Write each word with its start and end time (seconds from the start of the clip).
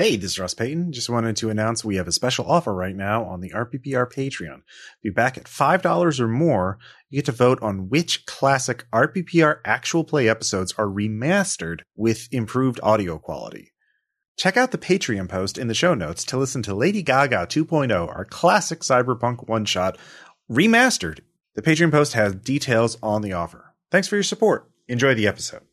Hey, 0.00 0.14
this 0.14 0.30
is 0.30 0.38
Ross 0.38 0.54
Payton. 0.54 0.92
Just 0.92 1.10
wanted 1.10 1.34
to 1.38 1.50
announce 1.50 1.84
we 1.84 1.96
have 1.96 2.06
a 2.06 2.12
special 2.12 2.48
offer 2.48 2.72
right 2.72 2.94
now 2.94 3.24
on 3.24 3.40
the 3.40 3.50
RPPR 3.50 4.08
Patreon. 4.08 4.58
If 4.58 4.98
you 5.02 5.12
back 5.12 5.36
at 5.36 5.46
$5 5.46 6.20
or 6.20 6.28
more, 6.28 6.78
you 7.10 7.18
get 7.18 7.26
to 7.26 7.32
vote 7.32 7.60
on 7.62 7.88
which 7.88 8.24
classic 8.24 8.84
RPPR 8.92 9.58
actual 9.64 10.04
play 10.04 10.28
episodes 10.28 10.72
are 10.78 10.86
remastered 10.86 11.80
with 11.96 12.28
improved 12.30 12.78
audio 12.80 13.18
quality. 13.18 13.72
Check 14.36 14.56
out 14.56 14.70
the 14.70 14.78
Patreon 14.78 15.28
post 15.28 15.58
in 15.58 15.66
the 15.66 15.74
show 15.74 15.94
notes 15.94 16.22
to 16.26 16.38
listen 16.38 16.62
to 16.62 16.76
Lady 16.76 17.02
Gaga 17.02 17.48
2.0, 17.48 18.08
our 18.08 18.24
classic 18.24 18.82
cyberpunk 18.82 19.48
one 19.48 19.64
shot, 19.64 19.98
remastered. 20.48 21.22
The 21.56 21.62
Patreon 21.62 21.90
post 21.90 22.12
has 22.12 22.36
details 22.36 22.96
on 23.02 23.22
the 23.22 23.32
offer. 23.32 23.74
Thanks 23.90 24.06
for 24.06 24.14
your 24.14 24.22
support. 24.22 24.70
Enjoy 24.86 25.16
the 25.16 25.26
episode. 25.26 25.67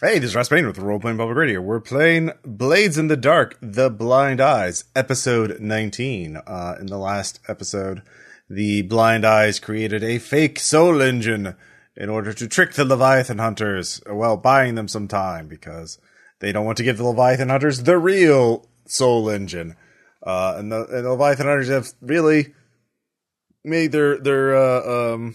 Hey, 0.00 0.20
this 0.20 0.30
is 0.30 0.36
Ross 0.36 0.48
Payton 0.48 0.68
with 0.68 0.78
Role 0.78 1.00
Playing 1.00 1.18
Public 1.18 1.36
Radio. 1.36 1.60
We're 1.60 1.80
playing 1.80 2.30
Blades 2.44 2.98
in 2.98 3.08
the 3.08 3.16
Dark, 3.16 3.58
The 3.60 3.90
Blind 3.90 4.40
Eyes, 4.40 4.84
episode 4.94 5.58
19. 5.58 6.36
Uh, 6.36 6.76
in 6.78 6.86
the 6.86 6.98
last 6.98 7.40
episode, 7.48 8.02
the 8.48 8.82
Blind 8.82 9.24
Eyes 9.24 9.58
created 9.58 10.04
a 10.04 10.20
fake 10.20 10.60
soul 10.60 11.02
engine 11.02 11.56
in 11.96 12.08
order 12.08 12.32
to 12.32 12.46
trick 12.46 12.74
the 12.74 12.84
Leviathan 12.84 13.38
hunters, 13.38 14.00
while 14.06 14.36
buying 14.36 14.76
them 14.76 14.86
some 14.86 15.08
time 15.08 15.48
because 15.48 15.98
they 16.38 16.52
don't 16.52 16.64
want 16.64 16.78
to 16.78 16.84
give 16.84 16.96
the 16.96 17.04
Leviathan 17.04 17.48
hunters 17.48 17.82
the 17.82 17.98
real 17.98 18.68
soul 18.86 19.28
engine. 19.28 19.74
Uh, 20.22 20.54
and, 20.58 20.70
the, 20.70 20.86
and 20.92 21.06
the 21.06 21.10
Leviathan 21.10 21.46
hunters 21.46 21.70
have 21.70 21.92
really 22.00 22.54
made 23.64 23.90
their, 23.90 24.16
their, 24.16 24.56
uh, 24.56 25.14
um, 25.14 25.34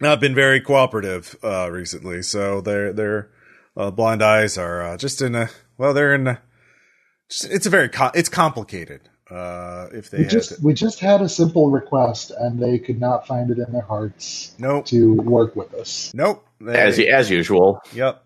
not 0.00 0.20
been 0.20 0.34
very 0.34 0.60
cooperative 0.60 1.36
uh, 1.42 1.70
recently. 1.70 2.22
So 2.22 2.60
their 2.60 2.92
their 2.92 3.30
uh, 3.76 3.90
blind 3.90 4.22
eyes 4.22 4.58
are 4.58 4.82
uh, 4.82 4.96
just 4.96 5.22
in 5.22 5.34
a 5.34 5.48
well, 5.78 5.94
they're 5.94 6.14
in. 6.14 6.26
A, 6.26 6.42
just, 7.28 7.50
it's 7.50 7.66
a 7.66 7.70
very 7.70 7.88
com- 7.88 8.12
it's 8.14 8.28
complicated. 8.28 9.08
Uh, 9.30 9.88
if 9.92 10.10
they 10.10 10.18
we 10.18 10.24
just 10.24 10.56
to, 10.56 10.62
we 10.62 10.72
just 10.72 11.00
had 11.00 11.20
a 11.20 11.28
simple 11.28 11.70
request 11.70 12.30
and 12.30 12.60
they 12.60 12.78
could 12.78 13.00
not 13.00 13.26
find 13.26 13.50
it 13.50 13.58
in 13.58 13.72
their 13.72 13.82
hearts 13.82 14.54
nope 14.56 14.86
to 14.86 15.14
work 15.14 15.56
with 15.56 15.74
us. 15.74 16.12
Nope. 16.14 16.46
They, 16.60 16.78
as 16.78 16.98
as 17.00 17.28
usual. 17.28 17.80
Yep. 17.92 18.22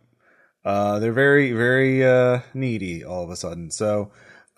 Uh, 0.62 0.98
they're 0.98 1.12
very 1.12 1.52
very 1.52 2.04
uh, 2.04 2.40
needy 2.52 3.02
all 3.02 3.24
of 3.24 3.30
a 3.30 3.36
sudden. 3.36 3.70
So 3.70 4.10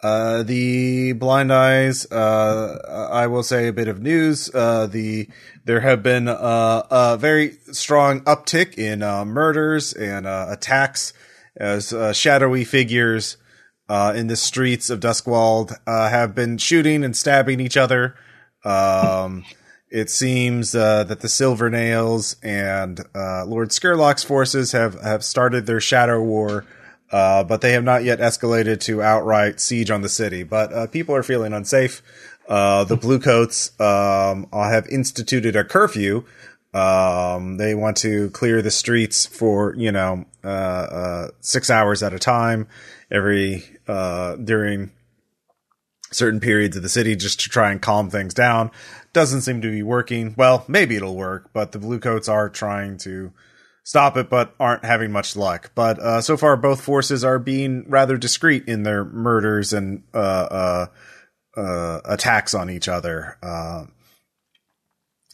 uh, 0.03 0.43
the 0.43 1.13
blind 1.13 1.53
eyes, 1.53 2.11
uh, 2.11 3.09
I 3.13 3.29
will 3.29 3.45
say 3.45 3.69
a 3.69 3.73
bit 3.73 3.87
of 3.87 4.03
news. 4.03 4.53
Uh, 4.53 4.87
the, 4.87 5.29
there 5.65 5.81
have 5.81 6.03
been, 6.03 6.29
uh, 6.29 6.83
a 6.91 7.17
very 7.19 7.59
strong 7.73 8.21
uptick 8.23 8.77
in, 8.79 9.03
uh, 9.03 9.25
murders 9.25 9.93
and, 9.93 10.27
uh, 10.27 10.47
attacks 10.51 11.13
as, 11.57 11.95
shadowy 12.17 12.65
figures, 12.65 13.37
in 14.15 14.27
the 14.27 14.37
streets 14.37 14.89
of 14.89 15.01
Doskvol, 15.01 15.77
have 15.87 16.35
been 16.35 16.57
shooting 16.59 17.05
and 17.05 17.17
stabbing 17.17 17.61
each 17.61 17.77
other. 17.77 18.15
Um, 18.65 19.45
it 19.91 20.09
seems, 20.09 20.73
that 20.73 21.21
the 21.21 21.29
Silver 21.29 21.69
Nails 21.69 22.37
and, 22.43 23.01
Lord 23.15 23.69
Scurlock's 23.69 24.25
forces 24.25 24.73
have, 24.73 25.01
have 25.03 25.23
started 25.23 25.67
their 25.67 25.81
shadow 25.81 26.23
war, 26.23 26.65
uh, 27.13 27.45
but 27.45 27.61
they 27.61 27.73
have 27.73 27.85
not 27.85 28.05
yet 28.05 28.19
escalated 28.19 28.81
to 28.81 29.03
outright 29.03 29.61
siege 29.61 29.91
on 29.91 30.01
the 30.01 30.09
city. 30.09 30.43
But 30.43 30.73
uh, 30.73 30.87
people 30.87 31.15
are 31.15 31.23
feeling 31.23 31.53
unsafe. 31.53 32.03
Uh, 32.49 32.85
the 32.85 32.97
Bluecoats 32.97 33.79
um, 33.81 34.49
have 34.53 34.87
instituted 34.89 35.57
a 35.57 35.65
curfew. 35.65 36.25
Um, 36.75 37.59
they 37.59 37.75
want 37.75 37.99
to 37.99 38.31
clear 38.31 38.63
the 38.63 38.71
streets 38.71 39.27
for 39.27 39.75
you 39.77 39.93
know 39.93 40.25
uh, 40.43 40.47
uh, 40.47 41.29
six 41.41 41.69
hours 41.71 42.03
at 42.03 42.15
a 42.15 42.19
time 42.19 42.67
every 43.11 43.65
uh, 43.87 44.37
during 44.37 44.91
certain 46.11 46.41
periods 46.41 46.77
of 46.77 46.83
the 46.83 46.89
city 46.89 47.17
just 47.17 47.41
to 47.41 47.49
try 47.49 47.71
and 47.71 47.81
calm 47.81 48.11
things 48.11 48.35
down. 48.35 48.71
Doesn't 49.13 49.43
seem 49.43 49.61
to 49.63 49.71
be 49.71 49.83
working. 49.83 50.35
Well, 50.37 50.65
maybe 50.69 50.97
it'll 50.97 51.17
work, 51.17 51.51
but 51.53 51.73
the 51.73 51.79
Bluecoats 51.79 52.29
are 52.29 52.49
trying 52.49 52.99
to 52.99 53.33
stop 53.85 54.17
it, 54.17 54.31
but 54.31 54.55
aren't 54.59 54.85
having 54.85 55.13
much 55.13 55.37
luck. 55.37 55.73
But 55.75 55.99
uh, 55.99 56.21
so 56.21 56.37
far, 56.37 56.57
both 56.57 56.81
forces 56.81 57.25
are 57.25 57.39
being 57.39 57.85
rather 57.89 58.17
discreet 58.17 58.67
in 58.67 58.83
their 58.83 59.05
murders 59.05 59.73
and 59.73 60.05
uh, 60.15 60.17
uh, 60.17 60.87
uh 61.57 62.01
attacks 62.05 62.55
on 62.55 62.71
each 62.71 62.89
other. 62.89 63.37
Uh, 63.43 63.85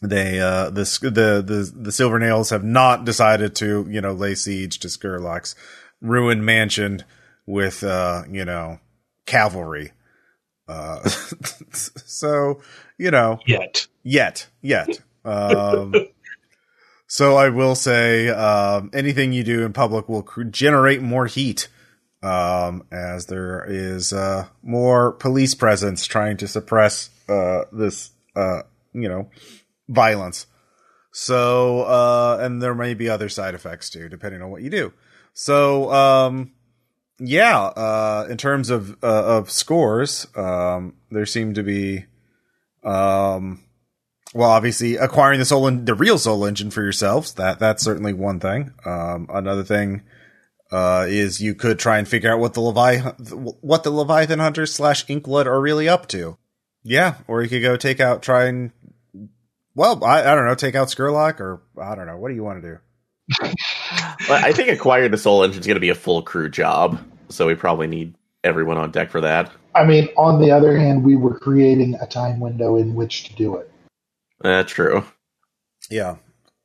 they 0.01 0.39
uh, 0.39 0.69
the 0.69 0.83
the 1.01 1.43
the 1.45 1.73
the 1.75 1.91
Silver 1.91 2.19
Nails 2.19 2.49
have 2.51 2.63
not 2.63 3.05
decided 3.05 3.55
to 3.55 3.85
you 3.89 4.01
know 4.01 4.13
lay 4.13 4.35
siege 4.35 4.79
to 4.79 4.87
Scurlock's 4.87 5.55
ruined 6.01 6.45
mansion 6.45 7.03
with 7.45 7.83
you 7.83 8.45
know 8.45 8.79
cavalry. 9.25 9.91
so 11.71 12.61
you 12.97 13.11
know 13.11 13.39
yet 13.45 13.87
yet 14.03 14.47
yet. 14.61 14.99
Um, 15.25 15.93
So 17.11 17.35
I 17.37 17.49
will 17.49 17.73
say, 17.73 18.29
um, 18.29 18.91
anything 18.93 19.33
you 19.33 19.43
do 19.43 19.65
in 19.65 19.73
public 19.73 20.07
will 20.07 20.27
generate 20.51 21.01
more 21.01 21.25
heat, 21.25 21.67
um, 22.21 22.83
as 22.91 23.27
there 23.27 23.65
is 23.67 24.11
uh, 24.11 24.47
more 24.61 25.13
police 25.13 25.53
presence 25.53 26.05
trying 26.05 26.37
to 26.37 26.47
suppress 26.47 27.09
uh, 27.29 27.63
this, 27.71 28.11
uh, 28.35 28.63
you 28.93 29.07
know, 29.07 29.29
violence. 29.87 30.47
So, 31.11 31.81
uh, 31.81 32.37
and 32.41 32.61
there 32.61 32.75
may 32.75 32.93
be 32.93 33.09
other 33.09 33.29
side 33.29 33.55
effects 33.55 33.89
too, 33.89 34.09
depending 34.09 34.41
on 34.41 34.51
what 34.51 34.61
you 34.61 34.69
do. 34.69 34.93
So, 35.33 35.91
um, 35.91 36.51
yeah, 37.19 37.59
uh, 37.59 38.27
in 38.29 38.37
terms 38.37 38.69
of 38.69 38.91
uh, 39.03 39.37
of 39.37 39.51
scores, 39.51 40.27
um, 40.35 40.95
there 41.11 41.25
seem 41.25 41.53
to 41.55 41.63
be, 41.63 42.05
um, 42.83 43.63
well, 44.33 44.51
obviously 44.51 44.95
acquiring 44.95 45.39
the 45.39 45.45
soul, 45.45 45.67
en- 45.67 45.85
the 45.85 45.93
real 45.93 46.17
soul 46.17 46.45
engine 46.45 46.71
for 46.71 46.81
yourselves. 46.81 47.33
That 47.33 47.59
that's 47.59 47.83
certainly 47.83 48.13
one 48.13 48.39
thing. 48.39 48.73
Um, 48.85 49.27
another 49.33 49.63
thing 49.63 50.03
uh, 50.71 51.05
is 51.07 51.41
you 51.41 51.55
could 51.55 51.79
try 51.79 51.97
and 51.97 52.07
figure 52.07 52.31
out 52.31 52.39
what 52.39 52.53
the 52.53 52.61
Levi- 52.61 52.99
what 53.61 53.83
the 53.83 53.91
Leviathan 53.91 54.39
hunters 54.39 54.73
slash 54.73 55.05
Inkblood 55.07 55.45
are 55.45 55.59
really 55.59 55.89
up 55.89 56.07
to. 56.09 56.37
Yeah, 56.83 57.15
or 57.27 57.41
you 57.41 57.49
could 57.49 57.61
go 57.61 57.75
take 57.75 57.99
out, 57.99 58.21
try 58.21 58.45
and, 58.45 58.71
well, 59.75 60.03
I, 60.03 60.21
I 60.21 60.35
don't 60.35 60.45
know, 60.45 60.55
take 60.55 60.75
out 60.75 60.87
Scurlock, 60.87 61.39
or 61.39 61.61
I 61.79 61.95
don't 61.95 62.07
know. 62.07 62.17
What 62.17 62.29
do 62.29 62.35
you 62.35 62.43
want 62.43 62.61
to 62.61 62.69
do? 62.69 62.77
well, 64.29 64.43
I 64.43 64.53
think 64.53 64.69
acquiring 64.69 65.11
the 65.11 65.17
soul 65.17 65.43
engine 65.43 65.59
is 65.59 65.67
going 65.67 65.75
to 65.75 65.81
be 65.81 65.89
a 65.89 65.95
full 65.95 66.21
crew 66.21 66.49
job, 66.49 66.99
so 67.29 67.47
we 67.47 67.55
probably 67.55 67.87
need 67.87 68.15
everyone 68.43 68.77
on 68.77 68.91
deck 68.91 69.11
for 69.11 69.21
that. 69.21 69.51
I 69.75 69.85
mean, 69.85 70.07
on 70.17 70.41
the 70.41 70.51
other 70.51 70.77
hand, 70.77 71.03
we 71.03 71.15
were 71.15 71.37
creating 71.37 71.95
a 72.01 72.07
time 72.07 72.39
window 72.39 72.77
in 72.77 72.95
which 72.95 73.25
to 73.25 73.35
do 73.35 73.57
it. 73.57 73.71
That's 74.41 74.71
true. 74.71 75.03
Yeah, 75.91 76.15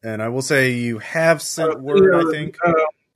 and 0.02 0.22
I 0.22 0.28
will 0.28 0.42
say 0.42 0.72
you 0.72 0.98
have 0.98 1.42
sent 1.42 1.74
uh, 1.74 1.78
word. 1.78 2.14
Uh, 2.14 2.28
I 2.28 2.32
think. 2.32 2.56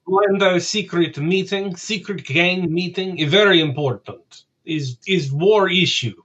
Uh, 0.08 0.14
Lando 0.14 0.58
secret 0.58 1.18
meeting, 1.18 1.76
secret 1.76 2.24
gang 2.24 2.72
meeting, 2.72 3.28
very 3.28 3.60
important. 3.60 4.44
Is 4.64 4.98
is 5.06 5.32
war 5.32 5.68
issue. 5.68 6.22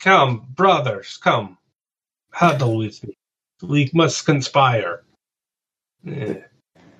Come, 0.00 0.46
brothers, 0.54 1.18
come, 1.18 1.58
huddle 2.30 2.76
with 2.76 3.02
me. 3.04 3.14
We 3.62 3.90
must 3.92 4.24
conspire. 4.24 5.02
Yeah. 6.04 6.34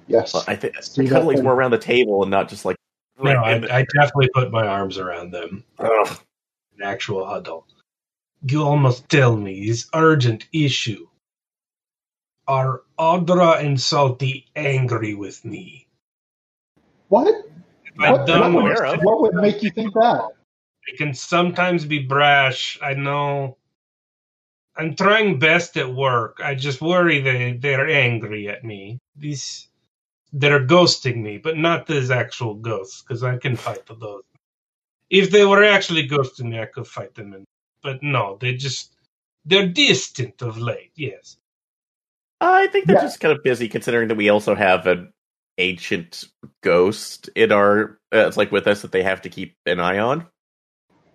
Yes, 0.09 0.35
well, 0.35 0.45
I 0.49 0.57
think 0.57 0.75
cuddling's 1.09 1.43
more 1.43 1.55
around 1.55 1.71
the 1.71 1.79
table 1.79 2.23
and 2.23 2.31
not 2.31 2.49
just 2.49 2.65
like. 2.65 2.77
No, 3.23 3.31
I, 3.31 3.55
I, 3.55 3.85
definitely 3.95 4.31
put 4.33 4.51
my 4.51 4.67
arms 4.67 4.97
around 4.97 5.33
them. 5.33 5.65
Ugh. 5.79 6.19
An 6.77 6.83
actual 6.85 7.27
huddle. 7.27 7.67
You 8.49 8.63
almost 8.63 9.09
tell 9.09 9.37
me 9.37 9.67
this 9.67 9.89
urgent 9.95 10.47
issue. 10.53 11.09
Are 12.49 12.83
Audra 12.99 13.65
and 13.65 13.81
Salty 13.81 14.47
angry 14.57 15.15
with 15.15 15.45
me? 15.45 15.89
What? 17.09 17.35
What, 17.97 18.29
what, 18.29 19.05
what 19.05 19.23
would 19.23 19.35
make 19.35 19.63
you 19.63 19.71
think 19.71 19.95
that? 19.95 20.23
I 20.89 20.97
can 20.99 21.15
sometimes 21.15 21.85
be 21.87 22.01
brash. 22.01 22.79
I 22.83 22.95
know. 22.95 23.59
I'm 24.77 24.97
trying 24.97 25.39
best 25.41 25.77
at 25.77 25.95
work. 25.95 26.39
I 26.43 26.55
just 26.57 26.81
worry 26.83 27.21
they 27.21 27.59
they're 27.61 27.89
angry 27.89 28.49
at 28.49 28.65
me. 28.65 28.99
These 29.17 29.69
they're 30.33 30.67
ghosting 30.67 31.23
me, 31.23 31.39
but 31.39 31.59
not 31.59 31.91
as 31.91 32.11
actual 32.11 32.55
ghosts, 32.55 33.03
because 33.03 33.25
I 33.25 33.39
can 33.39 33.57
fight 33.57 33.87
the 33.87 33.97
those. 33.97 34.25
If 35.11 35.31
they 35.31 35.45
were 35.47 35.65
actually 35.65 36.09
ghosting 36.09 36.51
me, 36.51 36.61
I 36.61 36.67
could 36.67 36.87
fight 36.87 37.15
them 37.15 37.35
in 37.35 37.45
but 37.83 38.03
no, 38.03 38.39
they 38.41 38.55
just 38.55 38.95
they're 39.47 39.69
distant 39.69 40.43
of 40.43 40.59
late. 40.59 40.93
Yes, 40.97 41.39
I 42.41 42.67
think 42.69 42.87
they're 42.87 42.97
yeah. 42.97 43.03
just 43.03 43.21
kind 43.21 43.37
of 43.37 43.43
busy, 43.43 43.69
considering 43.69 44.09
that 44.09 44.17
we 44.17 44.29
also 44.29 44.55
have 44.55 44.87
an 44.87 45.13
ancient 45.59 46.25
ghost 46.63 47.29
in 47.35 47.51
our 47.53 47.99
uh, 48.15 48.27
it's 48.27 48.37
like 48.37 48.53
with 48.53 48.67
us 48.67 48.83
that 48.83 48.93
they 48.93 49.03
have 49.03 49.23
to 49.23 49.29
keep 49.29 49.57
an 49.67 49.81
eye 49.81 49.99
on. 49.99 50.27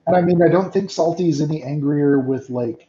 And 0.05 0.15
I 0.15 0.21
mean, 0.21 0.41
I 0.41 0.49
don't 0.49 0.71
think 0.71 0.91
Salty's 0.91 1.41
any 1.41 1.63
angrier 1.63 2.19
with 2.19 2.49
like 2.49 2.87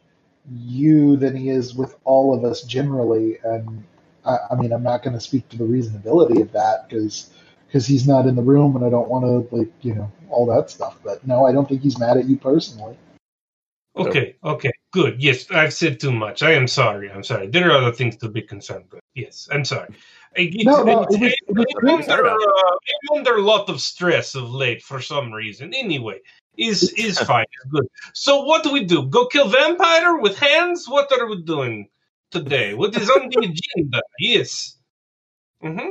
you 0.51 1.15
than 1.15 1.35
he 1.35 1.49
is 1.49 1.73
with 1.73 1.95
all 2.03 2.35
of 2.35 2.43
us 2.43 2.61
generally. 2.63 3.37
And 3.43 3.83
I, 4.25 4.37
I 4.51 4.55
mean, 4.55 4.71
I'm 4.73 4.83
not 4.83 5.01
going 5.01 5.13
to 5.13 5.19
speak 5.19 5.47
to 5.49 5.57
the 5.57 5.63
reasonability 5.63 6.41
of 6.41 6.51
that 6.51 6.87
because 6.87 7.29
because 7.67 7.87
he's 7.87 8.07
not 8.07 8.27
in 8.27 8.35
the 8.35 8.41
room 8.41 8.75
and 8.75 8.85
I 8.85 8.89
don't 8.89 9.09
want 9.09 9.25
to 9.25 9.55
like 9.55 9.71
you 9.81 9.95
know 9.95 10.11
all 10.29 10.45
that 10.47 10.69
stuff. 10.69 10.97
But 11.03 11.25
no, 11.25 11.45
I 11.45 11.51
don't 11.51 11.67
think 11.67 11.81
he's 11.81 11.97
mad 11.97 12.17
at 12.17 12.25
you 12.25 12.37
personally. 12.37 12.97
Okay, 13.97 14.35
okay, 14.43 14.71
good. 14.99 15.21
Yes, 15.21 15.51
I've 15.51 15.73
said 15.73 15.99
too 15.99 16.11
much. 16.13 16.41
I 16.43 16.53
am 16.53 16.67
sorry. 16.67 17.11
I'm 17.11 17.23
sorry. 17.31 17.47
There 17.47 17.67
are 17.69 17.77
other 17.81 17.91
things 17.99 18.15
to 18.17 18.29
be 18.29 18.41
concerned 18.41 18.85
with. 18.91 19.01
Yes, 19.15 19.49
I'm 19.51 19.65
sorry. 19.65 19.89
It's, 20.35 20.65
No, 20.65 20.83
no, 20.83 21.03
it's- 21.03 21.33
it 21.49 21.55
was- 21.57 21.65
it 21.69 21.83
was 21.83 22.09
I'm, 22.09 22.19
under, 22.19 22.31
uh, 22.31 22.77
under 23.17 23.35
a 23.37 23.41
lot 23.53 23.69
of 23.69 23.81
stress 23.81 24.35
of 24.35 24.45
late 24.63 24.81
for 24.89 24.99
some 25.01 25.31
reason. 25.33 25.73
Anyway, 25.75 26.19
is 26.57 26.79
is 27.07 27.19
fine. 27.19 27.45
It's 27.55 27.71
good. 27.75 27.87
So 28.13 28.43
what 28.49 28.63
do 28.63 28.71
we 28.77 28.83
do? 28.85 28.99
Go 29.17 29.27
kill 29.27 29.49
vampire 29.49 30.17
with 30.25 30.37
hands? 30.39 30.87
What 30.95 31.07
are 31.17 31.27
we 31.31 31.41
doing 31.43 31.89
today? 32.31 32.73
What 32.75 32.95
is 33.01 33.09
on 33.09 33.29
the 33.29 33.39
agenda? 33.51 34.01
Yes. 34.19 34.77
Mm-hmm. 35.63 35.89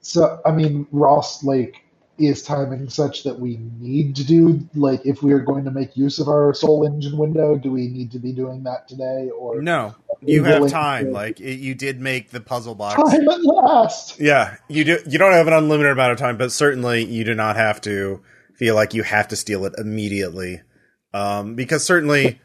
So 0.00 0.40
I 0.46 0.50
mean, 0.52 0.86
Ross 0.92 1.44
like 1.44 1.74
is 2.18 2.42
timing 2.42 2.88
such 2.88 3.22
that 3.24 3.38
we 3.38 3.58
need 3.78 4.16
to 4.16 4.24
do 4.24 4.68
like 4.74 5.00
if 5.06 5.22
we 5.22 5.32
are 5.32 5.38
going 5.40 5.64
to 5.64 5.70
make 5.70 5.96
use 5.96 6.18
of 6.18 6.28
our 6.28 6.52
soul 6.54 6.84
engine 6.86 7.16
window, 7.16 7.56
do 7.56 7.70
we 7.70 7.88
need 7.88 8.10
to 8.12 8.18
be 8.18 8.32
doing 8.32 8.64
that 8.64 8.88
today 8.88 9.30
or 9.38 9.62
No, 9.62 9.94
you 10.20 10.42
have 10.44 10.68
time. 10.68 11.06
to- 11.06 11.12
Like 11.12 11.40
it, 11.40 11.60
you 11.60 11.74
did 11.74 12.00
make 12.00 12.30
the 12.30 12.40
puzzle 12.40 12.74
box. 12.74 12.96
time 13.10 13.28
at 13.28 13.42
last? 13.44 14.18
Yeah, 14.20 14.56
you 14.68 14.84
do. 14.84 14.98
You 15.06 15.18
don't 15.18 15.32
have 15.32 15.46
an 15.46 15.52
unlimited 15.52 15.92
amount 15.92 16.12
of 16.12 16.18
time, 16.18 16.36
but 16.36 16.50
certainly 16.52 17.04
you 17.04 17.24
do 17.24 17.34
not 17.34 17.56
have 17.56 17.80
to 17.82 18.20
feel 18.56 18.74
like 18.74 18.94
you 18.94 19.04
have 19.04 19.28
to 19.28 19.36
steal 19.36 19.64
it 19.64 19.74
immediately, 19.78 20.60
um, 21.14 21.54
because 21.54 21.84
certainly 21.84 22.40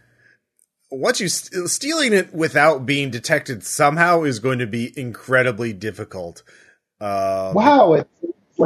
once 0.91 1.19
you 1.19 1.27
st- 1.27 1.67
stealing 1.69 2.13
it 2.13 2.31
without 2.35 2.85
being 2.85 3.09
detected 3.09 3.63
somehow 3.63 4.21
is 4.21 4.37
going 4.37 4.59
to 4.59 4.67
be 4.67 4.93
incredibly 4.95 5.73
difficult. 5.73 6.43
Um, 7.01 7.55
Wow, 7.55 7.93
it's 7.93 8.09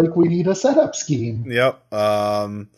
like 0.01 0.15
we 0.15 0.27
need 0.27 0.47
a 0.47 0.55
setup 0.55 0.95
scheme. 0.95 1.45
Yep. 1.49 1.94
Um, 1.94 2.69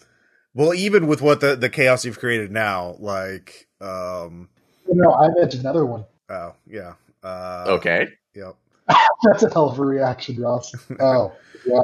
well, 0.53 0.73
even 0.73 1.07
with 1.07 1.21
what 1.21 1.41
the 1.41 1.55
the 1.55 1.69
chaos 1.69 2.05
you've 2.05 2.19
created 2.19 2.51
now, 2.51 2.95
like, 2.99 3.67
um, 3.81 4.49
No, 4.87 5.13
I 5.13 5.29
meant 5.29 5.53
another 5.53 5.85
one. 5.85 6.05
oh 6.29 6.53
yeah. 6.67 6.93
Uh, 7.23 7.65
Okay. 7.69 8.07
Yep. 8.35 8.55
That's 9.23 9.43
a 9.43 9.53
hell 9.53 9.69
of 9.69 9.79
a 9.79 9.85
reaction, 9.85 10.41
Ross. 10.41 10.73
Oh, 10.99 11.33
yeah. 11.65 11.81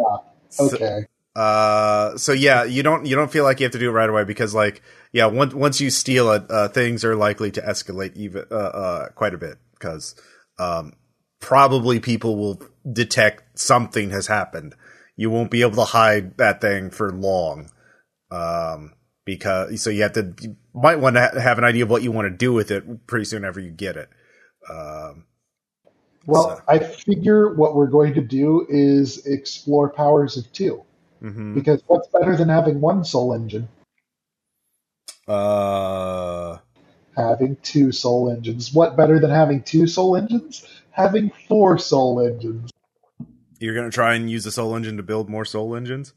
So- 0.49 0.65
Okay. 0.75 1.05
Uh, 1.35 2.15
so 2.17 2.31
yeah, 2.31 2.63
you 2.63 2.81
don't 2.81 3.05
you 3.05 3.13
don't 3.13 3.29
feel 3.29 3.43
like 3.43 3.59
you 3.59 3.65
have 3.65 3.73
to 3.73 3.77
do 3.79 3.89
it 3.89 3.93
right 3.93 4.09
away 4.09 4.23
because 4.23 4.55
like 4.55 4.81
yeah, 5.11 5.25
once 5.25 5.53
once 5.53 5.81
you 5.81 5.89
steal 5.89 6.31
it, 6.31 6.43
uh, 6.49 6.69
things 6.69 7.03
are 7.03 7.13
likely 7.13 7.51
to 7.51 7.61
escalate 7.61 8.15
even 8.15 8.45
uh, 8.49 8.55
uh 8.55 9.09
quite 9.09 9.33
a 9.33 9.37
bit 9.37 9.57
because 9.73 10.15
um 10.59 10.93
probably 11.41 11.99
people 11.99 12.37
will 12.37 12.61
detect 12.89 13.59
something 13.59 14.11
has 14.11 14.27
happened. 14.27 14.75
You 15.17 15.29
won't 15.29 15.51
be 15.51 15.61
able 15.61 15.75
to 15.77 15.85
hide 15.85 16.37
that 16.37 16.61
thing 16.61 16.89
for 16.89 17.11
long. 17.11 17.69
Um 18.31 18.93
because 19.25 19.81
so 19.81 19.89
you 19.89 20.03
have 20.03 20.13
to 20.13 20.33
you 20.41 20.55
might 20.73 20.99
want 20.99 21.15
to 21.15 21.39
have 21.41 21.57
an 21.57 21.63
idea 21.63 21.83
of 21.83 21.89
what 21.89 22.03
you 22.03 22.11
want 22.11 22.27
to 22.31 22.35
do 22.37 22.53
with 22.53 22.71
it 22.71 23.07
pretty 23.07 23.25
soon 23.25 23.45
after 23.45 23.59
you 23.59 23.71
get 23.71 23.97
it. 23.97 24.09
Um 24.69 25.25
Well, 26.25 26.57
So- 26.57 26.61
I 26.67 26.79
figure 26.79 27.53
what 27.53 27.75
we're 27.75 27.87
going 27.87 28.13
to 28.15 28.21
do 28.21 28.65
is 28.69 29.25
explore 29.27 29.89
powers 29.89 30.37
of 30.37 30.51
two. 30.53 30.83
mhm. 31.23 31.53
Because 31.55 31.81
what's 31.87 32.07
better 32.09 32.35
than 32.35 32.49
having 32.49 32.81
one 32.81 33.03
soul 33.05 33.33
engine? 33.33 33.67
uh 35.27 36.57
Having 37.17 37.57
two 37.63 37.91
soul 37.93 38.29
engines. 38.29 38.73
What 38.73 38.97
better 38.97 39.19
than 39.19 39.29
having 39.31 39.63
two 39.63 39.87
soul 39.87 40.17
engines? 40.17 40.67
Having 40.91 41.31
four 41.47 41.77
soul 41.77 42.19
engines. 42.19 42.71
You're 43.59 43.73
going 43.75 43.89
to 43.89 43.93
try 43.93 44.15
and 44.15 44.29
use 44.29 44.43
the 44.43 44.51
soul 44.51 44.75
engine 44.75 44.97
to 44.97 45.03
build 45.03 45.29
more 45.29 45.45
soul 45.45 45.75
engines? 45.75 46.13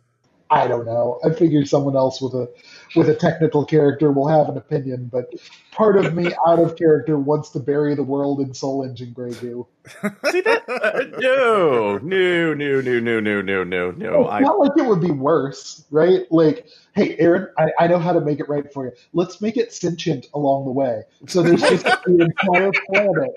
I 0.51 0.67
don't 0.67 0.87
know. 0.87 1.21
I 1.25 1.31
figure 1.31 1.65
someone 1.67 1.97
else 1.97 2.21
with 2.23 2.33
a 2.35 2.49
with 2.97 3.09
a 3.09 3.15
technical 3.15 3.65
character 3.65 4.11
will 4.11 4.29
have 4.29 4.49
an 4.49 4.57
opinion, 4.57 5.11
but 5.13 5.33
part 5.73 5.97
of 6.03 6.15
me 6.15 6.33
out 6.47 6.59
of 6.59 6.77
character 6.77 7.19
wants 7.19 7.51
to 7.51 7.61
bury 7.61 7.95
the 7.95 8.03
world 8.03 8.41
in 8.41 8.55
soul 8.55 8.83
engine 8.83 9.13
gray 9.13 9.33
goo. 9.33 9.67
See 10.31 10.41
that? 10.43 10.65
Uh, 10.69 11.19
no, 11.19 11.99
no, 11.99 12.55
no, 12.55 12.81
no, 12.81 13.01
no, 13.01 13.21
no, 13.21 13.43
no, 13.43 13.65
no, 13.65 13.91
no. 13.91 14.21
It's 14.23 14.31
I 14.31 14.41
not 14.41 14.59
like 14.59 14.73
it 14.77 14.87
would 14.87 15.01
be 15.01 15.11
worse, 15.11 15.85
right? 15.91 16.21
Like, 16.31 16.67
hey, 16.95 17.17
Aaron, 17.19 17.49
I, 17.59 17.69
I 17.81 17.87
know 17.87 17.99
how 17.99 18.13
to 18.13 18.21
make 18.21 18.41
it 18.41 18.49
right 18.49 18.73
for 18.73 18.87
you. 18.87 18.93
Let's 19.13 19.41
make 19.41 19.57
it 19.57 19.73
sentient 19.73 20.27
along 20.35 20.65
the 20.65 20.73
way. 20.73 21.03
So 21.27 21.43
there's 21.43 21.61
just 21.61 21.85
the 22.07 22.21
entire 22.21 22.73
planet. 22.91 23.35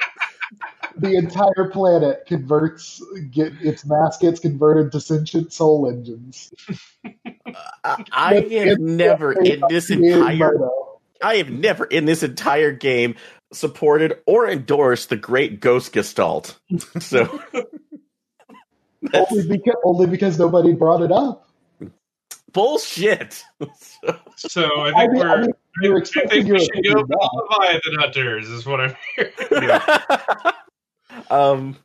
The 0.97 1.15
entire 1.15 1.69
planet 1.71 2.25
converts, 2.27 3.01
get 3.31 3.53
its 3.61 3.85
mass 3.85 4.17
gets 4.17 4.39
converted 4.39 4.91
to 4.91 4.99
sentient 4.99 5.53
soul 5.53 5.89
engines. 5.89 6.51
I, 7.83 8.03
I 8.11 8.33
have 8.65 8.79
never 8.79 9.31
in 9.33 9.61
this 9.69 9.89
entire 9.89 10.51
I 11.23 11.35
have 11.37 11.49
never 11.49 11.85
in 11.85 12.05
this 12.05 12.23
entire 12.23 12.71
game 12.71 13.15
supported 13.53 14.17
or 14.25 14.49
endorsed 14.49 15.09
the 15.09 15.17
Great 15.17 15.59
Ghost 15.59 15.93
Gestalt. 15.93 16.57
So 16.99 17.41
only 19.13 19.47
because, 19.47 19.75
only 19.83 20.07
because 20.07 20.39
nobody 20.39 20.73
brought 20.73 21.01
it 21.01 21.11
up. 21.11 21.47
bullshit. 22.53 23.43
So- 23.79 24.15
So 24.37 24.63
I 24.65 24.89
I 24.89 24.91
think 24.93 25.11
mean, 25.13 25.19
we're. 25.21 25.29
I 25.29 25.41
mean, 25.41 25.51
you're 25.83 25.95
I 25.95 25.99
expecting 25.99 26.29
think 26.31 26.47
your 26.47 26.57
we 26.57 26.59
should 26.61 26.69
go 26.83 26.99
opinion 26.99 27.07
for 27.07 27.07
the 27.07 27.29
Leviathan 27.59 27.93
Hunters, 27.99 28.49
is 28.49 28.65
what 28.65 28.81
I'm 28.81 28.95
hearing. 29.15 29.31
um, 31.29 31.77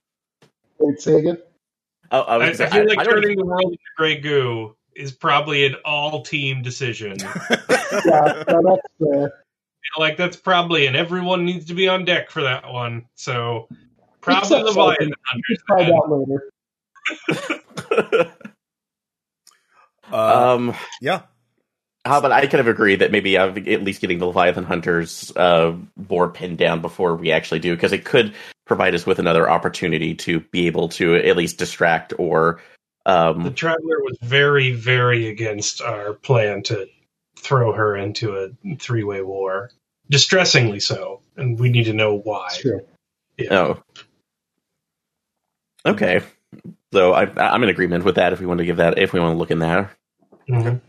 Wait, 0.78 1.00
say 1.00 1.16
again? 1.16 1.38
I, 2.10 2.18
I, 2.18 2.20
I, 2.20 2.36
was 2.48 2.60
I 2.60 2.64
gonna 2.64 2.70
say, 2.70 2.78
feel 2.78 2.88
like 2.88 2.98
I, 2.98 3.00
I 3.00 3.04
don't 3.04 3.22
turning 3.22 3.38
the 3.38 3.44
world 3.44 3.62
into 3.64 3.78
gray 3.96 4.20
goo 4.20 4.76
is 4.94 5.12
probably 5.12 5.66
an 5.66 5.76
all 5.84 6.22
team 6.22 6.62
decision. 6.62 7.16
Yeah, 8.04 8.42
no, 8.48 8.62
that's 8.62 8.86
fair. 8.98 9.32
like 9.96 10.16
that's 10.16 10.36
probably 10.36 10.86
and 10.86 10.96
everyone 10.96 11.44
needs 11.44 11.64
to 11.66 11.74
be 11.74 11.88
on 11.88 12.04
deck 12.04 12.30
for 12.30 12.42
that 12.42 12.70
one. 12.70 13.06
So 13.14 13.68
probably 14.20 14.58
Except 14.58 14.76
Leviathan 14.76 15.12
We'll 15.70 15.86
find 16.02 16.50
later. 17.30 18.32
Uh, 20.12 20.54
um, 20.54 20.74
yeah. 21.00 21.22
How 22.06 22.18
about 22.18 22.32
I 22.32 22.46
kind 22.46 22.60
of 22.60 22.68
agree 22.68 22.96
that 22.96 23.10
maybe 23.10 23.36
uh, 23.36 23.48
at 23.48 23.82
least 23.82 24.00
getting 24.00 24.18
the 24.18 24.26
Leviathan 24.26 24.64
Hunters 24.64 25.32
uh, 25.36 25.74
board 25.96 26.34
pinned 26.34 26.58
down 26.58 26.80
before 26.80 27.16
we 27.16 27.32
actually 27.32 27.58
do, 27.60 27.74
because 27.74 27.92
it 27.92 28.04
could 28.04 28.34
provide 28.64 28.94
us 28.94 29.06
with 29.06 29.18
another 29.18 29.48
opportunity 29.50 30.14
to 30.14 30.40
be 30.40 30.66
able 30.66 30.88
to 30.90 31.16
at 31.16 31.36
least 31.36 31.58
distract 31.58 32.12
or. 32.18 32.60
Um, 33.04 33.44
The 33.44 33.50
traveler 33.50 34.02
was 34.02 34.16
very, 34.22 34.72
very 34.72 35.28
against 35.28 35.80
our 35.80 36.14
plan 36.14 36.62
to 36.64 36.88
throw 37.38 37.72
her 37.72 37.96
into 37.96 38.36
a 38.36 38.76
three 38.76 39.04
way 39.04 39.22
war. 39.22 39.70
Distressingly 40.10 40.80
so. 40.80 41.20
And 41.36 41.58
we 41.58 41.68
need 41.68 41.84
to 41.84 41.92
know 41.92 42.14
why. 42.16 42.46
It's 42.46 42.58
true. 42.58 42.80
oh, 43.50 43.82
okay. 45.84 46.20
So 46.92 47.12
I, 47.12 47.24
I'm 47.36 47.62
in 47.62 47.68
agreement 47.68 48.04
with 48.04 48.14
that. 48.16 48.32
If 48.32 48.40
we 48.40 48.46
want 48.46 48.58
to 48.58 48.64
give 48.64 48.78
that, 48.78 48.98
if 48.98 49.12
we 49.12 49.20
want 49.20 49.34
to 49.34 49.38
look 49.38 49.50
in 49.50 49.58
there, 49.58 49.90
Mhm. 50.48 50.80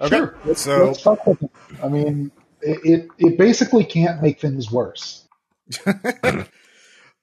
Okay. 0.00 0.16
Sure. 0.16 0.36
Let's, 0.44 0.60
So- 0.62 0.86
let's 0.86 1.00
fuck 1.00 1.26
with 1.26 1.42
it. 1.42 1.50
I 1.82 1.88
mean, 1.88 2.30
it, 2.62 2.78
it 2.84 3.08
it 3.18 3.38
basically 3.38 3.84
can't 3.84 4.22
make 4.22 4.40
things 4.40 4.70
worse. 4.70 5.26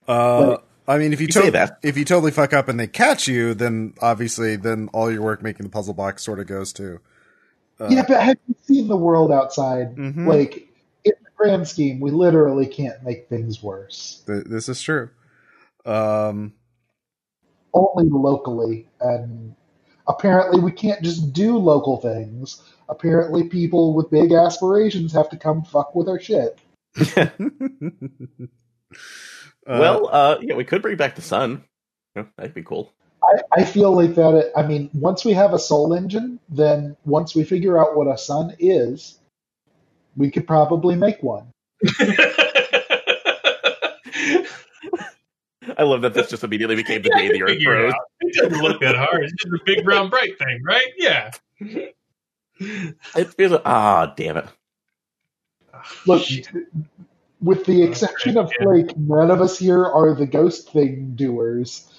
Uh, 0.07 0.57
I 0.85 0.97
mean, 0.97 1.13
if 1.13 1.21
you, 1.21 1.27
You 1.27 1.31
say 1.33 1.45
to- 1.45 1.51
that. 1.51 1.79
if 1.81 1.97
you 1.97 2.03
totally 2.03 2.31
fuck 2.31 2.51
up 2.51 2.67
and 2.67 2.77
they 2.79 2.87
catch 2.87 3.25
you, 3.27 3.53
then 3.53 3.93
obviously, 4.01 4.57
then 4.57 4.89
all 4.93 5.09
your 5.09 5.21
work 5.21 5.41
making 5.41 5.63
the 5.65 5.69
puzzle 5.69 5.93
box 5.93 6.23
sort 6.25 6.39
of 6.41 6.47
goes 6.47 6.73
to. 6.73 6.99
Uh, 7.79 7.87
yeah, 7.89 8.03
but 8.05 8.21
have 8.21 8.37
you 8.47 8.55
seen 8.63 8.87
the 8.89 8.97
world 8.97 9.31
outside? 9.31 9.95
Mhm. 9.95 10.27
Like 10.27 10.67
in 11.05 11.13
the 11.23 11.29
grand 11.37 11.67
scheme, 11.69 12.01
we 12.01 12.11
literally 12.11 12.65
can't 12.67 13.01
make 13.01 13.29
things 13.29 13.63
worse. 13.63 14.23
th- 14.27 14.43
this 14.45 14.67
is 14.67 14.81
true. 14.81 15.09
Um, 15.85 16.53
Only 17.73 18.09
locally, 18.09 18.89
and 18.99 19.55
apparently 20.07 20.59
we 20.59 20.71
can't 20.71 21.01
just 21.01 21.33
do 21.33 21.57
local 21.57 21.97
things. 21.97 22.61
Apparently, 22.89 23.47
people 23.47 23.93
with 23.93 24.11
big 24.11 24.31
aspirations 24.31 25.13
have 25.13 25.29
to 25.29 25.37
come 25.37 25.63
fuck 25.63 25.95
with 25.95 26.09
our 26.09 26.19
shit. 26.19 26.59
uh, 27.17 27.27
well, 29.67 30.09
uh, 30.11 30.37
yeah, 30.41 30.55
we 30.55 30.65
could 30.65 30.81
bring 30.81 30.97
back 30.97 31.15
the 31.15 31.21
sun. 31.21 31.63
Yeah, 32.15 32.25
that'd 32.37 32.53
be 32.53 32.63
cool. 32.63 32.93
I, 33.23 33.61
I 33.61 33.65
feel 33.65 33.95
like 33.95 34.15
that. 34.15 34.35
It, 34.35 34.51
I 34.55 34.63
mean, 34.63 34.89
once 34.93 35.23
we 35.23 35.33
have 35.33 35.53
a 35.53 35.59
soul 35.59 35.93
engine, 35.93 36.39
then 36.49 36.97
once 37.05 37.35
we 37.35 37.43
figure 37.43 37.79
out 37.79 37.95
what 37.95 38.07
a 38.07 38.17
sun 38.17 38.55
is, 38.59 39.19
we 40.15 40.29
could 40.29 40.45
probably 40.45 40.95
make 40.95 41.23
one. 41.23 41.51
I 45.79 45.83
love 45.83 46.01
that 46.03 46.13
this 46.13 46.29
just 46.29 46.43
immediately 46.43 46.75
became 46.75 47.01
the 47.03 47.11
Yeah, 47.11 47.17
day 47.17 47.29
I 47.29 47.31
the 47.31 47.43
Earth 47.43 47.59
figure 47.59 47.75
it 47.75 47.91
froze. 47.91 47.95
It 48.21 48.35
doesn't 48.35 48.61
look 48.61 48.81
that 48.81 48.95
hard. 48.95 49.23
It's 49.23 49.33
just 49.33 49.53
a 49.53 49.59
big 49.65 49.83
brown 49.85 50.09
bright 50.09 50.37
thing, 50.39 50.61
right? 50.65 50.87
Yeah. 50.97 51.31
It 53.15 53.33
feels 53.35 53.59
ah, 53.65 54.13
damn 54.17 54.37
it. 54.37 54.45
Look, 56.05 56.23
with 57.41 57.65
the 57.65 57.83
exception 57.83 58.37
of 58.37 58.51
yeah. 58.59 58.65
Flake, 58.65 58.97
none 58.97 59.31
of 59.31 59.41
us 59.41 59.59
here 59.59 59.85
are 59.85 60.15
the 60.15 60.27
ghost 60.27 60.71
thing 60.71 61.13
doers. 61.15 61.89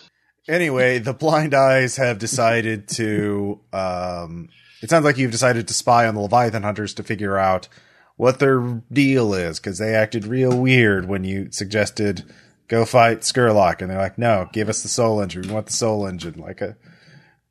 anyway, 0.48 0.98
the 0.98 1.14
blind 1.14 1.54
eyes 1.54 1.96
have 1.96 2.18
decided 2.18 2.88
to. 2.90 3.60
Um, 3.72 4.48
it 4.82 4.90
sounds 4.90 5.04
like 5.04 5.18
you've 5.18 5.30
decided 5.32 5.68
to 5.68 5.74
spy 5.74 6.06
on 6.06 6.14
the 6.14 6.20
Leviathan 6.20 6.62
hunters 6.62 6.94
to 6.94 7.02
figure 7.02 7.38
out 7.38 7.68
what 8.16 8.38
their 8.38 8.82
deal 8.92 9.34
is 9.34 9.58
because 9.60 9.78
they 9.78 9.94
acted 9.94 10.26
real 10.26 10.56
weird 10.58 11.08
when 11.08 11.24
you 11.24 11.50
suggested 11.50 12.24
go 12.68 12.84
fight 12.84 13.20
Scurlock, 13.20 13.80
and 13.80 13.90
they're 13.90 13.98
like, 13.98 14.18
"No, 14.18 14.48
give 14.52 14.68
us 14.68 14.82
the 14.82 14.88
Soul 14.88 15.20
Engine. 15.20 15.42
We 15.42 15.52
want 15.52 15.66
the 15.66 15.72
Soul 15.72 16.06
Engine." 16.06 16.38
Like 16.38 16.60
a 16.60 16.76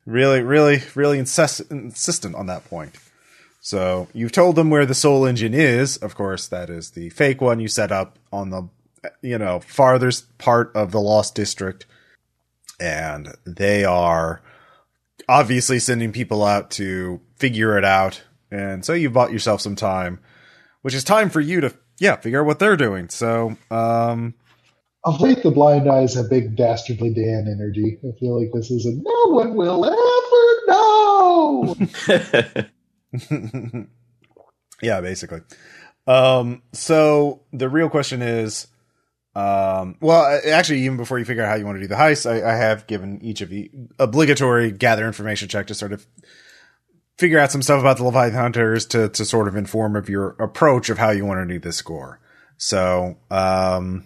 really, 0.06 0.42
really, 0.42 0.82
really 0.94 1.18
insist- 1.18 1.70
insistent 1.70 2.34
on 2.34 2.46
that 2.46 2.68
point. 2.68 2.94
So 3.60 4.08
you've 4.12 4.32
told 4.32 4.56
them 4.56 4.68
where 4.68 4.84
the 4.84 4.94
Soul 4.94 5.24
Engine 5.24 5.54
is. 5.54 5.96
Of 5.96 6.14
course, 6.14 6.46
that 6.48 6.68
is 6.68 6.90
the 6.90 7.08
fake 7.10 7.40
one 7.40 7.60
you 7.60 7.68
set 7.68 7.90
up 7.90 8.18
on 8.30 8.50
the, 8.50 8.68
you 9.22 9.38
know, 9.38 9.60
farthest 9.60 10.36
part 10.36 10.70
of 10.74 10.92
the 10.92 11.00
Lost 11.00 11.34
District, 11.34 11.86
and 12.78 13.34
they 13.46 13.84
are 13.84 14.42
obviously 15.28 15.78
sending 15.78 16.12
people 16.12 16.44
out 16.44 16.70
to 16.72 17.20
figure 17.36 17.78
it 17.78 17.84
out. 17.84 18.22
And 18.50 18.84
so 18.84 18.92
you've 18.92 19.14
bought 19.14 19.32
yourself 19.32 19.62
some 19.62 19.76
time, 19.76 20.20
which 20.82 20.94
is 20.94 21.02
time 21.02 21.30
for 21.30 21.40
you 21.40 21.62
to, 21.62 21.74
yeah, 21.98 22.16
figure 22.16 22.40
out 22.40 22.46
what 22.46 22.58
they're 22.58 22.76
doing. 22.76 23.08
So, 23.08 23.56
um, 23.70 24.34
Of 25.06 25.20
late, 25.20 25.42
the 25.42 25.50
blind 25.50 25.88
eyes 25.88 26.14
have 26.14 26.30
big 26.30 26.56
dastardly 26.56 27.12
Dan 27.12 27.46
energy. 27.46 27.98
I 28.02 28.18
feel 28.18 28.40
like 28.40 28.52
this 28.54 28.70
is 28.70 28.86
a 28.86 28.92
no 28.92 29.34
one 29.34 29.54
will 29.54 29.84
ever 29.84 29.96
know. 30.66 31.76
yeah, 34.82 35.02
basically. 35.02 35.42
Um, 36.06 36.62
so 36.72 37.42
the 37.52 37.68
real 37.68 37.90
question 37.90 38.22
is, 38.22 38.66
um, 39.34 39.96
well, 40.00 40.40
actually, 40.46 40.80
even 40.82 40.96
before 40.96 41.18
you 41.18 41.24
figure 41.24 41.42
out 41.42 41.48
how 41.48 41.56
you 41.56 41.66
want 41.66 41.76
to 41.76 41.82
do 41.82 41.88
the 41.88 41.96
heist, 41.96 42.30
I, 42.30 42.52
I 42.52 42.54
have 42.54 42.86
given 42.86 43.20
each 43.22 43.40
of 43.40 43.52
you 43.52 43.68
obligatory 43.98 44.70
gather 44.70 45.06
information 45.06 45.48
check 45.48 45.66
to 45.66 45.74
sort 45.74 45.92
of 45.92 46.06
figure 47.18 47.38
out 47.38 47.52
some 47.52 47.62
stuff 47.62 47.80
about 47.80 47.96
the 47.96 48.04
Leviathan 48.04 48.38
Hunters 48.38 48.86
to, 48.86 49.08
to 49.08 49.24
sort 49.24 49.48
of 49.48 49.56
inform 49.56 49.96
of 49.96 50.08
your 50.08 50.30
approach 50.38 50.88
of 50.88 50.98
how 50.98 51.10
you 51.10 51.24
want 51.26 51.46
to 51.46 51.52
do 51.52 51.58
this 51.58 51.76
score. 51.76 52.20
So, 52.56 53.18
um, 53.30 54.04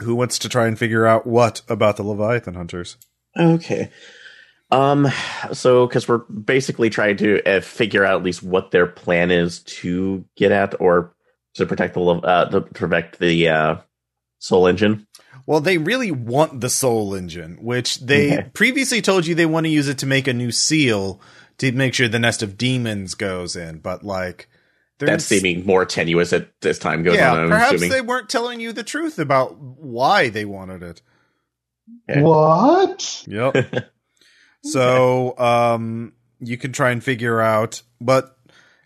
who 0.00 0.14
wants 0.14 0.38
to 0.40 0.48
try 0.48 0.66
and 0.66 0.78
figure 0.78 1.06
out 1.06 1.26
what 1.26 1.62
about 1.68 1.96
the 1.96 2.02
Leviathan 2.02 2.54
Hunters? 2.54 2.96
Okay. 3.38 3.90
Um. 4.70 5.08
So, 5.52 5.86
because 5.86 6.06
we're 6.08 6.18
basically 6.18 6.90
trying 6.90 7.16
to 7.18 7.42
uh, 7.44 7.60
figure 7.60 8.04
out 8.04 8.16
at 8.16 8.24
least 8.24 8.42
what 8.42 8.70
their 8.70 8.86
plan 8.86 9.30
is 9.30 9.60
to 9.60 10.24
get 10.36 10.52
at, 10.52 10.78
or 10.80 11.14
to 11.54 11.64
protect 11.66 11.94
the 11.94 12.00
uh, 12.02 12.50
to 12.50 12.60
protect 12.60 13.18
the 13.18 13.48
uh, 13.48 13.76
soul 14.38 14.66
engine. 14.66 15.06
Well, 15.46 15.60
they 15.60 15.78
really 15.78 16.10
want 16.10 16.60
the 16.60 16.68
Soul 16.68 17.14
Engine, 17.14 17.56
which 17.62 18.00
they 18.00 18.32
Okay. 18.40 18.50
previously 18.52 19.00
told 19.00 19.26
you 19.26 19.34
they 19.34 19.46
want 19.46 19.64
to 19.64 19.70
use 19.70 19.88
it 19.88 19.96
to 19.98 20.06
make 20.06 20.28
a 20.28 20.34
new 20.34 20.52
seal 20.52 21.22
to 21.56 21.72
make 21.72 21.94
sure 21.94 22.06
the 22.06 22.18
nest 22.18 22.42
of 22.42 22.58
demons 22.58 23.14
goes 23.14 23.56
in. 23.56 23.78
But 23.78 24.04
like, 24.04 24.50
they're 24.98 25.08
That's 25.08 25.24
seeming 25.24 25.64
more 25.64 25.84
tenuous 25.84 26.32
as 26.32 26.44
as 26.64 26.78
time 26.78 27.02
goes 27.02 27.16
yeah. 27.16 27.32
on. 27.32 27.38
I'm 27.44 27.48
perhaps 27.50 27.74
assuming. 27.74 27.90
they 27.90 28.00
weren't 28.00 28.28
telling 28.28 28.60
you 28.60 28.72
the 28.72 28.82
truth 28.82 29.18
about 29.18 29.56
why 29.56 30.28
they 30.28 30.44
wanted 30.44 30.82
it. 30.82 31.02
Yeah. 32.08 32.22
What? 32.22 33.24
Yep. 33.26 33.90
so, 34.64 35.38
um, 35.38 36.12
you 36.40 36.58
can 36.58 36.72
try 36.72 36.90
and 36.90 37.02
figure 37.02 37.40
out, 37.40 37.82
but 38.00 38.36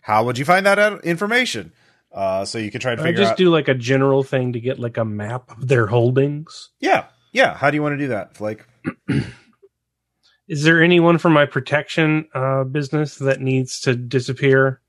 how 0.01 0.25
would 0.25 0.37
you 0.37 0.45
find 0.45 0.65
that 0.65 0.79
out 0.79 1.03
information? 1.03 1.73
Uh, 2.11 2.45
so 2.45 2.59
you 2.59 2.69
can 2.69 2.79
try 2.79 2.91
and 2.91 3.01
figure 3.01 3.19
I 3.19 3.23
just 3.23 3.31
out. 3.31 3.37
do 3.37 3.49
like 3.49 3.67
a 3.67 3.73
general 3.73 4.21
thing 4.21 4.53
to 4.53 4.59
get 4.59 4.79
like 4.79 4.97
a 4.97 5.05
map 5.05 5.49
of 5.49 5.67
their 5.67 5.87
holdings. 5.87 6.69
yeah, 6.79 7.05
yeah. 7.31 7.55
How 7.55 7.71
do 7.71 7.75
you 7.75 7.81
want 7.81 7.93
to 7.93 7.97
do 7.97 8.09
that, 8.09 8.37
Flake? 8.37 8.63
Is 10.47 10.63
there 10.63 10.83
anyone 10.83 11.17
from 11.17 11.33
my 11.33 11.45
protection 11.45 12.27
uh, 12.35 12.65
business 12.65 13.15
that 13.15 13.41
needs 13.41 13.79
to 13.81 13.95
disappear? 13.95 14.81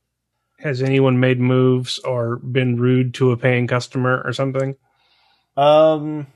Has 0.64 0.83
anyone 0.83 1.21
made 1.21 1.38
moves 1.38 1.99
or 1.99 2.37
been 2.37 2.80
rude 2.80 3.12
to 3.14 3.33
a 3.33 3.37
paying 3.37 3.66
customer 3.66 4.23
or 4.25 4.33
something? 4.33 4.76
Um, 5.59 6.26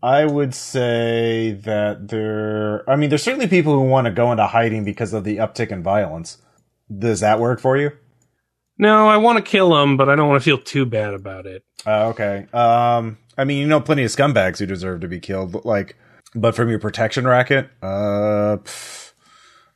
I 0.00 0.24
would 0.24 0.54
say 0.54 1.58
that 1.64 2.06
there. 2.06 2.88
I 2.88 2.94
mean, 2.94 3.10
there's 3.10 3.24
certainly 3.24 3.48
people 3.48 3.74
who 3.74 3.82
want 3.82 4.04
to 4.04 4.12
go 4.12 4.30
into 4.30 4.46
hiding 4.46 4.84
because 4.84 5.12
of 5.12 5.24
the 5.24 5.38
uptick 5.38 5.72
in 5.72 5.82
violence. 5.82 6.38
Does 6.96 7.18
that 7.20 7.40
work 7.40 7.58
for 7.58 7.76
you? 7.76 7.90
No, 8.78 9.08
I 9.08 9.16
want 9.16 9.38
to 9.38 9.42
kill 9.42 9.70
them, 9.70 9.96
but 9.96 10.08
I 10.08 10.14
don't 10.14 10.28
want 10.28 10.40
to 10.40 10.44
feel 10.44 10.58
too 10.58 10.86
bad 10.86 11.12
about 11.12 11.44
it. 11.44 11.64
Uh, 11.84 12.08
okay. 12.10 12.46
Um, 12.52 13.18
I 13.36 13.44
mean, 13.44 13.58
you 13.58 13.66
know, 13.66 13.80
plenty 13.80 14.04
of 14.04 14.12
scumbags 14.12 14.58
who 14.58 14.66
deserve 14.66 15.00
to 15.00 15.08
be 15.08 15.18
killed. 15.18 15.50
but, 15.50 15.66
Like, 15.66 15.96
but 16.36 16.54
from 16.54 16.68
your 16.68 16.78
protection 16.78 17.26
racket, 17.26 17.68
uh, 17.82 18.58
pff, 18.58 19.05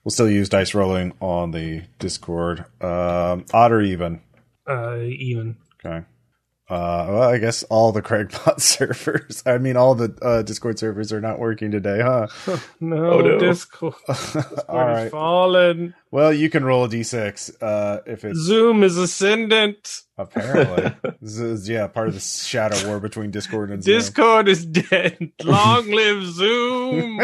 we'll 0.04 0.10
still 0.12 0.30
use 0.30 0.48
dice 0.48 0.74
rolling 0.74 1.12
on 1.20 1.50
the 1.50 1.82
Discord. 1.98 2.60
Um, 2.80 3.44
odd 3.52 3.72
or 3.72 3.80
even. 3.80 4.20
Uh, 4.68 4.98
even 5.00 5.56
Okay. 5.84 6.04
Uh, 6.68 7.04
well, 7.10 7.22
I 7.24 7.38
guess 7.38 7.64
all 7.64 7.90
the 7.90 8.00
Craigbot 8.00 8.60
servers. 8.60 9.42
I 9.44 9.58
mean, 9.58 9.76
all 9.76 9.96
the 9.96 10.16
uh, 10.22 10.42
Discord 10.42 10.78
servers 10.78 11.12
are 11.12 11.20
not 11.20 11.40
working 11.40 11.72
today, 11.72 12.00
huh? 12.00 12.28
no, 12.80 13.10
Oh, 13.14 13.20
no. 13.22 13.38
Discord, 13.40 13.94
all 14.06 14.14
Discord 14.14 14.64
right. 14.68 14.98
has 15.00 15.10
fallen. 15.10 15.94
Well, 16.12 16.32
you 16.32 16.48
can 16.48 16.64
roll 16.64 16.84
a 16.84 16.88
d6 16.88 17.56
uh, 17.60 18.02
if 18.06 18.24
it's 18.24 18.38
Zoom 18.38 18.84
is 18.84 18.96
ascendant. 18.96 20.02
apparently. 20.16 20.94
this 21.20 21.38
is, 21.40 21.68
yeah, 21.68 21.88
part 21.88 22.06
of 22.06 22.14
the 22.14 22.20
shadow 22.20 22.86
war 22.86 23.00
between 23.00 23.32
Discord 23.32 23.72
and 23.72 23.82
Zoom. 23.82 23.98
Discord 23.98 24.46
is 24.48 24.64
dead. 24.64 25.32
Long 25.42 25.90
live 25.90 26.24
Zoom. 26.24 27.20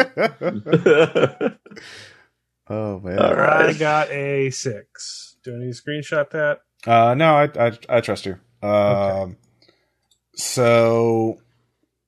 Oh 2.69 3.01
man. 3.01 3.19
All 3.19 3.35
right. 3.35 3.71
I 3.71 3.73
got 3.75 4.11
a 4.11 4.51
six. 4.51 5.37
Do 5.45 5.55
I 5.55 5.59
need 5.59 5.75
to 5.75 5.81
screenshot 5.83 6.31
that? 6.31 6.61
Uh, 6.87 7.15
no, 7.15 7.35
I, 7.35 7.67
I 7.69 7.79
I 7.89 8.01
trust 8.01 8.27
you. 8.27 8.39
Um, 8.67 9.37
so 10.35 11.39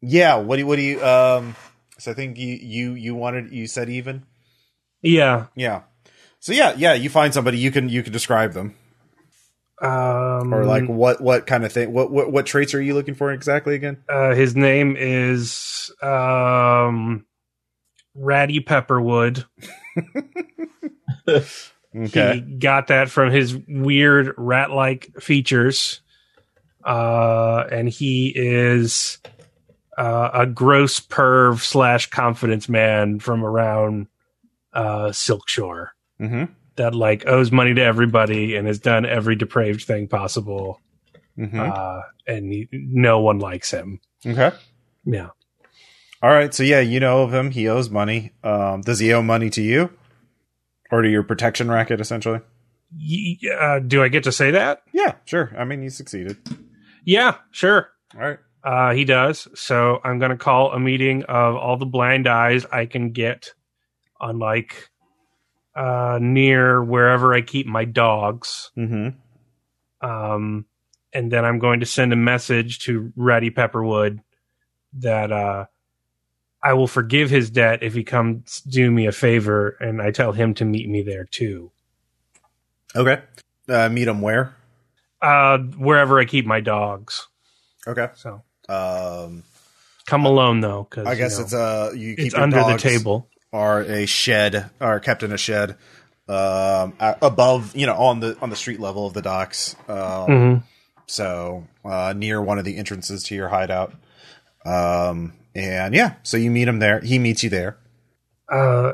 yeah, 0.01 0.37
what 0.37 0.57
do 0.57 0.61
you, 0.61 0.67
what 0.67 0.77
do 0.77 0.83
you 0.83 1.05
um? 1.05 1.57
So 1.99 2.11
I 2.11 2.15
think 2.15 2.39
you 2.39 2.55
you 2.61 2.93
you 2.95 3.15
wanted 3.15 3.53
you 3.53 3.67
said 3.67 3.89
even 3.89 4.25
Yeah. 5.03 5.47
yeah. 5.57 5.83
So 6.41 6.53
yeah 6.53 6.75
yeah 6.77 6.95
you 6.95 7.11
find 7.11 7.35
somebody 7.35 7.59
you 7.59 7.71
can 7.71 7.89
you 7.89 8.03
can 8.05 8.13
describe 8.13 8.53
them 8.53 8.77
Um, 9.83 10.53
or 10.55 10.65
like 10.65 10.87
what 10.87 11.21
what 11.21 11.47
kind 11.47 11.65
of 11.65 11.73
thing 11.73 11.93
what 11.93 12.11
what 12.13 12.31
what 12.31 12.47
traits 12.47 12.75
are 12.75 12.81
you 12.81 12.95
looking 12.95 13.15
for 13.15 13.33
exactly 13.33 13.75
again? 13.75 14.03
uh, 14.09 14.35
his 14.35 14.55
name 14.55 14.95
is 14.97 15.91
um, 16.03 17.27
Ratty 18.15 18.61
Pepperwood. 18.61 19.45
Okay. 21.97 22.35
He 22.35 22.41
got 22.59 22.89
that 22.89 23.09
from 23.11 23.31
his 23.33 23.57
weird 23.67 24.35
rat-like 24.37 25.11
features, 25.21 26.03
uh, 26.85 27.65
and 27.73 27.89
he 27.89 28.31
is 28.37 29.19
uh, 29.97 30.31
a 30.35 30.47
gross 30.47 31.01
perv 31.01 31.61
slash 31.61 32.11
confidence 32.11 32.69
man 32.69 33.19
from 33.21 33.43
around 33.43 34.07
uh, 34.73 35.13
Silk 35.13 35.49
Shore 35.49 35.93
Mm-hmm. 36.21 36.53
that 36.77 36.95
like 36.95 37.27
owes 37.27 37.51
money 37.53 37.73
to 37.75 37.83
everybody 37.83 38.57
and 38.57 38.67
has 38.67 38.79
done 38.81 39.07
every 39.07 39.35
depraved 39.37 39.83
thing 39.85 40.09
possible, 40.09 40.81
Mm-hmm. 41.39 41.59
uh, 41.59 42.01
and 42.27 42.53
he, 42.53 42.69
no 42.73 43.21
one 43.21 43.39
likes 43.39 43.71
him. 43.71 44.01
okay. 44.27 44.51
Yeah. 45.05 45.29
All 46.23 46.31
right. 46.31 46.53
So 46.53 46.65
yeah, 46.65 46.81
you 46.81 47.01
know 47.01 47.23
of 47.23 47.33
him. 47.33 47.51
He 47.53 47.67
owes 47.69 47.89
money. 47.89 48.33
Um, 48.45 48.83
does 48.83 48.99
he 48.99 49.13
owe 49.15 49.23
money 49.23 49.49
to 49.51 49.63
you 49.63 49.91
or 50.91 51.03
to 51.03 51.09
your 51.09 51.23
protection 51.23 51.71
racket? 51.71 52.01
Essentially. 52.01 52.41
Uh, 53.59 53.81
do 53.81 54.03
I 54.03 54.09
get 54.09 54.25
to 54.25 54.33
say 54.33 54.53
that? 54.53 54.83
Yeah. 54.93 55.17
Sure. 55.27 55.53
I 55.59 55.65
mean, 55.65 55.83
you 55.83 55.91
succeeded. 55.91 56.39
Yeah, 57.05 57.37
sure. 57.51 57.89
All 58.15 58.21
right. 58.21 58.39
Uh, 58.65 58.93
he 58.93 59.05
does. 59.05 59.49
So 59.55 60.01
I'm 60.03 60.19
going 60.19 60.31
to 60.31 60.37
call 60.37 60.73
a 60.73 60.81
meeting 60.81 61.23
of 61.25 61.57
all 61.57 61.77
the 61.77 61.87
blind 61.87 62.27
eyes 62.27 62.67
I 62.67 62.87
can 62.87 63.13
get 63.13 63.55
on 64.21 64.39
like 64.39 64.91
uh, 65.77 66.19
near 66.21 66.83
wherever 66.83 67.33
I 67.33 67.41
keep 67.41 67.67
my 67.67 67.85
dogs. 67.85 68.71
Mm-hmm. 68.77 70.07
Um, 70.07 70.67
and 71.13 71.31
then 71.31 71.45
I'm 71.45 71.59
going 71.59 71.81
to 71.81 71.87
send 71.87 72.13
a 72.13 72.17
message 72.17 72.81
to 72.81 73.13
Ratty 73.17 73.51
Pepperwood 73.51 74.21
that 74.99 75.33
uh, 75.33 75.67
I 76.63 76.73
will 76.75 76.89
forgive 76.89 77.31
his 77.31 77.51
debt 77.51 77.83
if 77.83 77.95
he 77.95 78.05
comes 78.05 78.61
do 78.63 78.91
me 78.91 79.07
a 79.07 79.13
favor, 79.13 79.77
and 79.81 80.03
I 80.03 80.11
tell 80.11 80.33
him 80.33 80.55
to 80.55 80.65
meet 80.65 80.89
me 80.89 81.03
there 81.03 81.25
too. 81.25 81.71
Okay. 82.97 83.21
Uh, 83.69 83.89
meet 83.89 84.09
him 84.09 84.21
where? 84.21 84.55
Uh, 85.21 85.59
wherever 85.59 86.19
I 86.19 86.25
keep 86.25 86.47
my 86.47 86.61
dogs. 86.61 87.29
Okay. 87.87 88.09
So 88.15 88.43
Um, 88.69 89.45
come 90.07 90.25
alone 90.25 90.61
though, 90.61 90.87
because 90.89 91.07
I 91.07 91.15
guess 91.15 91.39
it's 91.39 91.55
uh 91.55 91.93
you 91.95 92.17
keep 92.17 92.27
it's 92.27 92.35
under 92.35 92.63
the 92.65 92.77
table. 92.77 93.29
Are 93.53 93.81
a 93.81 94.07
shed 94.07 94.71
are 94.81 95.01
kept 95.01 95.23
in 95.23 95.33
a 95.33 95.39
shed, 95.39 95.77
um, 96.29 96.95
above 97.01 97.75
you 97.75 97.87
know 97.87 97.95
on 97.95 98.21
the 98.21 98.37
on 98.43 98.51
the 98.51 98.57
street 98.57 98.79
level 98.79 99.07
of 99.07 99.15
the 99.15 99.23
docks. 99.23 99.75
Um, 99.89 100.27
hmm 100.27 100.57
so 101.11 101.67
uh, 101.87 102.13
near 102.15 102.41
one 102.43 102.59
of 102.59 102.67
the 102.67 102.77
entrances 102.77 103.23
to 103.25 103.35
your 103.35 103.49
hideout. 103.49 103.95
Um, 104.67 105.33
and 105.65 105.95
yeah, 105.95 106.15
so 106.23 106.37
you 106.37 106.51
meet 106.51 106.69
him 106.69 106.79
there. 106.79 107.01
He 107.01 107.19
meets 107.19 107.43
you 107.43 107.51
there. 107.51 107.79
Uh, 108.51 108.93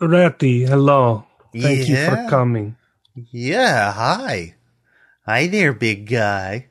Ratty, 0.00 0.64
hello. 0.64 1.26
Thank 1.52 1.88
you 1.88 1.96
for 1.96 2.26
coming. 2.28 2.76
Yeah, 3.14 3.92
hi. 3.92 4.54
Hi 5.24 5.46
there, 5.46 5.72
big 5.72 6.08
guy. 6.08 6.68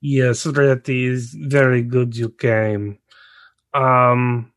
Yes, 0.00 0.46
Ratty 0.46 1.06
is 1.06 1.34
very 1.34 1.82
good. 1.82 2.16
You 2.16 2.28
came. 2.30 2.98
Um, 3.72 4.52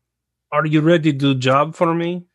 are 0.52 0.66
you 0.66 0.80
ready 0.80 1.12
to 1.12 1.18
do 1.18 1.34
job 1.34 1.74
for 1.74 1.94
me? 1.94 2.26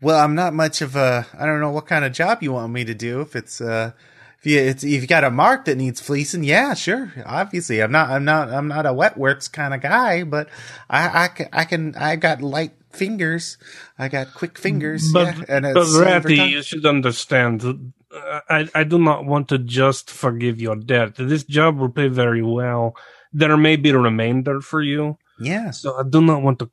Well, 0.00 0.18
I'm 0.18 0.34
not 0.34 0.54
much 0.54 0.80
of 0.82 0.94
a. 0.94 1.26
I 1.38 1.46
don't 1.46 1.60
know 1.60 1.70
what 1.70 1.86
kind 1.86 2.04
of 2.04 2.12
job 2.12 2.42
you 2.42 2.52
want 2.52 2.72
me 2.72 2.84
to 2.84 2.94
do. 2.94 3.20
If 3.20 3.34
it's 3.34 3.60
uh, 3.60 3.92
if 4.40 4.46
you 4.46 4.58
it's, 4.60 4.84
if 4.84 5.02
you 5.02 5.06
got 5.06 5.24
a 5.24 5.30
mark 5.30 5.64
that 5.64 5.76
needs 5.76 6.00
fleecing, 6.00 6.44
yeah, 6.44 6.74
sure. 6.74 7.12
Obviously, 7.26 7.80
I'm 7.82 7.90
not. 7.90 8.10
I'm 8.10 8.24
not. 8.24 8.50
I'm 8.50 8.68
not 8.68 8.86
a 8.86 8.92
wet 8.92 9.16
works 9.16 9.48
kind 9.48 9.74
of 9.74 9.80
guy, 9.80 10.22
but 10.22 10.48
I 10.88 11.24
I 11.24 11.28
can 11.28 11.48
I 11.52 11.64
can 11.64 11.94
I 11.96 12.16
got 12.16 12.40
light 12.40 12.72
fingers. 12.90 13.58
I 13.98 14.08
got 14.08 14.34
quick 14.34 14.58
fingers. 14.58 15.10
But, 15.12 15.36
yeah, 15.38 15.44
and 15.48 15.74
but 15.74 15.86
Ratty, 15.98 16.36
you 16.36 16.62
should 16.62 16.86
understand. 16.86 17.64
uh, 17.64 18.40
I, 18.48 18.68
I 18.74 18.84
do 18.84 18.98
not 18.98 19.24
want 19.24 19.48
to 19.48 19.58
just 19.58 20.10
forgive 20.10 20.60
your 20.60 20.76
debt. 20.76 21.16
This 21.16 21.44
job 21.44 21.78
will 21.78 21.90
pay 21.90 22.08
very 22.08 22.42
well. 22.42 22.96
There 23.32 23.56
may 23.56 23.76
be 23.76 23.90
a 23.90 23.98
remainder 23.98 24.60
for 24.60 24.80
you. 24.80 25.18
Yeah. 25.40 25.70
So 25.72 25.96
I 25.98 26.02
do 26.08 26.20
not 26.20 26.42
want 26.42 26.60
to. 26.60 26.70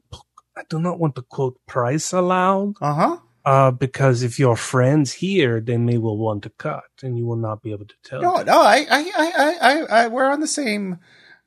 I 0.56 0.62
do 0.70 0.80
not 0.80 1.00
want 1.00 1.16
to 1.16 1.22
quote 1.22 1.60
price 1.66 2.14
aloud. 2.14 2.76
Uh 2.80 2.94
huh. 2.94 3.18
Uh, 3.46 3.70
because 3.70 4.24
if 4.24 4.40
your 4.40 4.56
friends 4.56 5.14
here, 5.14 5.62
they 5.62 5.78
may 5.78 5.98
will 6.00 6.18
want 6.18 6.42
to 6.44 6.50
cut, 6.50 6.84
and 7.04 7.16
you 7.18 7.26
will 7.28 7.36
not 7.36 7.62
be 7.62 7.72
able 7.72 7.86
to 7.86 7.96
tell. 8.04 8.22
No, 8.22 8.38
them. 8.38 8.48
no. 8.48 8.60
I, 8.62 8.86
I, 8.90 9.12
I, 9.16 9.58
I, 9.62 9.80
I, 10.04 10.08
we're 10.08 10.26
on 10.26 10.40
the 10.40 10.48
same. 10.48 10.98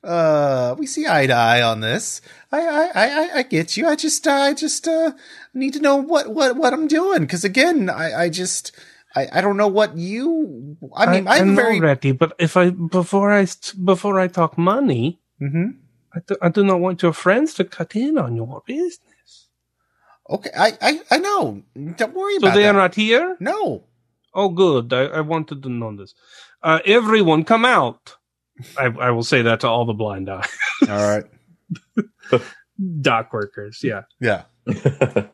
Uh, 0.01 0.75
we 0.79 0.85
see 0.87 1.05
eye 1.05 1.27
to 1.27 1.33
eye 1.33 1.61
on 1.61 1.81
this. 1.81 2.21
I, 2.53 2.61
I, 2.61 2.91
I, 2.95 3.29
I- 3.39 3.43
get 3.43 3.75
you. 3.75 3.85
I 3.85 3.97
just, 3.97 4.25
uh, 4.25 4.31
I 4.31 4.53
just, 4.53 4.87
uh, 4.87 5.11
need 5.53 5.73
to 5.73 5.81
know 5.81 5.97
what, 5.97 6.29
what, 6.33 6.55
what 6.55 6.71
I'm 6.71 6.87
doing. 6.87 7.27
Cause 7.27 7.43
again, 7.43 7.89
I, 7.89 8.23
I 8.23 8.29
just, 8.29 8.71
I, 9.13 9.27
I 9.33 9.41
don't 9.41 9.57
know 9.57 9.67
what 9.67 9.97
you, 9.97 10.77
I 10.95 11.11
mean, 11.11 11.27
I, 11.27 11.39
I'm 11.39 11.53
know, 11.53 11.61
very, 11.61 11.81
Ratty, 11.81 12.13
but 12.13 12.33
if 12.39 12.55
I 12.55 12.69
before 12.69 13.33
I 13.33 13.45
before 13.83 14.19
I 14.19 14.27
talk 14.27 14.57
money, 14.57 15.19
Mhm. 15.41 15.77
I 16.15 16.19
do, 16.25 16.35
I 16.41 16.49
do 16.49 16.63
not 16.63 16.79
want 16.79 17.01
your 17.01 17.13
friends 17.13 17.53
to 17.55 17.65
cut 17.65 17.95
in 17.95 18.17
on 18.17 18.35
your 18.35 18.63
business. 18.65 18.99
Okay. 20.29 20.49
I, 20.57 20.77
I, 20.81 20.99
I 21.11 21.17
know. 21.19 21.63
Don't 21.97 22.13
worry 22.13 22.33
So 22.35 22.37
about 22.39 22.47
they 22.47 22.49
that. 22.49 22.55
They 22.63 22.67
are 22.67 22.73
not 22.73 22.95
here. 22.95 23.37
no. 23.39 23.85
Oh, 24.33 24.49
good. 24.49 24.93
I, 24.93 25.05
I 25.05 25.21
wanted 25.21 25.63
to 25.63 25.69
know 25.69 25.95
this. 25.95 26.13
Uh, 26.61 26.79
everyone, 26.85 27.43
come 27.43 27.65
out. 27.65 28.15
I, 28.77 28.85
I 28.85 29.09
will 29.11 29.23
say 29.23 29.41
that 29.41 29.61
to 29.61 29.67
all 29.67 29.85
the 29.85 29.93
blind 29.93 30.29
eye 30.29 30.45
All 30.87 30.87
right. 30.87 31.23
dock 33.01 33.33
workers. 33.33 33.79
Yeah. 33.83 34.03
Yeah. 34.19 34.43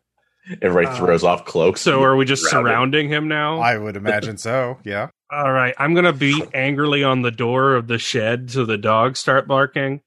Everybody 0.61 0.87
Uh, 0.87 0.95
throws 0.95 1.23
off 1.23 1.43
cloaks. 1.45 1.81
So 1.81 2.03
are 2.03 2.15
we 2.15 2.23
just 2.25 2.43
Surrounded. 2.43 2.69
surrounding 2.69 3.09
him 3.09 3.27
now? 3.27 3.59
I 3.59 3.77
would 3.77 3.97
imagine 3.97 4.37
so. 4.37 4.77
Yeah. 4.83 5.09
All 5.31 5.51
right, 5.51 5.73
I'm 5.79 5.95
gonna 5.95 6.13
beat 6.13 6.43
angrily 6.53 7.03
on 7.03 7.23
the 7.23 7.31
door 7.31 7.75
of 7.75 7.87
the 7.87 7.97
shed 7.97 8.51
so 8.51 8.63
the 8.63 8.77
dogs 8.77 9.19
start 9.19 9.47
barking, 9.47 10.01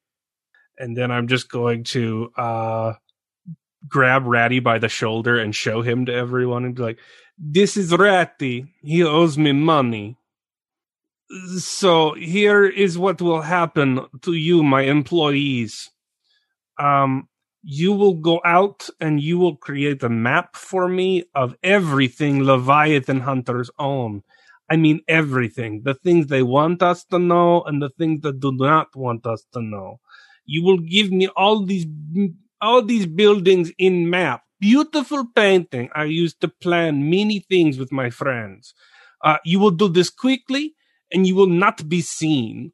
and 0.79 0.97
then 0.97 1.11
I'm 1.11 1.27
just 1.27 1.51
going 1.51 1.83
to 1.85 2.31
uh, 2.37 2.93
grab 3.87 4.25
Ratty 4.27 4.61
by 4.61 4.79
the 4.79 4.89
shoulder 4.89 5.39
and 5.39 5.55
show 5.55 5.83
him 5.83 6.07
to 6.07 6.13
everyone 6.13 6.65
and 6.65 6.75
be 6.75 6.83
like, 6.83 6.99
"This 7.37 7.77
is 7.77 7.95
Ratty. 7.95 8.67
He 8.83 9.03
owes 9.05 9.39
me 9.39 9.53
money. 9.53 10.17
So 11.59 12.15
here 12.15 12.65
is 12.65 12.99
what 12.99 13.21
will 13.21 13.43
happen 13.43 14.01
to 14.23 14.33
you, 14.33 14.63
my 14.63 14.83
employees. 14.83 15.91
Um, 16.79 17.29
you 17.63 17.93
will 17.93 18.15
go 18.15 18.41
out 18.45 18.89
and 19.01 19.21
you 19.21 19.39
will 19.39 19.57
create 19.57 20.03
a 20.03 20.09
map 20.09 20.57
for 20.57 20.89
me 20.89 21.25
of 21.35 21.55
everything 21.63 22.45
Leviathan 22.45 23.21
hunters 23.21 23.71
own." 23.79 24.23
I 24.71 24.77
mean 24.77 25.01
everything. 25.09 25.83
The 25.85 25.95
things 25.95 26.27
they 26.27 26.43
want 26.43 26.83
us 26.83 27.03
to 27.07 27.19
know 27.19 27.63
and 27.63 27.81
the 27.81 27.89
things 27.89 28.21
they 28.21 28.33
do 28.33 28.53
not 28.53 28.95
want 28.95 29.27
us 29.27 29.47
to 29.55 29.63
know. 29.63 29.99
You 30.45 30.63
will 30.63 30.79
give 30.79 31.11
me 31.11 31.29
all 31.29 31.65
these 31.65 31.87
all 32.61 32.83
these 32.83 33.07
buildings 33.07 33.73
in 33.79 34.11
map. 34.11 34.43
Beautiful 34.61 35.27
painting 35.35 35.89
I 35.95 36.05
used 36.05 36.41
to 36.41 36.49
plan 36.49 37.09
many 37.09 37.41
things 37.41 37.79
with 37.79 37.93
my 37.93 38.11
friends. 38.11 38.75
Uh, 39.25 39.39
you 39.45 39.61
will 39.61 39.71
do 39.71 39.89
this 39.89 40.11
quickly 40.11 40.75
and 41.13 41.27
you 41.27 41.35
will 41.35 41.49
not 41.49 41.89
be 41.89 42.01
seen. 42.01 42.73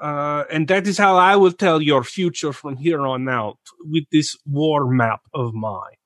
Uh, 0.00 0.44
and 0.50 0.68
that 0.68 0.86
is 0.86 0.98
how 0.98 1.16
I 1.16 1.36
will 1.36 1.52
tell 1.52 1.82
your 1.82 2.04
future 2.04 2.52
from 2.52 2.76
here 2.76 3.06
on 3.06 3.28
out 3.28 3.58
with 3.80 4.04
this 4.12 4.36
war 4.46 4.86
map 4.86 5.22
of 5.34 5.54
mine. 5.54 5.96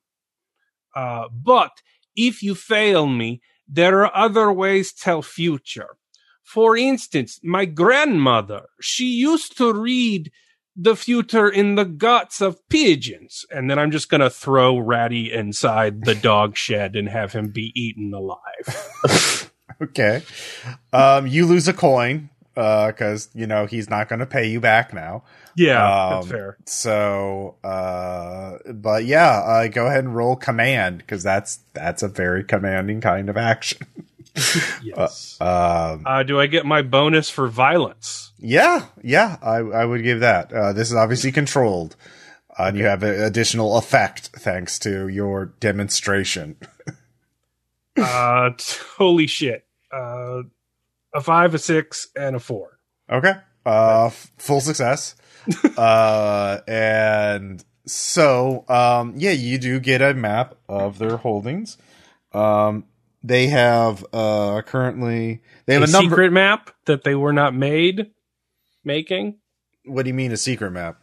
Uh, 0.95 1.29
but 1.31 1.73
if 2.17 2.43
you 2.43 2.55
fail 2.55 3.07
me, 3.07 3.43
there 3.69 4.05
are 4.05 4.17
other 4.17 4.53
ways 4.53 4.93
to 4.93 5.01
tell 5.03 5.23
future. 5.23 5.97
For 6.43 6.77
instance, 6.77 7.39
my 7.43 7.65
grandmother, 7.65 8.63
she 8.81 9.07
used 9.07 9.57
to 9.59 9.73
read 9.73 10.31
the 10.75 10.97
future 10.97 11.49
in 11.49 11.75
the 11.75 11.85
guts 11.85 12.41
of 12.41 12.67
pigeons. 12.69 13.45
And 13.51 13.71
then 13.71 13.79
I'm 13.79 13.91
just 13.91 14.09
going 14.09 14.21
to 14.23 14.31
throw 14.31 14.79
Ratty 14.79 15.33
inside 15.33 16.05
the 16.05 16.15
dog 16.15 16.57
shed 16.57 16.97
and 16.97 17.09
have 17.09 17.33
him 17.33 17.51
be 17.51 17.73
eaten 17.75 18.13
alive. 18.15 19.51
Okay. 19.81 20.23
Um, 20.93 21.27
you 21.27 21.45
lose 21.45 21.67
a 21.67 21.73
coin, 21.73 22.31
uh, 22.57 22.93
cause, 22.93 23.31
you 23.35 23.49
know, 23.49 23.67
he's 23.67 23.91
not 23.91 24.09
going 24.09 24.21
to 24.21 24.27
pay 24.27 24.47
you 24.49 24.61
back 24.61 24.95
now. 24.95 25.25
Yeah, 25.57 26.11
that's 26.11 26.27
Um, 26.27 26.31
fair. 26.31 26.57
So, 26.67 27.57
uh, 27.65 28.59
but 28.73 29.05
yeah, 29.07 29.41
uh, 29.41 29.67
go 29.69 29.87
ahead 29.87 30.05
and 30.05 30.15
roll 30.15 30.37
command 30.37 30.99
because 30.99 31.25
that's 31.25 31.61
that's 31.73 32.03
a 32.05 32.09
very 32.09 32.45
commanding 32.45 33.01
kind 33.01 33.29
of 33.29 33.37
action. 33.37 33.87
Yes. 34.83 35.37
Um, 35.41 36.03
Uh, 36.07 36.23
do 36.23 36.41
I 36.41 36.47
get 36.47 36.65
my 36.67 36.83
bonus 36.83 37.29
for 37.31 37.49
violence? 37.49 38.33
yeah, 38.39 38.87
yeah, 39.03 39.37
I 39.43 39.57
I 39.59 39.85
would 39.85 40.03
give 40.03 40.21
that. 40.21 40.53
Uh, 40.53 40.73
this 40.73 40.89
is 40.91 40.97
obviously 40.97 41.33
controlled, 41.41 41.97
uh, 42.59 42.65
and 42.65 42.77
you 42.79 42.85
have 42.87 43.03
an 43.03 43.21
additional 43.23 43.77
effect 43.77 44.29
thanks 44.37 44.79
to 44.81 45.09
your 45.09 45.47
demonstration. 45.61 46.57
Uh, 47.97 48.51
t- 48.57 48.79
holy 48.97 49.27
shit. 49.27 49.67
Uh, 49.93 50.43
a 51.15 51.21
five, 51.21 51.55
a 51.55 51.59
six, 51.59 52.09
and 52.17 52.35
a 52.37 52.41
four. 52.41 52.79
Okay. 53.11 53.35
Uh, 53.67 54.07
f- 54.07 54.33
full 54.39 54.61
success. 54.61 55.15
uh, 55.77 56.59
and 56.67 57.63
so, 57.87 58.65
um, 58.69 59.15
yeah, 59.17 59.33
you 59.33 59.59
do 59.59 59.79
get 59.81 60.01
a 60.01 60.15
map 60.15 60.55
of 60.69 60.99
their 60.99 61.19
holdings. 61.19 61.77
Um, 62.33 62.85
they 63.23 63.47
have, 63.49 64.05
uh, 64.13 64.63
currently, 64.63 65.41
they 65.67 65.75
have 65.75 65.83
a 65.83 65.87
a, 65.87 65.89
number. 65.89 66.11
secret 66.11 66.33
map 66.33 66.71
that 66.87 67.05
they 67.05 67.15
were 67.15 67.33
not 67.33 67.55
made 67.55 68.11
making. 68.85 69.39
What 69.85 70.05
do 70.05 70.09
you 70.09 70.15
mean 70.15 70.33
a 70.33 70.37
secret 70.37 70.71
map? 70.71 70.99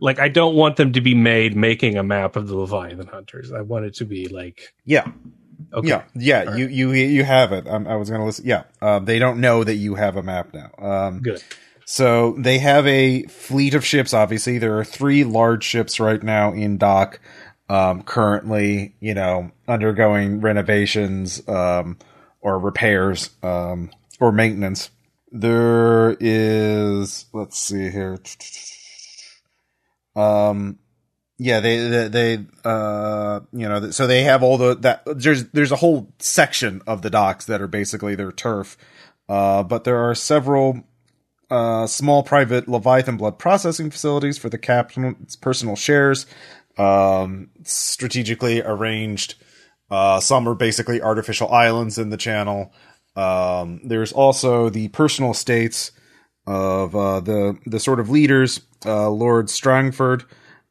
Like, 0.00 0.18
I 0.18 0.28
don't 0.28 0.56
want 0.56 0.76
them 0.76 0.92
to 0.94 1.00
be 1.00 1.14
made 1.14 1.56
making 1.56 1.96
a 1.96 2.02
map 2.02 2.36
of 2.36 2.48
the 2.48 2.56
Leviathan 2.56 3.06
hunters. 3.06 3.52
I 3.52 3.60
want 3.62 3.84
it 3.84 3.94
to 3.96 4.04
be 4.04 4.28
like, 4.28 4.74
Yeah. 4.84 5.06
okay, 5.72 5.88
Yeah. 5.88 6.02
Yeah. 6.14 6.44
All 6.48 6.58
You, 6.58 6.68
you, 6.68 6.92
you 6.92 7.24
have 7.24 7.52
it. 7.52 7.68
Um, 7.68 7.86
I 7.86 7.96
was 7.96 8.08
going 8.08 8.20
to 8.20 8.26
listen. 8.26 8.44
Yeah. 8.46 8.64
Um, 8.82 9.04
they 9.04 9.18
don't 9.18 9.40
know 9.40 9.62
that 9.64 9.76
you 9.76 9.94
have 9.94 10.16
a 10.16 10.22
map 10.22 10.52
now. 10.52 10.70
Um, 10.78 11.20
good. 11.20 11.42
So 11.86 12.34
they 12.38 12.58
have 12.58 12.86
a 12.86 13.24
fleet 13.24 13.74
of 13.74 13.84
ships. 13.84 14.14
Obviously, 14.14 14.58
there 14.58 14.78
are 14.78 14.84
three 14.84 15.22
large 15.22 15.64
ships 15.64 16.00
right 16.00 16.22
now 16.22 16.52
in 16.52 16.78
dock, 16.78 17.20
um, 17.68 18.02
currently, 18.02 18.94
you 19.00 19.14
know, 19.14 19.50
undergoing 19.66 20.40
renovations 20.40 21.46
um, 21.48 21.98
or 22.40 22.58
repairs 22.58 23.30
um, 23.42 23.90
or 24.20 24.32
maintenance. 24.32 24.90
There 25.32 26.16
is, 26.20 27.26
let's 27.32 27.58
see 27.58 27.90
here. 27.90 28.18
Um, 30.14 30.78
yeah, 31.38 31.60
they, 31.60 31.88
they, 31.88 32.08
they, 32.08 32.46
uh, 32.64 33.40
you 33.52 33.68
know, 33.68 33.90
so 33.90 34.06
they 34.06 34.22
have 34.22 34.42
all 34.42 34.56
the 34.56 34.76
that 34.76 35.02
there's 35.06 35.46
there's 35.48 35.72
a 35.72 35.76
whole 35.76 36.12
section 36.20 36.80
of 36.86 37.02
the 37.02 37.10
docks 37.10 37.46
that 37.46 37.60
are 37.60 37.66
basically 37.66 38.14
their 38.14 38.30
turf. 38.30 38.76
Uh, 39.28 39.62
but 39.64 39.82
there 39.84 39.98
are 39.98 40.14
several 40.14 40.84
uh, 41.50 41.86
small 41.86 42.22
private 42.22 42.68
Leviathan 42.68 43.16
blood 43.16 43.38
processing 43.38 43.90
facilities 43.90 44.38
for 44.38 44.48
the 44.48 44.58
captain's 44.58 45.34
personal 45.36 45.76
shares, 45.76 46.26
um, 46.78 47.50
strategically 47.62 48.62
arranged. 48.62 49.34
Uh, 49.90 50.20
some 50.20 50.48
are 50.48 50.54
basically 50.54 51.00
artificial 51.00 51.50
islands 51.50 51.98
in 51.98 52.10
the 52.10 52.16
channel. 52.16 52.72
Um, 53.16 53.80
there's 53.84 54.12
also 54.12 54.68
the 54.68 54.88
personal 54.88 55.30
estates 55.30 55.92
of 56.46 56.94
uh, 56.94 57.20
the 57.20 57.58
the 57.66 57.80
sort 57.80 58.00
of 58.00 58.10
leaders, 58.10 58.60
uh, 58.84 59.08
Lord 59.10 59.48
Strangford, 59.50 60.24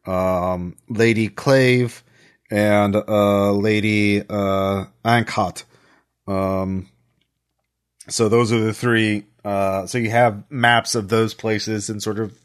um, 0.05 0.75
Lady 0.89 1.29
Clave, 1.29 2.03
and 2.51 2.95
uh, 2.95 3.51
Lady 3.51 4.21
uh, 4.21 4.85
Ankot. 5.05 5.63
Um, 6.27 6.89
so 8.09 8.29
those 8.29 8.51
are 8.51 8.59
the 8.59 8.73
three. 8.73 9.25
Uh, 9.43 9.85
so 9.87 9.97
you 9.97 10.09
have 10.09 10.43
maps 10.49 10.95
of 10.95 11.09
those 11.09 11.33
places 11.33 11.89
and 11.89 12.01
sort 12.01 12.19
of 12.19 12.37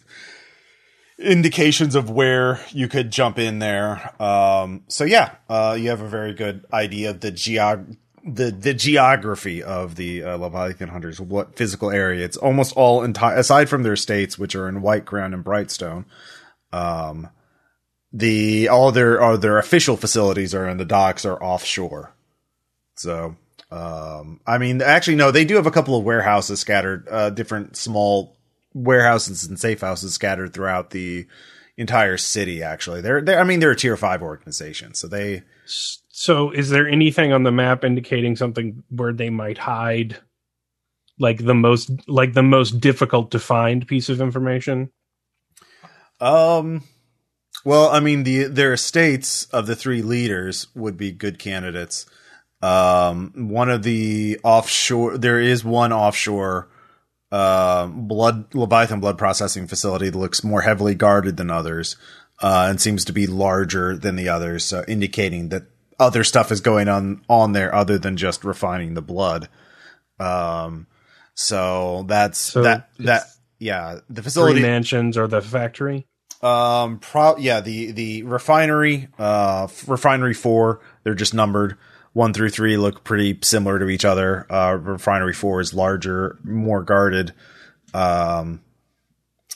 indications 1.19 1.95
of 1.95 2.11
where 2.11 2.61
you 2.71 2.89
could 2.89 3.11
jump 3.11 3.39
in 3.39 3.59
there. 3.59 4.15
Um, 4.23 4.85
so 4.89 5.05
yeah, 5.05 5.35
uh, 5.49 5.77
you 5.79 5.91
have 5.91 6.01
a 6.01 6.09
very 6.09 6.33
good 6.33 6.65
idea 6.73 7.11
of 7.11 7.21
the 7.21 7.33
geog 7.33 7.97
the 8.25 8.51
the 8.51 8.75
geography 8.75 9.63
of 9.63 9.97
the 9.97 10.23
uh, 10.23 10.37
Leviathan 10.37 10.89
hunters, 10.89 11.21
what 11.21 11.57
physical 11.57 11.91
area. 11.91 12.25
It's 12.25 12.37
almost 12.37 12.77
all 12.77 13.03
entire 13.03 13.37
aside 13.37 13.69
from 13.69 13.83
their 13.83 13.97
states, 13.97 14.39
which 14.39 14.55
are 14.55 14.69
in 14.69 14.83
White 14.83 15.07
Whitecrown 15.07 15.35
and 15.35 15.45
Brightstone. 15.45 16.05
Um, 16.73 17.29
the 18.13 18.69
all 18.69 18.93
their 18.93 19.21
all 19.21 19.39
their 19.39 19.59
official 19.59 19.97
facilities 19.97 20.55
are 20.55 20.69
in 20.69 20.79
the 20.79 20.85
docks 20.85 21.25
are 21.25 21.43
offshore. 21.43 22.13
So, 22.97 23.37
um, 23.71 24.41
I 24.47 24.59
mean, 24.59 24.83
actually, 24.83 25.17
no, 25.17 25.31
they 25.31 25.45
do 25.45 25.57
have 25.57 25.67
a 25.67 25.71
couple 25.71 25.97
of 25.97 26.05
warehouses 26.05 26.61
scattered, 26.61 27.07
uh, 27.09 27.31
different 27.31 27.77
small 27.77 28.37
warehouses 28.75 29.47
and 29.47 29.59
safe 29.59 29.81
houses 29.81 30.15
scattered 30.15 30.53
throughout 30.53 30.91
the 30.91 31.27
entire 31.77 32.17
city. 32.17 32.63
Actually, 32.63 33.01
they're, 33.01 33.21
they're 33.21 33.41
I 33.41 33.45
mean, 33.45 33.61
they're 33.61 33.71
a 33.71 33.77
tier 33.77 33.97
five 33.97 34.23
organization, 34.23 34.95
so 34.95 35.07
they. 35.09 35.43
So, 35.65 36.51
is 36.51 36.71
there 36.71 36.89
anything 36.89 37.33
on 37.33 37.45
the 37.45 37.53
map 37.53 37.85
indicating 37.85 38.37
something 38.37 38.83
where 38.91 39.13
they 39.13 39.31
might 39.31 39.59
hide, 39.59 40.19
like 41.19 41.45
the 41.45 41.55
most 41.55 41.91
like 42.09 42.35
the 42.35 42.43
most 42.43 42.81
difficult 42.81 43.31
to 43.31 43.39
find 43.39 43.87
piece 43.87 44.09
of 44.09 44.21
information? 44.21 44.91
Um. 46.21 46.83
Well, 47.65 47.89
I 47.89 48.01
mean, 48.01 48.23
the 48.23 48.45
their 48.45 48.73
estates 48.73 49.45
of 49.47 49.67
the 49.67 49.77
three 49.77 50.03
leaders 50.03 50.69
would 50.75 50.97
be 50.97 51.13
good 51.13 51.39
candidates. 51.39 52.07
Um, 52.61 53.33
one 53.49 53.71
of 53.71 53.85
the 53.85 54.41
offshore, 54.43 55.17
there 55.19 55.39
is 55.39 55.65
one 55.65 55.93
offshore 55.93 56.69
uh, 57.31 57.87
blood 57.87 58.55
Leviathan 58.55 59.01
blood 59.01 59.19
processing 59.19 59.67
facility 59.67 60.11
looks 60.11 60.43
more 60.45 60.63
heavily 60.63 60.95
guarded 60.95 61.37
than 61.37 61.51
others, 61.51 61.97
uh, 62.41 62.67
and 62.71 62.81
seems 62.81 63.05
to 63.07 63.13
be 63.13 63.27
larger 63.27 63.97
than 63.97 64.17
the 64.17 64.29
others, 64.29 64.65
so 64.65 64.85
indicating 64.89 65.49
that 65.51 65.65
other 65.99 66.25
stuff 66.25 66.53
is 66.53 66.61
going 66.61 66.89
on 66.89 67.23
on 67.29 67.53
there 67.53 67.75
other 67.75 67.99
than 67.99 68.17
just 68.17 68.45
refining 68.45 68.95
the 68.95 69.03
blood. 69.03 69.49
Um, 70.21 70.87
so 71.35 72.05
that's 72.09 72.39
So 72.39 72.63
that 72.63 72.89
that 73.01 73.25
yeah, 73.59 74.01
the 74.09 74.23
facility 74.23 74.61
mansions 74.61 75.17
or 75.17 75.27
the 75.27 75.41
factory? 75.43 76.07
um, 76.43 76.99
pro 77.01 77.37
yeah, 77.37 77.61
the 77.61 77.91
the 77.93 78.23
refinery, 78.23 79.09
uh, 79.19 79.67
refinery 79.87 80.35
four, 80.35 80.81
they're 81.03 81.15
just 81.15 81.35
numbered. 81.35 81.77
One 82.19 82.33
through 82.35 82.51
three 82.51 82.77
look 82.77 83.05
pretty 83.05 83.39
similar 83.43 83.79
to 83.79 83.89
each 83.89 84.05
other. 84.05 84.45
Uh, 84.53 84.73
refinery 84.75 85.33
four 85.33 85.61
is 85.61 85.73
larger, 85.73 86.37
more 86.43 86.83
guarded, 86.83 87.33
um, 87.95 88.61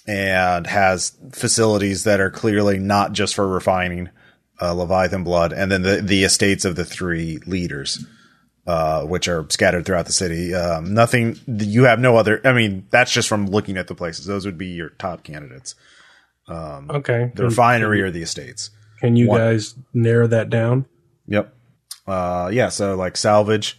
and 0.06 0.64
has 0.68 1.18
facilities 1.32 2.04
that 2.04 2.20
are 2.20 2.30
clearly 2.30 2.78
not 2.78 3.14
just 3.14 3.34
for 3.34 3.48
refining 3.48 4.10
uh, 4.60 4.74
Leviathan 4.74 5.24
blood. 5.24 5.52
And 5.52 5.72
then 5.72 5.82
the 5.82 5.96
the 6.02 6.22
estates 6.22 6.64
of 6.64 6.76
the 6.76 6.84
three 6.84 7.38
leaders, 7.46 8.06
uh, 8.64 9.02
which 9.06 9.26
are 9.26 9.44
scattered 9.50 9.84
throughout 9.84 10.06
the 10.06 10.12
city. 10.12 10.54
Um, 10.54 10.94
nothing. 10.94 11.40
You 11.48 11.82
have 11.86 11.98
no 11.98 12.16
other. 12.16 12.40
I 12.44 12.52
mean, 12.52 12.86
that's 12.90 13.12
just 13.12 13.28
from 13.28 13.46
looking 13.48 13.76
at 13.76 13.88
the 13.88 13.96
places. 13.96 14.26
Those 14.26 14.46
would 14.46 14.56
be 14.56 14.68
your 14.68 14.90
top 14.90 15.24
candidates 15.24 15.74
Okay. 16.48 17.32
the 17.34 17.42
refinery 17.42 18.02
or 18.02 18.12
the 18.12 18.22
estates. 18.22 18.70
Can 19.00 19.16
you 19.16 19.26
One- 19.26 19.40
guys 19.40 19.74
narrow 19.92 20.28
that 20.28 20.48
down? 20.48 20.86
Yep. 21.26 21.52
Uh, 22.06 22.50
yeah. 22.52 22.68
So 22.68 22.94
like 22.96 23.16
salvage. 23.16 23.78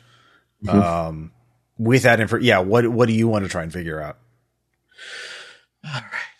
Um, 0.67 1.31
with 1.77 2.03
that 2.03 2.19
info, 2.21 2.37
yeah. 2.37 2.59
What 2.59 2.87
what 2.87 3.07
do 3.07 3.13
you 3.13 3.27
want 3.27 3.43
to 3.43 3.49
try 3.49 3.63
and 3.63 3.73
figure 3.73 3.99
out? 4.01 4.17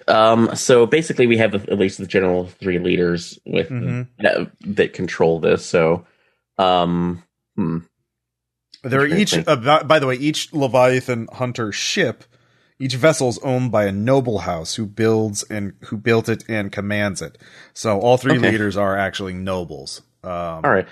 Um, 0.08 0.56
so 0.56 0.86
basically, 0.86 1.28
we 1.28 1.38
have 1.38 1.54
at 1.56 1.78
least 1.80 1.98
the 1.98 2.08
general 2.08 2.48
three 2.48 2.80
leaders 2.80 3.40
with 3.46 3.70
Mhm. 3.70 4.08
that, 4.20 4.52
that 4.62 4.94
control 4.94 5.40
this. 5.40 5.66
So, 5.66 6.06
um, 6.58 7.24
hmm. 7.56 7.80
They're 8.84 9.06
each. 9.08 9.34
Uh, 9.34 9.56
by- 9.56 9.84
by 9.84 10.00
the 10.00 10.08
way, 10.08 10.16
each 10.16 10.52
Leviathan 10.54 11.28
hunter 11.34 11.72
ship, 11.72 12.26
each 12.80 12.96
vessel 12.96 13.30
is 13.30 13.40
owned 13.40 13.72
by 13.72 13.86
a 13.86 13.94
noble 13.94 14.40
house 14.40 14.76
who 14.76 14.86
builds 14.86 15.44
and 15.44 15.74
who 15.86 15.96
built 15.98 16.28
it 16.28 16.44
and 16.50 16.70
commands 16.72 17.22
it. 17.22 17.38
So 17.74 18.00
all 18.00 18.18
three 18.18 18.38
Okay. 18.38 18.52
leaders 18.52 18.76
are 18.76 18.98
actually 18.98 19.34
nobles. 19.34 20.02
Um, 20.24 20.32
all 20.32 20.72
right. 20.72 20.88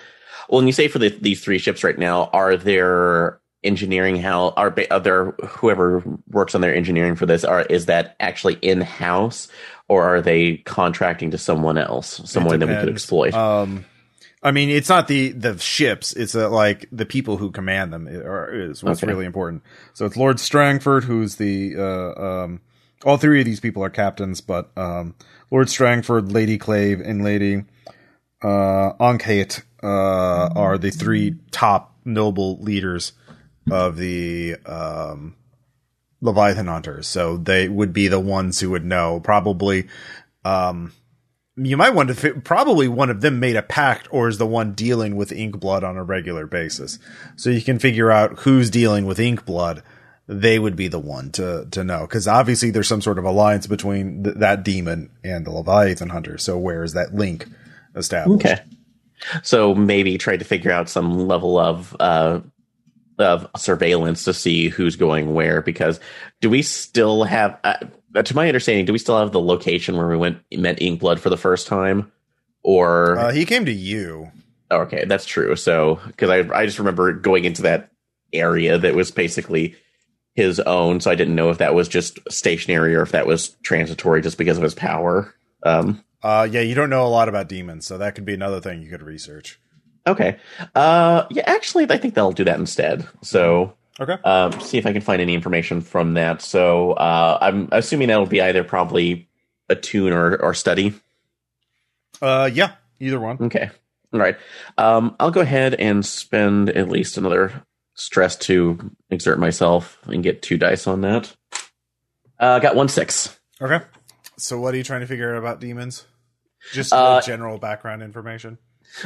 Well, 0.51 0.59
when 0.59 0.67
you 0.67 0.73
say 0.73 0.89
for 0.89 0.99
the, 0.99 1.09
these 1.09 1.41
three 1.41 1.59
ships 1.59 1.81
right 1.81 1.97
now, 1.97 2.25
are 2.33 2.57
there 2.57 3.39
engineering 3.63 4.17
how 4.17 4.49
are, 4.57 4.75
are 4.89 4.99
there 4.99 5.31
whoever 5.31 6.03
works 6.29 6.55
on 6.55 6.61
their 6.61 6.75
engineering 6.75 7.15
for 7.15 7.25
this 7.27 7.43
are 7.43 7.61
is 7.61 7.85
that 7.85 8.15
actually 8.19 8.55
in 8.55 8.81
house 8.81 9.47
or 9.87 10.03
are 10.03 10.21
they 10.21 10.57
contracting 10.57 11.31
to 11.31 11.37
someone 11.37 11.77
else, 11.77 12.21
someone 12.25 12.59
that 12.59 12.67
we 12.67 12.75
could 12.75 12.89
exploit? 12.89 13.33
Um, 13.33 13.85
I 14.43 14.51
mean, 14.51 14.69
it's 14.69 14.89
not 14.89 15.07
the 15.07 15.29
the 15.31 15.57
ships; 15.59 16.13
it's 16.13 16.35
uh, 16.35 16.49
like 16.49 16.87
the 16.91 17.05
people 17.05 17.37
who 17.37 17.51
command 17.51 17.93
them 17.93 18.07
are, 18.07 18.51
is 18.51 18.83
what's 18.83 19.03
Okay. 19.03 19.11
really 19.11 19.25
important. 19.25 19.61
So 19.93 20.05
it's 20.05 20.17
Lord 20.17 20.39
Strangford, 20.39 21.03
who's 21.03 21.35
the 21.35 21.75
uh, 21.77 22.21
um, 22.43 22.61
all 23.05 23.17
three 23.17 23.39
of 23.39 23.45
these 23.45 23.59
people 23.59 23.83
are 23.83 23.89
captains, 23.89 24.41
but 24.41 24.71
um, 24.75 25.15
Lord 25.51 25.69
Strangford, 25.69 26.31
Lady 26.31 26.57
Clave, 26.57 26.99
and 26.99 27.23
Lady 27.23 27.65
uh, 28.43 28.93
uh, 29.83 30.49
are 30.55 30.77
the 30.77 30.91
three 30.91 31.35
top 31.51 31.95
noble 32.05 32.59
leaders 32.59 33.13
of 33.69 33.97
the 33.97 34.55
um, 34.65 35.35
Leviathan 36.21 36.67
hunters. 36.67 37.07
So 37.07 37.37
they 37.37 37.67
would 37.67 37.93
be 37.93 38.07
the 38.07 38.19
ones 38.19 38.59
who 38.59 38.69
would 38.71 38.85
know. 38.85 39.19
Probably, 39.19 39.87
um, 40.45 40.93
you 41.55 41.77
might 41.77 41.93
want 41.93 42.15
to. 42.15 42.33
Probably 42.41 42.87
one 42.87 43.09
of 43.09 43.21
them 43.21 43.39
made 43.39 43.55
a 43.55 43.61
pact, 43.61 44.07
or 44.11 44.27
is 44.27 44.37
the 44.37 44.47
one 44.47 44.73
dealing 44.73 45.15
with 45.15 45.31
Inkblood 45.31 45.83
on 45.83 45.97
a 45.97 46.03
regular 46.03 46.47
basis. 46.47 46.97
So 47.35 47.49
you 47.49 47.61
can 47.61 47.79
figure 47.79 48.11
out 48.11 48.39
who's 48.39 48.69
dealing 48.69 49.05
with 49.05 49.17
Inkblood. 49.17 49.81
They 50.27 50.59
would 50.59 50.75
be 50.75 50.87
the 50.87 50.99
one 50.99 51.31
to 51.31 51.67
to 51.71 51.83
know 51.83 52.01
because 52.01 52.27
obviously 52.27 52.71
there's 52.71 52.87
some 52.87 53.01
sort 53.01 53.19
of 53.19 53.25
alliance 53.25 53.67
between 53.67 54.23
th- 54.23 54.37
that 54.37 54.63
demon 54.63 55.09
and 55.23 55.45
the 55.45 55.51
Leviathan 55.51 56.09
hunter. 56.09 56.37
So 56.37 56.57
where 56.57 56.83
is 56.83 56.93
that 56.93 57.13
link 57.13 57.47
established? 57.95 58.45
Okay. 58.45 58.61
So 59.43 59.73
maybe 59.75 60.17
try 60.17 60.37
to 60.37 60.45
figure 60.45 60.71
out 60.71 60.89
some 60.89 61.27
level 61.27 61.57
of 61.57 61.95
uh, 61.99 62.41
of 63.19 63.47
surveillance 63.55 64.23
to 64.25 64.33
see 64.33 64.69
who's 64.69 64.95
going 64.95 65.33
where. 65.33 65.61
Because 65.61 65.99
do 66.39 66.49
we 66.49 66.61
still 66.61 67.23
have, 67.23 67.59
uh, 67.63 67.77
to 68.23 68.35
my 68.35 68.47
understanding, 68.47 68.85
do 68.85 68.93
we 68.93 68.99
still 68.99 69.19
have 69.19 69.31
the 69.31 69.39
location 69.39 69.95
where 69.95 70.07
we 70.07 70.17
went 70.17 70.39
met 70.51 70.79
Inkblood 70.79 71.19
for 71.19 71.29
the 71.29 71.37
first 71.37 71.67
time? 71.67 72.11
Or 72.63 73.17
Uh, 73.17 73.31
he 73.31 73.45
came 73.45 73.65
to 73.65 73.71
you. 73.71 74.31
okay, 74.71 75.05
that's 75.05 75.25
true. 75.25 75.55
So 75.55 75.99
because 76.07 76.29
I 76.29 76.39
I 76.55 76.65
just 76.65 76.79
remember 76.79 77.11
going 77.13 77.45
into 77.45 77.63
that 77.63 77.91
area 78.33 78.77
that 78.77 78.95
was 78.95 79.11
basically 79.11 79.75
his 80.33 80.59
own. 80.61 80.99
So 81.01 81.11
I 81.11 81.15
didn't 81.15 81.35
know 81.35 81.49
if 81.49 81.57
that 81.57 81.73
was 81.75 81.87
just 81.89 82.17
stationary 82.31 82.95
or 82.95 83.01
if 83.01 83.11
that 83.11 83.27
was 83.27 83.49
transitory 83.63 84.21
just 84.21 84.37
because 84.37 84.57
of 84.57 84.63
his 84.63 84.73
power. 84.73 85.33
Um, 85.63 86.03
Uh, 86.23 86.47
yeah, 86.49 86.61
you 86.61 86.75
don't 86.75 86.89
know 86.89 87.05
a 87.05 87.09
lot 87.09 87.27
about 87.29 87.49
demons, 87.49 87.85
so 87.85 87.97
that 87.97 88.15
could 88.15 88.25
be 88.25 88.33
another 88.33 88.61
thing 88.61 88.81
you 88.81 88.89
could 88.89 89.01
research. 89.01 89.59
Okay. 90.05 90.37
Uh, 90.75 91.25
yeah, 91.31 91.43
actually, 91.45 91.85
I 91.89 91.97
think 91.97 92.13
they'll 92.13 92.31
do 92.31 92.43
that 92.43 92.59
instead. 92.59 93.07
So, 93.21 93.73
Okay. 93.99 94.13
um, 94.23 94.51
see 94.61 94.77
if 94.77 94.85
I 94.85 94.93
can 94.93 95.01
find 95.01 95.21
any 95.21 95.33
information 95.35 95.81
from 95.81 96.13
that. 96.15 96.41
So, 96.41 96.93
uh, 96.93 97.37
I'm 97.41 97.69
assuming 97.71 98.07
that'll 98.07 98.25
be 98.25 98.41
either 98.41 98.63
probably 98.63 99.29
attune 99.69 100.11
or, 100.13 100.37
or 100.37 100.53
study. 100.53 100.93
Uh, 102.21 102.49
yeah, 102.51 102.73
either 102.99 103.19
one. 103.19 103.37
Okay. 103.41 103.69
All 104.13 104.19
right. 104.19 104.37
Um, 104.77 105.15
I'll 105.19 105.31
go 105.31 105.41
ahead 105.41 105.75
and 105.75 106.05
spend 106.05 106.69
at 106.69 106.89
least 106.89 107.17
another 107.17 107.63
stress 107.95 108.35
to 108.37 108.91
exert 109.09 109.39
myself 109.39 109.97
and 110.05 110.23
get 110.23 110.41
two 110.41 110.57
dice 110.57 110.85
on 110.87 111.01
that. 111.01 111.35
Uh, 112.39 112.57
I 112.57 112.59
got 112.59 112.75
one 112.75 112.89
six. 112.89 113.39
Okay. 113.61 113.83
So, 114.37 114.59
what 114.59 114.73
are 114.73 114.77
you 114.77 114.83
trying 114.83 115.01
to 115.01 115.07
figure 115.07 115.31
out 115.33 115.37
about 115.37 115.59
demons? 115.59 116.05
Just 116.73 116.93
Uh, 116.93 117.21
general 117.21 117.57
background 117.57 118.03
information. 118.03 118.57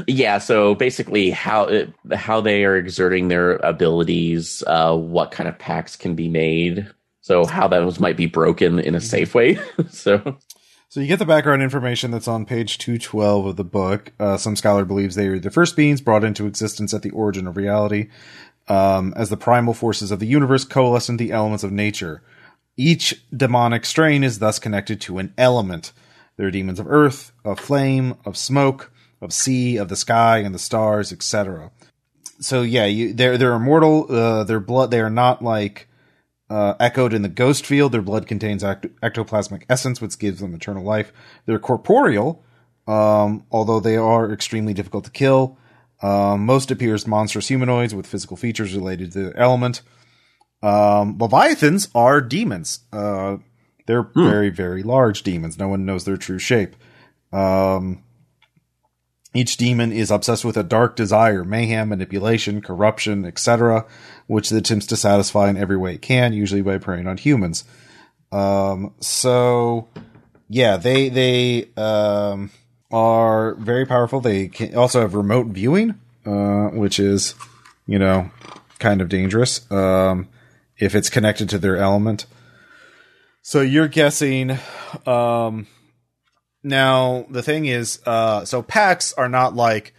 Yeah, 0.07 0.39
so 0.39 0.73
basically, 0.75 1.29
how 1.29 1.65
it, 1.65 1.93
how 2.13 2.41
they 2.41 2.65
are 2.65 2.75
exerting 2.75 3.27
their 3.27 3.57
abilities, 3.57 4.63
uh, 4.65 4.95
what 4.95 5.31
kind 5.31 5.47
of 5.47 5.59
pacts 5.59 5.95
can 5.95 6.15
be 6.15 6.27
made, 6.27 6.89
so 7.21 7.45
how 7.45 7.67
those 7.67 7.99
might 7.99 8.17
be 8.17 8.25
broken 8.25 8.79
in 8.79 8.95
a 8.95 9.01
safe 9.01 9.35
way. 9.35 9.59
so, 9.89 10.37
So 10.89 11.01
you 11.01 11.07
get 11.07 11.19
the 11.19 11.25
background 11.25 11.61
information 11.61 12.09
that's 12.11 12.27
on 12.27 12.45
page 12.45 12.77
212 12.77 13.45
of 13.47 13.55
the 13.57 13.63
book. 13.63 14.11
Uh, 14.19 14.37
some 14.37 14.55
scholar 14.55 14.85
believes 14.85 15.15
they 15.15 15.27
are 15.27 15.39
the 15.39 15.51
first 15.51 15.75
beings 15.75 16.01
brought 16.01 16.23
into 16.23 16.47
existence 16.47 16.93
at 16.93 17.01
the 17.01 17.09
origin 17.11 17.47
of 17.47 17.57
reality, 17.57 18.09
um, 18.67 19.13
as 19.17 19.29
the 19.29 19.37
primal 19.37 19.73
forces 19.73 20.09
of 20.09 20.19
the 20.19 20.25
universe 20.27 20.63
coalesce 20.63 21.09
into 21.09 21.23
the 21.23 21.31
elements 21.31 21.63
of 21.63 21.71
nature. 21.71 22.21
Each 22.77 23.21
demonic 23.35 23.85
strain 23.85 24.23
is 24.23 24.39
thus 24.39 24.57
connected 24.57 25.01
to 25.01 25.17
an 25.17 25.33
element. 25.37 25.91
There 26.37 26.47
are 26.47 26.51
demons 26.51 26.79
of 26.79 26.87
earth, 26.89 27.31
of 27.43 27.59
flame, 27.59 28.15
of 28.25 28.35
smoke, 28.37 28.91
of 29.21 29.31
sea, 29.33 29.77
of 29.77 29.89
the 29.89 29.95
sky, 29.95 30.39
and 30.39 30.53
the 30.53 30.59
stars, 30.59 31.11
etc. 31.13 31.71
So 32.39 32.61
yeah, 32.61 32.85
you, 32.85 33.13
they're 33.13 33.37
they're 33.37 33.53
immortal. 33.53 34.05
Uh, 34.11 34.43
their 34.43 34.59
blood. 34.59 34.91
They 34.91 35.01
are 35.01 35.09
not 35.09 35.41
like 35.41 35.87
Uh, 36.47 36.75
echoed 36.79 37.11
in 37.11 37.23
the 37.23 37.35
ghost 37.43 37.65
field, 37.65 37.91
their 37.91 38.03
blood 38.03 38.27
contains 38.27 38.63
act- 38.63 38.85
ectoplasmic 39.01 39.63
essence, 39.67 39.99
which 39.99 40.19
gives 40.19 40.39
them 40.41 40.53
eternal 40.53 40.83
life. 40.83 41.11
They're 41.47 41.57
corporeal, 41.57 42.43
um, 42.85 43.45
although 43.49 43.79
they 43.79 43.97
are 43.97 44.31
extremely 44.31 44.73
difficult 44.75 45.05
to 45.05 45.11
kill. 45.11 45.57
Um, 46.03 46.45
most 46.45 46.69
appear 46.69 46.93
as 46.93 47.07
monstrous 47.07 47.47
humanoids 47.47 47.95
with 47.95 48.05
physical 48.05 48.37
features 48.37 48.75
related 48.75 49.11
to 49.13 49.29
the 49.31 49.33
element. 49.39 49.81
Um, 50.61 51.17
Leviathans 51.17 51.89
are 51.95 52.21
demons. 52.21 52.81
Uh, 52.93 53.37
they're 53.85 54.09
very, 54.15 54.49
very 54.49 54.83
large 54.83 55.23
demons. 55.23 55.59
No 55.59 55.67
one 55.67 55.85
knows 55.85 56.05
their 56.05 56.17
true 56.17 56.39
shape. 56.39 56.75
Um, 57.31 58.03
each 59.33 59.57
demon 59.57 59.91
is 59.91 60.11
obsessed 60.11 60.45
with 60.45 60.55
a 60.55 60.63
dark 60.63 60.95
desire, 60.95 61.43
mayhem, 61.43 61.89
manipulation, 61.89 62.61
corruption, 62.61 63.25
etc., 63.25 63.85
which 64.27 64.51
it 64.51 64.57
attempts 64.57 64.85
to 64.87 64.95
satisfy 64.95 65.49
in 65.49 65.57
every 65.57 65.77
way 65.77 65.95
it 65.95 66.01
can, 66.01 66.31
usually 66.31 66.61
by 66.61 66.77
preying 66.77 67.05
on 67.05 67.17
humans. 67.17 67.65
Um, 68.31 68.93
so, 69.01 69.89
yeah, 70.49 70.77
they 70.77 71.09
they 71.09 71.69
um, 71.75 72.49
are 72.91 73.55
very 73.55 73.85
powerful. 73.85 74.21
They 74.21 74.47
can 74.47 74.73
also 74.75 75.01
have 75.01 75.13
remote 75.13 75.47
viewing, 75.47 75.95
uh, 76.25 76.69
which 76.69 76.97
is, 76.97 77.35
you 77.85 77.99
know, 77.99 78.31
kind 78.79 79.01
of 79.01 79.09
dangerous 79.09 79.69
um, 79.69 80.29
if 80.77 80.95
it's 80.95 81.09
connected 81.09 81.49
to 81.49 81.59
their 81.59 81.75
element. 81.75 82.25
So 83.47 83.61
you're 83.61 83.87
guessing. 83.87 84.57
Um, 85.05 85.67
now 86.63 87.27
the 87.29 87.43
thing 87.43 87.67
is, 87.67 87.99
uh, 88.03 88.43
so 88.43 88.63
pacts 88.63 89.13
are 89.13 89.29
not 89.29 89.55
like 89.55 89.93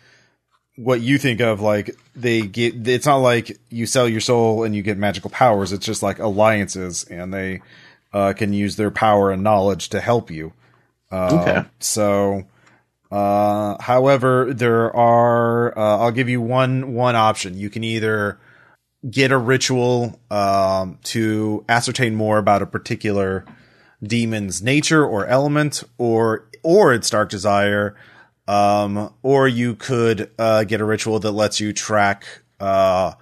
what 0.74 1.00
you 1.00 1.16
think 1.16 1.40
of. 1.40 1.61
Like 1.61 1.96
they 2.16 2.42
get, 2.42 2.88
it's 2.88 3.06
not 3.06 3.18
like 3.18 3.56
you 3.70 3.87
sell 3.87 4.09
your 4.09 4.20
soul 4.20 4.64
and 4.64 4.74
you 4.74 4.82
get 4.82 4.98
magical 4.98 5.30
powers. 5.30 5.72
It's 5.72 5.87
just 5.87 6.02
like 6.02 6.18
alliances, 6.18 7.04
and 7.04 7.32
they 7.32 7.62
uh, 8.12 8.32
can 8.32 8.52
use 8.52 8.74
their 8.74 8.90
power 8.90 9.30
and 9.30 9.44
knowledge 9.44 9.90
to 9.90 10.00
help 10.00 10.28
you. 10.28 10.52
Uh, 11.12 11.38
Okay. 11.40 11.68
So, 11.78 12.46
uh, 13.12 13.80
however, 13.80 14.52
there 14.52 14.94
are. 14.94 15.78
Uh, 15.78 15.98
I'll 15.98 16.11
give 16.11 16.28
you 16.28 16.40
one 16.40 16.94
one 16.94 17.14
option. 17.14 17.56
You 17.56 17.70
can 17.70 17.85
either 17.85 18.40
get 19.09 19.32
a 19.32 19.38
ritual 19.38 20.20
um, 20.30 20.98
to 21.04 21.64
ascertain 21.68 22.14
more 22.14 22.38
about 22.38 22.62
a 22.62 22.66
particular 22.66 23.44
demon's 24.02 24.62
nature 24.62 25.04
or 25.04 25.26
element, 25.26 25.85
or 25.98 26.48
or 26.62 26.92
its 26.92 27.11
dark 27.11 27.28
desire, 27.28 27.96
um, 28.48 29.12
or 29.22 29.48
you 29.48 29.74
could 29.74 30.30
uh, 30.38 30.64
get 30.64 30.80
a 30.80 30.85
ritual 30.85 31.18
that 31.20 31.32
lets 31.32 31.61
you 31.61 31.72
track 31.72 32.26
uh, 32.61 33.12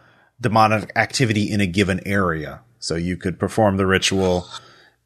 demonic 0.41 0.91
activity 0.97 1.51
in 1.51 1.61
a 1.61 1.67
given 1.67 2.01
area. 2.07 2.61
So 2.79 2.97
you 2.97 3.17
could 3.17 3.39
perform 3.39 3.77
the 3.77 3.87
ritual 3.87 4.47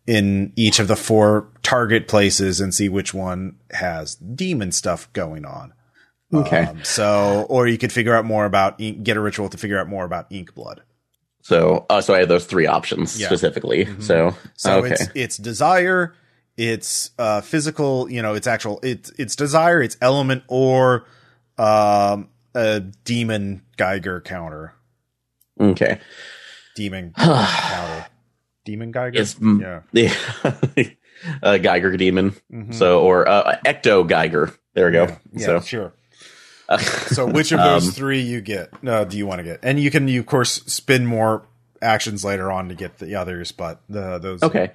in 0.07 0.53
each 0.57 0.79
of 0.81 0.89
the 0.89 0.97
four 0.97 1.49
target 1.63 2.09
places 2.09 2.61
and 2.61 2.75
see 2.75 2.89
which 2.89 3.13
one 3.13 3.57
has 3.73 4.15
demon 4.17 4.73
stuff 4.73 5.13
going 5.13 5.45
on. 5.45 5.73
Okay. 6.33 6.65
Um, 6.65 6.85
so, 6.85 7.47
or 7.49 7.67
you 7.67 7.79
could 7.79 7.93
figure 7.93 8.15
out 8.15 8.25
more 8.25 8.45
about 8.45 8.81
ink, 8.81 9.03
get 9.03 9.17
a 9.17 9.21
ritual 9.21 9.49
to 9.49 9.57
figure 9.59 9.79
out 9.79 9.89
more 9.89 10.05
about 10.05 10.27
ink 10.31 10.55
blood. 10.55 10.83
So, 11.43 11.87
uh, 11.89 12.01
so 12.03 12.13
I 12.15 12.19
have 12.21 12.29
those 12.29 12.45
three 12.45 12.67
options 12.67 13.19
Yeah. 13.19 13.29
specifically. 13.29 13.89
So, 14.01 14.35
So 14.55 14.81
okay. 14.85 14.91
it's 14.93 15.09
it's 15.15 15.37
desire, 15.39 16.15
it's 16.59 17.13
uh, 17.19 17.41
physical, 17.41 18.11
you 18.11 18.21
know, 18.21 18.35
it's 18.35 18.47
actual, 18.47 18.81
it's 18.83 19.11
it's 19.19 19.35
desire, 19.37 19.81
it's 19.81 19.97
element, 20.03 20.43
or 20.49 21.07
um, 21.57 22.29
a 22.55 22.81
demon 22.81 23.63
Geiger 23.79 24.21
counter, 24.21 24.75
okay. 25.59 25.99
demon 26.77 27.15
counter, 27.17 28.07
demon 28.67 28.91
Geiger. 28.91 29.19
It's 29.21 29.37
yeah. 29.41 29.81
the 29.93 30.95
uh, 31.43 31.57
Geiger 31.59 31.97
demon. 31.97 32.35
Mhm. 32.53 32.75
So, 32.75 33.01
or 33.03 33.27
uh, 33.27 33.57
Ecto 33.65 34.07
Geiger. 34.07 34.53
There 34.75 34.87
we 34.87 34.93
go. 34.93 35.05
yeah, 35.05 35.17
yeah, 35.33 35.47
So, 35.47 35.61
sure. 35.61 35.93
Uh, 36.69 36.79
So 36.79 37.27
which 37.27 37.53
of 37.53 37.59
those 37.61 37.87
Um, 37.87 37.93
three 37.93 38.21
you 38.21 38.41
get? 38.41 38.83
No, 38.83 39.05
do 39.05 39.17
you 39.17 39.27
want 39.27 39.39
to 39.39 39.45
get? 39.45 39.61
And 39.63 39.81
you 39.81 39.91
can, 39.91 40.07
you 40.09 40.21
of 40.21 40.27
course, 40.27 40.63
spin 40.67 41.07
more 41.07 41.47
actions 41.81 42.25
later 42.25 42.51
on 42.53 42.69
to 42.69 42.75
get 42.75 42.99
the 42.99 43.15
others, 43.15 43.53
but 43.53 43.81
the 43.89 44.19
those. 44.19 44.43
okay. 44.43 44.73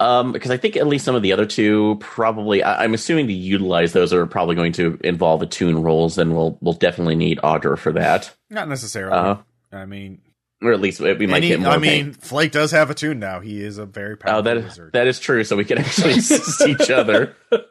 Um, 0.00 0.32
because 0.32 0.50
I 0.50 0.56
think 0.56 0.76
at 0.76 0.88
least 0.88 1.04
some 1.04 1.14
of 1.14 1.22
the 1.22 1.32
other 1.32 1.46
two 1.46 1.96
probably, 2.00 2.62
I, 2.64 2.82
I'm 2.82 2.94
assuming 2.94 3.28
to 3.28 3.32
utilize 3.32 3.92
those 3.92 4.12
are 4.12 4.26
probably 4.26 4.56
going 4.56 4.72
to 4.72 4.98
involve 5.04 5.40
attune 5.40 5.82
rolls, 5.82 6.18
and 6.18 6.34
we'll 6.34 6.58
we'll 6.60 6.74
definitely 6.74 7.14
need 7.14 7.38
Audra 7.38 7.78
for 7.78 7.92
that, 7.92 8.32
Not 8.50 8.68
necessarily. 8.68 9.16
Uh, 9.16 9.36
I 9.72 9.86
mean, 9.86 10.20
or 10.60 10.72
at 10.72 10.80
least 10.80 10.98
we 11.00 11.26
might 11.28 11.40
get 11.40 11.60
more. 11.60 11.70
I 11.70 11.78
pain. 11.78 12.06
mean, 12.06 12.12
Flake 12.12 12.50
does 12.50 12.72
have 12.72 12.90
attune 12.90 13.20
now. 13.20 13.38
He 13.38 13.62
is 13.62 13.78
a 13.78 13.86
very 13.86 14.16
powerful 14.16 14.40
Oh, 14.40 14.42
that 14.42 14.64
wizard. 14.64 14.92
that 14.94 15.06
is 15.06 15.20
true. 15.20 15.44
So 15.44 15.54
we 15.56 15.64
can 15.64 15.78
actually 15.78 16.14
assist 16.18 16.66
each 16.66 16.90
other. 16.90 17.36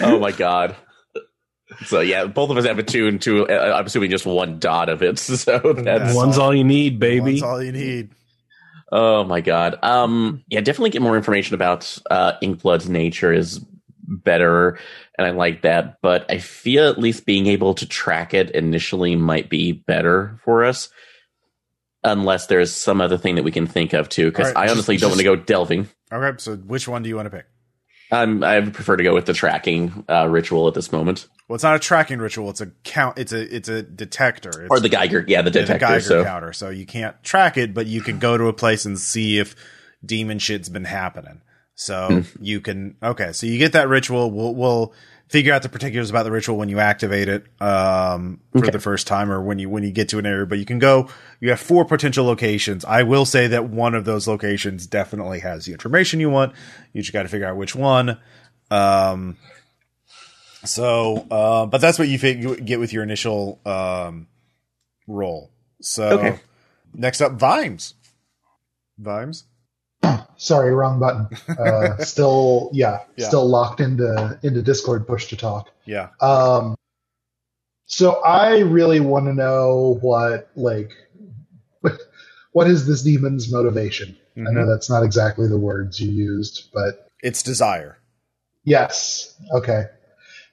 Oh 0.00 0.18
my 0.18 0.32
god. 0.32 0.74
So 1.86 2.00
yeah, 2.00 2.26
both 2.26 2.50
of 2.50 2.56
us 2.56 2.64
have 2.66 2.78
attune 2.78 3.18
to. 3.20 3.48
Uh, 3.48 3.76
I'm 3.78 3.86
assuming 3.86 4.10
just 4.10 4.26
one 4.26 4.58
dot 4.58 4.88
of 4.88 5.02
it. 5.02 5.18
So 5.44 5.58
that's 5.58 5.84
That's 5.84 6.14
One's 6.14 6.38
all 6.38 6.54
you 6.54 6.64
need, 6.64 6.98
baby. 6.98 7.32
That's 7.32 7.42
all 7.42 7.62
you 7.62 7.72
need. 7.72 8.10
oh 8.92 9.24
my 9.24 9.40
god. 9.40 9.78
Um, 9.82 10.44
yeah, 10.48 10.60
definitely 10.60 10.90
get 10.90 11.02
more 11.02 11.16
information 11.16 11.54
about 11.54 11.96
uh, 12.10 12.32
Inkblood's 12.42 12.88
nature 12.88 13.32
is 13.32 13.64
better, 14.06 14.78
and 15.18 15.26
I 15.26 15.30
like 15.30 15.62
that. 15.62 15.98
But 16.02 16.30
I 16.30 16.38
feel 16.38 16.88
at 16.88 16.98
least 16.98 17.26
being 17.26 17.46
able 17.46 17.74
to 17.74 17.86
track 17.86 18.34
it 18.34 18.50
initially 18.50 19.16
might 19.16 19.48
be 19.50 19.72
better 19.72 20.38
for 20.44 20.64
us. 20.64 20.88
Unless 22.06 22.48
there's 22.48 22.70
some 22.70 23.00
other 23.00 23.16
thing 23.16 23.36
that 23.36 23.44
we 23.44 23.50
can 23.50 23.66
think 23.66 23.94
of 23.94 24.10
too, 24.10 24.26
because 24.30 24.48
All 24.48 24.52
right, 24.54 24.60
I 24.60 24.64
just- 24.66 24.74
honestly 24.76 24.96
don't 24.98 25.10
want 25.10 25.20
to 25.20 25.24
go 25.24 25.36
delving. 25.36 25.88
Okay, 26.12 26.36
so 26.38 26.54
which 26.56 26.86
one 26.86 27.02
do 27.02 27.08
you 27.08 27.16
want 27.16 27.26
to 27.26 27.30
pick? 27.30 27.46
Um, 28.12 28.44
I 28.44 28.60
prefer 28.60 28.96
to 28.96 29.02
go 29.02 29.14
with 29.14 29.26
the 29.26 29.32
tracking 29.34 30.04
uh, 30.08 30.28
ritual 30.28 30.68
at 30.68 30.74
this 30.74 30.92
moment, 30.92 31.26
Well, 31.48 31.54
it's 31.54 31.64
not 31.64 31.74
a 31.74 31.78
tracking 31.78 32.18
ritual. 32.18 32.50
It's 32.50 32.60
a 32.60 32.66
count. 32.84 33.18
It's 33.18 33.32
a 33.32 33.56
it's 33.56 33.68
a 33.68 33.82
detector. 33.82 34.50
It's, 34.50 34.70
or 34.70 34.78
the 34.78 34.88
Geiger. 34.88 35.24
Yeah, 35.26 35.42
the 35.42 35.50
yeah, 35.50 35.52
the 35.52 35.60
detector. 35.60 35.78
Geiger 35.86 36.00
so 36.00 36.24
counter. 36.24 36.52
So 36.52 36.68
you 36.70 36.86
can't 36.86 37.20
track 37.24 37.56
it, 37.56 37.74
but 37.74 37.86
you 37.86 38.02
can 38.02 38.18
go 38.18 38.36
to 38.38 38.44
a 38.46 38.52
place 38.52 38.84
and 38.84 38.98
see 38.98 39.38
if 39.38 39.56
demon 40.04 40.38
shit's 40.38 40.68
been 40.68 40.84
happening. 40.84 41.40
So 41.74 42.22
Hmm. 42.22 42.44
you 42.44 42.60
can 42.60 42.96
okay. 43.02 43.32
So 43.32 43.46
you 43.46 43.58
get 43.58 43.72
that 43.72 43.88
ritual. 43.88 44.30
We'll 44.30 44.54
we'll 44.54 44.92
figure 45.34 45.52
out 45.52 45.64
the 45.64 45.68
particulars 45.68 46.10
about 46.10 46.22
the 46.22 46.30
ritual 46.30 46.56
when 46.56 46.68
you 46.68 46.78
activate 46.78 47.28
it 47.28 47.44
um, 47.60 48.38
for 48.52 48.60
Okay. 48.60 48.70
the 48.70 48.78
first 48.78 49.08
time 49.08 49.32
or 49.32 49.42
when 49.42 49.58
you 49.58 49.68
when 49.68 49.82
you 49.82 49.90
get 49.90 50.08
to 50.10 50.18
an 50.20 50.26
area. 50.26 50.46
But 50.46 50.60
you 50.60 50.64
can 50.64 50.78
go. 50.78 51.08
You 51.40 51.50
have 51.50 51.58
four 51.58 51.84
potential 51.84 52.24
locations. 52.24 52.84
I 52.84 53.02
will 53.02 53.24
say 53.26 53.48
that 53.48 53.68
one 53.68 53.96
of 53.96 54.04
those 54.04 54.28
locations 54.28 54.86
definitely 54.86 55.40
has 55.40 55.64
the 55.66 55.72
information 55.72 56.20
you 56.20 56.30
want. 56.30 56.52
You 56.92 57.02
just 57.02 57.12
got 57.12 57.24
to 57.24 57.28
figure 57.28 57.48
out 57.48 57.56
which 57.56 57.74
one. 57.74 58.16
Um, 58.70 59.36
so, 60.64 61.26
uh, 61.30 61.66
but 61.66 61.80
that's 61.80 61.98
what 61.98 62.06
you 62.06 62.16
you 62.18 62.56
get 62.56 62.78
with 62.78 62.92
your 62.92 63.02
initial 63.02 63.60
um, 63.66 64.28
roll. 65.08 65.50
So, 65.80 66.10
Okay. 66.12 66.38
next 66.94 67.20
up, 67.20 67.32
Vimes. 67.32 67.94
Vimes. 68.98 69.44
Sorry, 70.36 70.72
wrong 70.74 70.98
button. 71.00 71.28
Uh, 71.58 71.96
still, 71.98 72.70
yeah, 72.72 73.00
Yeah. 73.16 73.28
still 73.28 73.48
locked 73.48 73.80
into 73.80 74.38
into 74.42 74.62
Discord 74.62 75.06
push 75.06 75.26
to 75.28 75.36
talk. 75.36 75.70
Yeah. 75.84 76.08
Um, 76.20 76.74
so 77.86 78.22
I 78.22 78.58
really 78.60 79.00
want 79.00 79.26
to 79.26 79.34
know 79.34 79.98
what 80.00 80.48
like 80.56 80.90
what 82.52 82.66
is 82.68 82.86
this 82.86 83.02
demon's 83.02 83.52
motivation? 83.52 84.16
I 84.36 84.40
Mhm. 84.40 84.52
know 84.52 84.66
that's 84.66 84.90
not 84.90 85.02
exactly 85.04 85.46
the 85.48 85.58
words 85.58 86.00
you 86.00 86.10
used, 86.10 86.70
but 86.72 87.08
It's 87.22 87.42
desire. 87.42 87.98
yes, 88.64 89.34
okay, 89.52 89.84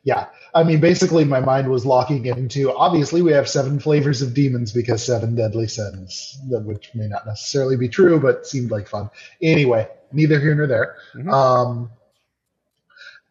yeah. 0.04 0.28
I 0.54 0.64
mean, 0.64 0.80
basically, 0.82 1.24
my 1.24 1.40
mind 1.40 1.70
was 1.70 1.86
locking 1.86 2.26
into. 2.26 2.74
Obviously, 2.74 3.22
we 3.22 3.32
have 3.32 3.48
seven 3.48 3.80
flavors 3.80 4.22
of 4.22 4.34
demons 4.34 4.72
because 4.72 5.06
seven 5.06 5.36
deadly 5.36 5.68
sins, 5.68 6.38
which 6.48 6.92
may 6.94 7.08
not 7.08 7.26
necessarily 7.26 7.78
be 7.78 7.88
true, 7.88 8.20
but 8.20 8.46
seemed 8.46 8.70
like 8.72 8.88
fun. 8.88 9.10
Anyway, 9.42 9.88
neither 10.12 10.40
here 10.40 10.56
nor 10.56 10.68
there. 10.68 10.96
Mhm. 11.16 11.32
Um, 11.32 11.92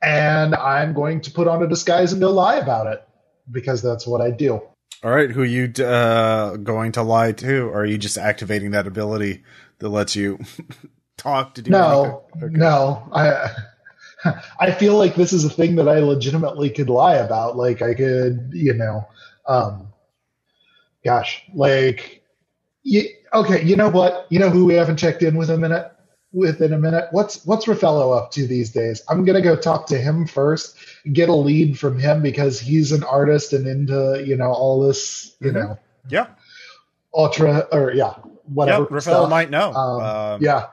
and 0.03 0.55
I'm 0.55 0.95
going 0.95 1.21
to 1.23 1.31
put 1.31 1.47
on 1.47 1.63
a 1.63 1.67
disguise 1.69 2.13
and 2.13 2.21
go 2.21 2.31
lie 2.31 2.57
about 2.57 2.87
it 2.87 3.07
because 3.51 3.83
that's 3.83 4.07
what 4.07 4.21
I 4.21 4.31
do. 4.31 4.63
All 5.03 5.11
right. 5.11 5.31
Who 5.31 5.43
are 5.43 5.47
you 5.47 5.73
uh, 5.85 6.57
going 6.57 6.93
to 6.93 7.03
lie 7.03 7.33
to? 7.33 7.65
Or 7.69 7.81
are 7.83 7.87
you 7.87 7.99
just 7.99 8.19
activating 8.19 8.73
that 8.73 8.87
ability 8.87 9.45
that 9.79 9.89
lets 9.89 10.15
you 10.17 10.39
talk 11.17 11.55
to 11.55 11.63
do 11.63 11.71
No. 11.71 12.25
Okay. 12.37 12.47
no, 12.53 13.09
I. 13.13 13.51
I 14.61 14.71
feel 14.73 14.97
like 14.97 15.15
this 15.15 15.33
is 15.33 15.45
a 15.45 15.51
thing 15.51 15.77
that 15.77 15.89
I 15.89 15.99
legitimately 16.01 16.71
could 16.71 16.91
lie 16.91 17.17
about. 17.17 17.57
Like 17.57 17.83
I 17.83 17.95
could, 17.95 18.51
you 18.53 18.75
know, 18.75 19.07
um, 19.47 19.89
gosh, 21.05 21.43
like, 21.55 22.23
y 22.85 23.07
okay, 23.35 23.63
you 23.65 23.77
know 23.77 23.89
what? 23.91 24.27
You 24.31 24.39
know 24.39 24.51
who 24.51 24.65
we 24.65 24.75
haven't 24.75 24.97
checked 24.99 25.23
in 25.23 25.37
with 25.37 25.51
a 25.51 25.59
minute, 25.59 25.93
within 26.33 26.73
a 26.73 26.79
minute. 26.79 27.09
What's 27.11 27.45
what's 27.47 27.67
Raffello 27.67 28.17
up 28.17 28.31
to 28.33 28.47
these 28.47 28.71
days? 28.71 29.03
I'm 29.09 29.25
gonna 29.25 29.43
go 29.43 29.57
talk 29.57 29.87
to 29.89 29.99
him 29.99 30.27
first, 30.27 30.77
get 31.13 31.29
a 31.29 31.35
lead 31.35 31.79
from 31.79 31.99
him 31.99 32.23
because 32.23 32.61
he's 32.61 32.93
an 32.93 33.05
artist 33.05 33.53
and 33.53 33.67
into 33.67 34.23
you 34.27 34.37
know 34.37 34.51
all 34.53 34.81
this, 34.87 35.37
you 35.41 35.51
Mhm. 35.51 35.55
know, 35.55 35.79
Yeah. 36.09 36.27
ultra 37.15 37.67
or 37.73 37.93
yeah 37.93 38.15
whatever. 38.53 38.83
Yep, 38.83 38.91
Rafael 38.93 39.27
might 39.29 39.51
know. 39.51 39.73
Um, 39.73 40.01
Um, 40.01 40.43
yeah. 40.43 40.67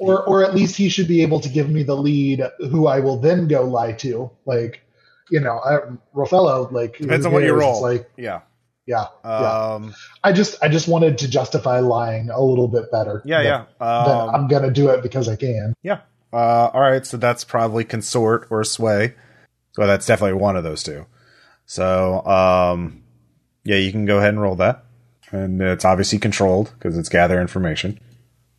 Or, 0.00 0.22
or 0.24 0.44
at 0.44 0.54
least 0.54 0.76
he 0.76 0.88
should 0.88 1.08
be 1.08 1.22
able 1.22 1.40
to 1.40 1.48
give 1.48 1.68
me 1.68 1.82
the 1.82 1.94
lead, 1.96 2.42
who 2.58 2.86
I 2.86 3.00
will 3.00 3.18
then 3.18 3.48
go 3.48 3.64
lie 3.64 3.92
to. 3.92 4.30
Like, 4.46 4.82
you 5.30 5.40
know, 5.40 5.58
I, 5.58 5.78
Raffaello, 6.14 6.68
like 6.72 6.96
Depends 6.98 7.26
on 7.26 7.32
what 7.32 7.42
you 7.42 7.54
roll. 7.54 7.82
Like, 7.82 8.10
yeah. 8.16 8.40
yeah, 8.86 9.06
yeah. 9.24 9.70
Um, 9.74 9.94
I 10.24 10.32
just, 10.32 10.56
I 10.62 10.68
just 10.68 10.88
wanted 10.88 11.18
to 11.18 11.28
justify 11.28 11.80
lying 11.80 12.30
a 12.30 12.40
little 12.42 12.66
bit 12.68 12.90
better. 12.90 13.22
yeah, 13.24 13.42
That- 13.42 13.68
yeah. 13.80 13.86
Um, 13.86 14.30
I'm 14.34 14.48
gonna 14.48 14.70
do 14.70 14.88
it 14.88 15.02
because 15.02 15.28
I 15.28 15.36
can. 15.36 15.74
Yeah. 15.82 16.00
Uh, 16.32 16.70
all 16.72 16.80
right. 16.80 17.04
So 17.04 17.16
that's 17.16 17.44
probably 17.44 17.84
consort 17.84 18.46
or 18.50 18.64
sway. 18.64 19.14
So 19.72 19.86
that's 19.86 20.06
definitely 20.06 20.40
one 20.40 20.56
of 20.56 20.64
those 20.64 20.82
two. 20.82 21.06
So, 21.66 22.24
um, 22.26 23.02
yeah, 23.64 23.76
you 23.76 23.92
can 23.92 24.06
go 24.06 24.18
ahead 24.18 24.30
and 24.30 24.40
roll 24.40 24.56
that. 24.56 24.84
And 25.30 25.60
it's 25.60 25.84
obviously 25.84 26.18
controlled 26.18 26.72
because 26.78 26.96
it's 26.98 27.08
gather 27.08 27.40
information. 27.40 28.00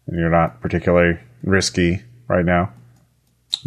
And 0.08 0.20
you're 0.20 0.30
not 0.30 0.62
particularly 0.62 1.20
risky 1.44 2.02
right 2.28 2.46
now. 2.46 2.72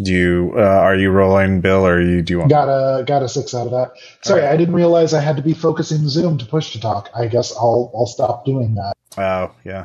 Do 0.02 0.12
you, 0.12 0.52
uh, 0.56 0.60
are 0.60 0.96
you 0.96 1.10
rolling, 1.10 1.60
Bill, 1.60 1.86
or 1.86 2.00
you, 2.00 2.22
do 2.22 2.32
you 2.32 2.38
want? 2.38 2.50
Got 2.50 2.68
a 2.68 3.04
got 3.04 3.22
a 3.22 3.28
six 3.28 3.54
out 3.54 3.66
of 3.66 3.72
that. 3.72 3.92
Sorry, 4.22 4.40
Alright. 4.40 4.54
I 4.54 4.56
didn't 4.56 4.74
realize 4.74 5.12
I 5.12 5.20
had 5.20 5.36
to 5.36 5.42
be 5.42 5.52
focusing 5.54 6.08
Zoom 6.08 6.38
to 6.38 6.46
push 6.46 6.72
to 6.72 6.80
talk. 6.80 7.10
I 7.14 7.26
guess 7.26 7.54
I'll 7.54 7.92
I'll 7.94 8.06
stop 8.06 8.44
doing 8.46 8.74
that. 8.76 8.94
Oh, 9.18 9.54
yeah. 9.64 9.84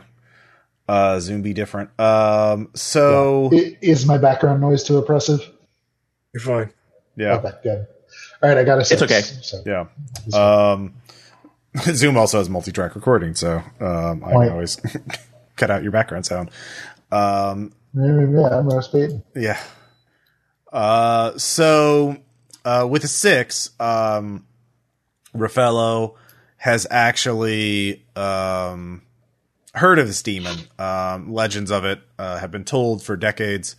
Uh, 0.88 1.20
Zoom 1.20 1.42
be 1.44 1.54
different. 1.54 1.90
Um, 2.00 2.70
so, 2.74 3.50
I- 3.54 3.78
Is 3.82 4.06
my 4.08 4.18
background 4.18 4.62
noise 4.62 4.84
too 4.84 4.98
oppressive? 4.98 5.42
You're 6.34 6.42
fine. 6.42 6.72
yeah. 7.16 7.36
Okay, 7.36 7.52
good. 7.62 7.88
All 8.42 8.50
right, 8.50 8.58
I 8.58 8.64
got 8.64 8.80
a 8.80 8.86
six. 8.86 9.02
It's 9.02 9.12
okay. 9.12 9.22
So, 9.22 9.62
Yeah. 9.66 9.86
Um, 10.36 10.94
Zoom 11.94 12.18
also 12.18 12.40
has 12.40 12.50
multi-track 12.50 12.96
recording, 12.96 13.36
so 13.36 13.58
um, 13.80 14.24
I 14.24 14.32
can 14.32 14.50
always 14.50 14.78
cut 15.58 15.70
out 15.70 15.84
your 15.84 15.92
background 15.92 16.26
sound. 16.26 16.50
Um, 17.12 17.74
yeah, 17.94 18.26
yeah, 18.30 18.60
I'm 18.60 19.24
yeah. 19.36 19.60
Uh, 20.72 21.38
so 21.38 22.18
uh, 22.64 22.88
with 22.90 23.04
a 23.04 23.08
six, 23.08 23.72
um, 23.80 24.46
Raffaello 25.34 26.16
has 26.58 26.86
actually 26.92 28.06
um, 28.16 29.02
heard 29.74 29.98
of 30.00 30.08
this 30.08 30.22
demon. 30.22 30.58
Um, 30.78 31.32
legends 31.34 31.72
of 31.72 31.86
it 31.86 32.02
uh, 32.18 32.38
have 32.40 32.52
been 32.52 32.66
told 32.66 33.02
for 33.02 33.16
decades. 33.16 33.76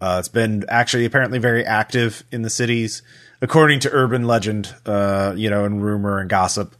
Uh, 0.00 0.16
it's 0.18 0.28
been 0.28 0.64
actually 0.68 1.04
apparently 1.04 1.38
very 1.38 1.64
active 1.64 2.24
in 2.32 2.42
the 2.42 2.50
cities, 2.50 3.02
according 3.42 3.80
to 3.80 3.90
urban 3.92 4.26
legend, 4.26 4.74
uh, 4.86 5.34
you 5.36 5.50
know, 5.50 5.64
and 5.64 5.82
rumor 5.82 6.18
and 6.18 6.30
gossip. 6.30 6.74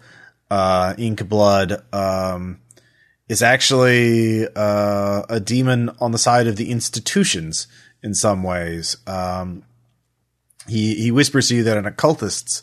Uh, 0.51 0.95
Ink 0.99 1.29
Blood 1.29 1.85
um, 1.93 2.61
is 3.31 3.43
actually 3.43 4.45
uh, 4.57 5.23
a 5.29 5.39
demon 5.39 5.89
on 6.01 6.11
the 6.11 6.19
side 6.19 6.49
of 6.49 6.57
the 6.57 6.73
institutions 6.73 7.69
in 8.03 8.13
some 8.13 8.43
ways. 8.43 8.97
Um, 9.07 9.63
he 10.67 10.97
he 10.97 11.13
whispers 11.13 11.47
to 11.49 11.55
you 11.55 11.63
that 11.63 11.77
an 11.77 11.87
occultists 11.87 12.61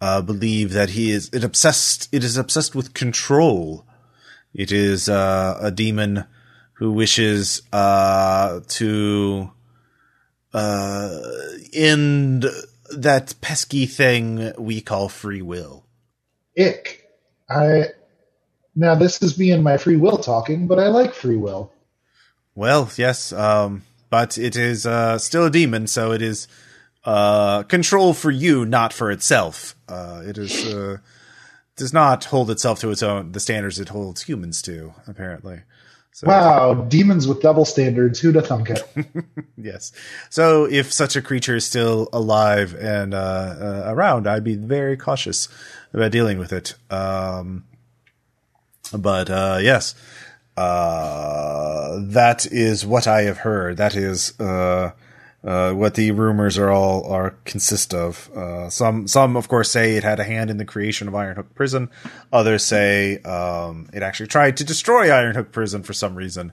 uh, 0.00 0.22
believe 0.22 0.72
that 0.72 0.90
he 0.90 1.10
is 1.10 1.30
it 1.32 1.42
obsessed. 1.42 2.08
It 2.12 2.22
is 2.22 2.36
obsessed 2.36 2.76
with 2.76 2.94
control. 2.94 3.84
It 4.54 4.70
is 4.70 5.08
uh, 5.08 5.58
a 5.60 5.72
demon 5.72 6.26
who 6.74 6.92
wishes 6.92 7.62
uh, 7.72 8.60
to 8.68 9.50
uh, 10.52 11.18
end 11.72 12.46
that 12.96 13.34
pesky 13.40 13.86
thing 13.86 14.52
we 14.56 14.80
call 14.80 15.08
free 15.08 15.42
will. 15.42 15.86
Ick. 16.56 17.00
I 17.50 17.88
now 18.74 18.94
this 18.94 19.22
is 19.22 19.38
me 19.38 19.50
and 19.50 19.62
my 19.62 19.76
free 19.76 19.96
will 19.96 20.18
talking, 20.18 20.66
but 20.66 20.78
I 20.78 20.88
like 20.88 21.14
free 21.14 21.36
will. 21.36 21.72
Well, 22.54 22.90
yes, 22.96 23.32
um, 23.32 23.82
but 24.10 24.38
it 24.38 24.56
is 24.56 24.86
uh, 24.86 25.18
still 25.18 25.46
a 25.46 25.50
demon, 25.50 25.86
so 25.86 26.12
it 26.12 26.22
is 26.22 26.46
uh, 27.04 27.64
control 27.64 28.14
for 28.14 28.30
you, 28.30 28.64
not 28.64 28.92
for 28.92 29.10
itself. 29.10 29.74
Uh, 29.88 30.22
it 30.24 30.38
is 30.38 30.72
uh, 30.72 30.98
does 31.76 31.92
not 31.92 32.26
hold 32.26 32.50
itself 32.50 32.80
to 32.80 32.90
its 32.90 33.02
own 33.02 33.32
the 33.32 33.40
standards 33.40 33.80
it 33.80 33.88
holds 33.88 34.22
humans 34.22 34.62
to. 34.62 34.94
Apparently, 35.06 35.62
so, 36.14 36.28
Wow, 36.28 36.74
demons 36.74 37.26
with 37.26 37.42
double 37.42 37.64
standards. 37.64 38.20
Who'da 38.20 38.40
thunk 38.40 38.70
it? 38.70 38.84
Yes. 39.56 39.92
So 40.28 40.66
if 40.66 40.92
such 40.92 41.16
a 41.16 41.22
creature 41.22 41.56
is 41.56 41.64
still 41.64 42.08
alive 42.12 42.76
and 42.78 43.14
uh, 43.14 43.16
uh, 43.16 43.82
around, 43.86 44.26
I'd 44.26 44.44
be 44.44 44.56
very 44.56 44.96
cautious 44.96 45.48
about 45.94 46.12
dealing 46.12 46.38
with 46.38 46.52
it. 46.52 46.74
Um, 46.90 47.64
but 48.92 49.30
uh, 49.30 49.58
yes, 49.60 49.94
uh, 50.56 51.98
that 52.00 52.46
is 52.46 52.86
what 52.86 53.06
I 53.06 53.22
have 53.22 53.38
heard. 53.38 53.76
That 53.76 53.96
is 53.96 54.38
uh, 54.38 54.92
uh, 55.42 55.72
what 55.72 55.94
the 55.94 56.12
rumors 56.12 56.58
are 56.58 56.70
all 56.70 57.04
are 57.10 57.36
consist 57.44 57.92
of. 57.92 58.30
Uh, 58.34 58.70
some 58.70 59.08
some 59.08 59.36
of 59.36 59.48
course 59.48 59.70
say 59.70 59.96
it 59.96 60.04
had 60.04 60.20
a 60.20 60.24
hand 60.24 60.50
in 60.50 60.58
the 60.58 60.64
creation 60.64 61.08
of 61.08 61.14
Ironhook 61.14 61.54
Prison. 61.54 61.90
Others 62.32 62.64
say 62.64 63.18
um, 63.18 63.88
it 63.92 64.02
actually 64.02 64.28
tried 64.28 64.56
to 64.58 64.64
destroy 64.64 65.08
Ironhook 65.08 65.50
Prison 65.50 65.82
for 65.82 65.92
some 65.92 66.14
reason. 66.14 66.52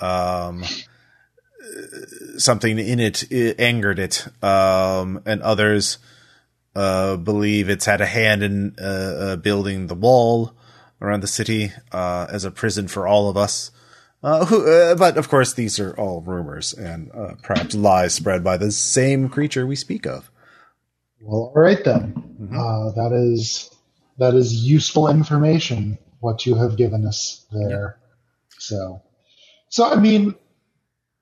Um, 0.00 0.64
something 2.36 2.78
in 2.78 2.98
it, 3.00 3.30
it 3.30 3.60
angered 3.60 3.98
it, 3.98 4.26
um, 4.42 5.22
and 5.26 5.42
others 5.42 5.98
uh, 6.74 7.16
believe 7.16 7.68
it's 7.68 7.86
had 7.86 8.00
a 8.00 8.06
hand 8.06 8.42
in 8.42 9.40
building 9.42 9.88
the 9.88 9.94
wall 9.94 10.54
around 11.02 11.20
the 11.20 11.26
city 11.26 11.72
uh, 11.90 12.26
as 12.30 12.44
a 12.44 12.50
prison 12.50 12.88
for 12.88 13.06
all 13.06 13.28
of 13.28 13.36
us. 13.36 13.70
Uh, 14.22 14.46
who, 14.46 14.70
uh, 14.70 14.94
but 14.94 15.18
of 15.18 15.28
course, 15.28 15.52
these 15.52 15.80
are 15.80 15.92
all 15.98 16.20
rumors 16.20 16.72
and 16.72 17.10
uh, 17.12 17.34
perhaps 17.42 17.74
lies 17.74 18.14
spread 18.14 18.44
by 18.44 18.56
the 18.56 18.70
same 18.70 19.28
creature 19.28 19.66
we 19.66 19.74
speak 19.74 20.06
of. 20.06 20.30
Well, 21.20 21.52
all 21.54 21.60
right 21.60 21.82
then. 21.84 22.50
Uh, 22.56 22.92
that 22.92 23.12
is 23.12 23.70
that 24.18 24.34
is 24.34 24.52
useful 24.54 25.08
information. 25.08 25.98
What 26.20 26.46
you 26.46 26.54
have 26.54 26.76
given 26.76 27.04
us 27.04 27.44
there. 27.50 27.98
So, 28.58 29.02
so 29.68 29.90
I 29.90 29.96
mean, 29.96 30.36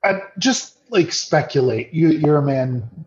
I 0.03 0.21
just 0.37 0.77
like 0.89 1.11
speculate. 1.11 1.91
You, 1.93 2.09
you're 2.09 2.37
a 2.37 2.45
man 2.45 3.05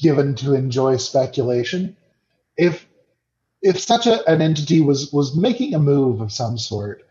given 0.00 0.36
to 0.36 0.54
enjoy 0.54 0.98
speculation. 0.98 1.96
If 2.56 2.86
if 3.64 3.80
such 3.80 4.06
a, 4.06 4.28
an 4.30 4.42
entity 4.42 4.80
was 4.82 5.10
was 5.10 5.34
making 5.34 5.74
a 5.74 5.78
move 5.78 6.20
of 6.20 6.30
some 6.30 6.58
sort, 6.58 7.02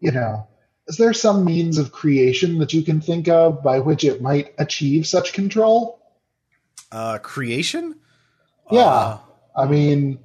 you 0.00 0.10
know, 0.10 0.46
is 0.88 0.96
there 0.96 1.14
some 1.14 1.44
means 1.44 1.78
of 1.78 1.92
creation 1.92 2.58
that 2.58 2.72
you 2.72 2.82
can 2.82 3.00
think 3.00 3.28
of 3.28 3.62
by 3.62 3.78
which 3.78 4.02
it 4.02 4.20
might 4.20 4.52
achieve 4.58 5.06
such 5.06 5.32
control? 5.32 6.02
Uh, 6.90 7.18
creation? 7.18 7.94
Yeah. 8.72 8.84
Uh, 8.84 9.18
I 9.56 9.66
mean, 9.66 10.18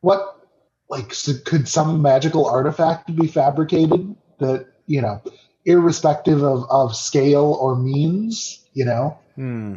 what 0.00 0.48
like 0.88 1.12
so 1.12 1.34
could 1.44 1.68
some 1.68 2.00
magical 2.00 2.46
artifact 2.46 3.14
be 3.14 3.26
fabricated 3.26 4.16
that 4.38 4.66
you 4.86 5.02
know, 5.02 5.22
irrespective 5.66 6.42
of 6.42 6.64
of 6.70 6.96
scale 6.96 7.52
or 7.60 7.76
means? 7.76 8.64
You 8.72 8.86
know, 8.86 9.18
Hmm. 9.36 9.76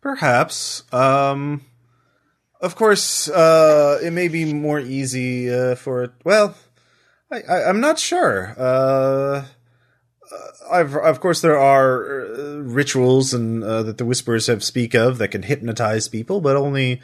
Perhaps. 0.00 0.84
Um. 0.90 1.66
Of 2.60 2.74
course, 2.74 3.28
uh, 3.28 4.00
it 4.02 4.12
may 4.12 4.28
be 4.28 4.52
more 4.52 4.80
easy 4.80 5.52
uh, 5.52 5.76
for 5.76 6.02
it. 6.04 6.12
Well, 6.24 6.56
I, 7.30 7.42
I, 7.42 7.68
I'm 7.68 7.80
not 7.80 7.98
sure. 7.98 8.54
Uh, 8.58 9.44
of 10.70 11.20
course, 11.20 11.40
there 11.40 11.58
are 11.58 12.24
uh, 12.24 12.58
rituals 12.58 13.32
and 13.32 13.64
uh, 13.64 13.82
that 13.84 13.98
the 13.98 14.04
whisperers 14.04 14.48
have 14.48 14.62
speak 14.62 14.94
of 14.94 15.18
that 15.18 15.28
can 15.28 15.42
hypnotize 15.42 16.08
people, 16.08 16.40
but 16.40 16.56
only, 16.56 17.00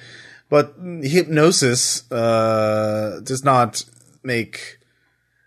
but 0.51 0.75
hypnosis 1.03 2.11
uh, 2.11 3.21
does 3.23 3.45
not 3.45 3.85
make 4.23 4.79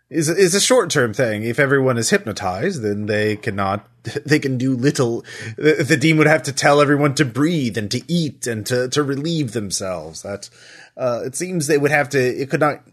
is 0.09 0.29
is 0.29 0.55
a 0.55 0.61
short 0.61 0.89
term 0.89 1.13
thing. 1.13 1.43
If 1.43 1.59
everyone 1.59 1.97
is 1.97 2.09
hypnotized, 2.09 2.81
then 2.81 3.07
they 3.07 3.35
cannot 3.35 3.87
they 4.25 4.39
can 4.39 4.57
do 4.57 4.75
little. 4.75 5.25
The, 5.57 5.83
the 5.87 5.97
demon 5.97 6.19
would 6.19 6.27
have 6.27 6.43
to 6.43 6.53
tell 6.53 6.81
everyone 6.81 7.15
to 7.15 7.25
breathe 7.25 7.77
and 7.77 7.91
to 7.91 8.01
eat 8.07 8.47
and 8.47 8.65
to 8.67 8.87
to 8.89 9.03
relieve 9.03 9.51
themselves. 9.51 10.21
That 10.21 10.49
uh, 10.95 11.23
it 11.25 11.35
seems 11.35 11.67
they 11.67 11.77
would 11.77 11.91
have 11.91 12.09
to. 12.09 12.19
It 12.19 12.49
could 12.49 12.61
not 12.61 12.83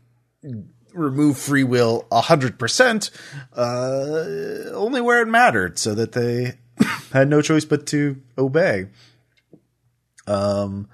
remove 0.93 1.39
free 1.39 1.65
will 1.65 2.07
a 2.11 2.21
hundred 2.21 2.59
percent, 2.59 3.11
uh, 3.53 4.25
only 4.73 5.01
where 5.01 5.23
it 5.23 5.29
mattered, 5.29 5.79
so 5.79 5.95
that 5.95 6.13
they 6.13 6.55
had 7.13 7.29
no 7.29 7.43
choice 7.43 7.65
but 7.65 7.87
to 7.89 8.21
obey. 8.37 8.89
Um. 10.27 10.89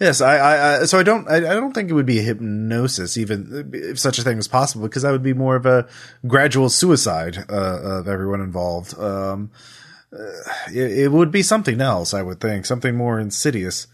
Yes, 0.00 0.22
I, 0.22 0.36
I, 0.36 0.80
I 0.80 0.84
so 0.86 0.98
I 0.98 1.02
don't, 1.02 1.28
I, 1.28 1.36
I 1.36 1.54
don't 1.54 1.72
think 1.72 1.90
it 1.90 1.92
would 1.92 2.06
be 2.06 2.18
a 2.18 2.22
hypnosis, 2.22 3.18
even 3.18 3.70
if 3.74 3.98
such 3.98 4.18
a 4.18 4.22
thing 4.22 4.38
was 4.38 4.48
possible, 4.48 4.88
because 4.88 5.02
that 5.02 5.10
would 5.10 5.22
be 5.22 5.34
more 5.34 5.56
of 5.56 5.66
a 5.66 5.86
gradual 6.26 6.70
suicide 6.70 7.36
uh, 7.50 7.98
of 7.98 8.08
everyone 8.08 8.40
involved. 8.40 8.98
Um, 8.98 9.50
uh, 10.12 10.24
it, 10.72 10.98
it 10.98 11.12
would 11.12 11.30
be 11.30 11.42
something 11.42 11.80
else, 11.80 12.14
I 12.14 12.22
would 12.22 12.40
think, 12.40 12.64
something 12.64 12.96
more 12.96 13.20
insidious. 13.20 13.86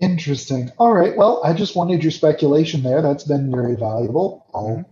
interesting. 0.00 0.72
All 0.78 0.92
right. 0.92 1.16
Well, 1.16 1.40
I 1.44 1.52
just 1.52 1.76
wanted 1.76 2.02
your 2.02 2.10
speculation 2.10 2.82
there. 2.82 3.00
That's 3.00 3.24
been 3.24 3.50
very 3.50 3.76
valuable. 3.76 4.46
I'll 4.52 4.84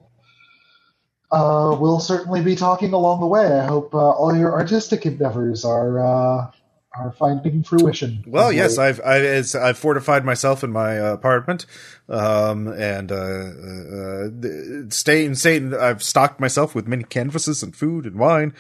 Uh, 1.33 1.77
we'll 1.81 2.01
certainly 2.01 2.43
be 2.43 2.55
talking 2.55 2.93
along 2.93 3.21
the 3.21 3.27
way. 3.27 3.47
I 3.59 3.67
hope 3.67 3.95
uh, 3.95 3.99
all 3.99 4.37
your 4.37 4.53
artistic 4.53 5.05
endeavors 5.07 5.65
are 5.65 5.99
uh, 5.99 6.51
are 6.99 7.13
finding 7.13 7.63
fruition. 7.63 8.25
Well, 8.27 8.53
yes, 8.53 8.79
I've 8.79 9.01
I, 9.01 9.21
as 9.21 9.55
I've 9.55 9.79
fortified 9.79 10.25
myself 10.25 10.63
in 10.63 10.73
my 10.73 10.99
uh, 10.99 11.13
apartment, 11.13 11.67
um, 12.09 12.69
and 12.69 13.11
uh, 13.11 13.15
uh, 13.17 14.91
staying 14.91 15.37
staying. 15.37 15.75
I've 15.75 16.03
stocked 16.03 16.41
myself 16.41 16.75
with 16.75 16.87
many 16.87 17.05
canvases 17.05 17.63
and 17.63 17.75
food 17.75 18.07
and 18.07 18.17
wine, 18.17 18.55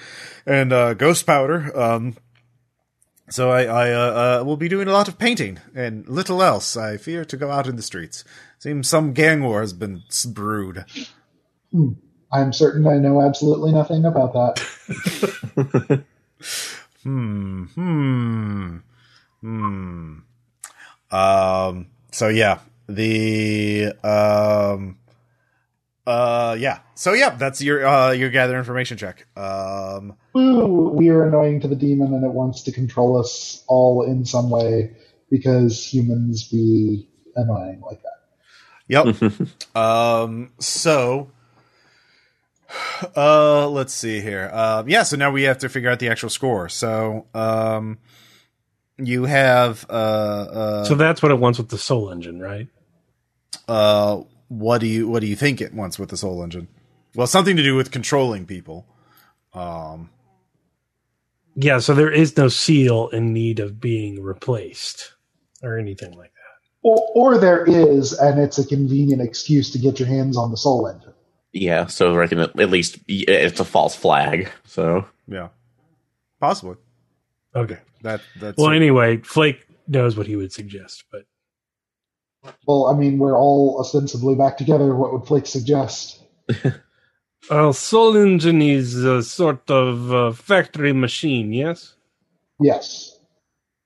and 0.46 0.72
uh, 0.72 0.94
ghost 0.94 1.26
powder. 1.26 1.76
Um, 1.78 2.16
so 3.30 3.50
I, 3.50 3.64
I 3.64 3.92
uh, 3.92 4.40
uh, 4.40 4.44
will 4.44 4.56
be 4.56 4.68
doing 4.68 4.88
a 4.88 4.92
lot 4.92 5.08
of 5.08 5.18
painting 5.18 5.58
and 5.74 6.06
little 6.08 6.42
else. 6.42 6.76
I 6.76 6.96
fear 6.96 7.24
to 7.24 7.36
go 7.36 7.50
out 7.50 7.66
in 7.66 7.76
the 7.76 7.82
streets. 7.82 8.24
Seems 8.58 8.88
some 8.88 9.12
gang 9.12 9.42
war 9.42 9.60
has 9.60 9.72
been 9.72 10.02
brewed. 10.26 10.84
Hmm. 11.70 11.92
I'm 12.30 12.52
certain 12.52 12.86
I 12.86 12.96
know 12.96 13.20
absolutely 13.20 13.72
nothing 13.72 14.04
about 14.06 14.32
that. 14.32 16.04
Hmm. 17.02 17.64
Hmm. 17.64 18.76
Hmm. 19.40 20.18
Um. 21.10 21.86
So 22.12 22.28
yeah, 22.28 22.60
the 22.88 23.92
um. 24.04 24.98
Uh. 26.06 26.56
Yeah. 26.58 26.80
So 26.94 27.12
yeah, 27.12 27.30
that's 27.30 27.60
your 27.60 27.86
uh 27.86 28.12
your 28.12 28.30
gather 28.30 28.56
information 28.56 28.96
check. 28.98 29.26
Um. 29.36 30.14
Ooh, 30.36 30.92
we 30.94 31.08
are 31.08 31.26
annoying 31.26 31.60
to 31.60 31.68
the 31.68 31.76
demon, 31.76 32.14
and 32.14 32.24
it 32.24 32.32
wants 32.32 32.62
to 32.62 32.72
control 32.72 33.18
us 33.18 33.64
all 33.66 34.02
in 34.02 34.24
some 34.24 34.48
way 34.50 34.96
because 35.30 35.84
humans 35.84 36.48
be 36.48 37.08
annoying 37.34 37.80
like 37.80 38.00
that. 38.02 38.12
Yep. 38.88 39.76
um. 39.76 40.52
So 40.60 41.30
uh, 43.16 43.68
let's 43.68 43.94
see 43.94 44.20
here. 44.20 44.50
Uh, 44.52 44.84
yeah, 44.86 45.02
so 45.04 45.16
now 45.16 45.30
we 45.30 45.44
have 45.44 45.58
to 45.58 45.68
figure 45.68 45.90
out 45.90 45.98
the 46.00 46.08
actual 46.08 46.30
score. 46.30 46.68
So, 46.68 47.26
um, 47.34 47.98
you 48.98 49.24
have 49.24 49.86
uh, 49.90 49.92
uh 49.92 50.84
So 50.84 50.94
that's 50.94 51.22
what 51.22 51.32
it 51.32 51.36
wants 51.36 51.58
with 51.58 51.70
the 51.70 51.78
Soul 51.78 52.10
Engine, 52.10 52.40
right? 52.40 52.68
uh 53.68 54.22
what 54.48 54.78
do 54.80 54.86
you 54.86 55.08
what 55.08 55.20
do 55.20 55.26
you 55.26 55.36
think 55.36 55.60
it 55.60 55.74
wants 55.74 55.98
with 55.98 56.10
the 56.10 56.16
soul 56.16 56.42
engine? 56.42 56.68
Well, 57.14 57.26
something 57.26 57.56
to 57.56 57.62
do 57.62 57.76
with 57.76 57.90
controlling 57.90 58.46
people. 58.46 58.86
Um 59.54 60.10
Yeah, 61.56 61.78
so 61.80 61.94
there 61.94 62.10
is 62.12 62.36
no 62.36 62.48
seal 62.48 63.08
in 63.10 63.32
need 63.32 63.60
of 63.60 63.80
being 63.80 64.22
replaced 64.22 65.14
or 65.62 65.78
anything 65.78 66.12
like 66.16 66.32
that. 66.34 66.40
Or, 66.82 66.98
or 67.14 67.38
there 67.38 67.64
is, 67.64 68.12
and 68.14 68.40
it's 68.40 68.58
a 68.58 68.66
convenient 68.66 69.22
excuse 69.22 69.70
to 69.72 69.78
get 69.78 70.00
your 70.00 70.08
hands 70.08 70.36
on 70.36 70.50
the 70.50 70.56
soul 70.56 70.88
engine. 70.88 71.11
Yeah, 71.52 71.86
so 71.86 72.12
I 72.12 72.16
reckon 72.16 72.38
at 72.38 72.58
at 72.58 72.70
least 72.70 72.98
it's 73.08 73.60
a 73.60 73.64
false 73.64 73.94
flag. 73.94 74.50
So 74.64 75.06
yeah. 75.28 75.48
Possibly. 76.40 76.76
Okay. 77.54 77.78
That 78.02 78.20
that's 78.40 78.58
Well, 78.58 78.70
anyway, 78.70 79.18
Flake 79.18 79.66
knows 79.86 80.16
what 80.16 80.26
he 80.26 80.36
would 80.36 80.52
suggest, 80.52 81.04
but 81.12 81.26
Well, 82.66 82.86
I 82.86 82.96
mean, 82.98 83.18
we're 83.18 83.38
all 83.38 83.76
ostensibly 83.78 84.34
back 84.34 84.56
together. 84.56 84.96
What 84.96 85.12
would 85.12 85.26
Flake 85.26 85.46
suggest? 85.46 86.22
uh, 87.50 87.72
Soul 87.72 88.16
Engine 88.16 88.62
is 88.62 88.96
a 89.04 89.22
sort 89.22 89.70
of 89.70 90.12
uh, 90.12 90.32
factory 90.32 90.92
machine, 90.92 91.52
yes? 91.52 91.94
Yes. 92.60 93.18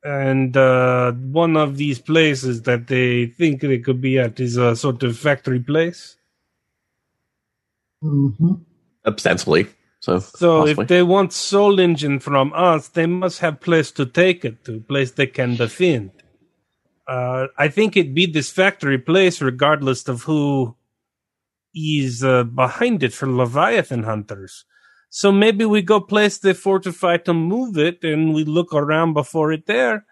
And 0.03 0.57
uh, 0.57 1.13
one 1.13 1.57
of 1.57 1.77
these 1.77 1.99
places 1.99 2.63
that 2.63 2.87
they 2.87 3.27
think 3.27 3.61
they 3.61 3.79
could 3.79 4.01
be 4.01 4.19
at 4.19 4.39
is 4.39 4.57
a 4.57 4.77
sort 4.77 5.03
of 5.03 5.19
factory 5.19 5.61
place. 5.61 6.16
Hmm 8.03 8.55
ostensibly, 9.07 9.69
so 10.01 10.19
So 10.19 10.61
possibly. 10.61 10.83
if 10.85 10.89
they 10.89 11.03
want 11.03 11.33
Soul 11.33 11.79
Engine 11.79 12.19
from 12.19 12.53
us, 12.55 12.89
they 12.89 13.07
must 13.07 13.39
have 13.41 13.61
place 13.61 13.93
to 13.93 14.05
take 14.05 14.45
it 14.45 14.65
to, 14.65 14.81
place 14.81 15.13
they 15.13 15.27
can 15.29 15.57
defend. 15.57 16.11
Uh, 17.09 17.47
I 17.57 17.69
think 17.69 17.97
it'd 17.97 18.15
be 18.15 18.27
this 18.27 18.51
factory 18.51 18.99
place, 18.99 19.41
regardless 19.41 20.09
of 20.09 20.25
who 20.25 20.77
is 21.75 22.25
uh, 22.25 22.45
behind 22.45 23.03
it 23.03 23.13
for 23.13 23.31
Leviathan 23.31 24.03
hunters. 24.03 24.65
So 25.09 25.31
maybe 25.31 25.65
we 25.65 25.83
go 25.83 26.01
place 26.01 26.39
they 26.39 26.53
fortify 26.53 27.19
to 27.19 27.33
move 27.33 27.79
it, 27.79 28.03
and 28.03 28.35
we 28.35 28.45
look 28.45 28.75
around 28.75 29.15
before 29.15 29.53
it 29.53 29.67
there, 29.67 30.05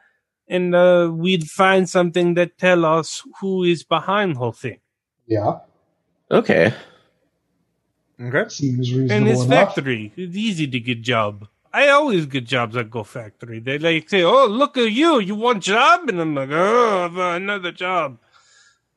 and 0.48 0.74
uh, 0.74 1.10
we'd 1.12 1.50
find 1.50 1.88
something 1.88 2.34
that 2.34 2.58
tell 2.58 2.84
us 2.84 3.22
who 3.40 3.64
is 3.64 3.82
behind 3.82 4.36
the 4.36 4.38
whole 4.38 4.52
thing. 4.52 4.78
Yeah. 5.26 5.58
okay, 6.30 6.72
Okay. 8.20 8.48
Seems 8.48 8.92
reasonable 8.92 9.12
And 9.12 9.28
it's 9.28 9.42
enough. 9.44 9.74
factory. 9.74 10.12
It's 10.16 10.36
easy 10.36 10.66
to 10.68 10.80
get 10.80 11.02
job. 11.02 11.48
I 11.72 11.88
always 11.88 12.26
get 12.26 12.44
jobs 12.46 12.76
at 12.76 12.88
Go 12.88 13.02
Factory. 13.02 13.58
They 13.58 13.78
like 13.78 14.08
say, 14.08 14.22
"Oh, 14.22 14.46
look 14.46 14.76
at 14.76 14.92
you! 14.92 15.18
You 15.18 15.34
want 15.34 15.60
job?" 15.64 16.08
And 16.08 16.20
I'm 16.20 16.32
like, 16.34 16.50
"Oh, 16.52 17.10
another 17.34 17.72
job." 17.72 18.18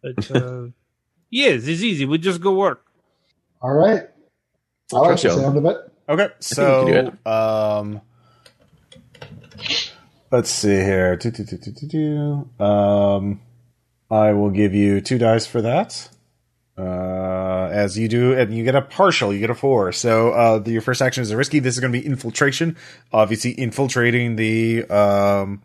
But 0.03 0.29
uh, 0.35 0.67
yes, 1.31 1.65
it's 1.65 1.81
easy. 1.81 2.05
We 2.05 2.19
just 2.19 2.39
go 2.39 2.53
work. 2.53 2.85
All 3.63 3.73
right. 3.73 4.03
I 4.93 4.97
like 4.99 5.19
the 5.19 5.27
you. 5.29 5.33
sound 5.33 5.57
of 5.57 5.65
it. 5.65 5.77
Okay. 6.07 6.29
So 6.39 7.11
um 7.25 8.01
let's 10.31 10.49
see 10.51 10.75
here. 10.75 11.15
Do, 11.17 11.31
do, 11.31 11.43
do, 11.43 11.57
do, 11.57 11.71
do, 11.71 11.87
do. 11.87 12.63
Um 12.63 13.41
I 14.09 14.31
will 14.33 14.51
give 14.51 14.73
you 14.73 15.01
two 15.01 15.17
dice 15.17 15.47
for 15.47 15.61
that. 15.63 16.09
Uh, 16.77 16.81
as 17.71 17.97
you 17.97 18.07
do, 18.07 18.33
and 18.33 18.53
you 18.55 18.63
get 18.63 18.75
a 18.75 18.81
partial, 18.81 19.33
you 19.33 19.39
get 19.39 19.49
a 19.49 19.55
four. 19.55 19.91
So, 19.91 20.31
uh, 20.31 20.59
the, 20.59 20.71
your 20.71 20.81
first 20.81 21.01
action 21.01 21.21
is 21.21 21.31
a 21.31 21.37
risky. 21.37 21.59
This 21.59 21.75
is 21.75 21.79
going 21.79 21.93
to 21.93 21.99
be 21.99 22.05
infiltration. 22.05 22.75
Obviously, 23.11 23.51
infiltrating 23.51 24.35
the, 24.35 24.83
um, 24.85 25.61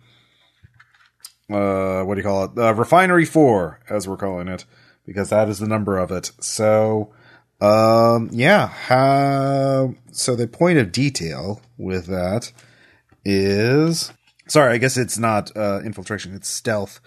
uh, 1.51 2.03
what 2.05 2.15
do 2.15 2.21
you 2.21 2.25
call 2.25 2.45
it? 2.45 2.51
Uh, 2.57 2.75
refinery 2.75 3.25
four, 3.25 3.81
as 3.91 4.09
we're 4.09 4.17
calling 4.17 4.49
it, 4.49 4.65
because 5.07 5.31
that 5.31 5.49
is 5.49 5.59
the 5.59 5.69
number 5.69 5.99
of 5.99 6.11
it. 6.11 6.33
So, 6.41 7.13
um, 7.61 8.29
yeah. 8.33 8.69
How, 8.69 9.95
so 10.11 10.37
the 10.37 10.47
point 10.47 10.79
of 10.79 10.93
detail 10.93 11.61
with 11.77 12.07
that 12.07 12.53
is, 13.25 14.13
sorry, 14.49 14.75
I 14.75 14.79
guess 14.79 14.97
it's 14.97 15.19
not, 15.19 15.57
uh, 15.57 15.81
infiltration, 15.85 16.35
it's 16.35 16.49
stealth. 16.49 17.01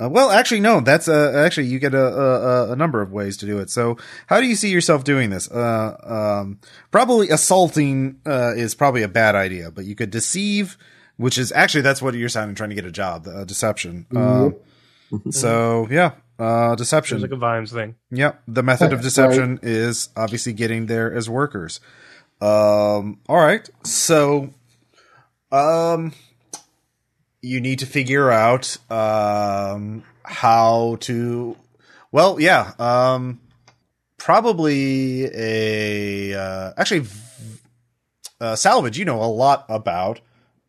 Uh, 0.00 0.08
well, 0.08 0.30
actually, 0.30 0.60
no. 0.60 0.80
That's 0.80 1.08
uh, 1.08 1.32
actually 1.44 1.66
you 1.66 1.78
get 1.78 1.92
a, 1.94 2.02
a 2.06 2.72
a 2.72 2.76
number 2.76 3.02
of 3.02 3.12
ways 3.12 3.36
to 3.38 3.46
do 3.46 3.58
it. 3.58 3.68
So, 3.70 3.96
how 4.28 4.40
do 4.40 4.46
you 4.46 4.56
see 4.56 4.70
yourself 4.70 5.04
doing 5.04 5.30
this? 5.30 5.50
Uh, 5.50 6.40
um, 6.42 6.58
probably 6.90 7.28
assaulting 7.28 8.20
uh, 8.26 8.54
is 8.56 8.74
probably 8.74 9.02
a 9.02 9.08
bad 9.08 9.34
idea, 9.34 9.70
but 9.70 9.84
you 9.84 9.94
could 9.94 10.10
deceive, 10.10 10.78
which 11.18 11.36
is 11.36 11.52
actually 11.52 11.82
that's 11.82 12.00
what 12.00 12.14
you're 12.14 12.28
sounding 12.30 12.54
trying 12.54 12.70
to 12.70 12.74
get 12.76 12.86
a 12.86 12.90
job, 12.92 13.26
uh, 13.28 13.44
deception. 13.44 14.06
Um, 14.16 14.54
so 15.30 15.86
yeah, 15.90 16.12
uh, 16.38 16.74
deception. 16.76 17.16
It's 17.18 17.22
like 17.22 17.32
a 17.32 17.36
Vimes 17.36 17.72
thing. 17.72 17.96
Yep. 18.10 18.42
The 18.48 18.62
method 18.62 18.92
of 18.92 19.00
Right. 19.00 19.02
deception 19.04 19.58
is 19.62 20.08
obviously 20.16 20.52
getting 20.54 20.86
there 20.86 21.12
as 21.12 21.28
workers. 21.28 21.80
Um, 22.40 23.18
all 23.28 23.36
right. 23.36 23.68
So, 23.84 24.54
um, 25.52 26.12
you 27.42 27.60
need 27.60 27.78
to 27.80 27.86
figure 27.86 28.30
out, 28.30 28.76
um, 28.90 30.02
how 30.24 30.96
to, 31.00 31.56
well, 32.12 32.40
yeah, 32.40 32.72
um, 32.78 33.40
probably 34.18 35.24
a, 35.34 36.34
uh, 36.34 36.72
actually, 36.76 37.06
uh, 38.40 38.56
salvage, 38.56 38.98
you 38.98 39.04
know 39.04 39.22
a 39.22 39.24
lot 39.24 39.64
about 39.68 40.20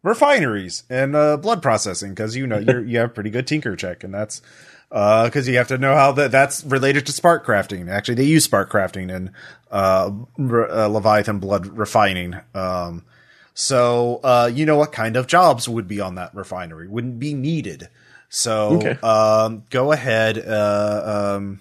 refineries 0.03 0.84
and, 0.89 1.15
uh, 1.15 1.38
blood 1.38 1.61
processing 1.61 2.11
because 2.11 2.36
you 2.36 2.47
know, 2.47 2.57
you're, 2.67 2.84
you 2.84 2.97
have 2.97 3.13
pretty 3.13 3.30
good 3.30 3.47
tinker 3.47 3.76
check 3.76 4.03
and 4.03 4.13
that's, 4.13 4.41
because 4.89 5.47
you 5.47 5.55
have 5.57 5.69
to 5.69 5.78
know 5.78 5.95
how 5.95 6.11
that 6.11 6.32
that's 6.32 6.65
related 6.65 7.05
to 7.05 7.13
spark 7.13 7.45
crafting. 7.45 7.89
Actually, 7.89 8.15
they 8.15 8.26
use 8.26 8.43
spark 8.43 8.69
crafting 8.69 9.09
in 9.09 9.32
uh, 9.72 10.11
re- 10.38 10.69
uh, 10.69 10.88
Leviathan 10.88 11.39
blood 11.39 11.65
refining. 11.65 12.36
Um, 12.53 13.05
so 13.54 14.20
uh, 14.24 14.49
you 14.54 14.66
know 14.66 14.78
what 14.78 14.91
kind 14.91 15.16
of 15.18 15.28
jobs 15.28 15.68
would 15.68 15.88
be 15.88 15.99
on 15.99 16.16
that 16.16 16.34
refinery 16.34 16.88
wouldn't 16.88 17.20
be 17.20 17.34
needed. 17.34 17.89
So 18.30 18.80
Okay. 18.80 18.97
um, 19.04 19.64
go 19.70 19.91
ahead. 19.91 20.38
Uh, 20.38 21.36
um, 21.38 21.60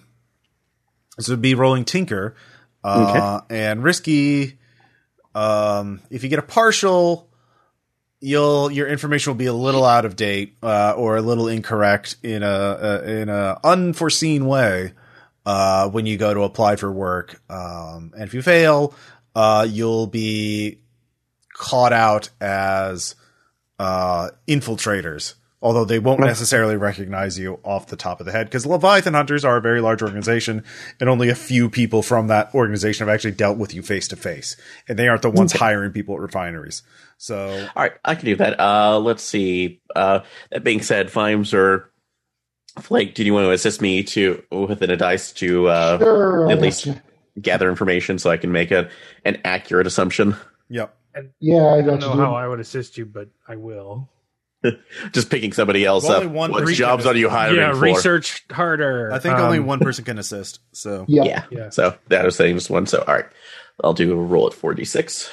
this 1.17 1.27
would 1.27 1.41
be 1.41 1.53
rolling 1.53 1.85
tinker 1.85 2.35
uh, 2.83 3.41
and 3.49 3.83
risky. 3.83 4.57
Um, 5.35 6.01
if 6.09 6.23
you 6.23 6.29
get 6.29 6.39
a 6.39 6.43
partial, 6.43 7.29
you'll 8.21 8.71
your 8.71 8.87
information 8.87 9.31
will 9.31 9.37
be 9.37 9.45
a 9.47 9.53
little 9.53 9.83
out 9.83 10.05
of 10.05 10.15
date 10.15 10.55
uh, 10.63 10.93
or 10.95 11.17
a 11.17 11.21
little 11.21 11.47
incorrect 11.47 12.15
in 12.23 12.43
a, 12.43 12.47
a 12.47 13.03
in 13.03 13.29
a 13.29 13.59
unforeseen 13.63 14.45
way 14.45 14.93
uh, 15.45 15.89
when 15.89 16.05
you 16.05 16.17
go 16.17 16.33
to 16.33 16.41
apply 16.43 16.75
for 16.77 16.91
work. 16.91 17.41
Um, 17.49 18.13
and 18.15 18.23
if 18.23 18.33
you 18.33 18.41
fail, 18.41 18.95
uh, 19.35 19.67
you'll 19.69 20.07
be 20.07 20.79
caught 21.61 21.93
out 21.93 22.29
as 22.41 23.15
uh, 23.79 24.29
infiltrators 24.47 25.35
Although 25.63 25.85
they 25.85 25.99
won't 25.99 26.19
necessarily 26.21 26.75
recognize 26.75 27.37
you 27.37 27.59
off 27.63 27.85
the 27.85 27.95
top 27.95 28.19
of 28.19 28.25
the 28.25 28.31
head 28.31 28.47
because 28.47 28.65
Leviathan 28.65 29.13
Hunters 29.13 29.45
are 29.45 29.57
a 29.57 29.61
very 29.61 29.79
large 29.79 30.01
organization 30.01 30.63
and 30.99 31.07
only 31.07 31.29
a 31.29 31.35
few 31.35 31.69
people 31.69 32.01
from 32.01 32.27
that 32.27 32.53
organization 32.55 33.05
have 33.05 33.13
actually 33.13 33.33
dealt 33.33 33.59
with 33.59 33.75
you 33.75 33.83
face 33.83 34.07
to 34.07 34.15
face. 34.15 34.57
And 34.87 34.97
they 34.97 35.07
aren't 35.07 35.21
the 35.21 35.29
ones 35.29 35.51
hiring 35.53 35.91
people 35.91 36.15
at 36.15 36.21
refineries. 36.21 36.81
So, 37.19 37.67
All 37.75 37.83
right, 37.83 37.91
I 38.03 38.15
can 38.15 38.25
do 38.25 38.35
that. 38.37 38.59
Uh, 38.59 38.97
let's 38.97 39.21
see. 39.21 39.81
Uh, 39.95 40.21
that 40.49 40.63
being 40.63 40.81
said, 40.81 41.11
Vimes 41.11 41.53
or 41.53 41.91
Flake, 42.79 43.13
do 43.13 43.23
you 43.23 43.33
want 43.33 43.45
to 43.45 43.51
assist 43.51 43.83
me 43.83 44.03
to 44.05 44.41
within 44.49 44.89
a 44.89 44.97
dice 44.97 45.31
to 45.33 45.67
uh, 45.67 45.99
Sure, 45.99 46.51
at 46.51 46.59
least 46.59 46.87
gather 47.39 47.69
information 47.69 48.17
so 48.17 48.31
I 48.31 48.37
can 48.37 48.51
make 48.51 48.71
a 48.71 48.89
an 49.25 49.39
accurate 49.45 49.85
assumption? 49.85 50.35
yep. 50.69 50.97
Yeah, 51.39 51.63
I 51.63 51.77
I 51.77 51.81
don't 51.81 51.99
know 51.99 52.07
you. 52.09 52.15
dude. 52.15 52.19
how 52.25 52.35
I 52.35 52.47
would 52.47 52.59
assist 52.59 52.97
you, 52.97 53.05
but 53.05 53.29
I 53.47 53.55
will. 53.55 54.09
Just 55.11 55.29
picking 55.31 55.53
somebody 55.53 55.85
else 55.85 56.03
Well, 56.07 56.23
up. 56.23 56.31
one 56.31 56.51
What 56.51 56.67
jobs 56.73 57.05
are 57.07 57.15
you 57.15 57.29
hiring 57.29 57.55
yeah, 57.57 57.73
for? 57.73 57.79
research 57.79 58.45
harder. 58.51 59.11
I 59.11 59.17
think 59.19 59.35
Um, 59.35 59.41
only 59.45 59.59
one 59.59 59.79
person 59.79 60.05
can 60.05 60.19
assist. 60.19 60.59
So, 60.71 61.05
Yep. 61.07 61.25
Yeah. 61.25 61.43
Yeah. 61.49 61.69
So 61.71 61.95
that 62.09 62.23
was 62.25 62.35
saying 62.35 62.55
just 62.55 62.69
one. 62.69 62.85
So 62.85 63.03
all 63.07 63.13
right, 63.15 63.25
I'll 63.83 63.93
do 63.93 64.11
a 64.11 64.15
roll 64.15 64.47
at 64.47 64.53
four 64.53 64.73
d 64.75 64.85
six. 64.85 65.29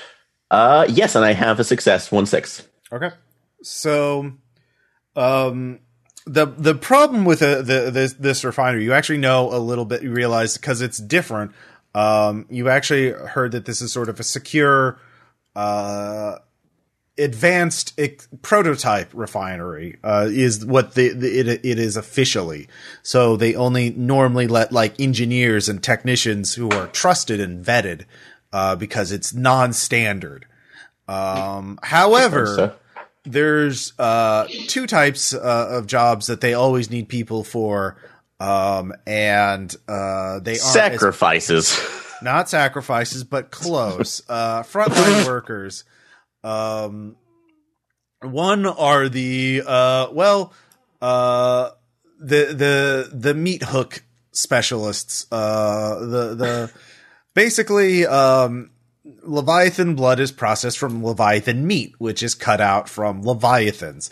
Uh, 0.50 0.86
yes, 0.88 1.14
and 1.14 1.24
I 1.26 1.32
have 1.34 1.60
a 1.60 1.64
success. 1.64 2.10
One 2.10 2.24
six. 2.24 2.66
Okay. 2.90 3.10
So, 3.62 4.32
um, 5.14 5.80
the 6.26 6.46
the 6.46 6.74
problem 6.74 7.24
with 7.26 7.40
the, 7.40 7.56
the 7.62 7.90
this 7.90 8.14
this 8.14 8.44
refinery, 8.44 8.84
you 8.84 8.92
actually 8.94 9.18
know 9.18 9.52
a 9.52 9.58
little 9.58 9.84
bit. 9.84 10.02
You 10.02 10.10
realize 10.12 10.56
because 10.56 10.80
it's 10.80 10.98
different. 10.98 11.52
Um, 11.94 12.46
you 12.48 12.68
actually 12.68 13.10
heard 13.10 13.52
that 13.52 13.64
this 13.66 13.80
is 13.82 13.92
sort 13.92 14.08
of 14.08 14.20
a 14.20 14.22
secure, 14.22 14.98
uh, 15.58 16.38
advanced 17.18 17.92
ex- 17.98 18.28
prototype 18.42 19.10
refinery. 19.12 19.98
Uh, 20.04 20.28
is 20.30 20.64
what 20.64 20.94
the, 20.94 21.08
the 21.08 21.38
it 21.40 21.48
it 21.48 21.78
is 21.78 21.96
officially. 21.96 22.68
So 23.02 23.36
they 23.36 23.56
only 23.56 23.90
normally 23.90 24.46
let 24.46 24.72
like 24.72 25.00
engineers 25.00 25.68
and 25.68 25.82
technicians 25.82 26.54
who 26.54 26.70
are 26.70 26.86
trusted 26.86 27.40
and 27.40 27.64
vetted, 27.64 28.04
uh, 28.52 28.76
because 28.76 29.10
it's 29.10 29.34
non-standard. 29.34 30.46
Um, 31.08 31.80
however, 31.82 32.46
So, 32.46 32.74
there's 33.24 33.98
uh, 33.98 34.46
two 34.68 34.86
types 34.86 35.34
uh, 35.34 35.68
of 35.70 35.86
jobs 35.88 36.28
that 36.28 36.40
they 36.40 36.54
always 36.54 36.88
need 36.88 37.08
people 37.08 37.42
for, 37.42 37.96
um, 38.38 38.92
and 39.06 39.74
uh, 39.88 40.38
they 40.38 40.54
sacrifices. 40.54 41.76
not 42.22 42.48
sacrifices, 42.48 43.24
but 43.24 43.50
close. 43.50 44.22
uh, 44.28 44.62
frontline 44.62 45.26
workers. 45.26 45.84
Um, 46.44 47.16
one 48.22 48.66
are 48.66 49.08
the 49.08 49.62
uh, 49.66 50.08
well, 50.12 50.52
uh, 51.00 51.70
the 52.20 52.46
the 52.46 53.10
the 53.12 53.34
meat 53.34 53.62
hook 53.62 54.02
specialists. 54.32 55.26
Uh, 55.30 55.98
the 56.00 56.34
the 56.34 56.72
basically 57.34 58.06
um, 58.06 58.70
Leviathan 59.22 59.94
blood 59.94 60.20
is 60.20 60.32
processed 60.32 60.78
from 60.78 61.04
Leviathan 61.04 61.66
meat, 61.66 61.94
which 61.98 62.22
is 62.22 62.34
cut 62.34 62.60
out 62.60 62.88
from 62.88 63.22
Leviathans. 63.22 64.10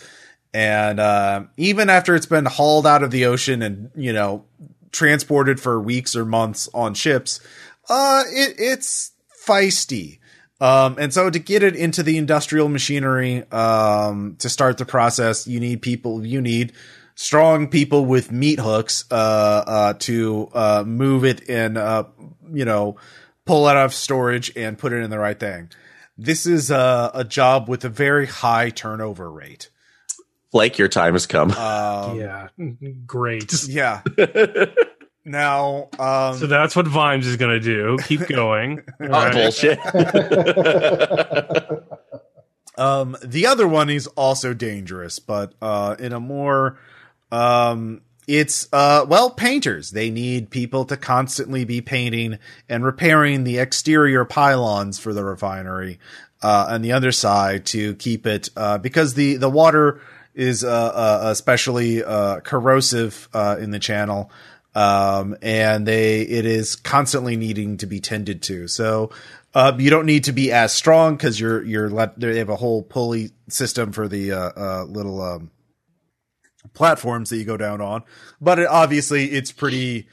And 0.54 1.00
uh, 1.00 1.44
even 1.56 1.90
after 1.90 2.14
it's 2.14 2.26
been 2.26 2.46
hauled 2.46 2.86
out 2.86 3.02
of 3.02 3.10
the 3.10 3.26
ocean 3.26 3.62
and 3.62 3.90
you 3.94 4.12
know 4.12 4.44
transported 4.92 5.60
for 5.60 5.80
weeks 5.80 6.16
or 6.16 6.24
months 6.24 6.68
on 6.72 6.94
ships, 6.94 7.40
uh, 7.88 8.24
it, 8.28 8.56
it's 8.58 9.12
feisty. 9.46 10.18
Um, 10.60 10.96
and 10.98 11.12
so 11.12 11.28
to 11.28 11.38
get 11.38 11.62
it 11.62 11.76
into 11.76 12.02
the 12.02 12.16
industrial 12.16 12.68
machinery, 12.68 13.44
um, 13.52 14.36
to 14.38 14.48
start 14.48 14.78
the 14.78 14.86
process, 14.86 15.46
you 15.46 15.60
need 15.60 15.82
people, 15.82 16.24
you 16.24 16.40
need 16.40 16.72
strong 17.14 17.68
people 17.68 18.06
with 18.06 18.32
meat 18.32 18.58
hooks, 18.58 19.04
uh, 19.10 19.14
uh, 19.14 19.94
to, 20.00 20.48
uh, 20.54 20.84
move 20.86 21.24
it 21.24 21.48
and, 21.48 21.76
uh, 21.76 22.04
you 22.52 22.64
know, 22.64 22.96
pull 23.44 23.68
it 23.68 23.72
out 23.72 23.84
of 23.84 23.94
storage 23.94 24.50
and 24.56 24.78
put 24.78 24.92
it 24.92 25.02
in 25.02 25.10
the 25.10 25.18
right 25.18 25.38
thing. 25.38 25.70
This 26.16 26.46
is 26.46 26.70
a, 26.70 27.10
a 27.12 27.24
job 27.24 27.68
with 27.68 27.84
a 27.84 27.90
very 27.90 28.26
high 28.26 28.70
turnover 28.70 29.30
rate. 29.30 29.68
Like 30.52 30.78
your 30.78 30.88
time 30.88 31.12
has 31.12 31.26
come. 31.26 31.50
Um, 31.52 32.18
yeah, 32.18 32.48
great. 33.06 33.52
yeah. 33.68 34.02
Now, 35.26 35.88
um, 35.98 36.36
So 36.36 36.46
that's 36.46 36.76
what 36.76 36.86
Vimes 36.86 37.26
is 37.26 37.36
going 37.36 37.50
to 37.50 37.60
do. 37.60 37.98
Keep 38.04 38.20
going. 38.28 38.78
All 39.00 39.06
oh, 39.06 39.10
right. 39.10 39.32
bullshit. 39.32 39.78
Um, 42.78 43.16
the 43.24 43.46
other 43.46 43.66
one 43.66 43.88
is 43.88 44.06
also 44.06 44.52
dangerous, 44.52 45.18
but 45.18 45.54
uh, 45.62 45.96
in 45.98 46.12
a 46.12 46.20
more, 46.20 46.78
um, 47.32 48.02
it's 48.28 48.68
uh, 48.70 49.06
well, 49.08 49.30
painters. 49.30 49.92
They 49.92 50.10
need 50.10 50.50
people 50.50 50.84
to 50.84 50.98
constantly 50.98 51.64
be 51.64 51.80
painting 51.80 52.38
and 52.68 52.84
repairing 52.84 53.44
the 53.44 53.60
exterior 53.60 54.26
pylons 54.26 54.98
for 54.98 55.14
the 55.14 55.24
refinery 55.24 55.98
uh, 56.42 56.66
on 56.68 56.82
the 56.82 56.92
other 56.92 57.12
side 57.12 57.64
to 57.66 57.94
keep 57.94 58.26
it 58.26 58.50
uh, 58.58 58.76
because 58.76 59.14
the 59.14 59.36
the 59.36 59.48
water 59.48 60.02
is 60.34 60.62
uh, 60.62 60.68
uh, 60.68 61.20
especially 61.30 62.04
uh, 62.04 62.40
corrosive 62.40 63.26
uh, 63.32 63.56
in 63.58 63.70
the 63.70 63.78
channel. 63.78 64.30
Um, 64.76 65.34
and 65.40 65.88
they, 65.88 66.20
it 66.20 66.44
is 66.44 66.76
constantly 66.76 67.34
needing 67.34 67.78
to 67.78 67.86
be 67.86 67.98
tended 67.98 68.42
to. 68.42 68.68
So, 68.68 69.10
uh, 69.54 69.72
you 69.78 69.88
don't 69.88 70.04
need 70.04 70.24
to 70.24 70.32
be 70.32 70.52
as 70.52 70.70
strong 70.70 71.16
because 71.16 71.40
you're, 71.40 71.64
you're 71.64 71.88
let, 71.88 72.20
they 72.20 72.36
have 72.36 72.50
a 72.50 72.56
whole 72.56 72.82
pulley 72.82 73.30
system 73.48 73.92
for 73.92 74.06
the, 74.06 74.32
uh, 74.32 74.50
uh, 74.54 74.84
little, 74.84 75.22
um, 75.22 75.50
platforms 76.74 77.30
that 77.30 77.38
you 77.38 77.46
go 77.46 77.56
down 77.56 77.80
on. 77.80 78.02
But 78.38 78.58
it, 78.58 78.66
obviously 78.66 79.30
it's 79.30 79.50
pretty 79.50 80.08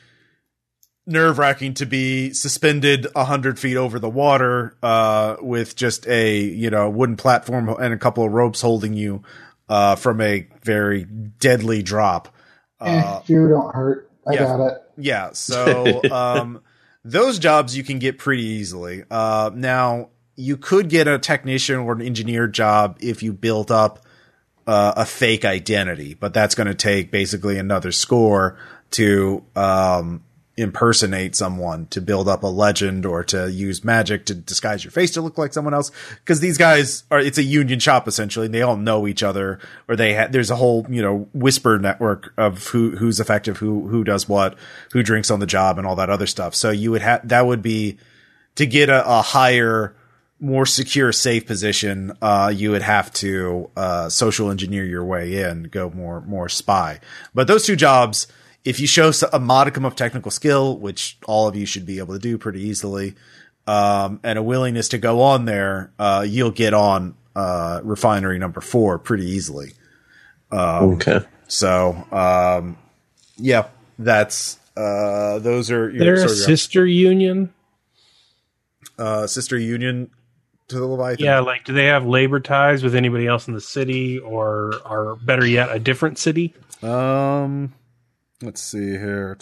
nerve 1.05 1.39
wracking 1.39 1.73
to 1.73 1.85
be 1.85 2.31
suspended 2.31 3.05
a 3.17 3.25
hundred 3.25 3.59
feet 3.59 3.75
over 3.75 3.99
the 3.99 4.09
water, 4.09 4.77
uh, 4.81 5.35
with 5.41 5.75
just 5.75 6.07
a, 6.07 6.39
you 6.39 6.69
know, 6.69 6.89
wooden 6.89 7.17
platform 7.17 7.67
and 7.67 7.93
a 7.93 7.97
couple 7.97 8.23
of 8.23 8.31
ropes 8.31 8.61
holding 8.61 8.93
you, 8.93 9.23
uh, 9.67 9.97
from 9.97 10.21
a 10.21 10.47
very 10.61 11.03
deadly 11.03 11.83
drop. 11.83 12.33
Eh, 12.79 13.19
fear 13.25 13.49
don't 13.49 13.75
hurt. 13.75 14.09
I 14.27 14.33
yeah. 14.33 14.39
got 14.39 14.67
it. 14.67 14.83
Yeah, 14.97 15.31
so 15.33 16.01
um, 16.11 16.61
those 17.03 17.39
jobs 17.39 17.75
you 17.75 17.83
can 17.83 17.99
get 17.99 18.17
pretty 18.17 18.43
easily. 18.43 19.03
Uh, 19.09 19.51
now 19.53 20.09
you 20.35 20.57
could 20.57 20.89
get 20.89 21.07
a 21.07 21.19
technician 21.19 21.77
or 21.79 21.93
an 21.93 22.01
engineer 22.01 22.47
job 22.47 22.97
if 22.99 23.21
you 23.21 23.33
built 23.33 23.69
up 23.71 23.99
uh, 24.65 24.93
a 24.97 25.05
fake 25.05 25.45
identity, 25.45 26.13
but 26.13 26.33
that's 26.33 26.55
going 26.55 26.67
to 26.67 26.75
take 26.75 27.11
basically 27.11 27.57
another 27.57 27.91
score 27.91 28.57
to 28.91 29.43
um, 29.55 30.23
impersonate 30.55 31.35
someone 31.35 31.87
to 31.87 31.99
build 31.99 32.27
up 32.27 32.43
a 32.43 32.47
legend 32.47 33.05
or 33.05 33.23
to 33.23 33.51
use 33.51 33.83
magic 33.83 34.25
to 34.25 34.35
disguise 34.35 34.83
your 34.83 34.91
face 34.91 35.11
to 35.11 35.21
look 35.21 35.37
like 35.37 35.53
someone 35.53 35.73
else. 35.73 35.91
Because 36.19 36.39
these 36.39 36.57
guys 36.57 37.03
are, 37.09 37.19
it's 37.19 37.37
a 37.37 37.43
union 37.43 37.79
shop 37.79 38.07
essentially, 38.07 38.45
and 38.45 38.53
they 38.53 38.61
all 38.61 38.77
know 38.77 39.07
each 39.07 39.23
other, 39.23 39.59
or 39.87 39.95
they 39.95 40.15
ha- 40.15 40.27
there's 40.29 40.51
a 40.51 40.55
whole 40.55 40.85
you 40.89 41.01
know 41.01 41.27
whisper 41.33 41.79
network 41.79 42.33
of 42.37 42.67
who 42.67 42.91
who's 42.95 43.19
effective, 43.19 43.57
who 43.57 43.87
who 43.87 44.03
does 44.03 44.29
what, 44.29 44.57
who 44.91 45.01
drinks 45.01 45.31
on 45.31 45.39
the 45.39 45.45
job, 45.45 45.77
and 45.77 45.87
all 45.87 45.95
that 45.95 46.09
other 46.09 46.27
stuff. 46.27 46.53
So 46.53 46.69
you 46.69 46.91
would 46.91 47.01
have 47.01 47.27
that 47.27 47.45
would 47.45 47.61
be 47.61 47.97
to 48.55 48.65
get 48.65 48.89
a, 48.89 49.07
a 49.07 49.21
higher 49.21 49.95
more 50.43 50.65
secure, 50.65 51.13
safe 51.13 51.47
position, 51.47 52.11
uh, 52.21 52.51
you 52.53 52.71
would 52.71 52.81
have 52.81 53.11
to 53.13 53.69
uh, 53.77 54.09
social 54.09 54.51
engineer 54.51 54.83
your 54.83 55.05
way 55.05 55.41
in, 55.41 55.63
go 55.63 55.89
more 55.89 56.19
more 56.21 56.49
spy. 56.49 56.99
But 57.33 57.47
those 57.47 57.65
two 57.65 57.77
jobs, 57.77 58.27
if 58.65 58.79
you 58.79 58.87
show 58.87 59.11
a 59.31 59.39
modicum 59.39 59.85
of 59.85 59.95
technical 59.95 60.31
skill, 60.31 60.77
which 60.77 61.17
all 61.25 61.47
of 61.47 61.55
you 61.55 61.65
should 61.65 61.85
be 61.85 61.99
able 61.99 62.13
to 62.13 62.19
do 62.19 62.37
pretty 62.37 62.61
easily, 62.61 63.15
um, 63.67 64.19
and 64.23 64.37
a 64.39 64.43
willingness 64.43 64.89
to 64.89 64.97
go 64.97 65.21
on 65.21 65.45
there, 65.45 65.91
uh, 65.99 66.25
you'll 66.27 66.51
get 66.51 66.73
on 66.73 67.15
uh, 67.35 67.81
refinery 67.83 68.39
number 68.39 68.61
four 68.61 68.99
pretty 68.99 69.25
easily. 69.25 69.73
okay. 70.51 71.19
So, 71.47 71.91
um, 72.11 72.77
yeah, 73.37 73.67
that's 73.99 74.57
uh, 74.77 75.39
those 75.39 75.69
are 75.71 75.89
your 75.89 75.99
They're 75.99 76.13
a 76.13 76.17
sort 76.19 76.29
your- 76.37 76.45
sister 76.45 76.85
union. 76.85 77.53
uh, 78.97 79.27
sister 79.27 79.57
union 79.57 80.09
to 80.69 80.79
the 80.79 80.85
Leviathan. 80.85 81.25
Yeah, 81.25 81.39
like 81.39 81.63
do 81.65 81.73
they 81.73 81.87
have 81.87 82.05
labor 82.05 82.39
ties 82.39 82.83
with 82.83 82.95
anybody 82.95 83.27
else 83.27 83.47
in 83.47 83.53
the 83.53 83.61
city, 83.61 84.19
or 84.19 84.73
are 84.85 85.15
better 85.17 85.45
yet, 85.45 85.69
a 85.71 85.79
different 85.79 86.17
city? 86.17 86.53
Um, 86.81 87.73
let's 88.41 88.61
see 88.61 88.91
here. 88.91 89.37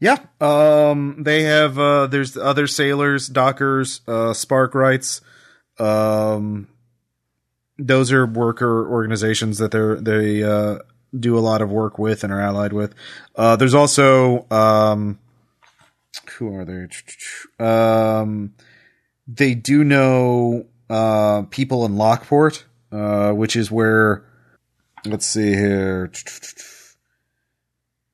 Yeah, 0.00 0.18
um, 0.40 1.22
they 1.22 1.42
have. 1.42 1.78
Uh, 1.78 2.06
there's 2.06 2.36
other 2.36 2.66
sailors, 2.66 3.26
dockers, 3.26 4.00
uh, 4.06 4.32
sparkwrights. 4.32 5.20
Um, 5.78 6.68
those 7.78 8.12
are 8.12 8.26
worker 8.26 8.88
organizations 8.88 9.58
that 9.58 9.70
they're 9.70 9.96
they 9.96 10.42
uh, 10.42 10.78
do 11.18 11.38
a 11.38 11.40
lot 11.40 11.62
of 11.62 11.70
work 11.70 11.98
with 11.98 12.22
and 12.24 12.32
are 12.32 12.40
allied 12.40 12.72
with. 12.72 12.94
Uh, 13.34 13.56
there's 13.56 13.74
also 13.74 14.46
um, 14.50 15.18
who 16.36 16.54
are 16.54 16.64
they? 16.64 17.64
Um, 17.64 18.54
they 19.26 19.54
do 19.54 19.84
know 19.84 20.66
uh, 20.88 21.42
people 21.50 21.84
in 21.84 21.96
Lockport, 21.96 22.64
uh, 22.92 23.32
which 23.32 23.56
is 23.56 23.70
where 23.70 24.24
let's 25.04 25.26
see 25.26 25.54
here. 25.54 26.10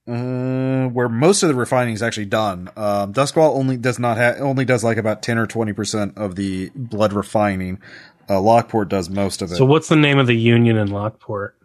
Uh, 0.06 0.86
where 0.88 1.08
most 1.08 1.42
of 1.42 1.48
the 1.48 1.54
refining 1.54 1.94
is 1.94 2.02
actually 2.02 2.26
done. 2.26 2.68
Um, 2.76 3.14
Doskvol 3.14 3.56
only 3.56 3.78
does 3.78 3.98
not 3.98 4.18
have 4.18 4.38
only 4.38 4.66
does 4.66 4.84
like 4.84 4.98
about 4.98 5.22
ten 5.22 5.38
or 5.38 5.46
twenty 5.46 5.72
percent 5.72 6.18
of 6.18 6.36
the 6.36 6.70
blood 6.74 7.14
refining. 7.14 7.80
Uh, 8.28 8.40
Lockport 8.40 8.90
does 8.90 9.08
most 9.08 9.40
of 9.40 9.50
it. 9.50 9.56
So 9.56 9.64
what's 9.64 9.88
the 9.88 9.96
name 9.96 10.18
of 10.18 10.26
the 10.26 10.36
union 10.36 10.76
in 10.76 10.88
Lockport? 10.88 11.56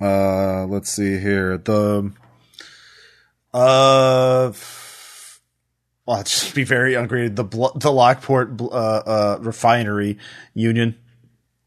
Uh, 0.00 0.64
let's 0.64 0.90
see 0.90 1.18
here. 1.18 1.58
The 1.58 2.10
uh, 3.52 4.52
well, 6.06 6.16
I'll 6.16 6.22
just 6.24 6.54
be 6.54 6.64
very 6.64 6.94
ungraded. 6.94 7.36
The 7.36 7.44
bl- 7.44 7.76
the 7.76 7.92
Lockport 7.92 8.56
bl- 8.56 8.72
uh, 8.72 9.02
uh 9.06 9.38
refinery 9.40 10.18
union. 10.54 10.96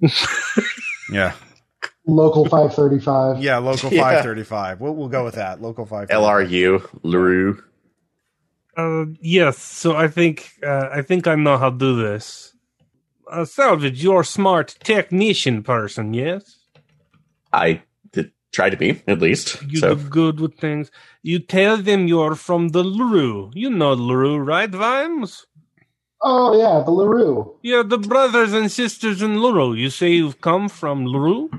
yeah, 1.11 1.33
Local 2.07 2.45
535. 2.45 3.41
yeah. 3.41 3.57
Local 3.57 3.89
Yeah. 3.93 4.01
five 4.01 4.23
thirty 4.23 4.43
five. 4.43 4.79
We'll 4.81 4.95
we'll 4.95 5.09
go 5.09 5.23
with 5.25 5.35
that. 5.35 5.61
Local 5.61 5.85
five. 5.85 6.09
LRU, 6.09 6.87
LaRue. 7.03 7.63
Uh, 8.77 9.05
yes. 9.21 9.57
So 9.57 9.95
I 9.95 10.07
think 10.07 10.51
uh, 10.65 10.89
I 10.91 11.01
think 11.01 11.27
I 11.27 11.35
know 11.35 11.57
how 11.57 11.69
to 11.71 11.77
do 11.77 11.95
this. 11.95 12.53
Uh, 13.31 13.43
Salvage, 13.45 14.03
you're 14.03 14.21
a 14.21 14.25
smart 14.25 14.75
technician 14.83 15.63
person, 15.63 16.13
yes? 16.13 16.59
I 17.51 17.81
did 18.11 18.31
try 18.53 18.69
to 18.69 18.77
be, 18.77 19.01
at 19.07 19.19
least. 19.19 19.63
You 19.63 19.79
so 19.79 19.95
do 19.95 20.03
good 20.09 20.39
with 20.39 20.57
things. 20.59 20.91
You 21.23 21.39
tell 21.39 21.77
them 21.77 22.07
you're 22.07 22.35
from 22.35 22.69
the 22.69 22.83
LaRue. 22.83 23.49
You 23.55 23.71
know 23.71 23.93
LaRue, 23.93 24.37
right, 24.37 24.69
Vimes? 24.69 25.47
Oh, 26.21 26.55
yeah, 26.55 26.83
the 26.85 26.91
LaRue. 26.91 27.55
Yeah, 27.63 27.81
the 27.83 27.97
brothers 27.97 28.53
and 28.53 28.71
sisters 28.71 29.23
in 29.23 29.41
LaRue. 29.41 29.73
You 29.73 29.89
say 29.89 30.11
you've 30.11 30.41
come 30.41 30.69
from 30.69 31.05
LaRue, 31.07 31.49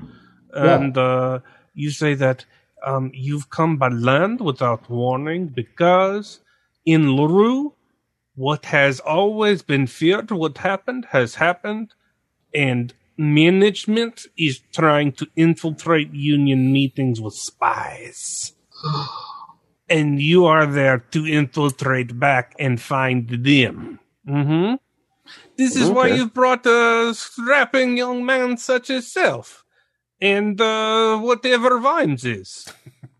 and 0.57 0.97
uh, 0.97 1.39
you 1.73 1.91
say 1.91 2.13
that 2.15 2.45
um, 2.85 3.11
you've 3.13 3.49
come 3.49 3.77
by 3.77 3.89
land 3.89 4.41
without 4.41 4.89
warning 4.89 5.47
because 5.47 6.39
in 6.85 7.15
LaRue, 7.15 7.73
what 8.35 8.65
has 8.65 8.99
always 8.99 9.61
been 9.61 9.87
feared, 9.87 10.31
what 10.31 10.59
happened, 10.59 11.05
has 11.11 11.35
happened, 11.35 11.93
and 12.53 12.93
management 13.17 14.27
is 14.37 14.61
trying 14.73 15.11
to 15.13 15.27
infiltrate 15.35 16.13
union 16.13 16.71
meetings 16.71 17.19
with 17.19 17.33
spies. 17.33 18.53
and 19.89 20.21
you 20.21 20.45
are 20.45 20.65
there 20.65 20.99
to 21.11 21.25
infiltrate 21.25 22.19
back 22.19 22.55
and 22.59 22.81
find 22.81 23.29
them. 23.29 23.99
Mm-hmm. 24.27 24.75
This 25.57 25.75
is 25.75 25.89
why 25.89 26.07
you've 26.07 26.33
brought 26.33 26.65
a 26.65 27.13
strapping 27.13 27.97
young 27.97 28.25
man 28.25 28.57
such 28.57 28.89
as 28.89 29.11
self, 29.11 29.65
and 30.21 30.59
uh, 30.61 31.17
whatever 31.19 31.79
Vimes 31.79 32.25
is. 32.25 32.67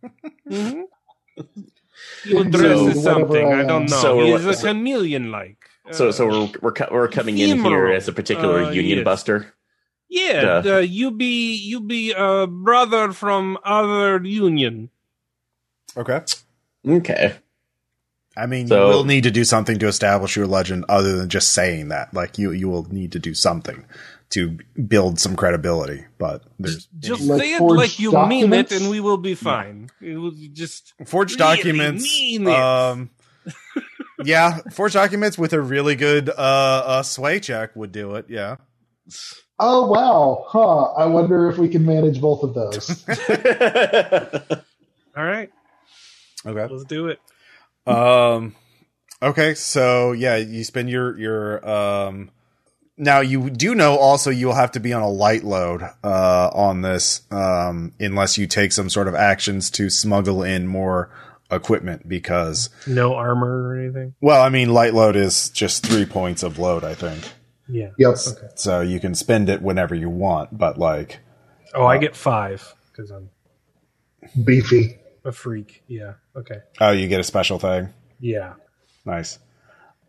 hmm 0.48 0.82
You 2.26 2.44
dress 2.46 2.78
So- 2.80 2.88
as 2.90 3.04
something 3.04 3.54
I 3.54 3.64
don't 3.64 3.90
know. 3.90 3.98
So 3.98 4.20
he 4.20 4.32
a 4.32 4.56
chameleon 4.56 5.32
like. 5.32 5.58
so 5.92 6.12
so 6.12 6.28
we're 6.28 6.52
we're, 6.62 6.72
co- 6.74 6.90
we're 6.92 7.08
coming 7.08 7.38
in 7.38 7.64
here 7.64 7.88
as 7.88 8.08
a 8.08 8.14
particular 8.14 8.64
Uh, 8.66 8.72
union 8.72 9.00
yes. 9.00 9.06
buster. 9.06 9.54
yeah, 10.10 10.62
Duh. 10.62 10.76
uh, 10.76 10.80
you 10.80 11.12
be 11.12 11.56
you 11.56 11.80
be 11.80 12.12
a 12.12 12.48
brother 12.48 13.12
from 13.14 13.58
other 13.64 14.20
union. 14.24 14.90
Okay. 15.96 16.22
Okay. 16.88 17.36
I 18.36 18.46
mean, 18.46 18.68
So- 18.68 18.90
you 18.90 18.94
will 18.96 19.04
need 19.06 19.24
to 19.24 19.32
do 19.32 19.44
something 19.44 19.80
to 19.80 19.88
establish 19.88 20.36
your 20.36 20.46
legend, 20.48 20.86
other 20.90 21.16
than 21.18 21.30
just 21.30 21.54
saying 21.54 21.88
that. 21.90 22.14
Like 22.14 22.38
you, 22.38 22.52
you 22.52 22.70
will 22.70 22.86
need 22.94 23.12
to 23.14 23.20
do 23.20 23.34
something 23.34 23.84
to 24.30 24.58
build 24.88 25.20
some 25.20 25.36
credibility. 25.36 26.06
But 26.18 26.44
there's 26.60 26.88
Just 27.00 27.24
Like 27.24 27.42
say 27.42 27.54
it 27.54 27.62
like 27.62 28.00
you 28.00 28.12
mean 28.28 28.52
it, 28.54 28.72
and 28.72 28.90
we 28.90 29.00
will 29.00 29.18
be 29.18 29.36
fine. 29.36 29.90
It 30.02 30.18
will 30.18 30.34
just 30.54 30.94
forged 31.06 31.40
really 31.40 31.58
documents. 31.58 32.04
mean 32.04 32.48
it. 32.48 32.54
Um, 32.54 33.10
yeah, 34.24 34.60
forged 34.72 34.96
documents 34.96 35.38
with 35.38 35.54
a 35.54 35.62
really 35.62 35.96
good 35.96 36.30
uh, 36.30 36.34
uh, 36.34 37.04
sway 37.04 37.40
check 37.40 37.76
would 37.76 37.92
do 37.92 38.16
it. 38.16 38.26
Yeah. 38.30 38.58
Oh, 39.60 39.88
wow. 39.88 40.46
Huh. 40.48 40.84
I 40.94 41.06
wonder 41.06 41.50
if 41.50 41.58
we 41.58 41.68
can 41.70 41.86
manage 41.86 42.22
both 42.22 42.44
of 42.44 42.54
those. 42.54 43.04
all 45.18 45.24
right. 45.24 45.50
Okay. 46.46 46.74
Let's 46.74 46.86
do 46.86 47.08
it. 47.08 47.20
Um. 47.88 48.56
Okay. 49.22 49.54
So 49.56 50.12
yeah, 50.12 50.36
you 50.36 50.64
spend 50.64 50.90
your 50.90 51.18
your 51.18 51.68
um. 51.68 52.30
Now 52.98 53.20
you 53.20 53.50
do 53.52 53.76
know 53.76 53.96
also 53.98 54.32
you 54.32 54.48
will 54.48 54.56
have 54.56 54.72
to 54.72 54.80
be 54.80 54.92
on 54.94 55.02
a 55.04 55.10
light 55.10 55.44
load 55.44 55.84
uh 56.04 56.50
on 56.54 56.82
this 56.82 57.22
um 57.32 57.94
unless 58.00 58.38
you 58.38 58.48
take 58.48 58.72
some 58.72 58.90
sort 58.90 59.08
of 59.08 59.14
actions 59.16 59.70
to 59.72 59.90
smuggle 59.90 60.42
in 60.44 60.66
more 60.68 61.10
equipment 61.52 62.10
because 62.10 62.70
No 62.88 63.14
armor 63.16 63.70
or 63.70 63.80
anything. 63.80 64.16
well 64.20 64.42
I 64.42 64.50
mean 64.50 64.70
light 64.74 64.94
load 64.94 65.16
is 65.16 65.50
just 65.50 65.86
3 65.86 66.06
points 66.06 66.42
of 66.44 66.58
load 66.60 66.84
I 66.84 66.96
think. 66.96 67.24
Yeah. 67.70 67.90
Yep. 67.98 68.16
Okay. 68.30 68.48
So 68.56 68.82
you 68.82 69.00
can 69.00 69.14
spend 69.14 69.48
it 69.50 69.62
whenever 69.62 69.94
you 69.94 70.10
want 70.10 70.58
but 70.58 70.78
like 70.80 71.20
Oh, 71.76 71.86
I 71.86 71.98
get 72.00 72.16
five 72.16 72.74
because 72.92 73.12
I'm 73.12 73.30
Beefy. 74.44 74.98
a 75.24 75.32
freak. 75.32 75.84
Yeah. 75.88 76.14
Okay. 76.36 76.60
oh 76.82 76.92
you 76.92 77.08
get 77.08 77.20
a 77.20 77.24
special 77.24 77.60
thing. 77.60 77.90
Yeah. 78.20 78.54
Nice. 79.06 79.38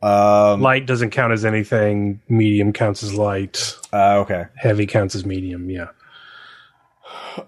Um 0.03 0.61
Light 0.61 0.87
doesn't 0.87 1.11
count 1.11 1.33
as 1.33 1.45
anything. 1.45 2.21
Medium 2.29 2.73
counts 2.73 3.03
as 3.03 3.15
light. 3.15 3.77
uh, 3.93 4.19
okay. 4.21 4.45
Heavy 4.57 4.87
counts 4.87 5.15
as 5.15 5.25
medium. 5.27 5.69
Yeah. 5.71 5.89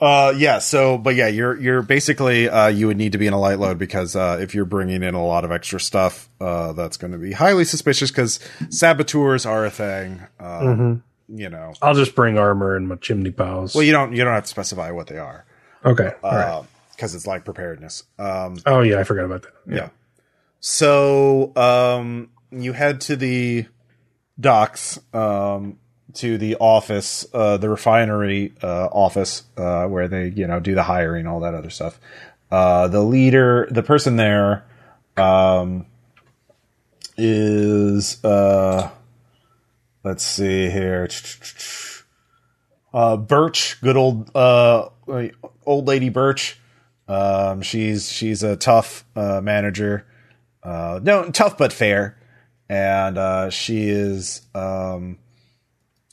Uh, 0.00 0.32
yeah. 0.36 0.58
So, 0.58 0.98
but 0.98 1.14
yeah, 1.16 1.26
you're 1.28 1.60
you're 1.60 1.82
basically 1.82 2.48
uh, 2.48 2.68
you 2.68 2.86
would 2.86 2.96
need 2.96 3.12
to 3.12 3.18
be 3.18 3.26
in 3.26 3.32
a 3.32 3.38
light 3.40 3.58
load 3.58 3.76
because 3.78 4.14
uh, 4.16 4.38
if 4.40 4.54
you're 4.54 4.64
bringing 4.64 5.02
in 5.02 5.14
a 5.14 5.24
lot 5.24 5.44
of 5.44 5.50
extra 5.50 5.80
stuff, 5.80 6.28
uh, 6.40 6.72
that's 6.72 6.96
going 6.96 7.12
to 7.12 7.18
be 7.18 7.32
highly 7.32 7.64
suspicious 7.64 8.10
because 8.10 8.38
saboteurs 8.68 9.46
are 9.46 9.64
a 9.66 9.70
thing. 9.70 10.20
Um, 10.38 11.02
You 11.28 11.48
know, 11.48 11.72
I'll 11.82 11.94
just 11.94 12.14
bring 12.14 12.38
armor 12.38 12.74
and 12.76 12.88
my 12.88 12.96
chimney 12.96 13.30
piles. 13.32 13.74
well, 13.74 13.84
you 13.84 13.92
don't 13.92 14.12
you 14.12 14.24
don't 14.24 14.32
have 14.34 14.44
to 14.44 14.48
specify 14.48 14.90
what 14.92 15.06
they 15.08 15.18
are 15.18 15.44
okay. 15.84 16.12
Right. 16.22 16.62
because 16.92 17.14
it's 17.14 17.26
like 17.26 17.44
preparedness. 17.44 18.02
Um, 18.18 18.58
Oh 18.66 18.80
yeah, 18.80 18.98
I 18.98 19.04
forgot 19.04 19.24
about 19.26 19.42
that. 19.42 19.52
yeah. 19.68 19.88
So, 20.60 21.52
um, 21.56 22.30
you 22.50 22.72
head 22.72 23.00
to 23.02 23.16
the 23.16 23.66
docks, 24.38 24.98
um, 25.12 25.78
to 26.14 26.38
the 26.38 26.56
office, 26.56 27.26
uh, 27.32 27.56
the 27.56 27.68
refinery, 27.68 28.52
uh, 28.62 28.86
office, 28.86 29.44
uh, 29.56 29.86
where 29.86 30.08
they, 30.08 30.28
you 30.28 30.46
know, 30.46 30.60
do 30.60 30.74
the 30.74 30.82
hiring, 30.82 31.26
all 31.26 31.40
that 31.40 31.54
other 31.54 31.70
stuff. 31.70 32.00
Uh, 32.50 32.88
the 32.88 33.02
leader, 33.02 33.68
the 33.70 33.82
person 33.82 34.16
there, 34.16 34.64
um, 35.16 35.86
is, 37.16 38.22
uh, 38.24 38.90
let's 40.02 40.24
see 40.24 40.68
here. 40.68 41.08
Uh, 42.92 43.16
Birch, 43.16 43.80
good 43.80 43.96
old, 43.96 44.34
uh, 44.34 44.88
old 45.64 45.86
lady 45.86 46.08
Birch. 46.08 46.58
Um, 47.06 47.62
she's, 47.62 48.10
she's 48.10 48.42
a 48.42 48.56
tough, 48.56 49.04
manager 49.14 50.06
no, 50.64 51.30
tough 51.32 51.56
but 51.56 51.72
fair, 51.72 52.16
and 52.70 53.18
uh, 53.18 53.50
she 53.50 53.88
is 53.88 54.42
um, 54.54 55.18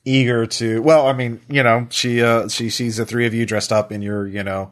eager 0.04 0.48
to. 0.48 0.82
Well, 0.82 1.06
I 1.06 1.14
mean, 1.14 1.40
you 1.48 1.62
know, 1.62 1.86
she 1.92 2.24
uh, 2.24 2.50
she 2.50 2.72
sees 2.72 2.98
the 2.98 3.06
three 3.06 3.28
of 3.28 3.34
you 3.36 3.46
dressed 3.46 3.72
up 3.72 3.92
in 3.92 4.02
your, 4.02 4.28
you 4.28 4.44
know, 4.44 4.72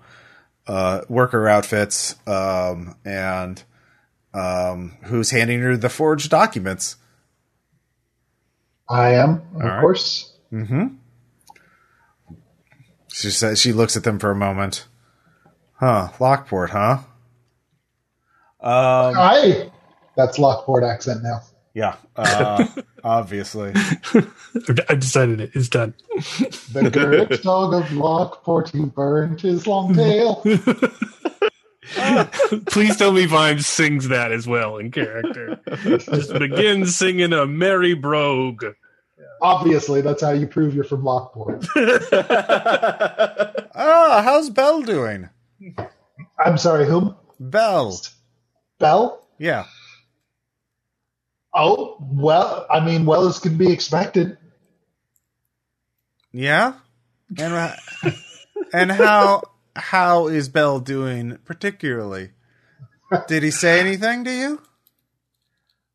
uh, 0.67 1.01
worker 1.07 1.47
outfits, 1.47 2.15
um, 2.25 2.95
and 3.05 3.61
um, 4.33 4.97
who's 5.03 5.29
handing 5.29 5.61
her 5.61 5.77
the 5.77 5.89
forged 5.89 6.31
documents. 6.31 6.95
I 8.89 9.13
am, 9.13 9.43
of 9.53 9.61
right. 9.61 9.79
course. 9.79 10.33
Mm-hmm. 10.51 10.87
She 13.13 13.29
says 13.29 13.61
she 13.61 13.73
looks 13.73 13.95
at 13.95 14.03
them 14.03 14.17
for 14.17 14.31
a 14.31 14.35
moment. 14.35 14.87
Huh, 15.73 16.09
Lockport, 16.19 16.71
huh? 16.71 16.97
Um, 18.59 19.13
Hi. 19.13 19.71
That's 20.17 20.39
Lockport 20.39 20.83
accent 20.83 21.21
now. 21.21 21.41
Yeah, 21.75 21.97
uh, 22.15 22.65
obviously. 23.03 23.73
I've 24.89 24.99
decided 24.99 25.41
it. 25.41 25.51
It's 25.53 25.69
done. 25.69 25.93
The 26.71 26.89
courage 26.91 27.43
dog 27.43 27.75
of 27.75 27.91
Lockport, 27.91 28.69
he 28.69 28.85
burned 28.85 29.41
his 29.41 29.67
long 29.67 29.93
tail. 29.93 30.37
Please 32.67 32.97
tell 32.97 33.11
me 33.11 33.27
Vimes 33.27 33.67
sings 33.67 34.07
that 34.07 34.31
as 34.31 34.47
well 34.47 34.77
in 34.77 34.89
character. 34.89 35.59
Just 35.83 36.33
begin 36.33 36.87
singing 36.87 37.31
a 37.33 37.45
merry 37.45 37.93
brogue. 37.93 38.63
Obviously, 39.41 39.99
that's 40.01 40.21
how 40.23 40.31
you 40.31 40.47
prove 40.47 40.73
you're 40.73 40.85
from 40.85 41.03
Lockport. 41.03 41.65
Ah, 43.77 44.21
how's 44.23 44.49
Bell 44.49 44.81
doing? 44.83 45.27
I'm 46.43 46.57
sorry, 46.57 46.85
whom? 46.85 47.13
Belle. 47.41 47.99
Bell? 48.79 49.27
Yeah. 49.37 49.65
Oh, 51.55 51.97
well, 52.01 52.67
I 52.69 52.85
mean, 52.85 53.05
well 53.05 53.27
as 53.27 53.39
can 53.39 53.57
be 53.57 53.71
expected. 53.71 54.37
Yeah? 56.33 56.73
And, 57.37 57.53
uh, 57.53 57.75
and 58.73 58.91
how 58.91 59.43
how 59.75 60.27
is 60.27 60.49
Bell 60.49 60.79
doing 60.79 61.37
particularly? 61.45 62.31
Did 63.27 63.43
he 63.43 63.51
say 63.51 63.79
anything 63.79 64.25
to 64.25 64.31
you? 64.31 64.61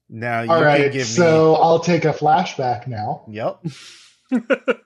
Now 0.08 0.42
you 0.42 0.50
All 0.50 0.56
can 0.56 0.66
right, 0.66 0.92
give 0.92 0.94
me 0.94 1.00
so 1.02 1.54
I'll 1.56 1.80
take 1.80 2.04
a 2.04 2.12
flashback 2.12 2.86
now. 2.86 3.24
Yep. 3.28 3.64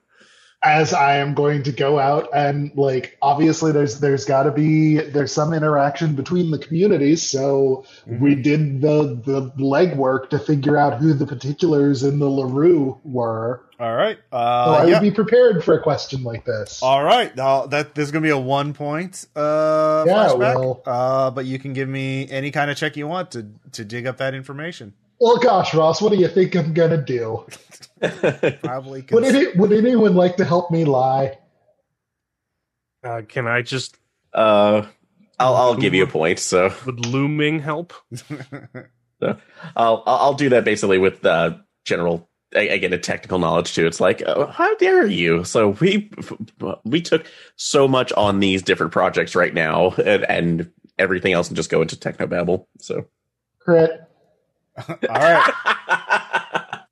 as 0.64 0.94
I 0.94 1.16
am 1.18 1.34
going 1.34 1.62
to 1.64 1.72
go 1.72 1.98
out 1.98 2.28
and 2.34 2.72
like 2.74 3.18
obviously 3.20 3.70
there's 3.70 4.00
there's 4.00 4.24
got 4.24 4.44
to 4.44 4.50
be 4.50 4.96
there's 4.96 5.30
some 5.32 5.52
interaction 5.52 6.14
between 6.14 6.50
the 6.50 6.58
communities 6.58 7.22
so 7.22 7.84
we 8.06 8.34
did 8.34 8.80
the 8.80 9.20
the 9.24 9.50
legwork 9.58 10.30
to 10.30 10.38
figure 10.38 10.76
out 10.78 10.98
who 10.98 11.12
the 11.12 11.26
particulars 11.26 12.02
in 12.02 12.18
the 12.18 12.28
Larue 12.30 12.98
were 13.04 13.62
All 13.78 13.94
right. 13.94 14.16
so 14.30 14.36
Uh, 14.38 14.78
I 14.80 14.86
yeah. 14.86 14.92
would 14.94 15.02
be 15.02 15.10
prepared 15.10 15.62
for 15.62 15.74
a 15.78 15.82
question 15.82 16.22
like 16.22 16.44
this 16.46 16.82
All 16.82 17.04
right. 17.04 17.36
Uh, 17.38 17.66
that 17.66 17.94
there's 17.94 18.10
gonna 18.10 18.22
be 18.22 18.30
a 18.30 18.38
one 18.38 18.72
point 18.72 19.26
uh, 19.36 20.04
Yeah, 20.06 20.12
flashback. 20.28 20.38
well- 20.56 20.82
uh, 20.86 21.30
but 21.30 21.44
you 21.44 21.58
can 21.58 21.74
give 21.74 21.88
me 21.88 22.26
any 22.30 22.50
kind 22.50 22.70
of 22.70 22.76
check 22.78 22.96
you 22.96 23.06
want 23.06 23.30
to 23.32 23.46
to 23.72 23.84
dig 23.84 24.06
up 24.06 24.16
that 24.16 24.34
information. 24.34 24.94
well 25.20 25.36
gosh 25.36 25.74
Ross 25.74 26.00
what 26.00 26.10
do 26.12 26.18
you 26.18 26.28
think 26.28 26.54
I'm 26.56 26.72
gonna 26.72 26.96
do 27.02 27.44
Probably. 28.62 29.04
would, 29.10 29.24
any, 29.24 29.56
would 29.56 29.72
anyone 29.72 30.14
like 30.14 30.36
to 30.36 30.44
help 30.44 30.70
me 30.70 30.84
lie 30.84 31.38
Uh, 33.02 33.22
can 33.28 33.46
I 33.46 33.62
just 33.62 33.96
uh, 34.32 34.86
I'll 35.38 35.54
I'll 35.54 35.76
give 35.76 35.94
you 35.94 36.04
a 36.04 36.08
point. 36.08 36.38
So 36.38 36.72
would 36.86 37.06
looming 37.06 37.60
help? 37.60 37.92
I'll 39.22 39.40
I'll 39.76 40.02
I'll 40.06 40.34
do 40.34 40.48
that 40.50 40.64
basically 40.64 40.98
with 40.98 41.24
uh, 41.24 41.56
general 41.84 42.28
again 42.52 42.92
a 42.92 42.98
technical 42.98 43.38
knowledge 43.38 43.74
too. 43.74 43.86
It's 43.86 44.00
like 44.00 44.22
oh, 44.26 44.46
how 44.46 44.74
dare 44.76 45.06
you? 45.06 45.44
So 45.44 45.70
we 45.80 46.10
we 46.84 47.00
took 47.00 47.26
so 47.56 47.88
much 47.88 48.12
on 48.12 48.40
these 48.40 48.62
different 48.62 48.92
projects 48.92 49.34
right 49.34 49.52
now, 49.52 49.90
and, 49.92 50.24
and 50.24 50.72
everything 50.98 51.32
else 51.32 51.48
and 51.48 51.56
just 51.56 51.70
go 51.70 51.82
into 51.82 51.96
technobabble. 51.96 52.66
So 52.78 53.06
crit 53.58 54.08
All 54.88 54.94
right. 55.08 56.10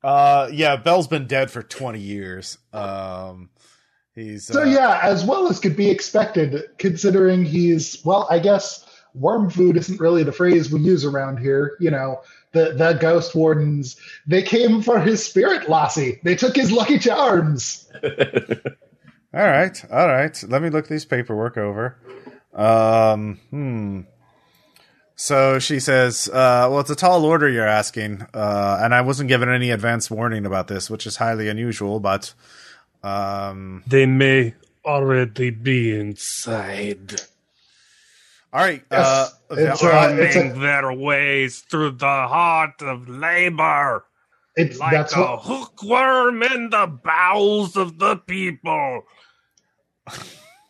Uh, 0.03 0.49
yeah, 0.51 0.75
Bell's 0.75 1.07
been 1.07 1.27
dead 1.27 1.49
for 1.49 1.63
20 1.63 1.99
years. 1.99 2.57
Um, 2.73 3.49
he's 4.13 4.45
So 4.45 4.63
uh, 4.63 4.65
yeah, 4.65 4.99
as 5.01 5.23
well 5.23 5.47
as 5.47 5.59
could 5.59 5.77
be 5.77 5.89
expected, 5.89 6.63
considering 6.77 7.45
he's 7.45 8.03
well, 8.03 8.27
I 8.29 8.39
guess 8.39 8.85
worm 9.13 9.49
food 9.49 9.77
isn't 9.77 9.99
really 9.99 10.23
the 10.23 10.31
phrase 10.31 10.71
we 10.71 10.81
use 10.81 11.05
around 11.05 11.37
here. 11.37 11.77
You 11.79 11.91
know, 11.91 12.21
the 12.51 12.73
the 12.73 12.93
ghost 12.93 13.33
wardens 13.33 13.95
they 14.27 14.41
came 14.41 14.81
for 14.81 14.99
his 14.99 15.25
spirit, 15.25 15.69
Lassie. 15.69 16.19
They 16.23 16.35
took 16.35 16.55
his 16.55 16.71
lucky 16.71 16.99
charms. 16.99 17.89
All 19.35 19.41
right, 19.41 19.83
all 19.91 20.07
right. 20.07 20.43
Let 20.47 20.61
me 20.61 20.69
look 20.69 20.87
these 20.87 21.05
paperwork 21.05 21.57
over. 21.57 21.97
Um, 22.53 23.39
hmm. 23.49 24.01
So 25.15 25.59
she 25.59 25.79
says, 25.79 26.27
uh, 26.29 26.67
"Well, 26.69 26.79
it's 26.79 26.89
a 26.89 26.95
tall 26.95 27.23
order 27.25 27.47
you're 27.47 27.67
asking, 27.67 28.25
uh, 28.33 28.79
and 28.81 28.95
I 28.95 29.01
wasn't 29.01 29.29
given 29.29 29.47
any 29.49 29.69
advance 29.69 30.09
warning 30.09 30.45
about 30.45 30.67
this, 30.67 30.89
which 30.89 31.05
is 31.05 31.17
highly 31.17 31.49
unusual. 31.49 31.99
But, 31.99 32.33
um, 33.03 33.83
They 33.85 34.05
may 34.07 34.55
already 34.83 35.51
be 35.51 35.97
inside, 35.97 37.21
all 38.51 38.61
right. 38.61 38.83
Uh, 38.91 39.27
Yes, 39.55 39.69
it's, 39.69 39.81
the- 39.81 39.93
uh, 39.93 40.15
it's 40.17 40.35
a- 40.35 40.59
their 40.59 40.91
ways 40.91 41.59
through 41.69 41.91
the 41.91 42.05
heart 42.07 42.81
of 42.81 43.07
labor, 43.07 44.05
It's 44.55 44.79
like 44.79 44.91
that's 44.93 45.15
a 45.15 45.19
what 45.21 45.41
hookworm 45.43 46.41
in 46.43 46.69
the 46.71 46.87
bowels 46.87 47.77
of 47.77 47.99
the 47.99 48.15
people. 48.17 49.03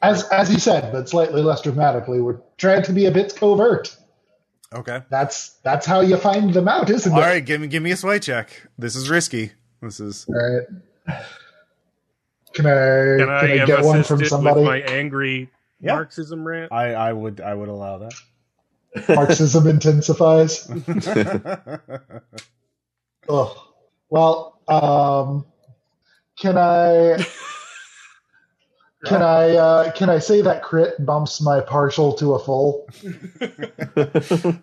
as 0.02 0.24
as 0.30 0.50
he 0.50 0.60
said, 0.60 0.92
but 0.92 1.08
slightly 1.08 1.42
less 1.42 1.62
dramatically. 1.62 2.20
We're 2.22 2.40
trying 2.58 2.84
to 2.84 2.92
be 2.92 3.06
a 3.06 3.12
bit 3.12 3.36
covert. 3.38 3.96
Okay. 4.76 5.02
That's 5.10 5.50
that's 5.64 5.86
how 5.86 6.02
you 6.02 6.18
find 6.18 6.54
them 6.54 6.68
out, 6.68 6.90
isn't 6.90 7.12
All 7.12 7.20
it? 7.20 7.22
right. 7.22 7.46
Give 7.46 7.62
me, 7.62 7.68
give 7.68 7.84
me 7.84 7.92
a 7.92 7.98
sway 7.98 8.20
check. 8.20 8.50
This 8.78 8.96
is 8.96 9.10
risky. 9.10 9.52
This 9.82 10.00
is 10.00 10.26
All 10.28 10.36
right. 10.36 10.68
Can 12.54 12.66
I 12.68 13.18
Can 13.18 13.30
I, 13.30 13.42
can 13.42 13.52
I 13.62 13.66
get 13.66 13.84
one 13.84 14.04
from 14.04 14.24
somebody? 14.26 14.60
with 14.62 14.66
my 14.66 14.80
angry 14.82 15.50
Yeah. 15.82 15.94
Marxism 15.96 16.46
rant? 16.48 16.72
I, 16.72 16.94
I 16.94 17.14
would, 17.14 17.42
I 17.42 17.54
would 17.54 17.70
allow 17.70 18.00
that. 18.00 18.14
Marxism 19.10 19.68
intensifies. 19.68 20.66
that. 20.66 22.22
Oh, 23.30 23.74
well, 24.10 24.60
um, 24.68 25.46
can 26.40 26.58
I 26.58 27.26
can 29.06 29.22
I 29.22 29.52
uh, 29.56 29.92
can 29.92 30.10
I 30.10 30.20
say 30.20 30.42
that 30.42 30.64
crit 30.64 31.04
bumps 31.06 31.42
my 31.42 31.60
partial 31.62 32.14
to 32.16 32.34
a 32.36 32.40
full? 32.40 32.88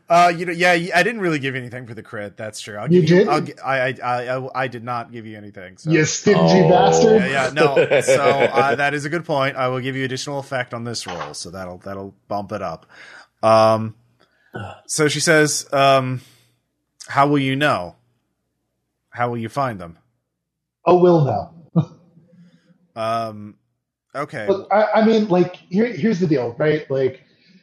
Uh, 0.09 0.33
you 0.37 0.45
know, 0.47 0.53
yeah, 0.53 0.73
I 0.73 1.03
didn't 1.03 1.21
really 1.21 1.39
give 1.39 1.55
you 1.55 1.61
anything 1.61 1.87
for 1.87 1.95
the 1.95 2.03
crit. 2.03 2.37
That's 2.37 2.61
true. 2.61 2.77
I'll 2.77 2.93
You 2.93 3.01
give 3.03 3.11
you. 3.11 3.17
didn't? 3.25 3.59
I'll, 3.63 3.69
I, 3.69 3.79
I, 3.81 3.95
I, 4.03 4.37
I, 4.39 4.63
I 4.65 4.69
did 4.69 4.83
not 4.83 5.13
give 5.13 5.25
you 5.27 5.37
anything. 5.37 5.77
So. 5.77 5.91
You 5.91 6.05
stingy 6.05 6.39
Oh. 6.63 6.69
bastard! 6.69 7.21
Yeah, 7.23 7.27
yeah, 7.47 7.51
no. 7.53 8.01
So 8.01 8.23
uh, 8.23 8.75
that 8.75 8.93
is 8.95 9.05
a 9.05 9.09
good 9.09 9.25
point. 9.25 9.57
I 9.57 9.69
will 9.69 9.81
give 9.81 9.95
you 9.97 10.05
additional 10.05 10.39
effect 10.41 10.75
on 10.75 10.85
this 10.85 11.07
roll, 11.07 11.35
so 11.35 11.51
that'll 11.51 11.79
that'll 11.79 12.15
bump 12.29 12.53
it 12.53 12.63
up. 12.63 12.87
Um, 13.43 13.95
so 14.87 15.07
she 15.09 15.21
says, 15.21 15.67
um, 15.73 16.21
"How 17.07 17.29
will 17.29 17.39
you 17.39 17.55
know? 17.57 17.97
How 19.11 19.31
will 19.31 19.39
you 19.39 19.49
find 19.49 19.79
them?" 19.79 19.99
Oh, 20.85 20.99
will 20.99 21.25
know. 21.25 21.55
Um, 22.97 23.55
okay. 24.15 24.47
But 24.47 24.67
I, 24.73 25.01
I 25.01 25.07
mean, 25.07 25.29
like, 25.29 25.57
here, 25.71 25.87
here's 25.87 26.21
the 26.21 26.27
deal, 26.27 26.55
right? 26.59 26.89
Like, 26.91 27.23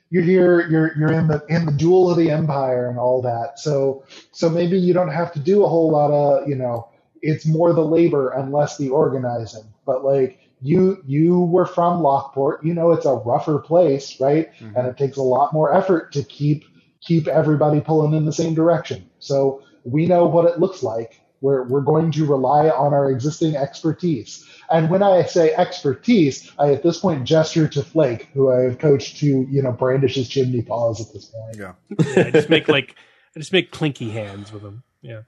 you're 0.10 0.24
here, 0.24 0.68
you're 0.70 0.98
you're 0.98 1.12
in 1.12 1.28
the 1.28 1.44
in 1.50 1.66
the 1.66 1.72
duel 1.74 2.10
of 2.10 2.18
the 2.18 2.32
empire 2.32 2.90
and 2.90 2.98
all 3.00 3.22
that. 3.24 3.60
So 3.60 4.06
so 4.32 4.50
maybe 4.50 4.80
you 4.80 4.94
don't 4.94 5.12
have 5.12 5.34
to 5.34 5.40
do 5.40 5.66
a 5.66 5.68
whole 5.70 5.92
lot 5.92 6.12
of, 6.12 6.48
you 6.48 6.56
know, 6.56 6.90
it's 7.22 7.46
more 7.46 7.74
the 7.74 7.86
labor 7.86 8.30
and 8.32 8.52
less 8.54 8.78
the 8.78 8.90
organizing. 8.90 9.64
But 9.86 10.06
like, 10.06 10.40
you 10.62 11.04
you 11.06 11.42
were 11.42 11.66
from 11.66 12.02
Lockport, 12.02 12.64
you 12.64 12.74
know, 12.74 12.92
it's 12.92 13.06
a 13.06 13.16
rougher 13.16 13.60
place, 13.60 14.20
right? 14.22 14.50
Mhm. 14.62 14.76
and 14.76 14.88
it 14.88 14.98
takes 14.98 15.18
a 15.18 15.24
lot 15.24 15.54
more 15.54 15.74
effort 15.74 16.14
to 16.14 16.24
keep 16.24 16.64
keep 17.02 17.28
everybody 17.28 17.82
pulling 17.82 18.14
in 18.14 18.26
the 18.26 18.34
same 18.34 18.54
direction. 18.54 19.10
So 19.20 19.62
we 19.84 20.06
know 20.06 20.26
what 20.28 20.46
it 20.46 20.60
looks 20.60 20.84
like. 20.84 21.22
We're 21.42 21.64
we're 21.64 21.82
going 21.82 22.12
to 22.14 22.26
rely 22.26 22.70
on 22.70 22.94
our 22.94 23.12
existing 23.12 23.56
expertise. 23.56 24.46
And 24.70 24.90
when 24.90 25.04
I 25.04 25.24
say 25.24 25.54
expertise, 25.54 26.52
I 26.60 26.74
at 26.74 26.84
this 26.84 27.00
point 27.00 27.26
gesture 27.26 27.68
to 27.70 27.84
Flake, 27.84 28.30
who 28.34 28.52
I 28.52 28.62
have 28.64 28.80
coached 28.80 29.18
to 29.18 29.26
you 29.50 29.62
know 29.62 29.72
brandish 29.72 30.16
his 30.16 30.28
chimney 30.28 30.62
paws 30.62 31.00
at 31.00 31.14
this 31.14 31.26
point. 31.26 31.58
Yeah. 31.58 31.74
Yeah, 32.16 32.24
I 32.28 32.32
just 32.32 32.50
make 32.50 32.68
like 32.68 32.96
I 33.36 33.40
just 33.40 33.54
make 33.54 33.72
clinky 33.72 34.10
hands 34.10 34.52
with 34.52 34.64
them. 34.64 34.84
Yeah. 35.02 35.22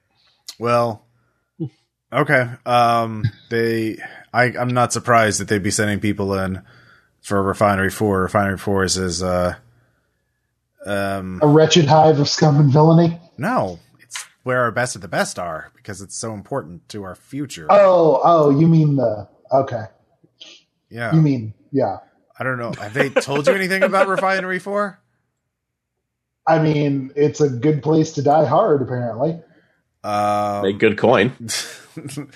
Well, 0.58 1.06
okay. 2.12 2.50
Um, 2.66 3.24
they. 3.50 3.98
I, 4.34 4.46
I'm 4.46 4.70
not 4.70 4.92
surprised 4.94 5.40
that 5.40 5.48
they'd 5.48 5.64
be 5.64 5.72
sending 5.72 6.00
people 6.00 6.34
in 6.34 6.62
for 7.22 7.42
Refinery 7.42 7.90
Four. 7.92 8.22
Refinery 8.24 8.58
Four 8.58 8.84
is, 8.84 8.98
is 8.98 9.24
uh, 9.24 9.56
um, 10.86 11.40
A 11.42 11.48
wretched 11.48 11.86
hive 11.86 12.20
of 12.20 12.28
scum 12.30 12.58
and 12.60 12.72
villainy. 12.72 13.20
no, 13.38 13.80
it's 13.89 13.89
where 14.44 14.62
our 14.62 14.72
best 14.72 14.96
of 14.96 15.02
the 15.02 15.08
best 15.08 15.38
are 15.38 15.72
because 15.76 16.02
it's 16.02 16.16
so 16.16 16.34
important 16.34 16.88
to 16.90 17.04
our 17.04 17.16
future. 17.16 17.68
Oh 17.70 18.22
oh, 18.24 18.50
you 18.50 18.68
mean 18.68 18.96
the 18.96 19.28
okay? 19.52 19.86
yeah. 20.90 21.14
You 21.14 21.22
mean 21.22 21.54
yeah? 21.72 21.98
I 22.38 22.44
don't 22.44 22.58
know. 22.58 22.72
Have 22.80 22.94
they 22.94 23.10
told 23.10 23.48
you 23.48 23.54
anything 23.54 23.84
about 23.84 24.08
Refinery 24.10 24.60
Four? 24.60 25.00
I 26.48 26.60
mean, 26.60 27.12
it's 27.16 27.42
a 27.42 27.50
good 27.50 27.84
place 27.84 28.14
to 28.14 28.24
die 28.24 28.46
hard, 28.46 28.82
apparently. 28.82 29.40
Um, 30.04 30.64
Make 30.64 30.80
good 30.80 30.98
coin. 30.98 31.34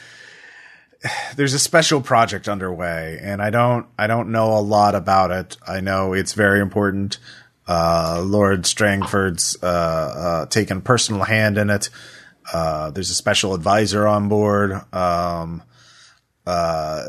there's 1.36 1.54
a 1.54 1.60
special 1.60 2.01
project 2.01 2.47
underway 2.47 3.20
and 3.22 3.41
i 3.41 3.49
don't 3.49 3.88
i 3.99 4.08
don't 4.08 4.32
know 4.32 4.58
a 4.58 4.62
lot 4.62 4.95
about 4.95 5.32
it 5.32 5.58
i 5.68 5.82
know 5.82 6.14
it's 6.14 6.34
very 6.34 6.62
important 6.62 7.18
uh 7.68 8.22
lord 8.26 8.66
strangford's 8.66 9.57
uh 9.64 9.68
uh 9.68 10.45
taken 10.47 10.82
personal 10.82 11.24
hand 11.24 11.57
in 11.57 11.70
it. 11.70 11.89
Uh 12.53 12.91
there's 12.91 13.09
a 13.11 13.16
special 13.16 13.53
advisor 13.55 14.07
on 14.07 14.30
board. 14.30 14.74
Um 14.93 15.64
uh 16.45 17.03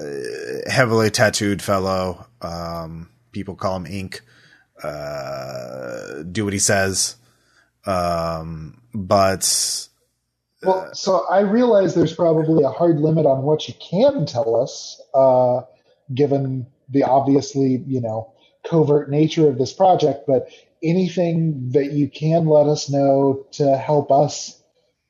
heavily 0.68 1.10
tattooed 1.10 1.62
fellow. 1.62 2.26
Um 2.42 3.10
people 3.32 3.56
call 3.56 3.76
him 3.76 3.86
ink. 3.86 4.22
Uh 4.82 6.22
do 6.30 6.44
what 6.44 6.52
he 6.54 6.60
says. 6.60 7.16
Um 7.86 8.80
but 8.94 9.88
Well, 10.62 10.90
so 10.94 11.26
I 11.30 11.40
realize 11.40 11.94
there's 11.94 12.14
probably 12.14 12.64
a 12.64 12.70
hard 12.70 13.00
limit 13.00 13.26
on 13.26 13.42
what 13.42 13.68
you 13.68 13.74
can 13.74 14.26
tell 14.26 14.56
us, 14.56 15.00
given 16.14 16.66
the 16.90 17.04
obviously, 17.04 17.82
you 17.86 18.00
know, 18.02 18.33
covert 18.68 19.10
nature 19.10 19.48
of 19.48 19.58
this 19.58 19.72
project, 19.72 20.24
but 20.26 20.48
anything 20.82 21.70
that 21.70 21.92
you 21.92 22.08
can 22.08 22.46
let 22.46 22.66
us 22.66 22.90
know 22.90 23.46
to 23.52 23.76
help 23.76 24.10
us, 24.10 24.62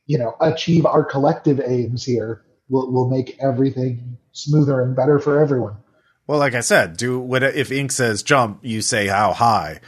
you 0.06 0.18
know, 0.18 0.36
achieve 0.40 0.86
our 0.86 1.04
collective 1.04 1.60
aims 1.60 2.04
here 2.04 2.44
will, 2.68 2.90
will 2.92 3.08
make 3.08 3.36
everything 3.40 4.18
smoother 4.32 4.80
and 4.80 4.96
better 4.96 5.18
for 5.18 5.40
everyone. 5.40 5.76
Well, 6.26 6.38
like 6.38 6.54
I 6.54 6.60
said, 6.60 6.96
do 6.96 7.20
what 7.20 7.42
if 7.42 7.70
Ink 7.70 7.92
says 7.92 8.22
jump, 8.22 8.60
you 8.62 8.80
say 8.82 9.06
how 9.06 9.32
high. 9.32 9.80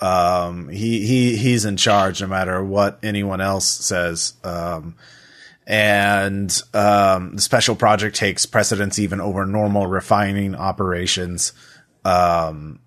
Um, 0.00 0.68
he 0.68 1.06
he 1.06 1.36
he's 1.36 1.64
in 1.64 1.76
charge 1.76 2.20
no 2.20 2.26
matter 2.26 2.62
what 2.64 2.98
anyone 3.02 3.40
else 3.40 3.66
says. 3.66 4.34
Um, 4.42 4.96
and 5.66 6.60
um, 6.74 7.36
the 7.36 7.42
special 7.42 7.76
project 7.76 8.16
takes 8.16 8.46
precedence 8.46 8.98
even 8.98 9.20
over 9.20 9.46
normal 9.46 9.86
refining 9.86 10.54
operations. 10.54 11.52
Um, 12.04 12.80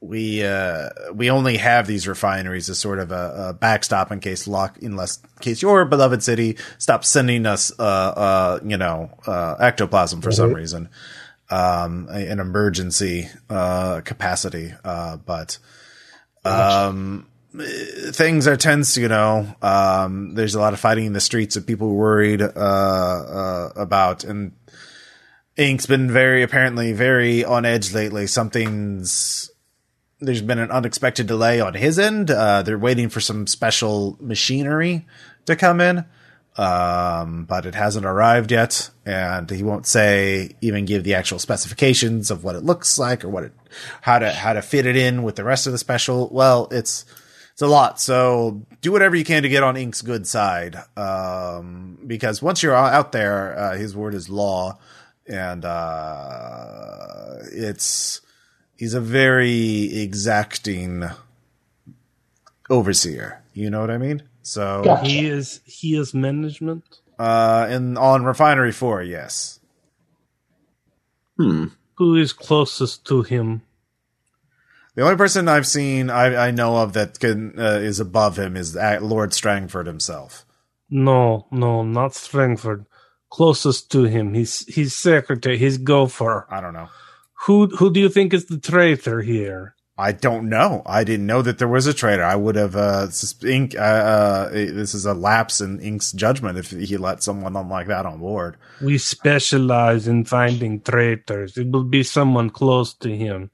we 0.00 0.44
uh, 0.44 0.90
we 1.12 1.30
only 1.30 1.56
have 1.56 1.86
these 1.86 2.06
refineries 2.06 2.70
as 2.70 2.78
sort 2.78 2.98
of 2.98 3.10
a, 3.10 3.48
a 3.48 3.52
backstop 3.52 4.12
in 4.12 4.20
case 4.20 4.46
lock 4.46 4.78
unless 4.80 5.18
in 5.18 5.40
case 5.40 5.60
your 5.60 5.84
beloved 5.84 6.22
city 6.22 6.56
stops 6.78 7.08
sending 7.08 7.46
us 7.46 7.72
uh, 7.78 7.82
uh, 7.82 8.60
you 8.64 8.76
know 8.76 9.10
uh, 9.26 9.56
ectoplasm 9.58 10.20
for 10.22 10.30
some 10.30 10.52
reason 10.52 10.88
um, 11.50 12.08
an 12.10 12.38
emergency 12.38 13.28
uh, 13.50 14.00
capacity 14.02 14.72
uh, 14.84 15.16
but 15.16 15.58
um, 16.44 17.26
things 17.52 18.46
are 18.46 18.56
tense 18.56 18.96
you 18.96 19.08
know 19.08 19.52
um, 19.62 20.34
there's 20.34 20.54
a 20.54 20.60
lot 20.60 20.74
of 20.74 20.80
fighting 20.80 21.06
in 21.06 21.12
the 21.12 21.20
streets 21.20 21.56
of 21.56 21.66
people 21.66 21.92
worried 21.92 22.40
uh, 22.40 22.46
uh, 22.54 23.72
about 23.74 24.22
and 24.22 24.52
Ink's 25.58 25.86
been 25.86 26.08
very 26.08 26.44
apparently 26.44 26.92
very 26.92 27.44
on 27.44 27.64
edge 27.64 27.92
lately. 27.92 28.28
Something's 28.28 29.50
there's 30.20 30.40
been 30.40 30.60
an 30.60 30.70
unexpected 30.70 31.26
delay 31.26 31.60
on 31.60 31.74
his 31.74 31.98
end. 31.98 32.30
Uh, 32.30 32.62
they're 32.62 32.78
waiting 32.78 33.08
for 33.08 33.20
some 33.20 33.46
special 33.46 34.16
machinery 34.20 35.04
to 35.46 35.56
come 35.56 35.80
in, 35.80 36.04
um, 36.56 37.44
but 37.44 37.66
it 37.66 37.74
hasn't 37.74 38.06
arrived 38.06 38.52
yet, 38.52 38.90
and 39.04 39.50
he 39.50 39.64
won't 39.64 39.86
say 39.86 40.50
even 40.60 40.84
give 40.84 41.02
the 41.02 41.14
actual 41.14 41.40
specifications 41.40 42.30
of 42.30 42.44
what 42.44 42.54
it 42.54 42.62
looks 42.62 42.96
like 42.96 43.24
or 43.24 43.28
what 43.28 43.44
it 43.44 43.52
how 44.02 44.20
to 44.20 44.30
how 44.30 44.52
to 44.52 44.62
fit 44.62 44.86
it 44.86 44.96
in 44.96 45.24
with 45.24 45.34
the 45.34 45.44
rest 45.44 45.66
of 45.66 45.72
the 45.72 45.78
special. 45.78 46.28
Well, 46.32 46.68
it's 46.70 47.04
it's 47.52 47.62
a 47.62 47.66
lot. 47.66 48.00
So 48.00 48.64
do 48.80 48.92
whatever 48.92 49.16
you 49.16 49.24
can 49.24 49.42
to 49.42 49.48
get 49.48 49.64
on 49.64 49.76
Ink's 49.76 50.02
good 50.02 50.28
side, 50.28 50.76
um, 50.96 51.98
because 52.06 52.40
once 52.40 52.62
you're 52.62 52.76
out 52.76 53.10
there, 53.10 53.58
uh, 53.58 53.76
his 53.76 53.96
word 53.96 54.14
is 54.14 54.28
law, 54.28 54.78
and 55.28 55.64
uh, 55.64 57.36
it's 57.52 58.20
he's 58.76 58.94
a 58.94 59.00
very 59.00 59.96
exacting 59.98 61.04
overseer. 62.70 63.42
You 63.52 63.70
know 63.70 63.80
what 63.80 63.90
I 63.90 63.98
mean? 63.98 64.22
So, 64.42 64.82
Gotcha. 64.84 65.04
He 65.06 65.26
is 65.26 65.60
he 65.64 65.96
is 65.96 66.14
management. 66.14 66.84
uh, 67.18 67.66
and 67.68 67.98
on 67.98 68.24
Refinery 68.24 68.72
Four, 68.72 69.02
yes, 69.02 69.60
Hmm. 71.36 71.66
Who 71.98 72.16
is 72.16 72.32
closest 72.32 73.04
to 73.06 73.22
him? 73.22 73.62
the 74.94 75.02
only 75.04 75.16
person 75.16 75.46
I've 75.48 75.66
seen 75.66 76.10
I, 76.10 76.48
I 76.48 76.50
know 76.50 76.76
of 76.78 76.92
that 76.94 77.20
can 77.20 77.58
uh, 77.58 77.78
is 77.80 78.00
above 78.00 78.36
him 78.38 78.56
is 78.56 78.74
Lord 79.00 79.32
Strangford 79.32 79.86
himself. 79.86 80.44
No, 80.90 81.46
no, 81.52 81.82
not 81.84 82.14
Strangford. 82.14 82.86
Closest 83.30 83.90
to 83.92 84.04
him, 84.04 84.34
his 84.34 84.64
his 84.68 84.94
secretary, 84.94 85.58
his 85.58 85.78
gopher. 85.78 86.46
I 86.50 86.60
don't 86.60 86.72
know. 86.72 86.88
Who 87.46 87.66
who 87.66 87.92
do 87.92 88.00
you 88.00 88.08
think 88.08 88.32
is 88.32 88.46
the 88.46 88.58
traitor 88.58 89.22
here? 89.22 89.74
I 90.00 90.12
don't 90.12 90.48
know. 90.48 90.82
I 90.86 91.02
didn't 91.02 91.26
know 91.26 91.42
that 91.42 91.58
there 91.58 91.66
was 91.66 91.88
a 91.88 91.92
traitor. 91.92 92.22
I 92.22 92.36
would 92.36 92.54
have 92.54 92.76
uh, 92.76 93.08
Ink. 93.44 93.74
Uh, 93.74 93.80
uh, 93.80 94.48
this 94.50 94.94
is 94.94 95.04
a 95.04 95.12
lapse 95.12 95.60
in 95.60 95.80
Ink's 95.80 96.12
judgment 96.12 96.56
if 96.56 96.70
he 96.70 96.96
let 96.96 97.24
someone 97.24 97.56
on 97.56 97.68
like 97.68 97.88
that 97.88 98.06
on 98.06 98.20
board. 98.20 98.56
We 98.80 98.96
specialize 98.98 100.06
in 100.06 100.24
finding 100.24 100.80
traitors. 100.80 101.58
It 101.58 101.70
will 101.72 101.82
be 101.82 102.04
someone 102.04 102.50
close 102.50 102.94
to 102.94 103.14
him. 103.14 103.50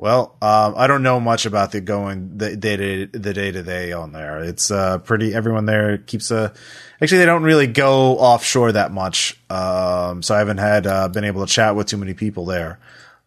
Well, 0.00 0.36
um, 0.40 0.74
I 0.76 0.86
don't 0.86 1.02
know 1.02 1.18
much 1.18 1.44
about 1.44 1.72
the 1.72 1.80
going 1.80 2.38
the 2.38 2.56
day 2.56 2.76
to 2.76 3.06
the 3.06 3.34
day 3.34 3.50
to 3.50 3.64
day 3.64 3.90
on 3.90 4.12
there. 4.12 4.38
It's 4.44 4.70
uh, 4.70 4.98
pretty. 4.98 5.34
Everyone 5.34 5.66
there 5.66 5.98
keeps 5.98 6.30
a. 6.30 6.54
Actually, 7.02 7.18
they 7.18 7.26
don't 7.26 7.42
really 7.42 7.66
go 7.66 8.16
offshore 8.16 8.70
that 8.72 8.92
much. 8.92 9.36
Um, 9.50 10.22
so 10.22 10.36
I 10.36 10.38
haven't 10.38 10.58
had 10.58 10.86
uh, 10.86 11.08
been 11.08 11.24
able 11.24 11.44
to 11.44 11.52
chat 11.52 11.74
with 11.74 11.88
too 11.88 11.96
many 11.96 12.14
people 12.14 12.44
there, 12.44 12.78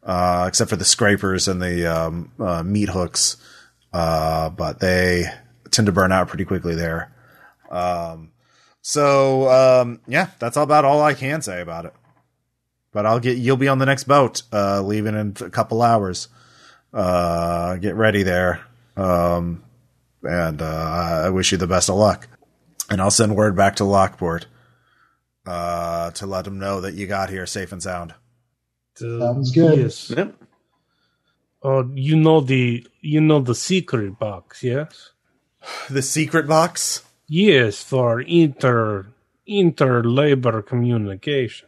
uh, 0.02 0.46
except 0.48 0.70
for 0.70 0.78
the 0.78 0.86
scrapers 0.86 1.50
and 1.50 1.62
the 1.62 1.88
um, 1.88 2.32
uh, 2.40 2.64
meat 2.64 2.88
hooks. 2.88 3.36
Uh, 3.92 4.50
but 4.50 4.80
they 4.80 5.26
tend 5.72 5.88
to 5.88 5.92
burn 5.92 6.14
out 6.14 6.30
pretty 6.30 6.46
quickly 6.46 6.74
there. 6.74 7.12
Um, 7.70 8.32
so 8.82 9.50
um, 9.50 10.00
yeah, 10.08 10.30
that's 10.40 10.56
about 10.56 10.86
all 10.86 11.02
I 11.02 11.16
can 11.16 11.42
say 11.42 11.60
about 11.60 11.84
it. 11.84 11.94
But 12.94 13.06
I'll 13.06 13.20
get 13.20 13.38
you'll 13.38 13.58
be 13.58 13.68
on 13.68 13.80
the 13.80 13.86
next 13.86 14.06
boat, 14.06 14.44
uh, 14.54 14.82
leaving 14.82 15.16
in 15.16 15.36
a 15.42 15.50
couple 15.50 15.82
hours 15.82 16.30
uh, 16.94 17.76
get 17.78 17.96
ready 17.96 18.24
there. 18.24 18.62
Um, 18.98 19.64
and, 20.24 20.62
uh, 20.62 21.24
I 21.26 21.30
wish 21.30 21.52
you 21.52 21.58
the 21.58 21.68
best 21.68 21.90
of 21.90 21.96
luck. 21.96 22.28
And 22.90 23.02
I'll 23.02 23.12
send 23.12 23.36
word 23.36 23.56
back 23.56 23.78
to 23.78 23.86
Lockport, 23.86 24.48
uh, 25.46 26.12
to 26.12 26.26
let 26.26 26.46
them 26.46 26.60
know 26.60 26.82
that 26.82 26.94
you 26.94 27.08
got 27.08 27.30
here 27.30 27.46
safe 27.46 27.72
and 27.72 27.82
sound. 27.82 28.14
Uh, 28.98 29.20
Sounds 29.20 29.52
good. 29.52 29.80
Yes. 29.80 30.10
Yep. 30.10 30.36
Oh, 31.64 31.90
you 31.94 32.16
know 32.16 32.42
the 32.42 32.86
you 33.02 33.22
know 33.22 33.40
the 33.40 33.56
secret 33.56 34.18
box, 34.20 34.64
yes? 34.64 35.12
The 35.90 36.02
secret 36.02 36.48
box? 36.48 37.04
Yes, 37.28 37.84
for 37.84 38.20
inter 38.22 39.08
inter 39.46 40.04
labor 40.04 40.62
communication. 40.62 41.68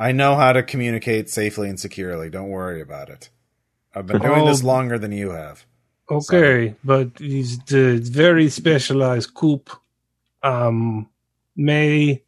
I 0.00 0.12
know 0.12 0.34
how 0.36 0.52
to 0.52 0.62
communicate 0.62 1.28
safely 1.28 1.68
and 1.68 1.78
securely. 1.78 2.30
Don't 2.30 2.48
worry 2.48 2.80
about 2.80 3.10
it. 3.10 3.28
I've 3.94 4.06
been 4.06 4.20
doing 4.20 4.44
this 4.46 4.62
Oh. 4.62 4.66
longer 4.66 4.98
than 4.98 5.12
you 5.12 5.30
have. 5.30 5.64
Okay, 6.10 6.74
but 6.84 7.08
it's 7.20 7.58
the 7.64 7.98
very 7.98 8.48
specialized 8.48 9.34
coop 9.34 9.70
um 10.42 11.08
may 11.56 12.22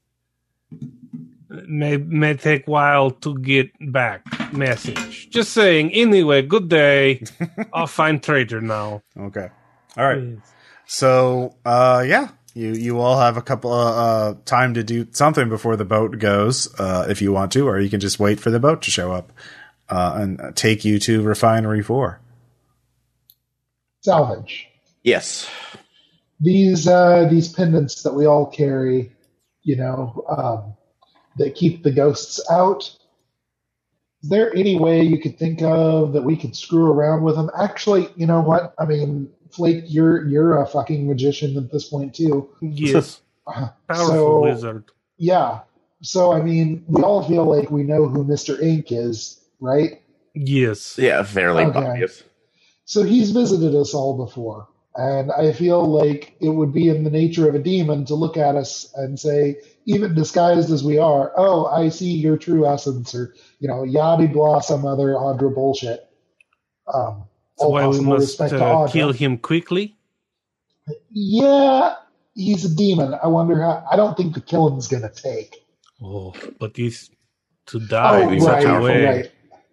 may 1.50 1.96
may 1.96 2.34
take 2.34 2.66
while 2.66 3.10
to 3.10 3.38
get 3.38 3.70
back 3.92 4.22
message. 4.52 5.30
Just 5.30 5.52
saying. 5.52 5.92
Anyway, 5.92 6.42
good 6.42 6.68
day. 6.68 7.22
I'll 7.72 7.86
find 7.86 8.22
traitor 8.22 8.60
now. 8.60 9.02
Okay. 9.18 9.48
All 9.96 10.06
right. 10.06 10.38
So, 10.86 11.56
uh, 11.64 12.04
yeah, 12.06 12.28
you 12.54 12.72
you 12.72 12.98
all 13.00 13.18
have 13.18 13.36
a 13.36 13.42
couple 13.42 13.72
of 13.72 13.94
uh, 14.36 14.38
time 14.44 14.74
to 14.74 14.82
do 14.82 15.06
something 15.12 15.48
before 15.48 15.76
the 15.76 15.84
boat 15.84 16.18
goes, 16.18 16.68
uh, 16.78 17.06
if 17.08 17.22
you 17.22 17.32
want 17.32 17.52
to, 17.52 17.66
or 17.68 17.80
you 17.80 17.90
can 17.90 18.00
just 18.00 18.18
wait 18.18 18.40
for 18.40 18.50
the 18.50 18.60
boat 18.60 18.82
to 18.82 18.90
show 18.90 19.12
up 19.12 19.32
uh, 19.90 20.14
and 20.16 20.56
take 20.56 20.84
you 20.84 20.98
to 21.00 21.22
Refinery 21.22 21.82
Four. 21.82 22.20
Salvage. 24.00 24.68
Yes. 25.02 25.48
These 26.40 26.86
uh, 26.86 27.28
these 27.30 27.52
pendants 27.52 28.02
that 28.02 28.14
we 28.14 28.26
all 28.26 28.46
carry, 28.46 29.12
you 29.62 29.76
know, 29.76 30.24
um, 30.28 30.74
that 31.36 31.54
keep 31.54 31.82
the 31.82 31.90
ghosts 31.90 32.40
out. 32.50 32.96
Is 34.22 34.28
there 34.28 34.54
any 34.54 34.78
way 34.78 35.02
you 35.02 35.18
could 35.18 35.38
think 35.38 35.62
of 35.62 36.12
that 36.12 36.22
we 36.22 36.36
could 36.36 36.54
screw 36.54 36.90
around 36.90 37.22
with 37.22 37.36
them? 37.36 37.50
Actually, 37.58 38.08
you 38.16 38.26
know 38.26 38.40
what? 38.40 38.74
I 38.78 38.84
mean, 38.84 39.30
Flake, 39.50 39.84
you're 39.86 40.26
you're 40.28 40.62
a 40.62 40.66
fucking 40.66 41.06
magician 41.06 41.56
at 41.56 41.70
this 41.72 41.88
point 41.88 42.14
too. 42.14 42.48
Yes. 42.60 43.20
Powerful 43.46 44.06
so, 44.06 44.42
wizard. 44.42 44.84
Yeah. 45.18 45.60
So 46.02 46.32
I 46.32 46.40
mean, 46.40 46.84
we 46.86 47.02
all 47.02 47.26
feel 47.26 47.44
like 47.44 47.70
we 47.70 47.82
know 47.82 48.08
who 48.08 48.24
Mister 48.24 48.60
Ink 48.62 48.86
is, 48.90 49.39
right? 49.60 50.02
Yes. 50.34 50.98
Yeah, 50.98 51.22
fairly 51.22 51.64
Okay. 51.64 51.78
obvious. 51.78 52.22
So 52.84 53.02
he's 53.02 53.30
visited 53.30 53.74
us 53.74 53.94
all 53.94 54.16
before. 54.16 54.68
And 54.96 55.30
I 55.30 55.52
feel 55.52 55.84
like 55.86 56.34
it 56.40 56.48
would 56.48 56.72
be 56.72 56.88
in 56.88 57.04
the 57.04 57.10
nature 57.10 57.48
of 57.48 57.54
a 57.54 57.60
demon 57.60 58.04
to 58.06 58.14
look 58.14 58.36
at 58.36 58.56
us 58.56 58.92
and 58.96 59.18
say, 59.18 59.56
even 59.86 60.14
disguised 60.14 60.70
as 60.70 60.82
we 60.82 60.98
are, 60.98 61.32
oh, 61.36 61.66
I 61.66 61.88
see 61.90 62.10
your 62.12 62.36
true 62.36 62.66
essence, 62.66 63.14
or, 63.14 63.34
you 63.60 63.68
know, 63.68 63.84
yada 63.84 64.26
blah, 64.26 64.60
some 64.60 64.84
other 64.84 65.10
Audra 65.10 65.54
bullshit. 65.54 66.00
Um, 66.92 67.24
That's 67.56 67.64
all 67.64 67.72
why 67.72 67.86
we 67.86 68.00
must 68.00 68.38
to 68.38 68.64
uh, 68.64 68.88
kill 68.88 69.12
him 69.12 69.38
quickly. 69.38 69.96
Yeah, 71.10 71.94
he's 72.34 72.64
a 72.64 72.74
demon. 72.74 73.14
I 73.22 73.28
wonder 73.28 73.62
how, 73.62 73.86
I 73.90 73.96
don't 73.96 74.16
think 74.16 74.34
the 74.34 74.40
killing's 74.40 74.88
going 74.88 75.02
to 75.02 75.10
take. 75.10 75.64
Oh, 76.02 76.34
but 76.58 76.76
he's 76.76 77.10
to 77.66 77.78
die 77.78 78.22
oh, 78.22 78.28
in 78.28 78.34
he's 78.34 78.44
such 78.44 78.64
a 78.64 78.80
way. 78.80 79.04
right. 79.04 79.32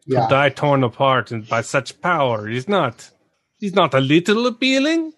To 0.09 0.27
die 0.29 0.49
torn 0.49 0.83
apart 0.83 1.31
and 1.31 1.47
by 1.47 1.61
such 1.61 2.01
power. 2.01 2.47
He's 2.47 2.67
not. 2.67 3.09
He's 3.59 3.73
not 3.73 3.93
a 3.93 3.99
little 3.99 4.47
appealing. 4.47 5.13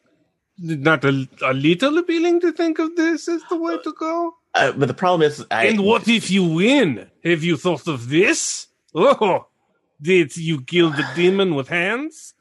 Not 0.58 1.06
a, 1.06 1.28
a 1.46 1.54
little 1.54 1.98
appealing 1.98 2.42
to 2.42 2.52
think 2.52 2.80
of 2.80 2.96
this 2.96 3.28
as 3.28 3.42
the 3.50 3.58
way 3.58 3.78
to 3.84 3.94
go. 3.94 4.34
Uh, 4.56 4.72
but 4.72 4.88
the 4.88 4.94
problem 4.94 5.22
is, 5.22 5.46
I, 5.52 5.66
and 5.68 5.84
what 5.84 6.08
if 6.08 6.32
you 6.32 6.44
win? 6.44 7.10
Have 7.24 7.44
you 7.44 7.56
thought 7.56 7.88
of 7.88 8.10
this? 8.10 8.68
Oh, 8.96 9.48
did 10.02 10.36
you 10.36 10.62
kill 10.62 10.90
the 10.90 11.08
demon 11.16 11.56
with 11.56 11.68
hands? 11.70 12.34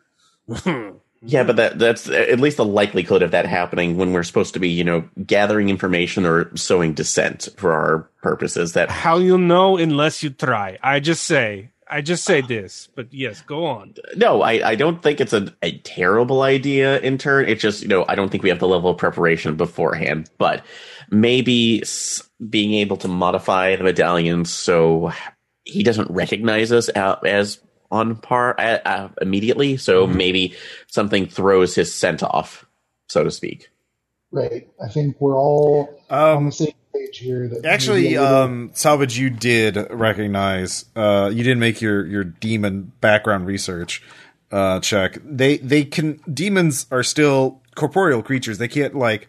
Yeah, 1.20 1.42
but 1.42 1.56
that 1.56 1.78
that's 1.78 2.08
at 2.08 2.38
least 2.38 2.58
the 2.58 2.64
likelihood 2.64 3.22
of 3.22 3.32
that 3.32 3.44
happening 3.46 3.96
when 3.96 4.12
we're 4.12 4.22
supposed 4.22 4.54
to 4.54 4.60
be, 4.60 4.68
you 4.68 4.84
know, 4.84 5.08
gathering 5.26 5.68
information 5.68 6.24
or 6.24 6.54
sowing 6.56 6.94
dissent 6.94 7.48
for 7.56 7.72
our 7.72 8.08
purposes. 8.22 8.74
That 8.74 8.88
How 8.90 9.18
you 9.18 9.36
know 9.36 9.76
unless 9.76 10.22
you 10.22 10.30
try? 10.30 10.78
I 10.82 11.00
just 11.00 11.24
say. 11.24 11.70
I 11.90 12.00
just 12.02 12.24
say 12.24 12.40
this, 12.40 12.88
but 12.94 13.12
yes, 13.12 13.40
go 13.42 13.66
on. 13.66 13.94
No, 14.16 14.42
I, 14.42 14.70
I 14.70 14.74
don't 14.74 15.02
think 15.02 15.20
it's 15.20 15.32
a, 15.32 15.54
a 15.62 15.78
terrible 15.78 16.42
idea 16.42 17.00
in 17.00 17.18
turn. 17.18 17.48
It's 17.48 17.62
just, 17.62 17.82
you 17.82 17.88
know, 17.88 18.04
I 18.08 18.14
don't 18.14 18.28
think 18.30 18.42
we 18.42 18.48
have 18.50 18.58
the 18.58 18.68
level 18.68 18.90
of 18.90 18.98
preparation 18.98 19.56
beforehand, 19.56 20.30
but 20.38 20.64
maybe 21.10 21.80
s- 21.82 22.22
being 22.48 22.74
able 22.74 22.96
to 22.98 23.08
modify 23.08 23.76
the 23.76 23.84
medallion 23.84 24.44
so 24.44 25.12
he 25.64 25.82
doesn't 25.82 26.10
recognize 26.10 26.72
us 26.72 26.90
out 26.94 27.26
as 27.26 27.60
on 27.90 28.16
par 28.16 28.54
uh, 28.58 28.78
uh, 28.84 29.08
immediately. 29.22 29.76
So 29.76 30.06
maybe 30.06 30.54
something 30.88 31.26
throws 31.26 31.74
his 31.74 31.94
scent 31.94 32.22
off, 32.22 32.66
so 33.08 33.24
to 33.24 33.30
speak. 33.30 33.70
Right. 34.30 34.68
I 34.84 34.88
think 34.88 35.18
we're 35.20 35.38
all 35.38 35.98
on 36.10 36.36
Um, 36.36 36.44
the 36.46 36.52
same 36.52 36.72
page 36.92 37.18
here. 37.18 37.48
That 37.48 37.64
Actually, 37.64 38.16
um, 38.16 38.70
Salvage, 38.74 39.18
you 39.18 39.30
did 39.30 39.76
recognize. 39.90 40.84
Uh, 40.94 41.30
you 41.32 41.42
didn't 41.42 41.60
make 41.60 41.80
your 41.80 42.06
your 42.06 42.24
demon 42.24 42.92
background 43.00 43.46
research 43.46 44.02
uh, 44.50 44.80
check. 44.80 45.18
They 45.24 45.58
they 45.58 45.84
can 45.84 46.20
demons 46.32 46.86
are 46.90 47.02
still 47.02 47.60
corporeal 47.74 48.22
creatures. 48.22 48.58
They 48.58 48.68
can't 48.68 48.94
like 48.94 49.28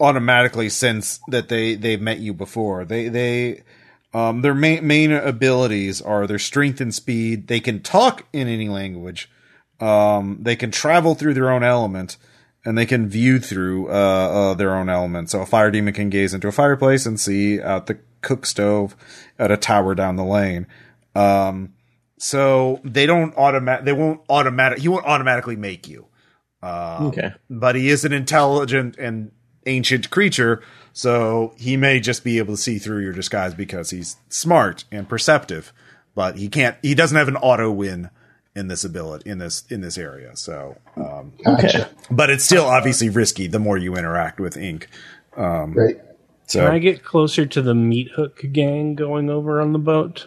automatically 0.00 0.68
sense 0.68 1.20
that 1.28 1.48
they 1.48 1.74
they've 1.74 2.00
met 2.00 2.18
you 2.18 2.34
before. 2.34 2.84
They 2.84 3.08
they 3.08 3.62
um, 4.14 4.42
their 4.42 4.54
main 4.54 4.86
main 4.86 5.12
abilities 5.12 6.00
are 6.00 6.26
their 6.26 6.38
strength 6.38 6.80
and 6.80 6.94
speed. 6.94 7.48
They 7.48 7.60
can 7.60 7.82
talk 7.82 8.26
in 8.32 8.48
any 8.48 8.68
language. 8.68 9.30
Um, 9.80 10.38
they 10.40 10.56
can 10.56 10.70
travel 10.70 11.14
through 11.14 11.34
their 11.34 11.50
own 11.50 11.62
element, 11.62 12.16
and 12.64 12.76
they 12.76 12.86
can 12.86 13.08
view 13.08 13.38
through 13.38 13.88
uh, 13.88 13.92
uh, 13.92 14.54
their 14.54 14.74
own 14.74 14.88
element. 14.88 15.30
So 15.30 15.40
a 15.40 15.46
fire 15.46 15.70
demon 15.70 15.94
can 15.94 16.10
gaze 16.10 16.34
into 16.34 16.48
a 16.48 16.52
fireplace 16.52 17.06
and 17.06 17.18
see 17.18 17.60
out 17.60 17.86
the 17.86 17.98
cook 18.20 18.44
stove 18.46 18.96
at 19.38 19.50
a 19.50 19.56
tower 19.56 19.94
down 19.94 20.16
the 20.16 20.24
lane. 20.24 20.66
Um, 21.14 21.74
so 22.18 22.80
they 22.84 23.06
don't 23.06 23.34
automatic. 23.36 23.84
They 23.84 23.92
won't 23.92 24.20
automatic. 24.28 24.78
He 24.80 24.88
won't 24.88 25.06
automatically 25.06 25.56
make 25.56 25.88
you. 25.88 26.06
Um, 26.62 27.06
Okay. 27.08 27.32
but 27.48 27.76
he 27.76 27.88
is 27.88 28.04
an 28.04 28.12
intelligent 28.12 28.96
and 28.98 29.30
ancient 29.66 30.10
creature, 30.10 30.60
so 30.92 31.54
he 31.56 31.76
may 31.76 32.00
just 32.00 32.24
be 32.24 32.38
able 32.38 32.54
to 32.54 32.60
see 32.60 32.78
through 32.78 33.02
your 33.02 33.12
disguise 33.12 33.54
because 33.54 33.90
he's 33.90 34.16
smart 34.28 34.84
and 34.90 35.08
perceptive. 35.08 35.72
But 36.16 36.36
he 36.36 36.48
can't. 36.48 36.76
He 36.82 36.96
doesn't 36.96 37.16
have 37.16 37.28
an 37.28 37.36
auto 37.36 37.70
win 37.70 38.10
in 38.58 38.66
this 38.68 38.84
ability 38.84 39.30
in 39.30 39.38
this 39.38 39.64
in 39.70 39.80
this 39.80 39.96
area. 39.96 40.34
So, 40.36 40.76
um, 40.96 41.32
Gotcha. 41.44 41.88
but 42.10 42.28
it's 42.30 42.44
still 42.44 42.64
obviously 42.64 43.08
risky 43.08 43.46
the 43.46 43.58
more 43.58 43.76
you 43.78 43.94
interact 43.96 44.40
with 44.40 44.56
ink. 44.56 44.88
Right. 45.36 46.00
So, 46.46 46.64
Can 46.64 46.74
I 46.74 46.78
get 46.78 47.04
closer 47.04 47.44
to 47.46 47.62
the 47.62 47.74
meat 47.74 48.10
hook 48.16 48.40
gang 48.52 48.94
going 48.94 49.28
over 49.30 49.60
on 49.60 49.72
the 49.72 49.78
boat? 49.78 50.26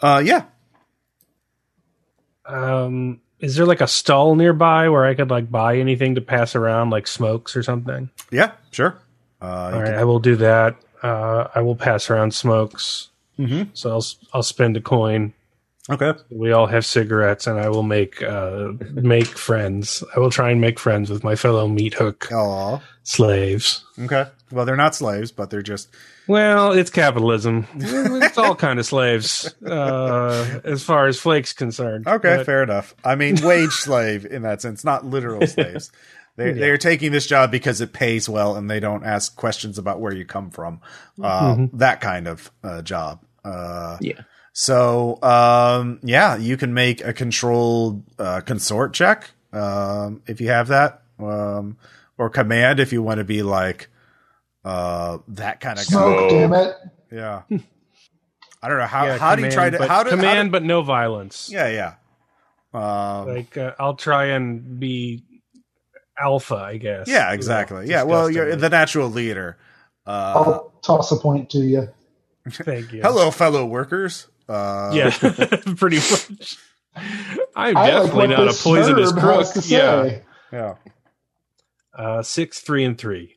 uh, 0.00 0.22
yeah, 0.24 0.44
Um, 2.46 3.20
is 3.40 3.56
there 3.56 3.66
like 3.66 3.80
a 3.80 3.86
stall 3.88 4.34
nearby 4.34 4.88
where 4.88 5.04
I 5.04 5.14
could 5.14 5.30
like 5.30 5.50
buy 5.50 5.76
anything 5.78 6.14
to 6.14 6.20
pass 6.20 6.54
around, 6.54 6.90
like 6.90 7.06
smokes 7.06 7.56
or 7.56 7.62
something? 7.62 8.10
yeah, 8.30 8.52
sure. 8.70 8.98
Uh, 9.40 9.70
All 9.74 9.82
right, 9.82 9.94
I 9.94 10.04
will 10.04 10.18
do 10.20 10.36
that. 10.36 10.76
Uh, 11.02 11.46
I 11.54 11.60
will 11.60 11.76
pass 11.76 12.10
around 12.10 12.34
smokes. 12.34 13.10
Mm-hmm. 13.38 13.70
So 13.74 13.90
I'll 13.90 14.04
I'll 14.34 14.42
spend 14.42 14.76
a 14.76 14.80
coin. 14.80 15.32
Okay. 15.90 16.12
We 16.30 16.52
all 16.52 16.66
have 16.66 16.84
cigarettes, 16.84 17.46
and 17.46 17.58
I 17.58 17.68
will 17.70 17.82
make 17.82 18.22
uh, 18.22 18.72
make 18.92 19.26
friends. 19.26 20.04
I 20.14 20.20
will 20.20 20.30
try 20.30 20.50
and 20.50 20.60
make 20.60 20.78
friends 20.78 21.08
with 21.10 21.24
my 21.24 21.34
fellow 21.34 21.66
meat 21.66 21.94
hook 21.94 22.28
Aw. 22.30 22.80
slaves. 23.04 23.84
Okay. 23.98 24.26
Well, 24.52 24.64
they're 24.66 24.76
not 24.76 24.94
slaves, 24.94 25.30
but 25.32 25.50
they're 25.50 25.62
just 25.62 25.88
Well, 26.26 26.72
it's 26.72 26.90
capitalism. 26.90 27.66
it's 27.76 28.36
all 28.38 28.54
kind 28.54 28.78
of 28.78 28.86
slaves, 28.86 29.52
uh, 29.64 30.60
as 30.64 30.82
far 30.82 31.06
as 31.06 31.18
Flake's 31.20 31.52
concerned. 31.52 32.06
Okay, 32.06 32.36
But- 32.38 32.46
fair 32.46 32.62
enough. 32.62 32.94
I 33.04 33.14
mean, 33.14 33.36
wage 33.42 33.72
slave 33.72 34.24
in 34.26 34.42
that 34.42 34.60
sense, 34.62 34.84
not 34.84 35.04
literal 35.06 35.46
slaves. 35.46 35.90
They 36.36 36.52
they're 36.52 36.78
taking 36.78 37.12
this 37.12 37.26
job 37.26 37.50
because 37.50 37.80
it 37.80 37.92
pays 37.92 38.28
well, 38.28 38.56
and 38.56 38.70
they 38.70 38.78
don't 38.78 39.04
ask 39.04 39.34
questions 39.36 39.76
about 39.78 40.00
where 40.00 40.14
you 40.14 40.24
come 40.24 40.50
from. 40.50 40.80
Uh, 41.20 41.66
That 41.72 42.00
kind 42.00 42.28
of 42.28 42.50
uh, 42.62 42.82
job. 42.82 43.24
Uh, 43.44 43.96
Yeah. 44.00 44.20
So 44.60 45.22
um, 45.22 46.00
yeah, 46.02 46.36
you 46.36 46.56
can 46.56 46.74
make 46.74 47.00
a 47.04 47.12
controlled 47.12 48.02
uh, 48.18 48.40
consort 48.40 48.92
check 48.92 49.30
um, 49.52 50.20
if 50.26 50.40
you 50.40 50.48
have 50.48 50.66
that, 50.66 51.02
um, 51.20 51.76
or 52.18 52.28
command 52.28 52.80
if 52.80 52.92
you 52.92 53.00
want 53.00 53.18
to 53.18 53.24
be 53.24 53.44
like 53.44 53.88
uh, 54.64 55.18
that 55.28 55.60
kind 55.60 55.78
of 55.78 55.84
guy. 55.84 55.90
Smoke, 55.92 56.16
Whoa. 56.18 56.28
damn 56.30 56.52
it. 56.54 56.74
Yeah. 57.12 57.42
I 58.60 58.68
don't 58.68 58.78
know 58.78 58.86
how. 58.86 59.06
Yeah, 59.06 59.18
how 59.18 59.36
do 59.36 59.44
you 59.44 59.50
try 59.52 59.66
command, 59.66 59.72
to? 59.74 59.78
but- 59.78 59.88
How 59.90 60.02
do 60.02 60.10
command, 60.10 60.36
How 60.36 60.42
do, 60.42 60.50
but 60.50 60.64
no 60.64 60.82
violence. 60.82 61.48
yeah, 61.52 61.68
yeah. 61.68 61.94
Um, 62.74 63.28
Like 63.28 63.56
uh, 63.56 63.74
I'll 63.78 63.94
try 63.94 64.24
and 64.30 64.80
be 64.80 65.22
alpha, 66.20 66.56
I 66.56 66.78
guess. 66.78 67.06
Yeah, 67.06 67.32
exactly. 67.32 67.86
Yeah, 67.86 68.02
well, 68.02 68.28
you're 68.28 68.46
disgustingly. 68.46 68.60
the 68.60 68.76
natural 68.76 69.08
leader. 69.08 69.56
Uh, 70.04 70.32
I'll 70.34 70.72
toss 70.82 71.12
a 71.12 71.16
point 71.16 71.50
to 71.50 71.58
you. 71.58 71.90
Thank 72.50 72.92
you. 72.92 73.02
hello, 73.02 73.30
fellow 73.30 73.64
workers. 73.64 74.26
Uh, 74.48 74.90
Yeah, 74.94 75.10
pretty 75.76 75.96
much. 75.96 76.56
I'm 77.54 77.76
I 77.76 77.86
definitely 77.90 78.18
what 78.28 78.30
not 78.30 78.48
a 78.48 78.62
poisonous 78.62 79.12
crook. 79.12 79.46
Yeah. 79.66 80.18
yeah, 80.52 80.74
Uh, 81.96 82.22
six, 82.22 82.60
three, 82.60 82.84
and 82.84 82.96
three. 82.98 83.36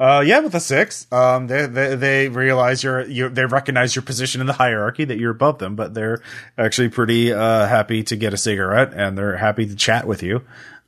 uh, 0.00 0.22
yeah. 0.26 0.40
With 0.40 0.54
a 0.54 0.60
six, 0.60 1.06
um, 1.12 1.46
they 1.46 1.66
they, 1.66 1.94
they 1.94 2.28
realize 2.28 2.82
you're 2.82 3.06
you 3.06 3.28
they 3.28 3.44
recognize 3.46 3.94
your 3.94 4.02
position 4.02 4.40
in 4.40 4.46
the 4.46 4.52
hierarchy 4.54 5.04
that 5.04 5.18
you're 5.18 5.30
above 5.32 5.58
them, 5.58 5.76
but 5.76 5.94
they're 5.94 6.22
actually 6.58 6.88
pretty 6.88 7.32
uh 7.32 7.66
happy 7.66 8.02
to 8.04 8.16
get 8.16 8.34
a 8.34 8.36
cigarette 8.36 8.92
and 8.94 9.16
they're 9.16 9.36
happy 9.36 9.66
to 9.66 9.76
chat 9.76 10.06
with 10.06 10.22
you. 10.22 10.42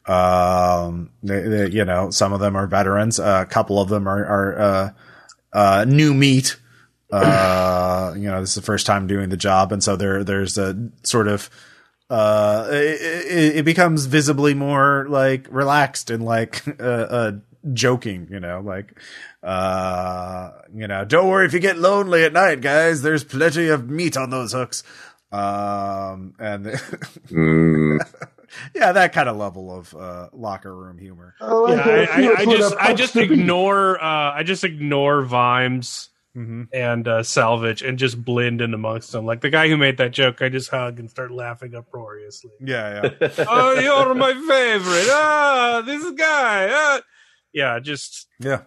Um, 0.06 1.10
they, 1.22 1.40
they, 1.42 1.68
you 1.70 1.84
know, 1.84 2.10
some 2.10 2.32
of 2.32 2.40
them 2.40 2.56
are 2.56 2.66
veterans. 2.66 3.20
Uh, 3.20 3.44
a 3.46 3.50
couple 3.50 3.80
of 3.80 3.88
them 3.88 4.06
are 4.08 4.24
are 4.24 4.58
uh, 4.60 4.90
uh, 5.52 5.84
new 5.86 6.14
meat. 6.14 6.56
Uh, 7.10 8.12
you 8.16 8.28
know, 8.28 8.40
this 8.40 8.50
is 8.50 8.54
the 8.56 8.62
first 8.62 8.86
time 8.86 9.06
doing 9.06 9.28
the 9.30 9.36
job, 9.36 9.72
and 9.72 9.82
so 9.82 9.96
there 9.96 10.24
there's 10.24 10.58
a 10.58 10.90
sort 11.04 11.28
of 11.28 11.48
uh, 12.10 12.66
it, 12.70 13.00
it, 13.26 13.56
it 13.58 13.64
becomes 13.64 14.06
visibly 14.06 14.54
more 14.54 15.06
like 15.08 15.46
relaxed 15.50 16.10
and 16.10 16.24
like 16.24 16.62
uh, 16.80 16.82
uh, 16.82 17.32
joking. 17.72 18.28
You 18.30 18.40
know, 18.40 18.60
like 18.60 18.98
uh, 19.42 20.50
you 20.74 20.86
know, 20.88 21.04
don't 21.04 21.28
worry 21.28 21.46
if 21.46 21.52
you 21.54 21.60
get 21.60 21.78
lonely 21.78 22.24
at 22.24 22.32
night, 22.32 22.60
guys. 22.60 23.02
There's 23.02 23.24
plenty 23.24 23.68
of 23.68 23.88
meat 23.88 24.16
on 24.16 24.30
those 24.30 24.52
hooks. 24.52 24.82
Um, 25.30 26.34
and 26.38 26.64
Mm. 27.28 27.98
yeah, 28.74 28.92
that 28.92 29.12
kind 29.12 29.28
of 29.28 29.36
level 29.36 29.70
of 29.70 29.94
uh, 29.94 30.28
locker 30.32 30.74
room 30.74 30.96
humor. 30.96 31.34
I 31.40 31.52
like 31.52 31.76
Yeah. 31.86 32.06
I, 32.10 32.22
I, 32.22 32.34
I 32.38 32.44
just 32.46 32.74
a 32.74 32.82
I 32.82 32.94
just 32.94 33.12
punch 33.14 33.28
to 33.28 33.34
beat. 33.34 33.40
ignore 33.40 34.02
uh, 34.02 34.32
I 34.34 34.42
just 34.42 34.64
ignore 34.64 35.22
Vimes 35.22 36.08
Mm-hmm. 36.38 36.62
and 36.72 37.08
uh, 37.08 37.22
Salvage 37.24 37.82
and 37.82 37.98
just 37.98 38.22
blend 38.24 38.60
in 38.60 38.72
amongst 38.72 39.10
them. 39.12 39.26
Like 39.26 39.40
the 39.40 39.50
guy 39.50 39.68
who 39.68 39.76
made 39.76 39.96
that 39.96 40.12
joke, 40.12 40.40
I 40.40 40.48
just 40.48 40.70
hug 40.70 41.00
and 41.00 41.10
start 41.10 41.32
laughing 41.32 41.74
uproariously. 41.74 42.52
Yeah, 42.60 43.10
yeah. 43.20 43.28
oh, 43.48 43.72
you're 43.80 44.14
my 44.14 44.32
favorite. 44.34 45.08
Ah, 45.10 45.82
this 45.84 46.08
guy. 46.12 46.68
Ah. 46.70 47.00
Yeah, 47.52 47.80
just 47.80 48.28
Yeah. 48.38 48.62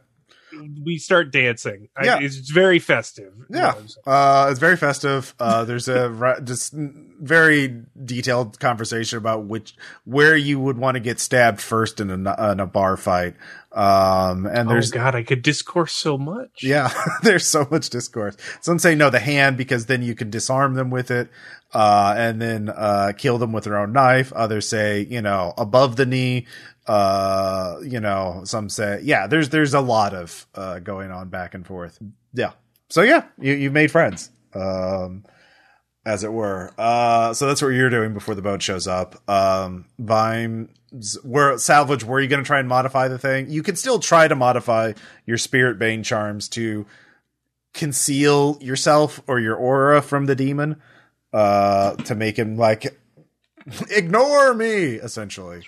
we 0.84 0.97
start 0.97 1.32
dancing. 1.32 1.88
I- 1.95 2.05
Yeah. 2.05 2.19
it's 2.19 2.49
very 2.49 2.80
festive. 2.80 3.32
You 3.38 3.45
know 3.49 3.59
Yeah, 3.59 3.67
what 3.67 3.78
I'm 3.78 3.88
saying? 3.88 4.03
uh, 4.05 4.47
it's 4.51 4.59
very 4.59 4.76
festive. 4.76 5.34
Uh, 5.39 5.63
there's 5.63 5.88
a 5.88 6.09
ra- 6.24 6.39
just 6.41 6.74
very 6.76 7.84
detailed 8.03 8.59
conversation 8.59 9.17
about 9.17 9.45
which 9.45 9.76
where 10.03 10.36
you 10.36 10.59
would 10.59 10.78
want 10.78 10.95
to 10.95 10.99
get 10.99 11.19
stabbed 11.22 11.61
first 11.61 12.01
in 12.01 12.09
a 12.09 12.51
in 12.51 12.59
a 12.59 12.65
bar 12.67 12.97
fight. 12.97 13.36
Um, 13.74 14.45
and 14.45 14.67
Oh 14.69 14.74
there's 14.74 14.91
God, 14.91 15.15
I 15.15 15.24
could 15.24 15.41
discourse 15.41 15.93
so 15.93 16.17
much. 16.17 16.61
yeah, 16.61 16.91
there's 17.24 17.47
so 17.47 17.67
much 17.72 17.89
discourse. 17.89 18.36
Some 18.59 18.80
say 18.80 18.95
no, 18.95 19.09
the 19.09 19.19
hand 19.19 19.55
because 19.57 19.86
then 19.86 20.01
you 20.01 20.13
can 20.13 20.30
disarm 20.30 20.74
them 20.74 20.89
with 20.89 21.09
it, 21.09 21.30
uh, 21.74 22.13
and 22.17 22.41
then 22.41 22.69
uh, 22.69 23.13
kill 23.17 23.38
them 23.38 23.53
with 23.53 23.63
their 23.63 23.78
own 23.78 23.93
knife. 23.93 24.34
Others 24.34 24.67
say 24.67 25.07
you 25.09 25.22
know 25.22 25.53
above 25.57 25.95
the 25.95 26.05
knee. 26.05 26.47
Uh, 26.88 27.78
you 27.84 27.99
know, 28.01 28.41
some 28.43 28.67
say 28.67 28.99
yeah. 29.03 29.28
There's 29.28 29.49
there's 29.49 29.74
a 29.74 29.82
lot 29.82 30.13
of 30.13 30.45
uh 30.55 30.80
going 30.80 31.11
on 31.11 31.30
back 31.30 31.53
and 31.53 31.65
forth. 31.65 31.97
Yeah. 32.34 32.51
So 32.89 33.03
yeah, 33.03 33.26
you 33.39 33.53
you 33.53 33.72
made 33.72 33.89
friends. 33.91 34.32
Um, 34.53 35.24
as 36.05 36.24
it 36.24 36.34
were. 36.34 36.74
Uh, 36.78 37.34
so 37.34 37.45
that's 37.45 37.61
what 37.61 37.69
you're 37.69 37.89
doing 37.91 38.13
before 38.13 38.34
the 38.36 38.41
boat 38.41 38.61
shows 38.61 38.88
up. 38.88 39.22
Um, 39.30 39.86
Vimes, 39.99 40.69
where 41.23 41.57
salvage, 41.57 42.03
were 42.03 42.19
you 42.19 42.27
going 42.27 42.43
to 42.43 42.47
try 42.47 42.59
and 42.59 42.67
modify 42.67 43.07
the 43.07 43.17
thing? 43.17 43.49
You 43.49 43.63
can 43.63 43.75
still 43.75 43.99
try 43.99 44.27
to 44.27 44.35
modify 44.35 44.93
your 45.25 45.37
spirit 45.37 45.79
bane 45.79 46.03
charms 46.03 46.49
to 46.49 46.85
conceal 47.73 48.57
yourself 48.61 49.21
or 49.27 49.39
your 49.39 49.55
aura 49.55 50.01
from 50.01 50.25
the 50.25 50.35
demon, 50.35 50.81
uh, 51.31 51.95
to 51.95 52.15
make 52.15 52.37
him 52.37 52.57
like 52.57 52.97
ignore 53.89 54.53
me, 54.53 54.95
essentially. 54.95 55.63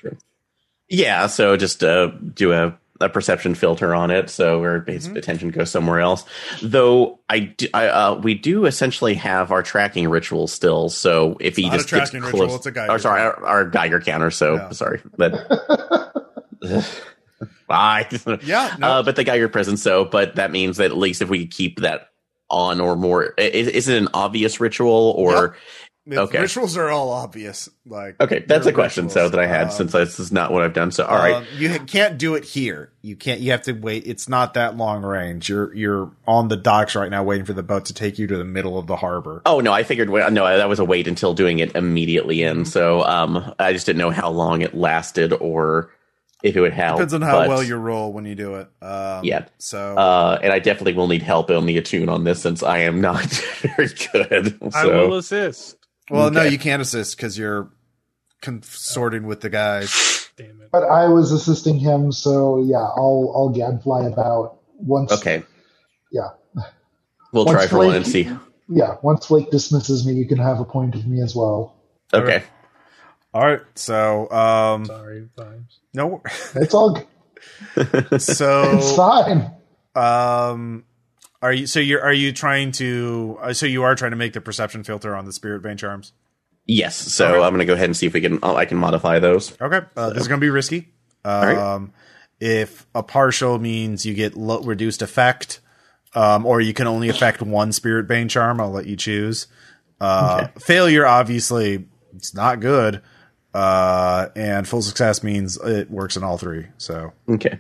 Yeah, 0.90 1.28
so 1.28 1.56
just 1.56 1.84
uh, 1.84 2.08
do 2.08 2.52
a 2.52 2.78
a 3.02 3.10
perception 3.10 3.56
filter 3.56 3.94
on 3.96 4.12
it, 4.12 4.30
so 4.30 4.60
where 4.62 4.82
his 4.82 5.10
Mhm. 5.10 5.18
attention 5.18 5.50
goes 5.50 5.72
somewhere 5.72 6.00
else. 6.00 6.24
Though 6.62 7.20
I, 7.30 7.40
do, 7.40 7.68
I 7.74 7.88
uh, 7.88 8.16
we 8.16 8.36
do 8.36 8.66
essentially 8.66 9.16
have 9.16 9.52
our 9.52 9.64
tracking 9.64 10.08
ritual 10.10 10.48
still. 10.48 10.90
So 10.90 11.36
if 11.40 11.56
he 11.56 11.64
not 11.64 11.74
a 11.74 11.78
just 11.80 11.90
gets 11.92 12.12
tracking 12.12 12.22
close, 12.30 12.42
ritual, 12.42 12.56
it's 12.58 12.66
a 12.68 12.72
Geiger 12.72 12.94
or 12.94 13.00
sorry, 13.00 13.22
our, 13.22 13.44
our 13.46 13.66
Geiger 13.66 14.00
counter. 14.00 14.30
So 14.32 14.56
Yeah. 14.56 14.70
sorry, 14.72 15.02
but 15.18 15.34
bye. 17.68 18.08
Yeah, 18.44 18.76
no. 18.80 18.88
Uh, 18.88 19.04
but 19.04 19.16
the 19.16 19.24
Geiger 19.24 19.50
presence, 19.50 19.82
so 19.82 20.06
but 20.06 20.36
that 20.36 20.52
means 20.52 20.78
that 20.78 20.86
at 20.92 20.98
least 20.98 21.22
if 21.22 21.30
we 21.30 21.48
keep 21.48 21.80
that 21.82 22.10
on 22.50 22.80
or 22.80 22.96
more, 22.96 23.34
is, 23.38 23.68
is 23.68 23.88
it 23.88 23.98
an 24.02 24.10
obvious 24.14 24.60
ritual 24.60 25.14
or 25.18 25.56
It- 26.06 26.18
okay. 26.18 26.42
Rituals 26.42 26.76
are 26.76 26.90
all 26.90 27.12
obvious. 27.12 27.70
Like 27.86 28.20
okay? 28.20 28.44
That's 28.46 28.66
a 28.66 28.74
question 28.74 29.10
so 29.10 29.30
that 29.30 29.40
I 29.40 29.46
had 29.46 29.68
Um, 29.68 29.72
since 29.72 29.92
this 29.94 30.20
is 30.20 30.32
not 30.34 30.52
what 30.52 30.62
I've 30.62 30.74
done. 30.74 30.92
So 30.92 31.06
all 31.06 31.16
right, 31.18 31.36
um, 31.36 31.46
you 31.58 31.80
can't 31.80 32.18
do 32.18 32.36
it 32.36 32.44
here. 32.44 32.92
You 33.02 33.16
can't. 33.16 33.40
You 33.40 33.52
have 33.52 33.62
to 33.64 33.72
wait. 33.74 34.06
It's 34.06 34.28
not 34.28 34.54
that 34.56 34.76
long 34.76 35.04
range. 35.04 35.48
You're 35.48 35.74
you're 35.74 36.12
on 36.28 36.50
the 36.50 36.58
docks 36.58 36.96
right 36.96 37.10
now, 37.10 37.24
waiting 37.24 37.46
for 37.46 37.54
the 37.54 37.64
boat 37.64 37.86
to 37.86 37.94
take 37.94 38.20
you 38.20 38.28
to 38.28 38.36
the 38.38 38.44
middle 38.44 38.78
of 38.78 38.86
the 38.88 38.98
harbor. 38.98 39.42
Oh 39.46 39.62
no, 39.62 39.72
I 39.72 39.84
figured 39.84 40.10
no, 40.10 40.58
that 40.58 40.68
was 40.68 40.80
a 40.80 40.86
wait 40.86 41.08
until 41.08 41.34
doing 41.34 41.60
it 41.60 41.76
immediately 41.76 42.40
Mm-hmm. 42.40 42.60
in. 42.60 42.66
So 42.66 43.04
um, 43.04 43.54
I 43.58 43.72
just 43.72 43.86
didn't 43.86 44.00
know 44.00 44.10
how 44.12 44.30
long 44.30 44.62
it 44.62 44.74
lasted 44.74 45.32
or 45.34 45.90
if 46.44 46.58
it 46.58 46.60
would 46.60 46.74
help. 46.74 46.98
Depends 46.98 47.14
on 47.14 47.22
how 47.22 47.40
but, 47.40 47.48
well 47.48 47.64
you 47.64 47.78
roll 47.78 48.12
when 48.12 48.26
you 48.26 48.36
do 48.36 48.56
it. 48.56 48.68
Um, 48.82 49.24
Yeah. 49.24 49.46
So 49.58 49.96
Uh, 49.96 50.38
and 50.44 50.52
I 50.52 50.60
definitely 50.60 50.94
will 50.96 51.08
need 51.08 51.22
help 51.22 51.50
on 51.50 51.66
the 51.66 51.78
attune 51.78 52.10
on 52.10 52.26
this 52.26 52.42
since 52.42 52.62
I 52.62 52.80
am 52.80 53.00
not 53.00 53.24
very 53.78 53.88
good. 54.12 54.58
So 54.74 54.78
I 54.80 54.86
will 55.08 55.16
assist. 55.16 55.78
Well, 56.10 56.32
no, 56.32 56.44
you 56.44 56.58
can't 56.60 56.82
assist 56.82 57.18
because 57.18 57.38
you're 57.38 57.70
consorting 58.42 59.26
with 59.26 59.42
the 59.42 59.50
guys. 59.50 60.30
Damn 60.38 60.62
it. 60.62 60.70
But 60.72 60.84
I 60.84 61.08
was 61.08 61.32
assisting 61.32 61.78
him, 61.80 62.12
so 62.12 62.62
yeah, 62.64 62.78
I'll 62.78 63.32
I'll 63.36 63.50
gadfly 63.50 64.06
about 64.08 64.58
once. 64.78 65.12
okay, 65.12 65.44
Yeah. 66.12 66.30
we'll 67.32 67.46
Once 67.46 67.58
try 67.58 67.68
for 67.68 67.78
one 67.78 67.96
and 67.96 68.06
see. 68.08 68.30
Yeah, 68.70 68.96
once 69.04 69.26
Flake 69.28 69.52
dismisses 69.52 70.06
me, 70.06 70.14
you 70.14 70.28
can 70.28 70.38
have 70.40 70.60
a 70.60 70.66
point 70.66 70.96
of 70.96 71.06
me 71.06 71.22
as 71.22 71.36
well. 71.36 71.76
Okay, 72.14 72.44
All 73.34 73.46
right. 73.46 73.62
So 73.76 74.30
um, 74.32 74.86
Sorry, 74.86 75.28
vibes. 75.38 75.78
no. 75.94 76.22
It's 76.56 76.74
all. 76.74 76.96
so 78.18 78.72
It's 78.78 78.96
fine. 78.96 79.52
um, 79.96 80.86
are 81.44 81.54
you? 81.54 81.68
So 81.68 81.80
you're? 81.80 82.02
Are 82.02 82.14
you 82.14 82.32
trying 82.34 82.72
to? 82.74 83.38
Uh, 83.42 83.54
so 83.54 83.66
you 83.68 83.84
are 83.84 83.94
trying 83.94 84.12
to 84.12 84.18
make 84.18 84.34
the 84.34 84.42
perception 84.42 84.84
filter 84.84 85.16
on 85.16 85.26
the 85.26 85.34
spirit 85.34 85.62
bane 85.62 85.78
charms? 85.78 86.14
yes. 86.66 86.96
So 86.96 87.26
Okay. 87.28 87.44
I'm 87.44 87.52
going 87.52 87.60
to 87.60 87.66
go 87.66 87.74
ahead 87.74 87.86
and 87.86 87.96
see 87.98 88.08
if 88.08 88.14
we 88.14 88.22
can. 88.22 88.40
I 88.44 88.66
can 88.66 88.78
modify 88.78 89.20
those. 89.20 89.52
Okay, 89.62 89.82
uh, 89.96 90.10
this 90.10 90.22
is 90.22 90.28
going 90.28 90.40
to 90.40 90.44
be 90.46 90.50
risky. 90.50 90.88
Um, 91.26 91.34
right. 91.44 91.82
If 92.40 92.88
a 92.96 93.04
partial 93.04 93.60
means 93.60 94.06
you 94.06 94.14
get 94.14 94.36
lo- 94.36 94.62
reduced 94.64 95.02
effect, 95.02 95.60
um, 96.16 96.46
or 96.46 96.60
you 96.62 96.74
can 96.74 96.88
only 96.88 97.10
affect 97.10 97.42
one 97.42 97.72
Spirit 97.72 98.08
Bane 98.08 98.28
charm, 98.30 98.60
I'll 98.60 98.72
let 98.72 98.86
you 98.88 98.96
choose. 98.96 99.48
Uh, 100.02 100.48
Failure, 100.60 101.06
obviously, 101.06 101.86
it's 102.16 102.34
not 102.34 102.60
good. 102.60 103.02
Uh, 103.54 104.30
and 104.36 104.68
full 104.68 104.82
success 104.82 105.22
means 105.24 105.58
it 105.58 105.90
works 105.92 106.18
in 106.18 106.24
all 106.24 106.38
three. 106.38 106.68
So 106.78 107.14
Okay. 107.30 107.60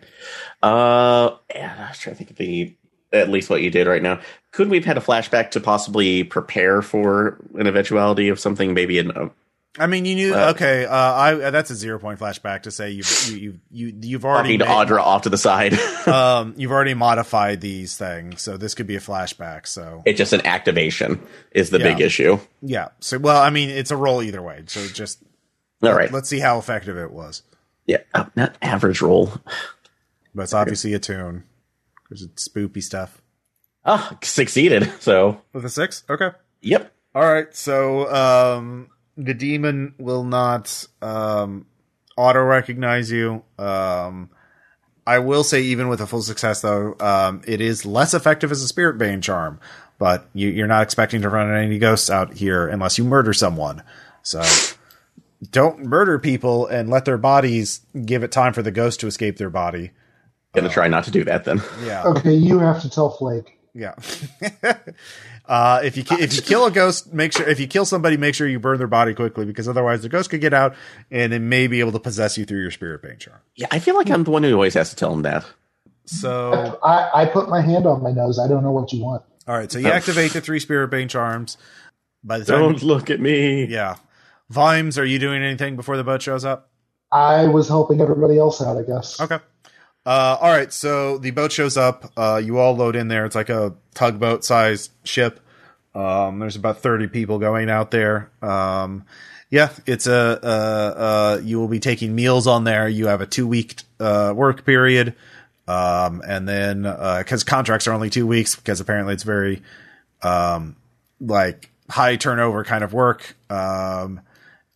Uh, 0.61 1.35
yeah, 1.53 1.85
I 1.85 1.89
was 1.89 1.99
trying 1.99 2.15
to 2.15 2.17
think 2.17 2.31
of 2.31 2.37
the 2.37 2.75
at 3.13 3.29
least 3.29 3.49
what 3.49 3.61
you 3.61 3.69
did 3.69 3.87
right 3.87 4.01
now. 4.01 4.19
Could 4.51 4.69
we 4.69 4.77
have 4.77 4.85
had 4.85 4.97
a 4.97 5.01
flashback 5.01 5.51
to 5.51 5.59
possibly 5.59 6.23
prepare 6.23 6.81
for 6.81 7.37
an 7.55 7.67
eventuality 7.67 8.29
of 8.29 8.39
something? 8.39 8.73
Maybe 8.73 8.97
in 8.97 9.11
a, 9.11 9.29
I 9.79 9.87
mean, 9.87 10.05
you 10.05 10.15
knew. 10.15 10.35
Uh, 10.35 10.51
okay, 10.55 10.85
uh, 10.85 10.95
I 10.95 11.33
that's 11.49 11.71
a 11.71 11.75
zero 11.75 11.97
point 11.97 12.19
flashback 12.19 12.63
to 12.63 12.71
say 12.71 12.91
you've 12.91 13.27
you 13.29 13.37
you 13.37 13.59
you 13.71 13.95
you've 14.01 14.25
already 14.25 14.57
made- 14.57 14.67
Audra 14.67 14.99
off 14.99 15.23
to 15.23 15.29
the 15.29 15.37
side. 15.37 15.73
um 16.07 16.53
you've 16.57 16.71
already 16.71 16.93
modified 16.93 17.61
these 17.61 17.97
things, 17.97 18.41
so 18.41 18.57
this 18.57 18.75
could 18.75 18.85
be 18.87 18.95
a 18.95 18.99
flashback. 18.99 19.65
So 19.65 20.03
it's 20.05 20.17
just 20.17 20.33
an 20.33 20.45
activation 20.45 21.19
is 21.51 21.69
the 21.69 21.79
big 21.79 22.01
issue. 22.01 22.39
yeah, 22.61 22.89
so 22.99 23.17
well, 23.17 23.41
I 23.41 23.49
mean, 23.49 23.69
it's 23.69 23.89
a 23.91 23.97
roll 23.97 24.21
either 24.21 24.41
way. 24.41 24.63
So 24.67 24.85
just 24.87 25.23
All 25.81 25.93
right. 25.93 26.11
Let's 26.11 26.29
see 26.29 26.39
how 26.39 26.59
effective 26.59 26.97
it 26.97 27.11
was. 27.11 27.41
Yeah, 27.87 27.97
oh, 28.13 28.27
not 28.35 28.55
average 28.61 29.01
roll. 29.01 29.33
But 30.35 30.43
it's 30.43 30.53
obviously 30.53 30.93
attune 30.93 31.43
because 32.13 32.27
it's 32.27 32.47
spoopy 32.47 32.83
stuff. 32.83 33.21
Ah, 33.85 34.17
succeeded. 34.21 34.91
So, 34.99 35.41
With 35.51 35.65
a 35.65 35.69
six, 35.69 36.03
okay. 36.09 36.29
yep. 36.61 36.93
All 37.15 37.23
right. 37.31 37.53
So 37.55 38.07
um, 38.13 38.89
the 39.17 39.33
demon 39.33 39.95
will 39.97 40.23
not 40.23 40.87
um, 41.01 41.65
auto 42.15 42.41
recognize 42.41 43.11
you. 43.11 43.43
Um, 43.57 44.29
I 45.05 45.19
will 45.19 45.43
say, 45.43 45.61
even 45.63 45.89
with 45.89 45.99
a 46.01 46.07
full 46.07 46.21
success, 46.21 46.61
though, 46.61 46.95
um, 46.99 47.41
it 47.45 47.59
is 47.59 47.85
less 47.85 48.13
effective 48.13 48.51
as 48.51 48.61
a 48.61 48.67
spirit 48.67 48.97
bane 48.97 49.21
charm. 49.21 49.59
But 49.99 50.27
you, 50.33 50.49
you're 50.49 50.67
not 50.67 50.83
expecting 50.83 51.21
to 51.21 51.29
run 51.29 51.53
any 51.53 51.77
ghosts 51.77 52.09
out 52.09 52.33
here 52.33 52.67
unless 52.67 52.97
you 52.97 53.03
murder 53.03 53.33
someone. 53.33 53.83
So 54.21 54.41
don't 55.51 55.83
murder 55.83 56.19
people 56.19 56.67
and 56.67 56.89
let 56.89 57.05
their 57.05 57.17
bodies 57.17 57.81
give 58.05 58.23
it 58.23 58.31
time 58.31 58.53
for 58.53 58.61
the 58.61 58.71
ghost 58.71 59.01
to 59.01 59.07
escape 59.07 59.37
their 59.37 59.49
body. 59.49 59.91
Gonna 60.53 60.69
try 60.69 60.87
not 60.87 61.03
to 61.05 61.11
do 61.11 61.23
that 61.25 61.45
then. 61.45 61.61
Yeah. 61.83 62.03
Okay, 62.05 62.33
you 62.33 62.59
have 62.59 62.81
to 62.83 62.89
tell 62.89 63.09
Flake. 63.09 63.57
Yeah. 63.73 63.95
uh, 65.47 65.81
if 65.83 65.97
you 65.97 66.03
ki- 66.03 66.21
if 66.21 66.35
you 66.35 66.41
kill 66.41 66.65
a 66.65 66.71
ghost, 66.71 67.11
make 67.13 67.33
sure 67.33 67.47
if 67.47 67.59
you 67.59 67.67
kill 67.67 67.85
somebody, 67.85 68.17
make 68.17 68.35
sure 68.35 68.47
you 68.47 68.59
burn 68.59 68.77
their 68.77 68.87
body 68.87 69.13
quickly 69.13 69.45
because 69.45 69.67
otherwise 69.67 70.03
the 70.03 70.09
ghost 70.09 70.29
could 70.29 70.41
get 70.41 70.53
out 70.53 70.75
and 71.09 71.33
it 71.33 71.39
may 71.39 71.65
be 71.67 71.79
able 71.79 71.91
to 71.93 71.99
possess 71.99 72.37
you 72.37 72.45
through 72.45 72.61
your 72.61 72.71
spirit 72.71 73.01
bane 73.01 73.17
charm. 73.17 73.39
Yeah, 73.55 73.67
I 73.71 73.79
feel 73.79 73.95
like 73.95 74.09
I'm 74.11 74.23
the 74.23 74.31
one 74.31 74.43
who 74.43 74.53
always 74.53 74.75
has 74.75 74.91
to 74.91 74.95
tell 74.95 75.11
him 75.11 75.23
that. 75.23 75.45
So, 76.05 76.77
I, 76.83 77.23
I 77.23 77.25
put 77.25 77.47
my 77.49 77.61
hand 77.61 77.85
on 77.87 78.03
my 78.03 78.11
nose. 78.11 78.37
I 78.37 78.47
don't 78.47 78.61
know 78.61 78.71
what 78.71 78.91
you 78.93 79.01
want. 79.01 79.23
all 79.47 79.57
right. 79.57 79.71
So 79.71 79.79
you 79.79 79.87
activate 79.87 80.33
the 80.33 80.41
three 80.41 80.59
spirit 80.59 80.89
bane 80.89 81.07
charms. 81.07 81.57
By 82.25 82.39
the 82.39 82.45
time, 82.45 82.59
Don't 82.59 82.83
look 82.83 83.09
at 83.09 83.19
me. 83.19 83.65
yeah, 83.65 83.95
Vimes, 84.49 84.97
are 84.97 85.05
you 85.05 85.17
doing 85.17 85.41
anything 85.41 85.75
before 85.75 85.97
the 85.97 86.03
boat 86.03 86.21
shows 86.21 86.45
up? 86.45 86.69
I 87.11 87.47
was 87.47 87.67
helping 87.67 88.01
everybody 88.01 88.37
else 88.37 88.61
out, 88.61 88.77
I 88.77 88.83
guess. 88.83 89.19
Okay. 89.19 89.39
Uh, 90.05 90.37
all 90.39 90.51
right. 90.51 90.71
So 90.73 91.17
the 91.17 91.31
boat 91.31 91.51
shows 91.51 91.77
up. 91.77 92.11
Uh, 92.17 92.41
you 92.43 92.57
all 92.57 92.75
load 92.75 92.95
in 92.95 93.07
there. 93.07 93.25
It's 93.25 93.35
like 93.35 93.49
a 93.49 93.73
tugboat 93.93 94.43
sized 94.43 94.91
ship. 95.03 95.39
Um, 95.95 96.39
there's 96.39 96.55
about 96.55 96.79
30 96.79 97.07
people 97.07 97.39
going 97.39 97.69
out 97.69 97.91
there. 97.91 98.29
Um, 98.41 99.05
yeah, 99.49 99.69
it's 99.85 100.07
a, 100.07 100.39
uh, 100.43 101.37
uh, 101.37 101.41
you 101.43 101.59
will 101.59 101.67
be 101.67 101.79
taking 101.79 102.15
meals 102.15 102.47
on 102.47 102.63
there. 102.63 102.89
You 102.89 103.07
have 103.07 103.21
a 103.21 103.27
two 103.27 103.47
week, 103.47 103.75
uh, 103.99 104.33
work 104.35 104.65
period. 104.65 105.15
Um, 105.67 106.21
and 106.27 106.49
then, 106.49 106.85
uh, 106.85 107.23
cause 107.25 107.43
contracts 107.43 107.87
are 107.87 107.93
only 107.93 108.09
two 108.09 108.25
weeks 108.27 108.55
because 108.55 108.81
apparently 108.81 109.13
it's 109.13 109.23
very, 109.23 109.61
um, 110.23 110.75
like 111.21 111.69
high 111.89 112.15
turnover 112.15 112.63
kind 112.63 112.83
of 112.83 112.93
work. 112.93 113.35
Um, 113.49 114.21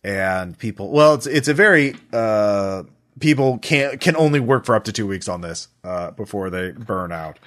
and 0.04 0.56
people, 0.56 0.90
well, 0.90 1.14
it's, 1.14 1.26
it's 1.26 1.48
a 1.48 1.54
very, 1.54 1.96
uh, 2.12 2.84
people 3.20 3.58
can 3.58 3.98
can 3.98 4.16
only 4.16 4.40
work 4.40 4.64
for 4.64 4.74
up 4.74 4.84
to 4.84 4.92
two 4.92 5.06
weeks 5.06 5.28
on 5.28 5.40
this 5.40 5.68
uh, 5.84 6.10
before 6.12 6.50
they 6.50 6.72
burn 6.72 7.12
out. 7.12 7.38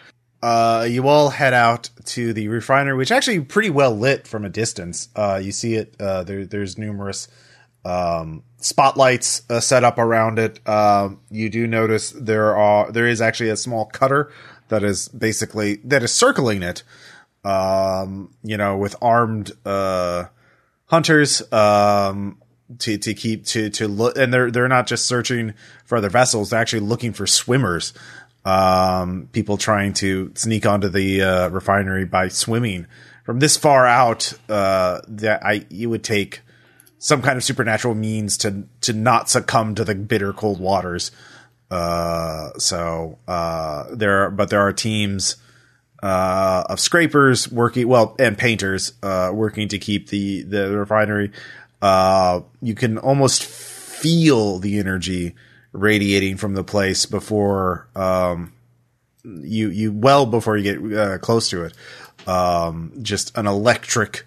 Uh, 0.41 0.88
you 0.89 1.07
all 1.07 1.30
head 1.30 1.53
out 1.53 1.89
to 2.03 2.34
the 2.34 2.47
refinery, 2.47 2.97
which 2.97 3.11
actually 3.11 3.39
pretty 3.41 3.69
well 3.69 3.95
lit 3.95 4.28
from 4.28 4.43
a 4.43 4.49
distance. 4.49 5.09
Uh, 5.15 5.39
you 5.41 5.51
see 5.51 5.76
it. 5.76 5.95
Uh, 5.99 6.24
there, 6.24 6.45
there's 6.45 6.80
numerous 6.80 7.28
um, 7.86 8.43
spotlights 8.58 9.43
uh, 9.50 9.59
set 9.59 9.83
up 9.83 10.00
around 10.00 10.39
it. 10.39 10.67
Um, 10.67 11.20
you 11.29 11.50
do 11.50 11.67
notice 11.67 12.12
there 12.12 12.55
are 12.55 12.91
there 12.91 13.08
is 13.08 13.21
actually 13.21 13.50
a 13.50 13.58
small 13.58 13.86
cutter 13.86 14.32
that 14.70 14.83
is 14.83 15.09
basically 15.09 15.75
that 15.83 16.01
is 16.01 16.12
circling 16.12 16.63
it. 16.63 16.83
Um, 17.43 18.33
you 18.43 18.58
know, 18.58 18.78
with 18.78 18.95
armed 19.01 19.51
uh, 19.66 20.25
hunters. 20.86 21.41
Um, 21.54 22.41
to 22.79 22.97
to 22.97 23.13
keep 23.13 23.45
to 23.45 23.69
to 23.69 23.87
look 23.87 24.17
and 24.17 24.33
they're 24.33 24.51
they're 24.51 24.67
not 24.67 24.87
just 24.87 25.05
searching 25.05 25.53
for 25.85 25.97
other 25.97 26.09
vessels 26.09 26.49
they're 26.49 26.59
actually 26.59 26.81
looking 26.81 27.13
for 27.13 27.27
swimmers 27.27 27.93
um 28.45 29.29
people 29.31 29.57
trying 29.57 29.93
to 29.93 30.31
sneak 30.35 30.65
onto 30.65 30.89
the 30.89 31.21
uh, 31.21 31.49
refinery 31.49 32.05
by 32.05 32.27
swimming 32.27 32.87
from 33.23 33.39
this 33.39 33.57
far 33.57 33.85
out 33.85 34.33
uh 34.49 34.99
that 35.07 35.43
i 35.45 35.65
you 35.69 35.89
would 35.89 36.03
take 36.03 36.41
some 36.97 37.21
kind 37.21 37.37
of 37.37 37.43
supernatural 37.43 37.95
means 37.95 38.37
to 38.37 38.63
to 38.81 38.93
not 38.93 39.29
succumb 39.29 39.75
to 39.75 39.83
the 39.83 39.95
bitter 39.95 40.33
cold 40.33 40.59
waters 40.59 41.11
uh 41.69 42.49
so 42.57 43.17
uh 43.27 43.85
there 43.93 44.23
are 44.23 44.31
but 44.31 44.49
there 44.49 44.61
are 44.61 44.73
teams 44.73 45.37
uh, 46.01 46.63
of 46.67 46.79
scrapers 46.79 47.51
working 47.51 47.87
well 47.87 48.15
and 48.17 48.37
painters 48.37 48.93
uh, 49.03 49.31
working 49.33 49.67
to 49.67 49.77
keep 49.77 50.09
the 50.09 50.41
the 50.43 50.75
refinery. 50.77 51.31
Uh, 51.82 52.41
you 52.62 52.75
can 52.75 52.97
almost 52.97 53.43
feel 53.43 54.59
the 54.59 54.79
energy 54.79 55.36
radiating 55.74 56.37
from 56.37 56.53
the 56.53 56.63
place 56.63 57.05
before 57.05 57.87
um, 57.95 58.51
you 59.24 59.70
you 59.70 59.91
well 59.91 60.25
before 60.25 60.58
you 60.58 60.63
get 60.63 60.97
uh, 60.97 61.17
close 61.20 61.49
to 61.49 61.63
it. 61.63 61.74
Um, 62.28 62.93
just 63.01 63.36
an 63.37 63.47
electric 63.47 64.25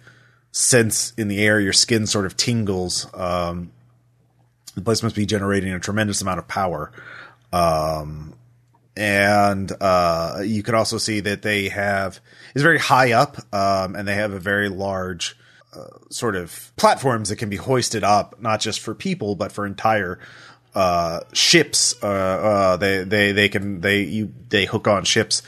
sense 0.53 1.13
in 1.17 1.29
the 1.29 1.45
air. 1.45 1.61
Your 1.61 1.73
skin 1.73 2.07
sort 2.07 2.27
of 2.27 2.37
tingles. 2.37 3.07
Um, 3.15 3.71
the 4.75 4.81
place 4.81 5.03
must 5.03 5.17
be 5.17 5.27
generating 5.27 5.73
a 5.73 5.81
tremendous 5.81 6.21
amount 6.21 6.41
of 6.41 6.49
power. 6.49 6.91
Um, 7.53 8.35
and 8.97 9.71
uh, 9.81 10.41
you 10.45 10.63
can 10.63 10.75
also 10.75 10.99
see 10.99 11.21
that 11.21 11.43
they 11.43 11.69
have 11.69 12.21
is 12.55 12.63
very 12.63 12.79
high 12.79 13.13
up, 13.13 13.39
um, 13.55 13.97
and 13.97 14.07
they 14.07 14.15
have 14.15 14.33
a 14.33 14.41
very 14.41 14.69
large 14.69 15.37
sort 16.11 16.37
of 16.37 16.73
platforms 16.77 17.29
that 17.29 17.37
can 17.37 17.49
be 17.49 17.57
hoisted 17.57 18.05
up, 18.05 18.41
not 18.41 18.61
just 18.61 18.81
for 18.81 18.95
people 18.95 19.35
but 19.35 19.53
for 19.53 19.67
entire 19.67 20.19
uh, 20.75 21.21
ships. 21.33 21.95
Uh, 22.03 22.07
uh, 22.07 22.77
they 22.77 23.05
they 23.05 23.33
they 23.33 23.49
can 23.49 23.81
they 23.81 24.03
you 24.03 24.33
they 24.49 24.65
hook 24.65 24.89
on 24.89 25.05
ships 25.05 25.43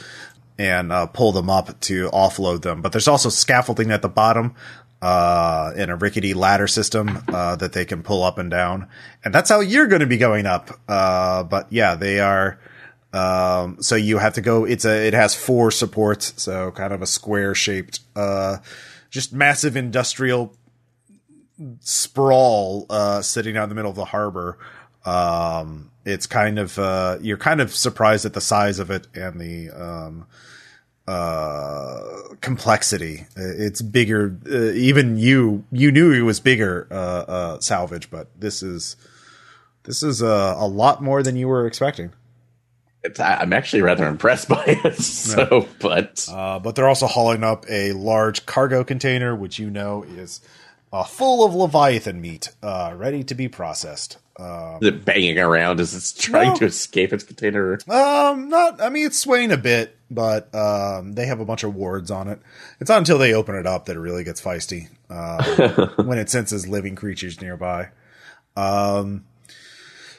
and 0.58 0.92
uh, 0.92 1.06
pull 1.06 1.32
them 1.32 1.50
up 1.50 1.78
to 1.80 2.08
offload 2.10 2.62
them. 2.62 2.82
But 2.82 2.92
there's 2.92 3.08
also 3.08 3.28
scaffolding 3.28 3.90
at 3.90 4.02
the 4.02 4.08
bottom 4.08 4.54
uh, 5.02 5.72
in 5.76 5.90
a 5.90 5.96
rickety 5.96 6.34
ladder 6.34 6.66
system 6.66 7.22
uh, 7.28 7.56
that 7.56 7.72
they 7.72 7.84
can 7.84 8.02
pull 8.02 8.22
up 8.22 8.38
and 8.38 8.50
down, 8.50 8.88
and 9.24 9.34
that's 9.34 9.50
how 9.50 9.60
you're 9.60 9.86
going 9.86 10.00
to 10.00 10.06
be 10.06 10.16
going 10.16 10.46
up. 10.46 10.70
Uh, 10.88 11.42
but 11.42 11.72
yeah, 11.72 11.94
they 11.94 12.20
are. 12.20 12.58
Um, 13.12 13.78
so 13.80 13.94
you 13.94 14.18
have 14.18 14.34
to 14.34 14.40
go. 14.40 14.64
It's 14.64 14.84
a. 14.84 15.06
It 15.06 15.14
has 15.14 15.34
four 15.34 15.70
supports, 15.70 16.34
so 16.42 16.70
kind 16.70 16.92
of 16.92 17.02
a 17.02 17.06
square 17.06 17.54
shaped, 17.54 18.00
uh, 18.14 18.58
just 19.16 19.32
massive 19.32 19.76
industrial 19.76 20.54
sprawl 21.80 22.84
uh, 22.90 23.22
sitting 23.22 23.56
out 23.56 23.62
in 23.64 23.68
the 23.70 23.74
middle 23.74 23.90
of 23.90 23.96
the 23.96 24.04
harbor. 24.04 24.58
Um, 25.06 25.90
it's 26.04 26.26
kind 26.26 26.58
of 26.58 26.78
uh, 26.78 27.16
you're 27.22 27.38
kind 27.38 27.62
of 27.62 27.74
surprised 27.74 28.26
at 28.26 28.34
the 28.34 28.42
size 28.42 28.78
of 28.78 28.90
it 28.90 29.06
and 29.14 29.40
the 29.40 29.70
um, 29.70 30.26
uh, 31.08 32.34
complexity. 32.42 33.26
It's 33.36 33.80
bigger. 33.80 34.36
Uh, 34.46 34.72
even 34.72 35.16
you 35.16 35.64
you 35.72 35.90
knew 35.90 36.12
it 36.12 36.20
was 36.20 36.38
bigger, 36.38 36.86
uh, 36.90 36.94
uh, 36.94 37.60
salvage, 37.60 38.10
but 38.10 38.28
this 38.38 38.62
is 38.62 38.96
this 39.84 40.02
is 40.02 40.20
a, 40.20 40.56
a 40.58 40.68
lot 40.68 41.02
more 41.02 41.22
than 41.22 41.36
you 41.36 41.48
were 41.48 41.66
expecting. 41.66 42.12
I'm 43.18 43.52
actually 43.52 43.82
rather 43.82 44.06
impressed 44.06 44.48
by 44.50 44.64
it. 44.66 44.94
So, 44.96 45.68
but 45.80 46.28
Uh, 46.30 46.58
but 46.58 46.74
they're 46.74 46.88
also 46.88 47.06
hauling 47.06 47.44
up 47.44 47.64
a 47.68 47.92
large 47.92 48.46
cargo 48.46 48.84
container, 48.84 49.34
which 49.34 49.58
you 49.58 49.70
know 49.70 50.02
is 50.04 50.40
uh, 50.92 51.04
full 51.04 51.44
of 51.44 51.54
leviathan 51.54 52.20
meat, 52.20 52.50
uh, 52.62 52.92
ready 52.96 53.22
to 53.24 53.34
be 53.34 53.48
processed. 53.48 54.18
Um, 54.38 54.78
is 54.82 54.88
it 54.88 55.04
banging 55.06 55.38
around 55.38 55.80
as 55.80 55.94
it's 55.94 56.12
trying 56.12 56.50
No. 56.50 56.56
to 56.56 56.64
escape 56.66 57.12
its 57.14 57.24
container. 57.24 57.78
Um, 57.88 58.50
not. 58.50 58.82
I 58.82 58.90
mean, 58.90 59.06
it's 59.06 59.18
swaying 59.18 59.50
a 59.50 59.56
bit, 59.56 59.96
but 60.10 60.54
um, 60.54 61.14
they 61.14 61.24
have 61.24 61.40
a 61.40 61.44
bunch 61.46 61.64
of 61.64 61.74
wards 61.74 62.10
on 62.10 62.28
it. 62.28 62.38
It's 62.78 62.90
not 62.90 62.98
until 62.98 63.16
they 63.16 63.32
open 63.32 63.54
it 63.54 63.66
up 63.66 63.86
that 63.86 63.96
it 63.96 64.00
really 64.00 64.24
gets 64.24 64.42
feisty. 64.42 64.88
Um, 65.08 65.88
when 66.06 66.18
it 66.18 66.28
senses 66.28 66.68
living 66.68 66.96
creatures 66.96 67.40
nearby. 67.40 67.88
Um, 68.56 69.24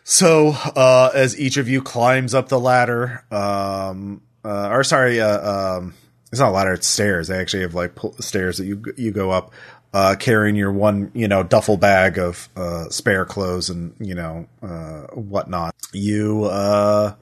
so 0.09 0.51
uh, 0.51 1.11
as 1.13 1.37
each 1.37 1.57
of 1.57 1.67
you 1.67 1.81
climbs 1.81 2.33
up 2.33 2.47
the 2.47 2.57
ladder, 2.57 3.25
um, 3.29 4.21
uh, 4.45 4.69
or 4.69 4.85
sorry, 4.85 5.19
uh, 5.19 5.77
um, 5.77 5.95
it's 6.31 6.39
not 6.39 6.47
a 6.47 6.51
ladder; 6.51 6.71
it's 6.71 6.87
stairs. 6.87 7.27
They 7.27 7.37
actually 7.37 7.63
have 7.63 7.73
like 7.73 7.91
stairs 8.21 8.57
that 8.57 8.65
you 8.65 8.81
you 8.95 9.11
go 9.11 9.31
up. 9.31 9.51
Uh, 9.93 10.15
carrying 10.15 10.55
your 10.55 10.71
one, 10.71 11.11
you 11.13 11.27
know, 11.27 11.43
duffel 11.43 11.75
bag 11.75 12.19
of 12.19 12.47
uh, 12.55 12.87
spare 12.89 13.25
clothes 13.25 13.69
and 13.69 13.95
you 13.99 14.15
know 14.15 14.47
uh, 14.61 15.07
whatnot. 15.13 15.75
You 15.91 16.45
uh, 16.45 17.15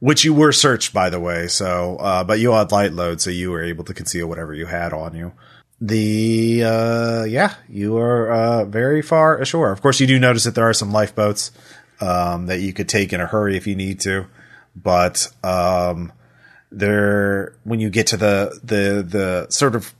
which 0.00 0.24
you 0.24 0.34
were 0.34 0.52
searched 0.52 0.92
by 0.92 1.08
the 1.08 1.20
way 1.20 1.48
so 1.48 1.96
uh, 1.96 2.22
but 2.24 2.38
you 2.38 2.50
had 2.52 2.70
light 2.70 2.92
load 2.92 3.22
so 3.22 3.30
you 3.30 3.50
were 3.50 3.62
able 3.62 3.84
to 3.84 3.94
conceal 3.94 4.26
whatever 4.26 4.52
you 4.52 4.66
had 4.66 4.92
on 4.92 5.14
you 5.14 5.32
the 5.80 6.62
uh, 6.62 7.24
yeah 7.24 7.54
you 7.70 7.96
are 7.96 8.30
uh, 8.30 8.64
very 8.66 9.00
far 9.00 9.38
ashore 9.38 9.70
of 9.70 9.80
course 9.80 10.00
you 10.00 10.06
do 10.06 10.18
notice 10.18 10.44
that 10.44 10.54
there 10.54 10.68
are 10.68 10.74
some 10.74 10.92
lifeboats 10.92 11.52
um, 12.04 12.46
that 12.46 12.60
you 12.60 12.72
could 12.72 12.88
take 12.88 13.12
in 13.12 13.20
a 13.20 13.26
hurry 13.26 13.56
if 13.56 13.66
you 13.66 13.74
need 13.76 14.00
to 14.00 14.26
but 14.76 15.32
um, 15.44 16.12
there 16.72 17.54
when 17.64 17.80
you 17.80 17.90
get 17.90 18.08
to 18.08 18.16
the 18.16 18.58
the 18.62 19.02
the 19.08 19.46
sort 19.50 19.74
of 19.74 19.94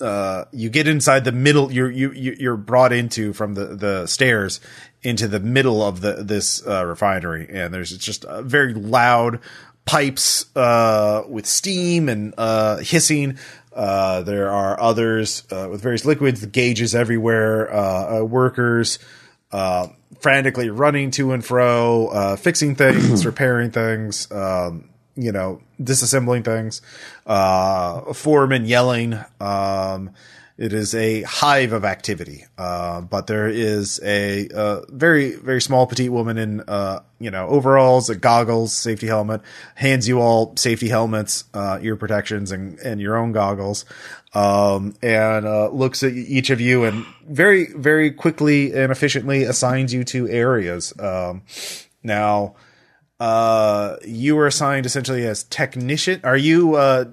uh, 0.00 0.44
you 0.52 0.68
get 0.68 0.86
inside 0.88 1.24
the 1.24 1.32
middle. 1.32 1.72
You're 1.72 1.90
you 1.90 2.12
you- 2.12 2.36
you're 2.38 2.56
brought 2.56 2.92
into 2.92 3.32
from 3.32 3.54
the 3.54 3.66
the 3.66 4.06
stairs 4.06 4.60
into 5.02 5.28
the 5.28 5.40
middle 5.40 5.82
of 5.82 6.00
the 6.00 6.14
this 6.24 6.66
uh, 6.66 6.84
refinery, 6.84 7.46
and 7.48 7.72
there's 7.72 7.96
just 7.96 8.24
uh, 8.24 8.42
very 8.42 8.74
loud 8.74 9.38
pipes 9.84 10.44
uh, 10.56 11.22
with 11.28 11.46
steam 11.46 12.08
and 12.08 12.34
uh, 12.36 12.78
hissing. 12.78 13.38
Uh, 13.72 14.22
there 14.22 14.50
are 14.50 14.80
others 14.80 15.44
uh, 15.52 15.68
with 15.70 15.82
various 15.82 16.04
liquids, 16.04 16.44
gauges 16.46 16.94
everywhere, 16.94 17.72
uh, 17.72 18.22
workers 18.22 18.98
frantically 20.26 20.70
running 20.70 21.12
to 21.12 21.30
and 21.30 21.44
fro, 21.44 22.08
uh, 22.08 22.34
fixing 22.34 22.74
things, 22.74 23.24
repairing 23.26 23.70
things, 23.70 24.28
um, 24.32 24.88
you 25.14 25.30
know, 25.30 25.60
disassembling 25.80 26.44
things, 26.44 26.82
uh, 27.28 28.12
foreman 28.12 28.66
yelling. 28.66 29.16
Um, 29.40 30.10
it 30.58 30.72
is 30.72 30.96
a 30.96 31.22
hive 31.22 31.72
of 31.72 31.84
activity, 31.84 32.44
uh, 32.58 33.02
but 33.02 33.28
there 33.28 33.46
is 33.46 34.00
a, 34.02 34.48
uh 34.48 34.80
very, 34.88 35.36
very 35.36 35.60
small 35.60 35.86
petite 35.86 36.10
woman 36.10 36.38
in, 36.38 36.60
uh, 36.66 37.00
you 37.20 37.30
know, 37.30 37.46
overalls, 37.46 38.10
goggles, 38.10 38.72
safety 38.72 39.06
helmet, 39.06 39.42
hands 39.76 40.08
you 40.08 40.20
all 40.20 40.56
safety 40.56 40.88
helmets, 40.88 41.44
uh, 41.54 41.78
ear 41.82 41.94
protections 41.94 42.50
and, 42.50 42.80
and 42.80 43.00
your 43.00 43.16
own 43.16 43.30
goggles. 43.30 43.84
Um, 44.34 44.94
and, 45.02 45.46
uh, 45.46 45.70
looks 45.70 46.02
at 46.02 46.12
each 46.12 46.50
of 46.50 46.60
you 46.60 46.84
and 46.84 47.06
very, 47.26 47.66
very 47.74 48.10
quickly 48.10 48.72
and 48.74 48.92
efficiently 48.92 49.44
assigns 49.44 49.94
you 49.94 50.04
to 50.04 50.28
areas. 50.28 50.92
Um, 50.98 51.42
now, 52.02 52.56
uh, 53.18 53.96
you 54.04 54.36
were 54.36 54.46
assigned 54.46 54.84
essentially 54.84 55.26
as 55.26 55.44
technician. 55.44 56.20
Are 56.22 56.36
you, 56.36 56.74
uh, 56.74 57.06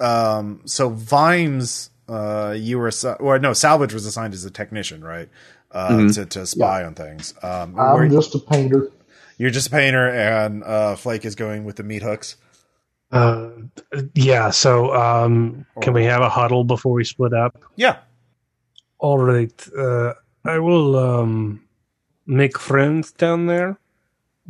um, 0.00 0.62
so 0.64 0.88
Vimes, 0.90 1.90
uh, 2.08 2.54
you 2.56 2.78
were, 2.78 2.90
assi- 2.90 3.16
or 3.20 3.38
no, 3.38 3.52
Salvage 3.52 3.94
was 3.94 4.04
assigned 4.06 4.34
as 4.34 4.44
a 4.44 4.50
technician, 4.50 5.04
right? 5.04 5.28
Uh, 5.70 5.90
Mhm. 5.90 6.14
to, 6.14 6.26
to 6.26 6.46
spy 6.46 6.84
on 6.84 6.94
things. 6.94 7.34
Um, 7.42 7.78
I'm 7.78 7.94
where- 7.94 8.08
just 8.08 8.34
a 8.34 8.38
painter. 8.38 8.88
you're 9.38 9.50
just 9.50 9.68
a 9.68 9.70
painter 9.70 10.08
and, 10.08 10.64
uh, 10.64 10.96
Flake 10.96 11.24
is 11.24 11.34
going 11.34 11.64
with 11.64 11.76
the 11.76 11.82
meat 11.82 12.02
hooks. 12.02 12.36
Uh, 13.12 13.50
yeah. 14.14 14.50
So, 14.50 14.94
um, 14.94 15.64
can 15.80 15.92
we 15.92 16.04
have 16.04 16.22
a 16.22 16.28
huddle 16.28 16.64
before 16.64 16.92
we 16.92 17.04
split 17.04 17.32
up? 17.32 17.56
Yeah. 17.76 17.98
All 18.98 19.18
right. 19.18 19.68
Uh, 19.76 20.14
I 20.44 20.58
will 20.58 20.96
um, 20.96 21.62
make 22.26 22.58
friends 22.58 23.12
down 23.12 23.46
there, 23.46 23.78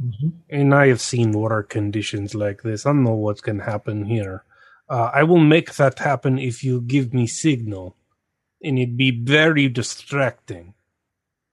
Mhm. 0.00 0.32
and 0.50 0.74
I 0.74 0.88
have 0.88 1.00
seen 1.00 1.32
work 1.32 1.70
conditions 1.70 2.34
like 2.34 2.62
this. 2.62 2.86
I 2.86 2.90
don't 2.90 3.04
know 3.04 3.14
what 3.14 3.42
can 3.42 3.58
happen 3.60 4.04
here. 4.04 4.44
Uh, 4.88 5.10
I 5.12 5.22
will 5.24 5.38
make 5.40 5.74
that 5.76 5.98
happen 5.98 6.38
if 6.38 6.62
you 6.62 6.80
give 6.80 7.12
me 7.12 7.26
signal, 7.26 7.96
and 8.62 8.78
it'd 8.78 8.96
be 8.96 9.10
very 9.10 9.68
distracting. 9.68 10.74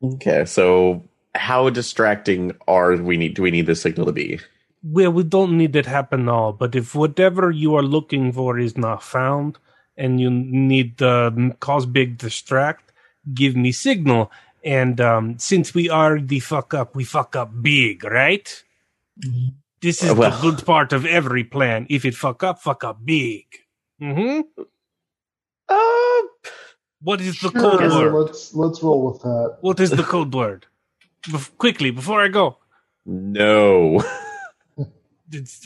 Okay, 0.04 0.46
so 0.46 1.04
how 1.36 1.70
distracting 1.70 2.52
are 2.68 2.96
we 2.98 3.18
need? 3.18 3.34
Do 3.36 3.42
we 3.44 3.52
need 3.52 3.66
this 3.66 3.82
signal 3.82 4.06
to 4.08 4.12
be? 4.12 4.40
Well, 4.84 5.12
we 5.14 5.24
don't 5.24 5.58
need 5.58 5.76
it 5.76 5.86
happen 5.86 6.26
now, 6.26 6.52
but 6.52 6.76
if 6.76 6.94
whatever 6.94 7.50
you 7.52 7.76
are 7.76 7.82
looking 7.84 8.34
for 8.34 8.60
is 8.60 8.78
not 8.78 9.02
found, 9.02 9.58
and 9.96 10.20
you 10.20 10.30
need 10.30 10.98
to 10.98 11.56
cause 11.60 11.86
big 11.86 12.18
distract, 12.18 12.92
give 13.34 13.56
me 13.56 13.72
signal. 13.72 14.30
And 14.64 15.00
um, 15.00 15.40
since 15.40 15.74
we 15.74 15.90
are 15.90 16.20
the 16.20 16.40
fuck 16.40 16.74
up, 16.74 16.96
we 16.96 17.04
fuck 17.06 17.36
up 17.36 17.52
big, 17.62 18.04
right? 18.04 18.64
This 19.82 20.04
is 20.04 20.14
well- 20.14 20.32
the 20.32 20.42
good 20.52 20.66
part 20.66 20.92
of 20.94 21.06
every 21.06 21.44
plan. 21.46 21.86
If 21.90 22.04
it 22.06 22.16
fuck 22.16 22.44
up, 22.44 22.60
fuck 22.60 22.84
up 22.84 23.06
big. 23.06 23.46
hmm 24.00 24.42
Uh, 25.70 26.22
What 27.02 27.22
is 27.22 27.40
the 27.40 27.50
Sure, 27.52 27.62
code 27.62 27.82
word? 27.92 28.14
let's 28.14 28.54
let's 28.54 28.82
roll 28.84 29.12
with 29.12 29.22
that. 29.22 29.58
What 29.62 29.80
is 29.80 29.92
the 29.92 30.04
code 30.04 30.34
word? 30.34 30.66
Bef- 31.28 31.58
quickly, 31.58 31.92
before 31.92 32.22
I 32.22 32.28
go. 32.28 32.58
no. 33.06 34.04
It's 35.32 35.60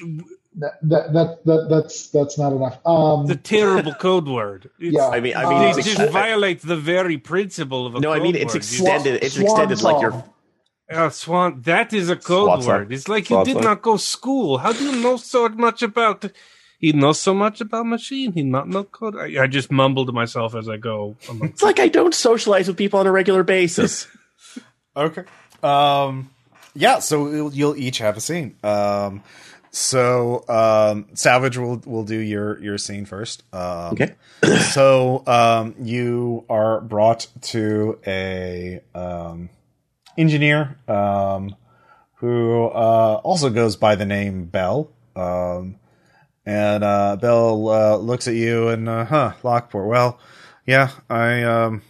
That, 0.56 0.74
that, 0.84 1.14
that, 1.14 1.46
that 1.46 1.68
that's 1.70 2.10
that's 2.10 2.38
not 2.38 2.52
enough. 2.54 2.80
Um, 2.86 3.26
the 3.28 3.36
terrible 3.36 3.94
code 3.94 4.28
word. 4.28 4.70
It's, 4.80 4.96
Yeah. 4.96 5.08
I 5.10 5.20
mean, 5.20 5.36
I 5.36 5.44
Uh, 5.44 5.50
mean, 5.50 5.60
They 5.62 5.70
it's 5.80 5.88
just 5.88 6.00
ex- 6.00 6.12
violate 6.12 6.62
the 6.62 6.78
very 6.78 7.18
principle 7.18 7.86
of 7.86 7.96
a 7.96 8.00
no. 8.00 8.12
I 8.12 8.20
mean, 8.20 8.36
it's 8.36 8.54
word. 8.54 8.58
extended. 8.64 9.24
It's 9.24 9.36
Swan 9.36 9.46
extended 9.46 9.82
like 9.82 10.02
your. 10.02 10.12
song. 10.12 10.34
Uh, 10.90 11.10
Swan, 11.10 11.62
that 11.64 11.92
is 11.94 12.10
a 12.10 12.16
code 12.16 12.64
Swan 12.64 12.66
word. 12.66 12.92
It's 12.94 13.08
like 13.10 13.30
you 13.30 13.36
Swan 13.36 13.46
did 13.46 13.62
not 13.62 13.82
go 13.82 13.98
school. 13.98 14.58
How 14.60 14.72
do 14.72 14.84
you 14.84 15.02
know 15.02 15.18
so 15.18 15.50
much 15.50 15.82
about? 15.84 16.26
He 16.80 16.92
knows 16.94 17.20
so 17.20 17.34
much 17.34 17.60
about 17.60 17.86
machine. 17.88 18.32
He 18.34 18.44
not 18.44 18.68
know 18.70 18.84
code. 18.86 19.16
I, 19.18 19.44
I 19.44 19.48
just 19.48 19.72
mumble 19.72 20.06
to 20.06 20.12
myself 20.12 20.56
as 20.56 20.70
I 20.70 20.78
go. 20.78 21.18
I'm 21.30 21.44
It's 21.44 21.64
like 21.64 21.80
I 21.80 21.88
don't 21.90 22.14
socialize 22.14 22.68
with 22.68 22.78
people 22.78 23.00
on 23.00 23.08
a 23.08 23.12
regular 23.12 23.44
basis. 23.44 24.08
Okay. 24.96 25.24
Um, 25.62 26.32
yeah. 26.78 27.00
So 27.00 27.28
you'll, 27.30 27.54
you'll 27.54 27.76
each 27.76 27.98
have 28.00 28.18
a 28.18 28.22
scene. 28.22 28.56
Um, 28.64 29.24
so 29.72 30.46
um, 30.48 31.08
Salvage 31.14 31.58
will 31.58 31.82
will 31.86 32.04
do 32.04 32.18
your 32.18 32.60
your 32.62 32.78
scene 32.78 33.06
first. 33.06 33.44
Um, 33.54 33.94
okay. 33.94 34.16
so 34.72 35.24
um, 35.28 35.76
you 35.82 36.46
are 36.50 36.82
brought 36.82 37.28
to 37.42 38.00
a 38.08 38.82
um, 38.96 39.50
engineer 40.18 40.78
um, 40.88 41.56
who 42.16 42.66
uh, 42.66 43.22
also 43.24 43.50
goes 43.50 43.76
by 43.76 43.96
the 43.96 44.06
name 44.06 44.46
Bell. 44.46 44.90
Um, 45.16 45.78
and 46.46 46.84
uh, 46.84 47.18
Bell 47.18 47.70
uh, 47.70 47.98
looks 47.98 48.28
at 48.28 48.34
you 48.34 48.70
and, 48.70 48.88
uh, 48.88 49.04
huh, 49.06 49.34
Lockport. 49.44 49.88
Well, 49.88 50.18
yeah, 50.66 50.92
I 51.10 51.44
um, 51.44 51.82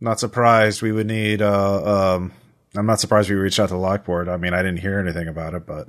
not 0.00 0.18
surprised 0.18 0.82
we 0.82 0.92
would 0.92 1.06
need. 1.06 1.40
Uh, 1.40 2.14
um, 2.16 2.32
I'm 2.76 2.86
not 2.86 3.00
surprised 3.00 3.28
we 3.30 3.36
reached 3.36 3.58
out 3.58 3.70
to 3.70 3.76
Lockport. 3.76 4.28
I 4.28 4.36
mean, 4.36 4.54
I 4.54 4.62
didn't 4.62 4.78
hear 4.78 4.98
anything 5.00 5.28
about 5.28 5.54
it, 5.54 5.66
but 5.66 5.88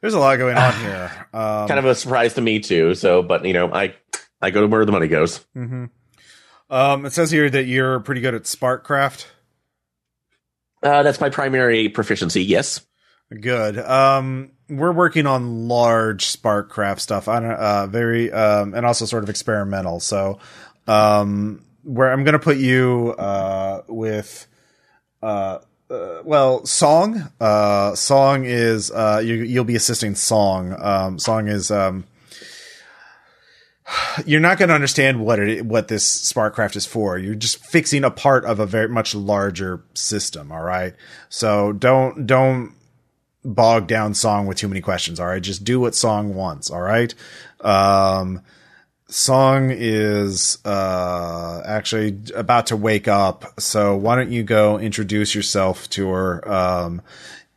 there's 0.00 0.14
a 0.14 0.18
lot 0.18 0.36
going 0.38 0.56
on 0.56 0.72
here. 0.80 1.26
Um, 1.32 1.68
kind 1.68 1.78
of 1.78 1.84
a 1.84 1.94
surprise 1.94 2.34
to 2.34 2.40
me 2.40 2.60
too. 2.60 2.94
So, 2.94 3.22
but 3.22 3.44
you 3.44 3.52
know, 3.52 3.72
I 3.72 3.94
I 4.40 4.50
go 4.50 4.62
to 4.62 4.66
where 4.66 4.84
the 4.84 4.92
money 4.92 5.08
goes. 5.08 5.38
hmm 5.54 5.86
Um, 6.70 7.04
it 7.06 7.12
says 7.12 7.30
here 7.30 7.48
that 7.50 7.64
you're 7.64 8.00
pretty 8.00 8.20
good 8.20 8.34
at 8.34 8.44
Sparkcraft. 8.44 9.26
Uh, 10.82 11.02
that's 11.02 11.20
my 11.20 11.28
primary 11.28 11.88
proficiency. 11.88 12.44
Yes. 12.44 12.80
Good. 13.40 13.78
Um, 13.78 14.52
we're 14.70 14.92
working 14.92 15.26
on 15.26 15.68
large 15.68 16.24
Sparkcraft 16.24 17.00
stuff. 17.00 17.28
I 17.28 17.40
don't. 17.40 17.50
Uh, 17.50 17.86
very. 17.88 18.32
Um, 18.32 18.74
and 18.74 18.86
also 18.86 19.04
sort 19.04 19.22
of 19.24 19.28
experimental. 19.28 20.00
So, 20.00 20.38
um, 20.86 21.64
where 21.82 22.10
I'm 22.12 22.24
going 22.24 22.32
to 22.34 22.38
put 22.38 22.56
you 22.56 23.14
uh 23.18 23.82
with 23.88 24.46
uh. 25.22 25.58
Uh, 25.90 26.20
well, 26.22 26.66
song. 26.66 27.30
Uh, 27.40 27.94
song 27.94 28.44
is 28.44 28.90
uh, 28.90 29.22
you. 29.24 29.36
You'll 29.36 29.64
be 29.64 29.76
assisting 29.76 30.14
song. 30.14 30.76
Um, 30.78 31.18
song 31.18 31.48
is 31.48 31.70
um, 31.70 32.04
you're 34.26 34.40
not 34.40 34.58
going 34.58 34.68
to 34.68 34.74
understand 34.74 35.24
what 35.24 35.38
it 35.38 35.64
what 35.64 35.88
this 35.88 36.32
Sparkcraft 36.32 36.76
is 36.76 36.86
for. 36.86 37.18
You're 37.18 37.34
just 37.34 37.64
fixing 37.64 38.04
a 38.04 38.10
part 38.10 38.44
of 38.44 38.60
a 38.60 38.66
very 38.66 38.88
much 38.88 39.14
larger 39.14 39.82
system. 39.94 40.52
All 40.52 40.62
right. 40.62 40.94
So 41.28 41.72
don't 41.72 42.26
don't 42.26 42.74
bog 43.44 43.86
down 43.86 44.14
song 44.14 44.46
with 44.46 44.58
too 44.58 44.68
many 44.68 44.80
questions. 44.80 45.18
All 45.18 45.26
right. 45.26 45.42
Just 45.42 45.64
do 45.64 45.80
what 45.80 45.94
song 45.94 46.34
wants. 46.34 46.70
All 46.70 46.82
right. 46.82 47.14
Um, 47.60 48.42
song 49.08 49.70
is 49.70 50.58
uh 50.64 51.62
actually 51.66 52.18
about 52.34 52.66
to 52.66 52.76
wake 52.76 53.08
up. 53.08 53.60
So 53.60 53.96
why 53.96 54.16
don't 54.16 54.30
you 54.30 54.42
go 54.42 54.78
introduce 54.78 55.34
yourself 55.34 55.88
to 55.90 56.08
her? 56.10 56.48
Um, 56.48 57.02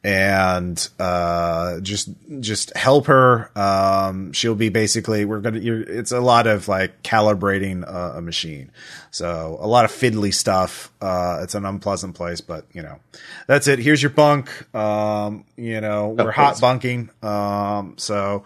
and 0.03 0.90
uh 0.99 1.80
just 1.82 2.10
just 2.40 2.76
help 2.76 3.06
her. 3.06 3.52
Um 3.57 4.34
she'll 4.34 4.56
be 4.56 4.69
basically 4.69 5.26
we're 5.26 5.41
gonna 5.41 5.60
you're, 5.60 5.82
it's 5.82 6.11
a 6.11 6.19
lot 6.19 6.48
of 6.48 6.68
like 6.68 7.03
calibrating 7.03 7.88
uh, 7.88 8.18
a 8.18 8.22
machine. 8.22 8.72
So 9.11 9.57
a 9.61 9.68
lot 9.68 9.86
of 9.86 9.91
fiddly 9.91 10.34
stuff. 10.34 10.91
Uh 11.02 11.41
it's 11.44 11.53
an 11.53 11.65
unpleasant 11.65 12.15
place 12.15 12.41
but 12.41 12.65
you 12.73 12.82
know 12.82 12.99
that's 13.45 13.68
it. 13.68 13.78
Here's 13.78 14.02
your 14.02 14.10
bunk. 14.10 14.49
Um 14.76 15.45
you 15.56 15.82
know 15.82 16.10
we're 16.10 16.32
hot 16.32 16.60
bunking. 16.60 17.11
Um 17.22 17.94
so 17.98 18.45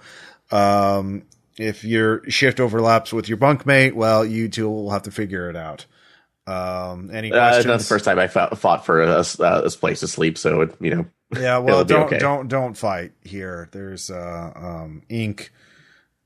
um 0.51 1.23
if 1.57 1.83
your 1.83 2.29
shift 2.29 2.59
overlaps 2.59 3.13
with 3.13 3.27
your 3.29 3.37
bunkmate 3.37 3.93
well 3.93 4.25
you 4.25 4.47
two 4.49 4.69
will 4.69 4.91
have 4.91 5.03
to 5.03 5.11
figure 5.11 5.49
it 5.49 5.55
out 5.55 5.85
um 6.47 7.09
any 7.11 7.31
Uh, 7.31 7.35
questions 7.35 7.57
it's 7.57 7.65
not 7.67 7.79
the 7.79 7.85
first 7.85 8.05
time 8.05 8.19
I 8.19 8.27
fought, 8.27 8.57
fought 8.57 8.85
for 8.85 9.01
a, 9.01 9.07
uh, 9.39 9.61
this 9.61 9.75
place 9.75 10.01
to 10.01 10.07
sleep. 10.07 10.37
So 10.37 10.61
it, 10.61 10.75
you 10.79 10.93
know, 10.95 11.05
Yeah, 11.39 11.57
well, 11.57 11.83
don't 11.83 12.03
okay. 12.05 12.19
don't 12.19 12.47
don't 12.47 12.77
fight 12.77 13.13
here. 13.21 13.67
There's 13.71 14.11
uh, 14.11 14.51
um, 14.55 15.01
ink. 15.09 15.51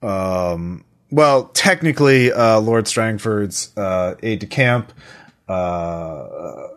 Um, 0.01 0.83
well, 1.09 1.45
technically, 1.45 2.33
uh, 2.33 2.59
Lord 2.59 2.83
Strangford's 2.85 3.75
uh, 3.77 4.15
aide 4.21 4.39
de 4.39 4.45
camp, 4.45 4.91
uh, 5.47 6.67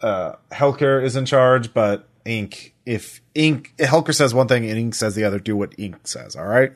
uh, 0.00 0.36
Helker 0.52 1.02
is 1.02 1.16
in 1.16 1.26
charge, 1.26 1.74
but 1.74 2.08
Ink. 2.24 2.74
If 2.86 3.20
Ink 3.34 3.74
Helker 3.78 4.14
says 4.14 4.32
one 4.34 4.48
thing 4.48 4.68
and 4.68 4.78
Ink 4.78 4.94
says 4.94 5.14
the 5.14 5.24
other, 5.24 5.38
do 5.38 5.56
what 5.56 5.74
Ink 5.78 6.06
says. 6.06 6.36
All 6.36 6.46
right. 6.46 6.72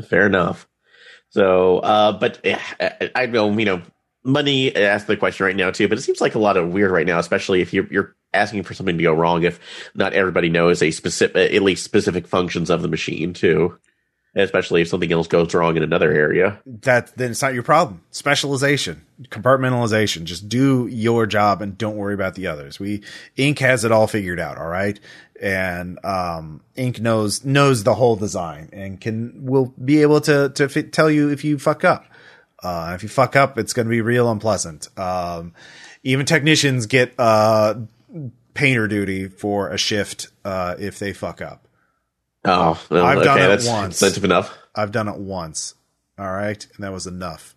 Fair 0.00 0.26
enough. 0.26 0.68
So, 1.30 1.78
uh, 1.78 2.12
but 2.12 2.40
eh, 2.44 2.58
I, 2.80 3.10
I 3.14 3.26
know, 3.26 3.50
you 3.50 3.64
know, 3.64 3.82
money 4.24 4.74
asked 4.74 5.06
the 5.06 5.16
question 5.16 5.46
right 5.46 5.56
now 5.56 5.70
too, 5.70 5.88
but 5.88 5.98
it 5.98 6.02
seems 6.02 6.20
like 6.20 6.34
a 6.34 6.38
lot 6.38 6.56
of 6.56 6.72
weird 6.72 6.90
right 6.90 7.06
now, 7.06 7.18
especially 7.18 7.60
if 7.60 7.72
you're, 7.72 7.86
you're 7.90 8.16
asking 8.32 8.62
for 8.62 8.74
something 8.74 8.96
to 8.96 9.02
go 9.02 9.12
wrong. 9.12 9.42
If 9.42 9.58
not 9.94 10.12
everybody 10.12 10.48
knows 10.48 10.82
a 10.82 10.90
specific, 10.90 11.52
at 11.52 11.62
least 11.62 11.84
specific 11.84 12.26
functions 12.26 12.70
of 12.70 12.82
the 12.82 12.88
machine 12.88 13.32
too, 13.32 13.78
especially 14.34 14.82
if 14.82 14.88
something 14.88 15.12
else 15.12 15.26
goes 15.26 15.52
wrong 15.54 15.76
in 15.76 15.82
another 15.82 16.10
area. 16.10 16.60
That 16.66 17.14
then 17.16 17.32
it's 17.32 17.42
not 17.42 17.54
your 17.54 17.62
problem. 17.62 18.02
Specialization, 18.10 19.04
compartmentalization. 19.24 20.24
Just 20.24 20.48
do 20.48 20.86
your 20.86 21.26
job 21.26 21.62
and 21.62 21.76
don't 21.76 21.96
worry 21.96 22.14
about 22.14 22.34
the 22.34 22.46
others. 22.46 22.80
We 22.80 23.02
Ink 23.36 23.58
has 23.58 23.84
it 23.84 23.92
all 23.92 24.06
figured 24.06 24.40
out. 24.40 24.58
All 24.58 24.68
right, 24.68 24.98
and 25.40 26.02
um, 26.04 26.62
Ink 26.76 27.00
knows 27.00 27.44
knows 27.44 27.84
the 27.84 27.94
whole 27.94 28.16
design 28.16 28.70
and 28.72 29.00
can 29.00 29.44
will 29.44 29.74
be 29.82 30.02
able 30.02 30.20
to 30.22 30.48
to 30.50 30.82
tell 30.84 31.10
you 31.10 31.30
if 31.30 31.44
you 31.44 31.58
fuck 31.58 31.84
up. 31.84 32.06
Uh, 32.62 32.92
if 32.94 33.02
you 33.02 33.08
fuck 33.08 33.34
up, 33.34 33.58
it's 33.58 33.72
going 33.72 33.86
to 33.86 33.90
be 33.90 34.00
real 34.00 34.30
unpleasant. 34.30 34.86
Um, 34.96 35.52
even 36.04 36.26
technicians 36.26 36.86
get 36.86 37.12
uh, 37.18 37.74
painter 38.54 38.86
duty 38.86 39.28
for 39.28 39.70
a 39.70 39.78
shift 39.78 40.28
uh, 40.44 40.76
if 40.78 40.98
they 40.98 41.12
fuck 41.12 41.42
up. 41.42 41.61
Oh, 42.44 42.80
I've 42.90 43.18
okay, 43.18 43.24
done 43.24 43.38
it 43.40 43.48
that's 43.48 43.66
once. 43.68 44.02
incentive 44.02 44.24
enough. 44.24 44.56
I've 44.74 44.90
done 44.92 45.08
it 45.08 45.16
once. 45.16 45.74
All 46.18 46.30
right, 46.32 46.64
and 46.74 46.84
that 46.84 46.92
was 46.92 47.06
enough. 47.06 47.54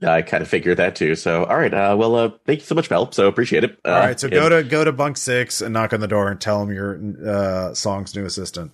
Yeah, 0.00 0.12
I 0.12 0.22
kind 0.22 0.42
of 0.42 0.48
figured 0.48 0.76
that 0.76 0.94
too. 0.94 1.16
So, 1.16 1.44
all 1.44 1.56
right. 1.56 1.74
Uh, 1.74 1.96
well, 1.98 2.14
uh, 2.14 2.30
thank 2.46 2.60
you 2.60 2.64
so 2.66 2.74
much, 2.76 2.88
Mel. 2.88 3.10
So 3.10 3.26
appreciate 3.26 3.64
it. 3.64 3.78
Uh, 3.84 3.88
All 3.88 3.98
right, 3.98 4.18
so 4.20 4.28
go 4.28 4.48
to 4.48 4.62
go 4.62 4.84
to 4.84 4.92
bunk 4.92 5.16
six 5.16 5.60
and 5.60 5.72
knock 5.72 5.92
on 5.92 5.98
the 6.00 6.06
door 6.06 6.30
and 6.30 6.40
tell 6.40 6.62
him 6.62 6.72
you're 6.72 7.00
uh, 7.28 7.74
Song's 7.74 8.14
new 8.14 8.24
assistant. 8.24 8.70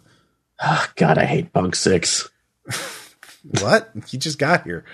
God, 0.97 1.16
I 1.19 1.25
hate 1.25 1.53
bunk 1.53 1.75
six. 1.77 2.29
What? 3.61 3.91
he 4.09 4.16
just 4.16 4.39
got 4.39 4.65
here. 4.65 4.85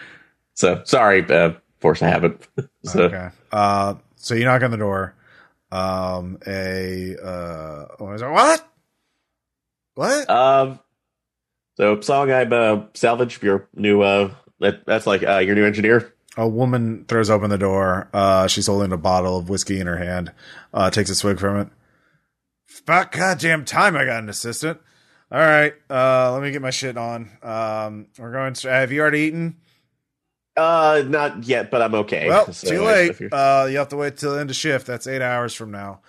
So 0.54 0.82
sorry, 0.84 1.24
uh, 1.30 1.52
force 1.78 2.02
I 2.02 2.08
haven't. 2.08 2.46
so, 2.84 3.04
Okay. 3.04 3.28
Uh, 3.52 3.94
so 4.16 4.34
you 4.34 4.44
knock 4.44 4.62
on 4.62 4.72
the 4.72 4.76
door. 4.76 5.14
Um, 5.70 6.38
a 6.46 7.16
uh, 7.22 7.84
what? 7.98 8.68
What? 10.00 10.30
Um, 10.30 10.80
so 11.76 12.00
song 12.00 12.32
I'm 12.32 12.50
uh, 12.54 12.84
salvage 12.94 13.42
your 13.42 13.68
new 13.74 14.00
uh 14.00 14.32
that 14.58 14.86
that's 14.86 15.06
like 15.06 15.22
uh 15.22 15.40
your 15.40 15.54
new 15.54 15.66
engineer. 15.66 16.14
A 16.38 16.48
woman 16.48 17.04
throws 17.06 17.28
open 17.28 17.50
the 17.50 17.58
door. 17.58 18.08
Uh, 18.14 18.46
she's 18.46 18.66
holding 18.66 18.92
a 18.92 18.96
bottle 18.96 19.36
of 19.36 19.50
whiskey 19.50 19.78
in 19.78 19.86
her 19.86 19.98
hand. 19.98 20.32
Uh, 20.72 20.88
takes 20.88 21.10
a 21.10 21.14
swig 21.14 21.38
from 21.38 21.60
it. 21.60 21.68
About 22.78 23.12
goddamn 23.12 23.66
time 23.66 23.94
I 23.94 24.06
got 24.06 24.22
an 24.22 24.30
assistant. 24.30 24.80
All 25.30 25.38
right, 25.38 25.74
uh, 25.90 26.32
let 26.32 26.42
me 26.42 26.50
get 26.50 26.62
my 26.62 26.70
shit 26.70 26.96
on. 26.96 27.28
Um, 27.42 28.06
we're 28.18 28.32
going. 28.32 28.54
To, 28.54 28.70
have 28.70 28.92
you 28.92 29.02
already 29.02 29.20
eaten? 29.20 29.56
Uh, 30.56 31.04
not 31.06 31.44
yet, 31.44 31.70
but 31.70 31.82
I'm 31.82 31.94
okay. 31.96 32.26
Well, 32.26 32.50
So, 32.54 32.70
too 32.70 32.84
late. 32.84 33.20
Uh, 33.30 33.68
you 33.70 33.76
have 33.76 33.90
to 33.90 33.98
wait 33.98 34.16
till 34.16 34.32
the 34.32 34.40
end 34.40 34.48
of 34.48 34.56
shift. 34.56 34.86
That's 34.86 35.06
eight 35.06 35.20
hours 35.20 35.52
from 35.52 35.72
now. 35.72 36.00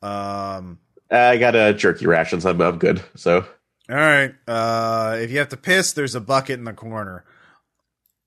Um, 0.00 0.78
I 1.12 1.36
got 1.36 1.54
a 1.54 1.74
jerky 1.74 2.06
rations. 2.06 2.46
I'm 2.46 2.60
I'm 2.60 2.78
good. 2.78 3.02
So 3.16 3.44
all 3.88 3.96
right. 3.96 4.34
Uh, 4.48 5.18
if 5.20 5.30
you 5.30 5.38
have 5.38 5.50
to 5.50 5.56
piss, 5.56 5.92
there's 5.92 6.14
a 6.14 6.20
bucket 6.20 6.58
in 6.58 6.64
the 6.64 6.72
corner. 6.72 7.24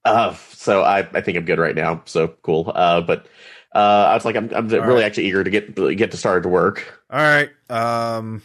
uh, 0.06 0.36
so 0.52 0.84
I 0.84 1.00
I 1.00 1.22
think 1.22 1.38
I'm 1.38 1.46
good 1.46 1.60
right 1.60 1.76
now. 1.76 2.04
So 2.06 2.28
cool. 2.44 2.72
Uh, 2.74 3.02
but 3.02 3.26
uh, 3.74 4.08
I 4.10 4.14
was 4.14 4.26
like 4.26 4.36
I'm 4.36 4.54
I'm 4.54 4.68
really 4.68 4.88
right. 4.88 5.04
actually 5.04 5.28
eager 5.28 5.44
to 5.44 5.50
get 5.50 5.76
get 5.98 6.12
to 6.12 6.18
start 6.18 6.44
to 6.44 6.50
work. 6.50 7.02
All 7.10 7.20
right. 7.20 7.50
Um, 7.70 8.42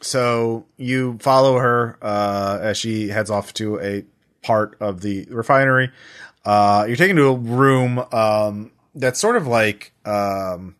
so 0.00 0.66
you 0.76 1.18
follow 1.20 1.58
her 1.58 1.98
uh, 2.02 2.58
as 2.60 2.76
she 2.76 3.08
heads 3.08 3.30
off 3.30 3.54
to 3.54 3.78
a 3.80 4.04
part 4.42 4.76
of 4.80 5.00
the 5.00 5.26
refinery. 5.30 5.90
Uh, 6.44 6.84
you're 6.86 6.96
taken 6.96 7.16
to 7.16 7.28
a 7.28 7.34
room 7.34 7.98
um, 8.12 8.70
that's 8.94 9.18
sort 9.18 9.36
of 9.36 9.46
like 9.46 9.92
um, 10.04 10.76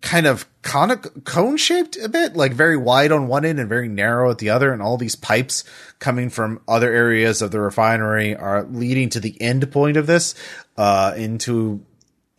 kind 0.00 0.26
of 0.26 0.46
conic 0.62 1.24
cone 1.24 1.56
shaped 1.56 1.96
a 1.96 2.08
bit, 2.08 2.36
like 2.36 2.52
very 2.52 2.76
wide 2.76 3.12
on 3.12 3.28
one 3.28 3.44
end 3.44 3.58
and 3.58 3.68
very 3.68 3.88
narrow 3.88 4.30
at 4.30 4.38
the 4.38 4.50
other, 4.50 4.72
and 4.72 4.80
all 4.80 4.96
these 4.96 5.16
pipes 5.16 5.64
coming 5.98 6.30
from 6.30 6.60
other 6.68 6.92
areas 6.92 7.42
of 7.42 7.50
the 7.50 7.60
refinery 7.60 8.34
are 8.36 8.64
leading 8.64 9.08
to 9.10 9.20
the 9.20 9.40
end 9.40 9.70
point 9.72 9.96
of 9.96 10.06
this 10.06 10.34
uh, 10.76 11.12
into 11.16 11.84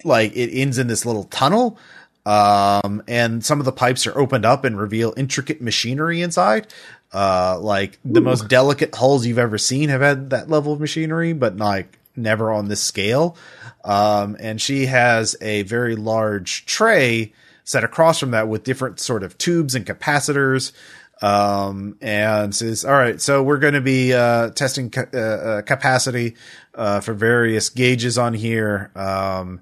like 0.03 0.35
it 0.35 0.49
ends 0.53 0.77
in 0.77 0.87
this 0.87 1.05
little 1.05 1.25
tunnel 1.25 1.77
um 2.25 3.01
and 3.07 3.43
some 3.43 3.59
of 3.59 3.65
the 3.65 3.71
pipes 3.71 4.05
are 4.05 4.17
opened 4.17 4.45
up 4.45 4.65
and 4.65 4.77
reveal 4.77 5.13
intricate 5.17 5.61
machinery 5.61 6.21
inside. 6.21 6.67
Uh 7.13 7.57
like 7.59 7.97
the 8.03 8.21
most 8.21 8.47
delicate 8.47 8.93
hulls 8.93 9.25
you've 9.25 9.39
ever 9.39 9.57
seen 9.57 9.89
have 9.89 10.01
had 10.01 10.29
that 10.29 10.49
level 10.49 10.73
of 10.73 10.79
machinery 10.79 11.33
but 11.33 11.57
like 11.57 11.97
never 12.15 12.51
on 12.51 12.67
this 12.67 12.81
scale. 12.81 13.37
Um 13.83 14.35
and 14.39 14.61
she 14.61 14.85
has 14.87 15.35
a 15.41 15.63
very 15.63 15.95
large 15.95 16.65
tray 16.65 17.33
set 17.69 17.83
across 17.83 18.19
from 18.19 18.31
that 18.31 18.47
with 18.47 18.63
different 18.63 18.99
sort 18.99 19.21
of 19.21 19.37
tubes 19.37 19.75
and 19.75 19.85
capacitors 19.85 20.71
um 21.21 21.97
and 22.01 22.55
says 22.55 22.83
all 22.83 22.93
right 22.93 23.21
so 23.21 23.43
we're 23.43 23.59
going 23.59 23.73
to 23.73 23.81
be 23.81 24.11
uh 24.13 24.49
testing 24.51 24.89
ca- 24.89 25.05
uh, 25.13 25.17
uh, 25.17 25.61
capacity 25.61 26.35
uh 26.73 26.99
for 26.99 27.13
various 27.13 27.69
gauges 27.69 28.17
on 28.17 28.33
here 28.33 28.89
um 28.95 29.59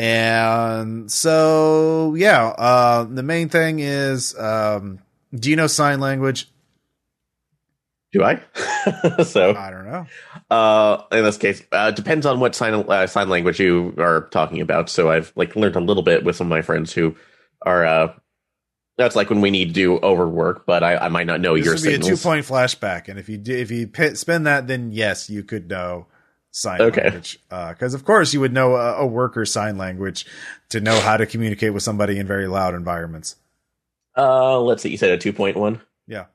and 0.00 1.12
so, 1.12 2.14
yeah, 2.14 2.46
uh, 2.46 3.04
the 3.04 3.22
main 3.22 3.50
thing 3.50 3.80
is, 3.80 4.34
um, 4.38 5.00
do 5.34 5.50
you 5.50 5.56
know 5.56 5.66
sign 5.66 6.00
language? 6.00 6.48
Do 8.10 8.24
I? 8.24 8.40
so 9.24 9.54
I 9.54 9.70
don't 9.70 9.84
know. 9.84 10.06
Uh, 10.50 11.02
in 11.12 11.24
this 11.24 11.36
case, 11.38 11.62
uh, 11.72 11.90
depends 11.92 12.26
on 12.26 12.40
what 12.40 12.54
sign 12.54 12.74
uh, 12.74 13.06
sign 13.06 13.28
language 13.28 13.60
you 13.60 13.94
are 13.98 14.22
talking 14.30 14.60
about. 14.60 14.88
So 14.88 15.10
I've 15.10 15.32
like 15.36 15.56
learned 15.56 15.76
a 15.76 15.80
little 15.80 16.02
bit 16.02 16.24
with 16.24 16.36
some 16.36 16.46
of 16.46 16.50
my 16.50 16.62
friends 16.62 16.92
who 16.92 17.16
are. 17.62 17.84
Uh, 17.86 18.12
that's 18.98 19.16
like 19.16 19.30
when 19.30 19.40
we 19.40 19.50
need 19.50 19.66
to 19.68 19.72
do 19.72 19.96
overwork, 19.98 20.66
but 20.66 20.82
I, 20.82 20.96
I 20.98 21.08
might 21.08 21.26
not 21.26 21.40
know 21.40 21.56
This 21.56 21.64
your 21.64 21.74
would 21.74 21.82
be 21.82 21.88
a 21.88 21.92
signals. 21.92 22.20
two 22.22 22.28
point 22.28 22.44
flashback, 22.44 23.08
and 23.08 23.18
if 23.18 23.30
you 23.30 23.38
do, 23.38 23.56
if 23.56 23.70
you 23.70 23.90
spend 24.14 24.46
that, 24.46 24.66
then 24.66 24.92
yes, 24.92 25.30
you 25.30 25.42
could 25.42 25.70
know 25.70 26.06
sign 26.50 26.82
Okay. 26.82 27.04
language. 27.04 27.38
Because 27.48 27.94
of 27.94 28.04
course 28.04 28.34
you 28.34 28.40
would 28.40 28.52
know 28.52 28.74
a, 28.74 28.96
a 28.96 29.06
worker 29.06 29.46
sign 29.46 29.78
language 29.78 30.26
to 30.68 30.80
know 30.80 30.98
how 31.00 31.16
to 31.16 31.24
communicate 31.24 31.72
with 31.72 31.82
somebody 31.82 32.18
in 32.18 32.26
very 32.26 32.46
loud 32.46 32.74
environments. 32.74 33.36
Uh, 34.18 34.60
let's 34.60 34.82
see. 34.82 34.90
You 34.90 34.98
said 34.98 35.12
a 35.12 35.16
two 35.18 35.32
point 35.32 35.56
one. 35.56 35.80
Yeah. 36.06 36.26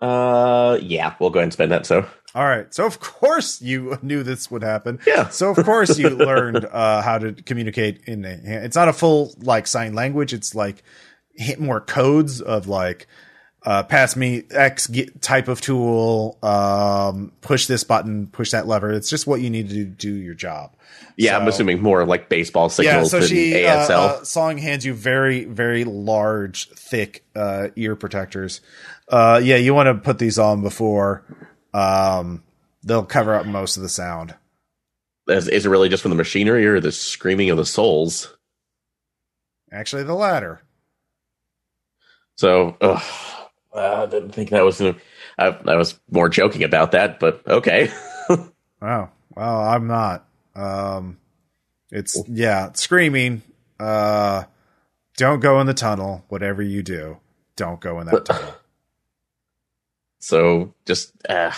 Uh, 0.00 0.78
yeah, 0.82 1.14
we'll 1.20 1.30
go 1.30 1.38
ahead 1.38 1.44
and 1.44 1.52
spend 1.52 1.70
that. 1.70 1.86
So 1.86 2.06
All 2.34 2.44
right. 2.44 2.72
So 2.72 2.86
of 2.86 3.00
course 3.00 3.60
you 3.60 3.98
knew 4.02 4.22
this 4.22 4.50
would 4.50 4.62
happen. 4.62 5.00
Yeah. 5.06 5.28
So 5.28 5.50
of 5.50 5.64
course 5.64 5.98
you 5.98 6.10
learned 6.10 6.64
uh, 6.64 7.02
how 7.02 7.18
to 7.18 7.32
communicate 7.32 8.02
in. 8.06 8.24
A, 8.24 8.38
it's 8.44 8.76
not 8.76 8.88
a 8.88 8.92
full 8.92 9.34
like 9.38 9.66
sign 9.66 9.94
language. 9.94 10.32
It's 10.32 10.54
like 10.54 10.82
hit 11.34 11.58
more 11.60 11.80
codes 11.80 12.40
of 12.40 12.68
like 12.68 13.06
uh, 13.62 13.82
pass 13.82 14.16
me 14.16 14.44
X 14.50 14.90
type 15.20 15.48
of 15.48 15.60
tool, 15.60 16.38
um, 16.42 17.32
push 17.42 17.66
this 17.66 17.84
button, 17.84 18.26
push 18.28 18.52
that 18.52 18.66
lever. 18.66 18.90
It's 18.92 19.10
just 19.10 19.26
what 19.26 19.40
you 19.42 19.50
need 19.50 19.68
to 19.68 19.74
do, 19.74 19.84
do 19.84 20.14
your 20.14 20.34
job. 20.34 20.72
yeah, 21.18 21.36
I'm 21.36 21.46
assuming 21.46 21.82
more 21.82 22.06
like 22.06 22.28
baseball 22.30 22.64
Yeah, 22.64 22.68
signals 23.02 23.10
so 23.10 23.18
than 23.20 23.28
she 23.28 23.66
uh, 23.66 23.86
ASL. 23.88 23.90
uh, 23.90 24.24
Song 24.24 24.56
hands 24.56 24.86
you 24.86 24.94
very 24.94 25.44
very 25.44 25.84
large, 25.84 26.70
thick 26.70 27.24
uh, 27.36 27.68
ear 27.76 27.96
protectors. 27.96 28.60
Uh, 29.08 29.40
yeah, 29.42 29.56
you 29.56 29.74
want 29.74 29.88
to 29.88 29.94
put 29.94 30.18
these 30.18 30.38
on 30.38 30.62
before 30.62 31.22
um, 31.74 32.42
they'll 32.82 33.04
cover 33.04 33.34
up 33.34 33.46
most 33.46 33.76
of 33.76 33.82
the 33.82 33.88
sound. 33.88 34.34
is, 35.28 35.48
is 35.48 35.66
it 35.66 35.68
really 35.68 35.88
just 35.88 36.02
from 36.02 36.10
the 36.10 36.16
machinery 36.16 36.66
or 36.66 36.80
the 36.80 36.92
screaming 36.92 37.50
of 37.50 37.56
the 37.56 37.66
souls? 37.66 38.36
Actually, 39.72 40.02
the 40.02 40.14
latter. 40.14 40.60
So, 42.36 42.76
ugh, 42.80 43.02
I 43.74 44.06
didn't 44.06 44.32
think 44.32 44.50
that 44.50 44.64
was. 44.64 44.80
I, 44.80 44.94
I 45.38 45.76
was 45.76 45.98
more 46.10 46.28
joking 46.28 46.64
about 46.64 46.92
that, 46.92 47.20
but 47.20 47.46
okay. 47.46 47.90
Wow. 48.80 49.10
Well, 49.36 49.60
I'm 49.60 49.86
not. 49.86 50.26
Um, 50.54 51.18
it's 51.90 52.22
yeah, 52.28 52.72
screaming. 52.72 53.42
Uh, 53.78 54.44
don't 55.16 55.40
go 55.40 55.60
in 55.60 55.66
the 55.66 55.74
tunnel. 55.74 56.24
Whatever 56.28 56.62
you 56.62 56.82
do, 56.82 57.18
don't 57.56 57.80
go 57.80 58.00
in 58.00 58.06
that 58.06 58.24
tunnel. 58.24 58.54
So, 60.20 60.74
just 60.84 61.12
uh, 61.28 61.50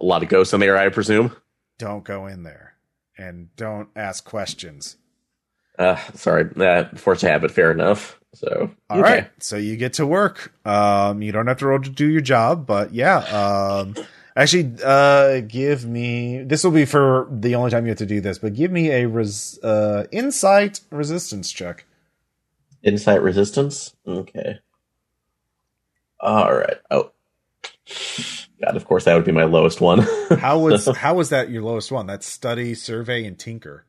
a 0.00 0.04
lot 0.04 0.22
of 0.22 0.28
ghosts 0.28 0.52
in 0.52 0.60
there, 0.60 0.76
I 0.76 0.88
presume. 0.90 1.34
Don't 1.78 2.04
go 2.04 2.26
in 2.26 2.42
there, 2.42 2.74
and 3.18 3.54
don't 3.56 3.88
ask 3.96 4.24
questions. 4.24 4.96
Uh, 5.78 5.96
sorry, 6.14 6.48
uh, 6.56 6.84
force 6.96 7.22
of 7.22 7.30
habit. 7.30 7.50
Fair 7.50 7.72
enough. 7.72 8.20
So, 8.34 8.70
All 8.88 9.00
right, 9.00 9.30
so 9.40 9.56
you 9.56 9.76
get 9.76 9.94
to 9.94 10.06
work. 10.06 10.52
Um, 10.66 11.22
you 11.22 11.32
don't 11.32 11.46
have 11.46 11.58
to 11.58 11.66
roll 11.66 11.80
to 11.80 11.90
do 11.90 12.06
your 12.06 12.20
job, 12.20 12.66
but 12.66 12.94
yeah. 12.94 13.18
Um, 13.18 13.94
actually, 14.36 14.74
uh, 14.84 15.40
give 15.40 15.86
me. 15.86 16.42
This 16.42 16.64
will 16.64 16.70
be 16.70 16.84
for 16.84 17.28
the 17.30 17.54
only 17.54 17.70
time 17.70 17.84
you 17.86 17.90
have 17.90 17.98
to 17.98 18.06
do 18.06 18.20
this, 18.20 18.38
but 18.38 18.54
give 18.54 18.70
me 18.70 18.90
a 18.90 19.06
res, 19.06 19.58
uh, 19.62 20.04
insight 20.12 20.80
resistance 20.90 21.50
check. 21.50 21.86
Insight 22.82 23.22
resistance. 23.22 23.94
Okay. 24.06 24.58
All 26.20 26.54
right. 26.54 26.76
Oh, 26.90 27.11
God. 28.64 28.76
Of 28.76 28.84
course, 28.84 29.04
that 29.04 29.14
would 29.14 29.24
be 29.24 29.32
my 29.32 29.44
lowest 29.44 29.80
one. 29.80 29.98
How 30.38 30.58
was 30.58 30.86
how 30.86 31.14
was 31.14 31.30
that 31.30 31.50
your 31.50 31.62
lowest 31.62 31.90
one? 31.90 32.06
That's 32.06 32.26
study, 32.26 32.74
survey, 32.74 33.24
and 33.24 33.38
tinker. 33.38 33.84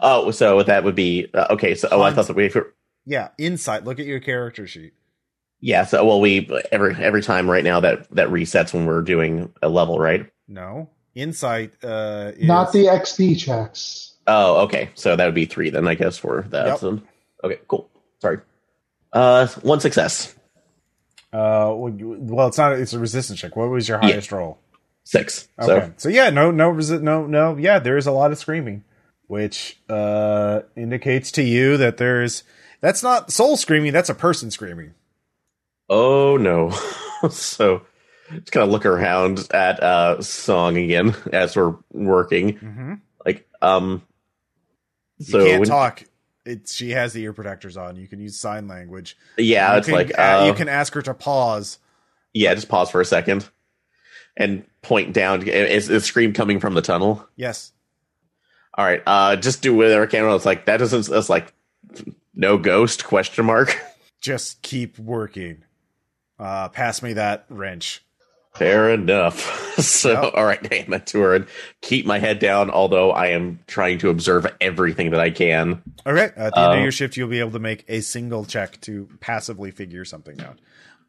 oh, 0.00 0.30
so 0.32 0.62
that 0.62 0.84
would 0.84 0.96
be 0.96 1.28
uh, 1.32 1.46
okay. 1.50 1.74
So, 1.74 1.88
oh, 1.90 2.02
I 2.02 2.12
thought 2.12 2.26
that 2.26 2.36
we. 2.36 2.50
Yeah, 3.04 3.28
insight. 3.38 3.84
Look 3.84 4.00
at 4.00 4.06
your 4.06 4.18
character 4.20 4.66
sheet. 4.66 4.92
Yeah. 5.60 5.84
So, 5.84 6.04
well, 6.04 6.20
we 6.20 6.50
every 6.72 6.94
every 6.96 7.22
time 7.22 7.48
right 7.48 7.62
now 7.62 7.80
that 7.80 8.10
that 8.10 8.28
resets 8.28 8.74
when 8.74 8.86
we're 8.86 9.02
doing 9.02 9.52
a 9.62 9.68
level, 9.68 9.98
right? 9.98 10.28
No, 10.48 10.90
insight. 11.14 11.72
Uh, 11.82 12.32
is, 12.36 12.46
Not 12.46 12.72
the 12.72 12.86
XP 12.86 13.38
checks. 13.38 14.14
Oh, 14.26 14.62
okay. 14.64 14.90
So 14.94 15.14
that 15.14 15.24
would 15.24 15.34
be 15.34 15.44
three 15.46 15.70
then, 15.70 15.86
I 15.86 15.94
guess, 15.94 16.18
for 16.18 16.42
that. 16.50 16.82
Yep. 16.82 17.00
Okay, 17.44 17.60
cool. 17.68 17.88
Sorry. 18.20 18.38
Uh, 19.12 19.46
one 19.62 19.80
success, 19.80 20.34
Uh, 21.36 21.74
well, 21.76 22.48
it's 22.48 22.58
not. 22.58 22.72
It's 22.72 22.92
a 22.92 22.98
resistance 22.98 23.40
check. 23.40 23.56
What 23.56 23.68
was 23.68 23.88
your 23.88 23.98
Yeah. 24.02 24.10
highest 24.12 24.32
roll? 24.32 24.58
six. 25.04 25.48
Okay. 25.60 25.86
So 25.86 25.92
So, 25.98 26.08
yeah, 26.08 26.30
no, 26.30 26.50
no, 26.50 26.72
resi- 26.72 27.00
no, 27.00 27.26
no. 27.26 27.56
Yeah, 27.56 27.78
there 27.78 27.96
is 27.96 28.06
a 28.06 28.12
lot 28.12 28.32
of 28.32 28.38
screaming, 28.38 28.82
which 29.28 29.78
uh 29.88 30.60
indicates 30.76 31.30
to 31.32 31.42
you 31.42 31.76
that 31.76 31.96
there's 31.98 32.42
that's 32.80 33.02
not 33.02 33.30
soul 33.30 33.56
screaming. 33.56 33.92
That's 33.92 34.08
a 34.10 34.14
person 34.14 34.50
screaming. 34.50 34.94
oh 35.88 36.36
no. 36.36 36.70
so 37.30 37.82
just 38.30 38.50
kind 38.52 38.64
of 38.64 38.70
look 38.70 38.84
around 38.86 39.46
at 39.52 39.80
uh 39.82 40.20
song 40.22 40.76
again 40.76 41.14
as 41.32 41.54
we're 41.56 41.76
working. 41.92 42.54
Mm-hmm. 42.58 42.94
Like 43.24 43.46
um. 43.62 44.02
You 45.18 45.26
So 45.26 45.44
can't 45.46 45.60
when- 45.60 45.68
talk. 45.68 46.02
It's 46.46 46.72
she 46.74 46.90
has 46.90 47.12
the 47.12 47.22
ear 47.22 47.32
protectors 47.32 47.76
on. 47.76 47.96
You 47.96 48.06
can 48.06 48.20
use 48.20 48.38
sign 48.38 48.68
language. 48.68 49.16
yeah, 49.36 49.72
You 49.72 49.78
it's 49.78 49.86
can, 49.88 49.94
like 49.94 50.18
uh, 50.18 50.44
you 50.46 50.54
can 50.54 50.68
ask 50.68 50.94
her 50.94 51.02
to 51.02 51.12
pause. 51.14 51.78
yeah, 52.32 52.54
just 52.54 52.68
pause 52.68 52.90
for 52.90 53.00
a 53.00 53.04
second 53.04 53.48
and 54.36 54.64
point 54.82 55.12
down. 55.12 55.46
Is 55.46 55.88
the 55.88 56.00
scream 56.00 56.32
coming 56.32 56.60
from 56.60 56.74
the 56.74 56.82
tunnel? 56.82 57.26
Yes. 57.36 57.72
All 58.74 58.84
right, 58.84 59.02
uh, 59.06 59.36
just 59.36 59.62
do 59.62 59.74
whatever 59.74 60.02
I 60.04 60.06
can. 60.06 60.24
It's 60.34 60.44
like 60.46 60.66
that 60.66 60.76
doesn't. 60.76 61.06
That's 61.06 61.28
like 61.30 61.52
no 62.34 62.58
ghost 62.58 63.04
question 63.04 63.46
mark. 63.46 63.78
Just 64.20 64.62
keep 64.62 64.98
working. 64.98 65.62
Uh, 66.38 66.68
pass 66.70 67.00
me 67.02 67.12
that 67.14 67.44
wrench. 67.48 68.02
Fair 68.58 68.90
enough. 68.90 69.62
So, 69.76 70.10
Yep. 70.22 70.32
all 70.34 70.46
right, 70.46 70.62
to 71.08 71.20
her 71.20 71.46
keep 71.82 72.06
my 72.06 72.18
head 72.18 72.38
down. 72.38 72.70
Although 72.70 73.10
I 73.10 73.26
am 73.26 73.58
trying 73.66 73.98
to 73.98 74.08
observe 74.08 74.46
everything 74.58 75.10
that 75.10 75.20
I 75.20 75.28
can. 75.28 75.82
All 76.06 76.14
right. 76.14 76.32
At 76.34 76.54
the 76.54 76.60
end 76.60 76.72
of 76.72 76.76
Um, 76.78 76.82
your 76.82 76.92
shift, 76.92 77.14
you'll 77.18 77.28
be 77.28 77.40
able 77.40 77.50
to 77.50 77.58
make 77.58 77.84
a 77.86 78.00
single 78.00 78.46
check 78.46 78.80
to 78.82 79.06
passively 79.20 79.70
figure 79.70 80.06
something 80.06 80.40
out. 80.40 80.58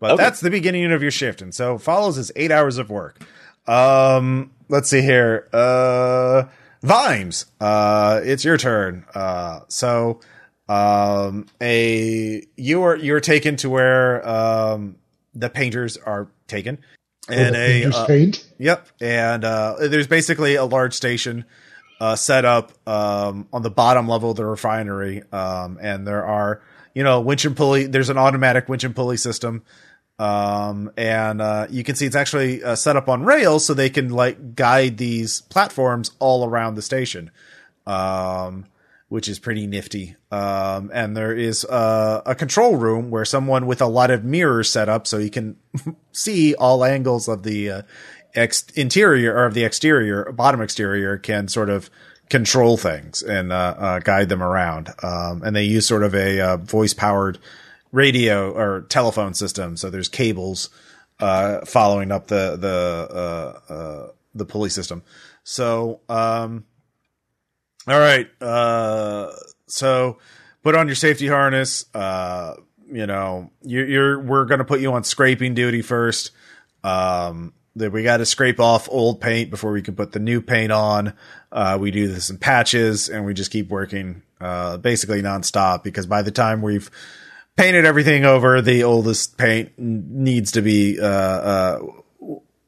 But 0.02 0.12
Okay. 0.12 0.24
that's 0.24 0.42
the 0.42 0.50
beginning 0.50 0.92
of 0.92 1.02
your 1.02 1.12
shift, 1.12 1.42
and 1.42 1.56
so 1.56 1.78
follows 1.78 2.18
is 2.18 2.30
eight 2.36 2.52
hours 2.52 2.78
of 2.78 2.90
work. 2.90 3.22
Um, 3.68 4.52
let's 4.68 4.90
see 4.90 5.02
here. 5.02 5.48
Uh, 5.54 6.44
Vimes, 6.84 7.46
uh, 7.62 8.20
it's 8.26 8.44
your 8.44 8.58
turn. 8.58 9.06
Uh, 9.16 9.62
so, 9.70 10.20
um, 10.68 11.46
a 11.62 12.44
you 12.58 12.84
are 12.84 12.98
you're 12.98 13.22
taken 13.22 13.56
to 13.58 13.70
where 13.70 14.28
um 14.28 14.98
the 15.34 15.50
painters 15.50 15.96
are 15.96 16.28
taken, 16.48 16.80
and 17.30 17.56
a 17.56 17.86
uh. 17.86 18.06
Yep, 18.58 18.88
and 19.02 19.44
uh, 19.44 19.76
there's 19.80 20.08
basically 20.08 20.56
a 20.56 20.66
large 20.66 20.94
station 20.94 21.46
uh, 22.00 22.16
set 22.16 22.46
up 22.46 22.72
um, 22.88 23.48
on 23.52 23.62
the 23.62 23.70
bottom 23.70 24.08
level 24.08 24.32
of 24.32 24.38
the 24.38 24.46
refinery, 24.46 25.24
um, 25.32 25.78
and 25.82 26.08
there 26.08 26.26
are 26.26 26.62
you 26.94 27.04
know 27.04 27.22
winch 27.22 27.46
and 27.46 27.56
pulley. 27.56 27.86
There's 27.86 28.10
an 28.10 28.18
automatic 28.18 28.70
winch 28.70 28.84
and 28.84 28.96
pulley 28.96 29.18
system, 29.18 29.64
um, 30.20 30.92
and 30.98 31.42
uh, 31.42 31.68
you 31.70 31.84
can 31.84 31.96
see 31.96 32.06
it's 32.06 32.16
actually 32.16 32.64
uh, 32.64 32.76
set 32.76 32.96
up 32.96 33.10
on 33.10 33.24
rails 33.24 33.66
so 33.66 33.74
they 33.74 33.90
can 33.90 34.10
like 34.10 34.56
guide 34.56 34.98
these 34.98 35.42
platforms 35.42 36.12
all 36.20 36.48
around 36.48 36.76
the 36.76 36.82
station. 36.82 37.32
Um, 37.86 38.66
which 39.10 39.30
is 39.30 39.40
pretty 39.40 39.68
nifty. 39.68 40.16
Um, 40.32 40.92
and 40.94 41.16
there 41.16 41.34
is 41.34 41.64
uh, 41.66 42.22
a 42.26 42.36
control 42.36 42.76
room 42.76 43.10
where 43.10 43.26
someone 43.26 43.66
with 43.66 43.82
a 43.82 43.88
lot 43.88 44.12
of 44.12 44.24
mirrors 44.24 44.70
set 44.70 44.90
up 44.90 45.08
so 45.08 45.18
you 45.18 45.30
can 45.30 45.56
see 46.12 46.56
all 46.56 46.84
angles 46.84 47.28
of 47.28 47.44
the 47.44 47.70
uh, 47.70 47.82
ex- 48.36 48.66
interior 48.76 49.34
or 49.34 49.46
of 49.46 49.54
the 49.54 49.64
exterior, 49.64 50.32
bottom 50.32 50.62
exterior 50.62 51.18
can 51.18 51.48
sort 51.48 51.70
of 51.70 51.90
control 52.30 52.76
things 52.76 53.24
and 53.24 53.54
uh, 53.54 53.76
uh, 53.78 54.00
guide 54.00 54.30
them 54.30 54.44
around. 54.44 54.90
Um, 55.02 55.42
and 55.44 55.56
they 55.56 55.64
use 55.64 55.88
sort 55.88 56.04
of 56.04 56.14
a 56.14 56.42
uh, 56.42 56.58
voice 56.58 56.94
powered 56.94 57.40
radio 57.92 58.52
or 58.52 58.82
telephone 58.90 59.34
system. 59.34 59.78
So 59.78 59.90
there's 59.90 60.10
cables 60.10 60.70
uh, 61.20 61.66
following 61.66 62.12
up 62.12 62.28
the 62.28 62.58
the 62.58 63.08
uh, 63.70 63.74
uh, 63.74 64.08
the 64.36 64.46
pulley 64.46 64.70
system. 64.70 65.04
So 65.44 66.02
um, 66.10 66.66
all 67.88 68.00
right. 68.00 68.28
Uh, 68.42 69.32
so 69.68 70.18
put 70.64 70.76
on 70.76 70.88
your 70.88 70.96
safety 70.96 71.28
harness. 71.28 71.86
Uh, 71.94 72.56
you 72.92 73.06
know, 73.06 73.52
you're, 73.64 73.88
you're 73.88 74.20
we're 74.20 74.46
going 74.46 74.60
to 74.60 74.66
put 74.66 74.80
you 74.80 74.94
on 74.94 75.04
scraping 75.04 75.54
duty 75.54 75.82
first. 75.82 76.32
Um, 76.84 77.54
that 77.78 77.92
we 77.92 78.04
got 78.04 78.18
to 78.18 78.26
scrape 78.26 78.60
off 78.60 78.90
old 78.92 79.22
paint 79.22 79.50
before 79.50 79.72
we 79.72 79.82
can 79.82 79.96
put 79.96 80.12
the 80.12 80.20
new 80.20 80.42
paint 80.42 80.72
on. 80.72 81.14
Uh, 81.52 81.78
we 81.80 81.92
do 81.92 82.08
this 82.08 82.30
in 82.30 82.38
patches 82.38 83.10
and 83.10 83.26
we 83.26 83.34
just 83.34 83.52
keep 83.52 83.70
working, 83.70 84.24
uh, 84.42 84.78
basically 84.78 85.22
nonstop 85.22 85.84
because 85.84 86.06
by 86.06 86.22
the 86.22 86.32
time 86.32 86.62
we've 86.62 86.90
painted 87.56 87.86
everything 87.86 88.26
over, 88.26 88.62
the 88.62 88.84
oldest 88.84 89.38
paint 89.38 89.72
needs 89.78 90.52
to 90.54 90.62
be, 90.62 91.00
uh, 91.00 91.06
uh, 91.06 91.80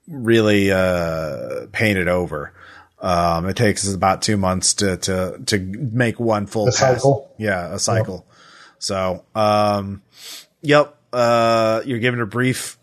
really 0.08 0.72
uh, 0.72 1.68
painted 1.72 2.08
over. 2.08 2.54
Um, 3.02 3.48
it 3.48 3.56
takes 3.56 3.88
us 3.88 3.94
about 3.94 4.22
two 4.22 4.38
months 4.38 4.74
to 4.76 4.98
to 4.98 5.40
to 5.46 5.60
make 5.60 6.20
one 6.20 6.48
full 6.48 6.68
A 6.68 6.72
cycle? 6.72 7.34
Yeah, 7.38 7.74
a 7.74 7.80
cycle. 7.80 8.26
So, 8.80 9.24
um, 9.36 10.02
yep. 10.62 10.96
Uh, 11.12 11.82
you're 11.86 12.00
given 12.00 12.22
a 12.22 12.26
brief 12.26 12.78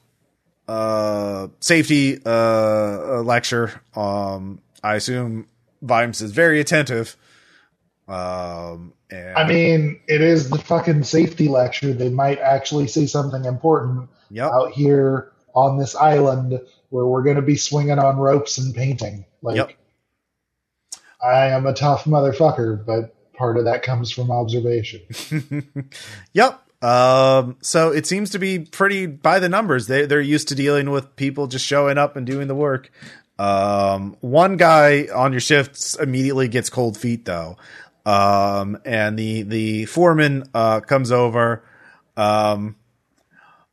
uh 0.67 1.47
safety 1.61 2.19
uh 2.25 2.29
uh, 2.29 3.23
lecture. 3.25 3.81
Um, 3.95 4.61
I 4.83 4.97
assume 4.97 5.47
Vimes 5.83 6.21
is 6.23 6.33
very 6.33 6.61
attentive. 6.61 7.17
Um, 8.09 8.93
and 9.11 9.37
I 9.37 9.47
mean, 9.47 10.01
it 10.09 10.21
is 10.21 10.51
the 10.51 10.59
fucking 10.59 11.05
safety 11.05 11.49
lecture. 11.49 11.93
They 11.93 12.09
might 12.09 12.39
actually 12.39 12.89
say 12.89 13.07
something 13.07 13.45
important 13.45 14.09
yep. 14.31 14.51
out 14.53 14.73
here 14.73 15.33
on 15.55 15.79
this 15.79 15.95
island 15.95 16.61
where 16.91 17.07
we're 17.07 17.23
going 17.23 17.37
to 17.37 17.43
be 17.43 17.57
swinging 17.57 17.99
on 17.99 18.17
ropes 18.17 18.59
and 18.59 18.75
painting. 18.75 19.25
Like, 19.43 19.57
Yep. 19.57 19.73
I 21.23 21.47
am 21.47 21.67
a 21.67 21.73
tough 21.73 22.05
motherfucker, 22.05 22.85
but 22.85 23.15
part 23.35 23.57
of 23.57 23.65
that 23.65 23.83
comes 23.83 24.11
from 24.11 24.31
observation. 24.31 25.03
yep. 26.33 26.63
Um, 26.83 27.57
so 27.63 27.91
it 27.91 28.07
seems 28.07 28.31
to 28.31 28.39
be 28.39 28.59
pretty 28.61 29.07
by 29.07 29.39
the 29.39 29.49
numbers. 29.49 29.87
They 29.87 30.07
they're 30.07 30.21
used 30.21 30.49
to 30.49 30.55
dealing 30.55 30.91
with 30.91 31.17
people 31.17 31.47
just 31.47 31.65
showing 31.65 31.99
up 31.99 32.17
and 32.17 32.27
doing 32.27 32.49
the 32.49 32.55
work. 32.55 32.91
Um, 33.39 34.17
one 34.21 34.57
guy 34.57 35.09
on 35.15 35.33
your 35.33 35.41
shifts 35.41 35.95
immediately 35.95 36.49
gets 36.49 36.71
cold 36.71 36.97
feet 36.97 37.25
though. 37.25 37.57
Um, 38.05 38.79
and 38.85 39.19
the 39.19 39.43
the 39.43 39.85
foreman 39.87 40.45
uh 40.55 40.81
comes 40.81 41.11
over. 41.11 41.65
Um, 42.17 42.77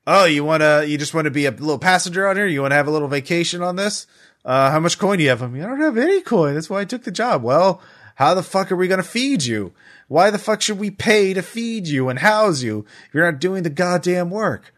oh, 0.08 0.26
you 0.26 0.44
wanna 0.44 0.84
you 0.86 0.98
just 0.98 1.14
want 1.14 1.26
to 1.26 1.32
be 1.32 1.46
a 1.46 1.52
little 1.52 1.80
passenger 1.80 2.28
on 2.28 2.36
here? 2.36 2.48
You 2.48 2.62
want 2.62 2.72
to 2.72 2.78
have 2.78 2.88
a 2.88 2.92
little 2.92 3.08
vacation 3.10 3.62
on 3.62 3.76
this? 3.76 4.08
Uh, 4.46 4.72
how 4.72 4.80
much 4.80 5.00
coin 5.00 5.18
do 5.18 5.24
you 5.24 5.30
have? 5.30 5.42
I 5.42 5.48
mean, 5.48 5.64
I 5.64 5.68
don't 5.68 5.82
have 5.82 5.98
any 5.98 6.22
coin. 6.22 6.54
That's 6.54 6.70
why 6.70 6.82
I 6.82 6.86
took 6.86 7.04
the 7.04 7.12
job. 7.12 7.44
Well, 7.44 7.82
how 8.16 8.34
the 8.34 8.44
fuck 8.44 8.72
are 8.72 8.76
we 8.76 8.88
gonna 8.88 9.04
feed 9.04 9.44
you? 9.44 9.74
Why 10.08 10.30
the 10.30 10.38
fuck 10.38 10.62
should 10.62 10.80
we 10.80 10.92
pay 10.92 11.34
to 11.34 11.42
feed 11.42 11.88
you 11.88 12.10
and 12.10 12.20
house 12.20 12.62
you 12.62 12.86
if 13.08 13.14
you're 13.14 13.32
not 13.32 13.40
doing 13.40 13.64
the 13.64 13.70
goddamn 13.70 14.30
work? 14.30 14.74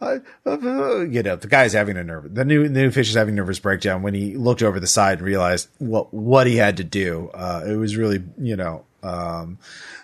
I, 0.00 0.20
uh, 0.46 1.00
you 1.00 1.22
know, 1.22 1.36
the 1.36 1.48
guy's 1.48 1.72
having 1.72 1.96
a 1.96 2.04
nerve. 2.04 2.32
The 2.34 2.44
new 2.44 2.68
the 2.68 2.82
new 2.82 2.90
fish 2.90 3.08
is 3.08 3.16
having 3.16 3.34
a 3.34 3.36
nervous 3.36 3.58
breakdown 3.58 4.02
when 4.02 4.14
he 4.14 4.36
looked 4.36 4.62
over 4.62 4.78
the 4.78 4.86
side 4.86 5.18
and 5.18 5.26
realized 5.26 5.68
what 5.78 6.14
what 6.14 6.46
he 6.46 6.56
had 6.56 6.76
to 6.76 6.84
do. 6.84 7.30
Uh, 7.34 7.64
it 7.66 7.76
was 7.76 7.96
really, 7.96 8.22
you 8.38 8.56
know, 8.56 8.84
um, 9.02 9.58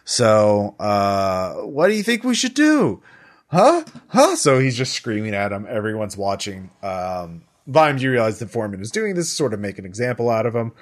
so 0.04 0.74
uh, 0.80 1.54
what 1.54 1.88
do 1.88 1.94
you 1.94 2.02
think 2.02 2.24
we 2.24 2.34
should 2.34 2.54
do? 2.54 3.02
Huh? 3.48 3.84
Huh? 4.08 4.36
So 4.36 4.58
he's 4.58 4.76
just 4.76 4.94
screaming 4.94 5.34
at 5.34 5.52
him. 5.52 5.66
Everyone's 5.68 6.16
watching. 6.16 6.70
Um, 6.82 7.42
Vimes, 7.66 8.02
you 8.02 8.10
realize 8.10 8.38
the 8.38 8.46
foreman 8.46 8.80
is 8.80 8.90
doing 8.90 9.14
this 9.14 9.32
sort 9.32 9.54
of 9.54 9.60
make 9.60 9.78
an 9.78 9.86
example 9.86 10.28
out 10.30 10.46
of 10.46 10.54
him. 10.54 10.72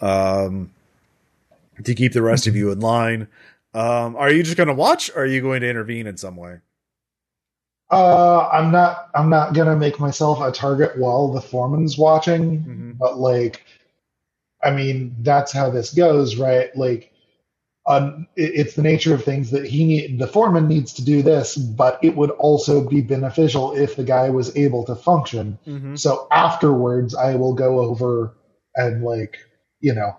Um, 0.00 0.70
to 1.84 1.94
keep 1.94 2.12
the 2.12 2.22
rest 2.22 2.46
of 2.46 2.54
you 2.56 2.70
in 2.70 2.80
line. 2.80 3.28
Um, 3.74 4.16
are 4.16 4.30
you 4.30 4.42
just 4.42 4.56
going 4.56 4.68
to 4.68 4.74
watch 4.74 5.10
or 5.10 5.22
are 5.22 5.26
you 5.26 5.40
going 5.40 5.60
to 5.62 5.68
intervene 5.68 6.06
in 6.06 6.16
some 6.16 6.36
way? 6.36 6.58
Uh, 7.90 8.48
I'm 8.52 8.70
not. 8.70 9.10
I'm 9.16 9.28
not 9.28 9.52
gonna 9.52 9.74
make 9.74 9.98
myself 9.98 10.40
a 10.40 10.52
target 10.52 10.96
while 10.96 11.32
the 11.32 11.40
foreman's 11.40 11.98
watching. 11.98 12.60
Mhm. 12.60 12.98
But 12.98 13.18
like, 13.18 13.64
I 14.62 14.70
mean, 14.70 15.16
that's 15.22 15.50
how 15.50 15.70
this 15.70 15.92
goes, 15.92 16.36
right? 16.36 16.74
Like, 16.76 17.09
um, 17.86 18.26
it, 18.36 18.52
it's 18.54 18.74
the 18.74 18.82
nature 18.82 19.14
of 19.14 19.24
things 19.24 19.50
that 19.50 19.66
he 19.66 19.84
need. 19.84 20.18
The 20.18 20.26
foreman 20.26 20.68
needs 20.68 20.94
to 20.94 21.04
do 21.04 21.22
this, 21.22 21.56
but 21.56 21.98
it 22.02 22.16
would 22.16 22.30
also 22.30 22.86
be 22.86 23.00
beneficial 23.00 23.74
if 23.74 23.96
the 23.96 24.04
guy 24.04 24.30
was 24.30 24.56
able 24.56 24.84
to 24.86 24.94
function. 24.94 25.58
Mm-hmm. 25.66 25.96
So 25.96 26.26
afterwards, 26.30 27.14
I 27.14 27.36
will 27.36 27.54
go 27.54 27.80
over 27.80 28.36
and 28.74 29.02
like, 29.02 29.38
you 29.80 29.94
know, 29.94 30.16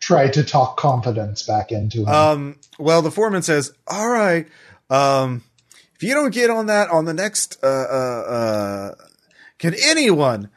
try 0.00 0.28
to 0.28 0.42
talk 0.42 0.76
confidence 0.76 1.42
back 1.42 1.72
into 1.72 2.00
him. 2.00 2.08
Um, 2.08 2.60
well, 2.78 3.02
the 3.02 3.10
foreman 3.10 3.42
says, 3.42 3.72
all 3.86 4.08
right, 4.08 4.48
um, 4.90 5.42
if 5.94 6.02
you 6.02 6.14
don't 6.14 6.32
get 6.32 6.50
on 6.50 6.66
that 6.66 6.90
on 6.90 7.04
the 7.04 7.14
next, 7.14 7.62
uh, 7.62 7.66
uh, 7.66 8.22
uh, 8.28 8.94
can 9.58 9.74
anyone 9.74 10.50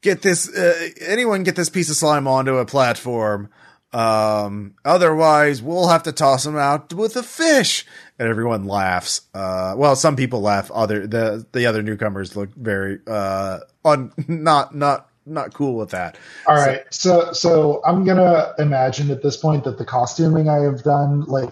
get 0.00 0.22
this, 0.22 0.48
uh, 0.54 0.88
anyone 1.00 1.42
get 1.42 1.56
this 1.56 1.68
piece 1.68 1.90
of 1.90 1.96
slime 1.96 2.26
onto 2.26 2.56
a 2.56 2.64
platform? 2.64 3.50
Um, 3.96 4.74
otherwise 4.84 5.62
we'll 5.62 5.88
have 5.88 6.02
to 6.04 6.12
toss 6.12 6.44
him 6.44 6.56
out 6.56 6.92
with 6.92 7.16
a 7.16 7.22
fish. 7.22 7.86
And 8.18 8.28
everyone 8.28 8.64
laughs. 8.66 9.22
Uh, 9.34 9.74
well, 9.76 9.96
some 9.96 10.16
people 10.16 10.40
laugh. 10.40 10.70
Other, 10.70 11.06
the, 11.06 11.46
the 11.52 11.66
other 11.66 11.82
newcomers 11.82 12.36
look 12.36 12.54
very, 12.54 12.98
uh, 13.06 13.60
un, 13.84 14.12
not, 14.28 14.74
not, 14.74 15.08
not 15.26 15.52
cool 15.54 15.76
with 15.76 15.90
that. 15.90 16.16
All 16.46 16.54
right, 16.54 16.84
so 16.90 17.32
so 17.32 17.82
I'm 17.84 18.04
gonna 18.04 18.52
imagine 18.60 19.10
at 19.10 19.24
this 19.24 19.36
point 19.36 19.64
that 19.64 19.76
the 19.76 19.84
costuming 19.84 20.48
I 20.48 20.60
have 20.60 20.84
done, 20.84 21.22
like, 21.22 21.50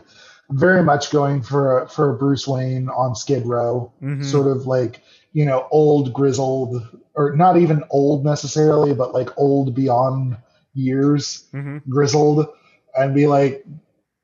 very 0.50 0.84
much 0.84 1.10
going 1.10 1.42
for 1.42 1.88
for 1.88 2.12
Bruce 2.12 2.46
Wayne 2.46 2.88
on 2.88 3.16
Skid 3.16 3.44
Row, 3.46 3.90
Mhm. 4.00 4.24
sort 4.24 4.46
of 4.46 4.66
like 4.68 5.02
you 5.32 5.44
know 5.44 5.66
old 5.72 6.12
grizzled, 6.12 6.86
or 7.16 7.34
not 7.34 7.56
even 7.56 7.82
old 7.90 8.24
necessarily, 8.24 8.94
but 8.94 9.12
like 9.12 9.30
old 9.36 9.74
beyond 9.74 10.36
years, 10.74 11.46
hmm 11.52 11.78
grizzled, 11.88 12.46
and 12.96 13.14
be 13.14 13.26
like, 13.26 13.64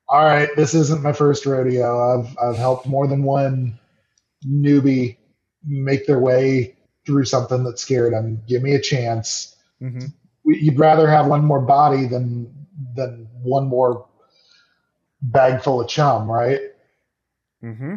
all 0.07 0.23
right, 0.25 0.49
this 0.55 0.73
isn't 0.73 1.01
my 1.03 1.13
first 1.13 1.45
rodeo. 1.45 2.19
I've 2.19 2.37
I've 2.41 2.57
helped 2.57 2.85
more 2.85 3.07
than 3.07 3.23
one 3.23 3.79
newbie 4.47 5.17
make 5.65 6.05
their 6.07 6.19
way 6.19 6.75
through 7.05 7.25
something 7.25 7.63
that 7.63 7.79
scared 7.79 8.13
them. 8.13 8.41
Give 8.47 8.61
me 8.61 8.73
a 8.75 8.81
chance 8.81 9.55
hmm 9.79 10.05
you'd 10.43 10.79
rather 10.79 11.07
have 11.07 11.27
one 11.27 11.45
more 11.45 11.61
body 11.61 12.07
than 12.07 12.51
than 12.95 13.27
one 13.43 13.67
more 13.67 14.07
bag 15.21 15.61
full 15.61 15.81
of 15.81 15.87
chum, 15.87 16.29
right? 16.29 16.59
hmm 17.61 17.95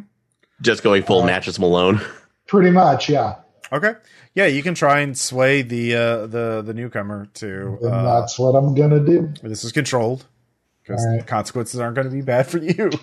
Just 0.60 0.82
going 0.82 1.02
full 1.02 1.22
Uh, 1.22 1.26
matches 1.26 1.58
Malone. 1.58 2.00
Pretty 2.46 2.70
much, 2.70 3.08
yeah. 3.08 3.36
Okay. 3.72 3.94
Yeah, 4.34 4.46
you 4.46 4.62
can 4.62 4.74
try 4.74 5.00
and 5.00 5.16
sway 5.16 5.62
the 5.62 5.94
uh, 5.94 6.26
the 6.26 6.62
the 6.64 6.74
newcomer 6.74 7.26
to. 7.34 7.78
And 7.82 7.92
Uh, 7.94 8.20
that's 8.20 8.38
what 8.38 8.54
I'm 8.54 8.74
gonna 8.74 9.00
do. 9.00 9.32
this 9.42 9.64
is 9.64 9.72
controlled 9.72 10.24
because 10.82 11.04
right. 11.06 11.26
consequences 11.26 11.80
aren't 11.80 11.94
going 11.96 12.08
to 12.08 12.14
be 12.14 12.20
bad 12.22 12.46
for 12.46 12.58
you. 12.58 12.90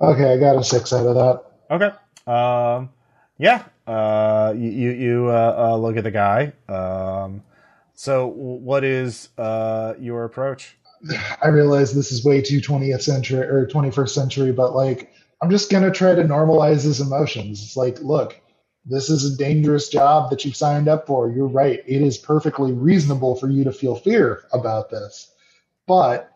Okay, 0.00 0.32
I 0.32 0.36
got 0.36 0.56
a 0.56 0.64
six 0.64 0.92
out 0.92 1.06
of 1.06 1.14
that. 1.14 1.42
okay. 1.70 1.92
Um. 2.26 2.90
Yeah. 3.38 3.62
Uh. 3.86 4.52
You 4.56 4.68
you, 4.70 4.90
you 4.90 5.26
uh, 5.28 5.54
uh, 5.72 5.76
look 5.76 5.96
at 5.96 6.02
the 6.02 6.10
guy. 6.10 6.52
Um. 6.68 7.44
So, 7.94 8.26
what 8.26 8.82
is 8.82 9.28
uh 9.38 9.94
your 10.00 10.24
approach? 10.24 10.76
I 11.40 11.48
realize 11.48 11.94
this 11.94 12.10
is 12.10 12.24
way 12.24 12.42
too 12.42 12.60
20th 12.60 13.02
century 13.02 13.46
or 13.46 13.66
21st 13.66 14.08
century, 14.08 14.50
but 14.52 14.74
like 14.74 15.12
I'm 15.40 15.50
just 15.50 15.70
gonna 15.70 15.92
try 15.92 16.16
to 16.16 16.24
normalize 16.24 16.82
his 16.82 17.00
emotions. 17.00 17.62
It's 17.62 17.76
like, 17.76 18.00
look, 18.00 18.40
this 18.84 19.08
is 19.10 19.24
a 19.24 19.36
dangerous 19.36 19.88
job 19.88 20.30
that 20.30 20.44
you've 20.44 20.56
signed 20.56 20.88
up 20.88 21.06
for. 21.06 21.30
You're 21.30 21.46
right. 21.46 21.80
It 21.86 22.02
is 22.02 22.18
perfectly 22.18 22.72
reasonable 22.72 23.36
for 23.36 23.48
you 23.48 23.64
to 23.64 23.72
feel 23.72 23.94
fear 23.94 24.44
about 24.52 24.90
this. 24.90 25.32
But 25.86 26.30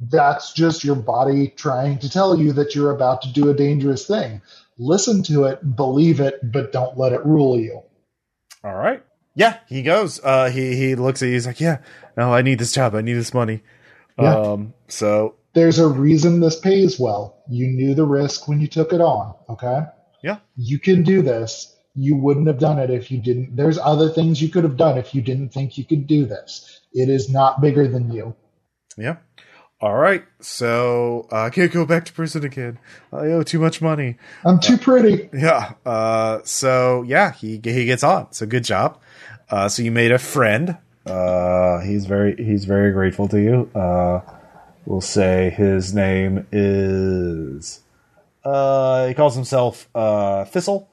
that's 0.00 0.52
just 0.52 0.84
your 0.84 0.96
body 0.96 1.48
trying 1.56 1.98
to 1.98 2.10
tell 2.10 2.38
you 2.38 2.52
that 2.54 2.74
you're 2.74 2.90
about 2.90 3.22
to 3.22 3.32
do 3.32 3.50
a 3.50 3.54
dangerous 3.54 4.06
thing. 4.06 4.40
Listen 4.78 5.22
to 5.24 5.44
it, 5.44 5.76
believe 5.76 6.20
it, 6.20 6.40
but 6.52 6.72
don't 6.72 6.98
let 6.98 7.12
it 7.12 7.24
rule 7.24 7.58
you. 7.58 7.82
All 8.64 8.74
right. 8.74 9.02
Yeah, 9.36 9.58
he 9.68 9.82
goes. 9.82 10.20
Uh, 10.22 10.48
he 10.50 10.76
he 10.76 10.94
looks 10.94 11.22
at 11.22 11.26
you. 11.26 11.32
He's 11.32 11.46
like, 11.46 11.60
yeah, 11.60 11.78
no, 12.16 12.32
I 12.32 12.42
need 12.42 12.58
this 12.58 12.72
job. 12.72 12.94
I 12.94 13.00
need 13.00 13.14
this 13.14 13.34
money. 13.34 13.62
Yeah. 14.18 14.34
Um. 14.36 14.74
So 14.88 15.34
There's 15.54 15.78
a 15.78 15.88
reason 15.88 16.40
this 16.40 16.58
pays 16.58 16.98
well. 16.98 17.42
You 17.48 17.66
knew 17.68 17.94
the 17.94 18.06
risk 18.06 18.48
when 18.48 18.60
you 18.60 18.68
took 18.68 18.92
it 18.92 19.00
on, 19.00 19.34
okay? 19.48 19.82
Yeah. 20.22 20.38
You 20.56 20.78
can 20.78 21.02
do 21.02 21.22
this. 21.22 21.73
You 21.96 22.16
wouldn't 22.16 22.46
have 22.48 22.58
done 22.58 22.78
it 22.78 22.90
if 22.90 23.10
you 23.10 23.20
didn't. 23.20 23.54
There's 23.56 23.78
other 23.78 24.08
things 24.08 24.42
you 24.42 24.48
could 24.48 24.64
have 24.64 24.76
done 24.76 24.98
if 24.98 25.14
you 25.14 25.22
didn't 25.22 25.50
think 25.50 25.78
you 25.78 25.84
could 25.84 26.06
do 26.06 26.26
this. 26.26 26.80
It 26.92 27.08
is 27.08 27.30
not 27.30 27.60
bigger 27.60 27.86
than 27.88 28.10
you. 28.12 28.34
yeah. 28.96 29.16
All 29.80 29.96
right. 29.96 30.24
So 30.40 31.28
uh, 31.30 31.42
I 31.42 31.50
can't 31.50 31.70
go 31.70 31.84
back 31.84 32.06
to 32.06 32.12
prison 32.12 32.42
again. 32.44 32.78
I 33.12 33.26
owe 33.32 33.42
too 33.42 33.58
much 33.58 33.82
money. 33.82 34.16
I'm 34.44 34.58
too 34.58 34.78
pretty. 34.78 35.28
Yeah. 35.34 35.74
Uh, 35.84 36.40
so 36.44 37.02
yeah, 37.02 37.32
he 37.32 37.60
he 37.62 37.84
gets 37.84 38.02
on. 38.02 38.32
So 38.32 38.46
good 38.46 38.64
job. 38.64 38.98
Uh, 39.50 39.68
so 39.68 39.82
you 39.82 39.90
made 39.90 40.10
a 40.10 40.18
friend. 40.18 40.78
Uh, 41.04 41.80
he's 41.80 42.06
very 42.06 42.34
he's 42.36 42.64
very 42.64 42.92
grateful 42.92 43.28
to 43.28 43.38
you. 43.38 43.70
Uh, 43.74 44.20
we'll 44.86 45.02
say 45.02 45.50
his 45.50 45.92
name 45.94 46.46
is. 46.50 47.80
Uh, 48.42 49.08
he 49.08 49.14
calls 49.14 49.34
himself 49.34 49.88
uh, 49.94 50.44
Thistle. 50.46 50.88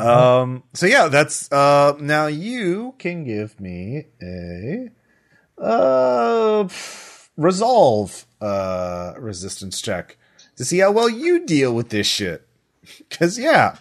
Um. 0.00 0.64
So 0.74 0.86
yeah, 0.86 1.08
that's 1.08 1.50
uh. 1.52 1.96
Now 2.00 2.26
you 2.28 2.94
can 2.98 3.24
give 3.24 3.60
me 3.60 4.06
a 4.22 4.90
uh 5.60 6.68
resolve 7.36 8.26
uh 8.40 9.14
resistance 9.18 9.80
check 9.82 10.16
to 10.56 10.64
see 10.64 10.78
how 10.80 10.92
well 10.92 11.08
you 11.08 11.46
deal 11.46 11.74
with 11.74 11.90
this 11.90 12.06
shit. 12.06 12.46
Cause 13.10 13.38
yeah, 13.38 13.76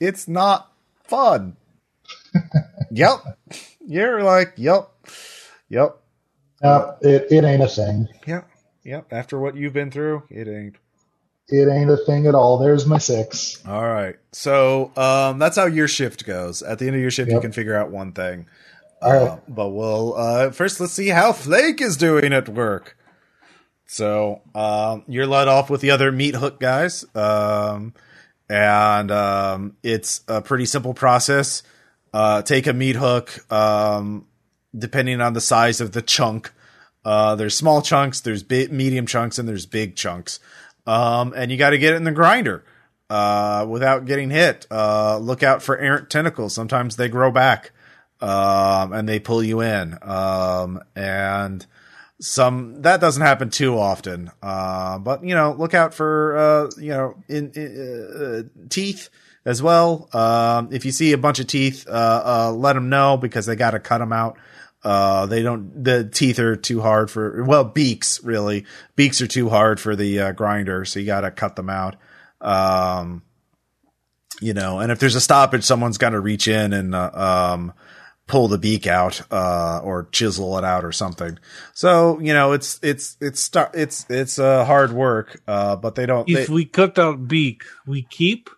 it's 0.00 0.28
not 0.28 0.72
fun. 1.04 1.56
Yep. 2.90 3.20
You're 3.86 4.22
like, 4.22 4.54
yep, 4.56 4.90
yep, 5.68 5.98
No, 6.62 6.96
it, 7.02 7.26
it 7.32 7.44
ain't 7.44 7.62
a 7.62 7.68
thing. 7.68 8.08
yep, 8.26 8.48
yep. 8.84 9.06
After 9.12 9.38
what 9.38 9.56
you've 9.56 9.72
been 9.74 9.90
through, 9.90 10.24
it 10.30 10.48
ain't. 10.48 10.76
It 11.48 11.68
ain't 11.68 11.90
a 11.90 11.96
thing 11.98 12.26
at 12.26 12.34
all. 12.34 12.58
There's 12.58 12.86
my 12.86 12.98
six. 12.98 13.62
All 13.66 13.86
right. 13.86 14.16
So 14.32 14.92
um, 14.96 15.38
that's 15.38 15.56
how 15.56 15.66
your 15.66 15.88
shift 15.88 16.24
goes. 16.24 16.62
At 16.62 16.78
the 16.78 16.86
end 16.86 16.96
of 16.96 17.02
your 17.02 17.10
shift, 17.10 17.30
you 17.30 17.40
can 17.40 17.52
figure 17.52 17.76
out 17.76 17.90
one 17.90 18.12
thing. 18.12 18.46
All 19.02 19.12
right. 19.12 19.28
Uh, 19.28 19.38
but 19.48 19.68
we'll 19.68 20.14
uh, 20.16 20.50
first 20.50 20.80
let's 20.80 20.94
see 20.94 21.08
how 21.08 21.32
Flake 21.32 21.82
is 21.82 21.96
doing 21.98 22.32
at 22.32 22.48
work. 22.48 22.96
So 23.86 24.40
um, 24.54 25.04
you're 25.06 25.26
let 25.26 25.46
off 25.48 25.68
with 25.68 25.82
the 25.82 25.90
other 25.90 26.10
meat 26.10 26.34
hook 26.34 26.58
guys, 26.58 27.04
um, 27.14 27.92
and 28.48 29.10
um, 29.10 29.76
it's 29.82 30.22
a 30.26 30.40
pretty 30.40 30.64
simple 30.64 30.94
process. 30.94 31.62
Uh, 32.12 32.40
take 32.42 32.66
a 32.66 32.72
meat 32.72 32.96
hook, 32.96 33.44
um, 33.52 34.26
depending 34.76 35.20
on 35.20 35.34
the 35.34 35.40
size 35.40 35.80
of 35.82 35.92
the 35.92 36.00
chunk. 36.00 36.52
Uh, 37.04 37.34
there's 37.34 37.54
small 37.56 37.82
chunks, 37.82 38.20
there's 38.20 38.42
big, 38.42 38.72
medium 38.72 39.06
chunks, 39.06 39.38
and 39.38 39.46
there's 39.46 39.66
big 39.66 39.94
chunks. 39.94 40.40
Um, 40.86 41.32
and 41.36 41.50
you 41.50 41.56
got 41.56 41.70
to 41.70 41.78
get 41.78 41.94
it 41.94 41.96
in 41.96 42.04
the 42.04 42.12
grinder 42.12 42.64
uh, 43.10 43.66
without 43.68 44.04
getting 44.04 44.30
hit. 44.30 44.66
Uh, 44.70 45.18
look 45.18 45.42
out 45.42 45.62
for 45.62 45.78
errant 45.78 46.10
tentacles. 46.10 46.54
Sometimes 46.54 46.96
they 46.96 47.08
grow 47.08 47.30
back 47.30 47.72
um, 48.20 48.92
and 48.92 49.08
they 49.08 49.18
pull 49.18 49.42
you 49.42 49.60
in. 49.60 49.98
Um, 50.02 50.80
and 50.94 51.66
some 52.20 52.82
that 52.82 53.00
doesn't 53.00 53.22
happen 53.22 53.50
too 53.50 53.78
often. 53.78 54.30
Uh, 54.42 54.98
but 54.98 55.24
you 55.24 55.34
know, 55.34 55.52
look 55.52 55.74
out 55.74 55.94
for 55.94 56.36
uh, 56.36 56.70
you 56.78 56.90
know 56.90 57.16
in, 57.28 57.50
in 57.52 58.48
uh, 58.56 58.66
teeth 58.68 59.10
as 59.44 59.62
well. 59.62 60.08
Um, 60.12 60.68
if 60.72 60.84
you 60.84 60.92
see 60.92 61.12
a 61.12 61.18
bunch 61.18 61.38
of 61.38 61.46
teeth, 61.46 61.86
uh, 61.88 62.22
uh, 62.24 62.52
let 62.52 62.74
them 62.74 62.88
know 62.88 63.16
because 63.16 63.46
they 63.46 63.56
got 63.56 63.72
to 63.72 63.80
cut 63.80 63.98
them 63.98 64.12
out. 64.12 64.38
Uh, 64.84 65.24
they 65.24 65.42
don't, 65.42 65.82
the 65.82 66.04
teeth 66.04 66.38
are 66.38 66.56
too 66.56 66.82
hard 66.82 67.10
for, 67.10 67.42
well, 67.42 67.64
beaks 67.64 68.22
really. 68.22 68.66
Beaks 68.96 69.22
are 69.22 69.26
too 69.26 69.48
hard 69.48 69.80
for 69.80 69.96
the 69.96 70.20
uh, 70.20 70.32
grinder, 70.32 70.84
so 70.84 71.00
you 71.00 71.06
got 71.06 71.22
to 71.22 71.30
cut 71.30 71.56
them 71.56 71.70
out. 71.70 71.96
Um, 72.40 73.22
you 74.42 74.52
know, 74.52 74.80
and 74.80 74.92
if 74.92 74.98
there's 74.98 75.14
a 75.14 75.22
stoppage, 75.22 75.64
someone's 75.64 75.96
got 75.96 76.10
to 76.10 76.20
reach 76.20 76.48
in 76.48 76.74
and, 76.74 76.94
uh, 76.94 77.10
um, 77.14 77.72
pull 78.26 78.48
the 78.48 78.58
beak 78.58 78.86
out, 78.86 79.22
uh, 79.30 79.80
or 79.82 80.08
chisel 80.12 80.58
it 80.58 80.64
out 80.64 80.84
or 80.84 80.92
something. 80.92 81.38
So, 81.72 82.20
you 82.20 82.34
know, 82.34 82.52
it's, 82.52 82.78
it's, 82.82 83.16
it's, 83.20 83.50
it's, 83.72 84.06
it's, 84.10 84.38
uh, 84.38 84.64
hard 84.66 84.92
work, 84.92 85.40
uh, 85.46 85.76
but 85.76 85.94
they 85.94 86.04
don't, 86.04 86.28
If 86.28 86.48
they, 86.48 86.52
we 86.52 86.64
cut 86.66 86.98
out 86.98 87.26
beak, 87.26 87.64
we 87.86 88.02
keep. 88.02 88.50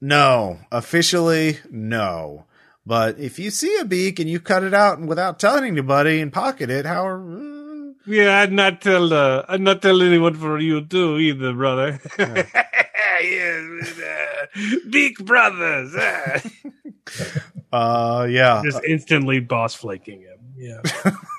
no, 0.00 0.58
officially, 0.70 1.58
no. 1.70 2.44
But 2.84 3.18
if 3.18 3.38
you 3.38 3.50
see 3.50 3.76
a 3.78 3.84
beak 3.84 4.18
and 4.18 4.28
you 4.28 4.40
cut 4.40 4.64
it 4.64 4.74
out 4.74 4.98
and 4.98 5.08
without 5.08 5.38
telling 5.38 5.64
anybody 5.64 6.20
and 6.20 6.32
pocket 6.32 6.68
it, 6.70 6.84
how, 6.84 7.06
uh, 7.06 7.92
Yeah, 8.06 8.40
I'd 8.40 8.52
not 8.52 8.80
tell. 8.80 9.12
Uh, 9.12 9.44
I'd 9.48 9.60
not 9.60 9.82
tell 9.82 10.02
anyone 10.02 10.34
for 10.34 10.58
you 10.58 10.84
too, 10.84 11.18
either, 11.18 11.52
brother. 11.52 12.00
yes, 12.18 13.98
uh, 14.00 14.46
Beak 14.90 15.18
Brothers. 15.18 15.94
uh, 17.72 18.26
yeah. 18.28 18.62
Just 18.64 18.82
instantly 18.84 19.38
boss 19.40 19.74
flaking 19.74 20.22
him. 20.22 20.38
Yeah. 20.56 20.82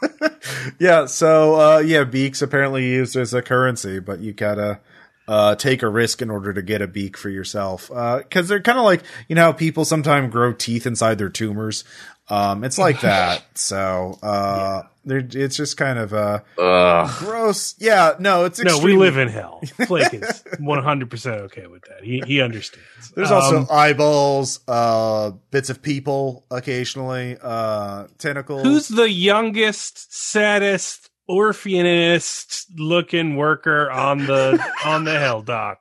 yeah, 0.79 1.05
so 1.05 1.55
uh 1.55 1.77
yeah, 1.79 2.03
beaks 2.03 2.41
apparently 2.41 2.85
used 2.85 3.15
as 3.15 3.33
a 3.33 3.41
currency, 3.41 3.99
but 3.99 4.19
you 4.19 4.33
gotta 4.33 4.79
uh 5.27 5.55
take 5.55 5.81
a 5.83 5.87
risk 5.89 6.21
in 6.21 6.29
order 6.29 6.53
to 6.53 6.61
get 6.61 6.81
a 6.81 6.87
beak 6.87 7.17
for 7.17 7.29
yourself. 7.29 7.89
Uh 7.93 8.21
cuz 8.29 8.47
they're 8.47 8.61
kind 8.61 8.77
of 8.77 8.83
like, 8.85 9.03
you 9.27 9.35
know, 9.35 9.43
how 9.43 9.51
people 9.53 9.85
sometimes 9.85 10.31
grow 10.31 10.53
teeth 10.53 10.85
inside 10.85 11.17
their 11.17 11.29
tumors. 11.29 11.83
Um 12.29 12.63
it's 12.63 12.77
like 12.77 12.99
that. 13.01 13.43
So, 13.57 14.17
uh 14.23 14.83
they're 15.05 15.25
it's 15.31 15.57
just 15.57 15.75
kind 15.75 15.99
of 15.99 16.13
uh 16.13 16.39
Ugh. 16.57 17.09
gross. 17.19 17.75
Yeah, 17.77 18.13
no, 18.19 18.45
it's 18.45 18.59
No, 18.63 18.79
we 18.79 18.95
live 18.95 19.17
in 19.17 19.27
hell. 19.27 19.59
Flake 19.87 20.13
is 20.13 20.43
one 20.59 20.81
hundred 20.81 21.09
percent 21.09 21.41
okay 21.41 21.67
with 21.67 21.83
that. 21.83 22.03
He 22.03 22.21
he 22.25 22.41
understands. 22.41 23.11
There's 23.15 23.29
also 23.31 23.59
Um, 23.59 23.67
eyeballs, 23.69 24.61
uh 24.67 25.31
bits 25.51 25.69
of 25.69 25.81
people 25.81 26.45
occasionally, 26.49 27.37
uh 27.41 28.07
tentacles. 28.17 28.63
who's 28.63 28.87
the 28.87 29.09
youngest, 29.09 30.13
saddest, 30.13 31.09
orphanist 31.27 32.67
looking 32.77 33.35
worker 33.35 33.89
on 33.89 34.19
the 34.19 34.63
on 34.85 35.03
the 35.03 35.17
hell 35.19 35.41
dock? 35.41 35.79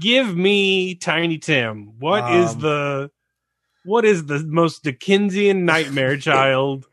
Give 0.00 0.36
me 0.36 0.94
Tiny 0.94 1.38
Tim. 1.38 1.98
What 1.98 2.32
is 2.32 2.52
Um, 2.54 2.60
the 2.60 3.10
what 3.84 4.04
is 4.04 4.26
the 4.26 4.38
most 4.46 4.82
Dickensian 4.84 5.64
nightmare 5.64 6.16
child 6.18 6.86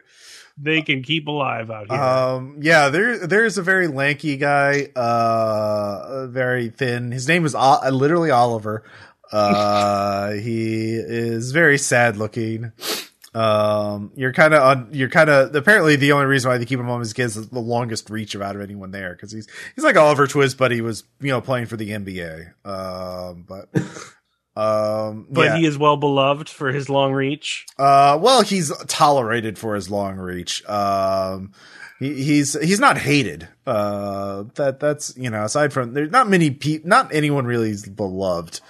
they 0.57 0.81
can 0.81 1.03
keep 1.03 1.27
alive 1.27 1.69
out 1.69 1.91
here? 1.91 2.01
Um, 2.01 2.57
yeah, 2.61 2.89
there, 2.89 3.27
there's 3.27 3.57
a 3.59 3.61
very 3.61 3.87
lanky 3.87 4.37
guy, 4.37 4.87
uh, 4.95 6.27
very 6.27 6.69
thin. 6.69 7.11
His 7.11 7.27
name 7.27 7.45
is 7.45 7.53
uh, 7.53 7.87
literally 7.91 8.31
Oliver. 8.31 8.83
Uh, 9.31 10.31
he 10.31 10.95
is 10.95 11.51
very 11.51 11.77
sad 11.77 12.17
looking. 12.17 12.71
Um, 13.37 14.11
you're 14.15 14.33
kind 14.33 14.55
of 14.55 14.63
on, 14.63 14.89
you're 14.93 15.09
kind 15.09 15.29
of, 15.29 15.53
apparently 15.53 15.95
the 15.95 16.13
only 16.13 16.25
reason 16.25 16.49
why 16.49 16.57
they 16.57 16.65
keep 16.65 16.79
him 16.79 16.89
on 16.89 17.01
is 17.01 17.13
because 17.13 17.37
of 17.37 17.51
the 17.51 17.59
longest 17.59 18.09
reach 18.09 18.33
of 18.33 18.41
out 18.41 18.55
of 18.55 18.63
anyone 18.63 18.89
there. 18.89 19.15
Cause 19.15 19.31
he's, 19.31 19.47
he's 19.75 19.83
like 19.83 19.95
Oliver 19.95 20.25
Twist, 20.25 20.57
but 20.57 20.71
he 20.71 20.81
was, 20.81 21.03
you 21.19 21.29
know, 21.29 21.39
playing 21.39 21.67
for 21.67 21.77
the 21.77 21.91
NBA. 21.91 22.47
Um, 22.65 23.45
but, 23.47 23.69
um, 24.59 25.27
but 25.29 25.45
yeah. 25.45 25.57
he 25.57 25.67
is 25.67 25.77
well 25.77 25.97
beloved 25.97 26.49
for 26.49 26.71
his 26.71 26.89
long 26.89 27.13
reach. 27.13 27.67
Uh, 27.77 28.17
well, 28.19 28.41
he's 28.41 28.75
tolerated 28.87 29.59
for 29.59 29.75
his 29.75 29.91
long 29.91 30.17
reach. 30.17 30.67
Um, 30.67 31.51
he, 31.99 32.23
he's 32.23 32.59
he's 32.59 32.79
not 32.79 32.97
hated. 32.97 33.47
Uh, 33.65 34.45
that 34.55 34.79
that's 34.79 35.17
you 35.17 35.31
know 35.31 35.43
aside 35.45 35.73
from 35.73 35.93
there's 35.93 36.11
not 36.11 36.29
many 36.29 36.51
people, 36.51 36.87
not 36.87 37.13
anyone 37.13 37.45
really 37.45 37.71
is 37.71 37.87
beloved. 37.87 38.61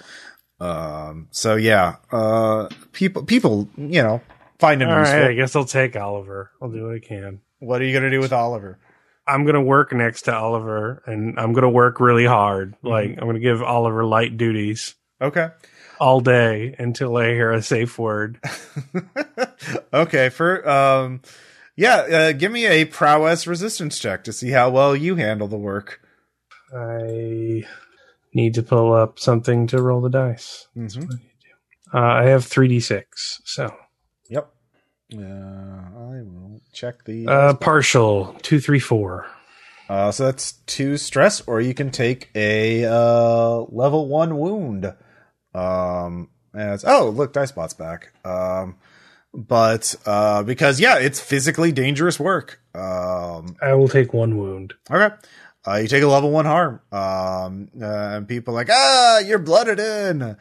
Um, 0.60 1.28
so 1.30 1.54
yeah, 1.56 1.96
uh, 2.10 2.68
people 2.92 3.24
people 3.24 3.68
you 3.76 4.02
know 4.02 4.22
find 4.58 4.82
him 4.82 4.88
All 4.88 4.98
useful. 5.00 5.20
right, 5.20 5.30
I 5.30 5.34
guess 5.34 5.56
I'll 5.56 5.64
take 5.64 5.96
Oliver. 5.96 6.50
I'll 6.60 6.70
do 6.70 6.84
what 6.86 6.94
I 6.96 7.00
can. 7.00 7.40
What 7.60 7.80
are 7.80 7.84
you 7.84 7.92
gonna 7.92 8.10
do 8.10 8.20
with 8.20 8.32
Oliver? 8.32 8.78
I'm 9.26 9.44
gonna 9.44 9.62
work 9.62 9.92
next 9.92 10.22
to 10.22 10.34
Oliver, 10.34 11.02
and 11.06 11.38
I'm 11.38 11.52
gonna 11.52 11.70
work 11.70 12.00
really 12.00 12.26
hard. 12.26 12.74
Mm-hmm. 12.76 12.88
Like 12.88 13.10
I'm 13.18 13.26
gonna 13.26 13.40
give 13.40 13.62
Oliver 13.62 14.04
light 14.04 14.36
duties 14.36 14.94
Okay, 15.20 15.48
all 15.98 16.20
day 16.20 16.76
until 16.78 17.16
I 17.16 17.26
hear 17.30 17.50
a 17.50 17.62
safe 17.62 17.98
word. 17.98 18.40
okay. 19.92 20.28
For 20.28 20.68
um, 20.68 21.22
yeah, 21.76 21.96
uh, 21.96 22.32
give 22.32 22.52
me 22.52 22.66
a 22.66 22.84
prowess 22.84 23.46
resistance 23.46 23.98
check 23.98 24.24
to 24.24 24.32
see 24.32 24.50
how 24.50 24.70
well 24.70 24.94
you 24.94 25.16
handle 25.16 25.48
the 25.48 25.58
work. 25.58 26.00
I 26.72 27.64
need 28.32 28.54
to 28.54 28.62
pull 28.62 28.92
up 28.92 29.18
something 29.18 29.66
to 29.68 29.82
roll 29.82 30.00
the 30.00 30.10
dice. 30.10 30.68
Mm-hmm. 30.76 31.10
Uh, 31.92 31.98
I 31.98 32.24
have 32.24 32.44
three 32.44 32.68
d 32.68 32.78
six, 32.78 33.40
so 33.44 33.74
Yep. 34.28 34.50
Uh, 35.14 35.20
I 35.20 36.22
will 36.22 36.60
check 36.72 37.04
the 37.04 37.26
uh, 37.26 37.54
partial 37.54 38.36
two, 38.42 38.60
three, 38.60 38.80
four. 38.80 39.26
Uh, 39.88 40.12
so 40.12 40.26
that's 40.26 40.52
two 40.66 40.98
stress, 40.98 41.40
or 41.46 41.60
you 41.62 41.72
can 41.72 41.90
take 41.90 42.28
a 42.34 42.84
uh, 42.84 43.64
level 43.70 44.06
one 44.06 44.36
wound. 44.36 44.94
Um, 45.54 46.28
as 46.54 46.84
oh 46.84 47.08
look, 47.08 47.32
dice 47.32 47.48
spot's 47.48 47.72
back. 47.72 48.12
Um, 48.24 48.76
but 49.32 49.94
uh, 50.04 50.42
because 50.42 50.78
yeah, 50.78 50.98
it's 50.98 51.20
physically 51.20 51.72
dangerous 51.72 52.20
work. 52.20 52.60
Um, 52.74 53.56
I 53.62 53.74
will 53.74 53.88
take 53.88 54.12
one 54.12 54.36
wound. 54.36 54.74
okay. 54.90 55.14
Uh, 55.66 55.76
you 55.76 55.88
take 55.88 56.02
a 56.02 56.06
level 56.06 56.30
one 56.30 56.46
harm. 56.46 56.80
Um, 56.92 57.68
uh, 57.80 57.84
and 58.16 58.28
people 58.28 58.54
are 58.54 58.56
like, 58.56 58.70
ah, 58.70 59.18
you're 59.18 59.38
blooded 59.38 59.80
in. 59.80 60.36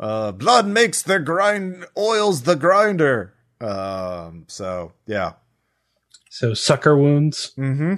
Uh, 0.00 0.32
blood 0.32 0.66
makes 0.66 1.02
the 1.02 1.18
grind, 1.18 1.84
oils 1.96 2.42
the 2.42 2.56
grinder. 2.56 3.34
Um, 3.60 4.46
so 4.48 4.92
yeah. 5.06 5.34
So 6.30 6.54
sucker 6.54 6.96
wounds. 6.96 7.52
Mm-hmm. 7.58 7.96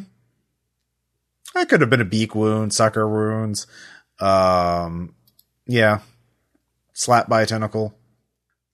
That 1.54 1.68
could 1.68 1.80
have 1.80 1.90
been 1.90 2.00
a 2.00 2.04
beak 2.04 2.34
wound, 2.34 2.74
sucker 2.74 3.08
wounds. 3.08 3.68
Um, 4.18 5.14
yeah. 5.66 6.00
Slap 6.92 7.28
by 7.28 7.42
a 7.42 7.46
tentacle. 7.46 7.94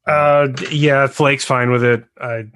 Uh, 0.06 0.48
yeah, 0.70 1.06
Flake's 1.06 1.44
fine 1.44 1.70
with 1.70 1.84
it. 1.84 2.04
I 2.18 2.46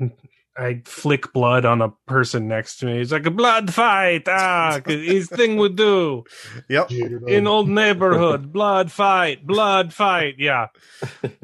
I 0.57 0.83
flick 0.85 1.33
blood 1.33 1.65
on 1.65 1.81
a 1.81 1.91
person 2.07 2.47
next 2.49 2.77
to 2.79 2.87
me. 2.87 3.01
It's 3.01 3.11
like 3.12 3.24
a 3.27 3.31
blood 3.31 3.73
fight. 3.73 4.24
Ah, 4.29 4.81
his 4.87 5.29
thing 5.29 5.57
would 5.57 5.77
do 5.77 6.24
Yep. 6.69 6.91
in 6.91 7.47
old 7.47 7.69
neighborhood. 7.70 8.53
Blood 8.53 8.93
fight, 8.93 9.47
blood 9.47 9.95
fight. 9.95 10.35
Yeah, 10.39 10.66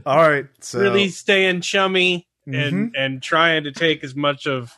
All 0.05 0.17
right. 0.29 0.47
So 0.61 0.81
really 0.81 1.09
staying 1.09 1.63
chummy 1.63 2.27
Mhm. 2.47 2.67
and 2.69 2.97
and 2.97 3.23
trying 3.23 3.65
to 3.65 3.73
take 3.73 4.05
as 4.05 4.15
much 4.15 4.47
of 4.47 4.73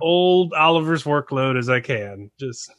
old 0.00 0.52
Oliver's 0.52 1.04
workload 1.04 1.58
as 1.58 1.68
I 1.68 1.80
can. 1.80 2.30
Just 2.38 2.70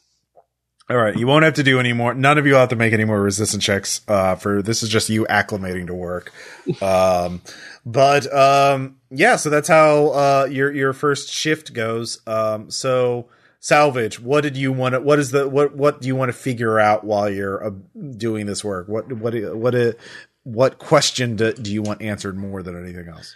all 0.90 0.96
right. 0.98 1.16
You 1.16 1.26
won't 1.26 1.44
have 1.44 1.54
to 1.54 1.62
do 1.62 1.80
any 1.80 1.92
more. 1.94 2.12
None 2.12 2.36
of 2.36 2.46
you 2.46 2.56
have 2.56 2.68
to 2.68 2.76
make 2.76 2.92
any 2.92 3.04
more 3.04 3.20
resistance 3.20 3.64
checks. 3.64 4.02
Uh, 4.06 4.34
for 4.36 4.60
this 4.62 4.82
is 4.82 4.88
just 4.90 5.08
you 5.08 5.24
acclimating 5.30 5.86
to 5.86 5.94
work. 5.94 6.30
um, 6.82 7.40
but 7.86 8.30
um, 8.34 8.96
yeah, 9.16 9.36
so 9.36 9.50
that's 9.50 9.68
how 9.68 10.08
uh, 10.08 10.48
your 10.50 10.72
your 10.72 10.92
first 10.92 11.30
shift 11.30 11.72
goes. 11.72 12.20
Um, 12.26 12.70
so 12.70 13.28
salvage, 13.60 14.20
what 14.20 14.42
did 14.42 14.56
you 14.56 14.72
want 14.72 14.94
to? 14.94 15.00
What 15.00 15.18
is 15.18 15.30
the 15.30 15.48
what 15.48 15.74
what 15.74 16.00
do 16.00 16.08
you 16.08 16.16
want 16.16 16.28
to 16.28 16.34
figure 16.34 16.78
out 16.78 17.04
while 17.04 17.30
you're 17.30 17.66
uh, 17.66 17.70
doing 18.16 18.46
this 18.46 18.64
work? 18.64 18.88
What 18.88 19.12
what 19.12 19.34
what 19.56 19.74
uh, 19.74 19.92
what 20.44 20.78
question 20.78 21.36
do, 21.36 21.52
do 21.52 21.72
you 21.72 21.82
want 21.82 22.02
answered 22.02 22.36
more 22.36 22.62
than 22.62 22.80
anything 22.80 23.08
else? 23.08 23.34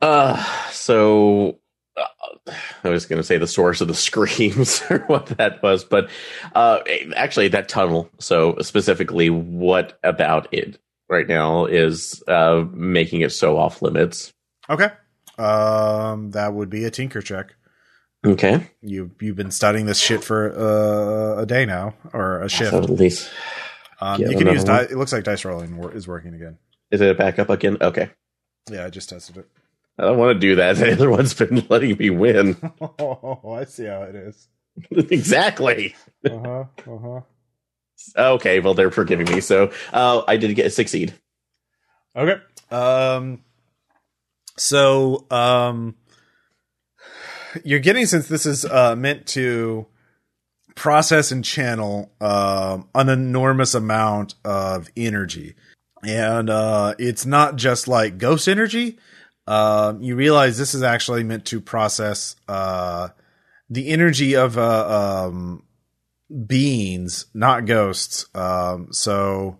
Uh, 0.00 0.42
so 0.70 1.58
uh, 1.96 2.52
I 2.84 2.88
was 2.88 3.06
going 3.06 3.20
to 3.20 3.24
say 3.26 3.38
the 3.38 3.46
source 3.46 3.80
of 3.80 3.88
the 3.88 3.94
screams 4.08 4.82
or 4.88 5.00
what 5.06 5.26
that 5.38 5.62
was, 5.62 5.84
but 5.84 6.08
uh, 6.54 6.80
actually 7.16 7.48
that 7.48 7.68
tunnel. 7.68 8.08
So 8.18 8.56
specifically, 8.60 9.30
what 9.30 9.98
about 10.04 10.52
it 10.52 10.78
right 11.08 11.26
now 11.26 11.64
is 11.64 12.22
uh, 12.28 12.64
making 12.72 13.22
it 13.22 13.32
so 13.32 13.58
off 13.58 13.82
limits? 13.82 14.32
Okay, 14.70 14.90
um, 15.38 16.30
that 16.32 16.52
would 16.52 16.70
be 16.70 16.84
a 16.84 16.90
tinker 16.90 17.22
check. 17.22 17.54
Okay, 18.26 18.70
you 18.82 19.12
you've 19.20 19.36
been 19.36 19.50
studying 19.50 19.86
this 19.86 19.98
shit 19.98 20.24
for 20.24 20.50
uh, 20.52 21.42
a 21.42 21.46
day 21.46 21.64
now 21.64 21.94
or 22.12 22.42
a 22.42 22.48
shift. 22.48 22.74
At 22.74 22.90
least 22.90 23.30
um, 24.00 24.20
you 24.20 24.36
can 24.36 24.46
use. 24.48 24.64
Di- 24.64 24.82
it 24.82 24.96
looks 24.96 25.12
like 25.12 25.24
dice 25.24 25.44
rolling 25.44 25.78
is 25.92 26.08
working 26.08 26.34
again. 26.34 26.58
Is 26.90 27.00
it 27.00 27.16
back 27.18 27.38
up 27.38 27.50
again? 27.50 27.76
Okay. 27.80 28.10
Yeah, 28.70 28.86
I 28.86 28.90
just 28.90 29.08
tested 29.08 29.38
it. 29.38 29.48
I 29.98 30.04
don't 30.04 30.18
want 30.18 30.34
to 30.36 30.38
do 30.38 30.56
that. 30.56 30.76
The 30.78 30.92
other 30.92 31.10
one's 31.10 31.34
been 31.34 31.66
letting 31.68 31.96
me 31.96 32.10
win. 32.10 32.56
oh, 32.80 33.52
I 33.52 33.64
see 33.64 33.86
how 33.86 34.02
it 34.02 34.14
is. 34.14 34.48
exactly. 34.90 35.94
Uh 36.24 36.38
huh. 36.38 36.64
Uh 36.86 36.98
huh. 36.98 37.20
Okay, 38.16 38.60
well 38.60 38.74
they're 38.74 38.90
forgiving 38.90 39.32
me. 39.32 39.40
So 39.40 39.72
uh, 39.92 40.22
I 40.26 40.36
did 40.36 40.54
get 40.54 40.66
a 40.66 40.70
succeed. 40.70 41.14
Okay. 42.16 42.40
Um. 42.70 43.44
So 44.58 45.26
um, 45.30 45.96
you're 47.64 47.78
getting 47.80 48.06
since 48.06 48.28
this 48.28 48.46
is 48.46 48.64
uh 48.64 48.96
meant 48.96 49.26
to 49.28 49.86
process 50.74 51.32
and 51.32 51.44
channel 51.44 52.12
um 52.20 52.88
an 52.94 53.08
enormous 53.08 53.74
amount 53.74 54.34
of 54.44 54.88
energy, 54.96 55.54
and 56.04 56.50
uh, 56.50 56.94
it's 56.98 57.24
not 57.24 57.56
just 57.56 57.88
like 57.88 58.18
ghost 58.18 58.48
energy 58.48 58.98
um, 59.48 60.02
you 60.02 60.14
realize 60.14 60.58
this 60.58 60.74
is 60.74 60.82
actually 60.82 61.24
meant 61.24 61.46
to 61.46 61.58
process 61.58 62.36
uh, 62.48 63.08
the 63.70 63.88
energy 63.88 64.36
of 64.36 64.58
uh, 64.58 65.24
um, 65.26 65.62
beings, 66.46 67.24
not 67.32 67.64
ghosts. 67.64 68.26
Um, 68.34 68.88
so 68.92 69.56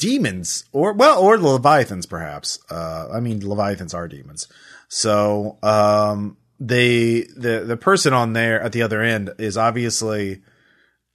demons, 0.00 0.64
or 0.72 0.92
well, 0.94 1.20
or 1.20 1.38
leviathans, 1.38 2.06
perhaps. 2.06 2.58
Uh, 2.68 3.08
I 3.12 3.20
mean, 3.20 3.38
leviathans 3.40 3.94
are 3.94 4.08
demons. 4.08 4.48
So 4.88 5.58
um, 5.62 6.36
they 6.58 7.28
the 7.36 7.62
the 7.64 7.76
person 7.76 8.12
on 8.12 8.32
there 8.32 8.60
at 8.60 8.72
the 8.72 8.82
other 8.82 9.00
end 9.02 9.30
is 9.38 9.56
obviously. 9.56 10.42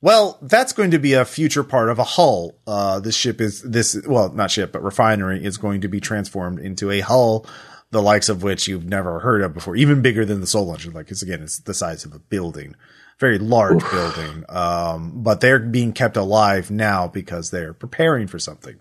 Well, 0.01 0.37
that's 0.43 0.73
going 0.73 0.91
to 0.91 0.99
be 0.99 1.13
a 1.13 1.25
future 1.25 1.63
part 1.63 1.89
of 1.89 1.97
a 1.97 2.03
hull. 2.03 2.59
Uh, 2.67 2.99
this 2.99 3.15
ship 3.15 3.41
is 3.41 3.63
this, 3.63 3.99
well, 4.05 4.29
not 4.31 4.51
ship, 4.51 4.71
but 4.71 4.83
refinery 4.83 5.43
is 5.43 5.57
going 5.57 5.81
to 5.81 5.87
be 5.87 5.99
transformed 5.99 6.59
into 6.59 6.91
a 6.91 6.99
hull, 6.99 7.47
the 7.89 8.03
likes 8.03 8.29
of 8.29 8.43
which 8.43 8.67
you've 8.67 8.85
never 8.85 9.21
heard 9.21 9.41
of 9.41 9.55
before, 9.55 9.75
even 9.75 10.03
bigger 10.03 10.23
than 10.23 10.41
the 10.41 10.47
Soul 10.47 10.71
Engine. 10.71 10.93
Like, 10.93 11.09
it's 11.09 11.23
again, 11.23 11.41
it's 11.41 11.57
the 11.57 11.73
size 11.73 12.05
of 12.05 12.13
a 12.13 12.19
building, 12.19 12.75
very 13.19 13.37
large 13.37 13.83
Oof. 13.83 13.91
building. 13.91 14.45
Um, 14.49 15.23
but 15.23 15.41
they're 15.41 15.59
being 15.59 15.93
kept 15.93 16.17
alive 16.17 16.71
now 16.71 17.07
because 17.07 17.49
they're 17.49 17.73
preparing 17.73 18.27
for 18.27 18.39
something. 18.39 18.75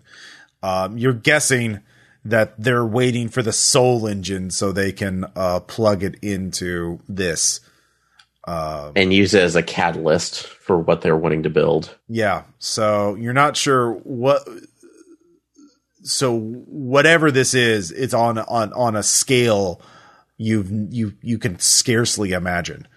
Um, 0.61 0.97
you're 0.97 1.13
guessing 1.13 1.81
that 2.23 2.55
they're 2.57 2.85
waiting 2.85 3.29
for 3.29 3.43
the 3.43 3.53
Soul 3.53 4.07
Engine 4.07 4.49
so 4.49 4.71
they 4.71 4.91
can, 4.91 5.25
uh, 5.35 5.59
plug 5.59 6.03
it 6.03 6.15
into 6.21 6.99
this 7.07 7.59
um, 8.47 8.91
and 8.95 9.11
use 9.11 9.33
it 9.33 9.41
as 9.41 9.55
a 9.55 9.63
catalyst 9.63 10.45
for 10.45 10.77
what 10.77 11.01
they're 11.01 11.17
wanting 11.17 11.43
to 11.43 11.49
build. 11.49 11.95
Yeah. 12.07 12.43
So 12.59 13.15
you're 13.15 13.33
not 13.33 13.57
sure 13.57 13.93
what. 13.93 14.47
So 16.03 16.37
whatever 16.37 17.31
this 17.31 17.55
is, 17.55 17.91
it's 17.91 18.13
on 18.13 18.37
on 18.37 18.71
on 18.73 18.95
a 18.95 19.01
scale 19.01 19.81
you've 20.37 20.69
you 20.71 21.13
you 21.21 21.39
can 21.39 21.57
scarcely 21.59 22.33
imagine. 22.33 22.87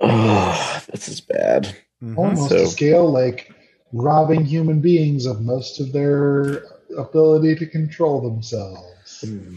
Oh, 0.00 0.82
this 0.90 1.08
is 1.08 1.20
bad. 1.20 1.76
Mm-hmm. 2.02 2.18
Almost 2.18 2.48
so. 2.50 2.56
a 2.56 2.66
scale 2.66 3.10
like 3.10 3.52
robbing 3.92 4.44
human 4.44 4.80
beings 4.80 5.24
of 5.24 5.40
most 5.40 5.80
of 5.80 5.92
their 5.92 6.64
ability 6.98 7.54
to 7.56 7.66
control 7.66 8.20
themselves. 8.20 9.20
Hmm. 9.20 9.56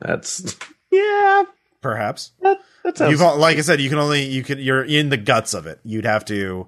That's 0.00 0.56
yeah, 0.90 1.44
perhaps. 1.80 2.32
That, 2.40 2.58
that 2.84 2.98
sounds... 2.98 3.12
You've 3.12 3.20
like 3.38 3.58
I 3.58 3.60
said, 3.60 3.80
you 3.80 3.88
can 3.88 3.98
only 3.98 4.24
you 4.24 4.42
can 4.42 4.58
you're 4.58 4.84
in 4.84 5.08
the 5.08 5.16
guts 5.16 5.54
of 5.54 5.66
it. 5.66 5.78
You'd 5.84 6.04
have 6.04 6.24
to, 6.26 6.66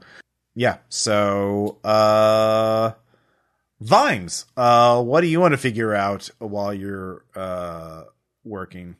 yeah. 0.54 0.78
So, 0.88 1.78
uh, 1.82 2.92
Vimes, 3.80 4.46
uh, 4.56 5.02
what 5.02 5.22
do 5.22 5.26
you 5.26 5.40
want 5.40 5.52
to 5.52 5.58
figure 5.58 5.94
out 5.94 6.30
while 6.38 6.72
you're 6.72 7.24
uh 7.34 8.04
working? 8.44 8.96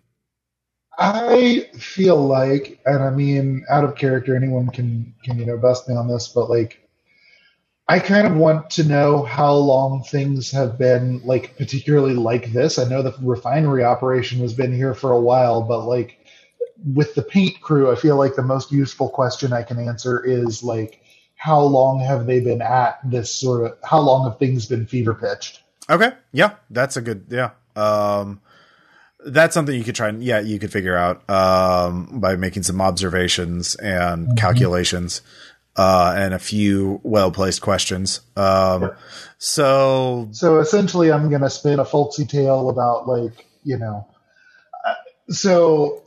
I 0.98 1.70
feel 1.78 2.16
like, 2.16 2.81
and 2.85 3.02
I 3.02 3.10
mean, 3.10 3.64
out 3.70 3.85
of 3.85 3.97
character, 3.97 4.36
anyone 4.36 4.69
can 4.69 5.14
can 5.24 5.39
you 5.39 5.47
know 5.47 5.56
bust 5.56 5.89
me 5.89 5.97
on 5.97 6.09
this, 6.09 6.28
but 6.28 6.51
like 6.51 6.82
I 7.89 7.98
kind 7.98 8.27
of 8.27 8.36
want 8.36 8.70
to 8.70 8.85
know 8.85 9.23
how 9.23 9.55
long 9.55 10.02
things 10.02 10.51
have 10.52 10.78
been 10.78 11.20
like 11.24 11.56
particularly 11.56 12.14
like 12.14 12.52
this. 12.52 12.78
I 12.78 12.85
know 12.85 13.02
the 13.02 13.14
refinery 13.20 13.85
operation 13.85 14.39
has 14.40 14.52
been 14.55 14.73
here 14.73 14.94
for 14.94 15.12
a 15.12 15.20
while, 15.20 15.62
but 15.62 15.86
like 15.86 16.19
with 16.94 17.14
the 17.14 17.23
paint 17.23 17.60
crew, 17.60 17.90
I 17.90 17.97
feel 17.97 18.16
like 18.16 18.36
the 18.36 18.43
most 18.43 18.70
useful 18.70 19.09
question 19.09 19.52
I 19.52 19.62
can 19.62 19.78
answer 19.78 20.24
is 20.24 20.62
like 20.62 21.02
how 21.36 21.60
long 21.60 22.01
have 22.01 22.27
they 22.27 22.39
been 22.39 22.62
at 22.62 22.98
this 23.05 23.35
sort 23.35 23.66
of 23.66 23.78
how 23.82 24.01
long 24.01 24.31
have 24.31 24.39
things 24.39 24.66
been 24.66 24.86
fever 24.86 25.14
pitched? 25.14 25.62
Okay. 25.90 26.12
Yeah, 26.32 26.55
that's 26.70 26.97
a 26.97 27.02
good 27.02 27.27
yeah. 27.28 27.51
Um 27.77 28.40
that's 29.27 29.55
something 29.55 29.77
you 29.77 29.85
could 29.85 29.94
try 29.94 30.09
and 30.09 30.23
yeah, 30.23 30.40
you 30.40 30.59
could 30.59 30.73
figure 30.73 30.97
out 30.97 31.28
um 31.31 32.20
by 32.20 32.36
making 32.36 32.62
some 32.62 32.81
observations 32.81 33.74
and 33.77 34.27
mm-hmm. 34.27 34.35
calculations 34.36 35.23
uh, 35.77 36.15
and 36.16 36.35
a 36.35 36.39
few 36.39 37.01
well 37.03 37.31
placed 37.31 37.62
questions. 37.62 38.20
Um, 38.36 38.90
So, 39.39 40.28
so 40.32 40.61
essentially, 40.61 41.11
I'm 41.11 41.28
going 41.28 41.43
to 41.43 41.51
spin 41.51 41.81
a 41.81 41.85
folksy 41.85 42.24
tale 42.24 42.69
about 42.69 43.09
like 43.09 43.47
you 43.65 43.78
know, 43.78 44.07
uh, 44.86 44.94
so 45.31 46.03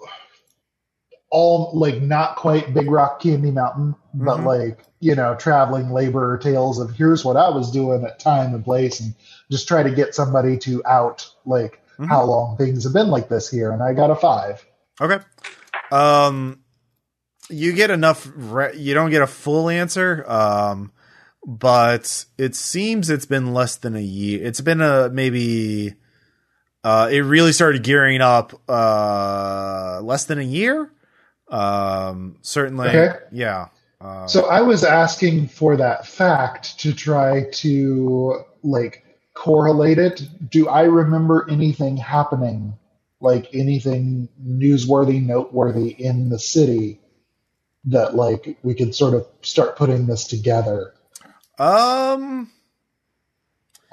all 1.29 1.71
like 1.73 2.01
not 2.01 2.35
quite 2.37 2.73
Big 2.73 2.89
Rock 2.89 3.21
Candy 3.21 3.51
Mountain, 3.51 3.95
mm-hmm. 4.15 4.25
but 4.25 4.43
like 4.43 4.85
you 4.99 5.15
know, 5.15 5.35
traveling 5.35 5.89
laborer 5.89 6.37
tales 6.37 6.79
of 6.79 6.91
here's 6.91 7.25
what 7.25 7.37
I 7.37 7.49
was 7.49 7.71
doing 7.71 8.05
at 8.05 8.19
time 8.19 8.53
and 8.53 8.63
place, 8.63 8.99
and 8.99 9.13
just 9.51 9.67
try 9.67 9.83
to 9.83 9.91
get 9.91 10.15
somebody 10.15 10.57
to 10.59 10.85
out 10.85 11.29
like 11.45 11.81
mm-hmm. 11.97 12.05
how 12.05 12.23
long 12.23 12.57
things 12.57 12.84
have 12.84 12.93
been 12.93 13.09
like 13.09 13.30
this 13.30 13.49
here, 13.49 13.72
and 13.72 13.81
I 13.81 13.93
got 13.93 14.11
a 14.11 14.15
five. 14.15 14.65
Okay. 15.01 15.19
Um, 15.91 16.61
you 17.49 17.73
get 17.73 17.91
enough. 17.91 18.30
Re- 18.35 18.77
you 18.77 18.93
don't 18.93 19.11
get 19.11 19.22
a 19.22 19.27
full 19.27 19.69
answer. 19.69 20.30
Um, 20.30 20.91
but 21.45 22.26
it 22.38 22.55
seems 22.55 23.09
it's 23.09 23.26
been 23.26 23.53
less 23.53 23.77
than 23.77 23.95
a 23.95 24.01
year. 24.01 24.43
It's 24.43 24.61
been 24.61 24.81
a 24.81 25.09
maybe. 25.09 25.93
Uh, 26.84 27.09
it 27.11 27.22
really 27.22 27.51
started 27.51 27.84
gearing 27.84 28.22
up 28.22 28.53
uh, 28.69 29.99
less 30.03 30.26
than 30.26 30.39
a 30.39 30.43
year. 30.43 30.91
Um, 31.49 32.38
certainly, 32.41 32.89
okay. 32.89 33.15
yeah. 33.31 33.67
Uh, 34.01 34.27
so 34.27 34.47
I 34.47 34.61
was 34.61 34.84
asking 34.84 35.47
for 35.47 35.77
that 35.77 36.05
fact 36.05 36.80
to 36.80 36.93
try 36.93 37.49
to 37.53 38.43
like 38.63 39.05
correlate 39.35 39.99
it. 39.99 40.23
Do 40.49 40.67
I 40.67 40.83
remember 40.83 41.45
anything 41.49 41.97
happening, 41.97 42.73
like 43.21 43.53
anything 43.53 44.29
newsworthy, 44.43 45.23
noteworthy 45.23 45.89
in 45.89 46.29
the 46.29 46.39
city 46.39 46.99
that 47.85 48.15
like 48.15 48.57
we 48.63 48.73
could 48.73 48.95
sort 48.95 49.13
of 49.13 49.27
start 49.43 49.75
putting 49.75 50.07
this 50.07 50.25
together? 50.25 50.95
Um, 51.59 52.49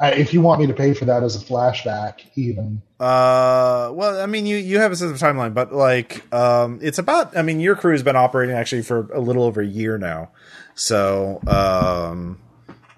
I, 0.01 0.13
if 0.13 0.33
you 0.33 0.41
want 0.41 0.61
me 0.61 0.67
to 0.67 0.75
pay 0.75 0.95
for 0.95 1.05
that 1.05 1.23
as 1.23 1.37
a 1.37 1.45
flashback, 1.45 2.23
even. 2.35 2.83
Uh, 2.99 3.91
well, 3.93 4.21
I 4.21 4.27
mean, 4.27 4.47
you 4.47 4.57
you 4.57 4.79
have 4.79 4.91
a 4.91 4.97
sense 4.97 5.13
of 5.13 5.19
timeline, 5.19 5.55
but 5.55 5.73
like, 5.73 6.23
um, 6.35 6.79
it's 6.83 6.99
about. 6.99 7.37
I 7.37 7.43
mean, 7.43 7.61
your 7.61 7.77
crew 7.77 7.93
has 7.93 8.03
been 8.03 8.17
operating 8.17 8.57
actually 8.57 8.83
for 8.83 9.11
a 9.13 9.21
little 9.21 9.45
over 9.45 9.61
a 9.61 9.67
year 9.67 9.99
now, 9.99 10.31
so 10.75 11.41
um. 11.47 12.39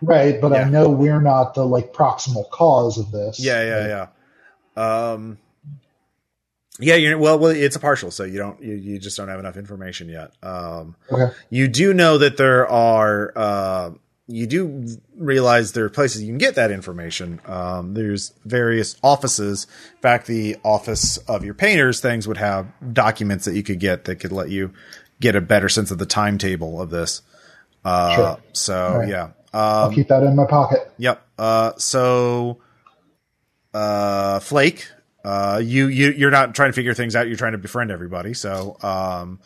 Right, 0.02 0.40
but 0.40 0.52
yeah. 0.52 0.62
I 0.62 0.70
know 0.70 0.88
we're 0.90 1.20
not 1.20 1.54
the 1.54 1.64
like 1.64 1.92
proximal 1.92 2.48
cause 2.50 2.98
of 2.98 3.10
this. 3.10 3.40
Yeah, 3.40 3.62
yeah, 3.62 4.06
yeah. 4.76 5.12
Um, 5.12 5.38
yeah, 6.80 6.96
you're 6.96 7.16
well. 7.18 7.38
Well, 7.38 7.52
it's 7.52 7.76
a 7.76 7.80
partial, 7.80 8.10
so 8.10 8.24
you 8.24 8.38
don't. 8.38 8.60
You, 8.62 8.74
you 8.74 8.98
just 8.98 9.16
don't 9.16 9.28
have 9.28 9.38
enough 9.38 9.56
information 9.56 10.08
yet. 10.08 10.32
Um, 10.42 10.96
okay. 11.10 11.32
You 11.48 11.68
do 11.68 11.94
know 11.94 12.18
that 12.18 12.36
there 12.36 12.68
are 12.68 13.32
uh, 13.36 13.90
you 14.26 14.46
do 14.46 14.86
realize 15.16 15.72
there 15.72 15.84
are 15.84 15.90
places 15.90 16.22
you 16.22 16.28
can 16.28 16.38
get 16.38 16.56
that 16.56 16.70
information. 16.70 17.40
Um, 17.46 17.94
there's 17.94 18.32
various 18.44 18.96
offices. 19.02 19.66
In 19.94 20.00
fact, 20.00 20.26
the 20.26 20.56
office 20.64 21.16
of 21.18 21.44
your 21.44 21.54
painters 21.54 22.00
things 22.00 22.26
would 22.26 22.38
have 22.38 22.66
documents 22.92 23.44
that 23.44 23.54
you 23.54 23.62
could 23.62 23.78
get 23.80 24.04
that 24.06 24.16
could 24.16 24.32
let 24.32 24.50
you 24.50 24.72
get 25.20 25.36
a 25.36 25.40
better 25.40 25.68
sense 25.68 25.90
of 25.90 25.98
the 25.98 26.06
timetable 26.06 26.80
of 26.80 26.90
this. 26.90 27.22
Uh, 27.84 28.16
Sure. 28.16 28.38
So 28.52 28.96
Right. 28.98 29.08
yeah. 29.08 29.28
I'll 29.55 29.86
Um, 29.89 29.94
keep 29.94 30.09
that 30.09 30.22
in 30.24 30.35
my 30.36 30.47
pocket. 30.47 30.90
Yep. 30.98 31.22
Uh, 31.39 31.72
so, 31.78 32.59
uh, 33.72 34.40
Flake, 34.40 34.89
uh, 35.24 35.60
you, 35.62 35.86
you, 35.86 36.10
you're 36.10 36.31
not 36.31 36.55
trying 36.55 36.70
to 36.70 36.74
figure 36.74 36.94
things 36.94 37.16
out. 37.16 37.26
You're 37.28 37.36
trying 37.36 37.52
to 37.52 37.59
befriend 37.59 37.90
everybody. 37.90 38.35
So, 38.35 38.76
um, 38.82 39.40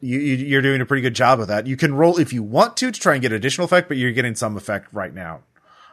you, 0.00 0.18
you, 0.18 0.36
you're 0.36 0.62
doing 0.62 0.80
a 0.80 0.86
pretty 0.86 1.02
good 1.02 1.14
job 1.14 1.40
of 1.40 1.48
that. 1.48 1.66
You 1.66 1.76
can 1.76 1.94
roll 1.94 2.18
if 2.18 2.32
you 2.32 2.42
want 2.42 2.76
to 2.78 2.90
to 2.90 3.00
try 3.00 3.14
and 3.14 3.22
get 3.22 3.32
additional 3.32 3.64
effect, 3.64 3.88
but 3.88 3.96
you're 3.96 4.12
getting 4.12 4.34
some 4.34 4.56
effect 4.56 4.88
right 4.92 5.12
now 5.14 5.40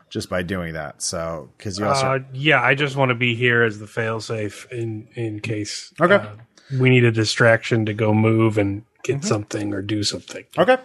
just 0.09 0.29
by 0.29 0.43
doing 0.43 0.73
that. 0.73 1.01
So, 1.01 1.49
because 1.57 1.79
you 1.79 1.85
also, 1.87 2.05
Uh, 2.07 2.19
yeah, 2.33 2.61
I 2.61 2.75
just 2.75 2.95
want 2.95 3.09
to 3.09 3.15
be 3.15 3.35
here 3.35 3.63
as 3.63 3.79
the 3.79 3.87
failsafe 3.87 4.71
in 4.71 5.07
in 5.15 5.39
case 5.39 5.91
Okay. 5.99 6.15
uh, 6.15 6.27
we 6.79 6.89
need 6.91 7.03
a 7.03 7.11
distraction 7.11 7.85
to 7.87 7.93
go 7.93 8.13
move 8.13 8.57
and 8.59 8.83
get 9.03 9.17
Mm-hmm. 9.17 9.27
something 9.27 9.73
or 9.73 9.81
do 9.81 10.03
something. 10.03 10.43
Okay. 10.57 10.77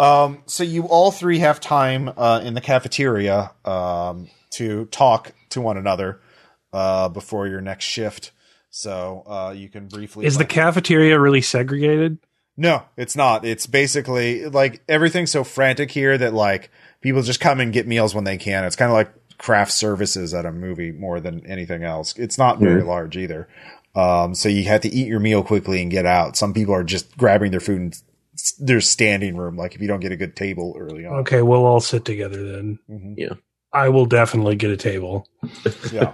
Um, 0.00 0.42
so 0.46 0.64
you 0.64 0.84
all 0.84 1.10
three 1.10 1.38
have 1.40 1.60
time 1.60 2.10
uh, 2.16 2.40
in 2.42 2.54
the 2.54 2.60
cafeteria 2.60 3.52
um, 3.64 4.28
to 4.52 4.86
talk 4.86 5.32
to 5.50 5.60
one 5.60 5.76
another 5.76 6.20
uh, 6.72 7.08
before 7.10 7.46
your 7.46 7.60
next 7.60 7.84
shift. 7.84 8.32
So 8.70 9.24
uh, 9.26 9.54
you 9.56 9.68
can 9.68 9.88
briefly. 9.88 10.26
Is 10.26 10.38
the 10.38 10.44
cafeteria 10.44 11.18
really 11.18 11.42
segregated? 11.42 12.18
No, 12.56 12.82
it's 12.96 13.16
not. 13.16 13.44
It's 13.44 13.66
basically 13.66 14.46
like 14.46 14.82
everything's 14.88 15.30
so 15.30 15.44
frantic 15.44 15.90
here 15.90 16.16
that 16.18 16.34
like 16.34 16.70
people 17.00 17.22
just 17.22 17.40
come 17.40 17.60
and 17.60 17.72
get 17.72 17.86
meals 17.86 18.14
when 18.14 18.24
they 18.24 18.38
can. 18.38 18.64
It's 18.64 18.76
kind 18.76 18.90
of 18.90 18.94
like 18.94 19.10
craft 19.38 19.72
services 19.72 20.34
at 20.34 20.44
a 20.46 20.52
movie 20.52 20.92
more 20.92 21.20
than 21.20 21.44
anything 21.46 21.82
else. 21.82 22.16
It's 22.18 22.38
not 22.38 22.58
very 22.58 22.82
large 22.82 23.16
either. 23.16 23.48
Um, 23.94 24.34
so 24.34 24.48
you 24.48 24.64
have 24.64 24.82
to 24.82 24.88
eat 24.88 25.08
your 25.08 25.20
meal 25.20 25.42
quickly 25.42 25.82
and 25.82 25.90
get 25.90 26.06
out. 26.06 26.36
Some 26.36 26.54
people 26.54 26.74
are 26.74 26.84
just 26.84 27.16
grabbing 27.16 27.50
their 27.50 27.60
food 27.60 27.80
and 27.80 27.92
s- 27.92 28.02
there's 28.58 28.88
standing 28.88 29.36
room. 29.36 29.56
Like 29.56 29.74
if 29.74 29.80
you 29.80 29.88
don't 29.88 30.00
get 30.00 30.12
a 30.12 30.16
good 30.16 30.36
table 30.36 30.74
early 30.78 31.06
on. 31.06 31.20
Okay, 31.20 31.42
we'll 31.42 31.64
all 31.66 31.80
sit 31.80 32.04
together 32.04 32.52
then. 32.52 32.78
Mhm. 32.90 33.14
Yeah. 33.16 33.34
I 33.72 33.88
will 33.88 34.06
definitely 34.06 34.56
get 34.56 34.70
a 34.70 34.76
table. 34.76 35.26
Yeah. 35.92 36.12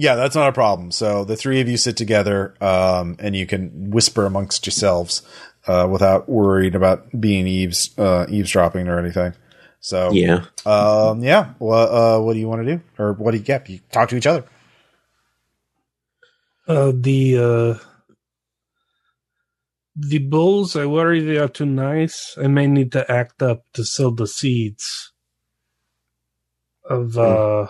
Yeah, 0.00 0.14
that's 0.14 0.36
not 0.36 0.48
a 0.48 0.52
problem. 0.52 0.92
So 0.92 1.24
the 1.24 1.34
three 1.36 1.60
of 1.60 1.68
you 1.68 1.76
sit 1.76 1.96
together, 1.96 2.54
um, 2.60 3.16
and 3.18 3.34
you 3.34 3.46
can 3.46 3.90
whisper 3.90 4.26
amongst 4.26 4.64
yourselves, 4.64 5.22
uh, 5.66 5.88
without 5.90 6.28
worrying 6.28 6.76
about 6.76 7.08
being 7.20 7.48
eaves, 7.48 7.98
uh, 7.98 8.24
eavesdropping 8.28 8.86
or 8.86 9.00
anything. 9.00 9.32
So, 9.80 10.12
Yeah. 10.12 10.44
um, 10.64 11.24
yeah. 11.24 11.54
What, 11.58 11.88
uh, 11.90 12.20
what 12.20 12.34
do 12.34 12.38
you 12.38 12.48
want 12.48 12.64
to 12.64 12.76
do? 12.76 12.80
Or 12.96 13.14
what 13.14 13.32
do 13.32 13.38
you 13.38 13.42
get? 13.42 13.68
You 13.68 13.80
talk 13.90 14.08
to 14.10 14.16
each 14.16 14.26
other. 14.28 14.44
Uh, 16.68 16.92
the 16.94 17.36
uh, 17.38 17.87
the 19.98 20.18
bulls. 20.18 20.76
I 20.76 20.86
worry 20.86 21.20
they 21.20 21.38
are 21.38 21.48
too 21.48 21.66
nice. 21.66 22.36
I 22.40 22.46
may 22.46 22.66
need 22.66 22.92
to 22.92 23.10
act 23.10 23.42
up 23.42 23.64
to 23.72 23.84
sow 23.84 24.10
the 24.10 24.26
seeds 24.26 25.12
of 26.88 27.18
uh, 27.18 27.66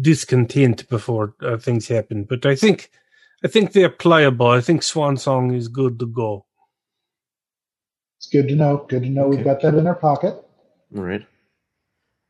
discontent 0.00 0.88
before 0.88 1.34
uh, 1.40 1.56
things 1.56 1.88
happen. 1.88 2.24
But 2.24 2.44
I 2.44 2.54
think 2.54 2.90
I 3.44 3.48
think 3.48 3.72
they're 3.72 3.88
pliable. 3.88 4.48
I 4.48 4.60
think 4.60 4.82
Swan 4.82 5.16
Song 5.16 5.52
is 5.54 5.68
good 5.68 5.98
to 5.98 6.06
go. 6.06 6.46
It's 8.18 8.28
good 8.28 8.48
to 8.48 8.54
know. 8.54 8.86
Good 8.88 9.02
to 9.02 9.08
know 9.08 9.28
we've 9.28 9.44
got 9.44 9.62
that 9.62 9.74
in 9.74 9.86
our 9.86 9.94
pocket. 9.94 10.34
All 10.96 11.02
right. 11.02 11.26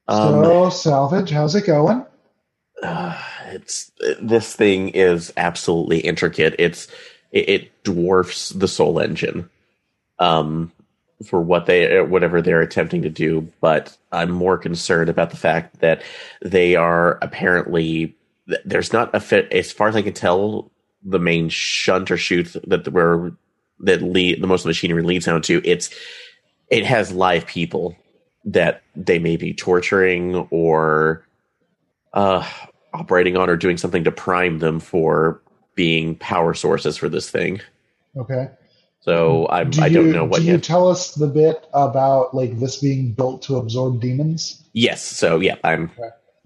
Um, 0.09 0.45
so, 0.45 0.71
salvage, 0.71 1.31
how's 1.31 1.55
it 1.55 1.67
going? 1.67 2.07
it's 2.83 3.93
this 4.21 4.55
thing 4.55 4.89
is 4.91 5.33
absolutely 5.37 6.01
intricate. 6.01 6.55
It's 6.59 6.89
it, 7.33 7.49
it 7.49 7.83
dwarfs 7.83 8.51
the 8.51 8.69
Soul 8.69 9.01
Engine, 9.01 9.51
um, 10.19 10.71
for 11.27 11.41
what 11.41 11.67
they 11.67 12.01
whatever 12.03 12.41
they're 12.41 12.61
attempting 12.61 13.03
to 13.03 13.11
do. 13.11 13.51
But 13.61 13.97
I'm 14.13 14.31
more 14.31 14.59
concerned 14.59 15.09
about 15.09 15.31
the 15.31 15.37
fact 15.37 15.81
that 15.81 16.03
they 16.43 16.77
are 16.77 17.19
apparently 17.23 18.15
there's 18.65 18.93
not 18.93 19.15
a 19.15 19.21
fit 19.21 19.51
as 19.53 19.73
far 19.73 19.89
as 19.89 19.97
I 19.97 20.03
can 20.03 20.15
tell. 20.15 20.71
The 21.05 21.19
main 21.19 21.49
shunt 21.49 22.13
or 22.13 22.17
chute 22.17 22.55
that 22.65 22.87
where 22.87 23.33
that 23.81 24.03
lead 24.03 24.41
the 24.41 24.47
most 24.47 24.65
machinery 24.65 25.03
leads 25.03 25.27
down 25.27 25.43
to 25.43 25.61
it's 25.65 25.91
it 26.71 26.87
has 26.87 27.11
live 27.13 27.45
people 27.47 27.97
that 28.45 28.83
they 28.95 29.19
may 29.19 29.37
be 29.37 29.53
torturing 29.53 30.37
or 30.51 31.27
uh 32.13 32.49
operating 32.95 33.37
on 33.37 33.51
or 33.51 33.57
doing 33.57 33.77
something 33.77 34.05
to 34.05 34.13
prime 34.13 34.61
them 34.61 34.79
for 34.79 35.42
being 35.75 36.15
power 36.17 36.55
sources 36.55 36.97
for 36.97 37.09
this 37.09 37.31
thing. 37.31 37.61
Okay. 38.17 38.49
So 39.01 39.49
I'm 39.51 39.71
Do 39.71 39.83
I 39.83 39.87
you, 39.87 39.95
don't 39.95 40.13
know 40.13 40.25
what 40.25 40.41
Do 40.41 40.47
you 40.47 40.53
yet. 40.53 40.63
tell 40.63 40.89
us 40.89 41.15
the 41.15 41.27
bit 41.27 41.67
about 41.75 42.35
like 42.35 42.59
this 42.61 42.77
being 42.79 43.13
built 43.13 43.43
to 43.43 43.57
absorb 43.57 44.01
demons? 44.01 44.63
yes, 44.75 45.03
so 45.03 45.41
yeah, 45.41 45.57
I'm 45.65 45.91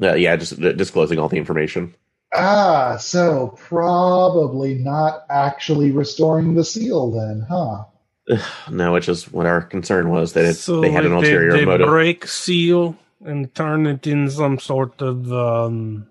uh, 0.02 0.14
yeah, 0.14 0.36
just 0.36 0.60
uh, 0.62 0.72
disclosing 0.72 1.18
all 1.18 1.28
the 1.28 1.36
information. 1.36 1.94
Ah, 2.34 2.96
so 2.98 3.54
probably 3.58 4.74
not 4.74 5.24
actually 5.30 5.90
restoring 5.92 6.54
the 6.54 6.64
seal 6.64 7.10
then, 7.12 7.46
huh? 7.48 7.84
No, 8.70 8.92
which 8.92 9.08
is 9.08 9.30
what 9.30 9.46
our 9.46 9.60
concern 9.62 10.08
was 10.10 10.32
that 10.32 10.44
it, 10.44 10.54
so 10.54 10.80
they 10.80 10.90
had 10.90 11.04
an 11.06 11.12
like, 11.14 11.24
they- 11.24 11.32
ulterior 11.32 11.52
they, 11.52 11.64
motive. 11.64 11.88
break 11.88 12.26
seal 12.26 12.96
and 13.24 13.54
turn 13.54 13.86
it 13.86 14.06
in 14.06 14.30
some 14.30 14.58
sort 14.58 15.00
of 15.02 15.32
um, 15.32 16.06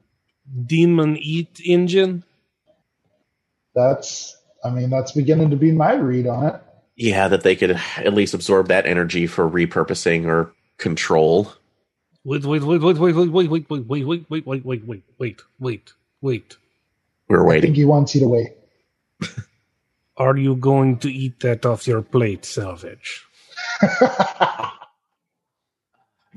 demon 0.65 1.17
eat 1.17 1.59
engine. 1.63 2.23
That's 3.75 4.37
I 4.63 4.71
mean, 4.71 4.89
that's 4.91 5.13
beginning 5.13 5.51
to 5.51 5.57
be 5.57 5.71
my 5.73 5.95
read 5.95 6.27
on 6.27 6.47
it. 6.47 6.61
yeah, 6.97 7.27
that 7.29 7.43
they 7.43 7.55
could 7.55 7.71
at 7.97 8.13
least 8.13 8.33
absorb 8.35 8.69
that 8.69 8.85
energy 8.87 9.27
for 9.27 9.49
repurposing 9.49 10.27
or 10.27 10.53
control. 10.77 11.51
Wait, 12.23 12.45
wait, 12.45 12.63
wait, 12.63 12.81
wait, 12.81 12.97
wait, 12.97 13.15
wait, 13.15 13.31
wait, 13.31 13.49
wait, 13.49 13.69
wait, 13.69 13.69
wait, 13.89 14.05
wait, 14.07 14.25
wait, 14.27 14.45
wait, 14.45 14.65
wait, 14.65 14.85
wait, 14.87 15.03
wait, 15.19 15.41
wait, 15.59 15.93
wait. 16.21 16.57
We're 17.29 17.45
I 17.49 17.55
think 17.57 17.75
waiting. 17.75 17.75
he 17.75 17.85
wants 17.85 18.15
you 18.15 18.21
to 18.21 18.27
wait. 18.29 18.49
Are 20.17 20.37
you 20.37 20.55
going 20.57 20.99
to 20.99 21.11
eat 21.11 21.41
that 21.41 21.65
off 21.65 21.87
your 21.87 22.01
plate, 22.03 22.45
Salvage? 22.45 23.25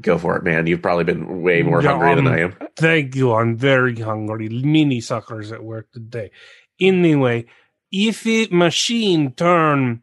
Go 0.01 0.19
for 0.19 0.37
it, 0.37 0.45
man. 0.45 0.67
You've 0.67 0.83
probably 0.83 1.05
been 1.05 1.43
way 1.43 1.63
more 1.63 1.83
Yeah, 1.83 1.83
hungry 1.83 2.15
than 2.15 2.27
um, 2.27 2.29
I 2.29 2.41
am. 2.41 2.57
Thank 2.77 3.17
you. 3.17 3.35
I'm 3.35 3.57
very 3.57 3.97
hungry. 4.01 4.49
Mini 4.49 5.01
suckers 5.01 5.53
at 5.53 5.65
work 5.65 5.93
today. 5.93 6.31
Anyway, 6.81 7.47
if 7.91 8.27
it 8.27 8.53
machine 8.53 9.33
turn 9.33 10.03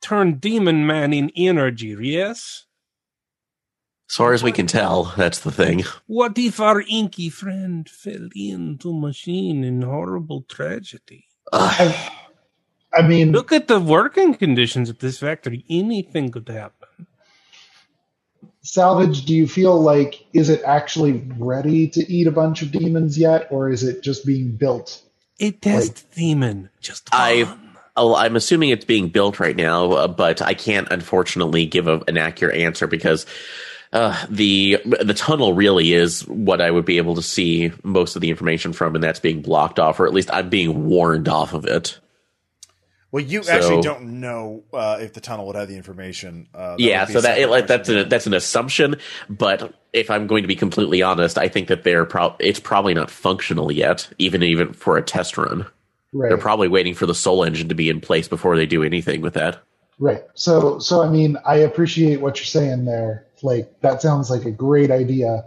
turn 0.00 0.34
demon 0.38 0.86
man 0.86 1.12
in 1.12 1.30
energy, 1.36 1.96
yes? 2.00 2.66
As 4.10 4.16
far 4.16 4.32
as 4.34 4.42
we 4.42 4.52
can 4.52 4.66
tell, 4.66 5.14
that's 5.16 5.40
the 5.40 5.50
thing. 5.50 5.82
What 6.06 6.38
if 6.38 6.60
our 6.60 6.82
inky 6.88 7.30
friend 7.30 7.88
fell 7.88 8.28
into 8.34 8.92
machine 8.92 9.64
in 9.64 9.82
horrible 9.82 10.42
tragedy? 10.42 11.26
I, 11.52 12.12
I 12.92 13.02
mean, 13.02 13.32
Look 13.32 13.50
at 13.52 13.66
the 13.66 13.80
working 13.80 14.34
conditions 14.34 14.90
at 14.90 15.00
this 15.00 15.18
factory. 15.18 15.64
Anything 15.70 16.30
could 16.30 16.48
happen. 16.48 17.06
salvage, 18.62 19.24
do 19.24 19.34
you 19.34 19.48
feel 19.48 19.80
like 19.80 20.26
is 20.32 20.50
it 20.50 20.62
actually 20.64 21.24
ready 21.38 21.88
to 21.88 22.12
eat 22.12 22.26
a 22.26 22.32
bunch 22.32 22.62
of 22.62 22.70
demons 22.72 23.18
yet, 23.18 23.48
or 23.50 23.70
is 23.70 23.82
it 23.82 24.02
just 24.02 24.26
being 24.26 24.56
built? 24.56 25.02
A 25.40 25.50
test 25.50 26.10
demon. 26.14 26.70
Just 26.80 27.08
I- 27.12 27.44
one. 27.44 27.60
Oh, 27.96 28.16
I'm 28.16 28.34
assuming 28.34 28.70
it's 28.70 28.84
being 28.84 29.08
built 29.08 29.38
right 29.38 29.54
now, 29.54 29.92
uh, 29.92 30.08
but 30.08 30.42
I 30.42 30.54
can't 30.54 30.88
unfortunately 30.90 31.64
give 31.64 31.86
a, 31.86 32.02
an 32.08 32.18
accurate 32.18 32.56
answer 32.56 32.88
because 32.88 33.24
uh, 33.92 34.26
the 34.28 34.80
the 34.84 35.14
tunnel 35.14 35.52
really 35.52 35.92
is 35.92 36.26
what 36.26 36.60
I 36.60 36.72
would 36.72 36.84
be 36.84 36.96
able 36.96 37.14
to 37.14 37.22
see 37.22 37.70
most 37.84 38.16
of 38.16 38.22
the 38.22 38.30
information 38.30 38.72
from, 38.72 38.96
and 38.96 39.04
that's 39.04 39.20
being 39.20 39.42
blocked 39.42 39.78
off, 39.78 40.00
or 40.00 40.06
at 40.06 40.12
least 40.12 40.30
I'm 40.32 40.48
being 40.48 40.86
warned 40.86 41.28
off 41.28 41.54
of 41.54 41.66
it. 41.66 42.00
Well, 43.14 43.22
you 43.22 43.44
So- 43.44 43.52
actually 43.52 43.80
don't 43.80 44.18
know 44.18 44.64
uh, 44.72 44.98
if 45.00 45.12
the 45.12 45.20
tunnel 45.20 45.46
would 45.46 45.54
have 45.54 45.68
the 45.68 45.76
information. 45.76 46.48
Uh, 46.52 46.74
yeah, 46.78 47.06
so 47.06 47.20
that 47.20 47.38
it, 47.38 47.48
like 47.48 47.68
that's 47.68 47.88
an 47.88 48.08
that's 48.08 48.26
an 48.26 48.34
assumption, 48.34 48.96
but 49.30 49.72
if 49.92 50.10
I'm 50.10 50.26
going 50.26 50.42
to 50.42 50.48
be 50.48 50.56
completely 50.56 51.00
honest, 51.00 51.38
I 51.38 51.46
think 51.46 51.68
that 51.68 51.84
they're 51.84 52.06
pro- 52.06 52.34
it's 52.40 52.58
probably 52.58 52.92
not 52.92 53.12
functional 53.12 53.70
yet, 53.70 54.08
even 54.18 54.42
even 54.42 54.72
for 54.72 54.96
a 54.96 55.02
test 55.02 55.38
run. 55.38 55.64
Right. 56.12 56.28
They're 56.28 56.38
probably 56.38 56.66
waiting 56.66 56.92
for 56.92 57.06
the 57.06 57.14
soul 57.14 57.44
engine 57.44 57.68
to 57.68 57.74
be 57.76 57.88
in 57.88 58.00
place 58.00 58.26
before 58.26 58.56
they 58.56 58.66
do 58.66 58.82
anything 58.82 59.20
with 59.20 59.34
that. 59.34 59.62
Right. 60.00 60.24
So, 60.34 60.80
so 60.80 61.00
I 61.00 61.08
mean, 61.08 61.36
I 61.46 61.58
appreciate 61.58 62.20
what 62.20 62.38
you're 62.38 62.46
saying 62.46 62.84
there. 62.84 63.28
Like 63.44 63.80
that 63.82 64.02
sounds 64.02 64.28
like 64.28 64.44
a 64.44 64.50
great 64.50 64.90
idea, 64.90 65.44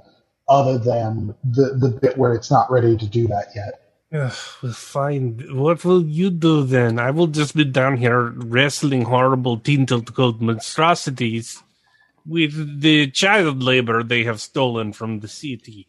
other 0.47 0.77
than 0.77 1.35
the 1.43 1.73
the 1.77 1.89
bit 1.89 2.17
where 2.17 2.33
it's 2.33 2.49
not 2.49 2.71
ready 2.71 2.95
to 2.95 3.05
do 3.05 3.27
that 3.27 3.47
yet. 3.53 3.81
Ugh, 4.13 4.33
well, 4.63 4.73
fine. 4.73 5.43
What 5.51 5.83
will 5.83 6.03
you 6.03 6.29
do 6.29 6.63
then? 6.63 6.97
I 6.97 7.11
will 7.11 7.27
just 7.27 7.55
be 7.55 7.65
down 7.65 7.97
here 7.97 8.29
wrestling 8.35 9.03
horrible 9.03 9.57
tinted 9.59 10.13
cold 10.13 10.41
monstrosities 10.41 11.61
with 12.25 12.81
the 12.81 13.11
child 13.11 13.61
labor 13.63 14.03
they 14.03 14.23
have 14.23 14.39
stolen 14.39 14.93
from 14.93 15.19
the 15.19 15.27
city. 15.27 15.87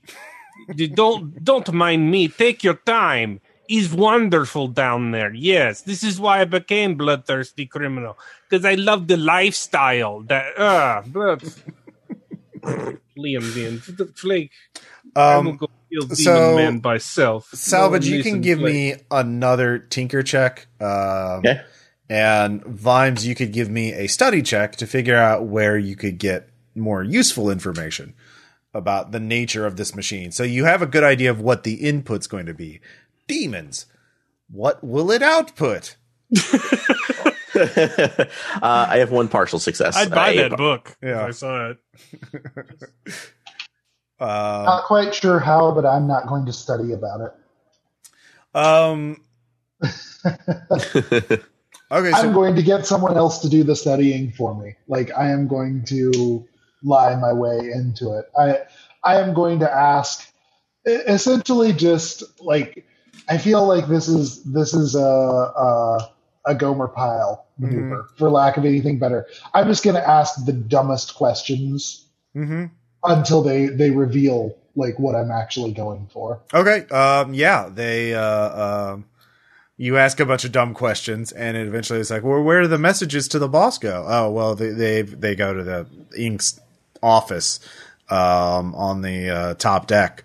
Don't 0.94 1.44
don't 1.44 1.72
mind 1.72 2.10
me. 2.10 2.26
Take 2.28 2.64
your 2.64 2.74
time. 2.74 3.40
He's 3.68 3.92
wonderful 3.92 4.68
down 4.68 5.12
there. 5.12 5.32
Yes, 5.32 5.82
this 5.82 6.02
is 6.02 6.18
why 6.18 6.40
I 6.40 6.44
became 6.44 6.96
bloodthirsty 6.96 7.66
criminal 7.66 8.18
because 8.48 8.64
I 8.64 8.74
love 8.74 9.06
the 9.06 9.16
lifestyle. 9.16 10.22
That 10.22 10.54
ah, 10.58 11.02
but 11.06 11.40
Liam 13.16 13.54
Dean 13.54 13.78
Flake. 14.14 14.50
I 15.18 15.38
will 15.38 15.48
Um, 15.50 15.56
go 15.56 15.66
kill 15.90 16.02
Demon 16.02 16.16
so- 16.16 16.56
Man 16.56 16.78
by 16.78 16.98
self. 16.98 17.48
Salvage, 17.52 18.08
No 18.08 18.16
you 18.16 18.22
can 18.22 18.40
give 18.40 18.58
Flake. 18.60 18.72
me 18.74 18.94
another 19.10 19.78
tinker 19.78 20.22
check. 20.22 20.66
Um, 20.80 20.88
Okay. 21.40 21.60
And 22.10 22.64
Vimes, 22.64 23.26
you 23.26 23.34
could 23.34 23.52
give 23.52 23.68
me 23.68 23.92
a 23.92 24.06
study 24.06 24.40
check 24.42 24.76
to 24.76 24.86
figure 24.86 25.16
out 25.16 25.44
where 25.46 25.76
you 25.76 25.94
could 25.94 26.18
get 26.18 26.48
more 26.74 27.02
useful 27.02 27.50
information 27.50 28.14
about 28.72 29.12
the 29.12 29.20
nature 29.20 29.66
of 29.66 29.76
this 29.76 29.94
machine. 29.94 30.30
So 30.32 30.42
you 30.42 30.64
have 30.64 30.80
a 30.80 30.86
good 30.86 31.04
idea 31.04 31.30
of 31.30 31.40
what 31.40 31.64
the 31.64 31.74
input's 31.86 32.26
going 32.26 32.46
to 32.46 32.54
be. 32.54 32.80
Demons. 33.26 33.84
What 34.50 34.82
will 34.82 35.10
it 35.10 35.20
output? 35.22 35.96
uh, 37.54 38.24
I 38.62 38.98
have 38.98 39.10
one 39.10 39.28
partial 39.28 39.58
success. 39.58 39.96
I'd 39.96 40.10
buy 40.10 40.34
Uh, 40.36 40.48
that 40.48 40.56
book 40.56 40.96
Yeah. 41.02 41.22
if 41.22 41.28
I 41.28 41.30
saw 41.32 41.70
it. 41.72 41.78
Um, 44.20 44.64
Not 44.64 44.84
quite 44.84 45.14
sure 45.14 45.38
how, 45.38 45.72
but 45.72 45.86
I'm 45.86 46.06
not 46.08 46.26
going 46.26 46.46
to 46.46 46.52
study 46.52 46.92
about 46.92 47.20
it. 47.20 47.32
um, 48.54 49.22
okay, 50.26 51.38
I'm 51.90 52.12
so 52.12 52.32
going 52.32 52.56
to 52.56 52.62
get 52.62 52.84
someone 52.86 53.16
else 53.16 53.38
to 53.40 53.48
do 53.48 53.62
the 53.62 53.76
studying 53.76 54.32
for 54.32 54.60
me. 54.60 54.74
Like 54.88 55.16
I 55.16 55.30
am 55.30 55.46
going 55.46 55.84
to 55.84 56.46
lie 56.82 57.14
my 57.16 57.32
way 57.32 57.58
into 57.58 58.18
it. 58.18 58.26
I 58.36 58.58
I 59.04 59.20
am 59.20 59.34
going 59.34 59.60
to 59.60 59.70
ask 59.70 60.32
essentially 60.84 61.72
just 61.72 62.24
like 62.42 62.84
I 63.28 63.38
feel 63.38 63.66
like 63.66 63.86
this 63.86 64.08
is 64.08 64.42
this 64.44 64.74
is 64.74 64.94
a 64.96 64.98
a, 64.98 66.10
a 66.46 66.54
Gomer 66.56 66.88
Pyle 66.88 67.46
maneuver 67.58 68.08
for 68.16 68.30
lack 68.30 68.56
of 68.56 68.64
anything 68.64 68.98
better. 68.98 69.26
I'm 69.54 69.68
just 69.68 69.84
going 69.84 69.96
to 69.96 70.08
ask 70.08 70.44
the 70.44 70.52
dumbest 70.52 71.14
questions 71.14 72.06
mhm. 72.34 72.70
Until 73.04 73.42
they 73.42 73.66
they 73.66 73.90
reveal 73.90 74.56
like 74.76 74.98
what 74.98 75.14
I'm 75.14 75.30
actually 75.30 75.72
going 75.72 76.08
for. 76.12 76.40
Okay. 76.54 76.86
Um. 76.94 77.34
Yeah. 77.34 77.68
They. 77.72 78.14
Uh. 78.14 78.92
Um. 78.94 79.04
You 79.80 79.96
ask 79.96 80.18
a 80.18 80.26
bunch 80.26 80.44
of 80.44 80.50
dumb 80.50 80.74
questions, 80.74 81.30
and 81.30 81.56
it 81.56 81.66
eventually 81.68 82.00
it's 82.00 82.10
like, 82.10 82.24
well, 82.24 82.42
where 82.42 82.62
do 82.62 82.66
the 82.68 82.78
messages 82.78 83.28
to 83.28 83.38
the 83.38 83.46
boss 83.48 83.78
go? 83.78 84.04
Oh, 84.08 84.30
well, 84.30 84.54
they 84.56 84.70
they 84.70 85.02
they 85.02 85.34
go 85.36 85.54
to 85.54 85.62
the 85.62 85.86
Ink's 86.16 86.58
office, 87.00 87.60
um, 88.10 88.74
on 88.74 89.02
the 89.02 89.30
uh, 89.30 89.54
top 89.54 89.86
deck. 89.86 90.24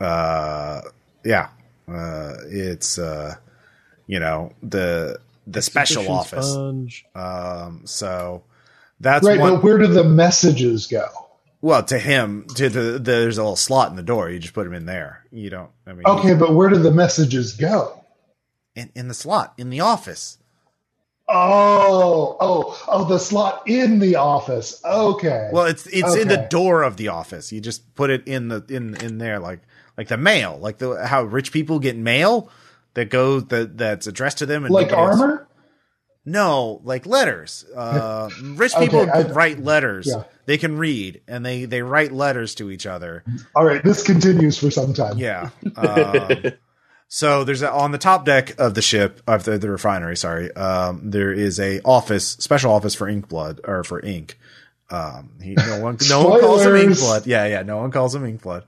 Uh. 0.00 0.82
Yeah. 1.24 1.48
Uh. 1.88 2.34
It's 2.46 2.98
uh. 2.98 3.34
You 4.06 4.20
know 4.20 4.52
the 4.62 5.18
the 5.46 5.62
special 5.62 6.08
office. 6.10 6.52
sponge. 6.52 7.04
Um. 7.14 7.82
So 7.86 8.44
that's 9.00 9.26
Right, 9.26 9.40
one. 9.40 9.54
but 9.54 9.64
where 9.64 9.78
do 9.78 9.86
the 9.88 10.04
messages 10.04 10.86
go? 10.86 11.06
Well, 11.64 11.82
to 11.84 11.98
him, 11.98 12.44
to 12.56 12.68
the 12.68 12.98
there's 12.98 13.38
a 13.38 13.42
little 13.42 13.56
slot 13.56 13.88
in 13.88 13.96
the 13.96 14.02
door. 14.02 14.28
You 14.28 14.38
just 14.38 14.52
put 14.52 14.66
him 14.66 14.74
in 14.74 14.84
there. 14.84 15.24
You 15.32 15.48
don't. 15.48 15.70
I 15.86 15.94
mean, 15.94 16.04
Okay, 16.04 16.34
but 16.34 16.52
where 16.52 16.68
do 16.68 16.76
the 16.76 16.90
messages 16.90 17.54
go? 17.54 18.04
in, 18.76 18.90
in 18.94 19.08
the 19.08 19.14
slot 19.14 19.54
in 19.56 19.70
the 19.70 19.80
office. 19.80 20.36
Oh, 21.26 22.36
oh, 22.38 22.84
oh, 22.86 23.04
the 23.04 23.18
slot 23.18 23.62
in 23.66 23.98
the 23.98 24.16
office. 24.16 24.78
Okay. 24.84 25.48
Well, 25.54 25.64
it's 25.64 25.86
it's 25.86 26.14
in 26.14 26.28
the 26.28 26.46
door 26.50 26.82
of 26.82 26.98
the 26.98 27.08
office. 27.08 27.50
You 27.50 27.62
just 27.62 27.94
put 27.94 28.10
it 28.10 28.28
in 28.28 28.48
the 28.48 28.62
in 28.68 28.94
in 29.02 29.16
there, 29.16 29.38
like 29.38 29.60
like 29.96 30.08
the 30.08 30.18
mail, 30.18 30.58
like 30.60 30.76
the 30.76 31.06
how 31.06 31.22
rich 31.22 31.50
people 31.50 31.78
get 31.78 31.96
mail 31.96 32.50
that 32.92 33.08
goes 33.08 33.46
that 33.46 33.78
that's 33.78 34.06
addressed 34.06 34.36
to 34.38 34.46
them. 34.46 34.66
And 34.66 34.74
like 34.74 34.90
nobody 34.90 35.02
else- 35.08 35.20
armor? 35.22 35.43
No, 36.26 36.80
like 36.84 37.04
letters. 37.06 37.64
Uh, 37.74 38.30
rich 38.42 38.74
people 38.76 39.00
Okay, 39.00 39.10
I- 39.10 39.22
write 39.32 39.58
letters. 39.60 40.06
Yeah. 40.08 40.24
They 40.46 40.58
can 40.58 40.76
read, 40.78 41.22
and 41.26 41.44
they 41.44 41.64
they 41.64 41.80
write 41.82 42.12
letters 42.12 42.54
to 42.56 42.70
each 42.70 42.86
other. 42.86 43.24
All 43.56 43.64
right, 43.64 43.82
this 43.82 44.02
continues 44.02 44.58
for 44.58 44.70
some 44.70 44.92
time. 44.92 45.16
Yeah. 45.18 45.48
Um, 45.76 46.52
so 47.08 47.44
there's 47.44 47.62
a, 47.62 47.70
on 47.72 47.92
the 47.92 47.98
top 47.98 48.24
deck 48.26 48.58
of 48.60 48.74
the 48.74 48.82
ship 48.82 49.22
of 49.26 49.44
the, 49.44 49.56
the 49.58 49.70
refinery. 49.70 50.16
Sorry, 50.18 50.52
um, 50.54 51.10
there 51.10 51.32
is 51.32 51.58
a 51.58 51.80
office, 51.82 52.26
special 52.28 52.72
office 52.72 52.94
for 52.94 53.08
ink 53.08 53.28
blood 53.28 53.60
or 53.64 53.84
for 53.84 54.00
ink. 54.00 54.38
Um, 54.90 55.30
he, 55.42 55.54
no 55.54 55.80
one, 55.82 55.96
no 56.10 56.28
one 56.28 56.40
calls 56.40 56.62
him 56.66 56.76
ink 56.76 56.98
blood. 56.98 57.26
Yeah, 57.26 57.46
yeah, 57.46 57.62
no 57.62 57.78
one 57.78 57.90
calls 57.90 58.14
him 58.14 58.26
ink 58.26 58.42
blood. 58.42 58.64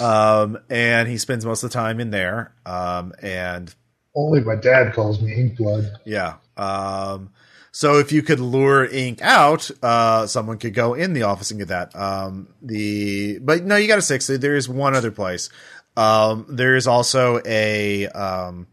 Um, 0.00 0.58
and 0.68 1.08
he 1.08 1.18
spends 1.18 1.46
most 1.46 1.62
of 1.62 1.70
the 1.70 1.74
time 1.74 2.00
in 2.00 2.10
there. 2.10 2.52
Um, 2.66 3.12
and 3.22 3.72
Only 4.14 4.40
my 4.40 4.56
dad 4.56 4.92
calls 4.94 5.20
me 5.20 5.32
Inkblood. 5.32 5.96
yeah. 6.04 6.34
Um, 6.56 7.30
so 7.70 7.98
if 7.98 8.12
you 8.12 8.22
could 8.22 8.40
lure 8.40 8.84
ink 8.84 9.22
out, 9.22 9.70
uh, 9.82 10.26
someone 10.26 10.58
could 10.58 10.74
go 10.74 10.92
in 10.92 11.14
the 11.14 11.22
office 11.22 11.50
and 11.50 11.58
get 11.58 11.68
that. 11.68 11.96
Um, 11.96 12.48
the, 12.60 13.38
but 13.38 13.64
no, 13.64 13.76
you 13.76 13.88
got 13.88 13.98
a 13.98 14.02
six. 14.02 14.26
There 14.26 14.54
is 14.56 14.68
one 14.68 14.94
other 14.94 15.10
place. 15.10 15.48
Um, 15.96 16.44
there 16.48 16.76
is 16.76 16.86
also 16.86 17.40
a, 17.46 18.08
um, 18.08 18.66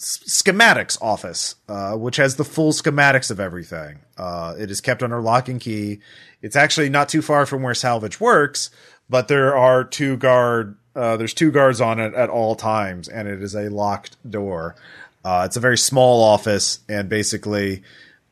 schematics 0.00 1.00
office, 1.02 1.56
uh, 1.68 1.92
which 1.92 2.16
has 2.16 2.36
the 2.36 2.44
full 2.44 2.72
schematics 2.72 3.30
of 3.30 3.38
everything. 3.38 3.98
Uh, 4.16 4.54
it 4.58 4.70
is 4.70 4.80
kept 4.80 5.02
under 5.02 5.20
lock 5.20 5.48
and 5.48 5.60
key. 5.60 6.00
It's 6.42 6.56
actually 6.56 6.88
not 6.88 7.08
too 7.08 7.20
far 7.22 7.44
from 7.44 7.62
where 7.62 7.74
salvage 7.74 8.18
works, 8.18 8.70
but 9.10 9.28
there 9.28 9.54
are 9.54 9.84
two 9.84 10.16
guard, 10.16 10.76
uh, 10.94 11.16
there's 11.16 11.34
two 11.34 11.50
guards 11.50 11.80
on 11.80 12.00
it 12.00 12.14
at 12.14 12.28
all 12.28 12.54
times, 12.54 13.08
and 13.08 13.28
it 13.28 13.42
is 13.42 13.54
a 13.54 13.68
locked 13.68 14.16
door. 14.28 14.74
Uh, 15.24 15.42
it's 15.46 15.56
a 15.56 15.60
very 15.60 15.78
small 15.78 16.22
office, 16.22 16.80
and 16.88 17.08
basically, 17.08 17.82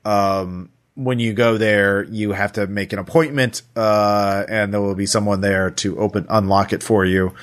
um, 0.05 0.71
when 0.95 1.21
you 1.21 1.33
go 1.33 1.57
there, 1.57 2.03
you 2.05 2.33
have 2.33 2.53
to 2.53 2.67
make 2.67 2.93
an 2.93 2.99
appointment, 2.99 3.63
uh, 3.77 4.45
and 4.49 4.73
there 4.73 4.81
will 4.81 4.95
be 4.95 5.07
someone 5.07 5.41
there 5.41 5.71
to 5.71 5.99
open, 5.99 6.27
unlock 6.29 6.73
it 6.73 6.83
for 6.83 7.05
you, 7.05 7.35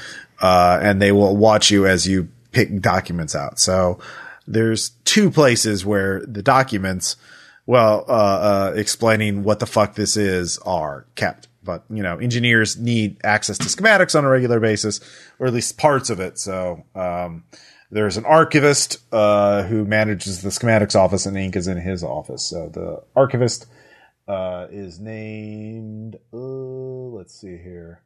uh, 0.42 0.80
and 0.82 1.02
they 1.02 1.12
will 1.12 1.38
watch 1.38 1.72
you 1.72 1.88
as 1.88 2.08
you 2.08 2.28
pick 2.52 2.82
documents 2.82 3.36
out. 3.36 3.60
So 3.60 4.00
there's 4.48 4.90
two 5.06 5.32
places 5.32 5.86
where 5.86 6.26
the 6.26 6.42
documents, 6.42 7.16
well, 7.66 8.04
uh, 8.08 8.12
uh, 8.12 8.74
explaining 8.76 9.44
what 9.44 9.60
the 9.60 9.66
fuck 9.66 9.96
this 9.96 10.18
is, 10.18 10.58
are 10.60 11.06
kept. 11.16 11.48
But 11.66 11.84
you 11.90 12.04
know, 12.04 12.18
engineers 12.18 12.78
need 12.78 13.18
access 13.24 13.58
to 13.58 13.66
schematics 13.66 14.18
on 14.18 14.24
a 14.24 14.30
regular 14.30 14.60
basis, 14.60 15.02
or 15.40 15.48
at 15.48 15.54
least 15.54 15.78
parts 15.78 16.10
of 16.10 16.20
it. 16.20 16.40
So 16.40 16.86
um, 16.96 17.44
there's 17.92 18.18
an 18.18 18.26
archivist 18.26 18.98
uh, 19.12 19.64
who 19.64 19.84
manages 19.86 20.42
the 20.42 20.50
schematics 20.50 20.96
office, 20.96 21.26
and 21.26 21.36
ink 21.38 21.56
is 21.56 21.68
in 21.68 21.78
his 21.78 22.04
office. 22.04 22.44
So 22.44 22.70
the 22.70 23.04
archivist 23.16 23.66
uh, 24.28 24.68
is 24.70 25.00
named. 25.00 26.18
Uh, 26.32 26.38
let's 26.38 27.34
see 27.34 27.58
here, 27.58 28.02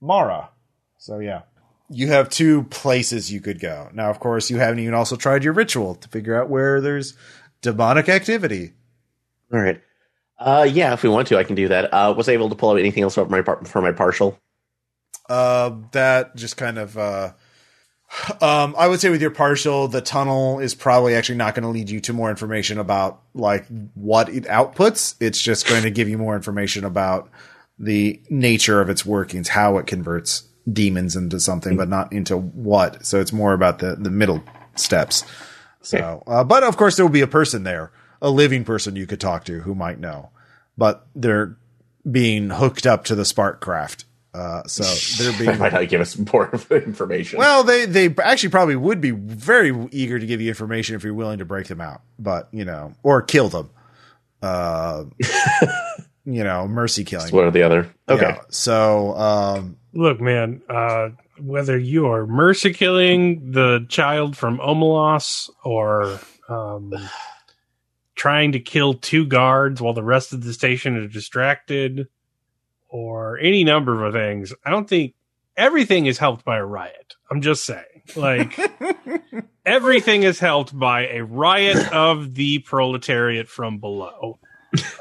Mara. 0.00 0.50
So 0.98 1.18
yeah, 1.18 1.42
you 1.90 2.08
have 2.08 2.30
two 2.30 2.64
places 2.64 3.32
you 3.32 3.40
could 3.40 3.60
go. 3.60 3.90
Now, 3.92 4.10
of 4.10 4.20
course, 4.20 4.50
you 4.50 4.58
haven't 4.58 4.78
even 4.78 4.94
also 4.94 5.16
tried 5.16 5.44
your 5.44 5.52
ritual 5.52 5.94
to 5.96 6.08
figure 6.08 6.40
out 6.40 6.48
where 6.48 6.80
there's 6.80 7.14
demonic 7.60 8.08
activity. 8.08 8.72
All 9.52 9.60
right. 9.60 9.80
Uh, 10.38 10.68
yeah, 10.70 10.92
if 10.92 11.02
we 11.02 11.08
want 11.08 11.28
to, 11.28 11.38
I 11.38 11.44
can 11.44 11.54
do 11.54 11.68
that. 11.68 11.92
Uh, 11.92 12.14
was 12.16 12.28
I 12.28 12.32
able 12.32 12.48
to 12.48 12.54
pull 12.54 12.70
out 12.70 12.78
anything 12.78 13.02
else 13.02 13.14
for 13.14 13.26
my 13.26 13.42
par- 13.42 13.64
for 13.64 13.80
my 13.80 13.92
partial? 13.92 14.38
Uh, 15.28 15.76
that 15.92 16.36
just 16.36 16.56
kind 16.56 16.78
of. 16.78 16.98
Uh, 16.98 17.32
um, 18.40 18.74
I 18.76 18.88
would 18.88 19.00
say 19.00 19.10
with 19.10 19.22
your 19.22 19.30
partial, 19.30 19.88
the 19.88 20.00
tunnel 20.00 20.58
is 20.58 20.74
probably 20.74 21.14
actually 21.14 21.38
not 21.38 21.54
going 21.54 21.62
to 21.62 21.68
lead 21.68 21.90
you 21.90 22.00
to 22.00 22.12
more 22.12 22.30
information 22.30 22.78
about 22.78 23.22
like 23.34 23.66
what 23.94 24.28
it 24.28 24.44
outputs. 24.44 25.14
It's 25.20 25.40
just 25.40 25.66
going 25.66 25.82
to 25.82 25.90
give 25.90 26.08
you 26.08 26.18
more 26.18 26.34
information 26.34 26.84
about 26.84 27.30
the 27.78 28.20
nature 28.30 28.80
of 28.80 28.90
its 28.90 29.06
workings, 29.06 29.48
how 29.48 29.78
it 29.78 29.86
converts 29.86 30.44
demons 30.70 31.16
into 31.16 31.40
something, 31.40 31.76
but 31.76 31.88
not 31.88 32.12
into 32.12 32.36
what. 32.36 33.04
So 33.04 33.20
it's 33.20 33.32
more 33.32 33.52
about 33.52 33.78
the 33.78 33.96
the 33.96 34.10
middle 34.10 34.42
steps. 34.74 35.24
So, 35.80 36.22
uh, 36.26 36.44
but 36.44 36.62
of 36.62 36.76
course, 36.76 36.96
there 36.96 37.04
will 37.04 37.12
be 37.12 37.22
a 37.22 37.26
person 37.26 37.64
there, 37.64 37.90
a 38.22 38.30
living 38.30 38.64
person 38.64 38.96
you 38.96 39.06
could 39.06 39.20
talk 39.20 39.44
to 39.44 39.60
who 39.60 39.74
might 39.74 40.00
know, 40.00 40.30
but 40.78 41.06
they're 41.14 41.58
being 42.10 42.48
hooked 42.48 42.86
up 42.86 43.04
to 43.04 43.14
the 43.14 43.24
sparkcraft. 43.24 44.04
Uh, 44.32 44.62
so 44.66 44.84
they're 45.22 45.32
They 45.38 45.44
being 45.46 45.58
might 45.58 45.74
not 45.74 45.88
give 45.90 46.00
us 46.00 46.16
more 46.16 46.50
information. 46.70 47.38
well, 47.38 47.62
they 47.64 47.84
they 47.84 48.14
actually 48.22 48.48
probably 48.48 48.76
would 48.76 49.02
be 49.02 49.10
very 49.10 49.88
eager 49.90 50.18
to 50.18 50.24
give 50.24 50.40
you 50.40 50.48
information 50.48 50.96
if 50.96 51.04
you're 51.04 51.12
willing 51.12 51.40
to 51.40 51.44
break 51.44 51.66
them 51.66 51.82
out, 51.82 52.00
but 52.18 52.48
you 52.50 52.64
know, 52.64 52.94
or 53.02 53.20
kill 53.20 53.50
them. 53.50 53.68
Uh, 54.40 55.04
you 56.24 56.42
know, 56.44 56.66
mercy 56.66 57.04
killing. 57.04 57.24
It's 57.26 57.32
one 57.32 57.44
or 57.44 57.50
the 57.50 57.62
other. 57.62 57.92
Okay. 58.08 58.22
Yeah. 58.22 58.40
So, 58.48 59.14
um, 59.16 59.76
Look, 59.92 60.20
man, 60.20 60.62
uh, 60.68 61.10
whether 61.38 61.76
you 61.78 62.06
are 62.06 62.26
mercy 62.26 62.72
killing 62.72 63.52
the 63.52 63.84
child 63.88 64.36
from 64.36 64.58
Omelas 64.58 65.50
or 65.64 66.18
um, 66.48 66.94
trying 68.14 68.52
to 68.52 68.60
kill 68.60 68.94
two 68.94 69.26
guards 69.26 69.80
while 69.80 69.94
the 69.94 70.02
rest 70.02 70.32
of 70.32 70.44
the 70.44 70.52
station 70.52 70.96
is 70.96 71.12
distracted, 71.12 72.08
or 72.88 73.38
any 73.38 73.64
number 73.64 74.04
of 74.04 74.12
things. 74.12 74.52
I 74.64 74.70
don't 74.70 74.88
think 74.88 75.14
everything 75.56 76.06
is 76.06 76.18
helped 76.18 76.44
by 76.44 76.58
a 76.58 76.64
riot. 76.64 77.14
I'm 77.30 77.40
just 77.40 77.64
saying. 77.64 77.84
Like 78.16 78.58
everything 79.66 80.24
is 80.24 80.38
helped 80.38 80.76
by 80.76 81.06
a 81.08 81.24
riot 81.24 81.92
of 81.92 82.34
the 82.34 82.58
proletariat 82.60 83.48
from 83.48 83.78
below 83.78 84.38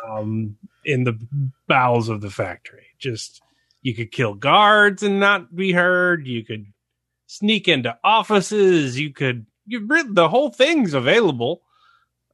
um, 0.08 0.58
in 0.86 1.04
the 1.04 1.20
bowels 1.68 2.10
of 2.10 2.22
the 2.22 2.30
factory. 2.30 2.86
Just 3.00 3.42
you 3.82 3.96
could 3.96 4.12
kill 4.12 4.36
guards 4.36 5.04
and 5.04 5.20
not 5.20 5.56
be 5.56 5.72
heard. 5.72 6.28
You 6.28 6.46
could 6.46 6.68
sneak 7.26 7.68
into 7.68 7.98
offices. 8.04 9.00
You 9.00 9.12
could 9.12 9.46
you 9.66 9.88
the 10.14 10.30
whole 10.30 10.50
thing's 10.50 10.94
available. 10.94 11.62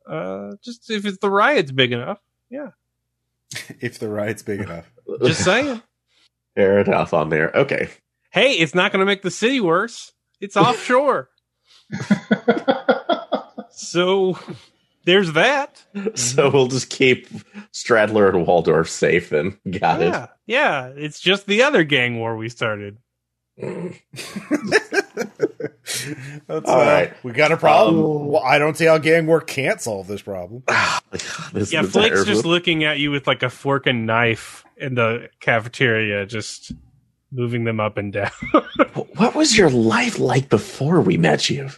Uh, 0.07 0.55
just 0.63 0.89
if 0.89 1.05
it's 1.05 1.17
the 1.19 1.29
riot's 1.29 1.71
big 1.71 1.91
enough, 1.91 2.19
yeah. 2.49 2.69
if 3.81 3.99
the 3.99 4.09
riot's 4.09 4.43
big 4.43 4.61
enough. 4.61 4.91
Just 5.23 5.43
saying. 5.43 5.81
Fair 6.55 6.79
enough 6.79 7.13
on 7.13 7.29
there. 7.29 7.51
Okay. 7.53 7.89
Hey, 8.31 8.53
it's 8.53 8.73
not 8.73 8.91
going 8.91 8.99
to 8.99 9.05
make 9.05 9.21
the 9.21 9.31
city 9.31 9.59
worse. 9.59 10.11
It's 10.41 10.57
offshore. 10.57 11.29
so 13.71 14.38
there's 15.05 15.34
that. 15.34 15.84
So 16.15 16.49
we'll 16.49 16.67
just 16.67 16.89
keep 16.89 17.29
Statler 17.71 18.29
and 18.29 18.45
Waldorf 18.45 18.89
safe 18.89 19.29
then. 19.29 19.57
Got 19.69 20.01
Yeah, 20.01 20.27
yeah. 20.45 20.88
It's 20.88 21.19
just 21.19 21.45
the 21.45 21.63
other 21.63 21.84
gang 21.84 22.19
war 22.19 22.35
we 22.35 22.49
started. 22.49 22.97
it. 23.57 25.06
That's, 26.48 26.69
All 26.69 26.81
uh, 26.81 26.85
right. 26.85 27.14
We 27.23 27.31
got 27.31 27.52
a 27.52 27.57
problem. 27.57 27.98
Um, 27.99 28.27
well, 28.27 28.44
I 28.44 28.57
don't 28.60 28.77
see 28.77 28.85
how 28.85 28.98
gang 28.98 29.26
work 29.27 29.48
can't 29.48 29.81
solve 29.81 30.07
this 30.07 30.22
problem. 30.22 30.64
This 31.53 31.72
Yeah, 31.72 31.84
Flake's 31.84 32.15
terrible. 32.15 32.26
just 32.26 32.45
looking 32.45 32.84
at 32.84 32.99
you 32.99 33.11
with 33.11 33.27
like 33.27 33.41
a 33.41 33.49
fork 33.49 33.88
and 33.88 34.06
knife 34.06 34.65
in 34.76 34.95
the 34.95 35.30
cafeteria, 35.39 36.26
just 36.26 36.73
moving 37.31 37.64
them 37.64 37.80
up 37.80 37.98
and 37.98 38.11
down. 38.14 38.31
What 39.15 39.34
was 39.35 39.57
your 39.57 39.69
life 39.69 40.19
like 40.19 40.49
before 40.49 41.02
we 41.02 41.18
met 41.18 41.49
you? 41.49 41.69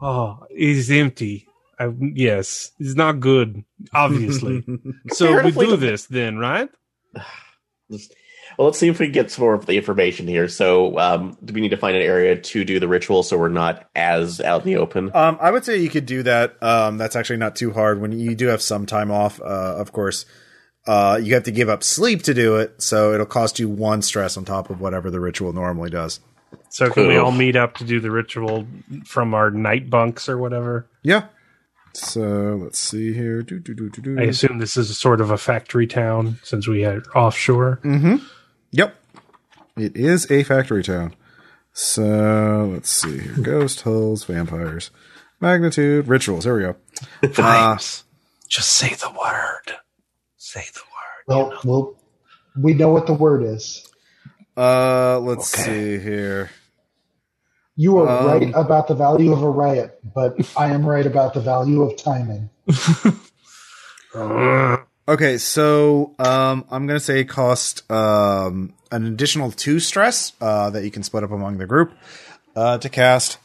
oh, 0.00 0.44
it's 0.50 0.90
empty. 0.90 1.46
I, 1.78 1.90
yes, 2.14 2.72
it's 2.78 2.96
not 2.96 3.20
good, 3.20 3.64
obviously. 3.94 4.62
so 5.08 5.42
we 5.44 5.52
do 5.52 5.70
to- 5.70 5.76
this 5.76 6.06
then, 6.06 6.36
right? 6.38 6.68
Well, 8.58 8.66
let's 8.66 8.78
see 8.78 8.88
if 8.88 8.98
we 8.98 9.06
can 9.06 9.12
get 9.12 9.30
some 9.30 9.44
more 9.44 9.54
of 9.54 9.66
the 9.66 9.76
information 9.76 10.26
here. 10.26 10.48
So, 10.48 10.98
um, 10.98 11.36
do 11.44 11.54
we 11.54 11.60
need 11.60 11.70
to 11.70 11.76
find 11.76 11.96
an 11.96 12.02
area 12.02 12.36
to 12.36 12.64
do 12.64 12.78
the 12.78 12.88
ritual 12.88 13.22
so 13.22 13.38
we're 13.38 13.48
not 13.48 13.88
as 13.94 14.40
out 14.40 14.62
in 14.62 14.66
the 14.66 14.76
open? 14.76 15.10
Um, 15.14 15.38
I 15.40 15.50
would 15.50 15.64
say 15.64 15.78
you 15.78 15.90
could 15.90 16.06
do 16.06 16.22
that. 16.22 16.62
Um, 16.62 16.98
that's 16.98 17.16
actually 17.16 17.38
not 17.38 17.56
too 17.56 17.72
hard. 17.72 18.00
When 18.00 18.12
you 18.12 18.34
do 18.34 18.48
have 18.48 18.62
some 18.62 18.86
time 18.86 19.10
off, 19.10 19.40
uh, 19.40 19.44
of 19.44 19.92
course, 19.92 20.26
uh, 20.86 21.20
you 21.22 21.34
have 21.34 21.44
to 21.44 21.52
give 21.52 21.68
up 21.68 21.82
sleep 21.82 22.22
to 22.24 22.34
do 22.34 22.56
it, 22.56 22.82
so 22.82 23.14
it'll 23.14 23.26
cost 23.26 23.58
you 23.58 23.68
one 23.68 24.02
stress 24.02 24.36
on 24.36 24.44
top 24.44 24.70
of 24.70 24.80
whatever 24.80 25.10
the 25.10 25.20
ritual 25.20 25.52
normally 25.52 25.90
does. 25.90 26.20
So 26.68 26.90
can 26.90 27.06
we 27.06 27.16
all 27.16 27.32
meet 27.32 27.56
up 27.56 27.76
to 27.78 27.84
do 27.84 28.00
the 28.00 28.10
ritual 28.10 28.66
from 29.04 29.34
our 29.34 29.50
night 29.50 29.90
bunks 29.90 30.28
or 30.28 30.38
whatever? 30.38 30.86
Yeah. 31.02 31.26
So 31.94 32.58
let's 32.62 32.78
see 32.78 33.12
here. 33.12 33.42
Do, 33.42 33.58
do, 33.58 33.74
do, 33.74 33.90
do, 33.90 34.02
do. 34.02 34.18
I 34.18 34.24
assume 34.24 34.58
this 34.58 34.76
is 34.76 34.90
a 34.90 34.94
sort 34.94 35.20
of 35.20 35.30
a 35.30 35.38
factory 35.38 35.86
town 35.86 36.38
since 36.42 36.66
we 36.66 36.82
had 36.82 37.02
offshore. 37.14 37.80
Mm-hmm. 37.84 38.16
Yep. 38.72 38.96
It 39.76 39.96
is 39.96 40.30
a 40.30 40.42
factory 40.44 40.82
town. 40.82 41.14
So 41.72 42.70
let's 42.72 42.90
see 42.90 43.18
here. 43.20 43.34
Ghost, 43.40 43.80
hulls, 43.82 44.24
vampires, 44.24 44.90
magnitude, 45.40 46.08
rituals. 46.08 46.44
There 46.44 46.54
we 46.56 46.62
go. 46.62 46.76
Uh, 47.42 47.76
Just 48.48 48.72
say 48.74 48.90
the 48.94 49.10
word. 49.10 49.76
Say 50.36 50.64
the 50.74 50.80
word. 50.80 51.24
well, 51.26 51.60
well, 51.64 51.96
we 52.56 52.74
know 52.74 52.90
what 52.90 53.06
the 53.06 53.14
word 53.14 53.42
is. 53.44 53.86
uh, 54.56 55.18
let's 55.20 55.54
Okay. 55.54 55.62
see 55.98 55.98
here. 56.04 56.50
You 57.76 57.98
are 57.98 58.08
Um, 58.08 58.26
right 58.26 58.52
about 58.54 58.88
the 58.88 58.94
value 58.94 59.32
of 59.32 59.42
a 59.42 59.48
riot, 59.48 59.98
but 60.14 60.36
I 60.56 60.72
am 60.74 60.84
right 60.84 61.06
about 61.06 61.32
the 61.32 61.40
value 61.40 61.80
of 61.82 61.96
timing. 61.96 62.50
Okay, 65.08 65.36
so 65.38 66.14
um, 66.20 66.64
I'm 66.70 66.86
gonna 66.86 67.00
say 67.00 67.24
cost 67.24 67.90
um, 67.90 68.72
an 68.92 69.04
additional 69.04 69.50
two 69.50 69.80
stress 69.80 70.32
uh, 70.40 70.70
that 70.70 70.84
you 70.84 70.92
can 70.92 71.02
split 71.02 71.24
up 71.24 71.32
among 71.32 71.58
the 71.58 71.66
group 71.66 71.92
uh, 72.54 72.78
to 72.78 72.88
cast. 72.88 73.38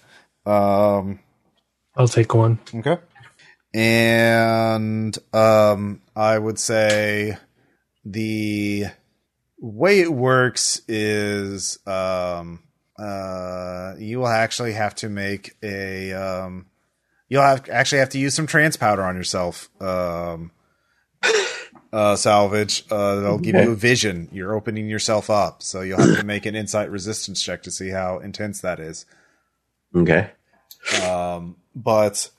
Um, 0.46 1.20
I'll 1.96 2.08
take 2.08 2.36
one. 2.36 2.60
okay, 2.76 2.98
and 3.74 5.18
um, 5.34 6.02
I 6.16 6.38
would 6.38 6.60
say 6.60 7.38
the 8.06 8.86
way 9.60 10.02
it 10.02 10.14
works 10.14 10.84
is 10.88 11.80
um, 11.88 12.62
uh, 13.00 13.96
you 13.98 14.20
will 14.20 14.28
actually 14.28 14.74
have 14.74 14.94
to 14.96 15.10
make 15.10 15.56
a 15.64 16.14
um, 16.14 16.68
you'll 17.30 17.42
have 17.42 17.68
actually 17.68 17.98
have 17.98 18.10
to 18.10 18.20
use 18.20 18.36
some 18.36 18.46
trance 18.46 18.78
powder 18.78 19.02
on 19.02 19.16
yourself. 19.16 19.72
Um, 19.82 20.52
uh, 21.98 22.16
salvage. 22.16 22.84
Uh, 22.92 23.16
that'll 23.16 23.40
give 23.40 23.56
you 23.56 23.72
a 23.72 23.76
vision. 23.76 24.28
You're 24.32 24.54
opening 24.56 24.88
yourself 24.88 25.30
up, 25.30 25.64
so 25.64 25.82
you'll 25.82 26.00
have 26.00 26.20
to 26.20 26.24
make 26.26 26.46
an 26.46 26.56
insight 26.56 26.92
resistance 26.92 27.42
check 27.42 27.64
to 27.64 27.72
see 27.72 27.90
how 27.90 28.20
intense 28.20 28.62
that 28.62 28.80
is. 28.80 29.06
Okay. 29.96 30.30
Um, 31.04 31.56
but 31.76 32.30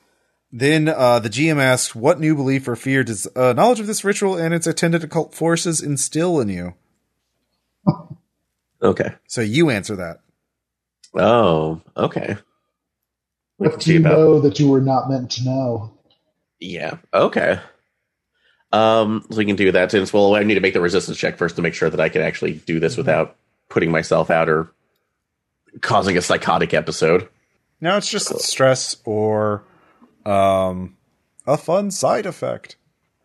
then 0.52 0.88
uh, 0.88 1.18
the 1.18 1.28
GM 1.28 1.58
asks, 1.60 1.94
"What 1.94 2.20
new 2.20 2.34
belief 2.36 2.68
or 2.68 2.76
fear 2.76 3.02
does 3.04 3.26
uh, 3.34 3.52
knowledge 3.54 3.80
of 3.80 3.86
this 3.86 4.04
ritual 4.04 4.36
and 4.36 4.54
its 4.54 4.66
attendant 4.66 5.02
occult 5.04 5.34
forces 5.34 5.82
instill 5.82 6.40
in 6.40 6.48
you?" 6.48 6.74
Okay. 8.82 9.14
So 9.26 9.40
you 9.40 9.70
answer 9.70 9.96
that. 9.96 10.20
Oh, 11.14 11.80
okay. 11.96 12.36
We 13.58 13.68
What 13.68 13.80
do 13.80 13.92
you 13.92 14.00
about- 14.00 14.12
know 14.12 14.40
that 14.40 14.60
you 14.60 14.68
were 14.68 14.80
not 14.80 15.10
meant 15.10 15.30
to 15.32 15.44
know? 15.44 15.92
Yeah. 16.60 16.98
Okay. 17.12 17.58
Um, 18.72 19.24
so 19.30 19.38
we 19.38 19.46
can 19.46 19.56
do 19.56 19.72
that 19.72 19.90
since 19.90 20.12
well, 20.12 20.34
I 20.34 20.42
need 20.42 20.54
to 20.54 20.60
make 20.60 20.74
the 20.74 20.80
resistance 20.80 21.16
check 21.16 21.38
first 21.38 21.56
to 21.56 21.62
make 21.62 21.74
sure 21.74 21.88
that 21.90 22.00
I 22.00 22.08
can 22.08 22.22
actually 22.22 22.54
do 22.54 22.78
this 22.80 22.96
without 22.96 23.36
putting 23.68 23.90
myself 23.90 24.30
out 24.30 24.48
or 24.48 24.70
causing 25.80 26.16
a 26.18 26.22
psychotic 26.22 26.74
episode. 26.74 27.28
Now 27.80 27.96
it's 27.96 28.10
just 28.10 28.38
stress 28.40 28.96
or 29.04 29.64
um, 30.26 30.96
a 31.46 31.56
fun 31.56 31.90
side 31.90 32.26
effect. 32.26 32.76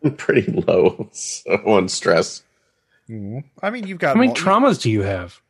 Pretty 0.16 0.50
low 0.50 1.08
so 1.12 1.50
on 1.66 1.88
stress. 1.88 2.42
Mhm. 3.08 3.44
I 3.62 3.68
mean, 3.70 3.86
you've 3.86 3.98
got 3.98 4.14
How 4.14 4.20
many 4.20 4.28
mul- 4.28 4.36
traumas 4.36 4.80
do 4.80 4.90
you 4.90 5.02
have? 5.02 5.40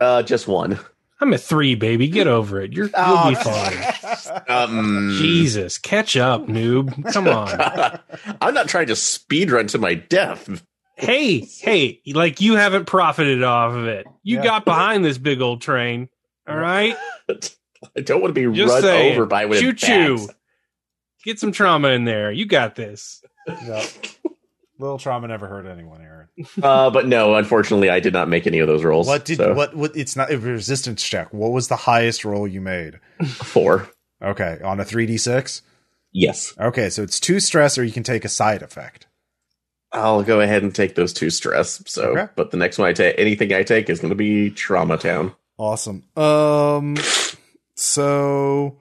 Uh, 0.00 0.22
just 0.22 0.48
one. 0.48 0.78
I'm 1.20 1.32
a 1.32 1.38
three, 1.38 1.74
baby. 1.74 2.06
Get 2.08 2.26
over 2.28 2.60
it. 2.60 2.72
You're, 2.72 2.86
you'll 2.86 2.94
Oh. 2.96 3.28
be 3.30 3.34
fine. 3.34 4.44
Um, 4.48 5.16
Jesus, 5.20 5.76
catch 5.78 6.16
up, 6.16 6.46
noob. 6.46 7.12
Come 7.12 7.26
on. 7.28 7.98
I'm 8.40 8.54
not 8.54 8.68
trying 8.68 8.86
to 8.88 8.96
speed 8.96 9.50
run 9.50 9.66
to 9.68 9.78
my 9.78 9.94
death. 9.94 10.62
hey, 10.96 11.40
hey, 11.40 12.00
like 12.06 12.40
you 12.40 12.54
haven't 12.54 12.84
profited 12.86 13.42
off 13.42 13.74
of 13.74 13.86
it. 13.86 14.06
You 14.22 14.36
Yeah. 14.36 14.44
got 14.44 14.64
behind 14.64 15.04
this 15.04 15.18
big 15.18 15.40
old 15.40 15.60
train. 15.60 16.08
All 16.48 16.56
right? 16.56 16.96
I 17.96 18.00
don't 18.00 18.20
want 18.20 18.34
to 18.34 18.50
be 18.50 18.56
Just 18.56 18.72
run 18.72 18.82
saying. 18.82 19.12
over 19.14 19.26
by 19.26 19.44
with 19.46 19.60
Choo 19.60 19.70
a 19.70 19.74
choo. 19.74 20.28
Get 21.24 21.38
some 21.38 21.52
trauma 21.52 21.88
in 21.88 22.04
there. 22.04 22.30
You 22.32 22.46
got 22.46 22.74
this. 22.74 23.22
Yeah. 23.46 23.84
Little 24.78 24.98
trauma 24.98 25.26
never 25.28 25.46
hurt 25.48 25.66
anyone, 25.66 26.00
Aaron. 26.00 26.17
Uh, 26.62 26.90
but 26.90 27.06
no, 27.06 27.34
unfortunately, 27.34 27.90
I 27.90 28.00
did 28.00 28.12
not 28.12 28.28
make 28.28 28.46
any 28.46 28.58
of 28.60 28.68
those 28.68 28.84
rolls. 28.84 29.06
What 29.06 29.24
did 29.24 29.38
so, 29.38 29.54
what? 29.54 29.74
What? 29.74 29.96
It's 29.96 30.14
not 30.16 30.30
a 30.32 30.38
resistance 30.38 31.02
check. 31.02 31.32
What 31.32 31.52
was 31.52 31.68
the 31.68 31.76
highest 31.76 32.24
roll 32.24 32.46
you 32.46 32.60
made? 32.60 33.00
Four. 33.26 33.88
Okay, 34.22 34.58
on 34.64 34.80
a 34.80 34.84
three 34.84 35.06
d 35.06 35.16
six. 35.16 35.62
Yes, 36.12 36.54
Okay, 36.58 36.88
so 36.90 37.02
it's 37.02 37.20
two 37.20 37.38
stress, 37.38 37.76
or 37.76 37.84
you 37.84 37.92
can 37.92 38.02
take 38.02 38.24
a 38.24 38.28
side 38.28 38.62
effect. 38.62 39.06
I'll 39.92 40.22
go 40.22 40.40
ahead 40.40 40.62
and 40.62 40.74
take 40.74 40.94
those 40.94 41.12
two 41.12 41.30
stress. 41.30 41.82
So, 41.86 42.02
Okay. 42.12 42.32
but 42.34 42.50
the 42.50 42.56
next 42.56 42.78
one 42.78 42.88
I 42.88 42.92
take, 42.92 43.14
anything 43.18 43.52
I 43.52 43.62
take 43.62 43.88
is 43.90 44.00
going 44.00 44.10
to 44.10 44.14
be 44.16 44.50
Trauma 44.50 44.96
Town. 44.98 45.34
Awesome. 45.58 46.04
Um. 46.16 46.96
So, 47.74 48.76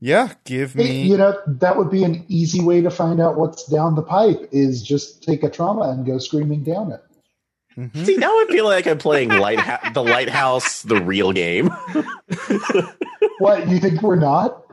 yeah, 0.00 0.32
give 0.44 0.74
me. 0.74 1.02
you 1.02 1.16
know, 1.16 1.38
that 1.46 1.76
would 1.76 1.90
be 1.90 2.04
an 2.04 2.24
easy 2.28 2.60
way 2.60 2.80
to 2.80 2.90
find 2.90 3.20
out 3.20 3.36
what's 3.36 3.64
down 3.66 3.94
the 3.94 4.02
pipe 4.02 4.48
is 4.52 4.82
just 4.82 5.22
take 5.22 5.42
a 5.42 5.50
trauma 5.50 5.90
and 5.90 6.04
go 6.06 6.18
screaming 6.18 6.64
down 6.64 6.92
it. 6.92 7.00
Mhm. 7.76 8.04
See, 8.04 8.16
now 8.16 8.28
I 8.30 8.46
feel 8.50 8.64
like 8.64 8.86
I'm 8.86 8.98
playing 8.98 9.28
Lighthouse, 9.30 9.94
the 9.94 10.02
Lighthouse, 10.02 10.82
the 10.82 11.00
real 11.00 11.32
game. 11.32 11.70
What, 13.38 13.68
you 13.68 13.78
think 13.78 14.02
we're 14.02 14.16
not? 14.16 14.64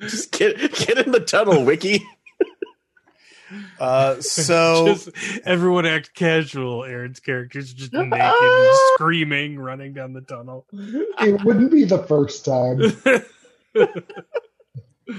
Just 0.00 0.30
get 0.30 0.56
get 0.72 0.98
in 0.98 1.10
the 1.10 1.18
tunnel, 1.20 1.64
Wiki. 1.64 2.04
Uh. 3.80 4.20
So. 4.20 4.86
just 4.94 5.08
everyone 5.46 5.86
act 5.86 6.14
casual. 6.14 6.84
Aaron's 6.84 7.18
character's 7.18 7.72
just 7.72 7.94
naked, 7.94 8.12
and 8.12 8.76
screaming, 8.94 9.58
running 9.58 9.94
down 9.94 10.12
the 10.12 10.20
tunnel. 10.20 10.66
It 10.70 11.42
wouldn't 11.44 11.70
be 11.70 11.84
the 11.84 12.02
first 12.02 12.44
time. 12.44 12.78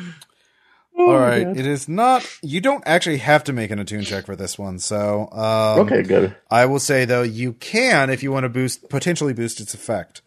All 0.98 1.18
right, 1.18 1.48
it 1.48 1.66
is 1.66 1.88
not. 1.88 2.28
You 2.42 2.60
don't 2.60 2.84
actually 2.86 3.20
have 3.20 3.46
to 3.46 3.54
make 3.54 3.72
an 3.72 3.80
attune 3.80 4.04
check 4.04 4.26
for 4.26 4.36
this 4.36 4.60
one. 4.60 4.80
So, 4.80 5.30
um, 5.32 5.86
okay, 5.86 6.04
good. 6.04 6.36
I 6.52 6.66
will 6.66 6.80
say 6.80 7.06
though, 7.06 7.22
you 7.22 7.54
can 7.54 8.10
if 8.10 8.22
you 8.22 8.32
want 8.34 8.44
to 8.44 8.50
boost, 8.50 8.90
potentially 8.90 9.34
boost 9.34 9.62
its 9.62 9.74
effect. 9.74 10.22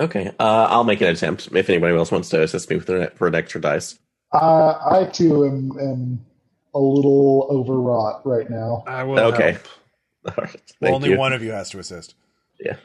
Okay, 0.00 0.28
uh, 0.40 0.66
I'll 0.70 0.84
make 0.84 1.02
an 1.02 1.08
attempt 1.08 1.50
if 1.52 1.68
anybody 1.68 1.94
else 1.94 2.10
wants 2.10 2.30
to 2.30 2.42
assist 2.42 2.70
me 2.70 2.76
with 2.76 2.88
an, 2.88 3.10
for 3.14 3.28
an 3.28 3.34
extra 3.34 3.60
dice. 3.60 3.98
Uh, 4.32 4.74
I 4.90 5.04
too 5.12 5.44
am, 5.44 5.78
am 5.78 6.24
a 6.74 6.78
little 6.78 7.46
overwrought 7.50 8.26
right 8.26 8.48
now. 8.48 8.84
I 8.86 9.04
will. 9.04 9.18
Okay. 9.18 9.52
help. 9.52 9.66
All 10.38 10.44
right, 10.44 10.62
thank 10.80 10.94
only 10.94 11.10
you. 11.10 11.18
one 11.18 11.32
of 11.34 11.42
you 11.42 11.50
has 11.50 11.70
to 11.70 11.78
assist. 11.78 12.14
Yeah. 12.58 12.76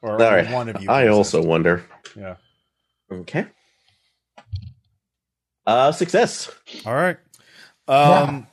Or 0.00 0.12
All 0.12 0.22
only 0.22 0.44
right. 0.44 0.50
one 0.50 0.68
of 0.70 0.80
you. 0.80 0.90
I 0.90 1.02
can 1.02 1.12
also 1.12 1.38
assist. 1.38 1.48
wonder. 1.48 1.84
Yeah. 2.16 2.36
Okay. 3.12 3.46
Uh, 5.66 5.92
success. 5.92 6.50
All 6.86 6.94
right. 6.94 7.16
Um. 7.88 8.46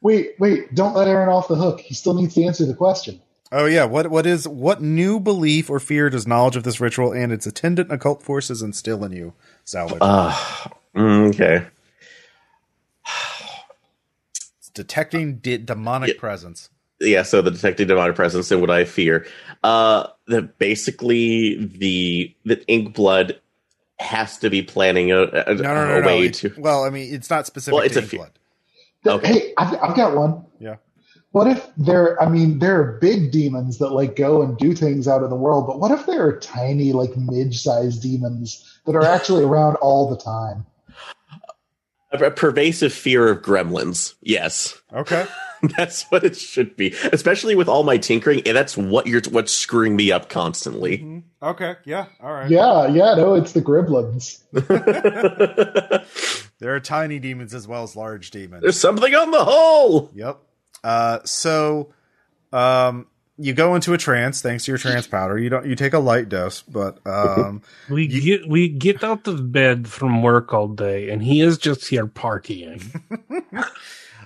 Wait, 0.00 0.32
wait! 0.38 0.74
Don't 0.74 0.94
let 0.96 1.06
Aaron 1.08 1.28
off 1.28 1.48
the 1.48 1.54
hook. 1.54 1.80
He 1.80 1.94
still 1.94 2.14
needs 2.14 2.34
to 2.34 2.42
answer 2.44 2.66
the 2.66 2.74
question. 2.74 3.20
Oh 3.52 3.66
yeah. 3.66 3.84
What 3.84 4.08
what 4.10 4.26
is 4.26 4.48
what 4.48 4.80
new 4.82 5.20
belief 5.20 5.70
or 5.70 5.78
fear 5.78 6.10
does 6.10 6.26
knowledge 6.26 6.56
of 6.56 6.64
this 6.64 6.80
ritual 6.80 7.12
and 7.12 7.32
its 7.32 7.46
attendant 7.46 7.92
occult 7.92 8.22
forces 8.22 8.62
instill 8.62 9.04
in 9.04 9.12
you, 9.12 9.34
Salvage? 9.64 9.98
Uh, 10.00 10.36
okay. 10.96 11.66
It's 14.58 14.70
detecting 14.74 15.36
de- 15.36 15.58
demonic 15.58 16.08
Yeah. 16.14 16.20
presence. 16.20 16.70
yeah, 17.00 17.22
so 17.22 17.42
the 17.42 17.50
detecting 17.50 17.88
demonic 17.88 18.14
presence 18.16 18.50
and 18.50 18.60
what 18.60 18.70
I 18.70 18.84
fear. 18.84 19.26
Uh 19.62 20.06
that 20.28 20.58
basically 20.58 21.64
the 21.66 22.34
the 22.44 22.64
ink 22.68 22.94
blood 22.94 23.40
has 24.02 24.36
to 24.38 24.50
be 24.50 24.62
planning 24.62 25.10
a, 25.12 25.22
a, 25.22 25.54
No, 25.54 25.62
no, 25.74 25.86
no, 25.88 25.96
a 25.96 26.00
no. 26.00 26.06
way 26.06 26.26
It- 26.26 26.34
to 26.34 26.52
well, 26.58 26.84
I 26.84 26.90
mean, 26.90 27.12
it's 27.14 27.30
not 27.30 27.46
specific 27.46 27.74
Well, 27.74 27.84
it's 27.84 27.94
to 27.94 28.00
a 28.00 28.02
ink 28.02 28.10
fe- 28.10 29.10
Okay. 29.10 29.26
Hey, 29.32 29.52
I've, 29.58 29.74
I've 29.82 29.96
got 29.96 30.14
one. 30.16 30.44
Yeah. 30.60 30.76
What 31.32 31.46
if 31.48 31.66
there? 31.76 32.22
I 32.22 32.28
mean, 32.28 32.58
there 32.60 32.78
are 32.80 32.98
big 33.00 33.32
demons 33.32 33.78
that 33.78 33.88
like 33.90 34.14
go 34.16 34.42
and 34.42 34.56
do 34.58 34.74
things 34.74 35.08
out 35.08 35.22
in 35.22 35.30
the 35.30 35.34
world, 35.36 35.66
but 35.66 35.80
what 35.80 35.90
if 35.90 36.04
there 36.06 36.24
are 36.26 36.36
tiny, 36.38 36.92
like 36.92 37.16
mid-sized 37.16 38.02
demons 38.02 38.78
that 38.86 38.94
are 38.94 39.04
actually 39.04 39.42
around 39.50 39.76
all 39.76 40.08
the 40.10 40.16
time? 40.16 40.66
a, 42.12 42.26
a 42.26 42.30
pervasive 42.30 42.92
fear 42.92 43.28
of 43.28 43.40
gremlins. 43.42 44.14
Yes. 44.20 44.80
Okay. 44.92 45.26
That's 45.76 46.04
what 46.10 46.24
it 46.24 46.36
should 46.36 46.76
be. 46.76 46.94
Especially 47.12 47.54
with 47.54 47.68
all 47.68 47.84
my 47.84 47.96
tinkering, 47.96 48.42
and 48.46 48.56
that's 48.56 48.76
what 48.76 49.06
you're 49.06 49.22
what's 49.30 49.52
screwing 49.52 49.94
me 49.94 50.10
up 50.10 50.28
constantly. 50.28 50.98
Mhm. 50.98 51.22
Okay. 51.42 51.76
Yeah. 51.84 52.06
All 52.20 52.32
right. 52.32 52.50
Yeah, 52.50 52.88
yeah, 52.88 53.14
no, 53.14 53.34
it's 53.34 53.52
the 53.52 53.62
Gremlins. 53.62 54.40
There 56.58 56.76
are 56.76 56.80
tiny 56.80 57.18
demons 57.18 57.54
as 57.54 57.66
well 57.66 57.82
as 57.82 57.96
large 57.96 58.30
demons. 58.30 58.62
There's 58.62 58.78
something 58.78 59.12
on 59.12 59.32
the 59.32 59.44
hole. 59.44 60.12
Yep. 60.14 60.38
Uh, 60.84 61.18
so, 61.24 61.92
um, 62.52 63.08
you 63.36 63.52
go 63.52 63.74
into 63.74 63.94
a 63.94 63.98
trance 63.98 64.40
thanks 64.42 64.66
to 64.66 64.70
your 64.70 64.78
trance 64.78 65.08
powder. 65.08 65.36
You 65.36 65.48
don't. 65.48 65.66
You 65.66 65.74
take 65.74 65.92
a 65.92 65.98
light 65.98 66.28
dose, 66.28 66.62
but 66.62 67.04
um, 67.04 67.62
We 67.90 68.06
get 68.06 68.46
we 68.48 68.68
get 68.68 69.02
out 69.02 69.26
of 69.26 69.50
bed 69.50 69.88
from 69.88 70.22
work 70.22 70.54
all 70.54 70.68
day, 70.68 71.10
and 71.10 71.20
he 71.20 71.40
is 71.40 71.58
just 71.58 71.88
here 71.88 72.06
partying. 72.06 72.80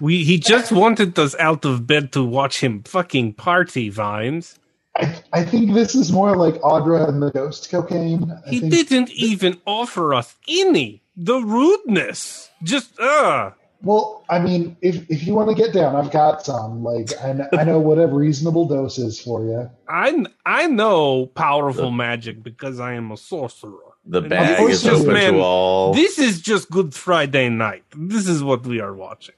We 0.00 0.24
he 0.24 0.38
just 0.38 0.72
wanted 0.72 1.18
us 1.18 1.36
out 1.38 1.64
of 1.64 1.86
bed 1.86 2.12
to 2.12 2.24
watch 2.24 2.60
him 2.60 2.82
fucking 2.84 3.34
party, 3.34 3.88
Vimes. 3.90 4.58
I, 4.96 5.22
I 5.32 5.44
think 5.44 5.74
this 5.74 5.94
is 5.94 6.12
more 6.12 6.36
like 6.36 6.54
Audra 6.62 7.08
and 7.08 7.22
the 7.22 7.30
Ghost 7.30 7.70
Cocaine. 7.70 8.32
I 8.46 8.50
He 8.50 8.60
think 8.60 8.72
didn't 8.72 9.10
even 9.10 9.60
offer 9.66 10.14
us 10.14 10.36
any. 10.48 11.02
The 11.16 11.38
rudeness, 11.40 12.50
just 12.62 12.98
uh 13.00 13.52
Well, 13.82 14.24
I 14.30 14.38
mean, 14.40 14.76
if 14.82 15.10
if 15.10 15.26
you 15.26 15.34
want 15.34 15.50
to 15.50 15.54
get 15.56 15.72
down, 15.74 15.96
I've 15.96 16.10
got 16.12 16.44
some. 16.44 16.84
Like 16.84 17.10
I 17.22 17.32
know, 17.34 17.48
I 17.54 17.64
know 17.64 17.80
what 17.80 17.98
a 17.98 18.06
reasonable 18.08 18.68
dose 18.68 18.98
is 18.98 19.20
for 19.20 19.44
you. 19.44 19.70
I 19.88 20.26
I 20.46 20.66
know 20.68 21.26
powerful 21.26 21.90
magic 21.90 22.42
because 22.42 22.80
I 22.80 22.94
am 22.94 23.12
a 23.12 23.16
sorcerer. 23.18 23.94
The 24.06 24.22
And 24.30 24.30
bag 24.30 24.60
is 24.70 24.84
you 24.84 24.92
open 24.92 25.12
Man, 25.14 25.34
to 25.34 25.40
all. 25.40 25.94
This 25.94 26.18
is 26.18 26.40
just 26.40 26.70
Good 26.70 26.94
Friday 26.94 27.48
night. 27.50 27.84
This 27.96 28.28
is 28.28 28.42
what 28.42 28.66
we 28.66 28.80
are 28.80 28.94
watching. 28.94 29.36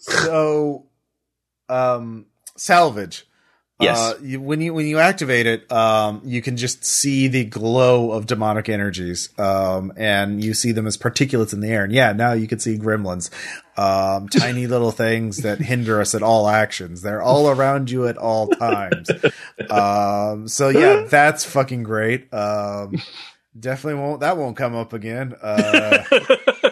So, 0.00 0.86
um, 1.68 2.26
salvage. 2.56 3.26
Yes. 3.80 3.98
Uh, 3.98 4.18
you, 4.22 4.40
when 4.42 4.60
you 4.60 4.74
when 4.74 4.86
you 4.86 4.98
activate 4.98 5.46
it, 5.46 5.70
um, 5.72 6.20
you 6.24 6.42
can 6.42 6.58
just 6.58 6.84
see 6.84 7.28
the 7.28 7.44
glow 7.44 8.12
of 8.12 8.26
demonic 8.26 8.68
energies, 8.68 9.30
um, 9.38 9.90
and 9.96 10.44
you 10.44 10.52
see 10.52 10.72
them 10.72 10.86
as 10.86 10.98
particulates 10.98 11.54
in 11.54 11.60
the 11.60 11.68
air. 11.68 11.84
And 11.84 11.92
yeah, 11.92 12.12
now 12.12 12.32
you 12.34 12.46
can 12.46 12.58
see 12.58 12.76
gremlins, 12.76 13.30
um, 13.78 14.28
tiny 14.38 14.66
little 14.66 14.90
things 14.90 15.38
that 15.38 15.60
hinder 15.60 15.98
us 15.98 16.14
at 16.14 16.22
all 16.22 16.46
actions. 16.46 17.00
They're 17.00 17.22
all 17.22 17.48
around 17.48 17.90
you 17.90 18.06
at 18.06 18.18
all 18.18 18.48
times. 18.48 19.08
Um, 19.70 20.46
so 20.46 20.68
yeah, 20.68 21.04
that's 21.08 21.46
fucking 21.46 21.82
great. 21.82 22.32
Um, 22.34 23.00
definitely 23.58 24.00
won't 24.00 24.20
that 24.20 24.36
won't 24.36 24.58
come 24.58 24.74
up 24.74 24.92
again. 24.92 25.34
Uh, 25.40 26.04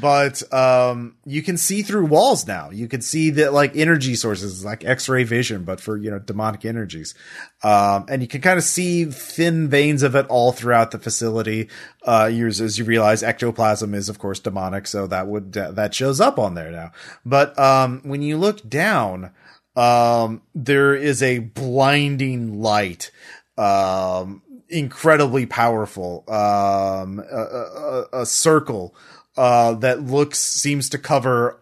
but 0.00 0.52
um 0.52 1.16
you 1.24 1.42
can 1.42 1.56
see 1.56 1.82
through 1.82 2.06
walls 2.06 2.46
now. 2.46 2.70
You 2.70 2.88
can 2.88 3.00
see 3.00 3.30
that 3.30 3.52
like 3.52 3.76
energy 3.76 4.14
sources 4.14 4.64
like 4.64 4.84
x-ray 4.84 5.24
vision 5.24 5.64
but 5.64 5.80
for 5.80 5.96
you 5.96 6.10
know 6.10 6.18
demonic 6.18 6.64
energies. 6.64 7.14
Um 7.62 8.06
and 8.08 8.22
you 8.22 8.28
can 8.28 8.40
kind 8.40 8.58
of 8.58 8.64
see 8.64 9.04
thin 9.04 9.68
veins 9.68 10.02
of 10.02 10.14
it 10.14 10.26
all 10.28 10.52
throughout 10.52 10.90
the 10.90 10.98
facility. 10.98 11.68
Uh 12.06 12.30
as 12.32 12.78
you 12.78 12.84
realize 12.84 13.22
ectoplasm 13.22 13.94
is 13.94 14.08
of 14.08 14.18
course 14.18 14.40
demonic 14.40 14.86
so 14.86 15.06
that 15.06 15.26
would 15.26 15.52
that 15.52 15.94
shows 15.94 16.20
up 16.20 16.38
on 16.38 16.54
there 16.54 16.70
now. 16.70 16.92
But 17.24 17.58
um 17.58 18.00
when 18.04 18.22
you 18.22 18.36
look 18.36 18.68
down 18.68 19.32
um 19.76 20.42
there 20.54 20.94
is 20.94 21.22
a 21.22 21.38
blinding 21.38 22.60
light 22.60 23.10
um 23.56 24.42
incredibly 24.68 25.46
powerful 25.46 26.24
um 26.28 27.20
a, 27.20 27.42
a, 27.42 28.20
a 28.20 28.26
circle 28.26 28.94
uh, 29.38 29.72
that 29.74 30.02
looks 30.02 30.38
seems 30.38 30.88
to 30.90 30.98
cover 30.98 31.60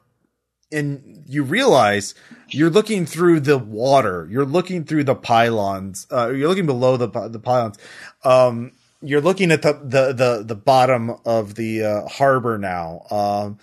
and 0.72 1.22
you 1.26 1.44
realize 1.44 2.14
you're 2.48 2.70
looking 2.70 3.06
through 3.06 3.38
the 3.38 3.58
water 3.58 4.26
you're 4.30 4.44
looking 4.44 4.84
through 4.84 5.04
the 5.04 5.14
pylons 5.14 6.06
uh, 6.10 6.28
you're 6.30 6.48
looking 6.48 6.66
below 6.66 6.96
the 6.96 7.08
the 7.28 7.38
pylons. 7.38 7.78
Um, 8.24 8.72
you're 9.02 9.20
looking 9.20 9.50
at 9.52 9.62
the 9.62 9.72
the 9.72 10.12
the, 10.12 10.44
the 10.44 10.54
bottom 10.54 11.16
of 11.24 11.54
the 11.54 11.84
uh, 11.84 12.08
harbor 12.08 12.58
now. 12.58 13.02
Um, 13.10 13.58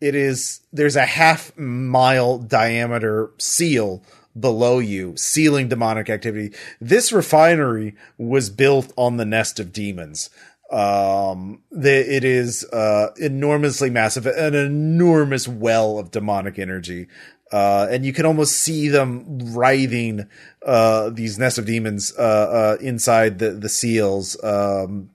it 0.00 0.14
is 0.14 0.60
there's 0.72 0.96
a 0.96 1.06
half 1.06 1.56
mile 1.56 2.38
diameter 2.38 3.30
seal 3.38 4.02
below 4.38 4.78
you 4.78 5.16
sealing 5.16 5.68
demonic 5.68 6.10
activity. 6.10 6.54
This 6.80 7.12
refinery 7.12 7.94
was 8.18 8.50
built 8.50 8.92
on 8.96 9.16
the 9.16 9.24
nest 9.24 9.58
of 9.58 9.72
demons 9.72 10.30
um 10.70 11.62
the, 11.70 12.16
it 12.16 12.24
is 12.24 12.64
uh 12.72 13.08
enormously 13.18 13.90
massive 13.90 14.26
an 14.26 14.54
enormous 14.54 15.46
well 15.46 15.98
of 15.98 16.10
demonic 16.10 16.58
energy 16.58 17.06
uh 17.52 17.86
and 17.88 18.04
you 18.04 18.12
can 18.12 18.26
almost 18.26 18.56
see 18.56 18.88
them 18.88 19.38
writhing 19.54 20.28
uh 20.64 21.08
these 21.10 21.38
nests 21.38 21.58
of 21.58 21.66
demons 21.66 22.12
uh 22.18 22.22
uh 22.22 22.76
inside 22.80 23.38
the 23.38 23.50
the 23.52 23.68
seals 23.68 24.42
um 24.42 25.10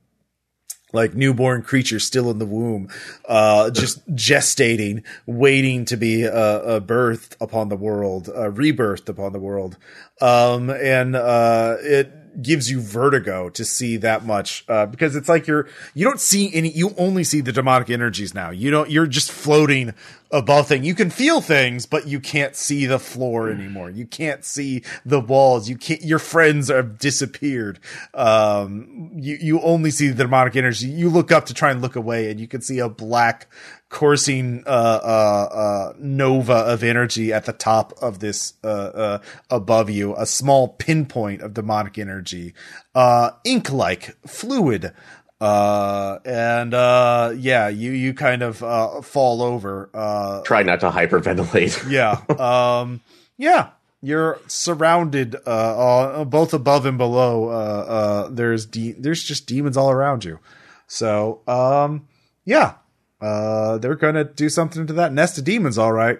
like 0.93 1.15
newborn 1.15 1.61
creatures 1.61 2.03
still 2.03 2.29
in 2.29 2.39
the 2.39 2.45
womb, 2.45 2.89
uh, 3.25 3.69
just 3.71 4.05
gestating, 4.15 5.03
waiting 5.25 5.85
to 5.85 5.97
be, 5.97 6.27
uh, 6.27 6.31
uh, 6.31 6.79
birthed 6.79 7.35
upon 7.39 7.69
the 7.69 7.75
world, 7.75 8.29
uh, 8.29 8.51
rebirthed 8.51 9.09
upon 9.09 9.33
the 9.33 9.39
world. 9.39 9.77
Um, 10.19 10.69
and, 10.69 11.15
uh, 11.15 11.77
it 11.79 12.11
gives 12.39 12.69
you 12.69 12.79
vertigo 12.79 13.49
to 13.49 13.65
see 13.65 13.97
that 13.97 14.25
much, 14.25 14.63
uh, 14.67 14.85
because 14.85 15.15
it's 15.15 15.27
like 15.27 15.47
you're, 15.47 15.67
you 15.93 16.05
don't 16.05 16.19
see 16.19 16.53
any, 16.53 16.69
you 16.69 16.93
only 16.97 17.23
see 17.23 17.41
the 17.41 17.51
demonic 17.51 17.89
energies 17.89 18.33
now. 18.33 18.51
You 18.51 18.69
don't, 18.69 18.89
you're 18.89 19.07
just 19.07 19.31
floating 19.31 19.93
above 20.31 20.67
thing. 20.67 20.83
You 20.83 20.95
can 20.95 21.09
feel 21.09 21.41
things, 21.41 21.85
but 21.85 22.07
you 22.07 22.19
can't 22.19 22.55
see 22.55 22.85
the 22.85 22.99
floor 22.99 23.49
anymore. 23.49 23.89
You 23.89 24.05
can't 24.05 24.45
see 24.45 24.83
the 25.05 25.19
walls. 25.19 25.67
You 25.67 25.77
can't, 25.77 26.01
your 26.03 26.19
friends 26.19 26.69
have 26.69 26.97
disappeared. 26.99 27.79
Um, 28.13 29.11
you, 29.15 29.37
you 29.41 29.61
only 29.61 29.91
see 29.91 30.07
the 30.07 30.23
demonic 30.23 30.55
energy. 30.55 30.87
You 30.87 31.09
look 31.09 31.31
up 31.31 31.47
to 31.47 31.53
try 31.53 31.71
and 31.71 31.81
look 31.81 31.95
away 31.95 32.31
and 32.31 32.39
you 32.39 32.47
can 32.47 32.61
see 32.61 32.79
a 32.79 32.87
black 32.87 33.47
coursing, 33.91 34.63
uh, 34.65 34.69
uh, 34.69 35.49
uh, 35.53 35.93
nova 35.99 36.53
of 36.53 36.81
energy 36.81 37.31
at 37.31 37.45
the 37.45 37.53
top 37.53 37.93
of 38.01 38.19
this, 38.19 38.53
uh, 38.63 38.67
uh, 38.67 39.19
above 39.49 39.89
you, 39.89 40.15
a 40.15 40.25
small 40.25 40.69
pinpoint 40.69 41.41
of 41.41 41.53
demonic 41.53 41.99
energy, 41.99 42.53
uh, 42.95 43.31
ink-like 43.43 44.15
fluid, 44.25 44.93
uh, 45.41 46.19
and, 46.23 46.73
uh, 46.73 47.33
yeah, 47.35 47.67
you, 47.67 47.91
you 47.91 48.13
kind 48.13 48.41
of, 48.41 48.63
uh, 48.63 49.01
fall 49.01 49.41
over, 49.41 49.89
uh, 49.93 50.41
Try 50.43 50.63
not 50.63 50.79
to 50.79 50.89
hyperventilate. 50.89 51.89
yeah. 51.89 52.21
Um, 52.39 53.01
yeah. 53.37 53.71
You're 54.01 54.39
surrounded, 54.47 55.35
uh, 55.45 55.49
uh, 55.49 56.25
both 56.25 56.53
above 56.55 56.85
and 56.87 56.97
below. 56.97 57.49
Uh, 57.49 57.51
uh, 57.51 58.29
there's 58.31 58.65
de- 58.65 58.93
there's 58.93 59.21
just 59.21 59.45
demons 59.45 59.77
all 59.77 59.91
around 59.91 60.25
you. 60.25 60.39
So, 60.87 61.41
um, 61.47 62.07
yeah. 62.43 62.75
Uh, 63.21 63.77
they're 63.77 63.95
gonna 63.95 64.23
do 64.23 64.49
something 64.49 64.87
to 64.87 64.93
that 64.93 65.13
nest 65.13 65.37
of 65.37 65.43
demons, 65.43 65.77
all 65.77 65.93
right. 65.93 66.19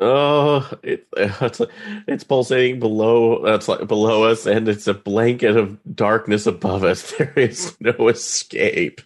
Oh, 0.00 0.68
it, 0.82 1.06
it's 1.16 1.60
it's 2.08 2.24
pulsating 2.24 2.80
below. 2.80 3.44
That's 3.44 3.68
like 3.68 3.86
below 3.86 4.24
us, 4.24 4.44
and 4.46 4.68
it's 4.68 4.86
a 4.88 4.94
blanket 4.94 5.56
of 5.56 5.78
darkness 5.94 6.46
above 6.46 6.82
us. 6.84 7.12
There 7.18 7.32
is 7.36 7.76
no 7.80 8.08
escape. 8.08 9.00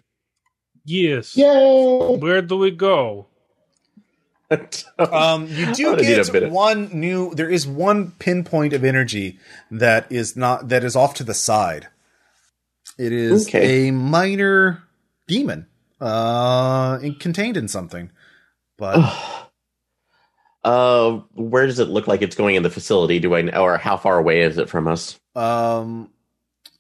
Yes. 0.85 1.37
Yay! 1.37 2.17
Where 2.19 2.41
do 2.41 2.57
we 2.57 2.71
go? 2.71 3.27
Um, 4.99 5.47
you 5.49 5.75
do 5.75 5.89
I'm 5.91 5.97
gonna 5.97 6.03
need 6.09 6.19
a 6.19 6.25
get 6.25 6.33
bit 6.33 6.43
of- 6.45 6.53
one 6.53 6.89
new. 6.99 7.35
There 7.35 7.51
is 7.51 7.67
one 7.67 8.13
pinpoint 8.13 8.73
of 8.73 8.83
energy 8.83 9.39
that 9.71 10.11
is 10.11 10.37
not 10.37 10.71
that 10.71 10.85
is 10.85 10.97
off 10.97 11.13
to 11.15 11.25
the 11.25 11.35
side. 11.35 11.89
It 12.99 13.13
is 13.13 13.47
Okay. 13.47 13.89
a 13.89 13.93
minor 13.93 14.83
demon, 15.27 15.67
uh, 16.01 16.99
in- 17.03 17.15
contained 17.17 17.57
in 17.57 17.69
something. 17.69 18.11
But 18.77 18.99
uh, 20.65 21.13
where 21.35 21.67
does 21.67 21.79
it 21.79 21.89
look 21.89 22.07
like 22.07 22.23
it's 22.23 22.37
going 22.37 22.57
in 22.57 22.63
the 22.63 22.71
facility? 22.71 23.19
Do 23.19 23.35
I 23.35 23.43
know, 23.43 23.63
or 23.63 23.77
how 23.79 23.97
far 23.97 24.19
away 24.19 24.43
is 24.43 24.59
it 24.59 24.69
from 24.69 24.89
us? 24.89 25.19
um, 25.35 26.11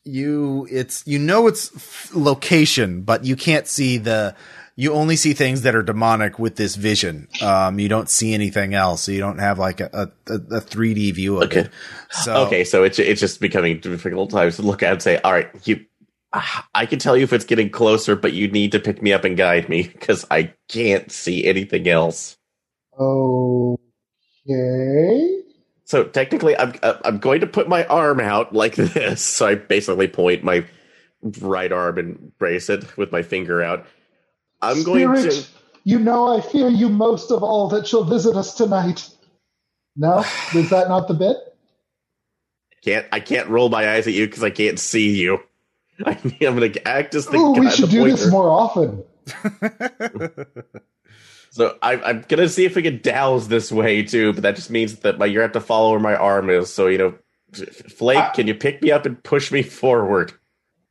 you 0.04 0.66
it's 0.70 1.06
you 1.06 1.18
know 1.18 1.46
its 1.46 1.74
f- 1.76 2.10
location, 2.14 3.02
but 3.02 3.24
you 3.24 3.36
can't 3.36 3.66
see 3.66 3.98
the. 3.98 4.34
You 4.76 4.92
only 4.92 5.16
see 5.16 5.32
things 5.32 5.62
that 5.62 5.74
are 5.74 5.82
demonic 5.82 6.38
with 6.38 6.54
this 6.54 6.76
vision. 6.76 7.26
Um, 7.40 7.80
you 7.80 7.88
don't 7.88 8.08
see 8.08 8.32
anything 8.32 8.74
else. 8.74 9.02
So 9.02 9.10
you 9.10 9.18
don't 9.18 9.38
have 9.38 9.58
like 9.58 9.80
a 9.80 10.12
a, 10.28 10.34
a 10.34 10.60
3D 10.60 11.14
view 11.14 11.38
of 11.38 11.50
Okay. 11.50 11.60
it. 11.62 11.70
So 12.12 12.46
Okay, 12.46 12.62
so 12.62 12.84
it's 12.84 13.00
it's 13.00 13.20
just 13.20 13.40
becoming 13.40 13.80
difficult 13.80 14.30
times 14.30 14.54
to 14.56 14.62
look 14.62 14.84
at 14.84 14.92
and 14.92 15.02
say, 15.02 15.18
all 15.20 15.32
right, 15.32 15.48
you. 15.66 15.84
I 16.32 16.84
can 16.86 16.98
tell 16.98 17.16
you 17.16 17.24
if 17.24 17.32
it's 17.32 17.44
getting 17.46 17.70
closer, 17.70 18.14
but 18.16 18.32
you 18.34 18.48
need 18.48 18.72
to 18.72 18.80
pick 18.80 19.02
me 19.02 19.12
up 19.12 19.24
and 19.24 19.36
guide 19.36 19.68
me 19.68 19.82
because 19.84 20.26
I 20.30 20.54
can't 20.68 21.10
see 21.10 21.46
anything 21.46 21.88
else. 21.88 22.36
Okay. 22.98 23.66
So 25.84 26.04
technically, 26.04 26.56
I'm 26.58 26.74
uh, 26.82 26.98
I'm 27.04 27.18
going 27.18 27.40
to 27.40 27.46
put 27.46 27.68
my 27.68 27.84
arm 27.86 28.20
out 28.20 28.54
like 28.54 28.76
this. 28.76 29.22
So 29.22 29.46
I 29.48 29.54
basically 29.56 30.08
point 30.08 30.44
my 30.44 30.64
right 31.40 31.72
arm 31.72 31.98
and 31.98 32.36
brace 32.38 32.68
it 32.70 32.96
with 32.98 33.10
my 33.12 33.22
finger 33.22 33.62
out. 33.62 33.86
I'm 34.60 34.82
going 34.82 35.16
Spirit, 35.16 35.16
to. 35.16 35.46
you 35.84 35.98
know 35.98 36.36
I 36.36 36.40
fear 36.42 36.68
you 36.68 36.88
most 36.90 37.30
of 37.30 37.42
all 37.42 37.68
that 37.70 37.86
shall 37.88 38.04
visit 38.04 38.36
us 38.36 38.54
tonight. 38.54 39.08
No? 39.96 40.24
Is 40.54 40.68
that 40.70 40.88
not 40.88 41.08
the 41.08 41.14
bit? 41.14 41.36
I 42.72 42.76
Can't 42.84 43.06
I 43.12 43.20
can't 43.20 43.48
roll 43.48 43.68
my 43.70 43.90
eyes 43.94 44.06
at 44.06 44.12
you 44.14 44.26
because 44.26 44.42
I 44.44 44.50
can't 44.50 44.78
see 44.78 45.16
you. 45.16 45.38
I, 46.06 46.12
am 46.42 46.56
going 46.56 46.72
to 46.72 46.88
act 46.88 47.14
as 47.14 47.26
the 47.26 47.38
Ooh, 47.38 47.54
guy. 47.54 47.60
we 47.60 47.66
the 47.66 47.72
should 47.72 47.90
do 47.90 48.04
this 48.10 48.30
more 48.30 48.50
often. 48.50 49.04
So 51.50 51.76
I, 51.82 51.94
I'm 51.96 52.20
going 52.28 52.40
to 52.42 52.48
see 52.48 52.66
if 52.66 52.76
we 52.76 52.82
can 52.82 53.00
douse 53.02 53.46
this 53.48 53.72
way 53.72 54.02
too, 54.02 54.32
but 54.32 54.42
that 54.42 54.54
just 54.56 54.70
means 54.70 55.00
that 55.00 55.18
my 55.18 55.26
you 55.26 55.40
have 55.40 55.52
to 55.52 55.60
follow 55.60 55.90
where 55.90 56.00
my 56.00 56.14
arm 56.14 56.50
is. 56.50 56.72
So 56.72 56.86
you 56.86 56.98
know, 56.98 57.14
Flake, 57.88 58.18
I- 58.18 58.30
can 58.30 58.46
you 58.46 58.54
pick 58.54 58.82
me 58.82 58.90
up 58.92 59.06
and 59.06 59.22
push 59.22 59.50
me 59.50 59.62
forward? 59.62 60.32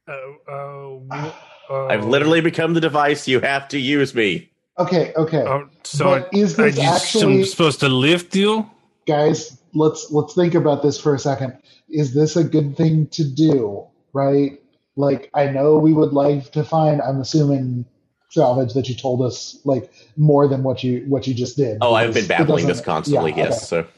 Uh, 0.07 0.13
uh, 0.49 0.99
w- 1.09 1.33
uh, 1.69 1.87
I've 1.87 2.05
literally 2.05 2.41
become 2.41 2.73
the 2.73 2.81
device. 2.81 3.27
You 3.27 3.39
have 3.41 3.67
to 3.69 3.79
use 3.79 4.15
me. 4.15 4.51
Okay, 4.79 5.13
okay. 5.15 5.43
Oh, 5.47 5.69
so 5.83 6.05
but 6.05 6.33
is 6.33 6.57
I 6.59 6.71
this 6.71 6.75
just 6.75 7.05
actually 7.15 7.43
supposed 7.45 7.79
to 7.81 7.89
lift 7.89 8.35
you? 8.35 8.69
guys, 9.07 9.57
let's 9.73 10.11
let's 10.11 10.33
think 10.33 10.53
about 10.53 10.83
this 10.83 10.99
for 10.99 11.15
a 11.15 11.19
second. 11.19 11.57
Is 11.89 12.13
this 12.13 12.35
a 12.35 12.43
good 12.43 12.75
thing 12.77 13.07
to 13.07 13.23
do? 13.23 13.85
Right? 14.13 14.59
Like 14.97 15.29
I 15.33 15.47
know 15.47 15.77
we 15.77 15.93
would 15.93 16.11
like 16.11 16.51
to 16.51 16.63
find 16.63 17.01
I'm 17.01 17.21
assuming 17.21 17.85
salvage 18.29 18.73
that 18.73 18.89
you 18.89 18.95
told 18.95 19.21
us 19.21 19.57
like 19.63 19.89
more 20.17 20.47
than 20.47 20.63
what 20.63 20.83
you 20.83 21.05
what 21.07 21.27
you 21.27 21.33
just 21.33 21.55
did. 21.55 21.77
Oh, 21.81 21.93
I've 21.93 22.13
been 22.13 22.27
babbling 22.27 22.67
this 22.67 22.81
constantly. 22.81 23.31
yeah, 23.31 23.37
yes. 23.37 23.69
So 23.69 23.79
Okay. 23.79 23.89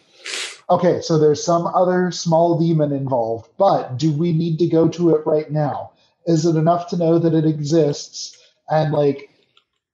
okay, 0.69 1.01
so 1.01 1.17
there's 1.17 1.43
some 1.43 1.65
other 1.67 2.11
small 2.11 2.59
demon 2.59 2.91
involved, 2.91 3.49
but 3.57 3.97
do 3.97 4.11
we 4.11 4.33
need 4.33 4.59
to 4.59 4.67
go 4.67 4.87
to 4.89 5.15
it 5.15 5.25
right 5.25 5.49
now? 5.49 5.91
Is 6.27 6.45
it 6.45 6.55
enough 6.55 6.89
to 6.89 6.97
know 6.97 7.17
that 7.17 7.33
it 7.33 7.45
exists 7.45 8.37
and 8.69 8.93
like 8.93 9.29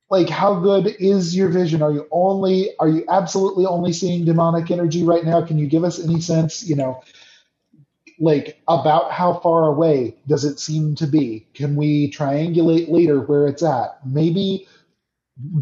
like 0.09 0.29
how 0.29 0.59
good 0.59 0.95
is 0.99 1.35
your 1.35 1.49
vision 1.49 1.81
are 1.81 1.91
you 1.91 2.07
only 2.11 2.69
are 2.79 2.89
you 2.89 3.03
absolutely 3.09 3.65
only 3.65 3.91
seeing 3.91 4.25
demonic 4.25 4.69
energy 4.69 5.03
right 5.03 5.25
now 5.25 5.43
can 5.43 5.57
you 5.57 5.67
give 5.67 5.83
us 5.83 5.99
any 5.99 6.21
sense 6.21 6.67
you 6.67 6.75
know 6.75 7.01
like 8.19 8.61
about 8.67 9.11
how 9.11 9.33
far 9.39 9.67
away 9.67 10.15
does 10.27 10.45
it 10.45 10.59
seem 10.59 10.95
to 10.95 11.05
be 11.07 11.45
can 11.53 11.75
we 11.75 12.09
triangulate 12.11 12.89
later 12.89 13.19
where 13.21 13.45
it's 13.47 13.61
at 13.63 13.97
maybe 14.05 14.67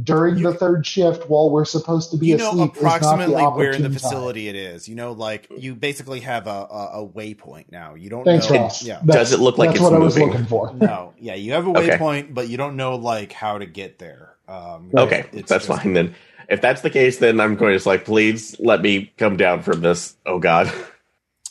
during 0.04 0.44
the 0.44 0.54
third 0.54 0.86
shift 0.86 1.28
while 1.30 1.50
we're 1.50 1.66
supposed 1.66 2.12
to 2.12 2.18
be 2.18 2.28
you 2.28 2.38
know 2.38 2.50
asleep 2.52 2.76
approximately 2.76 3.34
is 3.34 3.42
not 3.42 3.52
the 3.52 3.58
where 3.58 3.72
in 3.72 3.82
the 3.82 3.88
opportune 3.88 3.92
time. 3.92 3.94
facility 3.94 4.48
it 4.48 4.56
is. 4.56 4.88
You 4.88 4.94
know, 4.94 5.14
like 5.14 5.48
you 5.58 5.74
basically 5.74 6.20
have 6.20 6.46
a, 6.46 6.50
a, 6.70 7.02
a 7.04 7.08
waypoint 7.10 7.72
now. 7.72 7.96
You 7.96 8.12
don't 8.12 8.24
thanks 8.24 8.48
know. 8.52 8.58
ross 8.62 8.84
Yeah. 8.84 9.00
That's- 9.04 9.30
Does 9.30 9.34
it 9.34 9.42
look 9.42 9.58
like 9.58 9.70
that's 9.70 9.80
it's 9.80 9.84
what 9.84 9.94
i 9.94 9.98
was 9.98 10.16
moving? 10.16 10.30
looking 10.32 10.46
for 10.46 10.72
No. 10.76 11.14
Yeah. 11.18 11.34
You 11.34 11.54
have 11.54 11.66
a 11.66 11.72
Okay. 11.72 11.90
waypoint, 11.98 12.36
but 12.36 12.50
you 12.50 12.58
don't 12.58 12.76
know 12.76 12.98
like 12.98 13.34
how 13.34 13.58
to 13.58 13.66
get 13.66 13.98
there. 13.98 14.36
Um, 14.48 14.90
Right. 14.94 15.08
okay, 15.08 15.26
it's 15.34 15.50
that's 15.50 15.66
just- 15.66 15.82
fine 15.82 15.94
then. 15.94 16.14
If 16.50 16.62
that's 16.62 16.82
the 16.82 16.90
case, 16.92 17.18
then 17.18 17.40
I'm 17.40 17.56
going 17.56 17.72
to 17.72 17.76
just 17.78 17.88
like, 17.88 18.06
please 18.06 18.56
let 18.60 18.82
me 18.84 19.12
come 19.18 19.38
down 19.38 19.64
from 19.64 19.82
this. 19.82 20.16
Oh 20.28 20.38
God. 20.38 20.72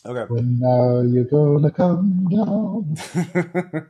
Okay. 0.05 0.33
when 0.33 0.59
now 0.59 1.01
you're 1.01 1.25
gonna 1.25 1.71
come 1.71 2.27
down? 2.29 2.97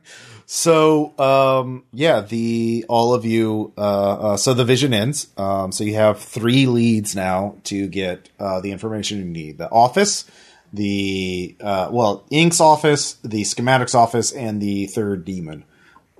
So 0.45 1.17
um 1.17 1.85
yeah 1.93 2.21
the 2.21 2.85
all 2.87 3.13
of 3.13 3.25
you 3.25 3.73
uh, 3.77 4.33
uh 4.33 4.37
so 4.37 4.53
the 4.53 4.65
vision 4.65 4.93
ends. 4.93 5.27
Um 5.37 5.71
so 5.71 5.83
you 5.83 5.95
have 5.95 6.19
three 6.19 6.67
leads 6.67 7.15
now 7.15 7.55
to 7.65 7.87
get 7.87 8.29
uh 8.39 8.59
the 8.61 8.71
information 8.71 9.17
you 9.19 9.25
need. 9.25 9.57
The 9.57 9.69
office 9.71 10.25
the 10.71 11.55
uh 11.61 11.89
well 11.91 12.25
ink's 12.29 12.59
office 12.59 13.13
the 13.23 13.41
schematics 13.43 13.95
office 13.95 14.31
and 14.31 14.61
the 14.61 14.85
third 14.87 15.25
demon. 15.25 15.63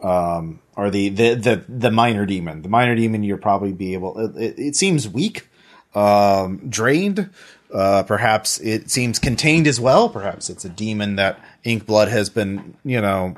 Um 0.01 0.61
or 0.75 0.89
the 0.89 1.09
the 1.09 1.35
the, 1.35 1.63
the 1.69 1.91
minor 1.91 2.25
demon. 2.25 2.61
The 2.63 2.69
minor 2.69 2.95
demon 2.95 3.21
you'll 3.23 3.37
probably 3.37 3.73
be 3.73 3.93
able 3.93 4.17
it, 4.17 4.41
it, 4.41 4.59
it 4.59 4.75
seems 4.75 5.07
weak 5.07 5.47
um 5.93 6.67
drained 6.69 7.29
uh 7.73 8.03
perhaps 8.03 8.59
it 8.59 8.89
seems 8.91 9.19
contained 9.19 9.67
as 9.67 9.79
well. 9.79 10.09
Perhaps 10.09 10.49
it's 10.49 10.63
a 10.65 10.69
demon 10.69 11.15
that 11.15 11.39
Inkblood 11.65 12.09
has 12.09 12.29
been 12.29 12.75
you 12.85 13.01
know 13.01 13.35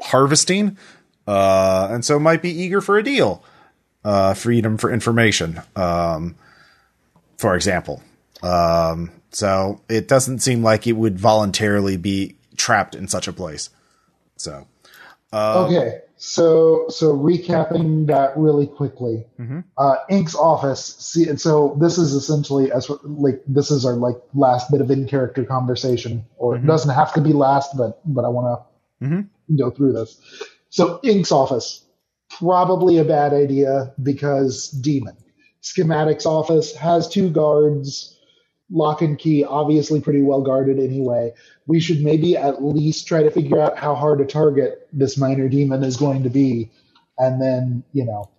harvesting. 0.00 0.76
Uh 1.26 1.88
and 1.90 2.04
so 2.04 2.18
might 2.18 2.42
be 2.42 2.50
eager 2.50 2.80
for 2.80 2.98
a 2.98 3.02
deal. 3.02 3.42
Uh 4.04 4.34
freedom 4.34 4.76
for 4.78 4.90
information 4.92 5.60
um 5.76 6.36
for 7.36 7.54
example. 7.54 8.02
Um 8.42 9.10
so 9.30 9.80
it 9.88 10.08
doesn't 10.08 10.40
seem 10.40 10.62
like 10.62 10.86
it 10.86 10.92
would 10.92 11.18
voluntarily 11.18 11.96
be 11.96 12.36
trapped 12.56 12.94
in 12.94 13.08
such 13.08 13.26
a 13.28 13.32
place. 13.32 13.70
So 14.36 14.66
uh, 15.32 15.66
Okay, 15.66 16.00
so 16.24 16.84
so 16.88 17.12
recapping 17.16 18.06
that 18.06 18.36
really 18.36 18.68
quickly. 18.68 19.26
Mhm. 19.40 19.64
Uh, 19.76 19.96
Ink's 20.08 20.36
office. 20.36 20.94
See, 21.00 21.28
and 21.28 21.40
so 21.40 21.76
this 21.80 21.98
is 21.98 22.14
essentially 22.14 22.70
as 22.70 22.88
like 23.02 23.42
this 23.48 23.72
is 23.72 23.84
our 23.84 23.94
like 23.94 24.14
last 24.32 24.70
bit 24.70 24.80
of 24.80 24.88
in 24.92 25.08
character 25.08 25.44
conversation, 25.44 26.24
or 26.36 26.54
Mhm. 26.54 26.62
it 26.62 26.66
doesn't 26.68 26.94
have 26.94 27.12
to 27.14 27.20
be 27.20 27.32
last, 27.32 27.76
but 27.76 27.98
but 28.04 28.24
I 28.24 28.28
want 28.28 28.46
to 29.00 29.04
Mhm. 29.04 29.28
go 29.58 29.70
through 29.70 29.94
this. 29.94 30.16
So 30.70 31.00
Ink's 31.02 31.32
office, 31.32 31.84
probably 32.38 32.98
a 32.98 33.04
bad 33.04 33.32
idea 33.34 33.92
because 34.00 34.68
demon. 34.70 35.16
Schematics 35.60 36.24
office 36.24 36.72
has 36.76 37.08
two 37.08 37.30
guards, 37.30 38.16
lock 38.70 39.02
and 39.02 39.18
key, 39.18 39.42
obviously 39.42 40.00
pretty 40.00 40.22
well 40.22 40.42
guarded 40.42 40.78
anyway 40.78 41.34
we 41.66 41.80
should 41.80 42.02
maybe 42.02 42.36
at 42.36 42.62
least 42.64 43.06
try 43.06 43.22
to 43.22 43.30
figure 43.30 43.60
out 43.60 43.78
how 43.78 43.94
hard 43.94 44.20
a 44.20 44.24
target 44.24 44.88
this 44.92 45.16
minor 45.16 45.48
demon 45.48 45.84
is 45.84 45.96
going 45.96 46.22
to 46.24 46.30
be. 46.30 46.70
And 47.18 47.40
then, 47.40 47.84
you 47.92 48.04
know, 48.04 48.30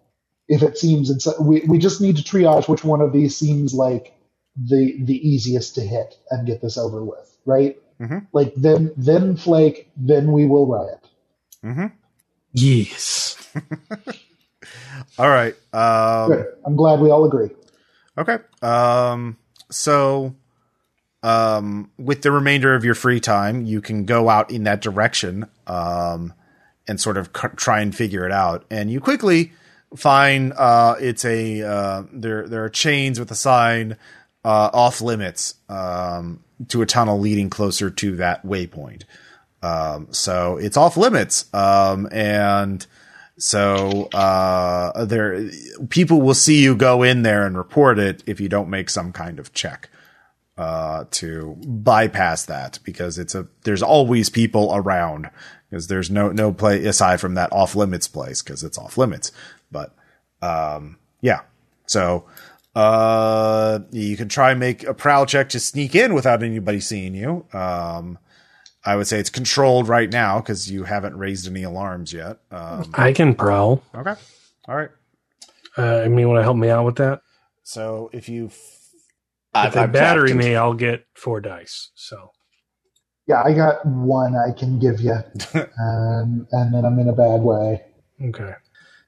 if 0.47 0.61
it 0.61 0.77
seems, 0.77 1.09
it's, 1.09 1.27
we, 1.39 1.61
we 1.67 1.77
just 1.77 2.01
need 2.01 2.17
to 2.17 2.23
triage 2.23 2.67
which 2.67 2.83
one 2.83 3.01
of 3.01 3.13
these 3.13 3.35
seems 3.37 3.73
like 3.73 4.13
the 4.55 4.97
the 5.03 5.27
easiest 5.27 5.75
to 5.75 5.81
hit 5.81 6.15
and 6.29 6.45
get 6.45 6.61
this 6.61 6.77
over 6.77 7.03
with, 7.03 7.37
right? 7.45 7.77
Mhm. 7.99 8.27
Like 8.33 8.53
then 8.55 8.91
then 8.97 9.35
flake, 9.35 9.89
then 9.97 10.31
we 10.31 10.45
will 10.45 10.67
riot. 10.67 10.99
hmm 11.63 11.87
Yes. 12.51 13.37
all 15.17 15.29
right 15.29 15.55
um 15.73 16.31
Good. 16.31 16.45
I'm 16.65 16.75
glad 16.75 16.99
we 16.99 17.09
all 17.09 17.25
agree. 17.25 17.49
Okay. 18.17 18.37
Um 18.61 19.37
so 19.71 20.35
um 21.23 21.89
with 21.97 22.21
the 22.21 22.31
remainder 22.31 22.75
of 22.75 22.83
your 22.83 22.95
free 22.95 23.19
time, 23.19 23.65
you 23.65 23.81
can 23.81 24.05
go 24.05 24.29
out 24.29 24.51
in 24.51 24.63
that 24.65 24.81
direction 24.81 25.47
um 25.67 26.33
and 26.87 26.99
sort 26.99 27.17
of 27.17 27.29
c- 27.35 27.47
try 27.55 27.79
and 27.79 27.95
figure 27.95 28.25
it 28.25 28.31
out. 28.31 28.65
And 28.69 28.91
you 28.91 28.99
quickly 28.99 29.53
find 29.95 30.53
uh 30.53 30.95
it's 30.99 31.23
a 31.25 31.61
uh 31.61 32.03
there 32.11 32.47
there 32.47 32.63
are 32.63 32.69
chains 32.69 33.19
with 33.19 33.31
a 33.31 33.35
sign 33.35 33.95
uh 34.43 34.69
off 34.73 35.01
limits 35.01 35.55
um 35.69 36.43
to 36.67 36.81
a 36.81 36.85
tunnel 36.85 37.19
leading 37.19 37.49
closer 37.49 37.89
to 37.89 38.17
that 38.17 38.45
waypoint. 38.45 39.03
Um 39.61 40.07
so 40.11 40.57
it's 40.57 40.77
off 40.77 40.97
limits 40.97 41.51
um 41.53 42.07
and 42.11 42.85
So 43.39 44.09
uh, 44.13 45.05
there, 45.05 45.49
people 45.89 46.21
will 46.21 46.35
see 46.35 46.61
you 46.61 46.75
go 46.75 47.01
in 47.01 47.23
there 47.23 47.47
and 47.47 47.57
report 47.57 47.97
it 47.97 48.23
if 48.27 48.39
you 48.39 48.47
don't 48.47 48.69
make 48.69 48.91
some 48.91 49.11
kind 49.11 49.39
of 49.39 49.51
check 49.53 49.89
uh, 50.57 51.05
to 51.11 51.55
bypass 51.65 52.45
that 52.45 52.79
because 52.83 53.17
it's 53.17 53.33
a 53.33 53.47
there's 53.63 53.81
always 53.81 54.29
people 54.29 54.71
around 54.73 55.29
because 55.69 55.87
there's 55.87 56.11
no 56.11 56.31
no 56.31 56.53
play 56.53 56.85
aside 56.85 57.19
from 57.19 57.33
that 57.35 57.51
off 57.51 57.75
limits 57.75 58.07
place 58.07 58.41
because 58.41 58.63
it's 58.63 58.77
off 58.77 58.97
limits. 58.97 59.31
But 59.71 59.95
um, 60.41 60.97
yeah, 61.21 61.41
so 61.87 62.25
uh, 62.75 63.79
you 63.91 64.15
can 64.15 64.29
try 64.29 64.51
and 64.51 64.59
make 64.59 64.83
a 64.83 64.93
prowl 64.93 65.25
check 65.25 65.49
to 65.49 65.59
sneak 65.59 65.95
in 65.95 66.13
without 66.13 66.43
anybody 66.43 66.79
seeing 66.79 67.15
you. 67.15 67.45
Um, 67.53 68.19
I 68.85 68.95
would 68.95 69.07
say 69.07 69.19
it's 69.19 69.29
controlled 69.29 69.87
right 69.87 70.11
now 70.11 70.39
because 70.39 70.69
you 70.69 70.83
haven't 70.83 71.17
raised 71.17 71.47
any 71.47 71.63
alarms 71.63 72.11
yet. 72.13 72.39
Um, 72.51 72.91
I 72.93 73.13
can 73.13 73.33
prowl. 73.33 73.81
okay, 73.95 74.15
all 74.67 74.75
right. 74.75 74.89
Uh, 75.77 76.01
I 76.01 76.07
mean, 76.07 76.27
want 76.27 76.39
to 76.39 76.43
help 76.43 76.57
me 76.57 76.69
out 76.69 76.85
with 76.85 76.97
that? 76.97 77.21
So 77.63 78.09
if 78.13 78.29
you 78.29 78.49
If 79.55 79.73
they 79.73 79.81
I've 79.81 79.91
battery 79.91 80.29
tapped 80.29 80.39
me, 80.43 80.55
I'll 80.55 80.73
get 80.73 81.05
four 81.13 81.39
dice. 81.41 81.91
So 81.95 82.31
Yeah, 83.27 83.43
I 83.43 83.53
got 83.53 83.85
one 83.85 84.35
I 84.35 84.51
can 84.57 84.79
give 84.79 84.99
you, 84.99 85.11
um, 85.53 86.47
and 86.51 86.73
then 86.73 86.85
I'm 86.85 86.97
in 86.99 87.07
a 87.09 87.13
bad 87.13 87.41
way. 87.41 87.81
okay. 88.29 88.53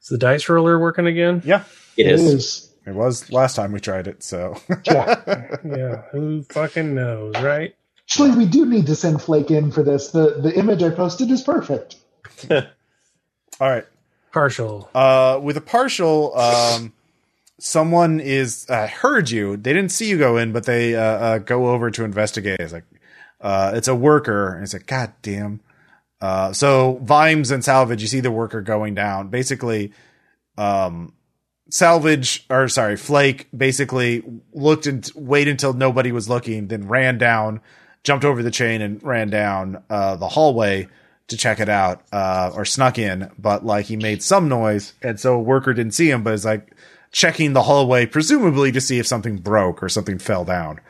Is 0.01 0.09
the 0.09 0.17
dice 0.17 0.47
roller 0.49 0.77
working 0.79 1.07
again? 1.07 1.41
yeah, 1.45 1.63
It 1.97 2.05
is. 2.07 2.69
it 2.85 2.93
was 2.93 3.31
last 3.31 3.55
time 3.55 3.71
we 3.71 3.79
tried 3.79 4.07
it. 4.07 4.21
So 4.23 4.55
Yeah. 4.85 5.57
Yeah. 5.65 6.01
Who 6.11 6.43
fucking 6.43 6.93
knows, 6.93 7.33
right? 7.41 7.73
Actually, 8.07 8.31
we 8.37 8.45
do 8.45 8.67
need 8.67 8.85
to 8.85 8.95
send 8.95 9.19
Flake 9.23 9.49
in 9.49 9.71
for 9.71 9.81
this. 9.81 10.11
The 10.11 10.39
the 10.39 10.53
image 10.55 10.83
I 10.83 10.91
posted 10.91 11.31
is 11.31 11.41
perfect. 11.41 11.95
all 12.51 12.61
right. 13.59 13.85
Partial. 14.31 14.89
Uh, 14.93 15.39
with 15.41 15.57
a 15.57 15.61
partial, 15.61 16.37
um, 16.37 16.93
someone 17.59 18.19
is 18.19 18.65
uh, 18.69 18.87
heard 18.87 19.29
you. 19.29 19.57
They 19.57 19.73
didn't 19.73 19.91
see 19.91 20.09
you 20.09 20.17
go 20.17 20.37
in, 20.37 20.51
but 20.51 20.65
they 20.65 20.95
uh, 20.95 21.01
uh, 21.01 21.37
go 21.39 21.69
over 21.69 21.91
to 21.91 22.03
investigate. 22.03 22.59
It's 22.59 22.73
like 22.73 22.85
uh, 23.41 23.71
it's 23.75 23.87
a 23.87 23.95
worker, 23.95 24.53
and 24.53 24.63
it's 24.63 24.73
like, 24.73 24.87
God 24.87 25.13
damn. 25.21 25.61
Uh, 26.21 26.53
so 26.53 26.99
Vimes 27.03 27.51
and 27.51 27.63
Salvage, 27.63 28.01
you 28.01 28.07
see 28.07 28.19
the 28.19 28.31
worker 28.31 28.61
going 28.61 28.95
down. 28.95 29.27
Basically, 29.27 29.91
um, 30.57 31.13
Salvage 31.69 32.45
or 32.49 32.67
sorry, 32.67 32.97
Flake 32.97 33.47
basically 33.55 34.23
looked 34.53 34.87
and 34.87 35.09
waited 35.15 35.51
until 35.51 35.73
nobody 35.73 36.11
was 36.11 36.29
looking, 36.29 36.67
then 36.67 36.87
ran 36.87 37.17
down, 37.17 37.61
jumped 38.03 38.25
over 38.25 38.43
the 38.43 38.51
chain, 38.51 38.81
and 38.81 39.01
ran 39.03 39.29
down 39.29 39.83
uh, 39.89 40.15
the 40.15 40.27
hallway 40.29 40.87
to 41.27 41.37
check 41.37 41.59
it 41.59 41.69
out, 41.69 42.03
or 42.13 42.65
snuck 42.65 42.99
in. 42.99 43.31
But 43.37 43.65
like 43.65 43.85
he 43.87 43.95
made 43.97 44.21
some 44.21 44.47
noise, 44.47 44.93
and 45.01 45.19
so 45.19 45.35
a 45.35 45.41
worker 45.41 45.73
didn't 45.73 45.95
see 45.95 46.09
him, 46.09 46.23
but 46.23 46.33
it's 46.33 46.45
like 46.45 46.75
checking 47.15 47.53
the 47.53 47.63
hallway, 47.63 48.05
presumably 48.05 48.73
to 48.73 48.81
see 48.81 48.99
if 48.99 49.07
something 49.07 49.37
broke 49.37 49.81
or 49.81 49.87
something 49.87 50.19
fell 50.19 50.43
down. 50.43 50.81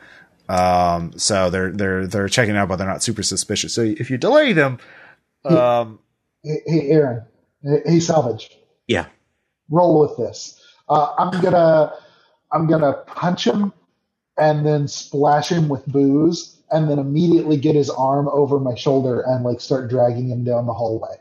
Um, 0.48 1.16
so 1.16 1.50
they're 1.50 1.70
they're 1.70 2.06
they're 2.06 2.28
checking 2.28 2.56
out, 2.56 2.68
but 2.68 2.76
they're 2.76 2.86
not 2.86 3.02
super 3.02 3.22
suspicious. 3.22 3.72
So 3.72 3.82
if 3.82 4.10
you 4.10 4.18
delay 4.18 4.52
them, 4.52 4.78
um, 5.44 6.00
Hey, 6.42 6.62
hey 6.66 6.90
Aaron. 6.90 7.22
Hey, 7.62 7.82
hey, 7.86 8.00
Salvage. 8.00 8.50
Yeah. 8.88 9.06
Roll 9.70 10.00
with 10.00 10.16
this. 10.16 10.60
Uh, 10.88 11.14
I'm 11.16 11.40
gonna 11.40 11.92
I'm 12.52 12.66
gonna 12.66 12.92
punch 13.06 13.46
him 13.46 13.72
and 14.36 14.66
then 14.66 14.88
splash 14.88 15.50
him 15.50 15.68
with 15.68 15.86
booze, 15.86 16.60
and 16.72 16.90
then 16.90 16.98
immediately 16.98 17.56
get 17.56 17.76
his 17.76 17.88
arm 17.88 18.28
over 18.28 18.58
my 18.58 18.74
shoulder 18.74 19.20
and 19.20 19.44
like 19.44 19.60
start 19.60 19.88
dragging 19.88 20.28
him 20.28 20.42
down 20.42 20.66
the 20.66 20.74
hallway. 20.74 21.16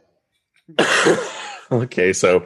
okay, 1.71 2.11
so 2.11 2.45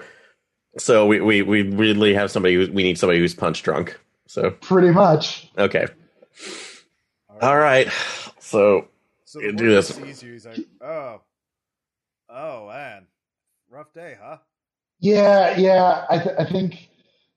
so 0.78 1.06
we, 1.08 1.20
we, 1.22 1.42
we 1.42 1.64
really 1.64 2.14
have 2.14 2.32
somebody 2.32 2.56
who 2.56 2.72
we 2.72 2.84
need 2.84 2.98
somebody 2.98 3.20
who's 3.20 3.34
punch 3.34 3.64
drunk. 3.64 4.00
So 4.28 4.52
Pretty 4.52 4.92
much. 4.92 5.50
okay. 5.58 5.88
All 7.42 7.58
right. 7.58 7.88
So 8.40 8.88
so 9.26 9.40
You 9.42 9.52
the 9.52 9.58
do 9.58 9.70
this. 9.72 9.88
sees 9.90 10.24
you, 10.24 10.34
he's 10.34 10.46
like, 10.46 10.60
oh, 10.82 11.22
oh 12.30 12.68
man, 12.68 13.06
rough 13.70 13.94
day, 13.94 14.18
huh? 14.22 14.38
Yeah, 15.00 15.58
yeah. 15.58 16.06
I, 16.10 16.18
th- 16.20 16.36
I 16.40 16.46
think 16.46 16.90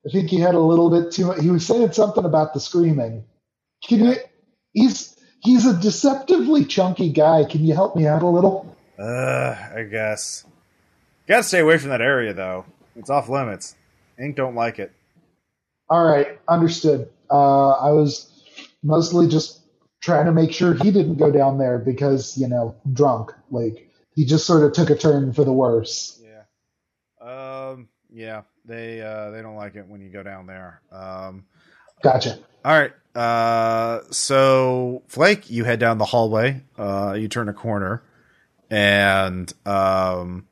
I 0.06 0.10
think 0.10 0.30
he 0.30 0.40
had 0.40 0.54
a 0.54 0.60
little 0.60 0.90
bit 0.90 1.12
too 1.12 1.26
much. 1.26 1.40
He 1.40 1.50
was 1.50 1.66
saying 1.66 1.92
something 1.92 2.24
about 2.24 2.54
the 2.54 2.60
screaming. 2.60 3.24
Can 3.86 4.04
you? 4.04 4.14
He's 4.72 5.16
he's 5.42 5.66
a 5.66 5.78
deceptively 5.78 6.64
chunky 6.64 7.10
guy. 7.12 7.44
Can 7.44 7.64
you 7.64 7.74
help 7.74 7.94
me 7.94 8.06
out 8.06 8.22
a 8.22 8.26
little? 8.28 8.74
Uh, 8.98 9.54
I 9.76 9.82
guess. 9.90 10.44
Gotta 11.28 11.42
stay 11.44 11.60
away 11.60 11.78
from 11.78 11.90
that 11.90 12.00
area 12.00 12.32
though. 12.32 12.64
It's 12.96 13.10
off 13.10 13.28
limits. 13.28 13.74
Ink 14.18 14.36
don't 14.36 14.54
like 14.54 14.78
it. 14.78 14.92
All 15.88 16.04
right, 16.04 16.38
understood. 16.48 17.08
Uh, 17.30 17.70
I 17.72 17.90
was 17.90 18.44
mostly 18.82 19.28
just 19.28 19.60
trying 20.00 20.26
to 20.26 20.32
make 20.32 20.52
sure 20.52 20.74
he 20.74 20.90
didn't 20.90 21.16
go 21.16 21.30
down 21.30 21.58
there 21.58 21.78
because 21.78 22.36
you 22.36 22.48
know 22.48 22.74
drunk. 22.92 23.32
Like 23.50 23.88
he 24.14 24.24
just 24.24 24.46
sort 24.46 24.64
of 24.64 24.72
took 24.72 24.90
a 24.90 24.96
turn 24.96 25.32
for 25.32 25.44
the 25.44 25.52
worse. 25.52 26.22
Yeah. 26.22 27.26
Um. 27.70 27.88
Yeah. 28.12 28.42
They 28.64 29.00
uh 29.00 29.30
they 29.30 29.42
don't 29.42 29.56
like 29.56 29.74
it 29.76 29.86
when 29.86 30.00
you 30.00 30.10
go 30.10 30.22
down 30.22 30.46
there. 30.46 30.80
Um. 30.90 31.44
Gotcha. 32.02 32.38
All 32.64 32.78
right. 32.78 32.92
Uh. 33.14 34.00
So 34.10 35.02
Flake, 35.08 35.50
you 35.50 35.64
head 35.64 35.78
down 35.78 35.98
the 35.98 36.04
hallway. 36.04 36.62
Uh. 36.78 37.14
You 37.18 37.28
turn 37.28 37.48
a 37.48 37.54
corner, 37.54 38.02
and 38.70 39.52
um, 39.66 40.48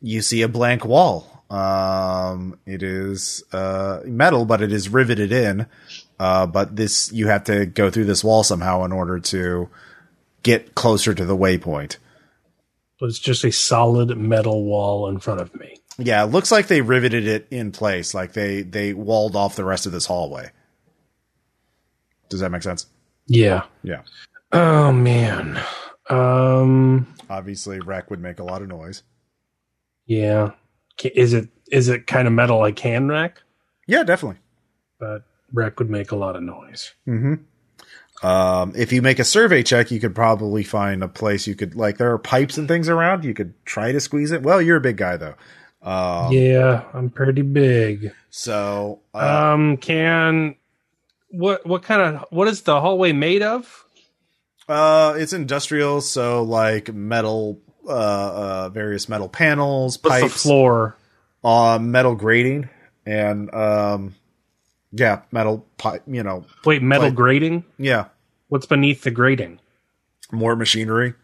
you 0.00 0.22
see 0.22 0.42
a 0.42 0.48
blank 0.48 0.84
wall. 0.84 1.29
Um. 1.50 2.58
It 2.66 2.82
is 2.82 3.42
uh 3.52 4.00
metal, 4.04 4.44
but 4.44 4.62
it 4.62 4.72
is 4.72 4.88
riveted 4.88 5.32
in. 5.32 5.66
Uh. 6.18 6.46
But 6.46 6.76
this 6.76 7.12
you 7.12 7.26
have 7.28 7.44
to 7.44 7.66
go 7.66 7.90
through 7.90 8.04
this 8.06 8.22
wall 8.24 8.44
somehow 8.44 8.84
in 8.84 8.92
order 8.92 9.18
to 9.18 9.68
get 10.42 10.74
closer 10.74 11.12
to 11.14 11.24
the 11.24 11.36
waypoint. 11.36 11.96
But 12.98 13.06
it's 13.06 13.18
just 13.18 13.44
a 13.44 13.50
solid 13.52 14.16
metal 14.16 14.64
wall 14.64 15.08
in 15.08 15.18
front 15.18 15.40
of 15.40 15.54
me. 15.58 15.76
Yeah, 15.98 16.22
it 16.24 16.28
looks 16.28 16.50
like 16.52 16.66
they 16.68 16.80
riveted 16.82 17.26
it 17.26 17.46
in 17.50 17.72
place, 17.72 18.14
like 18.14 18.32
they 18.32 18.62
they 18.62 18.92
walled 18.94 19.36
off 19.36 19.56
the 19.56 19.64
rest 19.64 19.86
of 19.86 19.92
this 19.92 20.06
hallway. 20.06 20.50
Does 22.28 22.40
that 22.40 22.50
make 22.50 22.62
sense? 22.62 22.86
Yeah. 23.26 23.64
Yeah. 23.82 24.02
Oh 24.52 24.92
man. 24.92 25.60
Um. 26.08 27.14
Obviously, 27.28 27.80
wreck 27.80 28.10
would 28.10 28.20
make 28.20 28.38
a 28.38 28.44
lot 28.44 28.62
of 28.62 28.68
noise. 28.68 29.02
Yeah. 30.06 30.52
Is 31.04 31.32
it 31.32 31.48
is 31.70 31.88
it 31.88 32.06
kind 32.06 32.26
of 32.26 32.32
metal 32.34 32.58
like 32.58 32.78
hand 32.78 33.08
rack? 33.08 33.42
Yeah, 33.86 34.02
definitely. 34.04 34.38
But 34.98 35.22
rack 35.52 35.78
would 35.78 35.90
make 35.90 36.10
a 36.12 36.16
lot 36.16 36.36
of 36.36 36.42
noise. 36.42 36.92
hmm 37.04 37.34
Um, 38.22 38.72
if 38.76 38.92
you 38.92 39.00
make 39.02 39.18
a 39.18 39.24
survey 39.24 39.62
check, 39.62 39.90
you 39.90 39.98
could 40.00 40.14
probably 40.14 40.62
find 40.62 41.02
a 41.02 41.08
place 41.08 41.46
you 41.46 41.54
could 41.54 41.74
like. 41.74 41.96
There 41.98 42.12
are 42.12 42.18
pipes 42.18 42.58
and 42.58 42.68
things 42.68 42.88
around. 42.88 43.24
You 43.24 43.34
could 43.34 43.54
try 43.64 43.92
to 43.92 44.00
squeeze 44.00 44.30
it. 44.30 44.42
Well, 44.42 44.60
you're 44.60 44.76
a 44.76 44.80
big 44.80 44.96
guy 44.98 45.16
though. 45.16 45.34
Um, 45.82 46.30
yeah, 46.32 46.84
I'm 46.92 47.08
pretty 47.08 47.40
big. 47.42 48.12
So, 48.28 49.00
uh, 49.14 49.52
Um, 49.54 49.78
can 49.78 50.56
what 51.30 51.64
what 51.64 51.82
kind 51.82 52.02
of 52.16 52.26
what 52.30 52.48
is 52.48 52.62
the 52.62 52.80
hallway 52.80 53.12
made 53.12 53.40
of? 53.42 53.84
uh, 54.68 55.14
it's 55.16 55.32
industrial, 55.32 56.00
so 56.02 56.42
like 56.42 56.92
metal, 56.92 57.58
uh, 57.86 57.92
uh, 57.92 58.68
various 58.70 59.08
metal 59.08 59.28
panels, 59.28 59.98
What's 60.02 60.20
pipes. 60.20 60.32
the 60.34 60.38
floor? 60.38 60.96
uh, 61.42 61.78
metal 61.80 62.14
grating 62.14 62.68
and 63.06 63.52
um, 63.54 64.14
yeah, 64.92 65.22
metal 65.32 65.66
pipe. 65.78 66.02
You 66.06 66.22
know, 66.22 66.44
Wait, 66.64 66.82
metal 66.82 67.10
grating? 67.10 67.64
yeah, 67.78 68.06
What's 68.48 68.66
beneath 68.66 69.02
the 69.02 69.10
grating? 69.10 69.58
more 70.32 70.54
machinery. 70.54 71.14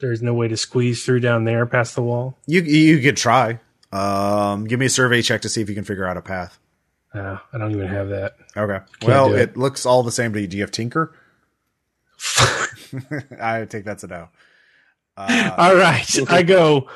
There's 0.00 0.20
no 0.22 0.34
way 0.34 0.48
to 0.48 0.56
squeeze 0.56 1.04
through 1.04 1.20
down 1.20 1.44
there 1.44 1.64
past 1.66 1.94
the 1.94 2.02
wall. 2.02 2.36
You 2.46 2.60
you 2.62 3.00
could 3.00 3.16
try. 3.16 3.60
Um, 3.92 4.64
give 4.64 4.80
me 4.80 4.86
a 4.86 4.90
survey 4.90 5.22
check 5.22 5.42
to 5.42 5.48
see 5.48 5.62
if 5.62 5.68
you 5.68 5.74
can 5.74 5.84
figure 5.84 6.04
out 6.04 6.16
a 6.16 6.22
path. 6.22 6.58
Uh, 7.14 7.38
I 7.52 7.58
don't 7.58 7.70
even 7.70 7.86
have 7.86 8.08
that. 8.08 8.34
Okay. 8.56 8.80
well, 9.06 9.32
it. 9.34 9.40
it. 9.50 9.56
looks 9.56 9.86
all 9.86 10.02
the 10.02 10.10
same 10.10 10.32
to 10.32 10.40
you. 10.40 10.48
Do 10.48 10.56
you 10.56 10.64
have 10.64 10.72
Tinker? 10.72 11.14
I 13.40 13.66
think 13.66 13.84
that's 13.84 14.02
a 14.02 14.08
no. 14.08 14.28
Uh, 15.16 15.54
All 15.56 15.76
right, 15.76 16.30
I 16.30 16.42
go. 16.42 16.88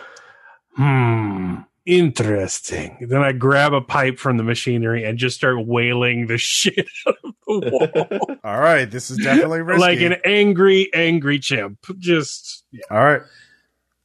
Hmm. 0.76 1.56
Interesting. 1.86 3.06
Then 3.08 3.22
I 3.22 3.32
grab 3.32 3.72
a 3.72 3.80
pipe 3.80 4.18
from 4.18 4.36
the 4.36 4.42
machinery 4.42 5.04
and 5.04 5.16
just 5.16 5.36
start 5.36 5.66
wailing 5.66 6.26
the 6.26 6.36
shit 6.38 6.86
out 7.06 7.14
of 7.24 7.34
the 7.46 8.08
wall. 8.20 8.36
all 8.44 8.60
right, 8.60 8.90
this 8.90 9.10
is 9.10 9.16
definitely 9.16 9.62
risky. 9.62 9.80
like 9.80 10.00
an 10.00 10.16
angry, 10.24 10.90
angry 10.92 11.38
chimp. 11.38 11.78
Just 11.98 12.64
all 12.90 12.98
right. 13.02 13.22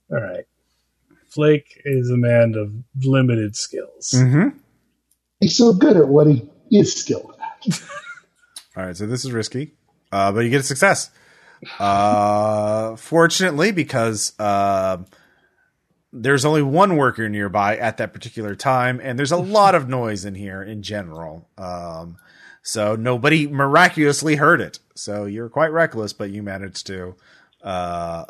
all 0.09 0.21
right. 0.21 0.45
Flake 1.27 1.81
is 1.83 2.09
a 2.09 2.15
man 2.15 2.55
of 2.55 2.71
limited 3.05 3.57
skills. 3.57 4.11
Mm-hmm. 4.15 4.57
He's 5.41 5.57
so 5.57 5.73
good 5.73 5.97
at 5.97 6.07
what 6.07 6.27
he 6.27 6.47
is 6.71 6.93
skilled 6.93 7.35
at. 7.41 7.81
All 8.77 8.85
right, 8.85 8.95
so 8.95 9.05
this 9.05 9.25
is 9.25 9.31
risky, 9.31 9.73
uh, 10.11 10.31
but 10.31 10.41
you 10.41 10.49
get 10.49 10.61
a 10.61 10.63
success. 10.63 11.09
Uh, 11.79 12.95
fortunately, 12.95 13.71
because 13.71 14.33
uh, 14.39 14.97
there's 16.11 16.45
only 16.45 16.61
one 16.61 16.95
worker 16.95 17.27
nearby 17.29 17.77
at 17.77 17.97
that 17.97 18.13
particular 18.13 18.55
time, 18.55 18.99
and 19.03 19.17
there's 19.17 19.31
a 19.31 19.37
lot 19.57 19.75
of 19.75 19.89
noise 19.89 20.25
in 20.25 20.35
here 20.35 20.61
in 20.61 20.83
general. 20.83 21.49
Um, 21.57 22.17
so 22.61 22.95
nobody 22.95 23.47
miraculously 23.47 24.35
heard 24.35 24.61
it. 24.61 24.79
So 24.95 25.25
you're 25.25 25.49
quite 25.49 25.71
reckless, 25.71 26.13
but 26.13 26.29
you 26.29 26.43
managed 26.43 26.87
to 26.87 27.15
uh, 27.61 28.25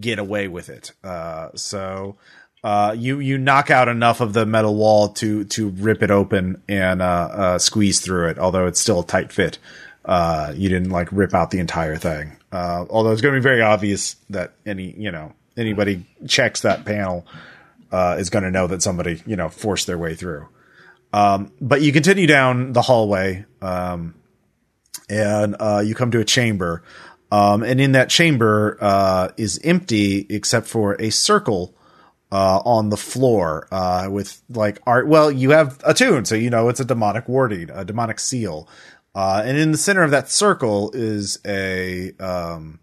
get 0.00 0.18
away 0.18 0.48
with 0.48 0.68
it. 0.70 0.92
Uh, 1.04 1.50
so 1.54 2.16
uh, 2.62 2.94
you 2.96 3.20
you 3.20 3.38
knock 3.38 3.70
out 3.70 3.88
enough 3.88 4.20
of 4.20 4.32
the 4.32 4.46
metal 4.46 4.74
wall 4.74 5.08
to 5.08 5.44
to 5.44 5.70
rip 5.70 6.02
it 6.02 6.10
open 6.10 6.62
and 6.68 7.00
uh, 7.00 7.28
uh, 7.32 7.58
squeeze 7.58 8.00
through 8.00 8.28
it. 8.28 8.38
Although 8.38 8.66
it's 8.66 8.80
still 8.80 9.00
a 9.00 9.06
tight 9.06 9.32
fit, 9.32 9.58
uh, 10.04 10.52
you 10.56 10.68
didn't 10.68 10.90
like 10.90 11.08
rip 11.12 11.34
out 11.34 11.50
the 11.50 11.58
entire 11.58 11.96
thing. 11.96 12.36
Uh, 12.52 12.84
although 12.90 13.12
it's 13.12 13.20
going 13.20 13.34
to 13.34 13.40
be 13.40 13.42
very 13.42 13.62
obvious 13.62 14.16
that 14.30 14.52
any 14.66 14.94
you 14.96 15.10
know 15.10 15.32
anybody 15.56 16.04
checks 16.26 16.62
that 16.62 16.84
panel 16.84 17.26
uh, 17.92 18.16
is 18.18 18.30
going 18.30 18.44
to 18.44 18.50
know 18.50 18.66
that 18.66 18.82
somebody 18.82 19.22
you 19.26 19.36
know 19.36 19.48
forced 19.48 19.86
their 19.86 19.98
way 19.98 20.14
through. 20.14 20.48
Um, 21.12 21.52
but 21.60 21.82
you 21.82 21.92
continue 21.92 22.26
down 22.26 22.72
the 22.72 22.82
hallway, 22.82 23.44
um, 23.60 24.14
and 25.08 25.56
uh, 25.58 25.82
you 25.84 25.94
come 25.94 26.10
to 26.12 26.20
a 26.20 26.24
chamber. 26.24 26.82
Um, 27.32 27.62
and 27.62 27.80
in 27.80 27.92
that 27.92 28.10
chamber 28.10 28.76
uh, 28.80 29.28
is 29.36 29.60
empty 29.62 30.26
except 30.28 30.66
for 30.66 31.00
a 31.00 31.10
circle 31.10 31.72
uh, 32.32 32.60
on 32.64 32.88
the 32.88 32.96
floor 32.96 33.68
with 34.10 34.40
like 34.48 34.80
art. 34.86 35.06
Well, 35.06 35.30
you 35.30 35.50
have 35.50 35.80
attune, 35.84 36.24
so 36.24 36.34
you 36.34 36.50
know 36.50 36.68
it's 36.68 36.80
a 36.80 36.84
demonic 36.84 37.28
warding, 37.28 37.70
a 37.70 37.84
demonic 37.84 38.18
seal. 38.18 38.68
Uh, 39.14 39.42
and 39.44 39.58
in 39.58 39.72
the 39.72 39.78
center 39.78 40.02
of 40.02 40.10
that 40.12 40.30
circle 40.30 40.90
is 40.94 41.38
a 41.44 42.12
um, 42.18 42.78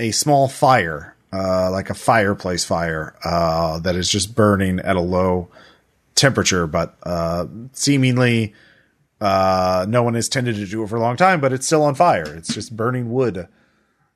a 0.00 0.10
small 0.10 0.48
fire, 0.48 1.14
uh, 1.32 1.70
like 1.70 1.90
a 1.90 1.94
fireplace 1.94 2.64
fire 2.64 3.14
uh, 3.24 3.78
that 3.80 3.94
is 3.94 4.08
just 4.10 4.34
burning 4.34 4.80
at 4.80 4.96
a 4.96 5.00
low 5.00 5.48
temperature, 6.14 6.66
but 6.66 6.96
uh, 7.04 7.46
seemingly 7.72 8.54
uh, 9.20 9.86
no 9.88 10.02
one 10.02 10.14
has 10.14 10.28
tended 10.28 10.56
to 10.56 10.66
do 10.66 10.82
it 10.82 10.88
for 10.88 10.96
a 10.96 11.00
long 11.00 11.16
time. 11.16 11.40
But 11.40 11.52
it's 11.52 11.66
still 11.66 11.82
on 11.82 11.94
fire. 11.94 12.34
It's 12.34 12.52
just 12.52 12.76
burning 12.76 13.12
wood 13.12 13.46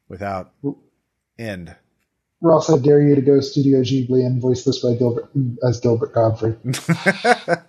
without 0.09 0.53
end. 1.39 1.77
Ross, 2.41 2.69
I 2.69 2.77
dare 2.79 3.01
you 3.01 3.15
to 3.15 3.23
go 3.23 3.41
Studio 3.41 3.81
Ghibli 3.81 4.27
and 4.27 4.43
voice 4.43 4.65
this 4.65 4.81
by 4.81 4.95
Gilbert 4.95 5.31
as 5.67 5.81
Gilbert 5.81 6.13
Gottfried. 6.13 6.59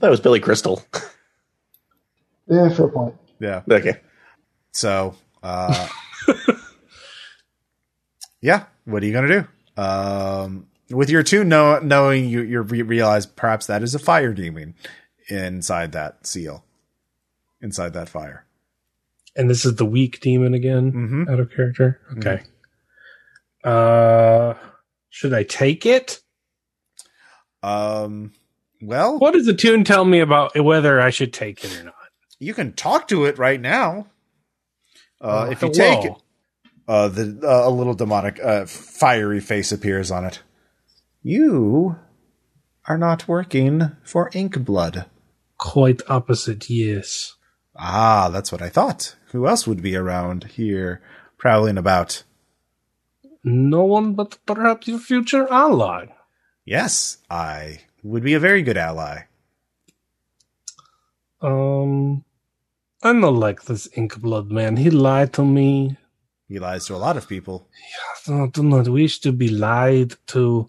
That 0.00 0.10
was 0.10 0.20
Billy 0.20 0.40
Crystal. 0.40 0.82
Yeah, 2.48 2.68
fair 2.70 2.88
point. 2.88 3.14
yeah. 3.40 3.62
Okay. 3.70 4.00
So, 4.72 5.14
uh, 5.42 5.88
yeah, 8.40 8.64
what 8.84 9.02
are 9.02 9.06
you 9.06 9.12
going 9.12 9.28
to 9.28 9.40
do? 9.76 9.82
Um, 9.82 10.66
with 10.90 11.10
your 11.10 11.22
two 11.22 11.44
know, 11.44 11.78
knowing 11.80 12.28
you, 12.28 12.42
you 12.42 12.62
re- 12.62 12.82
realize 12.82 13.26
perhaps 13.26 13.66
that 13.66 13.82
is 13.82 13.94
a 13.94 13.98
fire 13.98 14.32
demon 14.32 14.74
inside 15.28 15.92
that 15.92 16.26
seal, 16.26 16.64
inside 17.60 17.92
that 17.94 18.08
fire. 18.08 18.44
And 19.34 19.50
this 19.50 19.64
is 19.64 19.76
the 19.76 19.84
weak 19.84 20.20
demon 20.20 20.54
again, 20.54 20.92
Mm-hmm. 20.92 21.28
out 21.28 21.40
of 21.40 21.50
character. 21.50 22.00
Okay. 22.18 22.42
Uh, 23.64 24.54
should 25.10 25.34
I 25.34 25.42
take 25.42 25.84
it? 25.84 26.20
Um, 27.62 28.32
well, 28.80 29.18
What 29.18 29.32
does 29.34 29.46
the 29.46 29.54
tune 29.54 29.82
tell 29.84 30.04
me 30.04 30.20
about 30.20 30.56
whether 30.58 31.00
I 31.00 31.10
should 31.10 31.32
take 31.32 31.64
it 31.64 31.76
or 31.80 31.84
not? 31.84 31.94
You 32.38 32.54
can 32.54 32.72
talk 32.72 33.08
to 33.08 33.24
it 33.24 33.38
right 33.38 33.60
now. 33.60 34.06
Uh, 35.20 35.26
Uh, 35.46 35.48
if 35.50 35.62
you 35.62 35.68
hello. 35.68 35.72
take 35.72 36.04
it, 36.10 36.16
uh, 36.88 37.08
the 37.08 37.40
uh, 37.42 37.68
a 37.68 37.70
little 37.70 37.94
demonic, 37.94 38.38
uh, 38.42 38.66
fiery 38.66 39.40
face 39.40 39.72
appears 39.72 40.10
on 40.10 40.24
it. 40.24 40.42
You 41.22 41.96
are 42.86 42.98
not 42.98 43.26
working 43.26 43.96
for 44.04 44.30
Inkblood. 44.30 45.06
Quite 45.58 46.02
opposite, 46.08 46.68
yes. 46.70 47.34
Ah, 47.74 48.28
that's 48.30 48.52
what 48.52 48.62
I 48.62 48.68
thought. 48.68 49.16
Who 49.32 49.46
else 49.48 49.66
would 49.66 49.82
be 49.82 49.96
around 49.96 50.44
here 50.56 51.00
prowling 51.38 51.78
about? 51.78 52.22
No 53.42 53.84
one 53.84 54.14
but 54.14 54.38
perhaps 54.46 54.86
your 54.86 54.98
future 54.98 55.46
ally. 55.50 56.06
Yes, 56.64 57.18
I 57.30 57.80
would 58.02 58.22
be 58.22 58.34
a 58.34 58.40
very 58.40 58.62
good 58.62 58.76
ally. 58.76 59.22
Um, 61.40 62.24
I 63.06 63.12
not 63.12 63.34
like 63.34 63.62
this 63.64 63.86
Inkblood 63.96 64.50
man. 64.50 64.76
He 64.76 64.90
lied 64.90 65.32
to 65.34 65.44
me. 65.44 65.96
He 66.48 66.58
lies 66.58 66.86
to 66.86 66.96
a 66.96 67.04
lot 67.06 67.16
of 67.16 67.28
people. 67.28 67.68
I 68.28 68.46
do 68.52 68.64
not 68.64 68.88
wish 68.88 69.20
to 69.20 69.30
be 69.32 69.48
lied 69.48 70.14
to. 70.28 70.68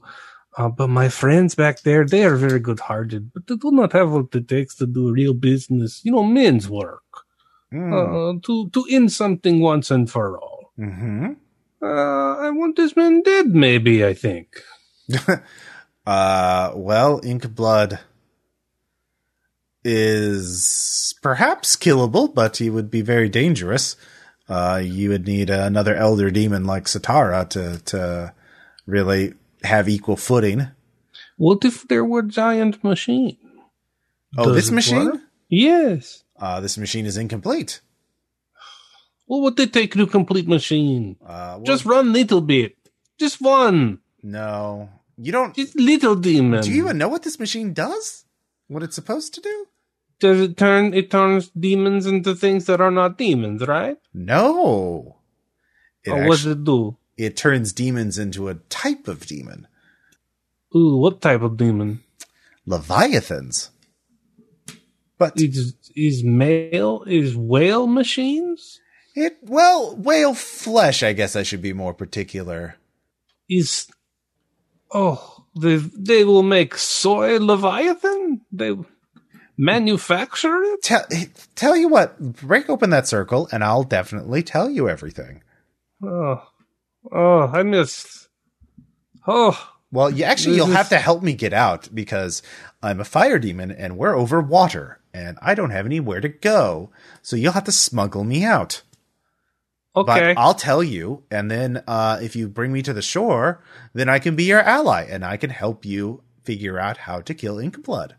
Uh, 0.56 0.70
but 0.70 0.88
my 0.88 1.10
friends 1.10 1.56
back 1.56 1.82
there, 1.82 2.06
they 2.06 2.24
are 2.26 2.36
very 2.36 2.60
good 2.60 2.80
hearted, 2.80 3.32
but 3.34 3.48
they 3.48 3.56
do 3.56 3.72
not 3.72 3.94
have 3.94 4.12
what 4.12 4.36
it 4.36 4.48
takes 4.48 4.76
to 4.76 4.86
do 4.86 5.12
real 5.12 5.34
business. 5.34 6.02
You 6.06 6.12
know, 6.12 6.24
men's 6.24 6.70
work. 6.70 7.04
Hmm. 7.72 7.94
Uh, 7.94 8.34
to, 8.46 8.70
to 8.70 8.86
end 8.90 9.12
something 9.12 9.60
once 9.60 9.92
and 9.92 10.10
for 10.10 10.40
all. 10.40 10.72
hmm 10.78 11.34
Uh, 11.82 12.38
I 12.46 12.50
want 12.52 12.76
this 12.76 12.96
man 12.96 13.22
dead, 13.24 13.48
maybe, 13.48 14.06
I 14.06 14.14
think. 14.14 14.48
Uh, 16.08 16.72
well, 16.74 17.20
Inkblood 17.20 18.00
is 19.88 21.16
perhaps 21.22 21.76
killable, 21.76 22.34
but 22.34 22.58
he 22.58 22.70
would 22.70 22.92
be 22.92 23.02
very 23.02 23.30
dangerous. 23.30 23.96
Uh, 24.50 24.82
you 24.84 25.10
would 25.10 25.26
need 25.28 25.50
another 25.50 25.96
elder 25.96 26.30
demon 26.32 26.66
like 26.66 26.86
Setarra 26.86 27.48
to 27.50 27.80
to 27.86 28.34
really 28.86 29.34
have 29.64 29.90
equal 29.90 30.16
footing. 30.18 30.68
What 31.38 31.66
if 31.66 31.88
there 31.88 32.06
were 32.06 32.24
giant 32.24 32.84
machine? 32.84 33.38
Oh, 34.38 34.46
Does 34.46 34.56
this 34.56 34.72
machine? 34.72 35.06
work? 35.06 35.22
Yes. 35.50 36.24
Uh, 36.40 36.60
this 36.62 36.78
machine 36.78 37.06
is 37.06 37.18
incomplete. 37.18 37.82
What 39.26 39.42
would 39.42 39.60
it 39.60 39.74
take 39.74 39.94
to 39.94 40.08
complete 40.08 40.48
machine? 40.48 41.18
Uh, 41.26 41.58
well, 41.60 41.64
Just 41.64 41.86
run 41.86 42.14
little 42.14 42.42
bit. 42.42 42.76
Just 43.20 43.42
one. 43.42 44.00
no, 44.24 44.90
you 45.18 45.32
don't. 45.32 45.56
Just 45.56 45.76
little 45.76 46.16
demon. 46.16 46.62
Do 46.62 46.72
you 46.72 46.84
even 46.84 46.98
know 46.98 47.10
what 47.10 47.24
this 47.24 47.40
machine 47.40 47.74
does? 47.74 48.26
What 48.68 48.84
it's 48.84 48.96
supposed 48.96 49.34
to 49.36 49.42
do? 49.42 49.68
Does 50.20 50.42
it 50.42 50.58
turn 50.58 50.94
it 50.94 51.12
turns 51.12 51.50
demons 51.50 52.06
into 52.06 52.34
things 52.36 52.66
that 52.66 52.82
are 52.82 52.92
not 52.92 53.18
demons, 53.18 53.68
right? 53.68 53.98
No. 54.14 55.18
It, 56.04 56.12
or 56.12 56.28
what 56.28 56.38
does 56.38 56.46
it 56.48 56.64
do? 56.64 56.98
it 57.18 57.36
turns 57.36 57.74
demons 57.74 58.18
into 58.18 58.48
a 58.48 58.56
type 58.70 59.08
of 59.08 59.26
demon. 59.26 59.68
Ooh, 60.76 60.98
what 60.98 61.22
type 61.22 61.42
of 61.42 61.58
demon? 61.58 62.04
Leviathans. 62.66 63.72
But 65.18 65.34
Is 65.42 65.74
is 65.96 66.24
male 66.24 67.04
is 67.08 67.36
whale 67.36 67.88
machines? 67.88 68.80
it, 69.16 69.38
well, 69.42 69.96
whale 69.96 70.36
flesh, 70.36 71.02
I 71.02 71.14
guess 71.14 71.36
I 71.36 71.42
should 71.42 71.62
be 71.62 71.74
more 71.74 71.94
particular. 71.94 72.76
Is 73.50 73.88
oh 74.92 75.46
they 75.60 75.78
they 75.78 76.24
will 76.24 76.44
make 76.44 76.78
soy 76.78 77.40
leviathan? 77.40 78.42
They 78.52 78.76
manufacture 79.58 80.62
it? 80.64 80.82
Tell, 80.84 81.06
tell 81.56 81.76
you 81.76 81.88
what, 81.88 82.20
break 82.20 82.70
open 82.70 82.90
that 82.92 83.08
circle 83.08 83.50
and 83.52 83.64
I'll 83.64 83.84
definitely 83.84 84.44
tell 84.44 84.70
you 84.70 84.88
everything. 84.90 85.44
Oh, 86.04 86.44
oh, 87.12 87.48
I 87.48 87.64
missed. 87.64 88.30
Oh, 89.26 89.72
Well, 89.92 90.10
you 90.10 90.24
actually, 90.24 90.56
you'll 90.58 90.68
have 90.68 90.90
to 90.90 91.00
help 91.00 91.24
me 91.24 91.34
get 91.34 91.54
out 91.54 91.90
because 91.94 92.42
I'm 92.84 93.00
a 93.00 93.06
fire 93.06 93.40
demon 93.40 93.72
and 93.72 93.98
we're 93.98 94.16
over 94.16 94.40
water 94.42 95.00
and 95.14 95.38
I 95.42 95.56
don't 95.56 95.72
have 95.72 95.86
anywhere 95.86 96.22
to 96.22 96.30
go. 96.30 96.92
So 97.22 97.36
you'll 97.36 97.54
have 97.54 97.64
to 97.66 97.72
smuggle 97.72 98.24
me 98.24 98.44
out. 98.44 98.84
okay. 99.96 100.34
But 100.36 100.38
I'll 100.40 100.54
tell 100.54 100.84
you, 100.84 101.24
and 101.32 101.50
then 101.50 101.84
uh, 101.88 102.20
if 102.22 102.36
you 102.36 102.48
bring 102.48 102.72
me 102.72 102.84
to 102.84 102.94
the 102.94 103.02
shore, 103.02 103.64
then 103.94 104.08
I 104.10 104.20
can 104.20 104.36
be 104.36 104.44
your 104.44 104.62
ally, 104.62 105.08
and 105.10 105.26
I 105.26 105.38
can 105.38 105.50
help 105.50 105.86
you 105.86 106.22
figure 106.44 106.78
out 106.78 106.98
how 106.98 107.22
to 107.22 107.34
kill 107.34 107.56
Inkblood. 107.58 108.12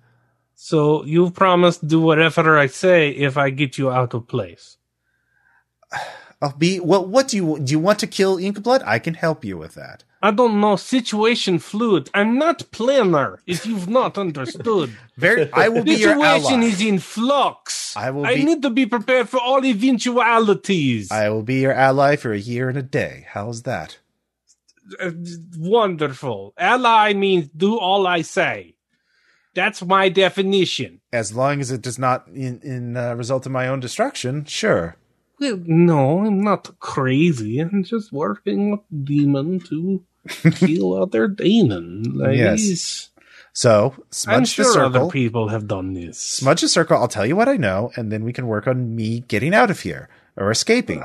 So 0.60 1.04
you've 1.04 1.34
promised 1.34 1.80
to 1.80 1.86
do 1.86 2.00
whatever 2.00 2.58
I 2.58 2.66
say 2.66 3.10
if 3.10 3.36
I 3.36 3.50
get 3.50 3.78
you 3.78 3.92
out 3.92 4.12
of 4.12 4.26
place. 4.26 4.76
I'll 6.42 6.56
be 6.56 6.80
well. 6.80 7.06
What 7.06 7.28
do 7.28 7.36
you 7.36 7.58
do? 7.60 7.70
You 7.74 7.78
want 7.78 8.00
to 8.00 8.08
kill 8.08 8.38
Inkblood? 8.38 8.82
I 8.84 8.98
can 8.98 9.14
help 9.14 9.44
you 9.44 9.56
with 9.56 9.74
that. 9.74 10.02
I 10.20 10.32
don't 10.32 10.60
know. 10.60 10.74
Situation 10.74 11.60
fluid. 11.60 12.10
I'm 12.12 12.38
not 12.38 12.72
planner. 12.72 13.38
If 13.46 13.66
you've 13.66 13.88
not 13.88 14.18
understood, 14.18 14.90
Very, 15.16 15.48
I 15.52 15.68
will 15.68 15.84
be 15.84 15.94
your 15.94 16.14
situation 16.14 16.64
is 16.64 16.80
in 16.80 16.98
flux. 16.98 17.96
I 17.96 18.10
will 18.10 18.26
I 18.26 18.34
be- 18.34 18.44
need 18.44 18.62
to 18.62 18.70
be 18.70 18.84
prepared 18.84 19.28
for 19.28 19.38
all 19.38 19.64
eventualities. 19.64 21.12
I 21.12 21.28
will 21.28 21.44
be 21.44 21.60
your 21.60 21.72
ally 21.72 22.16
for 22.16 22.32
a 22.32 22.38
year 22.38 22.68
and 22.68 22.76
a 22.76 22.82
day. 22.82 23.26
How's 23.30 23.62
that? 23.62 23.98
Uh, 25.00 25.12
wonderful. 25.56 26.52
Ally 26.58 27.12
means 27.12 27.46
do 27.48 27.78
all 27.78 28.08
I 28.08 28.22
say. 28.22 28.74
That's 29.58 29.82
my 29.82 30.08
definition. 30.08 31.00
As 31.12 31.34
long 31.34 31.60
as 31.60 31.70
it 31.70 31.82
does 31.82 31.98
not 31.98 32.26
in, 32.28 32.60
in 32.62 32.96
uh, 32.96 33.14
result 33.14 33.44
in 33.46 33.52
my 33.52 33.66
own 33.66 33.80
destruction, 33.80 34.44
sure. 34.46 34.94
Well, 35.40 35.58
no, 35.66 36.24
I'm 36.26 36.40
not 36.42 36.78
crazy. 36.80 37.58
I'm 37.58 37.82
just 37.82 38.12
working 38.12 38.70
with 38.70 38.80
demon 39.04 39.58
to 39.68 40.04
kill 40.62 40.94
other 41.02 41.26
demon. 41.28 42.02
Like, 42.14 42.36
Yes. 42.38 42.60
he's- 42.62 43.10
So 43.52 43.94
I'm 43.98 44.44
smudge 44.44 44.56
the 44.56 44.62
sure 44.64 44.84
other 44.84 44.98
circle. 45.00 45.10
people 45.10 45.48
have 45.48 45.66
done 45.66 45.94
this. 45.94 46.20
Smudge 46.22 46.60
the 46.60 46.68
circle. 46.68 46.96
I'll 46.96 47.08
tell 47.08 47.26
you 47.26 47.34
what 47.34 47.48
I 47.48 47.56
know, 47.56 47.90
and 47.96 48.12
then 48.12 48.22
we 48.24 48.32
can 48.32 48.46
work 48.46 48.66
on 48.68 48.94
me 48.94 49.20
getting 49.26 49.54
out 49.54 49.70
of 49.70 49.80
here 49.80 50.08
or 50.36 50.50
escaping. 50.52 51.02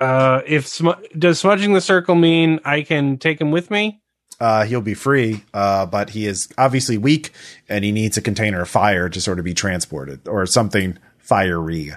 Uh, 0.00 0.40
if 0.46 0.66
smu- 0.66 0.94
does 1.16 1.38
smudging 1.40 1.74
the 1.74 1.80
circle 1.80 2.14
mean 2.14 2.58
I 2.64 2.82
can 2.82 3.18
take 3.18 3.40
him 3.40 3.50
with 3.50 3.70
me? 3.70 4.00
Uh, 4.40 4.64
he'll 4.64 4.80
be 4.80 4.94
free, 4.94 5.44
uh, 5.52 5.84
but 5.86 6.10
he 6.10 6.26
is 6.26 6.48
obviously 6.56 6.96
weak, 6.96 7.32
and 7.68 7.84
he 7.84 7.90
needs 7.90 8.16
a 8.16 8.22
container 8.22 8.62
of 8.62 8.68
fire 8.68 9.08
to 9.08 9.20
sort 9.20 9.38
of 9.38 9.44
be 9.44 9.54
transported 9.54 10.28
or 10.28 10.46
something 10.46 10.96
fiery. 11.18 11.92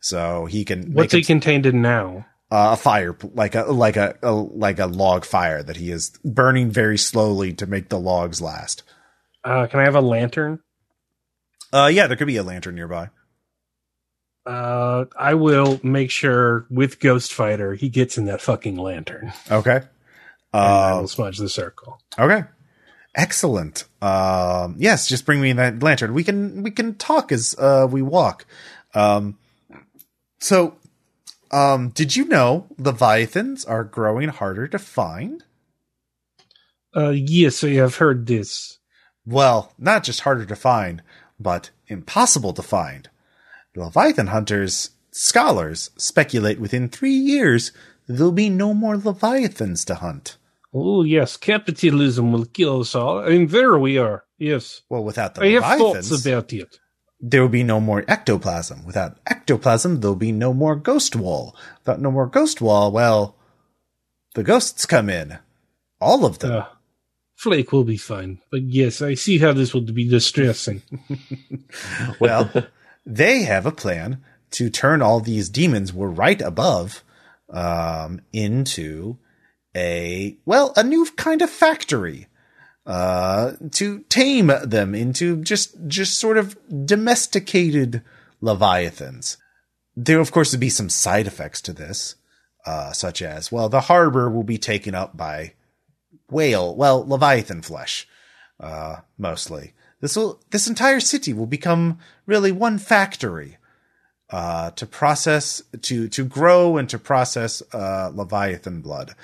So 0.00 0.46
he 0.46 0.64
can 0.64 0.94
What's 0.94 1.12
he 1.12 1.22
contained 1.22 1.66
in 1.66 1.82
now? 1.82 2.26
uh, 2.52 2.72
a 2.72 2.76
fire 2.76 3.16
like 3.34 3.54
a 3.54 3.62
like 3.64 3.96
a, 3.96 4.14
a 4.22 4.30
like 4.32 4.78
a 4.78 4.86
log 4.86 5.24
fire 5.24 5.62
that 5.62 5.76
he 5.76 5.90
is 5.90 6.10
burning 6.22 6.70
very 6.70 6.98
slowly 6.98 7.54
to 7.54 7.66
make 7.66 7.88
the 7.88 7.98
logs 7.98 8.42
last. 8.42 8.82
Uh, 9.42 9.66
can 9.66 9.80
I 9.80 9.84
have 9.84 9.94
a 9.94 10.02
lantern? 10.02 10.60
Uh, 11.72 11.90
yeah, 11.92 12.06
there 12.06 12.16
could 12.16 12.26
be 12.26 12.36
a 12.36 12.42
lantern 12.42 12.74
nearby. 12.74 13.08
Uh, 14.44 15.06
I 15.16 15.32
will 15.34 15.80
make 15.82 16.10
sure 16.10 16.66
with 16.68 17.00
Ghost 17.00 17.32
Fighter 17.32 17.74
he 17.74 17.88
gets 17.88 18.18
in 18.18 18.26
that 18.26 18.42
fucking 18.42 18.76
lantern. 18.76 19.32
Okay. 19.50 19.82
And 20.52 20.62
I 20.62 20.92
Uh, 20.92 21.00
will 21.00 21.08
smudge 21.08 21.38
the 21.38 21.48
circle. 21.48 22.00
okay. 22.18 22.44
Excellent. 23.14 23.84
Um, 24.00 24.74
yes, 24.78 25.06
just 25.06 25.26
bring 25.26 25.40
me 25.42 25.52
that 25.52 25.82
lantern. 25.82 26.14
We 26.14 26.24
can 26.24 26.62
we 26.62 26.70
can 26.70 26.94
talk 26.94 27.30
as 27.30 27.54
uh, 27.58 27.86
we 27.90 28.00
walk. 28.00 28.46
Um, 28.94 29.38
so, 30.40 30.76
um, 31.50 31.90
did 31.90 32.16
you 32.16 32.24
know 32.26 32.68
leviathans 32.78 33.66
are 33.66 33.84
growing 33.84 34.30
harder 34.30 34.66
to 34.68 34.78
find? 34.78 35.44
Uh, 36.96 37.10
yes, 37.10 37.62
I 37.62 37.70
have 37.74 37.96
heard 37.96 38.26
this. 38.26 38.78
Well, 39.26 39.72
not 39.78 40.04
just 40.04 40.20
harder 40.20 40.46
to 40.46 40.56
find, 40.56 41.02
but 41.38 41.68
impossible 41.88 42.54
to 42.54 42.62
find. 42.62 43.10
Leviathan 43.76 44.28
hunters, 44.28 44.90
scholars 45.10 45.90
speculate 45.96 46.58
within 46.60 46.88
three 46.88 47.14
years 47.14 47.72
there'll 48.08 48.32
be 48.32 48.50
no 48.50 48.74
more 48.74 48.96
leviathans 48.96 49.84
to 49.86 49.94
hunt. 49.96 50.36
Oh 50.74 51.02
yes, 51.02 51.36
capitalism 51.36 52.32
will 52.32 52.46
kill 52.46 52.80
us 52.80 52.94
all, 52.94 53.18
and 53.20 53.48
there 53.50 53.78
we 53.78 53.98
are. 53.98 54.24
Yes, 54.38 54.82
Well, 54.88 55.04
without 55.04 55.34
the 55.34 55.42
I 55.42 55.48
have 55.60 55.78
thoughts 55.78 56.10
about 56.26 56.52
it. 56.52 56.78
there 57.20 57.42
will 57.42 57.48
be 57.48 57.62
no 57.62 57.78
more 57.80 58.04
ectoplasm. 58.08 58.84
Without 58.84 59.18
ectoplasm, 59.26 60.00
there'll 60.00 60.16
be 60.16 60.32
no 60.32 60.52
more 60.52 60.74
ghost 60.74 61.14
wall. 61.14 61.54
Without 61.80 62.00
no 62.00 62.10
more 62.10 62.26
ghost 62.26 62.60
wall, 62.60 62.90
well, 62.90 63.36
the 64.34 64.42
ghosts 64.42 64.86
come 64.86 65.08
in. 65.10 65.38
All 66.00 66.24
of 66.24 66.38
them. 66.40 66.52
Uh, 66.52 66.64
Flake 67.36 67.70
will 67.72 67.84
be 67.84 67.96
fine, 67.96 68.40
but 68.50 68.62
yes, 68.62 69.02
I 69.02 69.14
see 69.14 69.38
how 69.38 69.52
this 69.52 69.74
would 69.74 69.94
be 69.94 70.08
distressing. 70.08 70.82
Well, 72.20 72.50
they 73.04 73.42
have 73.42 73.66
a 73.66 73.72
plan 73.72 74.22
to 74.52 74.70
turn 74.70 75.02
all 75.02 75.20
these 75.20 75.48
demons 75.48 75.92
we're 75.92 76.08
right 76.08 76.40
above 76.40 77.02
um, 77.50 78.20
into 78.32 79.18
a 79.74 80.36
well, 80.44 80.72
a 80.76 80.82
new 80.82 81.06
kind 81.16 81.42
of 81.42 81.50
factory 81.50 82.26
uh, 82.86 83.52
to 83.72 84.00
tame 84.08 84.52
them 84.64 84.94
into 84.94 85.42
just 85.42 85.76
just 85.86 86.18
sort 86.18 86.36
of 86.36 86.56
domesticated 86.86 88.02
leviathans. 88.40 89.36
There, 89.96 90.20
of 90.20 90.32
course, 90.32 90.52
would 90.52 90.60
be 90.60 90.70
some 90.70 90.88
side 90.88 91.26
effects 91.26 91.60
to 91.62 91.72
this, 91.72 92.16
uh, 92.64 92.92
such 92.92 93.22
as 93.22 93.52
well, 93.52 93.68
the 93.68 93.82
harbor 93.82 94.30
will 94.30 94.42
be 94.42 94.58
taken 94.58 94.94
up 94.94 95.16
by 95.16 95.54
whale, 96.30 96.74
well, 96.74 97.06
leviathan 97.06 97.62
flesh, 97.62 98.08
uh, 98.58 98.96
mostly. 99.18 99.74
This 100.00 100.16
will, 100.16 100.40
this 100.50 100.66
entire 100.66 101.00
city 101.00 101.32
will 101.32 101.46
become 101.46 101.98
really 102.26 102.52
one 102.52 102.78
factory, 102.78 103.58
uh, 104.30 104.70
to 104.72 104.86
process, 104.86 105.62
to, 105.82 106.08
to 106.08 106.24
grow 106.24 106.78
and 106.78 106.88
to 106.88 106.98
process, 106.98 107.62
uh, 107.72 108.10
leviathan 108.14 108.80
blood. 108.80 109.14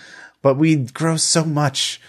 But 0.42 0.56
we'd 0.56 0.94
grow 0.94 1.16
so 1.16 1.44
much 1.44 2.00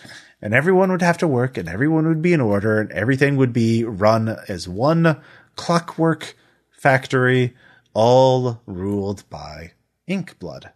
and 0.42 0.54
everyone 0.54 0.92
would 0.92 1.02
have 1.02 1.18
to 1.20 1.28
work 1.28 1.58
and 1.58 1.68
everyone 1.68 2.08
would 2.08 2.22
be 2.22 2.34
in 2.34 2.42
order 2.42 2.80
and 2.80 2.92
everything 2.92 3.36
would 3.38 3.54
be 3.54 3.84
run 3.84 4.38
as 4.48 4.68
one 4.68 5.22
clockwork 5.56 6.36
factory, 6.72 7.56
all 7.94 8.62
ruled 8.66 9.30
by 9.30 9.74
Inkblood. 10.08 10.72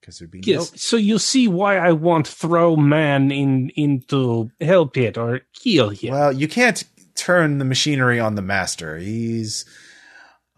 Because 0.00 0.18
there'd 0.18 0.30
be 0.30 0.42
yes, 0.44 0.72
no, 0.72 0.76
so 0.76 0.96
you 0.96 1.18
see 1.18 1.48
why 1.48 1.78
I 1.78 1.92
want 1.92 2.28
throw 2.28 2.76
man 2.76 3.30
in 3.30 3.70
into 3.74 4.50
hell 4.60 4.86
pit 4.86 5.16
or 5.16 5.40
kill 5.54 5.90
him. 5.90 6.12
Well, 6.12 6.32
you 6.32 6.46
can't 6.46 6.84
turn 7.14 7.56
the 7.56 7.64
machinery 7.64 8.20
on 8.20 8.34
the 8.34 8.42
master. 8.42 8.98
He's 8.98 9.64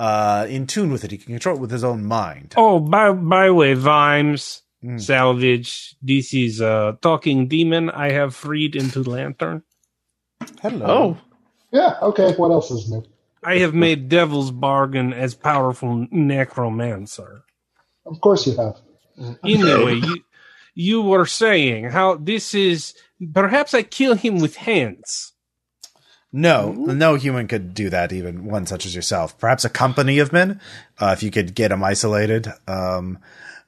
uh, 0.01 0.47
in 0.49 0.67
tune 0.67 0.91
with 0.91 1.05
it. 1.05 1.13
He 1.13 1.19
can 1.19 1.33
control 1.33 1.57
it 1.57 1.61
with 1.61 1.71
his 1.71 1.85
own 1.85 2.05
mind. 2.05 2.55
oh, 2.57 2.81
by 2.81 3.13
by 3.13 3.51
way, 3.53 3.75
Vimes, 3.75 4.63
Mm. 4.87 5.01
salvage. 5.01 5.97
DC's 6.05 6.55
is 6.55 6.61
a 6.61 6.99
talking 7.03 7.49
demon 7.49 7.91
I 7.91 8.13
have 8.13 8.35
freed 8.35 8.77
into 8.77 9.03
lantern. 9.03 9.63
Hello. 10.63 10.87
Oh, 10.87 11.19
Yeah, 11.73 11.97
okay, 12.03 12.35
what 12.35 12.51
else 12.53 12.71
is 12.71 12.91
new? 12.91 13.03
I 13.43 13.59
have 13.59 13.75
made 13.75 14.09
devil's 14.09 14.51
bargain 14.51 15.13
as 15.13 15.35
powerful 15.35 16.07
necromancer. 16.11 17.43
Of 18.05 18.21
course 18.21 18.47
you 18.47 18.57
have. 18.57 18.77
Anyway, 19.45 19.95
you 19.95 20.25
you 20.75 21.03
were 21.03 21.25
saying 21.27 21.87
how 21.91 22.17
this 22.17 22.53
is 22.55 22.95
perhaps 23.33 23.73
I 23.73 23.83
kill 23.83 24.15
him 24.15 24.41
with 24.41 24.57
hands. 24.57 25.33
No, 26.33 26.73
no 26.73 27.15
human 27.15 27.49
could 27.49 27.73
do 27.73 27.89
that. 27.89 28.13
Even 28.13 28.45
one 28.45 28.67
such 28.67 28.85
as 28.85 28.95
yourself. 28.95 29.39
Perhaps 29.39 29.65
a 29.65 29.71
company 29.71 30.19
of 30.19 30.35
men, 30.35 30.61
uh, 30.99 31.15
if 31.17 31.23
you 31.23 31.31
could 31.31 31.55
get 31.55 31.69
them 31.69 31.83
isolated. 31.83 32.53
Um, 32.69 33.19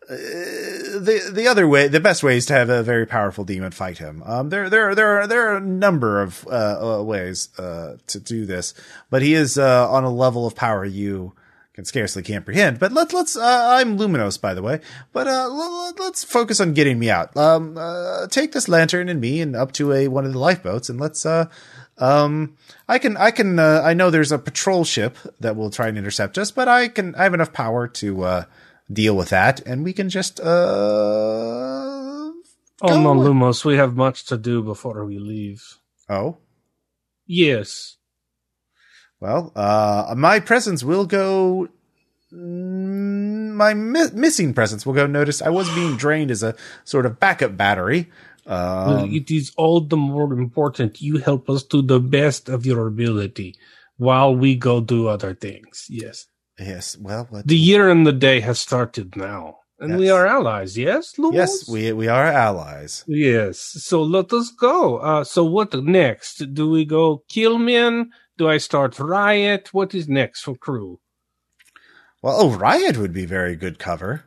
the 0.09 1.31
the 1.33 1.47
other 1.47 1.69
way, 1.69 1.89
the 1.89 2.01
best 2.01 2.23
way 2.23 2.39
is 2.39 2.47
to 2.47 2.55
have 2.55 2.71
a 2.71 2.83
very 2.83 3.07
powerful 3.07 3.45
demon 3.45 3.73
fight 3.73 3.99
him. 3.99 4.23
Um, 4.25 4.49
there 4.49 4.71
there 4.71 4.95
there 4.95 5.21
are 5.21 5.27
there 5.27 5.49
are 5.49 5.57
a 5.57 5.61
number 5.61 6.23
of 6.23 6.47
uh, 6.51 7.01
uh, 7.01 7.03
ways 7.03 7.51
uh, 7.59 7.97
to 8.07 8.21
do 8.21 8.47
this, 8.47 8.73
but 9.11 9.21
he 9.21 9.35
is 9.35 9.59
uh, 9.59 9.91
on 9.91 10.05
a 10.05 10.11
level 10.11 10.47
of 10.47 10.55
power 10.55 10.85
you 10.85 11.35
can 11.75 11.85
scarcely 11.85 12.23
comprehend. 12.23 12.79
But 12.79 12.93
let's 12.93 13.13
let's. 13.13 13.37
Uh, 13.37 13.69
I'm 13.71 13.99
Luminos, 13.99 14.41
by 14.41 14.55
the 14.55 14.63
way. 14.63 14.81
But 15.13 15.27
uh, 15.27 15.31
l- 15.31 15.61
l- 15.61 15.95
let's 15.99 16.25
focus 16.25 16.59
on 16.59 16.73
getting 16.73 16.99
me 16.99 17.11
out. 17.11 17.37
Um, 17.37 17.79
take 18.31 18.53
this 18.53 18.69
lantern 18.69 19.11
and 19.11 19.21
me 19.21 19.43
and 19.43 19.55
up 19.55 19.73
to 19.73 19.93
a 19.93 20.09
one 20.09 20.25
of 20.25 20.33
the 20.33 20.39
lifeboats, 20.39 20.89
and 20.89 20.99
let's. 20.99 21.27
Uh, 21.27 21.47
um, 21.99 22.57
I 22.89 22.99
can 22.99 23.17
I 23.17 23.31
can 23.31 23.59
uh, 23.59 23.83
I 23.85 23.93
know 23.93 24.09
there's 24.09 24.33
a 24.33 24.39
patrol 24.39 24.85
ship 24.85 25.19
that 25.41 25.57
will 25.57 25.71
try 25.71 25.89
and 25.89 25.99
intercept 25.99 26.39
us, 26.39 26.51
but 26.51 26.69
I 26.69 26.89
can 26.89 27.15
I 27.17 27.25
have 27.25 27.35
enough 27.35 27.53
power 27.53 27.89
to 27.89 28.23
uh, 28.23 28.45
deal 28.93 29.17
with 29.17 29.29
that, 29.31 29.61
and 29.67 29.85
we 29.85 29.93
can 29.93 30.09
just. 30.09 30.41
Uh, 30.41 32.33
Oh 32.81 33.03
no. 33.03 33.13
Lumos, 33.15 33.65
we 33.65 33.75
have 33.77 33.97
much 33.97 34.25
to 34.27 34.37
do 34.39 34.63
before 34.63 35.05
we 35.05 35.19
leave. 35.19 35.79
oh 36.09 36.39
Yes. 37.27 37.97
well, 39.21 39.51
uh, 39.57 40.15
my 40.17 40.39
presence 40.39 40.85
will 40.85 41.05
go. 41.05 41.67
mm, 42.33 43.51
My 43.53 43.75
mi- 43.75 44.13
missing 44.15 44.55
presence 44.55 44.87
will 44.87 44.95
go 44.95 45.07
noticed. 45.09 45.43
I 45.43 45.51
was 45.51 45.69
being 45.75 45.97
drained 46.05 46.31
as 46.31 46.45
a 46.45 46.55
sort 46.85 47.05
of 47.05 47.19
backup 47.19 47.57
battery. 47.57 48.07
Um, 48.47 49.11
it 49.13 49.29
is 49.31 49.53
all 49.57 49.81
the 49.81 49.97
more 49.97 50.33
important 50.33 51.03
you 51.03 51.19
help 51.19 51.51
us 51.51 51.65
to 51.65 51.83
the 51.83 51.99
best 51.99 52.49
of 52.49 52.65
your 52.65 52.87
ability 52.87 53.57
while 53.97 54.35
we 54.37 54.55
go 54.55 54.81
do 54.81 55.09
other 55.09 55.35
things. 55.35 55.87
Yes. 55.91 56.28
Yes, 56.59 56.97
well, 56.99 57.27
what, 57.31 57.47
The 57.47 57.57
year 57.57 57.89
and 57.89 58.07
the 58.07 58.13
day 58.13 58.41
has 58.41 58.59
started 58.59 59.17
now. 59.17 59.57
And 59.81 59.97
we 59.97 60.11
are 60.11 60.27
allies, 60.27 60.77
yes, 60.77 61.15
Lumos? 61.19 61.35
yes, 61.35 61.69
we 61.69 61.93
we 61.93 62.09
are 62.09 62.25
allies. 62.27 63.05
Yes. 63.07 63.61
So 63.61 64.03
let 64.03 64.33
us 64.33 64.51
go. 64.51 64.97
Uh, 64.99 65.23
so 65.23 65.45
what 65.45 65.73
next? 65.73 66.53
Do 66.53 66.69
we 66.69 66.85
go 66.85 67.23
kill 67.29 67.59
men? 67.59 68.11
Do 68.39 68.49
I 68.49 68.59
start 68.59 68.99
riot? 68.99 69.73
What 69.73 69.95
is 69.95 70.09
next 70.09 70.43
for 70.43 70.57
crew? 70.57 70.99
Well, 72.23 72.37
oh, 72.41 72.51
riot 72.57 72.97
would 72.97 73.13
be 73.13 73.25
very 73.25 73.55
good 73.55 73.79
cover. 73.79 74.25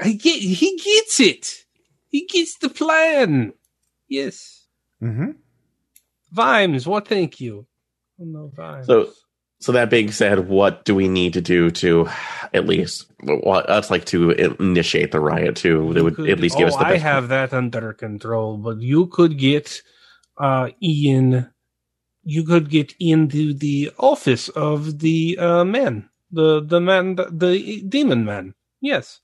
I 0.00 0.12
get, 0.12 0.40
he 0.40 0.76
gets 0.76 1.18
it. 1.18 1.64
He 2.08 2.24
gets 2.26 2.56
the 2.58 2.68
plan. 2.68 3.52
Yes. 4.08 4.66
hmm 5.00 5.32
Vimes, 6.30 6.86
what 6.86 7.08
think 7.08 7.40
you? 7.40 7.66
Oh, 8.20 8.24
no, 8.24 8.52
Vimes. 8.54 8.86
So- 8.86 9.10
so 9.60 9.72
that 9.72 9.90
being 9.90 10.12
said, 10.12 10.48
what 10.48 10.84
do 10.84 10.94
we 10.94 11.08
need 11.08 11.32
to 11.32 11.40
do 11.40 11.70
to 11.72 12.08
at 12.54 12.66
least? 12.66 13.06
Well, 13.22 13.64
I'd 13.68 13.90
like 13.90 14.04
to 14.06 14.30
initiate 14.30 15.10
the 15.10 15.20
riot 15.20 15.56
too. 15.56 15.92
That 15.94 16.04
would 16.04 16.16
could- 16.16 16.30
at 16.30 16.38
least 16.38 16.56
give 16.56 16.66
oh, 16.66 16.68
us 16.68 16.76
the 16.76 16.86
I 16.86 16.92
best. 16.92 17.02
have 17.02 17.28
that 17.28 17.52
under 17.52 17.92
control, 17.92 18.56
but 18.56 18.80
you 18.80 19.06
could 19.06 19.38
get 19.38 19.82
uh, 20.38 20.70
Ian. 20.82 21.50
You 22.22 22.44
could 22.44 22.68
get 22.70 22.94
into 23.00 23.54
the 23.54 23.90
office 23.98 24.48
of 24.50 25.00
the 25.00 25.38
uh, 25.38 25.64
man, 25.64 26.08
the 26.30 26.60
the 26.62 26.80
man, 26.80 27.16
the, 27.16 27.28
the 27.32 27.82
demon 27.82 28.24
man. 28.24 28.54
Yes, 28.80 29.20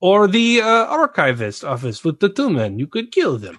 or 0.00 0.28
the 0.28 0.60
uh, 0.60 0.86
archivist 0.86 1.64
office 1.64 2.04
with 2.04 2.20
the 2.20 2.28
two 2.28 2.50
men. 2.50 2.78
You 2.78 2.86
could 2.86 3.10
kill 3.10 3.38
them. 3.38 3.58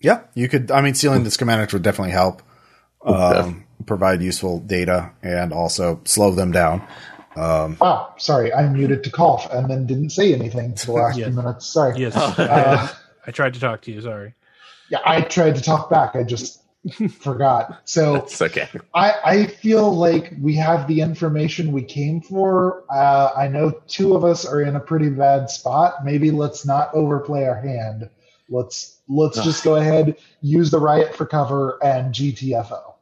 Yeah, 0.00 0.24
you 0.34 0.48
could. 0.48 0.70
I 0.70 0.80
mean, 0.82 0.94
sealing 0.94 1.24
the 1.24 1.30
schematics 1.30 1.72
would 1.72 1.82
definitely 1.82 2.12
help. 2.12 2.42
Okay. 3.04 3.38
Um, 3.38 3.64
provide 3.84 4.22
useful 4.22 4.58
data 4.60 5.12
and 5.22 5.52
also 5.52 6.00
slow 6.04 6.32
them 6.32 6.50
down. 6.52 6.86
Um, 7.36 7.76
Ah, 7.80 8.14
sorry, 8.16 8.52
I 8.52 8.66
muted 8.68 9.04
to 9.04 9.10
cough 9.10 9.46
and 9.52 9.70
then 9.70 9.86
didn't 9.86 10.10
say 10.10 10.32
anything 10.34 10.74
for 10.74 10.86
the 10.86 10.92
last 11.02 11.18
Yes. 11.18 11.28
few 11.28 11.36
minutes. 11.36 11.66
Sorry. 11.66 11.98
Yes, 12.00 12.16
Uh, 12.16 12.88
I 13.26 13.30
tried 13.30 13.54
to 13.54 13.60
talk 13.60 13.82
to 13.82 13.92
you. 13.92 14.00
Sorry. 14.00 14.34
yeah, 14.88 14.98
I 15.04 15.20
tried 15.20 15.56
to 15.56 15.62
talk 15.62 15.90
back. 15.90 16.16
I 16.16 16.22
just 16.22 16.62
forgot. 17.18 17.82
So 17.84 18.14
It's 18.16 18.40
okay. 18.40 18.68
I, 18.94 19.14
I 19.24 19.46
feel 19.48 19.94
like 19.94 20.32
we 20.40 20.54
have 20.54 20.86
the 20.88 21.00
information 21.00 21.72
we 21.72 21.82
came 21.82 22.20
for. 22.22 22.84
Uh, 22.90 23.30
I 23.36 23.48
know 23.48 23.72
two 23.86 24.14
of 24.16 24.24
us 24.24 24.46
are 24.46 24.62
in 24.62 24.74
a 24.76 24.80
pretty 24.80 25.10
bad 25.10 25.50
spot. 25.50 26.04
Maybe 26.04 26.30
let's 26.30 26.64
not 26.64 26.94
overplay 26.94 27.44
our 27.44 27.60
hand. 27.60 28.08
Let's 28.48 29.00
let's 29.08 29.42
just 29.42 29.64
go 29.64 29.76
ahead, 29.76 30.16
use 30.40 30.70
the 30.70 30.78
riot 30.78 31.14
for 31.14 31.26
cover, 31.26 31.78
and 31.82 32.14
GTFO. 32.14 32.94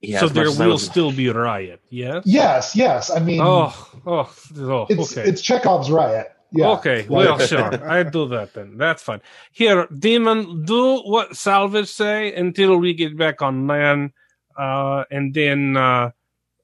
Yeah, 0.00 0.20
so 0.20 0.28
there 0.28 0.50
will 0.52 0.72
was- 0.72 0.84
still 0.86 1.10
be 1.12 1.26
a 1.28 1.34
riot. 1.34 1.80
Yes. 1.90 2.22
Yes, 2.24 2.76
yes. 2.76 3.10
I 3.10 3.18
mean, 3.18 3.40
Oh, 3.42 3.74
oh, 4.06 4.32
oh. 4.56 4.86
it's 4.88 5.12
okay. 5.16 5.28
it's 5.28 5.42
Chekhov's 5.42 5.90
riot. 5.90 6.28
Yeah. 6.50 6.68
okay, 6.70 7.06
well, 7.10 7.38
sure. 7.40 7.86
I 7.86 8.04
do 8.04 8.26
that 8.28 8.54
then. 8.54 8.78
That's 8.78 9.02
fine. 9.02 9.20
Here, 9.52 9.86
demon, 9.98 10.64
do 10.64 11.00
what 11.00 11.36
Salvage 11.36 11.88
say 11.88 12.32
until 12.34 12.78
we 12.78 12.94
get 12.94 13.18
back 13.18 13.42
on 13.42 13.66
land, 13.66 14.12
uh, 14.56 15.04
and 15.10 15.34
then, 15.34 15.76
uh, 15.76 16.12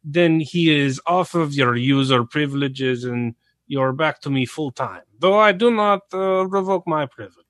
then 0.02 0.40
he 0.40 0.74
is 0.74 1.00
off 1.06 1.34
of 1.34 1.52
your 1.52 1.76
user 1.76 2.24
privileges 2.24 3.04
and 3.04 3.34
you're 3.66 3.92
back 3.92 4.20
to 4.22 4.30
me 4.30 4.46
full 4.46 4.70
time. 4.70 5.02
Though 5.18 5.38
I 5.38 5.52
do 5.52 5.70
not 5.70 6.00
uh, 6.14 6.46
revoke 6.46 6.86
my 6.86 7.04
privileges. 7.06 7.43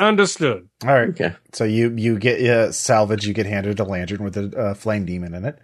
Understood. 0.00 0.68
all 0.84 0.88
right. 0.94 1.08
Okay. 1.10 1.34
So 1.52 1.64
you 1.64 1.90
you 1.96 2.18
get 2.18 2.40
uh, 2.48 2.72
salvage. 2.72 3.26
You 3.26 3.34
get 3.34 3.46
handed 3.46 3.78
a 3.78 3.84
lantern 3.84 4.22
with 4.24 4.36
a 4.36 4.56
uh, 4.58 4.74
flame 4.74 5.04
demon 5.04 5.34
in 5.34 5.44
it. 5.44 5.58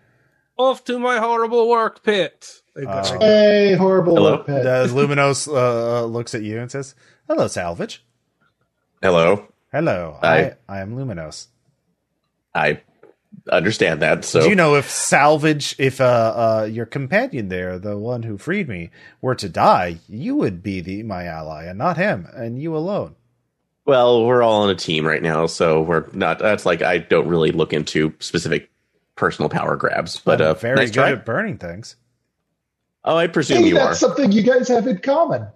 Off 0.59 0.85
to 0.85 0.99
my 0.99 1.19
horrible 1.19 1.69
work 1.69 2.03
pit. 2.03 2.61
Uh, 2.77 3.19
Hey, 3.21 3.75
horrible 3.75 4.17
Hello? 4.17 4.37
work 4.37 4.47
pit. 4.47 4.63
Does 4.65 4.93
Luminos 4.93 5.49
uh, 5.49 6.05
looks 6.05 6.35
at 6.35 6.43
you 6.43 6.59
and 6.61 6.71
says, 6.71 6.95
"Hello, 7.27 7.49
salvage. 7.49 8.05
Hello. 9.03 9.47
Hello, 9.73 10.19
Hi. 10.23 10.57
I 10.69 10.77
I 10.77 10.81
am 10.81 10.95
Luminos. 10.97 11.47
I 12.55 12.81
understand 13.51 14.03
that. 14.03 14.25
So 14.25 14.43
Do 14.43 14.49
you 14.49 14.57
know 14.57 14.75
if 14.75 14.91
salvage, 14.91 15.75
if 15.79 16.01
uh, 16.01 16.05
uh, 16.65 16.69
your 16.71 16.87
companion 16.87 17.49
there, 17.49 17.79
the 17.79 17.97
one 17.97 18.23
who 18.25 18.37
freed 18.39 18.69
me, 18.69 18.91
were 19.21 19.35
to 19.37 19.49
die, 19.49 19.99
you 20.09 20.37
would 20.37 20.63
be 20.63 20.81
the 20.81 21.03
my 21.03 21.25
ally 21.25 21.65
and 21.65 21.79
not 21.79 21.97
him, 21.97 22.27
and 22.35 22.61
you 22.61 22.77
alone. 22.77 23.15
Well, 23.89 24.27
we're 24.27 24.43
all 24.43 24.65
on 24.65 24.69
a 24.69 24.75
team 24.75 25.07
right 25.07 25.23
now, 25.23 25.47
so 25.47 25.81
we're 25.81 26.07
not. 26.13 26.41
That's 26.41 26.67
like 26.67 26.83
I 26.83 26.99
don't 26.99 27.27
really 27.27 27.53
look 27.53 27.73
into 27.73 28.13
specific 28.19 28.71
personal 29.17 29.49
power 29.49 29.77
grabs, 29.77 30.21
but 30.21 30.43
I'm 30.43 30.49
uh, 30.49 30.55
very 30.55 30.77
nice 30.77 30.89
good 30.91 30.95
try. 30.95 31.13
at 31.13 31.25
burning 31.25 31.57
things. 31.57 31.97
Oh, 33.03 33.17
I 33.17 33.29
presume 33.29 33.63
Hey, 33.63 33.69
you 33.69 33.75
that's 33.77 33.93
are. 34.03 34.09
something 34.09 34.31
you 34.31 34.43
guys 34.43 34.69
have 34.69 34.87
in 34.87 34.99
common. 34.99 35.47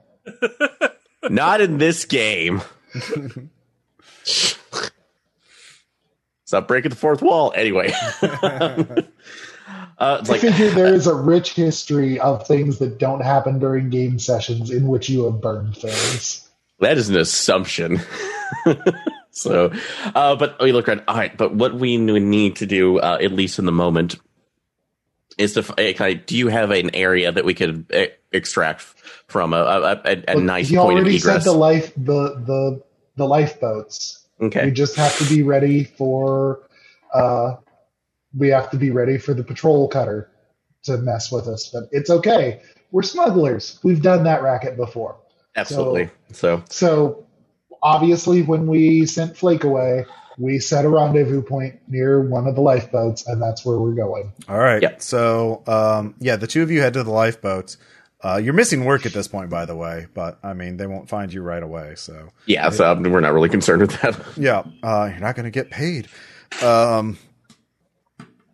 Not 1.28 1.60
in 1.60 1.76
this 1.76 2.06
game. 2.06 2.62
Stop 6.46 6.68
breaking 6.68 6.88
the 6.88 6.96
fourth 6.96 7.20
wall. 7.20 7.52
Anyway, 7.54 7.92
uh, 8.22 9.02
it's 9.02 9.10
I 9.98 10.18
like 10.26 10.40
figure 10.40 10.70
there 10.70 10.94
is 10.94 11.06
a 11.06 11.14
rich 11.14 11.52
history 11.52 12.18
of 12.18 12.46
things 12.46 12.78
that 12.78 12.98
don't 12.98 13.20
happen 13.20 13.58
during 13.58 13.90
game 13.90 14.18
sessions 14.18 14.70
in 14.70 14.88
which 14.88 15.10
you 15.10 15.24
have 15.24 15.42
burned 15.42 15.76
things. 15.76 16.48
That 16.82 16.98
is 16.98 17.08
an 17.08 17.16
assumption. 17.16 18.00
so, 19.30 19.72
uh, 20.14 20.36
but 20.36 20.60
we 20.60 20.72
look 20.72 20.88
around. 20.88 21.02
All 21.08 21.16
right, 21.16 21.36
but 21.36 21.54
what 21.54 21.74
we 21.74 21.96
need 21.96 22.56
to 22.56 22.66
do, 22.66 22.98
uh, 22.98 23.18
at 23.20 23.32
least 23.32 23.58
in 23.58 23.64
the 23.64 23.72
moment, 23.72 24.16
is 25.38 25.54
to. 25.54 25.60
f- 25.60 25.96
kind 25.96 26.18
of- 26.20 26.26
do 26.26 26.36
you 26.36 26.48
have 26.48 26.70
an 26.70 26.94
area 26.94 27.32
that 27.32 27.44
we 27.44 27.54
could 27.54 27.86
eh, 27.90 28.08
extract 28.32 28.82
from 29.28 29.52
a, 29.52 29.56
a, 29.56 30.00
a, 30.04 30.24
a 30.28 30.34
Look, 30.34 30.44
nice 30.44 30.68
he 30.68 30.76
point 30.76 30.98
of 30.98 31.04
already 31.04 31.18
said 31.18 31.42
the 31.42 31.52
life 31.52 31.92
the 31.96 32.34
the 32.46 32.82
the 33.16 33.26
lifeboats. 33.26 34.26
Okay, 34.40 34.66
We 34.66 34.70
just 34.72 34.96
have 34.96 35.16
to 35.18 35.24
be 35.24 35.42
ready 35.42 35.84
for 35.84 36.60
uh 37.14 37.56
we 38.36 38.48
have 38.48 38.70
to 38.70 38.76
be 38.76 38.90
ready 38.90 39.18
for 39.18 39.34
the 39.34 39.44
patrol 39.44 39.88
cutter 39.88 40.30
to 40.84 40.98
mess 40.98 41.30
with 41.30 41.46
us. 41.46 41.68
But 41.72 41.84
it's 41.92 42.10
okay. 42.10 42.62
We're 42.90 43.02
smugglers. 43.02 43.78
We've 43.82 44.02
done 44.02 44.24
that 44.24 44.42
racket 44.42 44.76
before. 44.76 45.16
Absolutely. 45.56 46.10
So, 46.32 46.62
So 46.68 47.26
obviously 47.82 48.42
when 48.42 48.66
we 48.66 49.06
sent 49.06 49.36
Flake 49.36 49.64
away, 49.64 50.06
we 50.38 50.58
set 50.58 50.84
a 50.84 50.88
rendezvous 50.88 51.42
point 51.42 51.80
near 51.88 52.20
one 52.20 52.46
of 52.46 52.54
the 52.54 52.60
lifeboats, 52.60 53.26
and 53.26 53.40
that's 53.40 53.64
where 53.64 53.78
we're 53.78 53.94
going. 53.94 54.32
All 54.48 54.58
right. 54.58 54.80
Yep. 54.80 55.02
So, 55.02 55.62
um, 55.66 56.14
yeah, 56.20 56.36
the 56.36 56.46
two 56.46 56.62
of 56.62 56.70
you 56.70 56.80
head 56.80 56.94
to 56.94 57.02
the 57.02 57.10
lifeboats. 57.10 57.76
Uh, 58.24 58.40
you're 58.42 58.54
missing 58.54 58.84
work 58.84 59.04
at 59.04 59.12
this 59.12 59.26
point, 59.26 59.50
by 59.50 59.66
the 59.66 59.74
way, 59.74 60.06
but 60.14 60.38
I 60.44 60.54
mean, 60.54 60.76
they 60.76 60.86
won't 60.86 61.08
find 61.08 61.32
you 61.32 61.42
right 61.42 61.62
away. 61.62 61.94
So, 61.96 62.28
yeah, 62.46 62.70
so 62.70 62.92
um, 62.92 63.02
we're 63.02 63.20
not 63.20 63.34
really 63.34 63.48
concerned 63.48 63.82
with 63.82 64.00
that. 64.00 64.16
yeah, 64.36 64.62
uh, 64.82 65.08
you're 65.10 65.20
not 65.20 65.34
going 65.34 65.44
to 65.44 65.50
get 65.50 65.70
paid. 65.70 66.06
Um, 66.62 67.18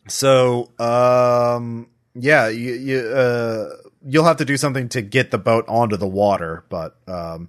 so, 0.08 0.70
um, 0.78 1.88
yeah, 2.14 2.48
you, 2.48 2.72
you, 2.72 2.98
uh, 3.00 3.68
you'll 4.06 4.24
have 4.24 4.36
to 4.38 4.44
do 4.44 4.56
something 4.56 4.88
to 4.90 5.02
get 5.02 5.30
the 5.30 5.38
boat 5.38 5.64
onto 5.68 5.96
the 5.96 6.06
water, 6.06 6.64
but, 6.68 6.96
um, 7.06 7.48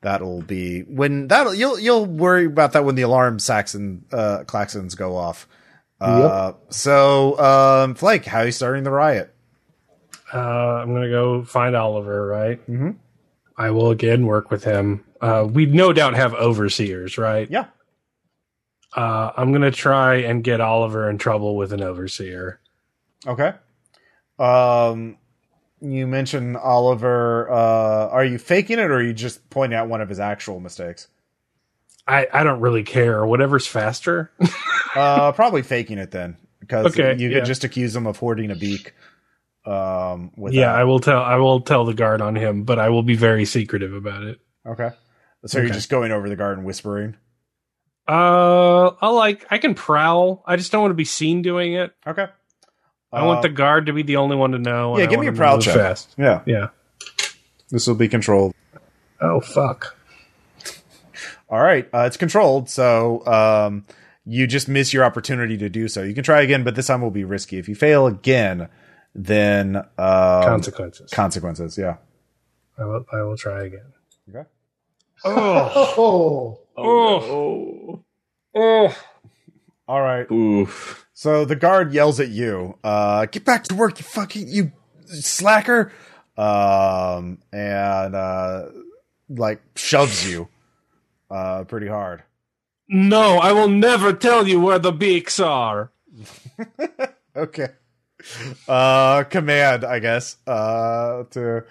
that'll 0.00 0.42
be 0.42 0.82
when 0.82 1.26
that'll, 1.28 1.52
you'll, 1.54 1.78
you'll 1.78 2.06
worry 2.06 2.46
about 2.46 2.72
that 2.72 2.84
when 2.84 2.94
the 2.94 3.02
alarm 3.02 3.38
Saxon, 3.38 4.04
uh, 4.12 4.44
klaxons 4.46 4.96
go 4.96 5.16
off. 5.16 5.48
Uh, 6.00 6.52
so, 6.70 7.36
um, 7.40 7.94
Flake, 7.96 8.24
how 8.24 8.38
are 8.40 8.46
you 8.46 8.52
starting 8.52 8.84
the 8.84 8.90
riot? 8.92 9.34
Uh, 10.32 10.38
I'm 10.38 10.92
gonna 10.94 11.08
go 11.10 11.42
find 11.42 11.74
Oliver. 11.74 12.26
Right. 12.26 12.64
Mhm. 12.68 12.96
I 13.56 13.70
will 13.70 13.90
again 13.90 14.24
work 14.26 14.50
with 14.52 14.62
him. 14.62 15.04
Uh, 15.20 15.48
we 15.50 15.66
no 15.66 15.92
doubt 15.92 16.14
have 16.14 16.34
overseers, 16.34 17.18
right? 17.18 17.50
Yeah. 17.50 17.64
Uh, 18.96 19.32
I'm 19.36 19.52
gonna 19.52 19.72
try 19.72 20.16
and 20.16 20.44
get 20.44 20.60
Oliver 20.60 21.10
in 21.10 21.18
trouble 21.18 21.56
with 21.56 21.72
an 21.72 21.82
overseer. 21.82 22.60
Okay. 23.26 23.54
Um, 24.38 25.16
you 25.80 26.06
mentioned 26.06 26.56
Oliver. 26.56 27.50
Uh, 27.50 28.08
are 28.08 28.24
you 28.24 28.38
faking 28.38 28.78
it, 28.78 28.90
or 28.90 28.96
are 28.96 29.02
you 29.02 29.12
just 29.12 29.48
pointing 29.50 29.76
out 29.78 29.88
one 29.88 30.00
of 30.00 30.08
his 30.08 30.20
actual 30.20 30.60
mistakes? 30.60 31.08
I, 32.06 32.26
I 32.32 32.42
don't 32.44 32.60
really 32.60 32.84
care. 32.84 33.24
Whatever's 33.26 33.66
faster. 33.66 34.32
Uh, 34.94 35.32
probably 35.32 35.60
faking 35.62 35.98
it 35.98 36.10
then, 36.10 36.38
because 36.60 36.86
Okay, 36.98 37.14
you 37.22 37.28
yeah. 37.28 37.36
could 37.40 37.44
just 37.44 37.62
accuse 37.62 37.94
him 37.94 38.06
of 38.06 38.16
hoarding 38.16 38.50
a 38.50 38.56
beak. 38.56 38.94
Um, 39.66 40.32
with 40.34 40.54
yeah, 40.54 40.72
I 40.72 40.84
will 40.84 40.98
tell. 40.98 41.20
I 41.22 41.36
will 41.36 41.60
tell 41.60 41.84
the 41.84 41.92
guard 41.92 42.22
on 42.22 42.34
him, 42.34 42.64
but 42.64 42.78
I 42.78 42.88
will 42.88 43.02
be 43.02 43.14
very 43.14 43.44
secretive 43.44 43.92
about 43.92 44.22
it. 44.22 44.40
okay. 44.66 44.90
So 45.44 45.60
you're 45.60 45.68
just 45.68 45.90
going 45.90 46.10
over 46.10 46.28
the 46.30 46.36
garden 46.36 46.64
whispering. 46.64 47.16
Uh, 48.08 48.88
I 49.00 49.08
like. 49.10 49.44
I 49.50 49.58
can 49.58 49.74
prowl. 49.74 50.42
I 50.46 50.56
just 50.56 50.72
don't 50.72 50.80
want 50.80 50.90
to 50.92 50.96
be 50.96 51.04
seen 51.04 51.42
doing 51.42 51.74
it. 51.74 51.92
Okay. 52.06 52.26
I 53.12 53.24
want 53.24 53.42
the 53.42 53.48
Uh, 53.48 53.52
guard 53.52 53.86
to 53.86 53.92
be 53.92 54.02
the 54.02 54.16
only 54.16 54.36
one 54.36 54.52
to 54.52 54.58
know. 54.58 54.98
Yeah, 54.98 55.06
give 55.06 55.18
me 55.20 55.26
a 55.26 55.28
him 55.30 55.34
to 55.34 55.38
prowl 55.38 55.58
check. 55.60 55.74
Fast. 55.74 56.14
Yeah, 56.18 56.42
Yeah. 56.46 56.68
this 57.70 57.86
will 57.86 57.94
be 57.94 58.08
controlled. 58.08 58.54
Oh 59.20 59.40
fuck. 59.40 59.96
All 61.50 61.60
right, 61.62 61.88
uh, 61.94 62.00
it's 62.06 62.18
controlled, 62.18 62.68
so 62.68 63.24
um, 63.26 63.86
you 64.26 64.46
just 64.46 64.68
miss 64.68 64.92
your 64.92 65.04
opportunity 65.04 65.56
to 65.56 65.70
do 65.70 65.88
so. 65.88 66.02
You 66.02 66.14
can 66.14 66.22
try 66.22 66.42
again, 66.42 66.62
but 66.62 66.74
this 66.74 66.88
time 66.88 67.00
will 67.00 67.10
be 67.10 67.24
risky. 67.24 67.56
If 67.58 67.68
you 67.68 67.74
fail 67.74 68.06
again, 68.06 68.68
then 69.14 69.76
um, 69.76 69.84
Consequences. 70.44 71.10
consequences. 71.10 71.78
Yeah. 71.78 71.96
I 72.78 72.84
will. 72.84 73.04
I 73.10 73.22
will 73.22 73.36
try 73.38 73.64
again. 73.64 73.92
Okay. 74.28 74.46
Oh. 75.24 75.94
Oh, 75.96 76.60
Oh. 76.76 78.04
Oh. 78.54 78.96
All 79.88 80.02
right. 80.02 80.30
Oof. 80.30 81.07
So 81.18 81.44
the 81.44 81.56
guard 81.56 81.92
yells 81.92 82.20
at 82.20 82.28
you, 82.28 82.78
uh, 82.84 83.26
get 83.26 83.44
back 83.44 83.64
to 83.64 83.74
work, 83.74 83.98
you 83.98 84.04
fucking, 84.04 84.46
you 84.46 84.70
slacker. 85.06 85.90
Um, 86.36 87.38
and, 87.52 88.14
uh, 88.14 88.66
like 89.28 89.60
shoves 89.74 90.30
you, 90.30 90.46
uh, 91.28 91.64
pretty 91.64 91.88
hard. 91.88 92.22
No, 92.88 93.38
I 93.38 93.50
will 93.50 93.66
never 93.66 94.12
tell 94.12 94.46
you 94.46 94.60
where 94.60 94.78
the 94.78 94.92
beaks 94.92 95.40
are. 95.40 95.90
Okay. 97.36 97.68
Uh, 98.68 99.24
command, 99.24 99.84
I 99.84 99.98
guess, 99.98 100.36
uh, 100.46 101.24
to, 101.30 101.64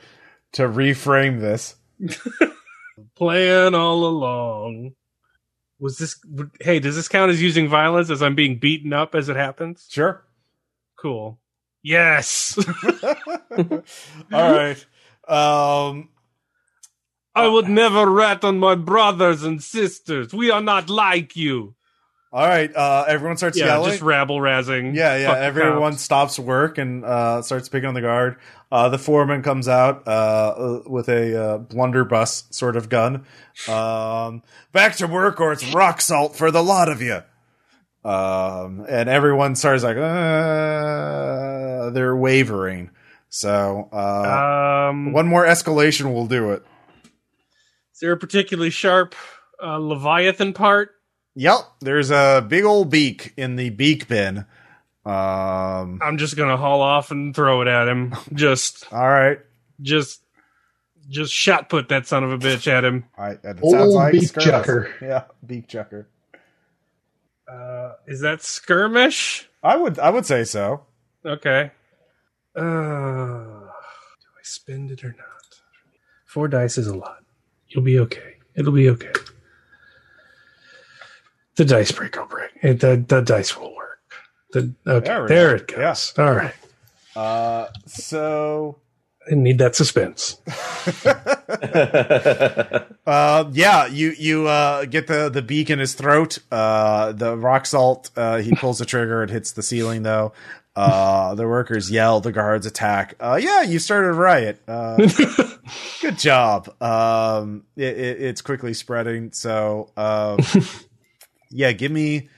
to 0.53 0.61
reframe 0.63 1.39
this. 1.39 1.75
Playing 3.15 3.75
all 3.75 4.05
along. 4.05 4.93
Was 5.79 5.97
this? 5.97 6.19
Hey, 6.59 6.79
does 6.79 6.95
this 6.95 7.07
count 7.07 7.31
as 7.31 7.41
using 7.41 7.67
violence 7.69 8.09
as 8.09 8.21
I'm 8.21 8.35
being 8.35 8.59
beaten 8.59 8.93
up 8.93 9.13
as 9.15 9.29
it 9.29 9.35
happens? 9.35 9.87
Sure. 9.89 10.23
Cool. 10.99 11.39
Yes. 11.83 12.57
All 14.33 14.51
right. 14.51 14.85
Um, 15.27 16.09
I 17.35 17.47
would 17.47 17.69
never 17.69 18.09
rat 18.09 18.43
on 18.43 18.59
my 18.59 18.75
brothers 18.75 19.43
and 19.43 19.61
sisters. 19.63 20.33
We 20.33 20.49
are 20.51 20.61
not 20.61 20.89
like 20.89 21.35
you. 21.35 21.75
All 22.33 22.45
right, 22.45 22.73
uh, 22.75 23.05
everyone 23.07 23.37
starts 23.37 23.57
Yeah, 23.57 23.67
yelling. 23.67 23.91
just 23.91 24.01
rabble 24.03 24.41
rousing. 24.41 24.93
Yeah, 24.93 25.15
yeah. 25.17 25.27
Fuck 25.29 25.37
Everyone 25.37 25.93
stops 25.93 26.37
work 26.37 26.77
and 26.77 27.05
uh, 27.05 27.41
starts 27.41 27.69
picking 27.69 27.87
on 27.87 27.93
the 27.93 28.01
guard. 28.01 28.35
Uh, 28.69 28.89
the 28.89 28.99
foreman 28.99 29.41
comes 29.43 29.69
out 29.69 30.05
uh, 30.05 30.09
uh, 30.09 30.81
with 30.87 31.07
a 31.07 31.41
uh, 31.41 31.57
blunderbuss 31.59 32.43
sort 32.51 32.75
of 32.75 32.89
gun. 32.89 33.25
Um, 33.69 34.43
back 34.73 34.97
to 34.97 35.07
work, 35.07 35.39
or 35.39 35.53
it's 35.53 35.73
rock 35.73 36.01
salt 36.01 36.35
for 36.35 36.51
the 36.51 36.61
lot 36.61 36.89
of 36.89 37.01
you. 37.01 37.21
Um, 38.03 38.85
and 38.89 39.07
everyone 39.09 39.55
starts 39.55 39.83
like, 39.83 39.95
uh, 39.97 41.89
they're 41.91 42.15
wavering. 42.15 42.89
So 43.29 43.87
uh, 43.93 44.87
Um, 44.89 45.13
one 45.13 45.27
more 45.27 45.45
escalation 45.45 46.13
will 46.13 46.27
do 46.27 46.51
it. 46.51 46.63
Is 47.93 47.99
there 48.01 48.11
a 48.11 48.17
particularly 48.17 48.69
sharp 48.69 49.15
uh, 49.63 49.77
Leviathan 49.77 50.53
part? 50.53 50.91
Yep, 51.39 51.59
there's 51.81 52.09
a 52.09 52.43
big 52.47 52.63
old 52.63 52.89
beak 52.89 53.33
in 53.37 53.57
the 53.57 53.69
beak 53.69 54.07
bin. 54.07 54.39
Um, 55.05 55.99
I'm 56.01 56.17
just 56.17 56.35
gonna 56.35 56.57
haul 56.57 56.81
off 56.81 57.11
and 57.11 57.35
throw 57.35 57.61
it 57.61 57.67
at 57.67 57.87
him. 57.87 58.15
Just, 58.33 58.91
all 58.91 59.07
right. 59.07 59.37
just, 59.79 60.21
just 61.09 61.31
shot 61.31 61.69
put 61.69 61.89
that 61.89 62.07
son 62.07 62.23
of 62.23 62.31
a 62.31 62.37
bitch 62.39 62.67
at 62.67 62.83
him. 62.83 63.05
All 63.17 63.25
right, 63.25 63.41
that 63.43 63.59
Old 63.61 63.71
sounds 63.71 63.93
like 63.93 64.13
beak 64.13 64.27
skirmish. 64.29 64.49
chucker. 64.49 64.95
Yeah, 65.01 65.23
beak 65.45 65.67
chucker. 65.67 66.07
Uh, 67.47 67.93
is 68.07 68.21
that 68.21 68.41
skirmish? 68.41 69.47
I 69.63 69.77
would 69.77 69.99
I 69.99 70.09
would 70.09 70.25
say 70.25 70.43
so. 70.43 70.85
Okay. 71.23 71.71
Uh, 72.55 72.61
do 72.63 73.69
I 73.69 74.41
spend 74.41 74.89
it 74.91 75.03
or 75.05 75.09
not? 75.09 75.59
Four 76.25 76.47
dice 76.47 76.77
is 76.79 76.87
a 76.87 76.95
lot. 76.97 77.23
You'll 77.69 77.83
be 77.85 77.99
okay. 77.99 78.37
It'll 78.55 78.73
be 78.73 78.89
okay. 78.89 79.13
The 81.57 81.65
dice 81.65 81.91
break 81.91 82.15
will 82.15 82.25
break. 82.27 82.51
It, 82.61 82.79
the, 82.79 83.03
the 83.07 83.21
dice 83.21 83.57
will 83.57 83.75
work. 83.75 83.99
The, 84.53 84.73
okay, 84.87 85.07
There 85.07 85.27
there, 85.27 85.55
it 85.55 85.67
go. 85.67 85.77
goes. 85.77 86.13
All 86.17 86.33
right. 86.33 86.53
Uh, 87.15 87.67
so 87.87 88.77
I 89.25 89.29
didn't 89.29 89.43
need 89.43 89.57
that 89.57 89.75
suspense. 89.75 90.39
uh, 93.07 93.49
yeah, 93.51 93.87
you 93.87 94.13
you 94.17 94.47
uh, 94.47 94.85
get 94.85 95.07
the 95.07 95.29
the 95.29 95.41
beak 95.41 95.69
in 95.69 95.79
his 95.79 95.93
throat. 95.95 96.37
Uh, 96.51 97.11
the 97.11 97.35
rock 97.35 97.65
salt. 97.65 98.11
Uh, 98.15 98.37
he 98.37 98.51
pulls 98.55 98.79
the 98.79 98.85
trigger. 98.85 99.23
It 99.23 99.29
hits 99.29 99.51
the 99.51 99.63
ceiling 99.63 100.03
though. 100.03 100.33
Uh, 100.75 101.33
the 101.33 101.47
workers 101.47 101.89
yell. 101.89 102.21
The 102.21 102.31
guards 102.31 102.67
attack. 102.67 103.15
Uh, 103.19 103.39
yeah, 103.41 103.63
you 103.63 103.79
started 103.79 104.09
a 104.09 104.13
riot. 104.13 104.61
Uh, 104.67 104.97
good 106.01 106.19
job. 106.19 106.69
Um, 106.81 107.63
it, 107.75 107.97
it, 107.97 108.21
it's 108.21 108.41
quickly 108.43 108.75
spreading. 108.75 109.31
So, 109.31 109.89
um, 109.97 110.37
yeah, 111.49 111.71
give 111.71 111.91
me 111.91 112.29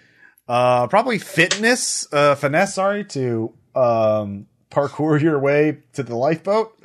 uh, 0.47 0.87
probably 0.87 1.19
fitness, 1.19 2.07
uh, 2.13 2.35
finesse. 2.35 2.75
Sorry 2.75 3.03
to 3.05 3.53
um, 3.75 4.47
parkour 4.71 5.21
your 5.21 5.39
way 5.39 5.79
to 5.93 6.03
the 6.03 6.15
lifeboat. 6.15 6.75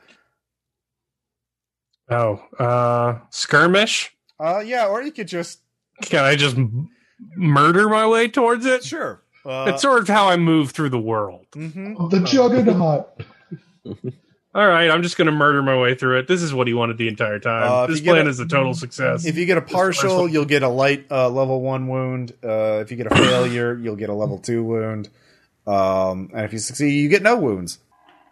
Oh, 2.10 2.34
uh, 2.58 3.18
skirmish? 3.30 4.14
Uh, 4.38 4.62
yeah, 4.64 4.86
or 4.86 5.02
you 5.02 5.10
could 5.12 5.28
just 5.28 5.60
Can 6.02 6.24
I 6.24 6.36
just 6.36 6.56
m- 6.56 6.90
murder 7.36 7.88
my 7.88 8.06
way 8.06 8.28
towards 8.28 8.66
it? 8.66 8.84
sure. 8.84 9.22
Uh, 9.46 9.66
It's 9.68 9.82
sort 9.82 10.02
of 10.02 10.08
how 10.08 10.28
I 10.28 10.36
move 10.36 10.70
through 10.72 10.90
the 10.90 10.98
world. 11.00 11.46
mhm. 11.52 12.10
The 12.10 12.20
juggernaut. 12.20 13.08
All 14.54 14.66
right, 14.68 14.88
I'm 14.88 15.02
just 15.02 15.16
going 15.16 15.26
to 15.26 15.32
murder 15.32 15.62
my 15.62 15.76
way 15.76 15.96
through 15.96 16.20
it. 16.20 16.28
This 16.28 16.40
is 16.40 16.54
what 16.54 16.68
he 16.68 16.74
wanted 16.74 16.96
the 16.96 17.08
entire 17.08 17.40
time. 17.40 17.70
Uh, 17.70 17.86
this 17.88 18.00
plan 18.00 18.26
a- 18.26 18.30
is 18.30 18.38
a 18.38 18.46
total 18.46 18.72
success. 18.72 19.26
If 19.26 19.36
you 19.36 19.46
get 19.46 19.58
a 19.58 19.62
partial, 19.62 20.28
you'll 20.28 20.44
get 20.44 20.62
a 20.62 20.68
light 20.68 21.06
uh, 21.10 21.28
level 21.28 21.60
one 21.60 21.88
wound. 21.88 22.32
Uh, 22.42 22.78
if 22.80 22.90
you 22.92 22.96
get 22.96 23.06
a 23.08 23.14
failure, 23.14 23.76
you'll 23.82 23.96
get 23.96 24.10
a 24.10 24.14
level 24.14 24.38
two 24.38 24.62
wound. 24.62 25.08
Um, 25.66 26.30
and 26.32 26.44
if 26.44 26.52
you 26.52 26.60
succeed, 26.60 26.90
you 26.92 27.08
get 27.08 27.22
no 27.22 27.36
wounds. 27.36 27.78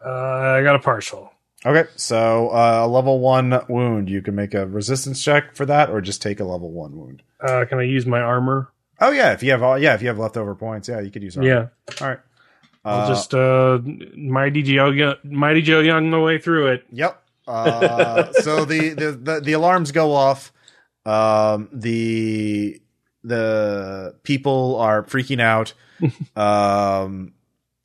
Uh, 0.04 0.10
I 0.10 0.62
got 0.62 0.76
a 0.76 0.78
partial. 0.78 1.32
Okay, 1.66 1.88
so 1.96 2.48
uh, 2.50 2.82
a 2.84 2.88
level 2.88 3.18
one 3.20 3.60
wound, 3.68 4.08
you 4.08 4.20
can 4.22 4.34
make 4.34 4.52
a 4.54 4.66
resistance 4.66 5.22
check 5.22 5.54
for 5.56 5.64
that, 5.66 5.90
or 5.90 6.00
just 6.00 6.20
take 6.22 6.38
a 6.40 6.44
level 6.44 6.70
one 6.70 6.96
wound. 6.96 7.22
Uh, 7.40 7.64
can 7.68 7.78
I 7.78 7.82
use 7.84 8.04
my 8.06 8.20
armor? 8.20 8.72
Oh 9.00 9.10
yeah, 9.10 9.32
if 9.32 9.42
you 9.42 9.50
have 9.52 9.62
all, 9.62 9.78
yeah, 9.78 9.94
if 9.94 10.02
you 10.02 10.08
have 10.08 10.18
leftover 10.18 10.54
points, 10.54 10.88
yeah, 10.88 11.00
you 11.00 11.10
could 11.10 11.22
use. 11.22 11.36
Armor. 11.36 11.48
Yeah, 11.48 11.66
all 12.00 12.08
right. 12.08 12.18
I'll 12.84 13.02
Uh, 13.02 13.08
just 13.08 13.34
uh, 13.34 13.78
mighty 14.16 14.62
Joe, 14.62 15.14
mighty 15.24 15.62
Joe 15.62 15.80
Young 15.80 16.10
my 16.10 16.18
way 16.18 16.38
through 16.38 16.68
it. 16.68 16.84
Yep. 16.90 17.22
Uh, 17.46 18.32
so 18.32 18.64
the, 18.64 18.90
the, 18.90 19.12
the, 19.12 19.40
the 19.40 19.52
alarms 19.52 19.92
go 19.92 20.12
off. 20.12 20.52
Um, 21.04 21.68
the 21.72 22.80
the 23.24 24.16
people 24.22 24.76
are 24.80 25.02
freaking 25.02 25.40
out. 25.40 25.74
um, 26.36 27.34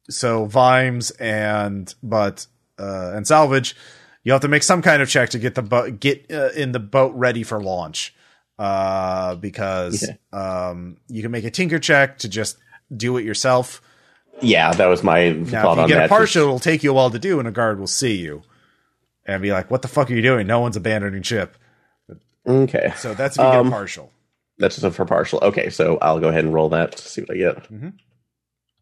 so 0.10 0.46
Vimes 0.46 1.12
and 1.12 1.94
but 2.02 2.48
uh, 2.80 3.12
and 3.14 3.28
salvage, 3.28 3.76
you 4.24 4.32
have 4.32 4.42
to 4.42 4.48
make 4.48 4.64
some 4.64 4.82
kind 4.82 5.02
of 5.02 5.10
check 5.10 5.30
to 5.32 5.40
get 5.40 5.56
the 5.56 5.62
boat 5.62 6.00
get 6.00 6.32
uh, 6.32 6.50
in 6.56 6.72
the 6.72 6.80
boat 6.80 7.14
ready 7.16 7.44
for 7.44 7.62
launch. 7.62 8.14
Uh, 8.60 9.36
because 9.36 10.10
um, 10.34 10.98
you 11.08 11.22
can 11.22 11.30
make 11.30 11.44
a 11.44 11.52
tinker 11.52 11.78
check 11.78 12.18
to 12.18 12.28
just 12.28 12.58
do 12.96 13.18
it 13.18 13.24
yourself. 13.24 13.82
Yeah, 14.42 14.72
that 14.74 14.86
was 14.88 15.04
my 15.04 15.30
Now, 15.32 15.62
thought 15.64 15.72
if 15.74 15.78
you 15.78 15.84
on 15.84 15.88
get 15.90 15.96
that. 15.96 16.06
a 16.06 16.10
partial, 16.10 16.44
it'll 16.44 16.60
take 16.60 16.84
you 16.84 16.92
a 16.92 16.94
while 16.94 17.10
to 17.10 17.20
do, 17.20 17.40
and 17.40 17.48
a 17.48 17.52
guard 17.52 17.80
will 17.80 17.88
see 17.88 18.16
you 18.18 18.44
and 19.26 19.42
be 19.42 19.52
like, 19.52 19.70
"What 19.72 19.82
the 19.82 19.88
fuck 19.88 20.10
are 20.10 20.14
you 20.14 20.22
doing? 20.22 20.48
No 20.48 20.60
one's 20.60 20.76
abandoning 20.78 21.22
ship." 21.24 21.56
Okay, 22.48 22.94
So 22.98 23.14
that's 23.14 23.36
if 23.38 23.44
you 23.44 23.50
get 23.52 23.56
Um, 23.60 23.68
a 23.68 23.72
partial. 23.72 24.12
that's 24.58 24.80
just 24.80 24.96
for 24.96 25.06
partial. 25.06 25.40
Okay, 25.42 25.70
so 25.70 25.98
I'll 26.02 26.20
go 26.20 26.30
ahead 26.30 26.46
and 26.46 26.54
roll 26.54 26.70
that 26.70 26.94
to 26.94 27.08
see 27.08 27.22
what 27.22 27.32
I 27.32 27.38
get. 27.38 27.56
Mm-hmm. 27.72 27.90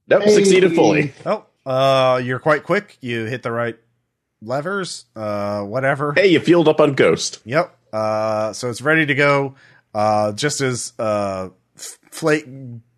Nope, 0.08 0.24
Hey. 0.24 0.35
succeeded 0.35 0.75
fully. 0.75 1.14
Oh, 1.25 1.45
uh, 1.66 2.17
you're 2.24 2.38
quite 2.40 2.64
quick. 2.64 2.98
You 3.01 3.25
hit 3.25 3.42
the 3.42 3.51
right 3.51 3.75
levers. 4.42 5.06
Uh, 5.16 5.61
whatever. 5.64 6.14
Hey, 6.14 6.27
you 6.27 6.40
fueled 6.40 6.67
up 6.67 6.80
on 6.80 6.93
Ghost. 6.93 7.40
Yep. 7.45 7.75
Uh, 7.92 8.53
so 8.53 8.69
it's 8.69 8.82
ready 8.82 9.08
to 9.08 9.16
go. 9.16 9.56
Uh, 9.95 10.32
just 10.34 10.61
as 10.61 10.93
uh, 11.00 11.50
F- 11.75 11.98
Flake 12.11 12.45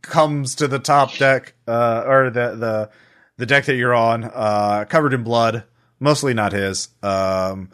comes 0.07 0.55
to 0.55 0.67
the 0.67 0.79
top 0.79 1.15
deck, 1.17 1.53
uh, 1.67 2.03
or 2.05 2.29
the 2.29 2.55
the 2.55 2.89
the 3.37 3.45
deck 3.45 3.65
that 3.65 3.75
you're 3.75 3.95
on, 3.95 4.23
uh, 4.23 4.85
covered 4.89 5.13
in 5.13 5.23
blood, 5.23 5.63
mostly 5.99 6.33
not 6.33 6.53
his. 6.53 6.89
Um, 7.03 7.69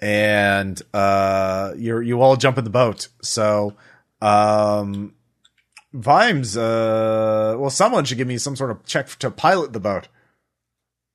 and 0.00 0.80
uh, 0.92 1.72
you 1.76 2.00
you 2.00 2.20
all 2.20 2.36
jump 2.36 2.58
in 2.58 2.64
the 2.64 2.70
boat. 2.70 3.08
So, 3.22 3.74
um, 4.20 5.14
Vimes, 5.92 6.56
uh, 6.56 7.56
well, 7.58 7.70
someone 7.70 8.04
should 8.04 8.18
give 8.18 8.28
me 8.28 8.38
some 8.38 8.56
sort 8.56 8.70
of 8.70 8.84
check 8.84 9.08
to 9.20 9.30
pilot 9.30 9.72
the 9.72 9.80
boat. 9.80 10.08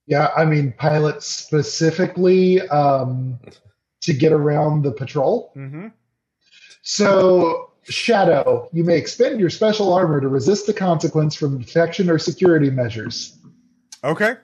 Yeah, 0.06 0.30
I 0.36 0.44
mean, 0.44 0.74
pilot 0.76 1.22
specifically 1.22 2.60
um, 2.68 3.38
to 4.02 4.12
get 4.12 4.32
around 4.32 4.82
the 4.82 4.92
patrol. 4.92 5.52
Mm-hmm. 5.56 5.88
So, 6.82 7.69
Shadow, 7.90 8.68
you 8.72 8.84
may 8.84 8.96
expend 8.96 9.40
your 9.40 9.50
special 9.50 9.92
armor 9.92 10.20
to 10.20 10.28
resist 10.28 10.66
the 10.66 10.72
consequence 10.72 11.34
from 11.34 11.58
detection 11.58 12.08
or 12.08 12.18
security 12.18 12.70
measures. 12.70 13.36
Okay. 14.02 14.34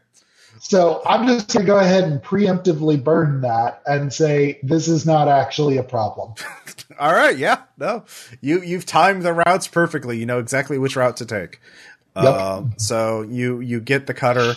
So, 0.59 1.03
I'm 1.05 1.27
just 1.27 1.53
going 1.53 1.67
to 1.67 1.73
go 1.73 1.79
ahead 1.79 2.05
and 2.05 2.23
preemptively 2.23 3.03
burn 3.03 3.43
that 3.43 3.83
and 3.87 4.13
say 4.13 4.59
this 4.63 4.89
is 4.89 5.05
not 5.07 5.29
actually 5.29 5.77
a 5.77 5.83
problem. 5.83 6.35
All 6.99 7.13
right, 7.13 7.37
yeah, 7.37 7.63
no, 7.77 8.05
you 8.41 8.63
you've 8.63 8.87
timed 8.87 9.23
the 9.23 9.35
routes 9.35 9.69
perfectly. 9.69 10.19
You 10.19 10.25
know 10.25 10.39
exactly 10.39 10.79
which 10.79 10.97
route 10.97 11.19
to 11.19 11.27
take. 11.27 11.61
Yep. 12.17 12.25
Um, 12.25 12.75
so 12.79 13.23
you 13.23 13.61
you 13.61 13.81
get 13.81 14.07
the 14.07 14.15
cutter. 14.15 14.55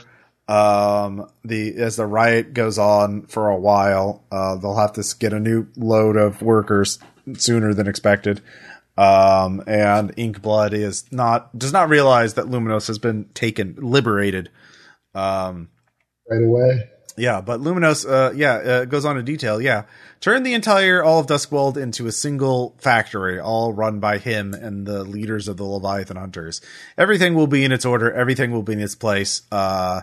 Um, 0.47 1.29
the 1.43 1.75
as 1.75 1.97
the 1.97 2.05
riot 2.05 2.53
goes 2.53 2.79
on 2.79 3.23
for 3.23 3.49
a 3.49 3.57
while, 3.57 4.23
uh, 4.31 4.55
they'll 4.55 4.77
have 4.77 4.93
to 4.93 5.03
get 5.19 5.33
a 5.33 5.39
new 5.39 5.67
load 5.75 6.15
of 6.15 6.41
workers 6.41 6.99
sooner 7.33 7.73
than 7.73 7.87
expected. 7.87 8.41
Um, 8.99 9.63
and 9.65 10.13
Inkblood 10.17 10.73
is 10.73 11.05
not 11.11 11.57
does 11.57 11.71
not 11.71 11.87
realize 11.89 12.33
that 12.33 12.45
Luminos 12.47 12.87
has 12.87 12.99
been 12.99 13.25
taken 13.33 13.75
liberated. 13.79 14.49
Um, 15.15 15.69
Right 16.29 16.43
away. 16.43 16.89
yeah, 17.17 17.41
but 17.41 17.61
Luminos, 17.61 18.07
uh, 18.07 18.33
yeah, 18.35 18.53
uh, 18.55 18.85
goes 18.85 19.05
on 19.05 19.15
to 19.15 19.23
detail. 19.23 19.61
Yeah, 19.61 19.83
turn 20.19 20.43
the 20.43 20.53
entire 20.53 21.01
all 21.03 21.19
of 21.19 21.27
Doskvol 21.27 21.77
into 21.77 22.07
a 22.07 22.11
single 22.11 22.75
factory, 22.79 23.39
all 23.39 23.71
run 23.73 23.99
by 23.99 24.17
him 24.17 24.53
and 24.53 24.85
the 24.85 25.03
leaders 25.03 25.47
of 25.47 25.55
the 25.57 25.63
Leviathan 25.63 26.17
Hunters. 26.17 26.61
Everything 26.97 27.35
will 27.35 27.47
be 27.47 27.63
in 27.63 27.71
its 27.71 27.85
order. 27.85 28.11
Everything 28.11 28.51
will 28.51 28.63
be 28.63 28.73
in 28.73 28.79
its 28.81 28.95
place. 28.95 29.41
Uh, 29.51 30.01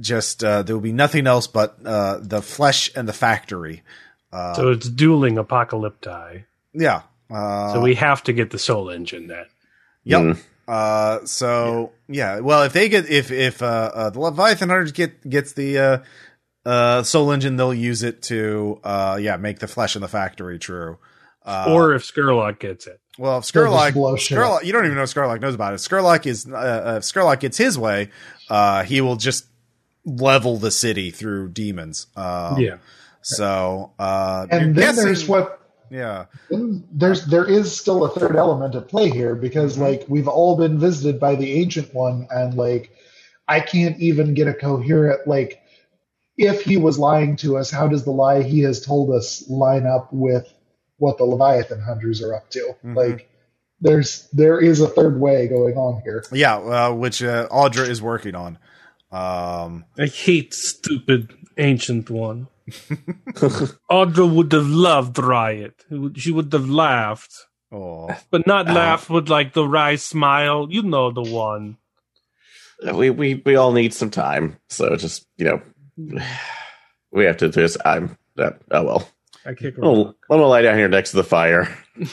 just 0.00 0.42
uh, 0.42 0.62
there 0.62 0.74
will 0.74 0.82
be 0.82 0.92
nothing 0.92 1.26
else 1.26 1.46
but 1.46 1.78
uh, 1.86 2.18
the 2.20 2.42
flesh 2.42 2.90
and 2.96 3.06
the 3.08 3.12
factory. 3.12 3.82
Uh, 4.32 4.54
so 4.54 4.70
it's 4.70 4.88
dueling 4.88 5.36
apocalypti. 5.36 6.44
yeah. 6.74 7.02
Uh, 7.32 7.72
So 7.74 7.80
we 7.80 7.94
have 7.94 8.22
to 8.24 8.32
get 8.32 8.50
the 8.50 8.58
soul 8.58 8.90
engine 8.90 9.26
then. 9.28 9.46
Yep. 10.04 10.20
Mm. 10.22 10.38
Uh, 10.68 11.24
so 11.26 11.92
yeah. 12.08 12.40
well, 12.40 12.62
if 12.62 12.72
they 12.72 12.88
get 12.88 13.08
if 13.08 13.30
if 13.30 13.62
uh, 13.62 13.90
uh 13.94 14.10
the 14.10 14.20
Leviathan 14.20 14.68
Hunters 14.68 14.92
get 14.92 15.28
gets 15.28 15.52
the 15.54 15.78
uh 15.78 15.98
uh, 16.64 17.02
Soul 17.02 17.32
Engine, 17.32 17.56
they'll 17.56 17.74
use 17.74 18.02
it 18.02 18.22
to, 18.22 18.80
uh, 18.84 19.18
yeah, 19.20 19.36
make 19.36 19.58
the 19.58 19.66
flesh 19.68 19.96
in 19.96 20.02
the 20.02 20.08
factory 20.08 20.58
true. 20.58 20.98
Uh, 21.44 21.66
or 21.70 21.94
if 21.94 22.02
Scurlock 22.02 22.60
gets 22.60 22.86
it. 22.86 23.00
well, 23.18 23.38
if 23.38 23.50
They'll 23.50 23.64
Scurlock, 23.64 23.94
blow 23.94 24.16
shit 24.16 24.38
up. 24.38 24.44
Scurlock, 24.44 24.64
you 24.64 24.72
don't 24.72 24.84
even 24.84 24.96
know 24.96 25.02
if 25.02 25.12
Scurlock 25.12 25.40
knows 25.40 25.54
about 25.56 25.74
it. 25.74 25.78
Scurlock 25.78 26.24
is, 26.26 26.46
uh, 26.46 26.54
uh, 26.54 26.94
if 26.98 27.02
Scurlock 27.02 27.40
gets 27.40 27.56
his 27.58 27.76
way, 27.76 28.10
uh, 28.48 28.84
he 28.84 29.00
will 29.00 29.16
just 29.16 29.46
level 30.04 30.56
the 30.56 30.70
city 30.70 31.10
through 31.10 31.48
demons. 31.48 32.06
Um, 32.14 32.58
yeah. 32.60 32.76
So, 33.22 33.92
uh, 33.98 34.46
And 34.50 34.74
then 34.74 34.74
guessing- 34.74 35.04
there's 35.04 35.26
what 35.26 35.61
yeah, 35.92 36.26
there's 36.92 37.26
there 37.26 37.44
is 37.44 37.78
still 37.78 38.04
a 38.04 38.08
third 38.08 38.36
element 38.36 38.74
at 38.74 38.88
play 38.88 39.10
here 39.10 39.34
because 39.34 39.76
like 39.78 40.04
we've 40.08 40.28
all 40.28 40.56
been 40.56 40.78
visited 40.78 41.20
by 41.20 41.34
the 41.34 41.52
ancient 41.60 41.92
one 41.94 42.26
and 42.30 42.54
like 42.54 42.90
I 43.46 43.60
can't 43.60 43.98
even 44.00 44.34
get 44.34 44.48
a 44.48 44.54
coherent 44.54 45.26
like 45.26 45.60
if 46.38 46.62
he 46.62 46.78
was 46.78 46.98
lying 46.98 47.36
to 47.36 47.58
us, 47.58 47.70
how 47.70 47.86
does 47.88 48.04
the 48.04 48.10
lie 48.10 48.42
he 48.42 48.60
has 48.60 48.84
told 48.84 49.14
us 49.14 49.48
line 49.48 49.86
up 49.86 50.08
with 50.12 50.50
what 50.96 51.18
the 51.18 51.24
Leviathan 51.24 51.80
hunters 51.80 52.22
are 52.22 52.34
up 52.34 52.48
to? 52.50 52.74
Mhm. 52.84 52.96
Like 52.96 53.28
there's 53.80 54.28
there 54.32 54.58
is 54.60 54.80
a 54.80 54.88
third 54.88 55.20
way 55.20 55.48
going 55.48 55.76
on 55.76 56.00
here. 56.02 56.24
yeah, 56.32 56.56
uh, 56.56 56.92
which 56.94 57.22
uh, 57.22 57.48
Audra 57.48 57.86
is 57.88 58.00
working 58.00 58.34
on. 58.34 58.58
Um, 59.10 59.84
I 59.98 60.06
hate 60.06 60.54
stupid 60.54 61.34
ancient 61.58 62.08
one. 62.08 62.48
Audra 63.90 64.32
would 64.34 64.52
have 64.52 64.66
loved 64.68 65.18
Riot. 65.18 65.84
She 66.16 66.30
would 66.32 66.52
have 66.52 66.68
laughed. 66.68 67.46
oh, 67.72 68.08
But 68.30 68.46
not 68.46 68.68
Uh, 68.68 68.72
laugh 68.74 69.08
with 69.10 69.28
like 69.28 69.52
the 69.52 69.66
wry 69.66 69.96
smile. 69.96 70.66
You 70.70 70.82
know 70.82 71.10
the 71.10 71.22
one. 71.22 71.76
we 72.94 73.10
we 73.10 73.42
we 73.44 73.56
all 73.56 73.72
need 73.72 73.94
some 73.94 74.10
time. 74.10 74.56
So 74.68 74.96
just 74.96 75.26
you 75.36 75.44
know, 75.46 75.62
we 77.12 77.24
have 77.24 77.36
to 77.38 77.48
just. 77.48 77.76
I'm. 77.84 78.16
Uh, 78.38 78.50
oh 78.70 78.82
well. 78.84 79.08
I 79.44 79.54
kick 79.54 79.76
her. 79.76 79.82
I'm 79.84 80.14
gonna 80.30 80.46
lie 80.46 80.62
down 80.62 80.78
here 80.78 80.88
next 80.88 81.10
to 81.10 81.16
the 81.16 81.24
fire. 81.24 81.68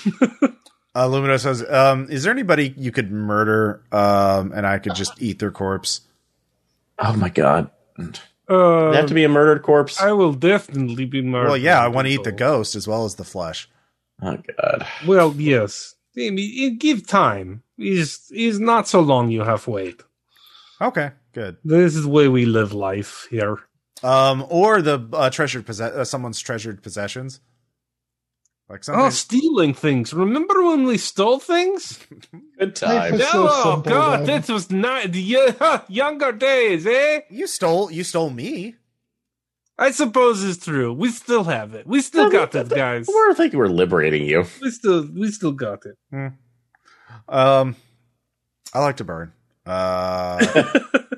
Uh, 0.95 1.05
Lumino 1.05 1.39
says, 1.39 1.63
um, 1.69 2.07
"Is 2.09 2.23
there 2.23 2.33
anybody 2.33 2.73
you 2.75 2.91
could 2.91 3.11
murder, 3.11 3.83
um, 3.91 4.51
and 4.53 4.65
I 4.65 4.79
could 4.79 4.95
just 4.95 5.13
eat 5.21 5.37
their 5.37 5.51
corpse?" 5.51 6.01
Oh 6.97 7.15
my 7.15 7.29
god. 7.29 7.69
Uh, 8.49 8.91
They 8.91 8.97
have 8.97 9.05
to 9.07 9.13
be 9.13 9.23
a 9.23 9.29
murdered 9.29 9.61
corpse. 9.61 10.01
I 10.01 10.11
will 10.11 10.33
definitely 10.33 11.05
be 11.05 11.21
murdered. 11.21 11.47
Well, 11.49 11.57
yeah, 11.57 11.79
I 11.79 11.87
want 11.87 12.07
to 12.07 12.13
eat 12.13 12.23
the 12.23 12.31
ghost 12.31 12.75
as 12.75 12.87
well 12.87 13.05
as 13.05 13.15
the 13.15 13.23
flesh. 13.23 13.69
Oh 14.21 14.37
god. 14.57 14.87
Well, 15.07 15.33
yes. 15.37 15.95
I 16.17 16.31
mean, 16.31 16.77
give 16.77 17.07
time. 17.07 17.63
Is 17.77 18.27
he's 18.29 18.59
not 18.59 18.87
so 18.87 18.99
long. 18.99 19.29
You 19.29 19.43
have 19.43 19.67
wait. 19.67 20.01
Okay, 20.81 21.11
good. 21.33 21.57
This 21.63 21.95
is 21.95 22.03
the 22.03 22.09
way 22.09 22.27
we 22.27 22.45
live 22.45 22.73
life 22.73 23.27
here. 23.29 23.59
Um, 24.03 24.45
or 24.49 24.81
the 24.81 25.07
uh, 25.13 25.29
treasured 25.29 25.65
possess- 25.65 25.93
uh, 25.93 26.03
someone's 26.05 26.39
treasured 26.39 26.81
possessions, 26.81 27.39
like 28.69 28.83
something. 28.83 29.03
Oh, 29.03 29.09
stealing 29.09 29.73
things. 29.73 30.13
Remember 30.13 30.63
when 30.63 30.85
we 30.85 30.97
stole 30.97 31.39
things? 31.39 31.99
Good 32.59 32.79
Life 32.81 33.09
time. 33.09 33.13
is 33.15 33.27
so 33.27 33.47
oh 33.49 33.83
God, 33.85 34.25
then. 34.25 34.41
this 34.41 34.49
was 34.49 34.69
not 34.69 35.11
the 35.11 35.83
younger 35.87 36.31
days, 36.31 36.85
eh? 36.85 37.21
you 37.29 37.47
stole, 37.47 37.91
you 37.91 38.03
stole 38.03 38.29
me. 38.29 38.75
I 39.77 39.91
suppose 39.91 40.43
it's 40.43 40.65
true. 40.65 40.91
We 40.91 41.09
still 41.09 41.45
have 41.45 41.73
it. 41.73 41.87
We 41.87 42.01
still 42.01 42.29
got 42.29 42.53
it, 42.53 42.67
guys. 42.67 43.07
We're 43.07 43.33
thinking 43.33 43.57
we're 43.57 43.67
liberating 43.69 44.25
you. 44.25 44.45
We 44.61 44.71
still 44.71 45.07
we 45.09 45.31
still 45.31 45.53
got 45.53 45.85
it. 45.85 46.33
Um, 47.29 47.77
I 48.73 48.79
like 48.79 48.97
to 48.97 49.05
burn. 49.05 49.31
Uh, 49.65 50.73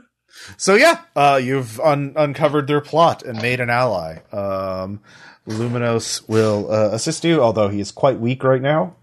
so 0.58 0.76
yeah, 0.76 1.02
uh, 1.16 1.40
you've 1.42 1.80
un- 1.80 2.14
uncovered 2.16 2.68
their 2.68 2.82
plot 2.82 3.24
and 3.24 3.42
made 3.42 3.60
an 3.62 3.72
ally. 3.72 4.20
Um, 4.32 5.02
Luminos 5.48 6.28
will 6.30 6.72
uh, 6.72 6.90
assist 6.92 7.24
you, 7.24 7.42
although 7.42 7.68
he 7.70 7.80
is 7.80 7.92
quite 7.92 8.20
weak 8.20 8.44
right 8.44 8.62
now 8.62 8.96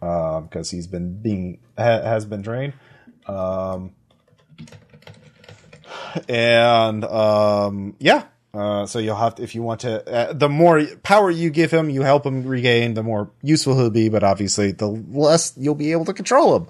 because 0.49 0.70
he's 0.70 0.86
been 0.86 1.20
being 1.20 1.58
ha- 1.76 2.02
has 2.02 2.25
been 2.25 2.42
drained. 2.42 2.75
Um, 3.26 3.92
and 6.28 7.05
um, 7.05 7.97
yeah, 7.99 8.25
uh, 8.55 8.86
so 8.86 8.99
you'll 8.99 9.17
have 9.17 9.34
to 9.36 9.42
if 9.42 9.55
you 9.55 9.62
want 9.62 9.81
to. 9.81 10.08
Uh, 10.08 10.33
the 10.33 10.49
more 10.49 10.84
power 11.02 11.31
you 11.31 11.50
give 11.50 11.70
him, 11.70 11.91
you 11.91 12.02
help 12.02 12.25
him 12.25 12.44
regain. 12.44 12.94
The 12.94 13.02
more 13.02 13.31
useful 13.42 13.76
he'll 13.76 13.91
be, 13.91 14.08
but 14.08 14.23
obviously, 14.23 14.73
the 14.73 14.86
less 14.89 15.52
you'll 15.57 15.75
be 15.75 15.92
able 15.92 16.05
to 16.07 16.15
control 16.15 16.57
him. 16.57 16.68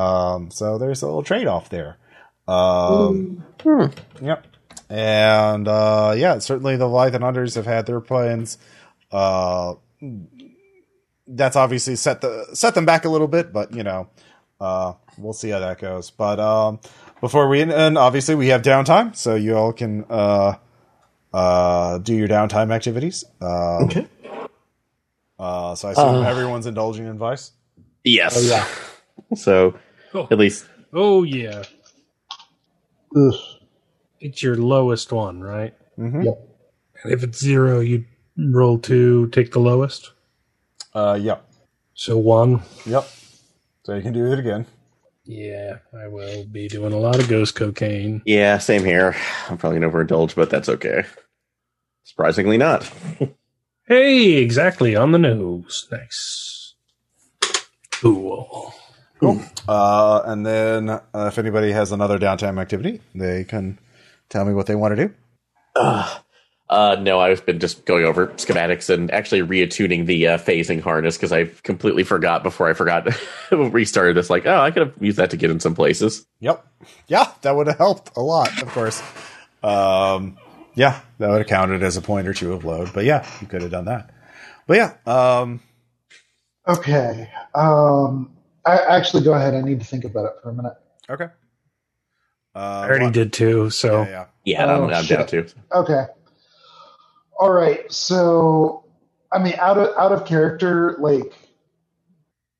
Um, 0.00 0.50
so 0.50 0.78
there's 0.78 1.02
a 1.02 1.06
little 1.06 1.22
trade 1.22 1.46
off 1.46 1.70
there. 1.70 1.96
Um, 2.46 3.44
Yep. 4.20 4.46
And 4.88 5.66
uh, 5.66 6.14
yeah, 6.16 6.38
certainly 6.38 6.76
the 6.76 6.86
Leviathan 6.86 7.22
Hunters 7.22 7.54
have 7.54 7.66
had 7.66 7.86
their 7.86 8.00
plans. 8.00 8.58
Uh, 9.12 9.74
that's 11.28 11.56
obviously 11.56 11.96
set 11.96 12.20
the 12.20 12.46
set 12.54 12.74
them 12.74 12.84
back 12.84 13.04
a 13.04 13.08
little 13.08 13.28
bit, 13.28 13.52
but 13.52 13.74
you 13.74 13.82
know, 13.82 14.08
uh, 14.60 14.92
we'll 15.18 15.32
see 15.32 15.50
how 15.50 15.58
that 15.60 15.78
goes. 15.78 16.10
But 16.10 16.38
um, 16.40 16.80
before 17.20 17.48
we 17.48 17.60
end, 17.62 17.98
obviously 17.98 18.34
we 18.34 18.48
have 18.48 18.62
downtime, 18.62 19.14
so 19.16 19.34
you 19.34 19.56
all 19.56 19.72
can 19.72 20.04
uh, 20.08 20.54
uh, 21.32 21.98
do 21.98 22.14
your 22.14 22.28
downtime 22.28 22.72
activities. 22.72 23.24
Um, 23.40 23.84
Okay. 23.84 24.06
Uh, 25.38 25.74
so 25.74 25.88
I 25.88 25.92
assume 25.92 26.06
Uh. 26.16 26.20
everyone's 26.22 26.64
indulging 26.66 27.06
in 27.06 27.18
vice. 27.18 27.52
Yes. 28.04 28.36
Oh 28.38 28.40
yeah. 28.40 28.66
So 29.36 29.74
Oh, 30.14 30.28
at 30.30 30.38
least 30.38 30.66
oh 30.92 31.24
yeah. 31.24 31.64
Ugh. 33.16 33.34
It's 34.20 34.42
your 34.42 34.56
lowest 34.56 35.12
one, 35.12 35.40
right? 35.42 35.74
Mm-hmm. 35.98 36.22
Yep. 36.22 36.48
And 37.04 37.12
if 37.12 37.22
it's 37.22 37.38
zero, 37.38 37.80
you 37.80 38.04
roll 38.38 38.78
two, 38.78 39.28
take 39.28 39.52
the 39.52 39.58
lowest. 39.60 40.12
Uh, 40.94 41.18
yep, 41.20 41.48
So 41.94 42.16
one. 42.18 42.62
yep. 42.84 43.06
So 43.84 43.94
you 43.94 44.02
can 44.02 44.12
do 44.12 44.32
it 44.32 44.38
again. 44.38 44.66
Yeah, 45.24 45.78
I 45.92 46.06
will 46.08 46.44
be 46.44 46.68
doing 46.68 46.92
a 46.92 46.98
lot 46.98 47.18
of 47.18 47.28
ghost 47.28 47.54
cocaine. 47.56 48.22
yeah, 48.24 48.58
same 48.58 48.84
here. 48.84 49.16
I'm 49.48 49.58
probably 49.58 49.80
gonna 49.80 49.92
overindulge, 49.92 50.34
but 50.36 50.50
that's 50.50 50.68
okay. 50.68 51.04
Surprisingly 52.04 52.58
not. 52.58 52.90
Hey, 53.88 54.32
exactly 54.42 54.96
on 54.96 55.12
the 55.12 55.18
nose. 55.20 55.86
Nice. 55.92 56.74
Cool. 57.92 58.74
Cool. 59.20 59.40
Uh, 59.68 60.22
and 60.24 60.44
then 60.44 60.90
uh, 60.90 61.00
if 61.14 61.38
anybody 61.38 61.70
has 61.70 61.92
another 61.92 62.18
downtime 62.18 62.60
activity, 62.60 63.00
they 63.14 63.44
can 63.44 63.78
tell 64.28 64.44
me 64.44 64.52
what 64.54 64.66
they 64.66 64.74
want 64.74 64.96
to 64.96 65.06
do. 65.06 65.14
Uh, 65.76 66.18
uh, 66.68 66.96
no, 67.00 67.20
I've 67.20 67.46
been 67.46 67.58
just 67.60 67.84
going 67.84 68.04
over 68.04 68.28
schematics 68.28 68.90
and 68.92 69.10
actually 69.10 69.42
reattuning 69.42 70.06
the 70.06 70.26
uh, 70.28 70.38
phasing 70.38 70.80
harness 70.80 71.16
because 71.16 71.32
I 71.32 71.44
completely 71.62 72.02
forgot 72.04 72.42
before 72.42 72.68
I 72.68 72.72
forgot 72.74 73.06
restarted 73.50 74.16
this. 74.16 74.30
Like, 74.30 74.46
oh, 74.46 74.58
I 74.60 74.70
could 74.70 74.86
have 74.88 74.94
used 75.00 75.18
that 75.18 75.30
to 75.30 75.36
get 75.36 75.50
in 75.50 75.60
some 75.60 75.74
places. 75.74 76.26
Yep. 76.40 76.66
Yeah, 77.06 77.30
that 77.42 77.54
would 77.54 77.66
have 77.68 77.78
helped 77.78 78.16
a 78.16 78.20
lot, 78.20 78.62
of 78.62 78.68
course. 78.68 79.02
Um, 79.62 80.36
yeah, 80.74 81.00
that 81.18 81.28
would 81.28 81.38
have 81.38 81.46
counted 81.46 81.82
as 81.82 81.96
a 81.96 82.02
point 82.02 82.26
or 82.28 82.34
two 82.34 82.52
of 82.52 82.64
load. 82.64 82.92
But 82.92 83.04
yeah, 83.04 83.26
you 83.40 83.46
could 83.46 83.62
have 83.62 83.70
done 83.70 83.84
that. 83.86 84.10
But 84.66 84.76
yeah, 84.76 84.94
um, 85.06 85.60
Okay. 86.68 87.30
Um, 87.54 88.32
I 88.64 88.78
actually 88.78 89.22
go 89.22 89.32
ahead. 89.34 89.54
I 89.54 89.60
need 89.60 89.78
to 89.78 89.86
think 89.86 90.04
about 90.04 90.24
it 90.26 90.32
for 90.42 90.50
a 90.50 90.52
minute. 90.52 90.74
okay. 91.08 91.26
Uh, 92.54 92.58
I 92.58 92.88
already 92.88 93.04
what- 93.04 93.14
did 93.14 93.32
too, 93.32 93.70
so 93.70 94.02
Yeah, 94.02 94.08
yeah. 94.08 94.24
Yeah, 94.44 94.64
Oh, 94.66 94.84
I'm, 94.86 94.94
I'm 94.94 95.04
shit. 95.04 95.18
down 95.18 95.26
too. 95.26 95.46
Okay. 95.72 96.04
All 97.38 97.52
right. 97.52 97.90
So, 97.92 98.84
I 99.32 99.38
mean, 99.38 99.54
out 99.58 99.78
of 99.78 99.96
out 99.98 100.12
of 100.12 100.24
character, 100.26 100.96
like, 100.98 101.34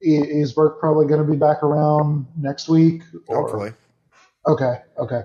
is 0.00 0.52
Burke 0.52 0.78
probably 0.78 1.06
going 1.06 1.24
to 1.24 1.30
be 1.30 1.36
back 1.38 1.62
around 1.62 2.26
next 2.36 2.68
week? 2.68 3.02
or- 3.28 3.42
Hopefully. 3.42 3.72
Okay. 4.46 4.80
Okay. 4.98 5.22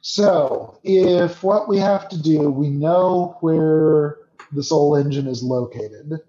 So, 0.00 0.78
if 0.84 1.42
what 1.42 1.68
we 1.68 1.78
have 1.78 2.08
to 2.10 2.22
do, 2.22 2.50
we 2.50 2.68
know 2.70 3.36
where 3.40 4.16
the 4.52 4.62
Soul 4.62 4.96
Engine 4.96 5.26
is 5.26 5.42
located, 5.42 6.20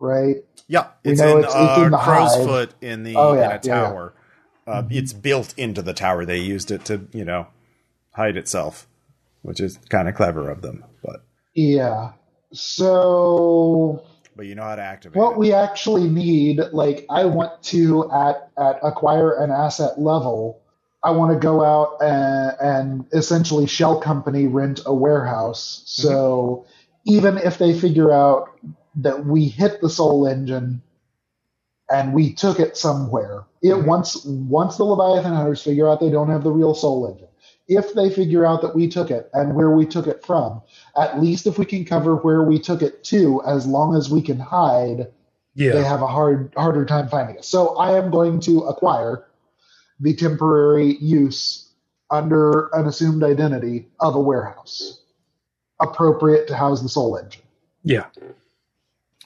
right? 0.00 0.36
Yeah, 0.66 0.86
it's 1.04 1.20
in, 1.20 1.38
it's- 1.38 1.54
uh, 1.54 1.68
it's 1.76 1.82
in 1.84 1.90
the 1.92 1.98
Crow's 1.98 2.34
hive. 2.34 2.46
Foot 2.46 2.74
in 2.80 3.02
the 3.04 3.14
Oh, 3.16 3.32
in 3.34 3.38
yeah, 3.38 3.44
a 3.44 3.48
yeah, 3.50 3.60
yeah. 3.62 3.74
tower. 3.82 4.14
Uh, 4.66 4.82
It's 4.90 5.12
built 5.12 5.52
into 5.58 5.82
the 5.82 5.92
tower. 5.92 6.24
They 6.24 6.38
used 6.38 6.70
it 6.70 6.86
to, 6.86 7.06
you 7.12 7.24
know, 7.24 7.48
hide 8.12 8.38
itself, 8.38 8.88
which 9.44 9.60
is 9.60 9.78
kind 9.90 10.08
of 10.08 10.16
clever 10.16 10.50
of 10.50 10.62
them. 10.62 10.84
But 11.04 11.22
Yeah. 11.54 12.12
So, 12.52 14.04
but 14.36 14.46
you 14.46 14.54
know 14.56 14.62
how 14.64 14.76
to 14.76 14.82
activate 14.82 15.16
what 15.18 15.32
it. 15.32 15.38
we 15.38 15.52
actually 15.52 16.08
need 16.08 16.60
like 16.72 17.06
i 17.10 17.24
want 17.24 17.62
to 17.64 18.10
at 18.12 18.50
at 18.58 18.78
acquire 18.82 19.34
an 19.42 19.50
asset 19.52 20.00
level 20.00 20.60
i 21.04 21.10
want 21.10 21.32
to 21.32 21.38
go 21.38 21.64
out 21.64 21.98
and, 22.02 22.56
and 22.60 23.06
essentially 23.12 23.66
shell 23.66 24.00
company 24.00 24.46
rent 24.48 24.80
a 24.86 24.94
warehouse 24.94 25.82
so 25.86 26.66
even 27.06 27.38
if 27.38 27.58
they 27.58 27.78
figure 27.78 28.12
out 28.12 28.50
that 28.96 29.26
we 29.26 29.46
hit 29.48 29.80
the 29.80 29.90
soul 29.90 30.26
engine 30.26 30.82
and 31.90 32.14
we 32.14 32.34
took 32.34 32.60
it 32.60 32.76
somewhere 32.76 33.44
it 33.62 33.74
Mhm. 33.74 33.86
once 33.86 34.24
once 34.26 34.76
the 34.78 34.84
leviathan 34.84 35.34
hunters 35.34 35.62
figure 35.62 35.88
out 35.88 36.00
they 36.00 36.10
don't 36.10 36.30
have 36.30 36.44
the 36.44 36.52
real 36.52 36.74
soul 36.74 37.08
engine 37.08 37.28
if 37.68 37.94
they 37.94 38.10
figure 38.10 38.44
out 38.44 38.62
that 38.62 38.74
we 38.74 38.88
took 38.88 39.10
it 39.10 39.30
and 39.32 39.54
where 39.54 39.70
we 39.70 39.86
took 39.86 40.06
it 40.06 40.24
from, 40.24 40.60
at 40.96 41.20
least 41.20 41.46
if 41.46 41.58
we 41.58 41.64
can 41.64 41.84
cover 41.84 42.16
where 42.16 42.42
we 42.42 42.58
took 42.58 42.82
it 42.82 43.02
to, 43.04 43.42
as 43.46 43.66
long 43.66 43.96
as 43.96 44.10
we 44.10 44.20
can 44.20 44.38
hide, 44.38 45.08
Yeah. 45.54 45.72
they 45.72 45.84
have 45.84 46.02
a 46.02 46.06
hard 46.06 46.52
harder 46.56 46.84
time 46.84 47.08
finding 47.08 47.38
us. 47.38 47.46
So 47.48 47.76
I 47.76 47.96
am 47.96 48.10
going 48.10 48.40
to 48.40 48.60
acquire 48.64 49.24
the 50.00 50.14
temporary 50.14 50.96
use 50.98 51.70
under 52.10 52.68
an 52.74 52.86
assumed 52.86 53.22
identity 53.24 53.88
of 54.00 54.14
a 54.14 54.20
warehouse, 54.20 55.00
appropriate 55.80 56.46
to 56.48 56.56
house 56.56 56.82
the 56.82 56.88
soul 56.88 57.16
engine. 57.16 57.42
Yeah. 57.82 58.06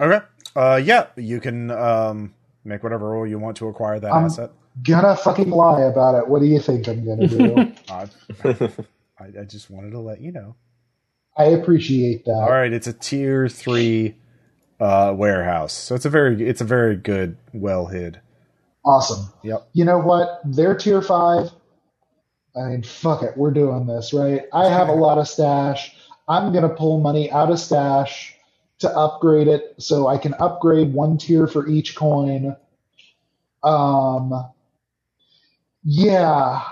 Okay. 0.01 0.25
Uh, 0.55 0.77
yeah, 0.83 1.07
you 1.17 1.41
can 1.41 1.71
um, 1.71 2.35
make 2.65 2.83
whatever 2.83 3.11
roll 3.11 3.27
you 3.27 3.39
want 3.39 3.57
to 3.57 3.69
acquire 3.69 3.99
that 3.99 4.13
Um, 4.13 4.25
asset. 4.27 4.51
Gonna 4.83 5.17
fucking 5.17 5.51
lie 5.51 5.83
about 5.83 6.15
it. 6.15 6.29
What 6.29 6.41
do 6.41 6.47
you 6.47 6.61
think 6.61 6.89
I'm 6.89 7.05
gonna 7.05 7.27
do? 7.27 7.73
I, 7.91 8.09
I, 9.19 9.41
I 9.41 9.45
just 9.45 9.71
wanted 9.71 9.91
to 9.93 10.01
let 10.01 10.21
you 10.21 10.33
know. 10.33 10.57
I 11.37 11.45
appreciate 11.45 12.25
that. 12.25 12.33
All 12.33 12.51
right, 12.51 12.73
it's 12.73 12.87
a 12.87 12.93
tier 12.93 13.49
three 13.49 14.17
uh, 14.81 15.15
warehouse, 15.17 15.73
so 15.73 15.95
it's 15.95 16.05
a 16.05 16.11
very 16.11 16.47
it's 16.47 16.61
a 16.61 16.65
very 16.65 16.97
good, 16.97 17.37
well 17.53 17.87
hid. 17.87 18.21
Awesome. 18.85 19.33
Yep. 19.43 19.69
You 19.75 19.85
know 19.85 19.99
what? 19.99 20.41
They're 20.45 20.75
tier 20.75 21.03
five. 21.03 21.51
I 22.57 22.71
mean, 22.71 22.83
fuck 22.83 23.23
it. 23.23 23.37
We're 23.37 23.51
doing 23.51 23.87
this, 23.87 24.13
right? 24.13 24.43
I 24.53 24.69
have 24.69 24.89
a 24.89 24.95
lot 24.95 25.19
of 25.19 25.29
stash. 25.29 25.95
I'm 26.27 26.53
going 26.53 26.69
to 26.69 26.75
pull 26.75 27.01
money 27.01 27.31
out 27.31 27.51
of 27.51 27.61
stash 27.61 28.35
to 28.81 28.89
upgrade 28.91 29.49
it 29.49 29.75
so 29.79 30.07
I 30.07 30.19
can 30.19 30.35
upgrade 30.35 30.93
one 30.93 31.19
tier 31.19 31.47
for 31.47 31.67
each 31.69 31.97
coin. 31.97 32.57
Um, 33.63 34.33
yeah. 35.85 36.63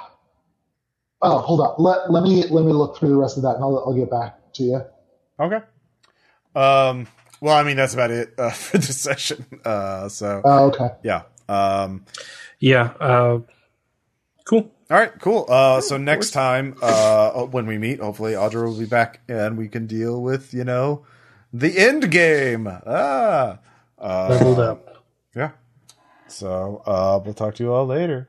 Oh, 1.22 1.38
hold 1.38 1.60
on. 1.60 1.74
Let, 1.78 2.10
let 2.10 2.22
me 2.22 2.44
let 2.48 2.64
me 2.64 2.72
look 2.72 2.96
through 2.98 3.08
the 3.10 3.16
rest 3.16 3.36
of 3.36 3.42
that 3.44 3.54
and 3.56 3.64
I'll, 3.64 3.78
I'll 3.86 3.94
get 3.94 4.10
back 4.10 4.52
to 4.54 4.62
you. 4.62 4.80
Okay. 5.40 5.60
Um. 6.54 7.06
Well, 7.40 7.56
I 7.56 7.62
mean 7.62 7.76
that's 7.76 7.94
about 7.94 8.10
it 8.10 8.34
uh, 8.38 8.50
for 8.52 8.78
this 8.78 8.98
session. 8.98 9.44
Uh. 9.64 10.08
So 10.08 10.42
Oh, 10.44 10.66
okay. 10.66 10.90
yeah. 11.02 11.22
Um. 11.48 12.04
Yeah. 12.58 12.92
Uh, 13.00 13.40
cool. 14.44 14.70
All 14.88 14.96
right, 14.96 15.12
cool. 15.20 15.46
Uh, 15.48 15.80
so 15.80 15.96
next 15.96 16.30
time, 16.30 16.76
uh, 16.80 17.42
when 17.46 17.66
we 17.66 17.76
meet, 17.76 17.98
hopefully 17.98 18.34
Audra 18.34 18.66
will 18.68 18.78
be 18.78 18.86
back 18.86 19.18
and 19.28 19.58
we 19.58 19.66
can 19.66 19.88
deal 19.88 20.22
with, 20.22 20.54
you 20.54 20.62
know, 20.62 21.04
the 21.52 21.76
end 21.76 22.08
game. 22.12 22.68
Ah, 22.68 23.58
uh, 23.98 24.28
Leveled 24.30 24.60
up. 24.60 25.04
Yeah. 25.34 25.50
So, 26.28 26.82
uh, 26.86 27.20
we'll 27.24 27.34
talk 27.34 27.56
to 27.56 27.64
you 27.64 27.72
all 27.72 27.84
later. 27.84 28.28